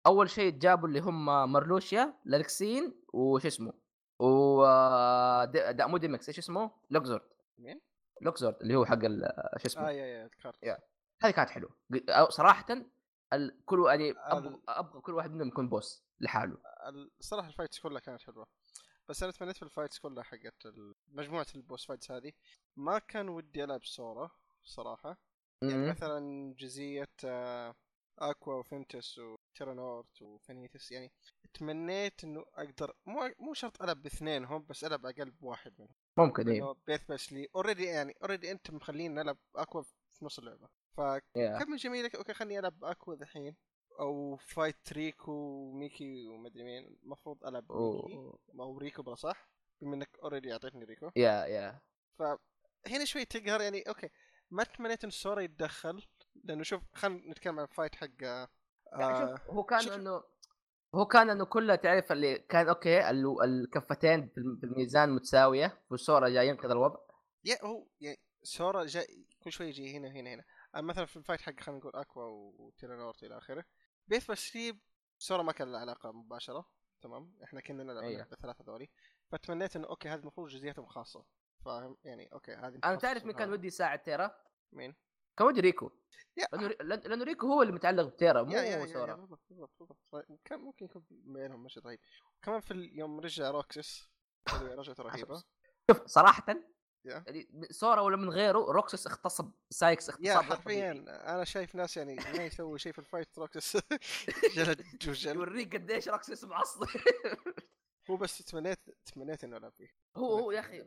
أول 0.06 0.30
شيء 0.30 0.52
جابوا 0.58 0.88
اللي 0.88 1.00
هم 1.00 1.24
مرلوشيا 1.52 2.14
لاركسين 2.24 2.94
وش 3.12 3.46
اسمه 3.46 3.72
و 4.18 4.64
آه، 4.64 5.44
د- 5.44 5.76
د- 5.76 5.82
مو 5.82 5.96
ديمكس 5.96 6.28
إيش 6.28 6.38
اسمه؟ 6.38 6.70
لوكزورد. 6.90 7.22
مين؟ 7.58 7.80
لوكزورد 8.20 8.56
اللي 8.62 8.76
هو 8.76 8.84
حق 8.84 9.04
ال- 9.04 9.32
شو 9.56 9.66
اسمه؟ 9.66 9.88
آه 9.88 9.90
يا 9.90 10.06
يا 10.06 10.26
ذكرت. 10.26 10.80
هذه 11.22 11.30
كانت 11.30 11.50
حلوة. 11.50 11.70
صراحة 12.28 12.66
ال... 13.32 13.64
كل 13.66 13.84
يعني 13.88 14.14
أبغى 14.68 15.00
كل 15.00 15.14
واحد 15.14 15.32
منهم 15.32 15.48
يكون 15.48 15.68
boss. 15.68 16.05
لحاله. 16.20 16.58
الصراحة 17.20 17.48
ال 17.48 17.53
fights 17.53 17.78
كلها 17.78 18.00
كانت 18.00 18.22
حلوة. 18.22 18.46
بس 19.08 19.22
أنا 19.22 19.32
تمنيت 19.32 19.56
في 19.56 19.62
ال 19.62 19.68
fights 19.68 19.98
كلها 19.98 20.22
حقت 20.22 20.66
مجموعة 21.08 21.46
ال 21.55 21.61
boss 21.61 21.86
fights 21.86 22.10
هذه. 22.10 22.32
ما 22.76 22.98
كان 22.98 23.28
ودي 23.28 23.64
ألعب 23.64 23.84
سورا 23.84 24.30
صراحة. 24.64 25.18
يعني 25.62 25.74
م- 25.86 25.88
مثلا 25.90 26.54
جزئية 26.59 27.09
آه، 27.24 27.74
أكوا 28.18 28.54
وفينتس 28.55 29.18
وتيرانورت 29.18 30.22
وفانيتس. 30.22 30.92
يعني 30.92 31.12
تمنيت 31.54 32.24
إنه 32.24 32.44
أقدر 32.54 32.92
مو 33.06 33.34
مو 33.38 33.54
شرط 33.54 33.82
ألعب 33.82 34.02
باثنينهم 34.02 34.66
بس 34.68 34.84
ألعب 34.84 35.06
أقل 35.06 35.30
بواحد 35.30 35.72
منهم. 35.78 35.94
ممكن 36.18 36.48
إيه. 36.48 36.74
Birth 36.86 37.10
by 37.10 37.32
Sleep 37.32 37.48
already 37.55 37.84
يعني 37.84 38.14
already 38.22 38.50
أنت 38.50 38.70
مخليني 38.70 39.14
نلعب 39.14 39.38
أكوا 39.56 39.82
في 39.82 40.24
نص 40.24 40.38
اللعبة. 40.38 40.68
فكم 40.92 41.40
yeah. 41.40 41.64
من 41.64 42.10
okay 42.16 42.34
خليني 42.34 42.58
ألعب 42.58 42.84
أكوا 42.84 43.14
ذحين 43.14 43.56
أو 44.00 44.36
fight 44.36 44.92
ريكو 44.92 45.32
وميكي 45.32 46.28
ومدري 46.28 46.64
مين. 46.64 46.98
المفروض 47.02 47.44
ألعب 47.46 47.72
ميكي. 47.72 48.14
أو. 48.60 48.78
ريكو 48.78 49.02
بلا 49.02 49.14
صح؟ 49.14 49.48
بما 49.80 49.94
إنك 49.94 50.18
already 50.22 50.52
أعطيتني 50.52 50.84
ريكو. 50.84 51.10
yeah 51.16 51.44
yeah. 51.46 51.80
فهنا 52.18 53.04
شوي 53.04 53.24
تقهر 53.24 53.60
يعني 53.60 53.82
okay. 53.82 54.09
ما 54.50 54.64
تمنيت 54.64 55.04
إن 55.04 55.10
سورا 55.10 55.40
يتدخل؟ 55.40 56.06
لأنه 56.44 56.62
شوف 56.62 56.82
خلينا 56.94 57.30
نتكلم 57.30 57.58
عن 57.58 57.64
ال 57.64 57.69
fight 57.69 57.94
حق 57.94 58.22
آه 58.24 58.48
يعني 58.92 59.36
شوف 59.36 59.50
هو 59.50 59.62
كان 59.64 59.80
شوف- 59.80 59.92
انه 59.92 60.22
هو 60.94 61.06
كان 61.06 61.30
إنه 61.30 61.44
كله 61.44 61.74
تعرف 61.74 62.12
اللي 62.12 62.38
كان 62.38 62.68
okay 62.68 63.10
ال- 63.10 63.42
الكفتين 63.44 64.28
في 64.28 64.38
الم- 64.38 64.56
في 64.56 64.66
الميزان 64.66 65.10
متساوية 65.14 65.82
وسورا 65.90 66.28
جاي 66.28 66.48
ينقذ 66.48 66.70
الوضع. 66.70 67.00
yeah 67.44 67.64
هو 67.64 67.86
يعني 68.00 68.18
سورا 68.42 68.84
جاي 68.84 69.26
كل 69.40 69.52
شوي 69.52 69.66
يجي 69.68 69.96
هنا 69.96 70.08
هنا 70.08 70.34
هنا 70.34 70.44
مثلا 70.82 71.04
في 71.06 71.16
ال 71.16 71.20
fight 71.20 71.40
حق 71.40 71.60
خلينا 71.60 71.78
نقول 71.80 71.92
أكوا 71.96 72.22
وتيرانورت 72.58 73.22
إلى 73.22 73.38
آخره. 73.38 73.64
Birth 74.09 74.30
by 74.30 74.44
Sleep 74.44 74.78
سورا 75.18 75.43
ما 75.43 75.52
كان 75.52 75.72
له 75.72 75.78
علاقة 75.78 76.12
مباشرة. 76.12 76.70
تمام؟ 77.02 77.39
إحنا 77.44 77.60
كنا 77.60 77.85
نلعب 77.85 77.97
أيوه. 77.97 78.12
اللعبة 78.12 78.32
الثلاثه 78.32 78.64
ذولي. 78.64 78.90
فتمنيت 79.32 79.76
إنه 79.76 79.89
okay 79.88 80.09
هذه 80.09 80.20
المفروض 80.20 80.48
جزئياتهم 80.48 80.86
خاصه 80.86 81.24
فاهم؟ 81.64 81.97
يعني 82.05 82.32
okay 82.32 82.52
هذه 82.55 82.78
أنا 82.85 82.97
تعرف 82.97 83.24
مين 83.24 83.32
كان 83.32 83.48
هذا. 83.48 83.52
ودي 83.52 83.66
يساعد 83.66 84.02
تيرا؟ 84.02 84.30
مين؟ 84.72 84.94
كان 85.36 85.47
ودي 85.47 85.60
ريكو 85.60 85.90
لأنه 86.36 86.68
لأنه 86.68 87.24
ريكو 87.24 87.47
هو 87.47 87.62
اللي 87.62 87.72
متعلق 87.72 88.14
بتيرا 88.14 88.43
مو 88.43 88.52
yeah 88.52 88.86
سورا. 88.86 89.14
بالضبط 89.14 89.40
بالضبط 89.51 89.72
بالضبط. 89.78 89.98
طيب، 90.12 90.39
كان 90.44 90.60
ممكن 90.60 90.85
يكون 90.85 91.05
بينهم 91.10 91.62
مشهد 91.62 91.86
رهيب 91.86 92.01
كمان 92.43 92.60
في 92.60 92.74
يوم 92.74 93.20
رجع 93.20 93.51
روكسس. 93.51 94.10
رجعت 94.78 95.01
رهيبة. 95.01 95.43
شوف 95.90 96.06
صراحة. 96.06 96.44
يعني 97.04 97.48
سورا 97.70 98.00
ولا 98.00 98.16
من 98.16 98.30
غيره 98.30 98.58
روكسس 98.72 99.06
اغتصب 99.06 99.50
سايكس 99.70 100.08
اغتصاب 100.10 100.26
yeah 100.26 100.34
حرفيا. 100.34 100.90
أنا 101.08 101.44
شايف 101.44 101.74
ناس 101.74 101.96
يعني 101.96 102.14
ما 102.14 102.44
يسوي 102.44 102.78
شيء 102.78 102.92
في 102.92 102.98
ال 102.98 103.05
fight 103.05 103.38
روكسس 103.38 103.76
جلد 104.56 104.84
وجلد 105.08 105.34
يوريك 105.36 105.76
قديش 105.76 106.08
روكسس 106.08 106.44
معصب. 106.44 106.86
هو 108.10 108.16
بس 108.16 108.38
تمنيت 108.38 108.78
تمنيت 109.14 109.44
إنه 109.44 109.56
العب 109.56 109.72
فيه. 109.72 109.88
هو 110.16 110.38
هو 110.38 110.50
يا 110.50 110.60
أخي 110.60 110.84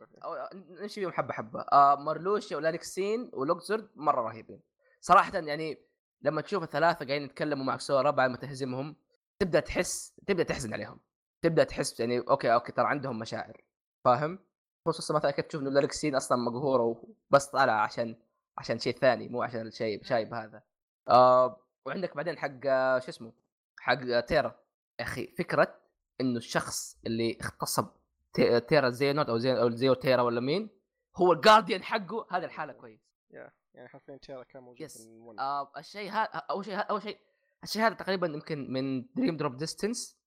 نمشي 0.53 1.01
فيهم 1.01 1.11
حبة 1.11 1.33
حبة. 1.33 1.59
آه 1.61 1.95
مارلوشيا 1.95 2.57
ولاركسين 2.57 3.31
ولوكزورد 3.33 3.89
مرة 3.95 4.21
رهيبين. 4.21 4.61
صراحة 5.01 5.38
يعني 5.39 5.77
لما 6.21 6.41
تشوف 6.41 6.63
الثلاثة 6.63 7.05
قاعدين 7.05 7.23
يتكلموا 7.23 7.65
مع 7.65 7.77
سورا 7.77 8.11
بعد 8.11 8.29
ما 8.29 8.38
تهزمهم 8.38 8.95
تبدأ 9.39 9.59
تحس 9.59 10.13
تبدأ 10.27 10.43
تحزن 10.43 10.73
عليهم. 10.73 10.99
تبدأ 11.41 11.63
تحس 11.63 11.99
يعني 11.99 12.19
okay 12.19 12.53
okay 12.53 12.72
ترى 12.71 12.88
عندهم 12.88 13.19
مشاعر. 13.19 13.63
فاهم؟ 14.05 14.39
خصوصا 14.87 15.13
مثلا 15.13 15.31
كيف 15.31 15.45
تشوف 15.45 15.61
إنه 15.61 15.69
لاركسين 15.69 16.15
أصلا 16.15 16.37
مقهورة 16.37 16.83
وبس 16.83 17.45
طالع 17.45 17.83
عشان 17.83 18.15
عشان 18.57 18.79
شيء 18.79 18.97
ثاني 18.97 19.29
مو 19.29 19.43
عشان 19.43 19.67
الشيء 19.67 20.03
شايب 20.03 20.33
هذا. 20.33 20.63
آه 21.07 21.57
وعندك 21.85 22.15
بعدين 22.15 22.37
حق 22.37 22.63
شو 22.99 23.09
اسمه؟ 23.09 23.33
حق 23.79 24.19
تيرا. 24.19 24.55
يا 24.99 25.03
أخي 25.05 25.27
فكرة 25.27 25.75
إنه 26.21 26.37
الشخص 26.37 26.97
اللي 27.05 27.37
اغتصب 27.41 27.87
تي- 28.33 28.59
تيرا 28.59 28.89
زينوت 28.89 29.29
أو 29.29 29.37
زين 29.37 29.55
أو 29.57 29.69
زيو 29.69 29.93
تيرا 29.93 30.21
ولا 30.21 30.41
مين 30.41 30.69
هو 31.15 31.33
ال 31.34 31.39
guardian 31.39 31.84
حقه 31.83 32.27
هذا 32.31 32.45
الحالة 32.45 32.73
كويس. 32.73 32.99
yeah 33.31 33.51
يعني 33.73 33.87
حرفيا 33.89 34.17
تيرا 34.17 34.43
كان 34.43 34.63
موجود 34.63 34.89
one. 35.07 35.39
آه 35.39 35.71
الشيء 35.77 36.11
هذا 36.11 36.23
أول 36.33 36.65
شيء 36.65 36.75
أول 36.77 37.01
شيء 37.01 37.17
الشيء 37.63 37.81
هذا 37.81 37.93
تقريبا 37.93 38.27
يمكن 38.27 38.73
من 38.73 39.05
Dream 39.15 39.38
Drop 39.38 39.57
Distance 39.57 40.18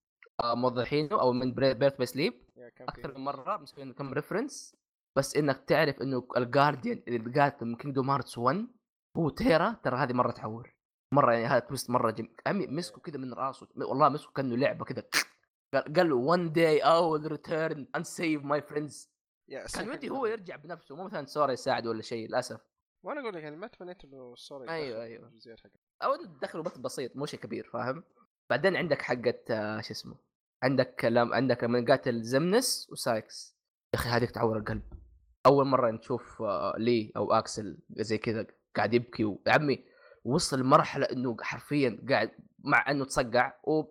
موضحينه 0.42 1.20
أو 1.20 1.32
من 1.32 1.54
Birth 1.54 1.96
by 1.96 2.06
Sleep 2.06 2.34
أكثر 2.80 3.18
من 3.18 3.24
مرة 3.24 3.56
مسويين 3.56 3.92
كم 3.92 4.12
reference 4.12 4.76
بس 5.16 5.36
إنك 5.36 5.64
تعرف 5.66 6.02
إنه 6.02 6.28
ال 6.36 6.43
guardian 6.43 7.02
اللي 7.08 7.40
قاتل 7.40 7.66
من 7.66 7.76
Kingdom 7.76 8.10
Hearts 8.10 8.38
1 8.38 8.66
هو 9.16 9.28
تيرا 9.28 9.76
ترى 9.84 9.96
هذه 9.96 10.12
مرة 10.12 10.32
تحور. 10.32 10.74
مرة 11.12 11.32
يعني 11.32 11.46
هذا 11.46 11.58
twist 11.58 11.90
مرة 11.90 12.10
جم... 12.10 12.28
عمي 12.46 12.66
مسكه 12.66 13.00
كذا 13.00 13.18
من 13.18 13.32
راسه. 13.32 13.68
والله 13.76 14.08
مسكه 14.08 14.32
كأنه 14.32 14.56
لعبة 14.56 14.84
كذا 14.84 15.02
قال 15.96 16.10
له 16.10 16.36
I 16.80 17.00
will 17.00 17.28
return 17.28 17.86
and 17.96 18.06
save 18.06 18.42
my 18.42 18.60
friends. 18.72 19.08
يا 19.48 19.66
كان 19.66 19.90
ودي. 19.90 20.10
هو 20.10 20.26
يرجع 20.26 20.56
بنفسه. 20.56 20.96
مو 20.96 21.04
مثلا 21.04 21.26
سورا 21.26 21.52
يساعده 21.52 21.90
ولا 21.90 22.02
شيء 22.02 22.28
للأسف. 22.28 22.60
وأنا 23.02 23.20
أقول 23.20 23.34
لك 23.34 23.42
يعني 23.42 23.56
ما 23.56 23.66
تمنيت 23.66 24.04
إنه 24.04 24.34
سوري. 24.34 24.66
الجزئيات 25.16 25.60
حقه 25.60 25.78
أو 26.02 26.16
دخلوا 26.42 26.64
بس 26.64 26.78
بسيط 26.78 27.16
مو 27.16 27.26
شيء 27.26 27.40
كبير 27.40 27.68
فاهم؟ 27.72 28.04
بعدين 28.50 28.76
عندك 28.76 29.02
حقة 29.02 29.34
آه، 29.50 29.80
شو 29.80 29.90
اسمه 29.90 30.16
عندك 30.62 31.04
لم 31.04 31.34
عندك 31.34 31.64
لما 31.64 31.84
قاتل 31.88 32.22
زمنس 32.22 32.88
وسايكس. 32.92 33.56
يا 33.94 34.00
أخي 34.00 34.08
هذيك 34.08 34.30
تعور 34.30 34.58
القلب. 34.58 34.82
أول 35.46 35.66
مرة 35.66 35.90
نشوف 35.90 36.42
آه، 36.42 36.74
لي 36.78 37.12
أو 37.16 37.32
أكسل 37.32 37.78
زي 37.90 38.18
كذا 38.18 38.46
قاعد 38.76 38.94
يبكي 38.94 39.24
و... 39.24 39.42
يا 39.46 39.52
عمي 39.52 39.84
وصل 40.24 40.60
لمرحلة 40.60 41.04
إنه 41.04 41.36
حرفيا 41.40 42.04
قاعد 42.08 42.30
مع 42.58 42.90
إنه 42.90 43.04
تصقع 43.04 43.54
و... 43.64 43.82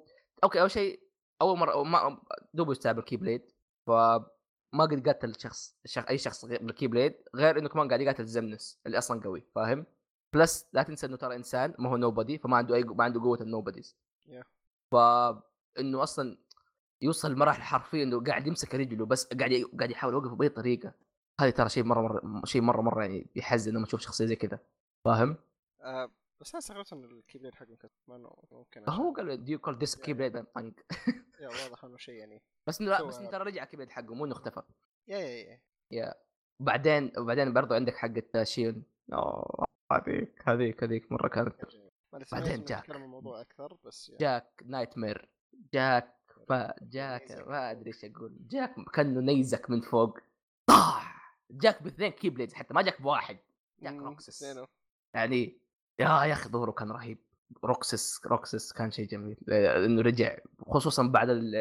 okay 0.44 0.62
أول 0.62 0.72
شيء 0.72 1.00
أول 1.42 1.58
مرة 1.58 1.84
ما 1.84 2.22
دوبه 2.54 2.72
يستعمل 2.72 3.02
Keyblade 3.02 3.52
فما 3.88 4.84
قد 4.92 5.08
قاتل 5.08 5.36
شخص 5.40 5.76
شخ... 5.86 6.10
أي 6.10 6.18
شخص 6.18 6.46
بال 6.46 6.88
Keyblade 6.88 7.16
غير 7.36 7.60
إنه 7.60 7.70
كمان 7.70 7.88
قاعد 7.88 8.02
يقاتل 8.02 8.26
زمنس 8.26 8.82
اللي 8.86 8.98
أصلا 8.98 9.22
قوي 9.22 9.46
فاهم؟ 9.56 9.86
plus 10.34 10.70
لا 10.74 10.84
تنسى 10.84 11.06
إنه 11.06 11.18
ترى 11.18 11.36
إنسان 11.36 11.74
ما 11.80 11.90
هو 11.90 11.98
Nobody 11.98 12.38
فما 12.38 12.58
عنده 12.58 12.76
أي 12.76 12.84
ما 12.84 13.04
عنده 13.04 13.22
قوة 13.22 13.42
ال 13.42 13.48
Nobodies 13.48 13.98
Yeah. 14.28 14.46
فانه 14.92 16.04
أصلا 16.04 16.38
يوصل 17.02 17.32
لمراحل 17.32 17.62
حرفيا 17.62 18.04
إنه 18.04 18.24
قاعد 18.24 18.48
يمسك 18.48 18.76
رجله 18.76 19.06
بس 19.06 19.26
قاعد. 19.26 19.52
قاعد 19.80 19.92
يحاول 19.92 20.14
يوقفه 20.14 20.36
بأي 20.36 20.50
طريقة. 20.50 20.94
هذه 21.42 21.50
ترى 21.50 21.70
شيء 21.70 21.84
مرة 21.84 22.02
مرة 22.02 22.46
شيء 22.46 22.62
مرة 22.62 22.82
مرة 22.82 23.02
يعني 23.02 23.28
يحزن 23.36 23.74
لما 23.74 23.86
تشوف 23.86 24.02
شخصية 24.02 24.26
زي 24.26 24.36
كذا 24.36 24.60
فاهم؟ 25.06 25.36
آه 25.82 26.12
بس 26.42 26.56
أنا 26.56 26.60
استغربت 26.60 26.94
إن 26.94 27.04
الكيبورد 27.04 27.56
حقه 27.56 27.76
كان 27.76 27.90
ما 28.08 28.16
إنه 28.16 28.36
ممكن 28.52 28.90
هو 28.90 29.14
قال 29.14 29.44
ديو 29.44 29.60
كول 29.60 29.78
ديس 29.78 29.96
كيبليد 29.96 30.46
بانك 30.56 30.86
يا 31.40 31.48
واضح 31.64 31.86
إنه 31.86 31.98
شيء 31.98 32.16
يعني 32.16 32.42
بس 32.68 32.82
إنه 32.82 33.04
بس 33.08 33.18
إنه 33.18 33.30
ترى 33.30 33.44
رجع 33.44 33.66
كيبليد 33.66 33.90
حقه 33.90 34.16
مو 34.16 34.26
إنه 34.26 34.34
اختفى. 34.34 34.62
يا 35.08 35.18
يا 35.18 35.60
يا. 35.92 36.14
بعدين 36.60 37.12
وبعدين 37.18 37.54
برضو 37.54 37.74
عندك 37.74 37.96
حقة 37.96 38.44
شيون. 38.44 38.84
أوه 39.14 39.66
هذيك 39.92 40.42
هذيك 40.46 40.84
هذيك 40.84 41.12
مرة 41.12 41.28
كانت 41.28 41.56
بعدين 42.32 42.64
جاك. 42.66 42.90
الموضوع 42.92 43.42
أكثر 43.42 43.78
بس 43.86 44.10
يعني. 44.10 44.20
جاك 44.20 44.64
نايت 44.66 44.98
مير 44.98 45.30
جاك 45.74 46.16
فا 46.50 46.74
جاك 46.82 47.32
ما 47.48 47.72
أدري 47.72 47.88
إيش 47.88 48.06
أقول. 48.06 48.38
جاك 48.50 48.76
كأنه 48.94 49.20
نيزك 49.22 49.70
من 49.70 49.82
فوق. 49.82 50.20
طاح! 50.68 51.38
جاك 51.52 51.84
باثنين 51.84 52.12
كي 52.12 52.30
بليدز 52.30 52.54
حتى 52.54 52.74
ما 52.74 52.82
جاك 52.82 53.02
بواحد. 53.02 53.38
جاك 53.82 53.94
روكسس. 53.94 54.44
يعني 55.14 55.58
يا 56.00 56.06
يا 56.24 56.34
أخي 56.34 56.50
ظهوره 56.50 56.72
كان 56.72 56.92
رهيب. 56.92 57.18
روكسس 57.64 58.26
روكسس 58.26 58.74
كان 58.74 58.92
شيء 58.92 59.08
جميل. 59.08 59.38
إنه 59.50 60.02
رجع 60.02 60.38
خصوصا 60.68 61.04
بعد 61.04 61.30
ال... 61.30 61.56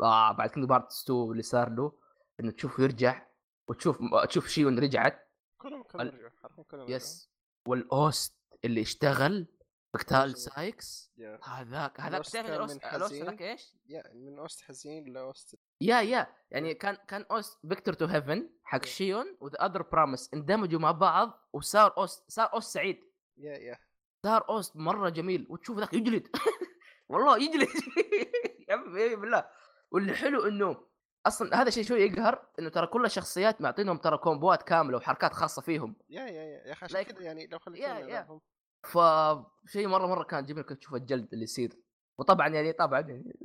آه 0.00 0.32
بعد 0.32 0.50
كينجدم 0.50 0.72
هارتس 0.72 1.04
2 1.04 1.20
اللي 1.30 1.42
صار 1.42 1.68
له 1.70 1.92
إنه 2.40 2.50
تشوفه 2.50 2.82
يرجع 2.82 3.26
وتشوف 3.68 3.98
تشوف 4.28 4.46
شيون 4.48 4.78
رجعت. 4.78 5.28
كلهم 5.58 5.82
كلهم 5.82 6.06
ال- 6.06 6.14
رجعوا 6.14 6.30
حرفيا 6.42 6.62
كلهم 6.62 6.82
رجعوا. 6.82 6.96
يس 6.96 7.30
والاوست 7.68 8.34
اللي 8.64 8.80
اشتغل 8.82 9.46
أوست. 9.94 10.36
سايكس؟ 10.36 11.10
يا. 11.16 11.40
هذاك 11.44 12.00
هذاك 12.00 12.26
تعرف 12.26 12.50
الاوست. 12.50 12.84
هذاك 12.84 13.42
إيش؟ 13.42 13.74
يا 13.86 14.02
من 14.14 14.38
اوست 14.38 14.60
حزين 14.62 15.12
لاوست 15.12 15.58
يا 15.80 16.00
يا. 16.00 16.26
يعني 16.50 16.74
كان 16.74 16.96
كان 17.08 17.24
أوست 17.30 17.58
فيكتور 17.68 17.94
تو 17.94 18.04
هيفن 18.06 18.50
حق. 18.64 18.84
شيون 18.84 19.36
وذا 19.40 19.66
اذر 19.66 19.82
بروميس 19.82 20.30
اندمجوا 20.34 20.80
مع 20.80 20.90
بعض 20.90 21.48
وصار 21.52 21.94
أوست 21.98 22.30
صار 22.30 22.52
أوست 22.52 22.74
سعيد. 22.74 23.00
يا 23.36 23.52
يا. 23.58 23.78
صار 24.26 24.48
أوست 24.48 24.76
مرة 24.76 25.08
جميل. 25.08 25.46
وتشوف 25.50 25.78
ذاك 25.78 25.94
يجلد. 25.94 26.28
والله 27.08 27.38
يجلد. 27.38 27.68
يا 28.68 28.74
عمي 28.74 29.16
بالله. 29.16 29.48
واللي 29.90 30.14
حلو 30.14 30.46
إنه 30.46 30.88
أصلا 31.26 31.62
هذا 31.62 31.70
شيء 31.70 31.82
شوي 31.84 32.00
يقهر 32.02 32.46
إنه 32.58 32.68
ترى 32.68 32.86
كل 32.86 33.04
الشخصيات 33.04 33.60
معطينهم 33.60 33.98
ترى 33.98 34.18
كومبوات 34.18 34.62
كاملة 34.62 34.96
وحركات 34.96 35.32
خاصة 35.32 35.62
فيهم. 35.62 35.96
يا 36.08 36.22
يا 36.22 36.30
يا. 36.30 36.66
يا 36.66 36.72
أخي 36.72 36.84
عشان 36.84 37.02
كذا 37.02 37.22
يعني 37.22 37.46
لو 37.46 37.58
يا- 37.58 37.62
خليتهم 37.64 38.08
يا. 38.08 38.40
فشيء 38.82 39.88
مرة 39.88 40.06
مرة 40.06 40.22
كان 40.22 40.44
جميل 40.44 40.62
كنت 40.62 40.78
تشوف 40.78 40.94
الجلد 40.94 41.32
اللي 41.32 41.44
يصير. 41.44 41.72
وطبعا 42.18 42.48
يعني 42.48 42.72
طبعا 42.72 43.00
يعني 43.00 43.36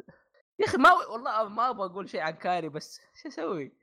يا 0.60 0.66
أخي 0.66 0.78
ما 0.78 0.94
والله 0.94 1.48
ما 1.50 1.70
أبغى 1.70 1.86
أقول 1.86 2.10
شيء 2.10 2.22
عن 2.22 2.34
كاري 2.34 2.70
بس 2.70 3.02
شو 3.16 3.28
أسوي؟ 3.28 3.74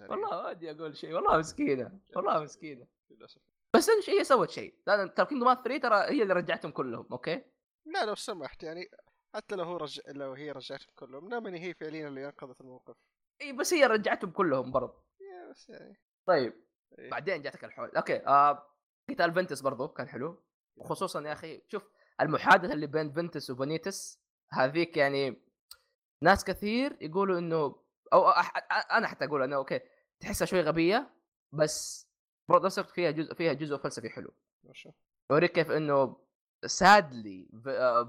والله 0.00 0.30
ما 0.30 0.48
ودي 0.48 0.70
أقول 0.70 0.96
شيء 0.96 1.14
والله 1.14 1.38
مسكينة 1.38 1.98
والله 2.16 2.42
مسكينة. 2.42 2.86
للأسف. 3.10 3.40
بس 3.74 3.88
انه 3.88 4.02
هي 4.08 4.24
سوت 4.24 4.50
شيء. 4.50 4.74
لأن 4.86 5.14
ترى 5.14 5.26
كينجدوم 5.26 5.54
3 5.54 5.78
ترى 5.78 5.96
هي 5.96 6.22
اللي 6.22 6.34
رجعتهم 6.34 6.70
كلهم 6.70 7.06
أوكي؟ 7.12 7.44
لا 7.86 8.04
لو 8.04 8.14
سمحت 8.14 8.62
يعني 8.62 8.90
حتى 9.34 9.56
لو 9.56 9.64
هو 9.64 9.76
رجع 9.76 10.02
لو 10.08 10.32
هي 10.32 10.52
رجعتهم 10.52 10.92
كلهم 10.94 11.28
لا 11.28 11.40
من 11.40 11.54
هي 11.54 11.74
فعليا 11.74 12.08
اللي 12.08 12.26
أنقذت 12.26 12.60
الموقف. 12.60 12.96
إي 13.42 13.52
بس 13.52 13.74
هي 13.74 13.86
رجعتهم 13.86 14.30
كلهم 14.30 14.70
برضه 14.70 15.02
بس 15.50 15.68
يعني. 15.68 16.00
طيب 16.26 16.52
إيه. 16.98 17.10
بعدين 17.10 17.42
جاتك 17.42 17.64
الحول 17.64 17.90
أوكي 17.90 18.26
آه 18.26 18.66
قتال 19.10 19.34
فينتس 19.34 19.60
برضو 19.60 19.88
كان 19.88 20.08
حلو. 20.08 20.42
وخصوصا 20.76 21.22
يا 21.22 21.32
أخي 21.32 21.62
شوف 21.68 21.90
المحادثة 22.20 22.72
اللي 22.72 22.86
بين 22.86 23.12
فينتس 23.12 23.50
وبونيتس 23.50 24.20
هذيك 24.52 24.96
يعني 24.96 25.42
ناس 26.22 26.44
كثير 26.44 26.96
يقولوا 27.00 27.38
إنه 27.38 27.76
أو 28.12 28.28
أح 28.28 28.52
أنا 28.92 29.06
حتى 29.06 29.24
أقول 29.24 29.42
إنه 29.42 29.56
أوكي 29.56 29.80
تحسها 30.20 30.46
شوي 30.46 30.60
غبية 30.60 31.10
بس 31.52 32.08
برضه 32.48 32.66
نفس 32.66 32.80
فيها 32.80 33.10
جزء 33.10 33.34
فيها 33.34 33.52
جزء 33.52 33.76
فلسفي 33.76 34.10
حلو. 34.10 34.34
وشو 34.64 34.90
يوريك 35.30 35.52
كيف 35.52 35.70
إنه 35.70 36.16
سادلي 36.66 37.48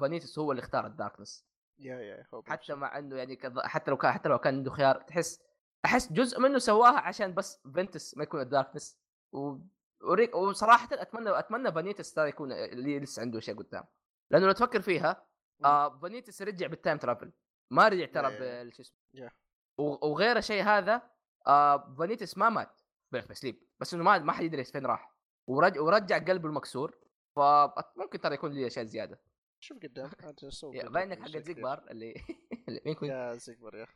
فانيتس 0.02 0.40
هو 0.40 0.52
اللي 0.52 0.62
اختار 0.62 0.88
الداركنس 0.88 1.46
yeah 1.80 2.00
yeah 2.00 2.28
حتى. 2.48 2.74
مع 2.74 2.98
إنه 2.98 3.16
يعني 3.16 3.40
حتى 3.58 3.92
لو 3.92 3.98
كان 3.98 4.12
حتى 4.12 4.30
لو 4.30 4.38
كان 4.38 4.56
عنده 4.56 4.72
خيار 4.72 5.02
تحس 5.02 5.42
أحس 5.86 6.14
جزء 6.14 6.40
منه 6.40 6.58
سواها 6.58 7.00
عشان 7.00 7.34
بس 7.34 7.60
Ventus 7.74 8.18
ما 8.18 8.24
يكون 8.24 8.42
ال 8.42 8.48
darkness 8.48 8.98
و... 9.32 9.58
وريك 10.04 10.36
وصراحه 10.36 10.90
أتمنى 10.92 11.40
أتمنى 11.40 11.72
Vanitas 11.72 12.14
ترى 12.14 12.30
يكون 12.30 12.52
اللي 12.52 13.00
لسه 13.00 13.22
عنده 13.22 13.40
شيء 13.40 13.56
قدام. 13.58 13.84
لأنه 14.32 14.46
لو 14.46 14.52
تفكر 14.52 14.82
فيها 14.82 15.28
آه 15.66 16.00
Vanitas 16.00 16.42
رجع 16.42 16.68
بال 16.68 16.78
time 16.78 16.98
travel 16.98 17.32
ما 17.72 17.88
رجع 17.88 18.06
ترى 18.06 18.32
شو 18.72 18.82
اسمه؟ 18.82 19.32
وغير 19.78 20.38
الشيء 20.38 20.64
هذا 20.64 21.02
آه 21.48 21.96
Vanitas 22.00 22.38
ما 22.38 22.50
مات 22.50 22.82
ب 23.12 23.15
Birth 23.15 23.32
by 23.32 23.41
Sleep 23.41 23.64
بس 23.80 23.94
إنه 23.94 24.04
ما 24.04 24.18
ما 24.18 24.34
حد 24.34 24.44
يدري 24.44 24.64
فين 24.64 24.86
راح. 24.86 25.16
ورجع 25.48 25.82
ورجع 25.82 26.18
قلبه 26.18 26.50
المكسور. 26.50 26.98
فممكن 27.36 28.20
ترى 28.22 28.34
يكون 28.34 28.52
لي 28.52 28.68
أشياء 28.68 28.86
زيادة. 28.86 29.20
شوف 29.60 29.78
قدام. 29.78 30.12
عاد 30.24 30.36
نسوي 30.46 30.76
يا- 30.78 30.82
قدام. 30.82 30.94
باين 30.94 31.12
إنك 31.12 31.28
شيء 31.28 31.40
حق. 31.42 31.46
زيجبار 31.46 31.86
اللي 31.92 32.14
مين 32.86 32.96
كنت 32.96 33.10
يا 33.10 33.34
زيجبر 33.34 33.76
يا 33.76 33.88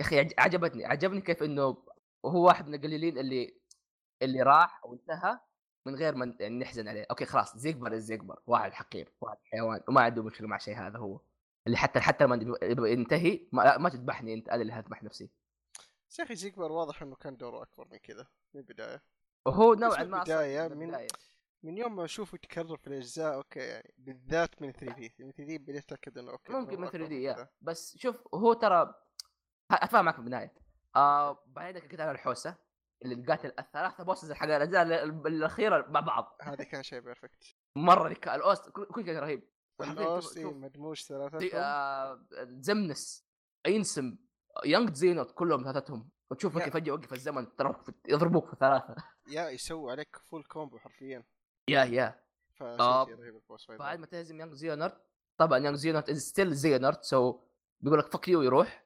أخي 0.00 0.18
عج- 0.18 0.34
عجبتني 0.38 0.84
عجبني 0.86 1.20
كيف 1.20 1.42
إنه 1.42 1.62
هو 2.26 2.46
واحد 2.46 2.68
من 2.68 2.74
القليلين 2.74 3.18
اللي 3.18 3.60
اللي 4.22 4.42
راح 4.42 4.84
وانتهى. 4.84 5.38
من 5.86 5.94
غير 5.94 6.14
ما 6.14 6.36
يعني 6.40 6.58
نحزن 6.58 6.88
عليه. 6.88 7.06
أوكي 7.10 7.24
خلاص 7.24 7.56
زيكبر 7.56 7.98
زيكبر. 7.98 8.42
واحد 8.46 8.72
حقير 8.72 9.12
واحد 9.20 9.38
حيوان 9.44 9.80
وما 9.88 10.00
عنده 10.00 10.22
مشكله 10.22 10.48
مع 10.48 10.58
شيء 10.58 10.76
هذا 10.76 10.98
هو. 10.98 11.20
اللي 11.66 11.76
حتى 11.76 12.00
حتى 12.00 12.24
لما 12.24 12.88
ينتهي 12.88 13.48
ما, 13.52 13.78
ما 13.78 13.88
تذبحني 13.88 14.34
أنت 14.34 14.48
أنا 14.48 14.62
اللي 14.62 14.72
هذبح 14.72 15.02
نفسي. 15.02 15.30
يا 16.18 16.24
أخي 16.24 16.34
زيجبر 16.34 16.72
واضح 16.72 17.02
إنه 17.02 17.16
كان 17.16 17.36
دوره 17.36 17.62
أكبر 17.62 17.88
من 17.90 17.96
كذا 17.98 18.26
من 18.54 18.60
البداية. 18.60 19.02
وهو 19.46 19.74
نوعا 19.74 20.04
ما 20.04 20.16
للبداية 20.16 20.68
من 20.68 20.82
البداية. 20.82 21.08
من 21.62 21.78
يوم 21.78 21.96
ما 21.96 22.04
أشوفه 22.04 22.34
يتكرر 22.34 22.76
في 22.76 22.86
الأجزاء 22.86 23.34
أوكي 23.34 23.60
يعني 23.60 23.94
بالذات 23.98 24.62
من 24.62 24.72
3 24.72 24.94
دي. 24.94 25.14
من 25.18 25.32
3 25.32 25.44
دي 25.44 25.58
بديت 25.58 25.84
أتأكد 25.84 26.18
إنه 26.18 26.30
أوكي 26.30 26.52
ممكن 26.52 26.80
من 26.80 26.86
أكبر 26.86 26.98
3 26.98 27.08
دي. 27.08 27.22
يا. 27.22 27.48
بس 27.60 27.96
شوف 27.96 28.34
هو 28.34 28.52
ترى 28.52 28.94
أتفاهم 29.70 30.04
معك 30.04 30.14
في 30.14 30.20
البداية. 30.20 30.54
آه 30.96 31.44
بعدين 31.46 31.82
قتال 31.82 32.00
الحوسة. 32.00 32.56
اللي 33.04 33.14
قاتل 33.24 33.52
الثلاثة 33.58 34.04
بوسز 34.04 34.32
حق 34.32 34.44
الأجزاء 34.46 34.82
ال- 34.82 35.26
الأخيرة 35.26 35.86
مع 35.88 36.00
بعض. 36.00 36.36
هذا 36.42 36.64
كان 36.64 36.82
شيء 36.82 37.00
بيرفكت 37.00 37.44
مرة 37.76 38.08
ذيك 38.08 38.28
الأوست 38.28 38.70
كل 38.70 39.04
شيء 39.04 39.18
رهيب. 39.18 39.42
وحرفياً 39.78 40.02
الاوس 40.02 40.24
تشوف- 40.24 40.38
تشوف 40.38 40.54
مدموج 40.56 41.02
ثلاثتهم 41.02 41.50
آه 41.54 42.26
زمنس 42.42 43.24
Ansem 43.66 44.16
Young 44.64 44.94
Xehanort 44.94 45.32
كلهم 45.32 45.64
ثلاثتهم. 45.64 46.08
وتشوف. 46.30 46.58
كيف 46.58 46.74
فجاه 46.74 46.88
يوقف 46.88 47.12
الزمن 47.12 47.46
في- 47.46 47.92
يضربوك 48.08 48.48
في 48.50 48.56
ثلاثة. 48.60 48.94
yeah 49.36 49.48
يسوي 49.50 49.90
عليك 49.92 50.16
full 50.16 50.44
combo 50.44 50.78
حرفيا. 50.78 51.24
yeah 51.68 51.84
yeah. 51.84 52.20
آه، 52.62 53.08
بعد 53.68 53.98
ما 53.98 54.06
تهزم 54.06 54.40
Young 54.40 54.54
Xehanort 54.54 54.92
طبعا 55.38 55.58
Young 55.58 55.76
Xehanort 55.76 56.10
is 56.10 56.18
still 56.18 56.54
Xehanort 56.54 57.04
so 57.04 57.40
بيقول 57.80 57.98
لك 57.98 58.06
fuck 58.12 58.28
you 58.28 58.42
يروح. 58.42 58.84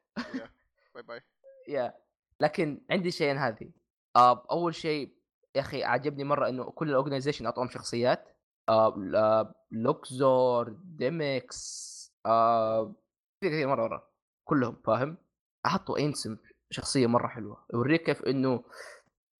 bye 0.94 1.02
bye 1.02 1.20
yeah. 1.68 1.94
لكن 2.40 2.80
عندي 2.90 3.10
شيئين 3.10 3.36
هذه. 3.38 3.70
آه 4.16 4.46
أول 4.50 4.74
شيء 4.74 5.14
يا 5.54 5.60
أخي 5.60 5.84
عجبني 5.84 6.24
مرة 6.24 6.48
إنه 6.48 6.64
كل 6.64 6.88
ال 6.88 6.93
Organization 6.93 7.46
اعطوهم 7.46 7.68
شخصيات 7.68 8.28
آه 8.68 9.54
Luxord 9.70 10.68
Demyx 10.84 11.94
آه 12.26 12.94
كثير 13.40 13.52
كثير 13.52 13.68
مرة 13.68 13.82
مره 13.82 14.08
كلهم 14.44 14.76
فاهم؟ 14.84 15.16
حطوا 15.66 15.98
Ansem 15.98 16.36
شخصية 16.70 17.06
مرة 17.06 17.26
حلوة 17.26 17.64
يوريك 17.74 18.02
كيف 18.02 18.22
إنه 18.22 18.64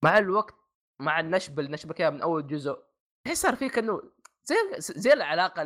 مع 0.02 0.18
الوقت 0.18 0.54
مع 1.00 1.20
النشب 1.20 1.60
اللي 1.60 1.70
نشبك 1.70 2.00
اياه 2.00 2.10
من 2.10 2.22
أول 2.22 2.46
جزء 2.46 2.78
تحس 3.24 3.42
صار 3.42 3.56
فيك 3.56 3.78
انه 3.78 4.02
زي 4.44 4.56
زي 4.78 5.12
العلاقة 5.12 5.62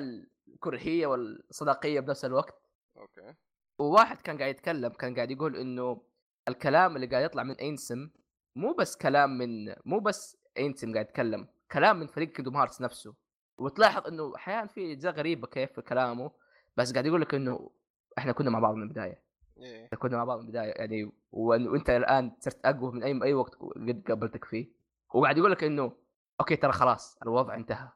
الكرهية 0.48 1.06
والصداقية 1.06 2.00
بنفس 2.00 2.24
الوقت. 2.24 2.62
okay. 2.96 3.34
وواحد 3.78 4.20
كان 4.20 4.38
قاعد 4.38 4.50
يتكلم 4.50 4.92
كان 4.92 5.14
قاعد 5.14 5.30
يقول 5.30 5.56
إنه 5.56 6.02
الكلام 6.48 6.96
اللي 6.96 7.06
قاعد 7.06 7.24
يطلع 7.24 7.42
من 7.42 7.54
Ansem 7.54 8.10
مو 8.58 8.72
بس 8.72 8.96
كلام 8.96 9.38
من 9.38 9.74
مو 9.84 10.00
بس 10.00 10.36
Ansem 10.56 10.92
قاعد 10.92 11.06
يتكلم 11.06 11.48
كلام 11.72 12.00
من 12.00 12.06
فريق 12.06 12.32
Kingdom 12.32 12.56
Hearts 12.56 12.80
نفسه. 12.80 13.14
وتلاحظ 13.58 14.06
إنه 14.06 14.36
أحيانا 14.36 14.66
في 14.66 14.92
إجزاء 14.92 15.12
غريبة 15.12 15.46
كيف 15.46 15.72
في 15.72 15.82
كلامه 15.82 16.30
بس 16.76 16.92
قاعد 16.92 17.06
يقول 17.06 17.20
لك 17.20 17.34
إنه 17.34 17.70
إحنا 18.18 18.32
كنا 18.32 18.50
مع 18.50 18.58
بعض 18.58 18.74
من 18.74 18.82
البداية. 18.82 19.22
إيه. 19.58 19.84
إحنا 19.86 19.98
كنا 19.98 20.16
مع 20.16 20.24
بعض 20.24 20.38
من 20.38 20.44
البداية 20.44 20.72
يعني 20.72 21.12
وإنت 21.32 21.90
الآن 21.90 22.32
صرت 22.40 22.66
أقوى 22.66 22.92
من 22.92 23.02
أي 23.02 23.22
أي 23.22 23.34
وقت 23.34 23.54
قد 23.54 24.02
قابلتك 24.08 24.44
فيه. 24.44 24.68
وقاعد 25.14 25.38
يقول 25.38 25.50
لك 25.50 25.64
إنه 25.64 25.92
okay 26.40 26.56
ترى 26.56 26.72
خلاص 26.72 27.18
الوضع 27.22 27.54
انتهى. 27.54 27.88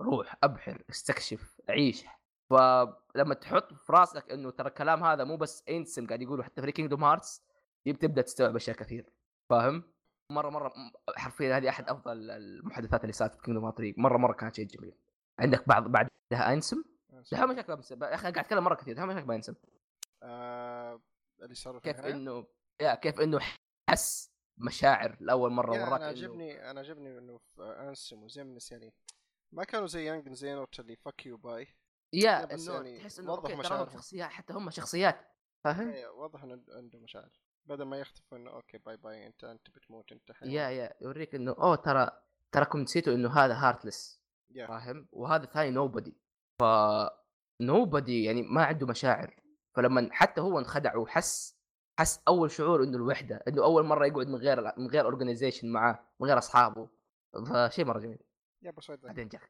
روح 0.00 0.36
أبحر 0.42 0.82
استكشف 0.90 1.60
عيش. 1.68 2.04
فلما 2.50 3.34
تحط 3.40 3.74
في 3.74 3.92
راسك 3.92 4.32
إنه 4.32 4.50
ترى 4.50 4.68
الكلام 4.68 5.04
هذا 5.04 5.24
مو 5.24 5.36
بس 5.36 5.64
Ansem 5.68 6.06
قاعد 6.06 6.22
يقوله 6.22 6.42
حتى 6.42 6.62
في 6.62 6.72
Kingdom 6.72 7.04
Hearts 7.04 7.42
دي 7.84 7.92
بتبدأ 7.92 8.22
تستوعب 8.22 8.56
أشياء 8.56 8.76
كثير. 8.76 9.10
فاهم؟ 9.50 9.82
مرة 10.30 10.50
مرة 10.50 10.72
حرفيا 11.16 11.56
هذه 11.56 11.68
أحد 11.68 11.88
أفضل 11.88 12.30
المحادثات 12.30 13.00
اللي 13.02 13.12
صارت 13.12 13.34
في 13.34 13.42
Kingdom 13.42 13.64
Hearts 13.64 13.78
3 13.78 13.94
مرة 13.96 14.16
مرة 14.16 14.32
كانت 14.32 14.54
شيء 14.54 14.66
جميل. 14.66 14.94
عندك 15.38 15.68
بعض 15.68 15.88
بعدها 15.88 16.52
Ansem. 16.52 16.84
دحين 17.32 17.48
مشاكل 17.48 17.72
يا 18.02 18.14
أخي 18.14 18.22
قاعد 18.22 18.38
أتكلم 18.38 18.64
مرة 18.64 18.74
كثير 18.74 18.94
دحين 18.96 19.08
مشاكل 19.08 19.26
ب 19.26 19.31
Ansem 19.31 19.54
آه 20.22 21.00
اللي 21.42 21.54
صار 21.54 21.78
كيف؟ 21.78 22.00
إنه 22.00 22.46
yeah 22.80 22.94
كيف 22.94 23.20
إنه 23.20 23.38
حس 23.90 24.30
مشاعر 24.58 25.16
لأول 25.20 25.50
مرة 25.52 25.70
وراك 25.70 25.82
أنا 25.88 25.98
إنه- 25.98 26.02
عجبني 26.02 26.70
أنا 26.70 26.80
عجبني 26.80 27.18
إنه 27.18 27.38
في 27.38 27.62
Ansem 27.62 28.22
و 28.22 28.29
Xemnas 28.29 28.72
يعني. 28.72 28.94
ما 29.52 29.64
كانوا 29.64 29.86
زي 29.86 30.04
young 30.06 30.32
Xehanort 30.32 30.80
اللي 30.80 30.96
fuck 30.96 31.26
you 31.26 31.36
bye 31.36 31.68
yeah 32.12 32.54
إنه 32.54 32.72
يعني 32.74 32.98
تحس 32.98 33.18
إنه 33.20 33.32
وضح. 33.32 33.92
شخصيات 33.92 34.30
حتى 34.30 34.52
هم 34.52 34.70
شخصيات 34.70 35.20
فاهم؟ 35.64 35.90
إيه، 35.90 36.06
واضح 36.08 36.42
إنه 36.42 36.62
عنده 36.68 36.98
مشاعر. 36.98 37.30
بدل 37.66 37.84
ما 37.84 37.98
يختفوا 37.98 38.38
إنه 38.38 38.50
okay 38.50 38.78
bye 38.78 38.96
bye 38.96 39.26
انت 39.26 39.44
أنت 39.44 39.70
بتموت 39.70 40.12
أنت 40.12 40.32
حيوان 40.32 40.54
yeah 40.54 40.68
yeah 40.70 40.94
يوريك 41.00 41.34
إنه 41.34 41.52
أوه 41.52 41.76
ترى 41.76 42.10
تراكم 42.52 42.78
نسيتوا 42.78 43.14
إنه 43.14 43.30
هذا 43.30 43.54
Heartless 43.54 44.20
yeah 44.50 44.66
فاهم؟ 44.66 45.08
وهذا 45.12 45.44
ثاني 45.44 45.70
Nobody 45.70 46.16
ف 46.58 46.64
Nobody 47.60 48.24
يعني 48.24 48.42
ما 48.42 48.64
عنده 48.64 48.86
مشاعر. 48.86 49.34
فلما 49.74 50.08
حتى 50.12 50.40
هو 50.40 50.58
انخدع 50.58 50.96
وحس 50.96 51.56
حس 51.98 52.20
أول 52.28 52.50
شعور 52.50 52.82
إنه 52.82 52.96
الوحدة 52.96 53.44
إنه 53.48 53.64
أول 53.64 53.84
مرة 53.84 54.06
يقعد 54.06 54.28
من 54.28 54.34
غير 54.34 54.72
من 54.78 54.86
غير 54.86 55.04
Organization 55.04 55.72
معاه 55.72 55.98
من 56.20 56.26
غير 56.28 56.38
أصحابه. 56.38 56.88
فشيء 57.32 57.84
مرة 57.84 57.98
جميل. 57.98 58.18
yeah 58.62 58.70
بس 58.70 58.90
بعدين 58.90 59.28
جاك 59.28 59.46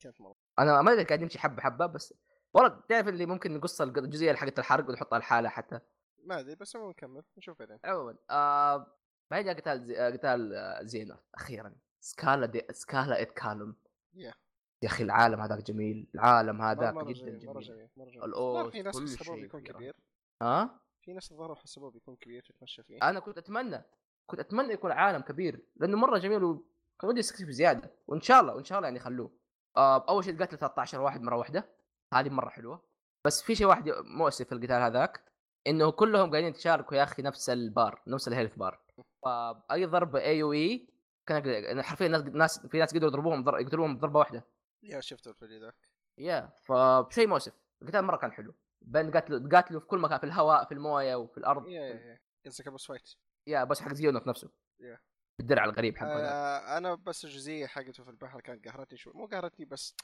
كانت 0.00 0.20
مرة. 0.20 0.34
أنا 0.58 0.82
ما 0.82 0.92
أدري 0.92 1.04
قاعد 1.04 1.22
يمشي 1.22 1.38
حبة 1.38 1.62
حبة 1.62 1.86
بس 1.86 2.14
والله 2.54 2.80
تعرف 2.88 3.08
اللي 3.08 3.26
ممكن 3.26 3.54
نقص 3.54 3.80
الجزئية 3.80 4.34
حقت 4.34 4.58
الحرق 4.58 4.88
ونحطها 4.88 5.16
الحاله 5.16 5.48
حتى. 5.48 5.80
ما 6.24 6.40
أدري 6.40 6.54
بس 6.54 6.76
عموما 6.76 6.90
نكمل 6.90 7.22
نشوف 7.38 7.58
بعدين. 7.58 7.78
عموما 7.84 8.16
آه 8.30 8.86
بعدين 9.30 9.46
جاء 9.46 9.60
قتال 9.60 9.84
زي... 9.86 10.00
آه، 10.00 10.10
قتال 10.10 10.54
آه، 10.54 10.82
زينر 10.82 11.18
أخيرا. 11.34 11.74
سكالا 12.00 12.46
دي... 12.46 12.62
سكالا 12.70 13.22
اتكالم 13.22 13.76
يا 14.14 14.34
يا 14.82 14.88
أخي 14.88 15.04
العالم 15.04 15.40
هذاك 15.40 15.62
جميل 15.62 16.08
العالم 16.14 16.62
هذاك 16.62 16.94
مرة 16.94 17.12
جدا 17.12 17.30
جميل 17.38 17.46
مرة 17.46 17.60
جميل. 17.60 17.88
مرة 17.96 18.10
جميل. 18.10 18.24
الأوس، 18.24 18.72
في 18.72 18.82
ناس 18.82 18.98
كل 18.98 19.04
حسبوه 19.18 19.36
بيكون 19.36 19.62
كبير. 19.62 19.96
ها؟ 20.42 20.80
في 21.02 21.12
ناس 21.12 21.32
الظاهر 21.32 21.54
حسبوه 21.54 21.90
بيكون 21.90 22.16
كبير 22.16 22.42
تتمشى 22.42 22.82
فيه. 22.82 22.98
أنا 23.02 23.20
كنت 23.20 23.38
أتمنى 23.38 23.82
كنت 24.26 24.40
أتمنى 24.40 24.72
يكون 24.72 24.92
عالم 24.92 25.20
كبير 25.22 25.66
لأنه 25.76 25.96
مرة 25.96 26.18
جميل 26.18 26.44
وكان 26.44 27.10
ودي 27.10 27.20
استكشف 27.20 27.48
زيادة. 27.48 27.90
وإن 28.06 28.20
شاء 28.20 28.40
الله 28.40 28.54
وإن 28.54 28.64
شاء 28.64 28.78
الله 28.78 28.88
يعني 28.88 28.98
يخلوه. 28.98 29.30
آه 29.76 30.04
أول 30.08 30.24
شيء 30.24 30.42
قتل 30.42 30.58
13 30.58 31.00
واحد 31.00 31.20
مرة 31.22 31.36
واحدة. 31.36 31.68
هذه 32.14 32.28
مرة 32.28 32.48
حلوة. 32.48 32.82
بس 33.24 33.42
في 33.42 33.54
شيء 33.54 33.66
واحد 33.66 33.88
مؤسف 34.04 34.46
في 34.46 34.52
القتال 34.52 34.82
هذاك. 34.82 35.31
إنه 35.66 35.90
كلهم 35.90 36.30
قاعدين 36.30 36.48
يتشاركوا 36.48 36.96
يا 36.96 37.02
أخي 37.02 37.22
نفس 37.22 37.50
البار 37.50 38.02
نفس 38.06 38.28
ال 38.28 38.32
health 38.32 38.54
bar. 38.56 38.80
فاي 39.24 39.84
ضربة 39.86 40.20
AOE 40.20 40.88
كان 41.26 41.48
أنا 41.48 41.82
حرفيا 41.82 42.08
ناس 42.08 42.22
ناس 42.22 42.66
في 42.66 42.78
ناس 42.78 42.94
قدروا 42.94 43.08
يضربوهم 43.08 43.44
ضر- 43.44 43.60
يقتلوهم 43.60 43.96
بضربة 43.96 44.18
واحدة. 44.18 44.44
yeah 44.82 45.00
شفت 45.00 45.26
الفيديو 45.26 45.60
ذاك. 45.60 45.88
yeah 46.18 46.52
فشيء 46.62 47.26
مؤسف. 47.26 47.52
القتال 47.82 48.04
مرة 48.04 48.16
كان 48.16 48.32
حلو. 48.32 48.54
بين 48.82 49.10
قاتلوا 49.10 49.48
قاتلوا 49.48 49.80
في 49.80 49.86
كل 49.86 49.98
مكان 49.98 50.18
في 50.18 50.24
الهواء 50.24 50.64
في 50.64 50.72
الموية 50.72 51.14
وفي 51.14 51.38
الأرض. 51.38 51.66
yeah 51.66 51.80
yeah 51.80 51.94
yeah. 51.94 52.20
قصدك 52.46 52.66
أبو 52.66 52.76
فايت 52.76 53.10
يا 53.46 53.64
بس 53.64 53.80
حق 53.80 53.92
Xehanort 53.92 54.26
نفسه. 54.26 54.50
yeah. 54.80 54.98
الدرع 55.40 55.64
الغريب 55.64 55.96
حقه. 55.96 56.08
آه 56.08 56.78
أنا 56.78 56.94
بس 56.94 57.24
الجزئية 57.24 57.66
حقته 57.66 58.04
في 58.04 58.10
البحر 58.10 58.40
كانت 58.40 58.68
قهرتني 58.68 58.98
شوي. 58.98 59.12
مو 59.16 59.26
قهرتني 59.26 59.64
بس 59.66 59.96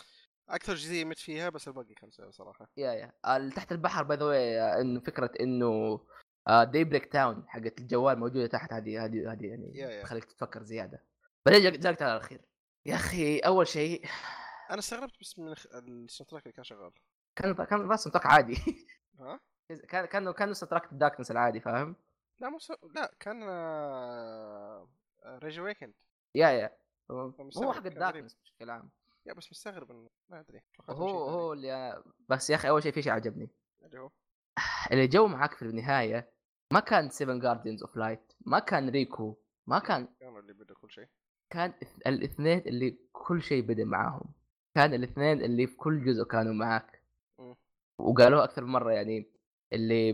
أكثر 0.49 0.75
جزئيه 0.75 1.05
مت 1.05 1.19
فيها 1.19 1.49
بس 1.49 1.69
الباقي 1.69 1.95
كان 1.95 2.11
سيء 2.11 2.31
صراحة. 2.31 2.69
يا 2.77 2.93
يا. 2.93 3.13
ال- 3.37 3.53
تحت 3.53 3.73
البحر 3.73 4.03
by 4.03 4.17
the 4.17 4.81
انه 4.81 5.01
فكرة 5.01 5.31
إنه 5.41 6.01
Daybreak 6.49 7.13
Town 7.13 7.45
حقت 7.49 7.79
الجوال 7.81 8.19
موجودة 8.19 8.47
تحت 8.47 8.73
هذه 8.73 9.05
هذه 9.05 9.33
هذه 9.33 9.47
يعني 9.47 9.73
yeah 9.79 9.89
yeah. 9.91 10.03
تخليك 10.03 10.25
تفكر 10.25 10.63
زيادة. 10.63 11.03
بعدين 11.47 11.63
جا- 11.63 11.71
جاء 11.77 11.93
القتال 11.93 12.07
الأخير. 12.07 12.41
يا 12.87 12.95
أخي 12.95 13.39
أول 13.39 13.67
شيء 13.67 14.05
أنا 14.71 14.79
استغربت 14.79 15.21
بس 15.21 15.39
من 15.39 15.53
ال 15.75 16.31
soundtrack 16.31 16.43
اللي 16.43 16.53
كان 16.53 16.65
شغال. 16.65 16.93
كان 17.37 17.55
كان 17.55 17.87
مطق 17.87 18.27
عادي. 18.27 18.57
ها؟ 19.21 19.41
كان 19.89 20.07
كان 20.07 20.33
كان 20.33 20.53
track 20.53 20.93
ال 20.93 20.97
darkness 20.97 21.31
العادي 21.31 21.61
فاهم؟ 21.61 21.97
لا 22.41 22.49
مو. 22.49 22.59
لا 22.95 23.13
كان 23.21 23.43
آه... 23.49 24.89
Rage 25.27 25.61
Awakened 25.61 25.95
yeah 26.35 26.49
yeah. 26.49 26.77
مستغرب، 27.11 27.67
هو 27.67 27.73
حق. 27.73 27.87
ال 27.87 27.92
darkness 27.92 28.35
بشكل 28.35 28.71
عام. 28.71 28.91
yeah 29.29 29.33
بس 29.33 29.51
مستغرب 29.51 29.91
إنه 29.91 30.09
ما 30.29 30.41
أدري 30.41 30.63
هو. 30.91 31.29
هو 31.29 31.53
اللي 31.53 32.03
بس 32.29 32.51
يا 32.51 32.55
أخي 32.55 32.69
أول 32.69 32.83
شيء 32.83 32.93
في 32.93 33.03
شيء 33.03 33.13
عجبني. 33.13 33.51
اللي 33.83 33.99
هو؟ 33.99 34.11
اللي 34.93 35.07
جو 35.07 35.27
معاك 35.27 35.55
في 35.55 35.63
النهاية 35.63 36.33
ما 36.73 36.81
كان 36.81 37.09
seven 37.09 37.39
guardians 37.41 37.83
of 37.83 37.97
light 37.97 38.33
ما 38.47 38.59
كان 38.59 38.89
Riku 38.89 39.37
ما 39.67 39.79
كان 39.79 40.09
كانوا 40.21 40.41
اللي 40.41 40.53
بدوا 40.53 40.77
كل 40.77 40.91
شيء. 40.91 41.09
كان 41.51 41.73
اث- 41.85 42.07
الاثنين 42.07 42.59
اللي 42.59 42.99
كل 43.13 43.43
شيء 43.43 43.63
بدأ 43.63 43.85
معاهم. 43.85 44.35
كان 44.75 44.95
الاثنين 44.95 45.43
اللي 45.43 45.67
في 45.67 45.77
كل 45.77 46.05
جزء 46.05 46.25
كانوا 46.25 46.55
معاك. 46.55 47.03
مم. 47.39 47.57
وقالوها 47.99 48.45
أكثر 48.45 48.65
من 48.65 48.73
مرة 48.73 48.93
يعني 48.93 49.33
اللي 49.73 50.13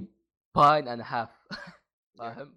باين 0.54 0.88
and 0.88 1.02
half 1.04 1.48
فاهم؟ 2.18 2.56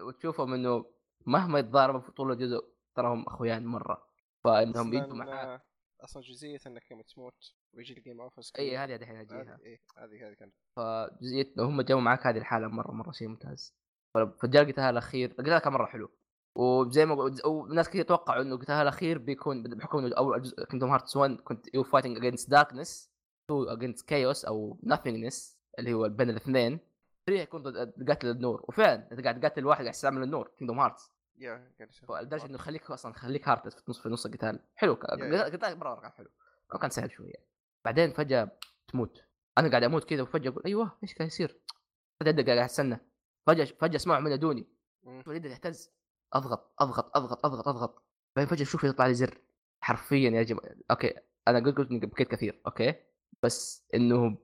وتشوفهم 0.00 0.54
إنه 0.54 0.84
مهما 1.26 1.58
يتضاربوا 1.58 2.00
في 2.00 2.12
طول 2.12 2.32
الجزء 2.32 2.64
تراهم 2.94 3.26
أخويان 3.26 3.66
مرة. 3.66 4.08
فإنهم 4.44 4.94
يجوا 4.94 5.14
معاك. 5.14 5.62
أصلا 6.00 6.22
جزئية 6.22 6.58
انك 6.66 6.90
يوم 6.90 7.02
تموت 7.02 7.54
ويجي 7.74 7.98
ال 7.98 8.20
game 8.20 8.40
over 8.58 8.76
هذه 8.76 8.96
دحين 8.96 9.16
اجيها 9.16 9.42
هذه 9.42 9.60
إيه، 9.64 9.80
هذه 9.96 10.28
هذه 10.28 10.34
كانت. 10.34 10.54
فجزئية 10.76 11.52
إنه 11.58 11.68
هم 11.68 11.82
جو 11.82 12.00
معاك 12.00 12.26
هذه 12.26 12.38
الحالة 12.38 12.68
مره 12.68 12.92
مرة 12.92 13.12
شيء 13.12 13.28
ممتاز. 13.28 13.74
فجاء 14.14 14.62
القتال 14.62 14.84
الأخير 14.84 15.30
القتال 15.30 15.58
كان 15.58 15.72
مرة 15.72 15.86
حلو. 15.86 16.10
وزي 16.56 17.06
ما 17.06 17.32
وناس 17.46 17.88
كثير 17.88 18.04
توقعوا 18.04 18.42
إنه 18.42 18.54
القتال 18.54 18.74
الأخير 18.74 19.18
بيكون 19.18 19.62
بحكم 19.62 19.98
إنه 19.98 20.16
أول 20.16 20.42
جزء 20.42 20.64
Kingdom 20.64 20.90
Hearts 20.90 21.16
1 21.16 21.36
كنت 21.36 21.74
you 21.74 21.84
fighting 21.84 22.16
against 22.16 22.50
darkness 22.50 23.10
2 23.50 23.68
against 23.68 24.08
chaos 24.08 24.44
أو 24.44 24.78
nothingness 24.84 25.58
اللي 25.78 25.94
هو 25.94 26.08
بين 26.08 26.30
الاثنين. 26.30 26.80
3 27.26 27.42
يكون 27.42 27.62
ضد 27.62 28.10
قتل 28.10 28.30
النور. 28.30 28.64
وفعلا 28.68 29.08
انت 29.12 29.20
قاعد 29.20 29.40
تقاتل 29.40 29.66
واحد 29.66 29.80
قاعد 29.80 29.94
يستعمل 29.94 30.22
النور 30.22 30.50
Kingdom 30.58 30.80
Hearts 30.80 31.17
yeah 31.38 31.72
قاعد 32.08 32.24
لدرجه 32.24 32.46
إنه 32.46 32.58
خليك 32.58 32.90
أصلا 32.90 33.12
خليك 33.12 33.48
heart 33.48 33.68
في 33.68 33.82
نص 33.88 34.02
في 34.02 34.08
نص 34.08 34.26
القتال. 34.26 34.60
حلو. 34.74 34.94
قتال 34.94 35.78
مرة 35.78 36.00
كان 36.00 36.10
حلو. 36.10 36.28
أو 36.74 36.78
كان 36.78 36.90
سهل 36.90 37.10
شوية. 37.10 37.46
بعدين 37.84 38.12
فجأة 38.12 38.58
تموت. 38.88 39.24
أنا 39.58 39.70
قاعد 39.70 39.82
أموت 39.82 40.04
كذا 40.04 40.22
وفجأة 40.22 40.50
أقول 40.50 40.62
أيوه 40.66 40.98
إيش 41.02 41.14
قاعد 41.14 41.28
يصير؟ 41.28 41.60
أبدأ 42.22 42.46
قاعد 42.46 42.58
أستنى. 42.58 42.98
فجأة 43.46 43.64
فجأة 43.64 43.96
اسمعهم 43.96 44.26
ينادوني 44.26 44.66
مم. 45.02 45.22
يبدا 45.28 45.48
يهتز 45.48 45.90
أضغط 46.32 46.74
أضغط 46.80 47.16
أضغط 47.16 47.46
أضغط 47.46 47.68
أضغط. 47.68 48.02
بعدين 48.36 48.50
فجأة 48.50 48.62
أشوف 48.62 48.84
يطلع 48.84 49.06
لي 49.06 49.14
زر. 49.14 49.40
حرفيا 49.80 50.30
يا 50.30 50.42
جماعة. 50.42 50.74
okay. 50.90 51.14
أنا 51.48 51.58
قلت 51.58 51.76
قلت 51.76 51.90
إني 51.90 52.00
بكيت 52.00 52.28
كثير. 52.28 52.60
okay. 52.66 52.94
بس 53.42 53.88
إنه 53.94 54.38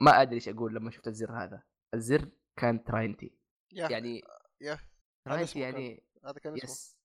ما 0.00 0.22
أدري 0.22 0.34
إيش 0.34 0.48
أقول 0.48 0.74
لما 0.74 0.90
شفت 0.90 1.08
الزر 1.08 1.32
هذا. 1.32 1.62
الزر 1.94 2.28
كان 2.56 2.84
Trinity. 2.84 3.32
yeah. 3.72 3.88
يعني 3.88 4.24
yeah. 4.60 4.78
كان. 5.26 5.62
يعني 5.62 6.04
هذا 6.24 6.32
كان 6.38 6.54
اسمه. 6.54 6.70
yes. 6.70 6.96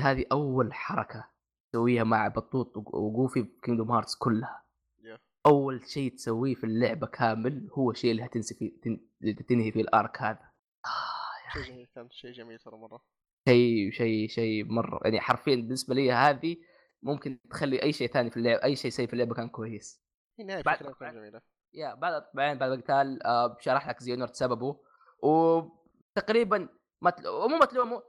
هذه 0.00 0.24
أول 0.32 0.74
حركة 0.74 1.30
تسويها 1.72 2.04
مع 2.04 2.28
بطوط 2.28 2.76
وق- 2.76 2.94
وقوفي 2.94 3.44
في 3.44 3.50
Kingdom 3.62 3.90
Hearts 3.90 4.16
كلها. 4.16 4.64
yeah. 5.04 5.18
أول 5.46 5.86
شيء 5.86 6.14
تسويه 6.14 6.54
في 6.54 6.64
اللعبة 6.64 7.06
كامل 7.06 7.68
هو 7.72 7.90
الشيء 7.90 8.10
اللي 8.10 8.24
هتنسي 8.24 8.54
فيه 8.54 8.80
تن- 8.80 9.44
تنهي 9.48 9.72
فيه 9.72 9.80
ال 9.80 9.90
arc 9.90 10.22
هذا. 10.22 10.50
آه، 10.86 11.52
شيء 11.52 11.62
جميل 11.72 11.86
كان 11.94 12.10
شيء 12.10 12.32
جميل 12.32 12.58
ترى 12.58 12.76
مرة. 12.76 13.04
شيء 13.48 13.90
شيء 13.92 14.28
شيء 14.28 14.64
مرة. 14.64 15.00
يعني 15.04 15.20
حرفيا 15.20 15.56
بالنسبة 15.56 15.94
لي 15.94 16.12
هذه 16.12 16.56
ممكن 17.02 17.38
تخلي 17.50 17.82
أي 17.82 17.92
شيء 17.92 18.08
ثاني 18.08 18.30
في 18.30 18.36
اللعبه 18.36 18.64
أي 18.64 18.76
شيء 18.76 18.90
سيء 18.90 19.06
في 19.06 19.12
اللعبة 19.12 19.34
كان 19.34 19.48
كويس. 19.48 20.02
بعد- 20.38 20.76
كانت 20.78 21.00
بعد- 21.00 21.14
جميلة. 21.14 21.40
يا 21.74 21.94
بعد 21.94 22.22
بعدين 22.34 22.58
بعد 22.58 22.70
القتال 22.70 23.22
آه، 23.22 23.56
شرح 23.60 23.88
لك 23.88 24.00
زيونورد 24.02 24.34
سببه 24.34 24.80
وتقريبا 25.22 26.68
ما. 27.00 27.12
مو 27.24 27.56
ما 27.58 27.64
تلومه 27.66 28.02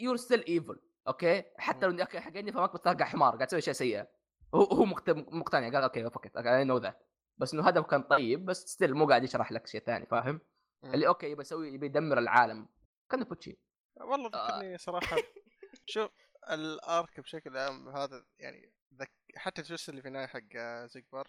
يور 0.00 0.16
ستيل 0.16 0.44
ايفل 0.48 0.80
أوكي؟ 1.08 1.44
حتى 1.58 1.86
لو 1.86 2.00
أوكي 2.00 2.20
حقني 2.20 2.52
فماك 2.52 2.74
بتلقى 2.74 3.06
حمار 3.06 3.36
قاعد 3.36 3.46
تسوي 3.46 3.58
اشياء 3.58 3.74
سيئه 3.74 4.08
هو 4.54 4.62
هو 4.62 4.84
مقت- 4.84 5.10
مقتنع 5.10 5.70
قال 5.70 5.82
أوكي 5.82 6.10
فكت 6.10 6.36
اي 6.36 6.64
نو 6.64 6.76
ذات 6.78 7.06
بس 7.38 7.54
إنه 7.54 7.68
هدف 7.68 7.86
كان 7.86 8.02
طيب 8.02 8.44
بس 8.44 8.64
ستيل 8.66 8.94
مو 8.94 9.06
قاعد 9.06 9.24
يشرح 9.24 9.52
لك 9.52 9.66
شيء 9.66 9.80
ثاني 9.80 10.06
فاهم؟ 10.06 10.40
اللي 10.84 11.06
okay 11.06 11.30
يبي 11.30 11.40
يسوي 11.40 11.68
يبي 11.68 11.86
يدمر 11.86 12.18
العالم. 12.18 12.68
كان 13.10 13.24
بوتشي 13.24 13.58
والله 14.00 14.30
آه. 14.34 14.46
ذكرني 14.58 14.78
صراحة. 14.78 15.16
شوف 15.86 16.10
ال 16.50 16.68
arc 16.68 17.20
بشكل 17.20 17.56
عام 17.56 17.88
هذا 17.88 18.24
يعني 18.38 18.72
ذك... 18.94 19.12
حتى 19.36 19.60
الجزء 19.62 19.90
اللي 19.90 20.02
في 20.02 20.08
النهاية 20.08 20.26
حق 20.26 20.40
آه، 20.56 20.86
Xigbar 20.86 21.26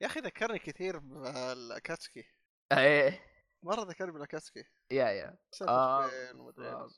يا 0.00 0.06
أخي 0.06 0.20
ذكرني 0.20 0.58
كثير 0.58 0.98
بال 0.98 1.23
Akatsuki 1.23 2.24
إيه. 2.72 3.33
مرة 3.64 3.84
ذكرني 3.84 4.12
بال 4.12 4.22
Akatsuki 4.22 4.64
yeah 4.90 5.04
yeah. 5.08 5.38
آه، 5.62 6.10
آه. 6.58 6.88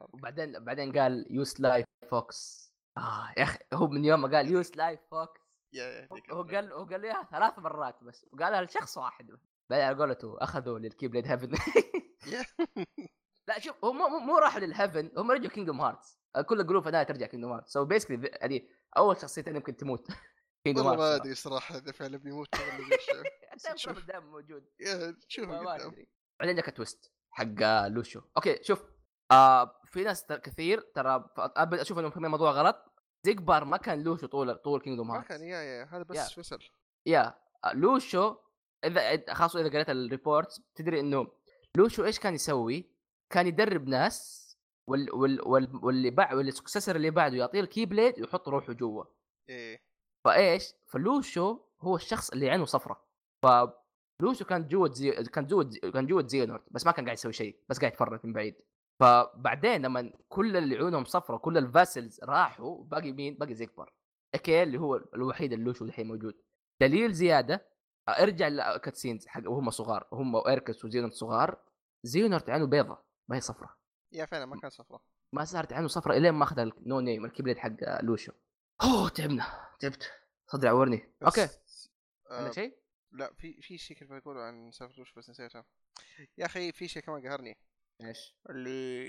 وبعدين 0.00 0.64
بعدين 0.64 0.98
قال 0.98 1.26
you 1.30 1.60
sly 1.60 1.86
fox. 2.10 2.72
آه 2.98 3.32
يا 3.36 3.42
أخي 3.42 3.58
هو 3.74 3.86
من 3.86 4.04
يوم 4.04 4.22
ما 4.22 4.36
قال 4.36 4.50
you 4.50 4.76
sly 4.76 5.00
fox. 5.10 5.40
yeah 5.72 5.84
yeah 5.84 6.08
ذيك 6.14 6.30
هو. 6.30 6.42
قال 6.42 6.72
هو 6.72 6.84
قال 6.84 7.00
لي 7.00 7.06
إياها 7.06 7.28
ثلاث 7.30 7.58
مرات 7.58 8.04
بس. 8.04 8.26
وقالها 8.32 8.62
لشخص 8.62 8.96
واحد 8.96 9.26
بس. 9.26 9.40
بعدين 9.70 9.86
على 9.86 9.96
قولته 9.98 10.36
أخذوا 10.38 10.78
للكي 10.78 11.08
بليد 11.08 11.26
هيفن. 11.26 11.50
لا 13.48 13.58
شوف 13.58 13.84
هم 13.84 13.96
مو, 13.98 14.18
مو 14.18 14.38
راحوا 14.38 14.60
للهيفن 14.60 15.10
هم 15.16 15.30
رجعوا 15.30 15.50
كينجدوم 15.50 15.80
هارتس 15.80 16.20
كل 16.46 16.60
الجروب 16.60 16.82
في 16.82 16.88
النهايه 16.88 17.06
ترجع 17.06 17.26
كينجدوم 17.26 17.52
هارتس 17.52 17.72
سو 17.72 17.84
بيسكلي 17.84 18.28
يعني 18.28 18.68
أول 18.96 19.16
شخصيتين 19.16 19.56
يمكن 19.56 19.76
تموت. 19.76 20.06
كينجدوم 20.64 20.86
والله 20.86 20.98
ما 20.98 21.04
هارتس 21.04 21.20
أدري 21.20 21.34
صراحة 21.34 21.78
إذا 21.78 21.92
فعلا 21.92 22.16
بيموت 22.16 22.48
ولا. 22.54 23.76
شوف. 23.76 23.98
دائما 23.98 24.26
موجود. 24.26 24.64
شوف 25.28 25.48
ما 25.48 25.76
أدري. 25.76 26.08
بعدين 26.40 26.56
جاك 26.56 26.76
تويست 26.76 27.12
حق 27.30 27.86
لوشو. 27.88 28.20
أوكي 28.36 28.64
شوف 28.64 28.82
آه 29.30 29.80
في 29.84 30.04
ناس 30.04 30.26
كثير 30.26 30.80
ترى 30.80 31.20
ف- 31.36 31.40
ابدا 31.40 31.82
أشوف 31.82 31.98
إنه 31.98 32.10
في 32.10 32.20
موضوع 32.20 32.50
غلط. 32.50 32.92
زيجبار 33.24 33.64
ما 33.64 33.76
كان 33.76 34.02
لوشو 34.02 34.26
طول 34.26 34.54
طول 34.54 34.80
كينجدوم 34.80 35.08
ما 35.08 35.16
هارتس 35.16 35.28
كان 35.28 35.42
yeah 35.42 35.62
yeah 35.62 35.84
هذا 35.84 35.98
yeah. 35.98 36.04
بس 36.04 36.32
فصل 36.32 36.58
yeah 37.06 37.34
Luxu 37.74 38.36
إذا 38.84 39.34
خاصة 39.34 39.60
إذا 39.60 39.68
قريت 39.68 39.90
ال 39.90 39.99
reports 39.99 40.60
تدري 40.74 41.00
إنه 41.00 41.26
Luxu 41.76 42.04
إيش 42.04 42.18
كان 42.18 42.34
يسوي؟ 42.34 42.90
كان 43.30 43.46
يدرب 43.46 43.88
ناس 43.88 44.46
وال 44.88 45.14
وال 45.14 45.48
وال 45.48 45.80
واللي 45.82 46.10
بعد 46.10 46.34
وال 46.36 46.47
successor 46.47 46.96
اللي 46.96 47.10
بعده 47.10 47.36
يعطيه 47.36 47.60
ال 47.60 47.86
Keyblade 47.86 48.20
ويحط 48.20 48.48
روحه 48.48 48.72
جوا. 48.72 49.04
إيه. 49.48 49.82
فإيش؟ 50.24 50.72
ف 50.86 51.00
Luxu 51.00 51.58
هو 51.80 51.96
الشخص 51.96 52.30
اللي 52.30 52.50
عينه 52.50 52.64
صفرة. 52.64 53.04
ف 54.20 54.25
Luxu 54.25 54.44
كان 54.44 54.68
جوة 54.68 54.92
زي... 54.92 55.10
كان 55.10 55.46
جوة 55.46 55.68
زي... 55.68 55.78
كان 55.78 56.06
جوة 56.06 56.26
Xehanort 56.26 56.62
بس 56.70 56.86
ما 56.86 56.92
كان 56.92 57.04
قاعد 57.04 57.16
يسوي 57.16 57.32
شيء 57.32 57.60
بس 57.68 57.78
قاعد 57.78 57.92
يتفرج 57.92 58.20
من 58.24 58.32
بعيد. 58.32 58.54
فبعدين 59.00 59.82
لما 59.82 60.12
كل 60.28 60.56
اللي 60.56 60.76
عيونهم 60.76 61.04
صفرة 61.04 61.36
كل 61.36 61.58
ال 61.58 61.66
vessels 61.66 62.20
راحوا 62.24 62.84
باقي 62.84 63.12
مين؟ 63.12 63.34
باقي 63.34 63.54
Xigbar. 63.54 63.92
okay 64.34 64.62
اللي 64.62 64.78
هو 64.78 64.96
الوحيد 64.96 65.52
اللي 65.52 65.64
Luxu 65.64 65.84
الحين 65.84 66.08
موجود. 66.08 66.34
دليل 66.80 67.12
زيادة 67.12 67.66
ارجع 68.08 68.48
ل 68.48 68.56
cutscenes 68.56 69.26
حق 69.26 69.50
وهم 69.50 69.70
صغار 69.70 70.08
هم 70.12 70.34
و 70.34 70.41
Eraqus 70.41 70.84
و 70.84 70.87
Xehanort 70.87 71.12
صغار. 71.12 71.58
Xehanort 72.02 72.50
عينه 72.50 72.66
بيضة 72.66 72.98
ما 73.28 73.36
هي 73.36 73.40
صفرة. 73.40 73.76
yeah 74.12 74.24
فعلا 74.24 74.46
ما 74.46 74.60
كان 74.60 74.70
صفرة. 74.70 75.02
ما 75.32 75.44
صارت 75.44 75.72
عينه 75.72 75.88
صفرة 75.88 76.16
إلين 76.16 76.34
ما 76.34 76.44
أخذ 76.44 76.58
ال 76.58 76.72
No 76.72 77.00
Name 77.00 77.24
ال 77.24 77.28
Keyblade 77.28 77.58
حق 77.58 78.02
Luxu 78.02 78.32
أوه 78.82 79.08
تعبنا 79.08 79.46
تعبت. 79.80 80.12
صدري 80.46 80.68
عورني. 80.68 81.12
okay. 81.26 81.42
آه 81.42 81.48
عندك 82.30 82.52
شيء؟ 82.52 82.85
لا 83.12 83.34
في 83.34 83.62
في 83.62 83.78
شيء 83.78 83.96
كنت 83.96 84.10
بقوله 84.12 84.40
عن 84.40 84.70
سالفة 84.72 85.00
وش 85.00 85.12
بس 85.12 85.30
نسيته 85.30 85.64
يا 86.38 86.46
أخي 86.46 86.72
في 86.72 86.88
شيء 86.88 87.02
كمان 87.02 87.28
قهرني. 87.28 87.56
إيش؟ 88.00 88.36
اللي 88.50 89.06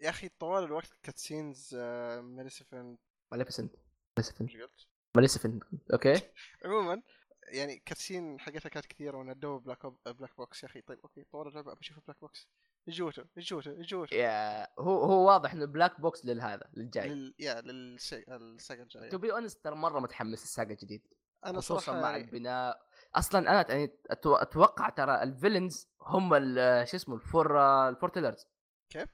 يا 0.00 0.10
أخي 0.10 0.28
طوال 0.28 0.64
الوقت 0.64 0.98
cutscenes 1.02 1.74
Maleficent 2.20 3.00
Maleficent 3.32 3.76
قلت؟ 4.16 4.86
Maleficent 5.16 5.62
okay. 5.92 6.20
عموما 6.64 7.02
يعني 7.48 7.78
cutscene 7.78 8.40
حقتها 8.40 8.68
كانت 8.68 8.86
كثيرة 8.86 9.16
وندوه 9.16 9.60
black 9.60 9.86
black 9.86 10.36
box 10.36 10.62
يا 10.62 10.68
أخي 10.68 10.80
طيب 10.80 11.00
okay 11.00 11.24
طول 11.24 11.48
اللعبه 11.48 11.72
أبي 11.72 11.80
أشوف 11.80 11.98
black 12.06 12.20
box 12.20 12.48
إيش 12.88 12.98
جوته؟ 12.98 13.24
إيش 13.36 13.50
جوته؟ 13.50 13.70
إيش 13.70 13.86
جوته؟ 13.86 14.14
يا 14.14 14.62
هو 14.80 15.04
هو 15.04 15.26
واضح 15.26 15.52
إنه 15.52 15.64
black 15.64 16.00
box 16.00 16.26
للهذا 16.26 16.70
للجاي. 16.74 17.08
لل... 17.08 17.34
yeah 17.38 17.60
لل 17.60 17.78
sa... 17.78 18.24
ال 18.28 18.39
saga 18.39 18.82
الجاية. 18.82 19.10
to 19.10 19.18
be 19.18 19.32
honest 19.32 19.64
ترى 19.64 19.74
مرة 19.74 20.00
متحمس 20.00 20.42
ال 20.42 20.48
saga 20.48 20.70
الجديد 20.70 21.06
أنا 21.46 21.58
خصوصا 21.58 22.00
مع 22.00 22.16
البناء 22.16 22.89
أصلا 23.14 23.50
أنا 23.50 23.70
يعني 23.70 23.96
أتوقع 24.10 24.88
ترى 24.88 25.22
ال 25.22 25.29
villains 25.29 25.88
هم 26.02 26.34
ال- 26.34 26.88
شو 26.88 26.96
اسمه 26.96 27.14
ال 27.14 27.23
Fore 27.23 27.58
ال 27.88 27.93
Foretellers 27.93 28.46
كيف؟ 28.90 29.08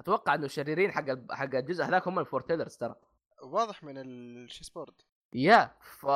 أتوقع 0.00 0.34
إنه 0.34 0.44
الشريرين 0.46 0.92
حق 0.92 1.04
حق 1.32 1.54
الجزء 1.54 1.84
هذاك 1.84 2.08
هم 2.08 2.18
ال 2.18 2.23
Foretellers 2.23 2.76
ترى 2.76 2.94
واضح 3.42 3.82
من 3.84 3.98
ال 3.98 4.10
chess 4.10 4.70
board 4.70 4.94
yeah 5.34 5.76
ف 5.80 6.06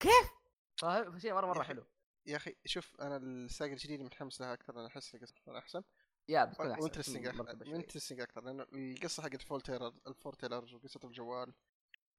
كيف؟ 0.00 0.30
فهذا 0.76 1.18
شيء 1.18 1.34
مرة 1.34 1.46
مرة 1.46 1.62
حلو 1.62 1.84
يا 2.26 2.36
أخي 2.36 2.56
شوف 2.64 3.00
أنا 3.00 3.16
ال 3.16 3.27
saga 3.27 3.72
الجديده 3.72 4.04
متحمس 4.04 4.40
لها 4.40 4.52
أكثر 4.52 4.80
أنا 4.80 4.86
أحس 4.86 5.14
القصة 5.14 5.34
بتكون 5.34 5.56
أحسن 5.56 5.82
yeah 6.28 6.44
بتكون 6.44 6.70
أحسن. 6.70 6.84
interesting 7.74 8.20
أكثر 8.20 8.44
لأنه 8.44 8.66
القصة 8.72 9.22
حقت 9.22 9.34
ال 9.34 9.39
Foreteller 9.39 9.94
ال 10.06 10.12
Foretellers 10.12 10.74
وقصة 10.74 11.00
الجوال 11.04 11.52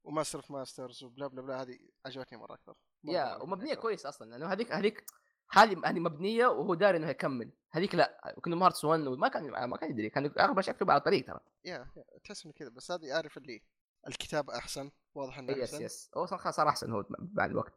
و 0.04 0.10
Master 0.10 0.46
Masters 0.50 1.04
وبلا 1.04 1.28
بلا 1.28 1.42
بلا 1.42 1.62
هذه 1.62 1.80
عجبتني 2.06 2.40
مرة 2.40 2.54
أكثر. 2.54 2.76
مرة 3.04 3.14
yeah 3.14 3.22
عجبتني 3.22 3.44
ومبنية 3.44 3.72
أكثر. 3.72 3.82
كويس 3.82 4.06
أصلا 4.06 4.30
لأنه 4.30 4.54
هذيك 4.54 4.72
هذيك 4.72 5.06
هذه 5.52 5.82
هذه 5.86 6.00
مبنية 6.00 6.48
وهو 6.48 6.74
داري 6.74 6.98
إنه 6.98 7.10
يكمل. 7.10 7.52
هذيك 7.72 7.96
لا 7.96 8.36
Kingdom 8.44 8.66
Hearts 8.66 8.86
1 8.86 9.00
ما 9.00 9.28
كان 9.28 9.64
ما 9.70 9.78
كان 9.78 9.90
يدري 9.92 10.10
كان 10.10 10.26
أغلب 10.26 10.54
الاشياء 10.54 10.76
يكتب 10.76 10.92
على 10.92 10.98
الطريق 10.98 11.26
ترى. 11.26 11.40
yeah 11.66 11.92
تحس 12.24 12.46
إنه 12.46 12.54
كذا 12.54 12.70
بس 12.70 12.92
هذه 12.92 13.14
عارف 13.14 13.38
اللي 13.38 13.64
الكتابه 14.08 14.58
أحسن 14.58 14.92
واضح 15.16 15.40
إنه 15.40 15.52
yes 15.52 15.74
أحسن. 15.74 15.86
yes 15.86 16.12
هو 16.18 16.26
صار 16.26 16.52
صار 16.52 16.70
أحسن 16.70 16.92
هو 16.92 17.06
بعد 17.10 17.50
الوقت. 17.50 17.74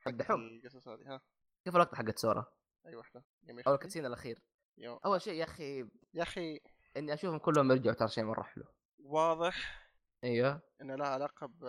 حق 0.00 0.10
دحوم. 0.10 0.40
القصص 0.40 0.88
هذه 0.88 1.14
ها. 1.14 1.20
كيف 1.64 1.74
اللقطه 1.74 1.96
حقت 1.96 2.18
Sora؟ 2.18 2.46
أي 2.86 2.96
واحدة. 2.96 3.24
أو 3.66 3.74
ال 3.74 3.78
cutscene 3.78 4.06
الأخير. 4.06 4.42
yo. 4.78 4.96
أول 4.96 5.20
شيء 5.20 5.34
يا 5.34 5.44
أخي 5.44 5.88
يا 6.14 6.22
أخي. 6.22 6.60
إني 6.96 7.14
أشوفهم 7.14 7.38
كلهم 7.38 7.70
يرجعوا 7.70 7.94
ترى 7.94 8.08
شيء 8.08 8.24
مرة 8.24 8.42
حلو. 8.42 8.64
واضح. 8.98 9.79
أيوه. 10.24 10.62
إنه 10.82 10.94
لها 10.94 11.06
علاقة 11.08 11.46
ب 11.46 11.64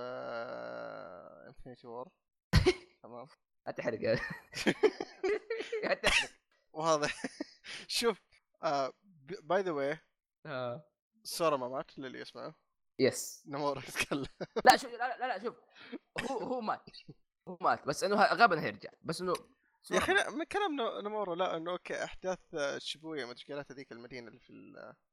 Infinity 1.47 1.87
War. 1.87 2.09
تمام. 3.03 3.27
لا 3.67 3.71
تحرق. 3.73 4.01
yeah 4.01 4.19
لا 5.83 5.93
تحرق. 5.93 6.29
واضح. 6.73 7.21
شوف 7.87 8.21
by 9.43 9.61
the 9.61 9.71
way 9.71 9.99
آه. 10.45 10.83
Sora 11.23 11.57
ما 11.57 11.67
مات 11.67 11.99
للي 11.99 12.19
يسمعه. 12.19 12.55
yes 12.99 13.43
Nomura 13.47 13.77
يتكلم 13.77 14.25
لا 14.65 14.77
شوف 14.77 14.91
لا 14.91 15.17
لا, 15.17 15.27
لا 15.27 15.43
شوف. 15.43 15.55
هو 16.31 16.37
هو 16.37 16.61
مات. 16.61 16.89
هو 17.47 17.57
مات 17.61 17.87
بس 17.87 18.03
إنه 18.03 18.15
غالبا 18.15 18.61
هيرجع. 18.61 18.89
بس 19.01 19.21
إنه 19.21 19.33
يا 19.91 19.97
أخي 19.97 20.13
من 20.13 20.43
كلام 20.43 20.75
Nomura 21.03 21.33
لا 21.33 21.57
إنه 21.57 21.71
okay 21.71 22.03
أحداث 22.03 22.39
آه، 22.53 22.77
Shibuya 22.77 23.25
ما 23.25 23.33
أدري 23.33 23.71
هذيك 23.71 23.91
المدينة 23.91 24.27
اللي 24.27 24.39
في 24.39 24.49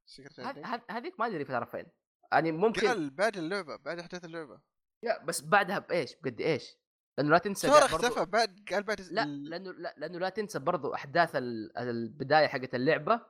ال 0.07 0.12
secret 0.12 0.39
هذ- 0.39 0.65
هذ- 0.65 0.91
هذيك 0.91 1.19
ما 1.19 1.25
أدري 1.27 1.45
في 1.45 1.51
فين. 1.65 1.85
يعني 2.31 2.51
ممكن 2.51 2.87
قال 2.87 3.09
بعد 3.09 3.37
اللعبة 3.37 3.75
بعد 3.75 3.99
أحداث 3.99 4.25
اللعبة. 4.25 4.59
yeah 5.03 5.23
بس 5.23 5.41
بعدها 5.41 5.79
بإيش؟ 5.79 6.15
بقد 6.15 6.41
إيش؟ 6.41 6.77
لأنه 7.17 7.29
لا 7.31 7.37
تنسى 7.37 7.67
برضو- 7.67 7.85
اختفى 7.85 8.25
بعد 8.25 8.65
قال 8.71 8.83
بعد 8.83 9.01
لا 9.01 9.25
لأنه 9.25 9.71
لا 9.71 9.93
لأنه 9.97 10.19
لا 10.19 10.29
تنسى 10.29 10.59
برضو 10.59 10.93
أحداث 10.93 11.35
ال- 11.35 11.77
البداية 11.77 12.47
حقت 12.47 12.75
اللعبة 12.75 13.21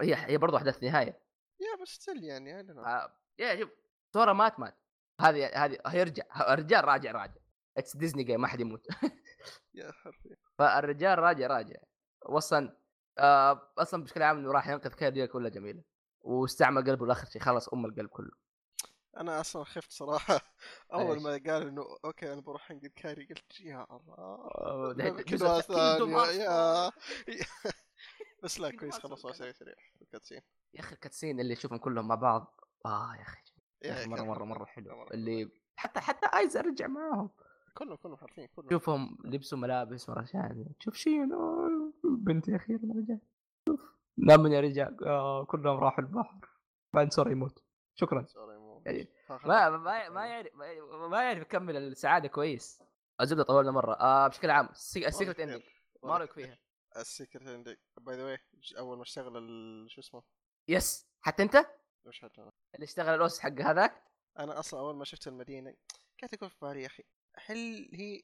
هي 0.00 0.14
هي 0.14 0.38
برضو 0.38 0.56
أحداث 0.56 0.82
نهاية. 0.82 1.20
yeah 1.60 1.82
بس 1.82 1.88
still 1.88 2.24
يعني. 2.24 2.60
آه، 2.60 3.12
yeah 3.38 3.60
شوف 3.60 3.70
Sora 4.14 4.32
مات 4.32 4.60
مات. 4.60 4.74
هذه 5.20 5.64
هذه 5.64 5.78
هيرجع 5.86 6.22
الرجال 6.52 6.84
راجع 6.84 7.12
راجع. 7.12 7.40
it's 7.76 7.96
Disney 7.96 8.22
game 8.22 8.40
ما 8.40 8.46
حد 8.48 8.60
يموت. 8.60 8.86
yeah 9.74 9.92
حرفيا. 9.92 10.36
فالرجال 10.58 11.18
راجع 11.18 11.46
راجع. 11.46 11.76
واصلا 12.26 12.76
آه 13.18 13.72
أصلا 13.78 14.02
بشكل 14.04 14.22
عام 14.22 14.38
إنه 14.38 14.52
راح 14.52 14.68
ينقذ 14.68 14.90
Kairi 14.94 15.26
كلها 15.26 15.50
جميلة. 15.50 15.82
واستعمل 16.20 16.84
قلبه 16.84 17.06
لآخر 17.06 17.26
شيء 17.26 17.42
خلص 17.42 17.68
أم 17.68 17.84
القلب 17.86 18.08
كله. 18.08 18.30
أنا 19.18 19.40
أصلا 19.40 19.64
خفت 19.64 19.92
صراحة. 19.92 20.40
أول؟ 20.94 21.22
ما 21.22 21.30
قال 21.30 21.66
إنه 21.68 21.86
okay 22.04 22.32
أنا 22.32 22.40
بروح 22.40 22.70
انقذ 22.70 22.86
Kairi 22.86 23.24
قلت 23.24 23.60
يا 23.60 23.86
الله. 23.90 25.22
كذا 25.22 25.62
yeah. 26.32 26.90
بس 28.42 28.60
لا 28.60 28.70
كويس 28.70 28.98
خلصوا. 28.98 29.32
سريع 29.32 29.52
سريع 29.52 29.74
ال 30.02 30.06
cutscene. 30.06 30.40
يا 30.74 30.80
أخي 30.80 30.94
ال 30.94 30.99
cutscene 30.99 31.40
اللي 31.40 31.52
اشوفهم 31.54 31.78
كلهم 31.78 32.08
مع 32.08 32.14
بعض. 32.14 32.60
آه 32.86 33.14
يا 33.16 33.22
أخي 33.22 33.42
yeah 33.82 34.06
مرة 34.06 34.22
مرة. 34.22 34.24
مرة 34.24 34.44
مرة 34.44 34.64
حلو. 34.64 35.06
اللي 35.14 35.50
حتى 35.76 36.00
حتى 36.00 36.38
Isa 36.38 36.60
رجع 36.60 36.86
معاهم. 36.86 37.30
كلهم 37.74 37.96
كلهم 37.96 38.16
حرفيا 38.16 38.46
كلهم. 38.46 38.70
شوفهم 38.70 39.18
لبسوا 39.24 39.58
ملابس 39.58 40.08
ورا 40.08 40.24
Xion 40.24 40.66
شوف 40.78 41.08
آه، 41.08 41.92
بنتي 42.04 42.56
أخيرا 42.56 42.80
رجع. 42.82 43.16
شوف. 43.68 43.80
لما 44.18 44.60
رجع 44.60 44.90
آه 45.06 45.44
كلهم 45.44 45.76
راحوا 45.78 46.04
البحر. 46.04 46.48
بعد 46.94 47.12
Sora 47.12 47.32
يموت. 47.32 47.62
شكرا. 47.94 48.24
Sora 48.26 48.57
يعني 48.90 49.08
ما. 49.44 49.68
ما 49.70 50.08
ما 50.08 50.26
يعرف 50.26 50.54
ما- 51.10 51.22
يعرف 51.22 51.40
يكمل 51.42 51.76
السعادة 51.76 52.28
كويس. 52.28 52.82
الزبدة 53.20 53.42
طولنا 53.42 53.70
مرة. 53.70 53.94
آه 54.00 54.28
بشكل 54.28 54.50
عام 54.50 54.68
ال 54.68 54.78
secret 54.78 55.40
ending. 55.40 55.62
ما 56.02 56.18
رأيك 56.18 56.32
فيها؟ 56.32 56.58
ال 56.96 57.03
secret 57.03 57.46
ending 57.46 57.76
by 57.96 58.16
the 58.16 58.24
way 58.24 58.38
أول 58.78 58.96
ما 58.96 59.02
اشتغل 59.02 59.86
شو 59.90 60.00
اسمه؟ 60.00 60.22
yes. 60.68 61.06
حتى 61.20 61.42
أنت؟ 61.42 61.66
وش 62.04 62.20
حتى 62.20 62.40
أنا. 62.42 62.52
اللي 62.74 62.84
اشتغل 62.84 63.14
ال 63.14 63.20
OST 63.20 63.40
حق 63.40 63.60
هذاك؟ 63.60 64.02
أنا 64.38 64.58
أصلا 64.58 64.80
أول 64.80 64.96
ما 64.96 65.04
شفت 65.04 65.28
المدينة 65.28 65.74
قاعد 66.20 66.34
أقول 66.34 66.50
في 66.50 66.56
بالي 66.62 66.82
يا 66.82 66.86
أخي 66.86 67.02
هل 67.46 67.56
هي 67.94 68.22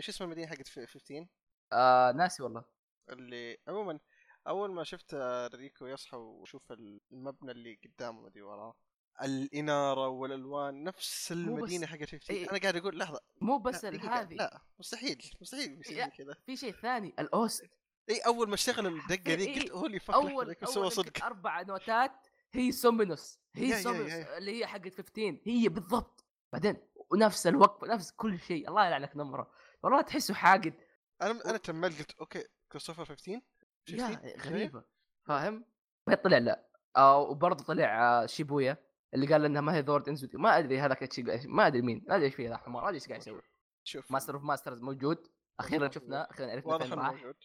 شو 0.00 0.10
اسمه 0.12 0.24
المدينة 0.24 0.46
حقت 0.46 0.66
في- 0.68 0.86
15 0.86 1.26
آه 1.72 2.12
ناسي 2.12 2.42
والله. 2.42 2.64
اللي 3.08 3.58
عموما 3.68 4.00
أول 4.48 4.70
ما 4.72 4.84
شفت 4.84 5.14
Riku 5.54 5.86
يصحى 5.86 6.16
وشوف 6.16 6.72
المبنى 6.72 7.50
اللي 7.52 7.78
قدامه 7.84 8.22
مدري 8.22 8.42
وراه 8.42 8.74
الإنارة 9.22 10.08
والألوان 10.08 10.84
نفس 10.84 11.32
المدينة 11.32 11.86
حقت 11.86 12.10
15 12.10 12.34
إيه. 12.34 12.50
أنا 12.50 12.58
قاعد 12.58 12.76
أقول 12.76 12.98
لحظة 12.98 13.20
مو 13.40 13.58
بس 13.58 13.84
هذه 13.84 14.34
لا 14.34 14.60
مستحيل 14.78 15.30
مستحيل 15.40 15.80
يصير 15.80 16.06
كذا. 16.06 16.36
في 16.46 16.56
شيء 16.56 16.72
ثاني 16.72 17.14
ال 17.18 17.28
OST. 17.28 17.70
إي 18.10 18.20
أول 18.20 18.48
ما 18.48 18.54
اشتغل 18.54 18.86
الدقة 18.96 19.34
ذي 19.34 19.60
قلت 19.60 19.70
holy 19.72 19.98
fuck 19.98 20.14
أول 20.14 20.56
أول 20.76 20.92
صدق. 20.92 21.24
أربع 21.24 21.62
نوتات 21.62 22.12
هي 22.52 22.72
Somnus. 22.72 23.38
هي 23.54 23.82
Somnus. 23.82 24.12
اللي 24.12 24.60
هي 24.60 24.66
حقت 24.66 24.94
15 24.94 25.38
هي 25.44 25.68
بالضبط. 25.68 26.24
بعدين 26.52 26.76
ونفس 27.10 27.46
الوقفه 27.46 27.86
نفس 27.86 28.12
كل 28.12 28.38
شيء. 28.38 28.68
الله 28.68 28.86
يلعنك 28.86 29.16
نمرة. 29.16 29.50
والله 29.82 30.00
تحسه 30.00 30.34
حاقد. 30.34 30.74
أنا 31.22 31.50
أنا 31.50 31.58
تملت 31.58 31.98
قلت 31.98 32.18
أوكي 32.18 32.44
كريستوفر 32.72 33.04
15 33.04 33.40
يا 33.88 34.06
15 34.06 34.50
غريبة. 34.50 34.84
فاهم؟ 35.24 35.64
بعدين 36.06 36.22
طلع 36.24 36.38
لا. 36.38 36.68
آه 36.96 37.18
وبرضه 37.18 37.64
طلع 37.64 38.22
آه 38.22 38.26
شيبويا. 38.26 38.87
اللي 39.14 39.26
قال 39.26 39.44
انها 39.44 39.60
ما 39.60 39.74
هي 39.74 39.80
ذورد 39.80 40.08
انزوتي 40.08 40.36
ما 40.36 40.58
أدري 40.58 40.80
هذاك 40.80 41.08
ما 41.46 41.66
أدري 41.66 41.82
مين 41.82 42.04
ما 42.08 42.16
أدري 42.16 42.26
إيش 42.26 42.34
فيه 42.34 42.48
ذا 42.48 42.56
حمار 42.56 42.82
ما 42.82 42.88
أدري 42.88 42.94
إيش 42.94 43.08
قاعد 43.08 43.20
يسوي. 43.20 43.42
شوف. 43.84 44.10
ماستر 44.12 44.34
اوف 44.34 44.42
ماسترز 44.42 44.80
موجود. 44.80 45.26
أخيرا 45.60 45.90
شفنا 45.90 46.30
أخيرا 46.30 46.50
عرفنا 46.50 46.72
واضح 46.72 46.92
إنه 46.92 47.12
موجود. 47.12 47.36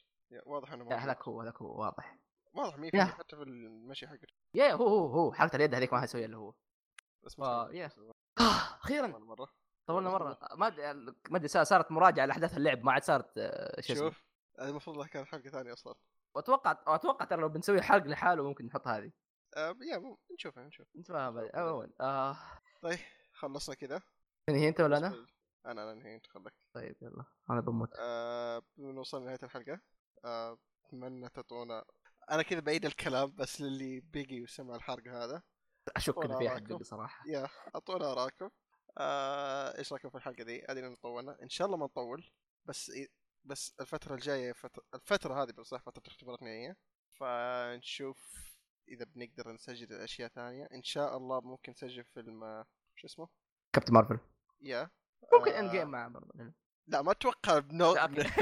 واضح 0.45 0.73
إنه 0.73 0.83
موجود. 0.83 0.99
هذاك 0.99 1.23
هو 1.23 1.41
هذاك 1.41 1.61
هو 1.61 1.81
واضح. 1.81 2.17
واضح 2.53 2.77
100% 2.77 2.89
يا. 2.93 3.03
حتى 3.03 3.35
في 3.35 3.43
المشي 3.43 4.07
حقه. 4.07 4.27
يا 4.53 4.73
هو 4.73 4.87
هو 4.87 5.07
هو 5.07 5.33
حركة 5.33 5.55
اليد 5.55 5.75
هذيك 5.75 5.93
ما 5.93 6.03
هيسويها 6.03 6.25
إلا 6.25 6.37
هو. 6.37 6.53
بس 7.23 7.39
ما 7.39 7.69
يا. 7.71 7.89
آه، 8.39 8.41
أخيرا. 8.83 9.37
طولنا 9.87 10.09
مرة. 10.09 10.37
ما 10.55 10.67
أدري 10.67 10.93
ما 11.29 11.37
أدري 11.37 11.47
صارت 11.47 11.91
مراجعة 11.91 12.25
لأحداث 12.25 12.57
اللعب 12.57 12.83
ما 12.83 12.91
عاد 12.91 13.03
صارت 13.03 13.37
آه، 13.37 13.81
شو 13.81 13.93
اسمه. 13.93 14.09
شوف 14.09 14.23
المفروض 14.61 14.97
لها 14.97 15.07
كانت 15.07 15.27
حلقة 15.27 15.49
ثانية 15.49 15.73
أصلا. 15.73 15.95
واتوقع 16.35 16.71
أتوقع 16.87 17.25
ترى 17.25 17.41
لو 17.41 17.49
بنسوي 17.49 17.81
حلقة 17.81 18.07
لحاله 18.07 18.43
ممكن 18.43 18.65
نحط 18.65 18.87
هذه. 18.87 19.11
آه 19.57 19.75
يا 19.91 20.15
نشوفها 20.33 20.63
نشوف 20.63 20.87
انت 20.95 21.07
فاهم 21.07 21.33
بعدين. 21.33 21.51
عموما 21.53 21.89
آه. 22.01 22.37
طيب 22.81 22.99
خلصنا 23.33 23.75
كذا 23.75 24.01
تنهي 24.47 24.67
انت 24.69 24.81
ولا 24.81 24.97
أنا؟ 24.97 25.07
أنا 25.65 25.83
أنا 25.83 25.91
انهي 25.91 26.15
انت 26.15 26.27
خلك 26.27 26.53
طيب 26.73 26.95
يلا 27.01 27.25
أنا 27.49 27.61
بموت. 27.61 27.89
آه 27.99 28.61
بنوصل 28.77 29.21
لنهاية 29.21 29.39
الحلقة. 29.43 29.79
آه، 30.25 30.57
أتمنى 30.85 31.29
تعطونا 31.29 31.85
أنا 32.31 32.41
كذا 32.43 32.59
بعيد 32.59 32.85
الكلام 32.85 33.35
بس 33.35 33.61
للي 33.61 33.99
بيجي 33.99 34.41
وسمع 34.43 34.75
الحرق 34.75 35.07
هذا. 35.07 35.41
أشك 35.95 36.17
ان 36.25 36.37
في 36.37 36.47
أحد. 36.47 36.63
بقى 36.73 36.83
صراحة. 36.83 37.23
يا 37.27 37.47
اعطونا 37.75 38.11
اراءكم 38.11 38.49
آه 38.97 39.77
إيش 39.77 39.93
رأيكم 39.93 40.09
في 40.09 40.15
الحلقة 40.15 40.43
دي؟ 40.43 40.71
أدري 40.71 40.87
ان 40.87 40.95
طولنا. 40.95 41.37
إن 41.43 41.49
شاء 41.49 41.65
الله 41.67 41.77
ما 41.77 41.85
نطول 41.85 42.29
بس 42.65 42.91
بس 43.43 43.75
الفترة 43.81 44.15
الجاية 44.15 44.53
فترة 44.53 44.83
الفترة 44.93 45.43
هذه 45.43 45.51
بالصح 45.51 45.81
فترة 45.81 46.03
اختبارات 46.07 46.41
نهائية. 46.43 46.77
فنشوف 47.19 48.52
إذا 48.87 49.05
بنقدر 49.05 49.51
نسجل 49.51 49.93
اشياء 49.93 50.29
ثانية. 50.29 50.69
إن 50.73 50.83
شاء 50.83 51.17
الله 51.17 51.41
ممكن 51.41 51.71
نسجل 51.71 52.03
فيلم 52.03 52.43
آه، 52.43 52.65
شو 52.95 53.07
اسمه؟ 53.07 53.27
كابتن 53.73 53.93
مارفل. 53.93 54.19
يا. 54.61 54.89
ممكن 55.33 55.51
آه، 55.51 55.59
Endgame 55.59 55.87
معه 55.87 56.09
برضه 56.09 56.53
لا 56.87 57.01
ما 57.01 57.11
أتوقع 57.11 57.59
بنو... 57.59 57.93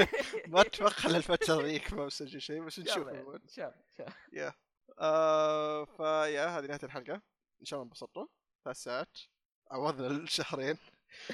ما 0.52 0.60
أتوقع 0.60 1.08
للفترة 1.08 1.62
ذيك 1.62 1.92
ما 1.92 2.06
بسجل 2.06 2.40
شيء 2.40 2.64
بس 2.64 2.78
نشوف. 2.78 3.08
إن 3.08 3.14
شاء 3.14 3.20
الله 3.22 3.36
إن 3.36 3.48
شاء 3.48 3.68
الله. 4.00 4.14
yeah. 4.32 4.54
آه 4.98 5.84
ف 5.84 5.99
yeah 5.99 6.58
هذه 6.58 6.66
نهاية 6.66 6.80
الحلقة. 6.82 7.14
إن 7.60 7.64
شاء 7.64 7.78
الله 7.78 7.84
انبسطتوا. 7.84 8.26
ثلاث 8.64 8.76
ساعات. 8.76 9.18
عوضنا 9.70 10.06
الشهرين. 10.06 10.78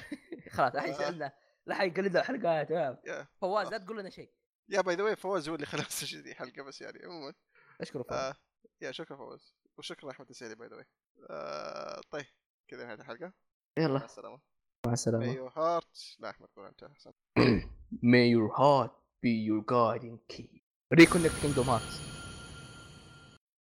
خلاص 0.53 0.75
الحين 0.75 0.93
آه. 0.93 0.97
سألنا. 0.97 1.31
لا 1.65 1.75
حيقلد 1.75 2.17
الحلقات 2.17 2.71
yeah 2.71 3.01
yeah. 3.05 3.27
فواز 3.41 3.67
لا 3.67 3.77
تقول 3.77 3.99
لنا 3.99 4.09
شيء. 4.09 4.31
yeah 4.69 4.81
by 4.81 4.95
the 4.95 5.03
way 5.03 5.15
فواز 5.15 5.49
هو 5.49 5.55
اللي 5.55 5.65
خلاه 5.65 5.85
يسجل 5.85 6.21
ذي 6.23 6.31
الحلقة 6.31 6.63
بس 6.63 6.81
يعني 6.81 7.05
عموما. 7.05 7.33
اشكره 7.81 8.03
فواز 8.03 8.19
آه. 8.19 8.35
yeah 8.81 8.91
شكرا 8.91 9.17
فواز. 9.17 9.53
وشكرا 9.77 10.11
أحمد 10.11 10.29
السيدي 10.29 10.55
by 10.55 10.67
the 10.67 10.75
way 10.75 10.85
آه 11.29 12.01
طيب 12.11 12.25
كذا 12.67 12.83
نهاية 12.85 12.99
الحلقة. 12.99 13.25
مع 13.25 13.83
يلا 13.83 14.05
السلامة. 14.05 14.39
مع 14.87 14.93
السلامة. 14.93 15.25
مايو 15.25 15.47
هارت 15.47 16.15
لا 16.19 16.29
أحمد 16.29 16.47
قول 16.55 16.65
أنت. 16.65 16.83
احسن 16.83 17.11
May 18.13 18.27
your 18.35 18.49
heart 18.59 18.91
be 19.23 19.31
your 19.49 19.61
guiding 19.65 20.19
key. 20.27 20.61
Reconnect 20.93 21.35
Kingdom 21.41 21.65
Hearts. 21.65 22.18